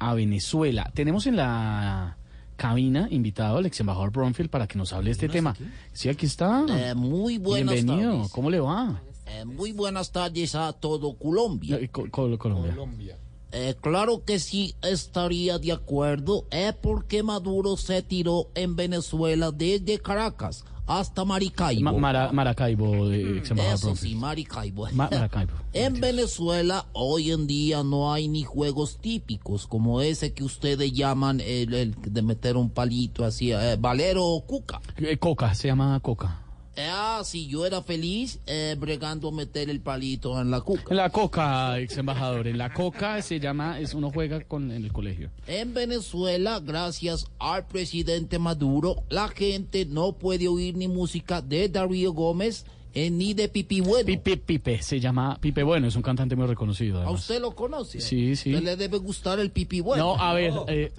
a 0.01 0.15
Venezuela. 0.15 0.91
Tenemos 0.95 1.29
en 1.29 1.37
la 1.37 2.17
cabina 2.57 3.09
invitado 3.11 3.59
al 3.59 3.67
ex 3.67 3.81
embajador 3.81 4.11
Bromfield 4.13 4.51
para 4.51 4.67
que 4.67 4.79
nos 4.79 4.93
hable 4.93 5.07
de 5.07 5.13
este 5.13 5.29
tema. 5.29 5.57
Sí, 5.93 6.09
aquí 6.09 6.27
está. 6.27 6.65
Eh, 6.69 6.95
muy 6.95 7.39
buenas 7.39 7.75
Bienvenido. 7.75 8.13
tardes. 8.13 8.33
¿Cómo 8.33 8.51
le 8.51 8.61
va? 8.61 9.03
Eh, 9.27 9.45
muy 9.45 9.73
buenas 9.73 10.11
tardes 10.13 10.55
a 10.55 10.73
todo 10.73 11.15
Colombia. 11.15 11.77
Eh, 11.81 11.89
Co- 11.89 12.07
Co- 12.11 12.37
Colombia. 12.39 13.19
Eh, 13.55 13.75
claro 13.81 14.25
que 14.25 14.39
sí 14.39 14.75
estaría 14.83 15.59
de 15.59 15.73
acuerdo, 15.73 16.47
eh, 16.51 16.73
porque 16.81 17.23
Maduro 17.23 17.77
se 17.77 18.01
tiró 18.03 18.49
en 18.55 18.77
Venezuela 18.77 19.51
desde 19.53 19.99
Caracas 19.99 20.65
hasta 20.99 21.25
Maracaibo. 21.25 21.83
Ma- 21.83 21.93
Mara- 21.93 22.33
Maracaibo, 22.33 23.11
eh, 23.11 23.43
embajador 23.49 23.75
Eso 23.75 23.97
sí, 23.97 24.15
Maracaibo. 24.15 24.87
Ma- 24.93 25.09
Maracaibo. 25.11 25.53
En 25.75 26.01
Venezuela 26.01 26.85
hoy 26.93 27.31
en 27.33 27.47
día 27.47 27.83
no 27.83 28.13
hay 28.13 28.29
ni 28.29 28.43
juegos 28.43 28.99
típicos 28.99 29.67
como 29.67 30.03
ese 30.03 30.35
que 30.35 30.45
ustedes 30.45 30.93
llaman 30.93 31.41
el, 31.41 31.73
el 31.73 31.95
de 32.01 32.21
meter 32.23 32.57
un 32.59 32.69
palito 32.69 33.25
así, 33.25 33.53
eh, 33.53 33.77
valero 33.81 34.25
o 34.27 34.45
cuca. 34.47 34.81
Eh, 34.99 35.17
Coca, 35.17 35.55
se 35.55 35.69
llama 35.69 35.99
Coca. 36.01 36.42
Ah, 36.77 37.23
si 37.25 37.47
yo 37.47 37.67
era 37.67 37.83
feliz 37.83 38.41
eh, 38.47 38.77
bregando 38.79 39.29
a 39.29 39.33
meter 39.33 39.69
el 39.69 39.81
palito 39.81 40.41
en 40.41 40.51
la 40.51 40.61
cuca. 40.61 40.85
En 40.91 40.97
la 40.97 41.11
Coca, 41.11 41.79
ex 41.79 41.99
embajador. 41.99 42.47
En 42.47 42.57
la 42.59 42.73
Coca 42.73 43.21
se 43.21 43.41
llama, 43.41 43.79
es 43.79 43.95
uno 43.95 44.11
juega 44.11 44.41
con 44.41 44.71
en 44.71 44.85
el 44.85 44.93
colegio. 44.93 45.31
En 45.47 45.75
Venezuela, 45.75 46.61
gracias 46.61 47.27
al 47.39 47.67
presidente 47.67 48.39
Maduro, 48.39 49.05
la 49.11 49.29
gente 49.29 49.85
no 49.85 50.13
puede 50.13 50.49
oír 50.49 50.77
ni 50.77 50.89
música 50.89 51.43
de 51.43 51.69
Darío 51.69 52.13
Gómez 52.13 52.65
eh, 52.95 53.11
ni 53.11 53.35
de 53.35 53.49
Pipi 53.49 53.81
Bueno. 53.81 54.07
Pipe, 54.07 54.37
Pipe, 54.37 54.83
se 54.83 55.01
llama 55.01 55.39
Pipe 55.41 55.63
Bueno, 55.63 55.87
es 55.89 55.97
un 55.97 56.03
cantante 56.03 56.37
muy 56.37 56.47
reconocido. 56.47 57.03
¿A 57.03 57.11
usted 57.11 57.41
lo 57.41 57.55
conoce? 57.55 58.01
Sí, 58.01 58.37
sí. 58.37 58.53
¿A 58.55 58.59
usted 58.59 58.65
le 58.71 58.77
debe 58.77 58.99
gustar 58.99 59.39
el 59.41 59.51
Pipi 59.51 59.81
Bueno? 59.81 60.17
No, 60.17 60.23
a 60.23 60.35
ver, 60.35 60.53
eh, 60.69 60.93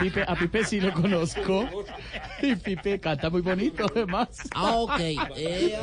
Pipe, 0.00 0.22
a 0.26 0.34
Pipe 0.36 0.64
sí 0.64 0.80
lo 0.80 0.92
conozco. 0.92 1.68
Y 2.42 2.54
Pipe 2.56 2.98
canta 3.00 3.30
muy 3.30 3.40
bonito, 3.42 3.86
además. 3.94 4.28
Ah, 4.54 4.76
ok. 4.76 5.00
Eh, 5.00 5.18
eh, 5.36 5.78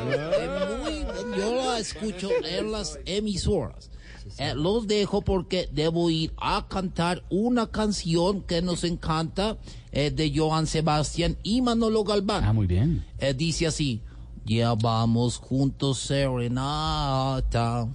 muy- 0.82 1.38
yo 1.38 1.54
la 1.54 1.78
escucho 1.78 2.30
en 2.44 2.72
las 2.72 2.98
emisoras. 3.06 3.90
Eh, 4.38 4.54
los 4.56 4.88
dejo 4.88 5.22
porque 5.22 5.68
debo 5.70 6.10
ir 6.10 6.32
a 6.36 6.66
cantar 6.68 7.22
una 7.30 7.68
canción 7.68 8.42
que 8.42 8.60
nos 8.60 8.82
encanta 8.82 9.56
eh, 9.92 10.10
de 10.10 10.32
Joan 10.36 10.66
Sebastián 10.66 11.36
y 11.44 11.62
Manolo 11.62 12.02
Galván. 12.02 12.44
Ah, 12.44 12.52
muy 12.52 12.66
bien. 12.66 13.04
Eh, 13.18 13.34
dice 13.34 13.68
así, 13.68 14.00
llevamos 14.46 15.38
juntos 15.38 15.98
serenata, 15.98 17.88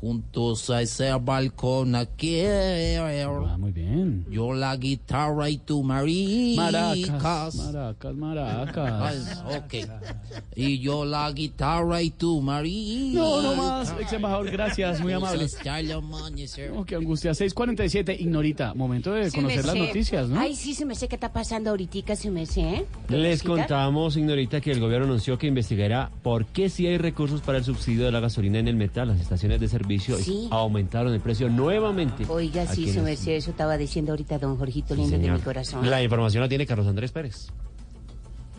juntos 0.00 0.70
a 0.70 0.82
ese 0.82 1.12
balcón 1.14 1.94
a 1.94 2.06
Ah, 2.08 3.56
muy 3.58 3.72
bien. 3.72 4.26
Yo 4.30 4.52
la 4.52 4.76
guitarra 4.76 5.50
y 5.50 5.58
tú 5.58 5.82
maricas. 5.82 6.56
Maracas, 6.56 7.54
maracas, 7.56 8.14
maracas. 8.14 9.42
Ay, 9.46 9.56
ok. 9.56 9.90
Y 10.54 10.78
yo 10.78 11.04
la 11.04 11.30
guitarra 11.32 12.02
y 12.02 12.10
tú 12.10 12.40
maricas. 12.40 13.14
No, 13.14 13.42
no 13.42 13.54
más, 13.56 13.94
ex 14.00 14.12
embajador, 14.12 14.50
gracias, 14.50 15.00
muy 15.00 15.12
amable. 15.12 15.46
Oh, 16.74 16.84
qué 16.84 16.94
angustia. 16.94 17.34
647, 17.34 18.16
ignorita. 18.20 18.74
Momento 18.74 19.12
de 19.12 19.30
conocer 19.30 19.64
las 19.64 19.74
noticias, 19.74 20.28
¿no? 20.28 20.40
Ay, 20.40 20.54
sí, 20.54 20.74
se 20.74 20.84
me 20.84 20.94
sé 20.94 21.08
qué 21.08 21.16
está 21.16 21.32
pasando 21.32 21.70
ahorita, 21.70 22.14
se 22.16 22.30
me 22.30 22.46
sé. 22.46 22.60
¿eh? 22.60 22.86
Les 23.08 23.42
contamos, 23.42 24.16
ignorita, 24.16 24.60
que 24.60 24.70
el 24.70 24.80
gobierno 24.80 25.06
anunció 25.06 25.38
que 25.38 25.46
investigará 25.46 26.10
por 26.22 26.46
qué 26.46 26.68
si 26.68 26.86
hay 26.86 26.98
recursos 26.98 27.40
para 27.40 27.58
el 27.58 27.64
subsidio 27.64 28.04
de 28.04 28.12
la 28.12 28.20
gasolina 28.20 28.58
en 28.58 28.68
el 28.68 28.76
metal. 28.76 29.08
Las 29.08 29.20
estaciones 29.20 29.60
de 29.60 29.68
servicio 29.68 29.87
Sí. 29.88 30.48
aumentaron 30.50 31.12
el 31.14 31.20
precio 31.20 31.48
nuevamente. 31.48 32.24
Oiga, 32.28 32.66
sí, 32.66 32.82
Aquí 32.82 32.92
se 32.92 32.98
en 32.98 33.04
me 33.04 33.12
el- 33.12 33.16
sé, 33.16 33.36
eso 33.36 33.50
estaba 33.50 33.76
diciendo 33.76 34.12
ahorita 34.12 34.38
don 34.38 34.56
Jorgito 34.58 34.94
lindo 34.94 35.18
de 35.18 35.30
mi 35.30 35.38
corazón. 35.40 35.88
La 35.88 36.02
información 36.02 36.42
la 36.42 36.48
tiene 36.48 36.66
Carlos 36.66 36.86
Andrés 36.86 37.10
Pérez. 37.12 37.48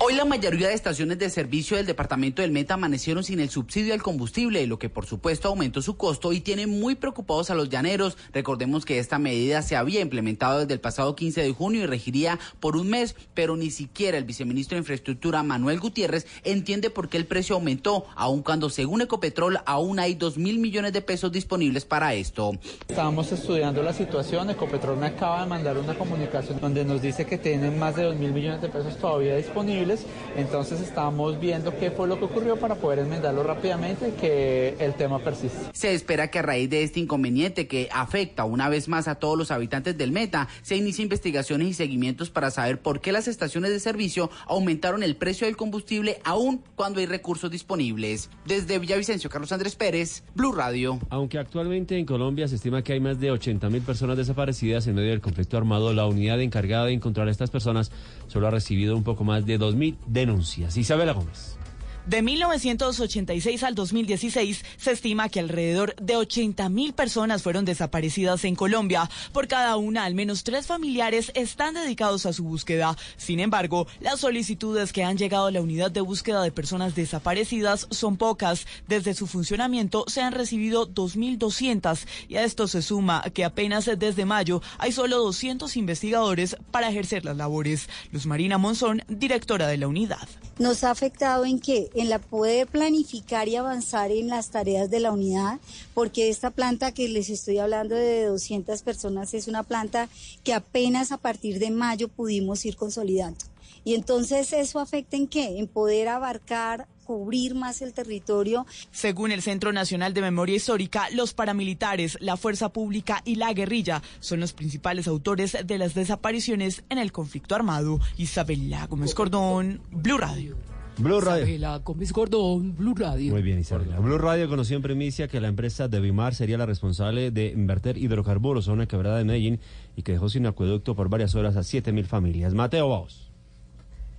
Hoy 0.02 0.16
la 0.16 0.24
mayoría 0.24 0.69
de 0.69 0.76
estaciones 0.76 1.19
de 1.19 1.30
servicio 1.30 1.76
del 1.76 1.86
departamento 1.86 2.42
del 2.42 2.53
Meta 2.53 2.76
amanecieron 2.76 3.22
sin 3.22 3.42
el 3.42 3.50
subsidio 3.50 3.94
al 3.94 4.02
combustible, 4.02 4.66
lo 4.66 4.80
que 4.80 4.88
por 4.88 5.06
supuesto 5.06 5.50
aumentó 5.50 5.82
su 5.82 5.98
costo 5.98 6.32
y 6.32 6.40
tiene 6.40 6.68
muy 6.68 6.95
preocupados 6.95 7.50
a 7.50 7.56
los 7.56 7.68
llaneros. 7.68 8.18
Recordemos 8.32 8.86
que 8.86 9.00
esta 9.00 9.19
medida 9.19 9.61
se 9.61 9.76
había 9.76 10.00
implementado 10.00 10.60
desde 10.60 10.74
el 10.74 10.80
pasado 10.80 11.18
15 11.18 11.42
de 11.42 11.52
junio 11.52 11.84
y 11.84 11.86
regiría 11.86 12.40
por 12.61 12.78
un 12.78 12.90
mes, 12.90 13.14
pero 13.34 13.58
ni 13.58 13.72
siquiera 13.72 14.18
el 14.18 14.24
viceministro 14.24 14.76
de 14.76 14.80
Infraestructura 14.80 15.44
Manuel 15.44 15.82
Gutiérrez 15.82 16.26
entiende 16.45 16.90
por 16.90 17.10
qué 17.10 17.18
el 17.18 17.26
precio 17.26 17.56
aumentó, 17.56 18.06
aun 18.16 18.42
cuando 18.42 18.69
según 18.69 19.02
Ecopetrol 19.02 19.60
aún 19.66 20.00
hay 20.00 20.16
2 20.16 20.38
mil 20.38 20.60
millones 20.60 20.94
de 20.94 21.02
pesos 21.02 21.30
disponibles 21.34 21.84
para 21.84 22.14
esto. 22.14 22.53
Estábamos 22.88 23.34
estudiando 23.34 23.84
la 23.84 23.92
situación, 23.92 24.50
Ecopetrol 24.50 24.98
me 24.98 25.08
acaba 25.08 25.42
de 25.42 25.48
mandar 25.48 25.78
una 25.78 25.94
comunicación 25.95 26.61
donde 26.61 26.86
nos 26.86 27.02
dice 27.02 27.26
que 27.26 27.38
tienen 27.38 27.78
más 27.78 27.98
de 27.98 28.03
2 28.03 28.16
mil 28.16 28.32
millones 28.32 28.61
de 28.61 28.69
pesos 28.69 28.98
todavía 28.98 29.36
disponibles, 29.36 29.89
entonces 30.35 30.82
estamos 30.82 31.40
viendo 31.40 31.77
qué 31.77 31.92
fue 31.92 32.08
lo 32.08 32.19
que 32.19 32.26
ocurrió 32.26 32.58
para 32.58 32.76
poder 32.76 33.00
enmendarlo 33.00 33.43
rápidamente 33.43 34.09
y 34.09 34.11
que 34.11 34.76
el 34.80 34.93
tema 34.93 35.19
persiste. 35.19 35.58
Se 35.74 35.93
espera 35.93 36.30
que 36.30 36.40
a 36.40 36.42
raíz 36.42 36.69
de 36.69 36.84
este 36.84 37.00
inconveniente 37.00 37.68
que 37.68 37.90
afecta 37.92 38.45
una 38.45 38.69
vez 38.69 38.88
más 38.88 39.08
a 39.08 39.16
todos 39.16 39.38
los 39.38 39.51
habitantes 39.51 39.98
del 39.98 40.11
Meta, 40.11 40.48
se 40.61 40.76
inicie 40.76 41.03
investigaciones 41.03 41.68
y 41.68 41.74
seguimientos 41.74 42.30
para 42.30 42.51
saber 42.51 42.82
por 42.82 43.01
qué 43.01 43.11
las 43.11 43.27
estaciones 43.27 43.72
de 43.72 43.80
servicio 43.80 44.30
aumentaron 44.48 45.03
el 45.03 45.16
precio 45.16 45.48
del 45.48 45.58
combustible 45.58 46.19
aún 46.24 46.61
cuando 46.76 47.00
hay 47.00 47.06
recursos 47.06 47.50
disponibles. 47.50 48.30
Desde 48.45 48.80
Villavicencio, 48.80 49.30
Carlos 49.30 49.51
Andrés 49.51 49.76
Pérez, 49.76 50.24
Blue 50.35 50.51
Radio. 50.51 51.00
Aunque 51.09 51.38
actualmente 51.38 51.98
en 51.98 52.06
Colombia 52.06 52.48
se 52.48 52.56
estima 52.56 52.84
que 52.84 52.93
hay 52.93 53.00
más 53.00 53.19
de 53.19 53.32
80 53.32 53.69
mil 53.69 53.82
personas 53.82 54.18
desaparecidas 54.18 54.88
en 54.88 54.95
medio 54.95 55.09
del 55.09 55.22
conflicto 55.22 55.58
armado, 55.58 55.93
la 55.93 56.06
unidad 56.06 56.42
encargada 56.42 56.85
de 56.85 56.93
encontrar 56.93 57.27
a 57.27 57.32
estas 57.32 57.50
personas 57.50 57.92
solo 58.27 58.48
ha 58.48 58.51
recibido 58.51 58.95
un 58.95 59.03
poco 59.03 59.24
más 59.24 59.45
de 59.45 59.59
2.000 59.59 59.78
denuncias. 60.08 60.77
Isabela 60.77 61.14
Gómez. 61.14 61.58
De 62.06 62.24
1986 62.24 63.64
al 63.64 63.76
2016 63.76 64.66
se 64.78 64.92
estima 64.92 65.30
que 65.30 65.40
alrededor 65.40 65.95
de 65.98 66.16
80 66.16 66.68
mil 66.69 66.94
personas 66.94 67.44
fueron 67.44 67.66
desaparecidas 67.66 68.45
en 68.45 68.56
Colombia. 68.56 69.10
Por 69.32 69.48
cada 69.48 69.78
una, 69.78 70.06
al 70.06 70.16
menos 70.16 70.44
tres 70.44 70.66
familiares 70.66 71.32
están 71.36 71.76
dedicados 71.76 72.26
a 72.26 72.34
su 72.34 72.44
búsqueda. 72.44 72.98
Sin 73.18 73.40
embargo, 73.40 73.88
las 74.00 74.22
solicitudes 74.22 74.92
que 74.92 75.03
han 75.03 75.18
llegado 75.18 75.48
a 75.48 75.52
la 75.52 75.61
unidad 75.61 75.92
de 75.92 76.02
búsqueda 76.02 76.42
de 76.42 76.52
personas 76.52 76.95
desaparecidas 76.95 77.88
son 77.92 78.18
pocas. 78.18 78.66
Desde 78.88 79.14
su 79.14 79.28
funcionamiento 79.28 80.06
se 80.08 80.22
han 80.22 80.34
recibido 80.34 80.88
2.200 80.88 82.08
y 82.28 82.38
a 82.38 82.44
esto 82.44 82.68
se 82.68 82.82
suma 82.82 83.24
que 83.34 83.45
apenas 83.45 83.86
desde 83.98 84.26
mayo 84.26 84.61
hay 84.80 84.92
solo 84.92 85.18
200 85.18 85.78
investigadores 85.78 86.58
para 86.72 86.90
ejercer 86.90 87.24
las 87.26 87.38
labores. 87.38 87.88
Luz 88.11 88.26
Marina 88.26 88.58
Monzón, 88.58 89.03
directora 89.08 89.68
de 89.68 89.78
la 89.78 89.88
unidad. 89.88 90.28
Nos 90.59 90.83
ha 90.83 90.91
afectado 90.91 91.45
en 91.45 91.57
qué? 91.57 91.89
En 91.95 92.09
la 92.09 92.19
poder 92.19 92.67
planificar 92.67 93.47
y 93.47 93.55
avanzar 93.55 94.11
en 94.11 94.27
las 94.27 94.49
tareas 94.49 94.89
de 94.89 94.99
la 94.99 95.13
unidad, 95.13 95.57
porque 95.93 96.27
esta 96.27 96.51
planta 96.51 96.91
que 96.91 97.07
les 97.07 97.29
estoy 97.29 97.59
hablando 97.59 97.95
de 97.95 98.25
200 98.25 98.81
personas 98.81 99.33
es 99.33 99.47
una 99.47 99.63
planta 99.63 100.09
que 100.43 100.53
apenas 100.53 101.13
a 101.13 101.17
partir 101.17 101.59
de 101.59 101.71
mayo 101.71 102.09
pudimos 102.09 102.65
ir 102.65 102.75
consolidando. 102.75 103.39
Y 103.85 103.93
entonces 103.93 104.51
eso 104.51 104.79
afecta 104.79 105.15
en 105.15 105.27
qué? 105.27 105.59
En 105.59 105.67
poder 105.67 106.09
abarcar, 106.09 106.88
cubrir 107.09 107.55
más 107.55 107.81
el 107.81 107.91
territorio. 107.91 108.67
Según 108.91 109.31
el 109.31 109.41
Centro 109.41 109.73
Nacional 109.73 110.13
de 110.13 110.21
Memoria 110.21 110.57
Histórica, 110.57 111.07
los 111.11 111.33
paramilitares, 111.33 112.19
la 112.21 112.38
fuerza 112.38 112.69
pública 112.69 113.23
y 113.25 113.33
la 113.33 113.51
guerrilla 113.51 114.03
son 114.19 114.41
los 114.41 114.53
principales 114.53 115.07
autores 115.07 115.57
de 115.65 115.77
las 115.79 115.95
desapariciones 115.95 116.83
en 116.88 116.99
el 116.99 117.11
conflicto 117.11 117.55
armado. 117.55 117.99
Isabela 118.17 118.85
Gómez 118.85 119.15
Cordón, 119.15 119.81
Blue 119.89 120.19
Radio. 120.19 120.55
Blue 120.99 121.19
Radio. 121.19 121.45
Isabela 121.45 121.77
Gómez 121.79 122.13
Gordón, 122.13 122.75
Blue 122.75 122.93
Radio. 122.93 123.33
Muy 123.33 123.41
bien, 123.41 123.57
Isabela. 123.57 123.99
Blue 123.99 124.19
Radio 124.19 124.47
conoció 124.47 124.75
en 124.75 124.83
primicia 124.83 125.27
que 125.27 125.41
la 125.41 125.47
empresa 125.47 125.88
de 125.88 125.99
Bimar 125.99 126.35
sería 126.35 126.59
la 126.59 126.67
responsable 126.67 127.31
de 127.31 127.47
invertir 127.47 127.97
hidrocarburos 127.97 128.67
a 128.67 128.73
una 128.73 128.88
quebrada 128.88 129.17
de 129.17 129.25
Medellín 129.25 129.59
y 129.95 130.03
que 130.03 130.11
dejó 130.11 130.29
sin 130.29 130.45
acueducto 130.45 130.95
por 130.95 131.09
varias 131.09 131.33
horas 131.33 131.57
a 131.57 131.63
7 131.63 131.91
mil 131.91 132.05
familias. 132.05 132.53
Mateo 132.53 132.88
Baos. 132.88 133.28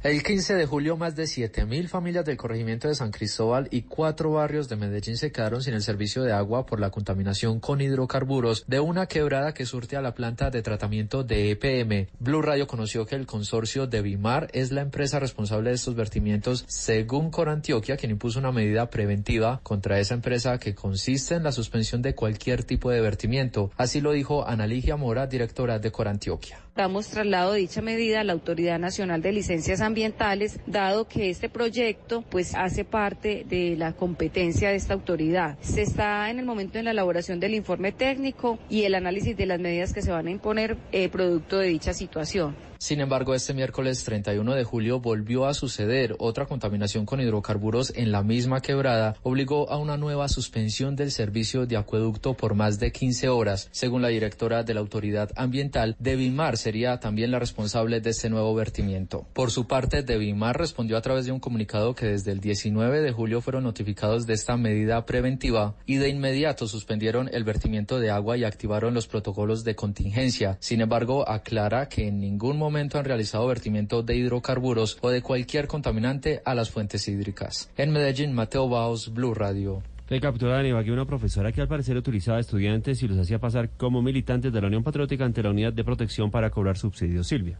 El 0.02 0.22
15 0.22 0.54
de 0.54 0.64
julio, 0.64 0.96
más 0.96 1.14
de 1.14 1.24
7.000 1.24 1.86
familias 1.86 2.24
del 2.24 2.38
corregimiento 2.38 2.88
de 2.88 2.94
San 2.94 3.10
Cristóbal 3.10 3.68
y 3.70 3.82
cuatro 3.82 4.32
barrios 4.32 4.66
de 4.66 4.76
Medellín 4.76 5.18
se 5.18 5.30
quedaron 5.30 5.62
sin 5.62 5.74
el 5.74 5.82
servicio 5.82 6.22
de 6.22 6.32
agua 6.32 6.64
por 6.64 6.80
la 6.80 6.88
contaminación 6.88 7.60
con 7.60 7.82
hidrocarburos 7.82 8.64
de 8.66 8.80
una 8.80 9.08
quebrada 9.08 9.52
que 9.52 9.66
surte 9.66 9.98
a 9.98 10.00
la 10.00 10.14
planta 10.14 10.48
de 10.48 10.62
tratamiento 10.62 11.22
de 11.22 11.50
EPM. 11.50 12.08
Blue 12.18 12.40
Radio 12.40 12.66
conoció 12.66 13.04
que 13.04 13.14
el 13.14 13.26
consorcio 13.26 13.86
de 13.88 14.00
Bimar 14.00 14.48
es 14.54 14.72
la 14.72 14.80
empresa 14.80 15.20
responsable 15.20 15.68
de 15.68 15.76
estos 15.76 15.94
vertimientos, 15.94 16.64
según 16.66 17.30
Corantioquia, 17.30 17.98
quien 17.98 18.12
impuso 18.12 18.38
una 18.38 18.52
medida 18.52 18.88
preventiva 18.88 19.60
contra 19.62 20.00
esa 20.00 20.14
empresa 20.14 20.56
que 20.56 20.74
consiste 20.74 21.34
en 21.34 21.42
la 21.42 21.52
suspensión 21.52 22.00
de 22.00 22.14
cualquier 22.14 22.64
tipo 22.64 22.88
de 22.88 23.02
vertimiento. 23.02 23.70
Así 23.76 24.00
lo 24.00 24.12
dijo 24.12 24.48
Analigia 24.48 24.96
Mora, 24.96 25.26
directora 25.26 25.78
de 25.78 25.92
Corantioquia. 25.92 26.58
Damos 26.74 27.08
traslado 27.08 27.52
dicha 27.52 27.82
medida 27.82 28.20
a 28.20 28.24
la 28.24 28.32
Autoridad 28.32 28.78
Nacional 28.78 29.20
de 29.20 29.32
Licencias 29.32 29.82
ambientales, 29.90 30.60
dado 30.66 31.08
que 31.08 31.30
este 31.30 31.48
proyecto 31.48 32.22
pues 32.22 32.54
hace 32.54 32.84
parte 32.84 33.44
de 33.48 33.74
la 33.76 33.92
competencia 33.92 34.70
de 34.70 34.76
esta 34.76 34.94
autoridad. 34.94 35.58
Se 35.60 35.82
está 35.82 36.30
en 36.30 36.38
el 36.38 36.46
momento 36.46 36.78
de 36.78 36.84
la 36.84 36.92
elaboración 36.92 37.40
del 37.40 37.54
informe 37.54 37.90
técnico 37.90 38.58
y 38.68 38.84
el 38.84 38.94
análisis 38.94 39.36
de 39.36 39.46
las 39.46 39.58
medidas 39.58 39.92
que 39.92 40.02
se 40.02 40.12
van 40.12 40.28
a 40.28 40.30
imponer 40.30 40.76
eh, 40.92 41.08
producto 41.08 41.58
de 41.58 41.68
dicha 41.68 41.92
situación. 41.92 42.69
Sin 42.82 43.02
embargo, 43.02 43.34
este 43.34 43.52
miércoles 43.52 44.02
31 44.04 44.54
de 44.54 44.64
julio 44.64 45.00
volvió 45.00 45.44
a 45.44 45.52
suceder 45.52 46.16
otra 46.18 46.46
contaminación 46.46 47.04
con 47.04 47.20
hidrocarburos 47.20 47.92
en 47.94 48.10
la 48.10 48.22
misma 48.22 48.62
quebrada, 48.62 49.16
obligó 49.22 49.70
a 49.70 49.76
una 49.76 49.98
nueva 49.98 50.30
suspensión 50.30 50.96
del 50.96 51.10
servicio 51.10 51.66
de 51.66 51.76
acueducto 51.76 52.32
por 52.32 52.54
más 52.54 52.80
de 52.80 52.90
15 52.90 53.28
horas. 53.28 53.68
Según 53.70 54.00
la 54.00 54.08
directora 54.08 54.62
de 54.62 54.72
la 54.72 54.80
Autoridad 54.80 55.30
Ambiental, 55.36 55.94
Devimar 55.98 56.56
sería 56.56 56.98
también 57.00 57.30
la 57.30 57.38
responsable 57.38 58.00
de 58.00 58.08
este 58.08 58.30
nuevo 58.30 58.54
vertimiento. 58.54 59.26
Por 59.34 59.50
su 59.50 59.66
parte, 59.66 60.02
Devimar 60.02 60.56
respondió 60.58 60.96
a 60.96 61.02
través 61.02 61.26
de 61.26 61.32
un 61.32 61.38
comunicado 61.38 61.94
que 61.94 62.06
desde 62.06 62.32
el 62.32 62.40
19 62.40 63.02
de 63.02 63.12
julio 63.12 63.42
fueron 63.42 63.64
notificados 63.64 64.26
de 64.26 64.32
esta 64.32 64.56
medida 64.56 65.04
preventiva 65.04 65.74
y 65.84 65.96
de 65.96 66.08
inmediato 66.08 66.66
suspendieron 66.66 67.28
el 67.30 67.44
vertimiento 67.44 68.00
de 68.00 68.10
agua 68.10 68.38
y 68.38 68.44
activaron 68.44 68.94
los 68.94 69.06
protocolos 69.06 69.64
de 69.64 69.74
contingencia. 69.74 70.56
Sin 70.60 70.80
embargo, 70.80 71.28
aclara 71.28 71.90
que 71.90 72.08
en 72.08 72.20
ningún 72.20 72.56
momento 72.56 72.69
han 72.78 73.04
realizado 73.04 73.46
vertimiento 73.46 74.02
de 74.02 74.16
hidrocarburos 74.16 74.98
o 75.00 75.10
de 75.10 75.22
cualquier 75.22 75.66
contaminante 75.66 76.42
a 76.44 76.54
las 76.54 76.70
fuentes 76.70 77.06
hídricas. 77.08 77.70
En 77.76 77.92
Medellín, 77.92 78.32
Mateo 78.32 78.68
Baos, 78.68 79.12
Blue 79.12 79.34
Radio. 79.34 79.82
Fue 80.06 80.20
capturada 80.20 80.60
en 80.60 80.66
Ibagué 80.66 80.90
una 80.90 81.06
profesora 81.06 81.52
que 81.52 81.60
al 81.60 81.68
parecer 81.68 81.96
utilizaba 81.96 82.40
estudiantes 82.40 83.02
y 83.02 83.08
los 83.08 83.18
hacía 83.18 83.38
pasar 83.38 83.70
como 83.76 84.02
militantes 84.02 84.52
de 84.52 84.60
la 84.60 84.66
Unión 84.66 84.82
Patriótica 84.82 85.24
ante 85.24 85.42
la 85.42 85.50
Unidad 85.50 85.72
de 85.72 85.84
Protección 85.84 86.30
para 86.30 86.50
cobrar 86.50 86.76
subsidios. 86.76 87.28
Silvia. 87.28 87.58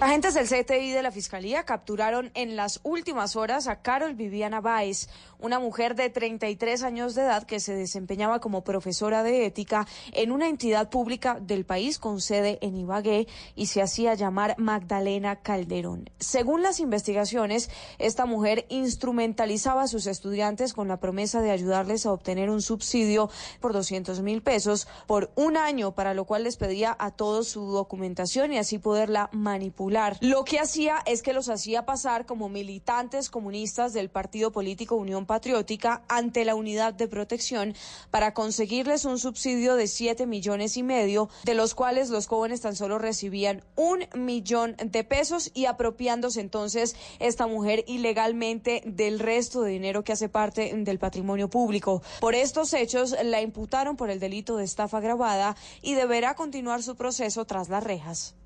Agentes 0.00 0.34
del 0.34 0.46
CTI 0.46 0.90
de 0.90 1.02
la 1.02 1.12
Fiscalía 1.12 1.62
capturaron 1.64 2.30
en 2.34 2.56
las 2.56 2.80
últimas 2.82 3.36
horas 3.36 3.68
a 3.68 3.80
Carol 3.80 4.14
Viviana 4.14 4.60
Báez, 4.60 5.08
una 5.44 5.58
mujer 5.58 5.94
de 5.94 6.08
33 6.08 6.82
años 6.82 7.14
de 7.14 7.22
edad 7.22 7.44
que 7.44 7.60
se 7.60 7.74
desempeñaba 7.74 8.40
como 8.40 8.64
profesora 8.64 9.22
de 9.22 9.46
ética 9.46 9.86
en 10.12 10.32
una 10.32 10.48
entidad 10.48 10.90
pública 10.90 11.38
del 11.40 11.64
país 11.64 11.98
con 11.98 12.20
sede 12.20 12.58
en 12.62 12.76
Ibagué 12.76 13.28
y 13.54 13.66
se 13.66 13.82
hacía 13.82 14.14
llamar 14.14 14.54
Magdalena 14.58 15.36
Calderón. 15.36 16.10
Según 16.18 16.62
las 16.62 16.80
investigaciones, 16.80 17.70
esta 17.98 18.26
mujer 18.26 18.66
instrumentalizaba 18.70 19.82
a 19.82 19.88
sus 19.88 20.06
estudiantes 20.06 20.72
con 20.72 20.88
la 20.88 20.98
promesa 20.98 21.42
de 21.42 21.50
ayudarles 21.50 22.06
a 22.06 22.12
obtener 22.12 22.48
un 22.50 22.62
subsidio 22.62 23.30
por 23.60 23.72
200 23.72 24.22
mil 24.22 24.42
pesos 24.42 24.88
por 25.06 25.30
un 25.36 25.56
año, 25.56 25.92
para 25.92 26.14
lo 26.14 26.24
cual 26.24 26.44
les 26.44 26.56
pedía 26.56 26.96
a 26.98 27.10
todos 27.10 27.48
su 27.48 27.66
documentación 27.66 28.52
y 28.52 28.58
así 28.58 28.78
poderla 28.78 29.28
manipular 29.32 30.16
lo 30.20 30.44
que 30.44 30.58
hacía 30.58 31.02
es 31.06 31.22
que 31.22 31.32
los 31.32 31.48
hacía 31.48 31.84
pasar 31.84 32.26
como 32.26 32.48
militantes 32.48 33.28
comunistas 33.28 33.92
del 33.92 34.08
partido 34.08 34.52
político 34.52 34.96
Unión 34.96 35.26
Patriótica 35.34 36.04
ante 36.06 36.44
la 36.44 36.54
unidad 36.54 36.94
de 36.94 37.08
protección 37.08 37.74
para 38.12 38.34
conseguirles 38.34 39.04
un 39.04 39.18
subsidio 39.18 39.74
de 39.74 39.88
7 39.88 40.26
millones 40.26 40.76
y 40.76 40.84
medio, 40.84 41.28
de 41.42 41.54
los 41.54 41.74
cuales 41.74 42.08
los 42.08 42.28
jóvenes 42.28 42.60
tan 42.60 42.76
solo 42.76 43.00
recibían 43.00 43.64
un 43.74 44.04
millón 44.14 44.76
de 44.78 45.02
pesos 45.02 45.50
y 45.52 45.66
apropiándose 45.66 46.40
entonces 46.40 46.94
esta 47.18 47.48
mujer 47.48 47.82
ilegalmente 47.88 48.84
del 48.86 49.18
resto 49.18 49.62
de 49.62 49.72
dinero 49.72 50.04
que 50.04 50.12
hace 50.12 50.28
parte 50.28 50.72
del 50.72 51.00
patrimonio 51.00 51.50
público. 51.50 52.00
Por 52.20 52.36
estos 52.36 52.72
hechos 52.72 53.16
la 53.24 53.42
imputaron 53.42 53.96
por 53.96 54.10
el 54.10 54.20
delito 54.20 54.56
de 54.56 54.62
estafa 54.62 55.00
grabada 55.00 55.56
y 55.82 55.94
deberá 55.94 56.36
continuar 56.36 56.84
su 56.84 56.94
proceso 56.94 57.44
tras 57.44 57.68
las 57.68 57.82
rejas. 57.82 58.36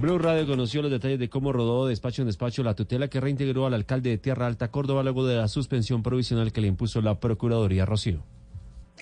Blue 0.00 0.18
Radio 0.18 0.46
conoció 0.46 0.82
los 0.82 0.90
detalles 0.90 1.18
de 1.18 1.28
cómo 1.28 1.52
rodó 1.52 1.86
despacho 1.86 2.22
en 2.22 2.26
despacho 2.26 2.62
la 2.62 2.74
tutela 2.74 3.08
que 3.08 3.20
reintegró 3.20 3.66
al 3.66 3.74
alcalde 3.74 4.10
de 4.10 4.18
Tierra 4.18 4.46
Alta, 4.46 4.70
Córdoba, 4.70 5.02
luego 5.02 5.26
de 5.26 5.36
la 5.36 5.48
suspensión 5.48 6.02
provisional 6.02 6.52
que 6.52 6.60
le 6.60 6.68
impuso 6.68 7.00
la 7.02 7.20
Procuraduría 7.20 7.86
Rocío. 7.86 8.24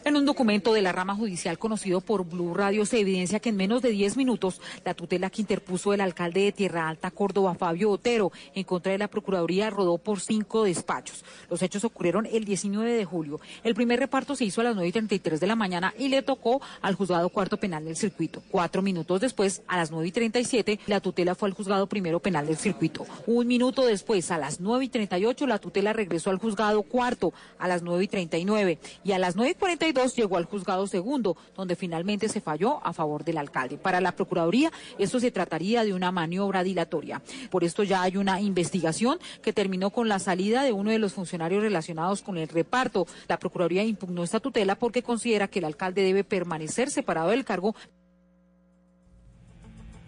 En 0.02 0.16
un 0.16 0.24
documento 0.24 0.72
de 0.72 0.80
la 0.80 0.92
rama 0.92 1.14
judicial 1.14 1.58
conocido 1.58 2.00
por 2.00 2.24
Blue 2.24 2.54
Radio 2.54 2.86
se 2.86 3.00
evidencia 3.00 3.38
que 3.38 3.50
en 3.50 3.56
menos 3.56 3.82
de 3.82 3.90
10 3.90 4.16
minutos 4.16 4.58
la 4.82 4.94
tutela 4.94 5.28
que 5.28 5.42
interpuso 5.42 5.92
el 5.92 6.00
alcalde 6.00 6.40
de 6.40 6.52
Tierra 6.52 6.88
Alta, 6.88 7.10
Córdoba, 7.10 7.54
Fabio 7.54 7.90
Otero, 7.90 8.32
en 8.54 8.64
contra 8.64 8.92
de 8.92 8.98
la 8.98 9.08
Procuraduría 9.08 9.68
rodó 9.68 9.98
por 9.98 10.20
cinco 10.20 10.64
despachos. 10.64 11.22
Los 11.50 11.60
hechos 11.60 11.84
ocurrieron 11.84 12.24
el 12.24 12.46
19 12.46 12.90
de 12.90 13.04
julio. 13.04 13.40
El 13.62 13.74
primer 13.74 14.00
reparto 14.00 14.34
se 14.34 14.46
hizo 14.46 14.62
a 14.62 14.64
las 14.64 14.74
9 14.74 14.88
y 14.88 14.92
33 14.92 15.38
de 15.38 15.46
la 15.46 15.54
mañana 15.54 15.92
y 15.98 16.08
le 16.08 16.22
tocó 16.22 16.62
al 16.80 16.94
juzgado 16.94 17.28
cuarto 17.28 17.58
penal 17.58 17.84
del 17.84 17.96
circuito. 17.96 18.42
Cuatro 18.50 18.80
minutos 18.80 19.20
después, 19.20 19.60
a 19.68 19.76
las 19.76 19.90
9 19.90 20.08
y 20.08 20.12
37, 20.12 20.80
la 20.86 21.00
tutela 21.00 21.34
fue 21.34 21.50
al 21.50 21.54
juzgado 21.54 21.86
primero 21.86 22.20
penal 22.20 22.46
del 22.46 22.56
circuito. 22.56 23.06
Un 23.26 23.46
minuto 23.46 23.84
después, 23.84 24.30
a 24.30 24.38
las 24.38 24.60
9 24.60 24.86
y 24.86 24.88
38, 24.88 25.46
la 25.46 25.58
tutela 25.58 25.92
regresó 25.92 26.30
al 26.30 26.38
juzgado 26.38 26.82
cuarto 26.84 27.34
a 27.58 27.68
las 27.68 27.82
9 27.82 28.02
y 28.02 28.08
39 28.08 28.78
y 29.04 29.12
a 29.12 29.18
las 29.18 29.36
9 29.36 29.50
y 29.50 29.54
42 29.80 30.14
llegó 30.14 30.36
al 30.36 30.44
juzgado 30.44 30.86
segundo, 30.86 31.38
donde 31.56 31.74
finalmente 31.74 32.28
se 32.28 32.42
falló 32.42 32.84
a 32.86 32.92
favor 32.92 33.24
del 33.24 33.38
alcalde. 33.38 33.78
Para 33.78 34.02
la 34.02 34.12
Procuraduría, 34.12 34.70
esto 34.98 35.18
se 35.18 35.30
trataría 35.30 35.84
de 35.84 35.94
una 35.94 36.12
maniobra 36.12 36.62
dilatoria. 36.62 37.22
Por 37.50 37.64
esto 37.64 37.82
ya 37.82 38.02
hay 38.02 38.18
una 38.18 38.42
investigación 38.42 39.18
que 39.42 39.54
terminó 39.54 39.88
con 39.88 40.06
la 40.06 40.18
salida 40.18 40.64
de 40.64 40.72
uno 40.72 40.90
de 40.90 40.98
los 40.98 41.14
funcionarios 41.14 41.62
relacionados 41.62 42.20
con 42.20 42.36
el 42.36 42.48
reparto. 42.48 43.06
La 43.26 43.38
Procuraduría 43.38 43.82
impugnó 43.82 44.22
esta 44.22 44.38
tutela 44.38 44.74
porque 44.74 45.02
considera 45.02 45.48
que 45.48 45.60
el 45.60 45.64
alcalde 45.64 46.02
debe 46.02 46.24
permanecer 46.24 46.90
separado 46.90 47.30
del 47.30 47.46
cargo. 47.46 47.74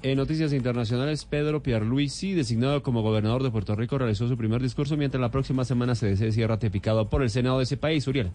En 0.03 0.19
noticias 0.19 0.53
internacionales, 0.53 1.25
Pedro 1.25 1.63
Pierluisi, 1.63 2.35
designado 2.35 2.83
como 2.83 3.01
gobernador 3.01 3.43
de 3.43 3.51
Puerto 3.51 3.75
Rico, 3.75 3.97
realizó 3.97 4.29
su 4.29 4.37
primer 4.37 4.61
discurso 4.61 4.99
mientras 4.99 5.21
la 5.21 5.31
próxima 5.31 5.65
semana 5.65 5.95
se 5.95 6.15
decía 6.15 6.47
ratificado 6.47 7.09
por 7.09 7.23
el 7.23 7.31
Senado 7.31 7.57
de 7.57 7.65
ese 7.65 7.79
país. 7.79 8.07
Uriel. 8.07 8.33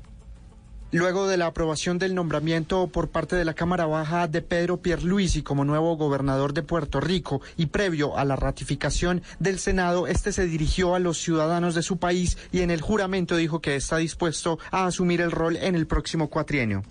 Luego 0.92 1.28
de 1.28 1.36
la 1.36 1.48
aprobación 1.48 2.00
del 2.00 2.16
nombramiento 2.16 2.88
por 2.88 3.10
parte 3.10 3.36
de 3.36 3.44
la 3.44 3.54
Cámara 3.54 3.86
Baja 3.86 4.28
de 4.28 4.42
Pedro 4.42 4.78
Pierluisi 4.78 5.44
como 5.44 5.66
nuevo 5.66 5.98
gobernador 5.98 6.54
de 6.54 6.64
Puerto 6.64 7.02
Rico 7.02 7.42
y 7.58 7.66
previo 7.66 8.18
a 8.18 8.24
la 8.24 8.38
ratificación 8.38 9.22
del 9.40 9.60
Senado, 9.60 10.08
este 10.08 10.32
se 10.32 10.46
dirigió 10.46 10.96
a 10.96 11.00
los 11.00 11.18
ciudadanos 11.18 11.76
de 11.76 11.84
su 11.84 11.98
país 11.98 12.38
y 12.54 12.62
en 12.62 12.72
el 12.72 12.80
juramento 12.80 13.36
dijo 13.36 13.60
que 13.60 13.76
está 13.76 13.98
dispuesto 13.98 14.60
a 14.72 14.86
asumir 14.86 15.20
el 15.20 15.32
rol 15.32 15.58
en 15.58 15.76
el 15.76 15.88
próximo 15.88 16.30
cuatrienio. 16.30 16.84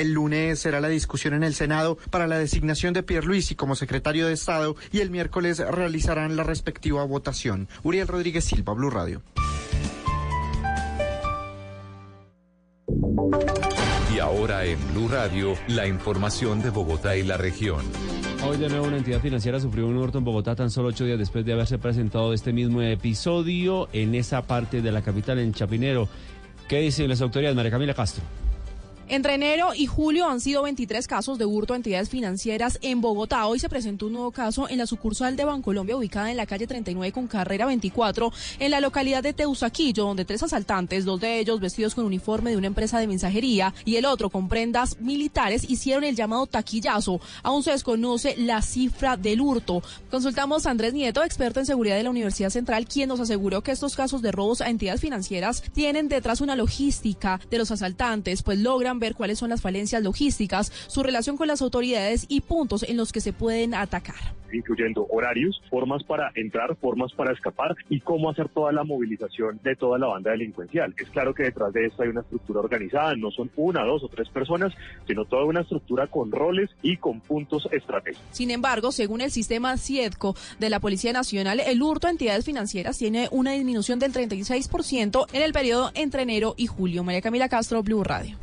El 0.00 0.12
lunes 0.12 0.60
será 0.60 0.80
la 0.80 0.88
discusión 0.88 1.34
en 1.34 1.42
el 1.42 1.54
Senado 1.54 1.98
para 2.10 2.26
la 2.26 2.38
designación 2.38 2.94
de 2.94 3.02
Pierluisi 3.02 3.54
como 3.54 3.74
secretario 3.74 4.26
de 4.26 4.32
Estado 4.32 4.76
y 4.92 5.00
el 5.00 5.10
miércoles 5.10 5.58
realizarán 5.58 6.36
la 6.36 6.44
respectiva 6.44 7.04
votación. 7.04 7.68
Uriel 7.82 8.06
Rodríguez 8.06 8.44
Silva, 8.44 8.74
Blue 8.74 8.90
Radio. 8.90 9.22
Y 14.14 14.18
ahora 14.20 14.64
en 14.64 14.78
Blue 14.92 15.08
Radio, 15.08 15.54
la 15.68 15.86
información 15.86 16.62
de 16.62 16.70
Bogotá 16.70 17.16
y 17.16 17.22
la 17.22 17.36
región. 17.36 17.84
Hoy 18.44 18.56
de 18.56 18.68
nuevo 18.68 18.86
una 18.86 18.98
entidad 18.98 19.20
financiera 19.20 19.58
sufrió 19.58 19.86
un 19.86 19.96
hurto 19.96 20.18
en 20.18 20.24
Bogotá 20.24 20.54
tan 20.54 20.70
solo 20.70 20.88
ocho 20.88 21.04
días 21.04 21.18
después 21.18 21.44
de 21.44 21.52
haberse 21.52 21.78
presentado 21.78 22.32
este 22.32 22.52
mismo 22.52 22.82
episodio 22.82 23.88
en 23.92 24.14
esa 24.14 24.42
parte 24.42 24.80
de 24.80 24.92
la 24.92 25.02
capital, 25.02 25.40
en 25.40 25.52
Chapinero. 25.52 26.08
¿Qué 26.68 26.78
dicen 26.78 27.08
las 27.08 27.20
autoridades, 27.20 27.56
María 27.56 27.72
Camila 27.72 27.94
Castro? 27.94 28.22
Entre 29.10 29.32
enero 29.32 29.72
y 29.74 29.86
julio 29.86 30.28
han 30.28 30.38
sido 30.38 30.64
23 30.64 31.06
casos 31.06 31.38
de 31.38 31.46
hurto 31.46 31.72
a 31.72 31.76
entidades 31.76 32.10
financieras 32.10 32.78
en 32.82 33.00
Bogotá. 33.00 33.46
Hoy 33.46 33.58
se 33.58 33.70
presentó 33.70 34.04
un 34.04 34.12
nuevo 34.12 34.32
caso 34.32 34.68
en 34.68 34.76
la 34.76 34.86
sucursal 34.86 35.34
de 35.34 35.46
Bancolombia 35.46 35.96
ubicada 35.96 36.30
en 36.30 36.36
la 36.36 36.44
calle 36.44 36.66
39 36.66 37.10
con 37.12 37.26
carrera 37.26 37.64
24 37.64 38.30
en 38.58 38.70
la 38.70 38.80
localidad 38.80 39.22
de 39.22 39.32
Teusaquillo, 39.32 40.04
donde 40.04 40.26
tres 40.26 40.42
asaltantes, 40.42 41.06
dos 41.06 41.20
de 41.20 41.38
ellos 41.38 41.58
vestidos 41.58 41.94
con 41.94 42.04
uniforme 42.04 42.50
de 42.50 42.58
una 42.58 42.66
empresa 42.66 42.98
de 42.98 43.06
mensajería 43.06 43.72
y 43.86 43.96
el 43.96 44.04
otro 44.04 44.28
con 44.28 44.46
prendas 44.46 45.00
militares, 45.00 45.64
hicieron 45.70 46.04
el 46.04 46.14
llamado 46.14 46.46
taquillazo. 46.46 47.18
Aún 47.42 47.62
se 47.62 47.70
desconoce 47.70 48.36
la 48.36 48.60
cifra 48.60 49.16
del 49.16 49.40
hurto. 49.40 49.82
Consultamos 50.10 50.66
a 50.66 50.70
Andrés 50.70 50.92
Nieto, 50.92 51.24
experto 51.24 51.60
en 51.60 51.66
seguridad 51.66 51.96
de 51.96 52.02
la 52.02 52.10
Universidad 52.10 52.50
Central, 52.50 52.86
quien 52.86 53.08
nos 53.08 53.20
aseguró 53.20 53.62
que 53.62 53.72
estos 53.72 53.96
casos 53.96 54.20
de 54.20 54.32
robos 54.32 54.60
a 54.60 54.68
entidades 54.68 55.00
financieras 55.00 55.62
tienen 55.72 56.10
detrás 56.10 56.42
una 56.42 56.56
logística 56.56 57.40
de 57.50 57.56
los 57.56 57.70
asaltantes, 57.70 58.42
pues 58.42 58.58
logran 58.58 58.97
buscan 58.98 59.08
ver 59.08 59.14
cuáles 59.14 59.38
son 59.38 59.50
las 59.50 59.60
falencias 59.60 60.02
logísticas, 60.02 60.72
su 60.88 61.02
relación 61.02 61.36
con 61.36 61.48
las 61.48 61.62
autoridades 61.62 62.26
y 62.28 62.40
puntos 62.40 62.82
en 62.82 62.96
los 62.96 63.12
que 63.12 63.20
se 63.20 63.32
pueden 63.32 63.74
atacar 63.74 64.38
incluyendo 64.52 65.06
horarios, 65.10 65.60
formas 65.70 66.02
para 66.04 66.32
entrar, 66.34 66.76
formas 66.76 67.12
para 67.12 67.32
escapar 67.32 67.76
y 67.88 68.00
cómo 68.00 68.30
hacer 68.30 68.48
toda 68.48 68.72
la 68.72 68.84
movilización 68.84 69.60
de 69.62 69.76
toda 69.76 69.98
la 69.98 70.06
banda 70.06 70.30
delincuencial. 70.30 70.94
Es 70.96 71.10
claro 71.10 71.34
que 71.34 71.44
detrás 71.44 71.72
de 71.72 71.86
esto 71.86 72.02
hay 72.02 72.08
una 72.08 72.20
estructura 72.22 72.60
organizada, 72.60 73.14
no 73.16 73.30
son 73.30 73.50
una, 73.56 73.84
dos 73.84 74.04
o 74.04 74.08
tres 74.08 74.28
personas, 74.28 74.72
sino 75.06 75.24
toda 75.24 75.44
una 75.44 75.60
estructura 75.60 76.06
con 76.06 76.32
roles 76.32 76.70
y 76.82 76.96
con 76.96 77.20
puntos 77.20 77.68
estratégicos. 77.72 78.26
Sin 78.30 78.50
embargo, 78.50 78.92
según 78.92 79.20
el 79.20 79.30
sistema 79.30 79.76
CIEDCO 79.76 80.34
de 80.58 80.70
la 80.70 80.80
Policía 80.80 81.12
Nacional, 81.12 81.60
el 81.60 81.82
hurto 81.82 82.06
a 82.06 82.10
entidades 82.10 82.44
financieras 82.44 82.98
tiene 82.98 83.28
una 83.30 83.52
disminución 83.52 83.98
del 83.98 84.12
36% 84.12 85.26
en 85.32 85.42
el 85.42 85.52
periodo 85.52 85.90
entre 85.94 86.22
enero 86.22 86.54
y 86.56 86.66
julio. 86.66 87.04
María 87.04 87.20
Camila 87.20 87.48
Castro, 87.48 87.82
Blue 87.82 88.04
Radio. 88.04 88.36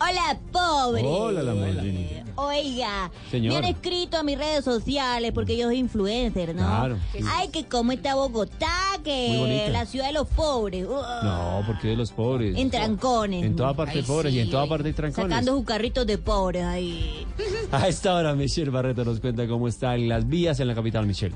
Hola, 0.00 0.38
pobre. 0.50 1.02
Hola, 1.04 1.42
la 1.42 1.54
Moldini. 1.54 2.08
Oiga, 2.36 3.10
Señor. 3.30 3.52
me 3.52 3.58
han 3.58 3.64
escrito 3.74 4.16
a 4.16 4.22
mis 4.22 4.38
redes 4.38 4.64
sociales 4.64 5.30
porque 5.32 5.58
yo 5.58 5.66
soy 5.66 5.76
influencer, 5.76 6.54
¿no? 6.54 6.62
Claro. 6.66 6.96
Ay, 7.34 7.48
que 7.48 7.66
cómo 7.66 7.92
está 7.92 8.14
Bogotá, 8.14 8.72
que 9.04 9.68
la 9.70 9.84
ciudad 9.84 10.06
de 10.06 10.14
los 10.14 10.26
pobres. 10.28 10.86
Uh, 10.86 11.02
No, 11.22 11.62
porque 11.66 11.88
de 11.88 11.96
los 11.96 12.12
pobres. 12.12 12.56
En 12.56 12.70
trancones. 12.70 13.44
En 13.44 13.56
toda 13.56 13.74
parte 13.74 13.98
Ay, 13.98 14.04
pobres 14.04 14.32
y 14.32 14.40
en 14.40 14.50
toda 14.50 14.66
parte 14.66 14.88
hay 14.88 14.94
trancones. 14.94 15.30
Sacando 15.30 15.52
sus 15.56 15.66
carritos 15.66 16.06
de 16.06 16.16
pobres 16.16 16.64
ahí. 16.64 17.26
A 17.70 17.86
esta 17.86 18.14
hora, 18.14 18.34
Michelle 18.34 18.70
Barreto 18.70 19.04
nos 19.04 19.20
cuenta 19.20 19.46
cómo 19.46 19.68
están 19.68 20.08
las 20.08 20.26
vías 20.26 20.60
en 20.60 20.68
la 20.68 20.74
capital, 20.74 21.06
Michelle. 21.06 21.34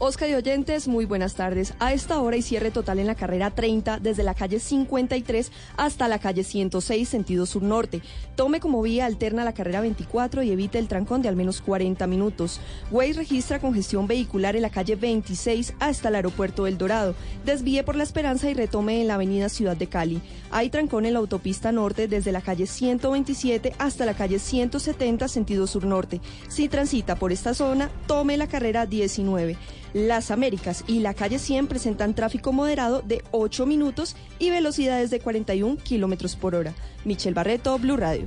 Oscar 0.00 0.28
y 0.28 0.34
oyentes, 0.34 0.88
muy 0.88 1.04
buenas 1.04 1.34
tardes. 1.34 1.74
A 1.78 1.92
esta 1.92 2.20
hora 2.20 2.34
hay 2.34 2.42
cierre 2.42 2.72
total 2.72 2.98
en 2.98 3.06
la 3.06 3.14
carrera 3.14 3.50
30 3.50 4.00
desde 4.00 4.24
la 4.24 4.34
calle 4.34 4.58
53 4.58 5.52
hasta 5.76 6.08
la 6.08 6.18
calle 6.18 6.42
106 6.42 7.08
sentido 7.08 7.46
sur-norte. 7.46 8.02
Tome 8.34 8.58
como 8.58 8.82
vía 8.82 9.06
alterna 9.06 9.44
la 9.44 9.54
carrera 9.54 9.80
24 9.80 10.42
y 10.42 10.50
evite 10.50 10.80
el 10.80 10.88
trancón 10.88 11.22
de 11.22 11.28
al 11.28 11.36
menos 11.36 11.60
40 11.60 12.08
minutos. 12.08 12.60
Waze 12.90 13.12
registra 13.12 13.60
congestión 13.60 14.08
vehicular 14.08 14.56
en 14.56 14.62
la 14.62 14.70
calle 14.70 14.96
26 14.96 15.74
hasta 15.78 16.08
el 16.08 16.16
aeropuerto 16.16 16.66
El 16.66 16.76
Dorado. 16.76 17.14
Desvíe 17.44 17.84
por 17.84 17.94
la 17.94 18.02
Esperanza 18.02 18.50
y 18.50 18.54
retome 18.54 19.00
en 19.00 19.06
la 19.06 19.14
avenida 19.14 19.48
Ciudad 19.48 19.76
de 19.76 19.86
Cali. 19.86 20.20
Hay 20.50 20.70
trancón 20.70 21.06
en 21.06 21.12
la 21.12 21.20
autopista 21.20 21.70
norte 21.70 22.08
desde 22.08 22.32
la 22.32 22.40
calle 22.40 22.66
127 22.66 23.74
hasta 23.78 24.04
la 24.04 24.14
calle 24.14 24.40
170 24.40 25.28
sentido 25.28 25.68
sur-norte. 25.68 26.20
Si 26.48 26.68
transita 26.68 27.14
por 27.14 27.30
esta 27.30 27.54
zona, 27.54 27.90
tome 28.08 28.36
la 28.36 28.48
carrera 28.48 28.86
19. 28.86 29.56
Las 29.94 30.32
Américas 30.32 30.82
y 30.88 30.98
la 30.98 31.14
calle 31.14 31.38
100 31.38 31.68
presentan 31.68 32.14
tráfico 32.14 32.52
moderado 32.52 33.00
de 33.00 33.22
8 33.30 33.64
minutos 33.64 34.16
y 34.40 34.50
velocidades 34.50 35.10
de 35.10 35.20
41 35.20 35.76
kilómetros 35.76 36.34
por 36.34 36.56
hora. 36.56 36.74
Michelle 37.04 37.32
Barreto, 37.32 37.78
Blue 37.78 37.96
Radio. 37.96 38.26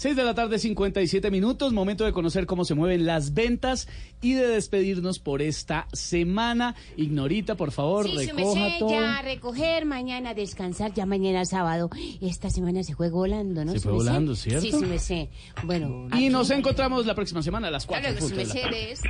Seis 0.00 0.16
de 0.16 0.24
la 0.24 0.34
tarde, 0.34 0.58
57 0.58 1.30
minutos, 1.30 1.74
momento 1.74 2.06
de 2.06 2.12
conocer 2.14 2.46
cómo 2.46 2.64
se 2.64 2.74
mueven 2.74 3.04
las 3.04 3.34
ventas 3.34 3.86
y 4.22 4.32
de 4.32 4.48
despedirnos 4.48 5.18
por 5.18 5.42
esta 5.42 5.88
semana. 5.92 6.74
Ignorita, 6.96 7.54
por 7.54 7.70
favor, 7.70 8.06
Sí, 8.06 8.16
recoja 8.16 8.54
merced, 8.54 8.78
todo. 8.78 8.92
ya 8.92 9.20
recoger, 9.20 9.84
mañana 9.84 10.32
descansar, 10.32 10.94
ya 10.94 11.04
mañana 11.04 11.44
sábado. 11.44 11.90
Esta 12.22 12.48
semana 12.48 12.82
se 12.82 12.94
fue 12.94 13.10
volando, 13.10 13.62
¿no? 13.62 13.72
Se 13.72 13.80
fue 13.80 13.92
volando, 13.92 14.34
¿cierto? 14.36 14.62
Sí, 14.62 14.70
su 14.70 14.80
merced. 14.80 15.28
Bueno. 15.64 16.08
Y 16.16 16.30
nos 16.30 16.48
encontramos 16.48 17.04
la 17.04 17.14
próxima 17.14 17.42
semana 17.42 17.68
a 17.68 17.70
las 17.70 17.84
4 17.84 18.10
Claro 18.10 18.26
su 18.26 18.34
merced 18.34 18.72
es... 18.72 19.02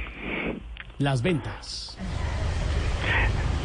Las 0.99 1.23
ventas. 1.23 1.97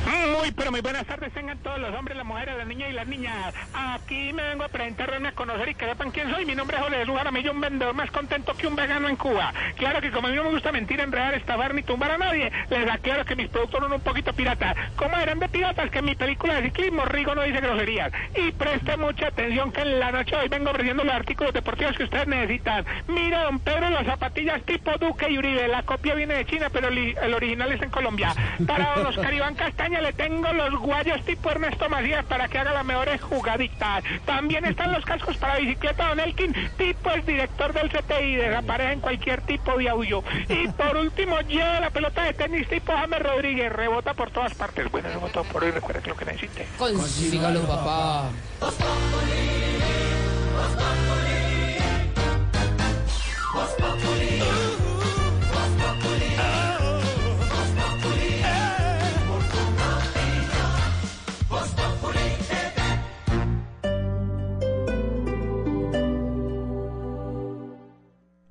Muy, 0.05 0.51
pero 0.51 0.71
muy 0.71 0.81
buenas 0.81 1.05
tardes 1.05 1.33
tengan 1.33 1.57
todos 1.59 1.79
los 1.79 1.93
hombres, 1.95 2.15
las 2.15 2.25
mujeres, 2.25 2.55
las 2.57 2.67
niñas 2.67 2.89
y 2.91 2.93
las 2.93 3.07
niñas. 3.07 3.53
Aquí 3.73 4.33
me 4.33 4.43
vengo 4.43 4.63
a 4.63 4.67
presentar, 4.67 5.09
darme 5.09 5.29
a 5.29 5.31
conocer 5.31 5.69
y 5.69 5.75
que 5.75 5.85
sepan 5.85 6.11
quién 6.11 6.29
soy. 6.29 6.45
Mi 6.45 6.53
nombre 6.53 6.77
es 6.77 6.83
José 6.83 6.97
Jesús 6.97 7.15
Jaramillo, 7.17 7.51
un 7.51 7.61
vendedor 7.61 7.95
más 7.95 8.11
contento 8.11 8.53
que 8.53 8.67
un 8.67 8.75
vegano 8.75 9.09
en 9.09 9.15
Cuba. 9.15 9.51
Claro 9.77 10.01
que 10.01 10.11
como 10.11 10.27
a 10.27 10.29
mí 10.29 10.35
no 10.35 10.43
me 10.43 10.51
gusta 10.51 10.71
mentir, 10.71 10.99
enredar, 10.99 11.33
estafar 11.33 11.73
ni 11.73 11.81
tumbar 11.81 12.11
a 12.11 12.17
nadie, 12.17 12.51
les 12.69 12.89
aclaro 12.89 13.25
que 13.25 13.35
mis 13.35 13.47
productos 13.47 13.81
son 13.81 13.91
un 13.91 14.01
poquito 14.01 14.33
piratas. 14.33 14.75
¿Cómo 14.95 15.17
eran 15.17 15.39
de 15.39 15.49
piratas? 15.49 15.89
Que 15.89 15.99
en 15.99 16.05
mi 16.05 16.15
película 16.15 16.55
de 16.55 16.63
ciclismo 16.63 17.05
Rigo 17.05 17.33
no 17.33 17.41
dice 17.41 17.59
groserías. 17.59 18.11
Y 18.35 18.51
preste 18.51 18.97
mucha 18.97 19.27
atención 19.27 19.71
que 19.71 19.81
en 19.81 19.99
la 19.99 20.11
noche 20.11 20.35
hoy 20.35 20.47
vengo 20.49 20.69
ofreciendo 20.69 21.03
los 21.03 21.13
artículos 21.13 21.53
deportivos 21.53 21.97
que 21.97 22.03
ustedes 22.03 22.27
necesitan. 22.27 22.85
Mira, 23.07 23.43
don 23.43 23.59
Pedro, 23.59 23.89
las 23.89 24.05
zapatillas 24.05 24.61
tipo 24.63 24.91
Duque 24.99 25.29
y 25.31 25.37
Uribe. 25.37 25.67
La 25.67 25.83
copia 25.83 26.13
viene 26.13 26.35
de 26.35 26.45
China, 26.45 26.69
pero 26.71 26.89
el 26.89 27.33
original 27.33 27.71
está 27.71 27.85
en 27.85 27.91
Colombia. 27.91 28.35
Para 28.67 28.95
don 28.95 29.07
Oscar 29.07 29.33
Iván 29.33 29.55
Le 30.01 30.13
tengo 30.13 30.51
los 30.53 30.79
guayos 30.79 31.23
tipo 31.25 31.49
Ernesto 31.49 31.89
Macías 31.89 32.25
para 32.25 32.47
que 32.47 32.59
haga 32.59 32.73
las 32.73 32.85
mejores 32.85 33.21
jugaditas. 33.21 34.03
También 34.25 34.65
están 34.65 34.91
los 34.91 35.03
cascos 35.03 35.37
para 35.37 35.57
bicicleta 35.57 36.09
Don 36.09 36.19
Elkin, 36.19 36.53
tipo 36.77 37.09
el 37.11 37.25
director 37.25 37.73
del 37.73 37.89
CTI, 37.89 38.35
desaparece 38.35 38.91
en 38.91 38.99
cualquier 38.99 39.41
tipo 39.41 39.77
de 39.77 39.89
audio. 39.89 40.23
Y 40.47 40.67
por 40.67 40.97
último, 40.97 41.39
lleva 41.41 41.79
la 41.79 41.89
pelota 41.89 42.23
de 42.23 42.33
tenis 42.33 42.67
tipo 42.67 42.93
James 42.93 43.19
Rodríguez, 43.19 43.71
rebota 43.71 44.13
por 44.13 44.29
todas 44.31 44.53
partes. 44.53 44.91
Bueno, 44.91 45.09
eso 45.09 45.19
fue 45.19 45.29
todo 45.29 45.43
por 45.45 45.63
hoy, 45.63 45.71
recuerda 45.71 46.01
que 46.01 46.09
lo 46.09 46.17
que 46.17 46.25
necesite. 46.25 46.67
Consígalo, 46.77 47.61
papá. 47.61 48.29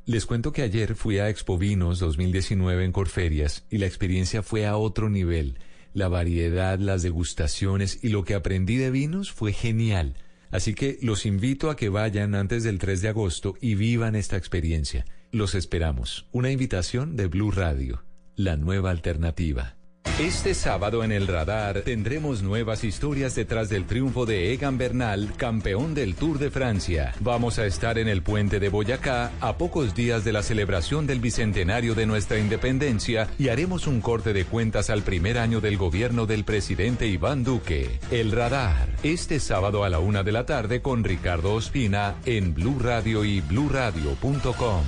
Les 0.06 0.26
cuento 0.26 0.52
que 0.52 0.60
ayer 0.60 0.96
fui 0.96 1.16
a 1.16 1.30
Expo 1.30 1.56
Vinos 1.56 1.98
2019 1.98 2.84
en 2.84 2.92
Corferias 2.92 3.64
y 3.70 3.78
la 3.78 3.86
experiencia 3.86 4.42
fue 4.42 4.66
a 4.66 4.76
otro 4.76 5.08
nivel. 5.08 5.56
La 5.94 6.08
variedad, 6.08 6.78
las 6.78 7.02
degustaciones 7.02 8.00
y 8.02 8.10
lo 8.10 8.22
que 8.22 8.34
aprendí 8.34 8.76
de 8.76 8.90
vinos 8.90 9.32
fue 9.32 9.54
genial. 9.54 10.16
Así 10.50 10.74
que 10.74 10.98
los 11.00 11.24
invito 11.24 11.70
a 11.70 11.76
que 11.76 11.88
vayan 11.88 12.34
antes 12.34 12.64
del 12.64 12.78
3 12.78 13.00
de 13.00 13.08
agosto 13.08 13.54
y 13.62 13.76
vivan 13.76 14.14
esta 14.14 14.36
experiencia. 14.36 15.06
Los 15.32 15.54
esperamos. 15.54 16.26
Una 16.32 16.50
invitación 16.50 17.16
de 17.16 17.26
Blue 17.26 17.50
Radio, 17.50 18.04
la 18.36 18.58
nueva 18.58 18.90
alternativa. 18.90 19.73
Este 20.18 20.54
sábado 20.54 21.02
en 21.02 21.10
el 21.10 21.26
radar 21.26 21.80
tendremos 21.80 22.40
nuevas 22.40 22.84
historias 22.84 23.34
detrás 23.34 23.68
del 23.68 23.84
triunfo 23.84 24.26
de 24.26 24.52
Egan 24.52 24.78
Bernal, 24.78 25.32
campeón 25.36 25.92
del 25.92 26.14
Tour 26.14 26.38
de 26.38 26.52
Francia. 26.52 27.12
Vamos 27.18 27.58
a 27.58 27.66
estar 27.66 27.98
en 27.98 28.06
el 28.06 28.22
puente 28.22 28.60
de 28.60 28.68
Boyacá 28.68 29.32
a 29.40 29.58
pocos 29.58 29.92
días 29.92 30.22
de 30.22 30.32
la 30.32 30.44
celebración 30.44 31.08
del 31.08 31.18
bicentenario 31.18 31.96
de 31.96 32.06
nuestra 32.06 32.38
independencia 32.38 33.26
y 33.40 33.48
haremos 33.48 33.88
un 33.88 34.00
corte 34.00 34.32
de 34.32 34.44
cuentas 34.44 34.88
al 34.88 35.02
primer 35.02 35.36
año 35.36 35.60
del 35.60 35.76
gobierno 35.76 36.26
del 36.26 36.44
presidente 36.44 37.08
Iván 37.08 37.42
Duque. 37.42 37.98
El 38.12 38.30
radar, 38.30 38.86
este 39.02 39.40
sábado 39.40 39.82
a 39.82 39.88
la 39.88 39.98
una 39.98 40.22
de 40.22 40.30
la 40.30 40.46
tarde 40.46 40.80
con 40.80 41.02
Ricardo 41.02 41.54
Ospina 41.54 42.14
en 42.24 42.54
Blue 42.54 42.78
Radio 42.78 43.24
y 43.24 43.40
bluradio.com. 43.40 44.84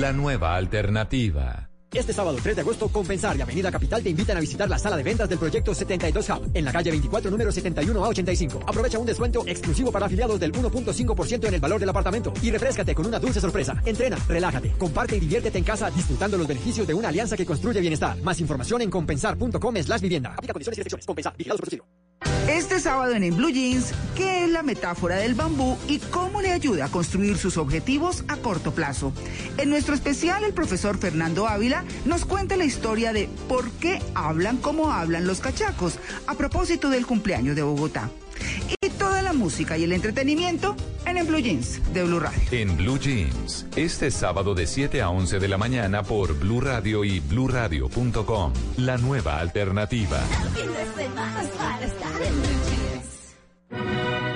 La 0.00 0.14
nueva 0.14 0.56
alternativa. 0.56 1.71
Este 1.94 2.14
sábado 2.14 2.38
3 2.42 2.56
de 2.56 2.62
agosto, 2.62 2.88
Compensar 2.88 3.36
y 3.36 3.42
Avenida 3.42 3.70
Capital 3.70 4.02
te 4.02 4.08
invitan 4.08 4.38
a 4.38 4.40
visitar 4.40 4.66
la 4.66 4.78
sala 4.78 4.96
de 4.96 5.02
ventas 5.02 5.28
del 5.28 5.38
proyecto 5.38 5.74
72 5.74 6.26
Hub 6.30 6.50
en 6.54 6.64
la 6.64 6.72
calle 6.72 6.90
24, 6.90 7.30
número 7.30 7.52
71 7.52 8.04
a 8.04 8.08
85. 8.08 8.60
Aprovecha 8.66 8.98
un 8.98 9.04
descuento 9.04 9.44
exclusivo 9.46 9.92
para 9.92 10.06
afiliados 10.06 10.40
del 10.40 10.52
1.5% 10.52 11.48
en 11.48 11.54
el 11.54 11.60
valor 11.60 11.78
del 11.78 11.90
apartamento 11.90 12.32
y 12.40 12.50
refrescate 12.50 12.94
con 12.94 13.04
una 13.04 13.18
dulce 13.18 13.42
sorpresa. 13.42 13.76
Entrena, 13.84 14.16
relájate, 14.26 14.70
comparte 14.78 15.16
y 15.16 15.20
diviértete 15.20 15.58
en 15.58 15.64
casa 15.64 15.90
disfrutando 15.90 16.38
los 16.38 16.46
beneficios 16.46 16.86
de 16.86 16.94
una 16.94 17.08
alianza 17.08 17.36
que 17.36 17.44
construye 17.44 17.80
bienestar. 17.80 18.16
Más 18.22 18.40
información 18.40 18.80
en 18.80 18.90
compensar.com 18.90 19.76
slash 19.76 20.00
vivienda. 20.00 20.32
Aplica 20.32 20.54
condiciones 20.54 20.78
y 20.78 20.80
restricciones. 20.80 21.06
Compensar. 21.06 21.36
Vigilados 21.36 21.60
por 21.60 21.66
Subsidio. 21.66 21.84
Este 22.48 22.80
sábado 22.80 23.14
en 23.14 23.22
En 23.22 23.36
Blue 23.36 23.50
Jeans, 23.50 23.92
¿qué 24.16 24.44
es 24.44 24.50
la 24.50 24.64
metáfora 24.64 25.16
del 25.16 25.34
bambú 25.34 25.76
y 25.88 25.98
cómo 25.98 26.40
le 26.42 26.50
ayuda 26.50 26.86
a 26.86 26.88
construir 26.88 27.38
sus 27.38 27.56
objetivos 27.56 28.24
a 28.26 28.36
corto 28.36 28.72
plazo? 28.72 29.12
En 29.58 29.70
nuestro 29.70 29.94
especial, 29.94 30.42
el 30.42 30.52
profesor 30.52 30.98
Fernando 30.98 31.46
Ávila 31.46 31.81
nos 32.04 32.24
cuenta 32.24 32.56
la 32.56 32.64
historia 32.64 33.12
de 33.12 33.28
por 33.48 33.70
qué 33.72 34.00
hablan 34.14 34.56
como 34.58 34.92
hablan 34.92 35.26
los 35.26 35.40
cachacos 35.40 35.98
a 36.26 36.34
propósito 36.34 36.90
del 36.90 37.06
cumpleaños 37.06 37.56
de 37.56 37.62
Bogotá. 37.62 38.10
Y 38.68 38.88
toda 38.90 39.22
la 39.22 39.32
música 39.32 39.76
y 39.78 39.84
el 39.84 39.92
entretenimiento 39.92 40.76
en 41.06 41.18
En 41.18 41.26
Blue 41.26 41.38
Jeans 41.38 41.80
de 41.92 42.04
Blue 42.04 42.20
Radio. 42.20 42.40
En 42.50 42.76
Blue 42.76 42.98
Jeans, 42.98 43.66
este 43.76 44.10
sábado 44.10 44.54
de 44.54 44.66
7 44.66 45.02
a 45.02 45.10
11 45.10 45.38
de 45.38 45.48
la 45.48 45.58
mañana 45.58 46.02
por 46.02 46.38
Blue 46.38 46.60
Radio 46.60 47.04
y 47.04 47.20
bluradio.com. 47.20 48.52
La 48.78 48.96
nueva 48.98 49.38
alternativa. 49.38 50.20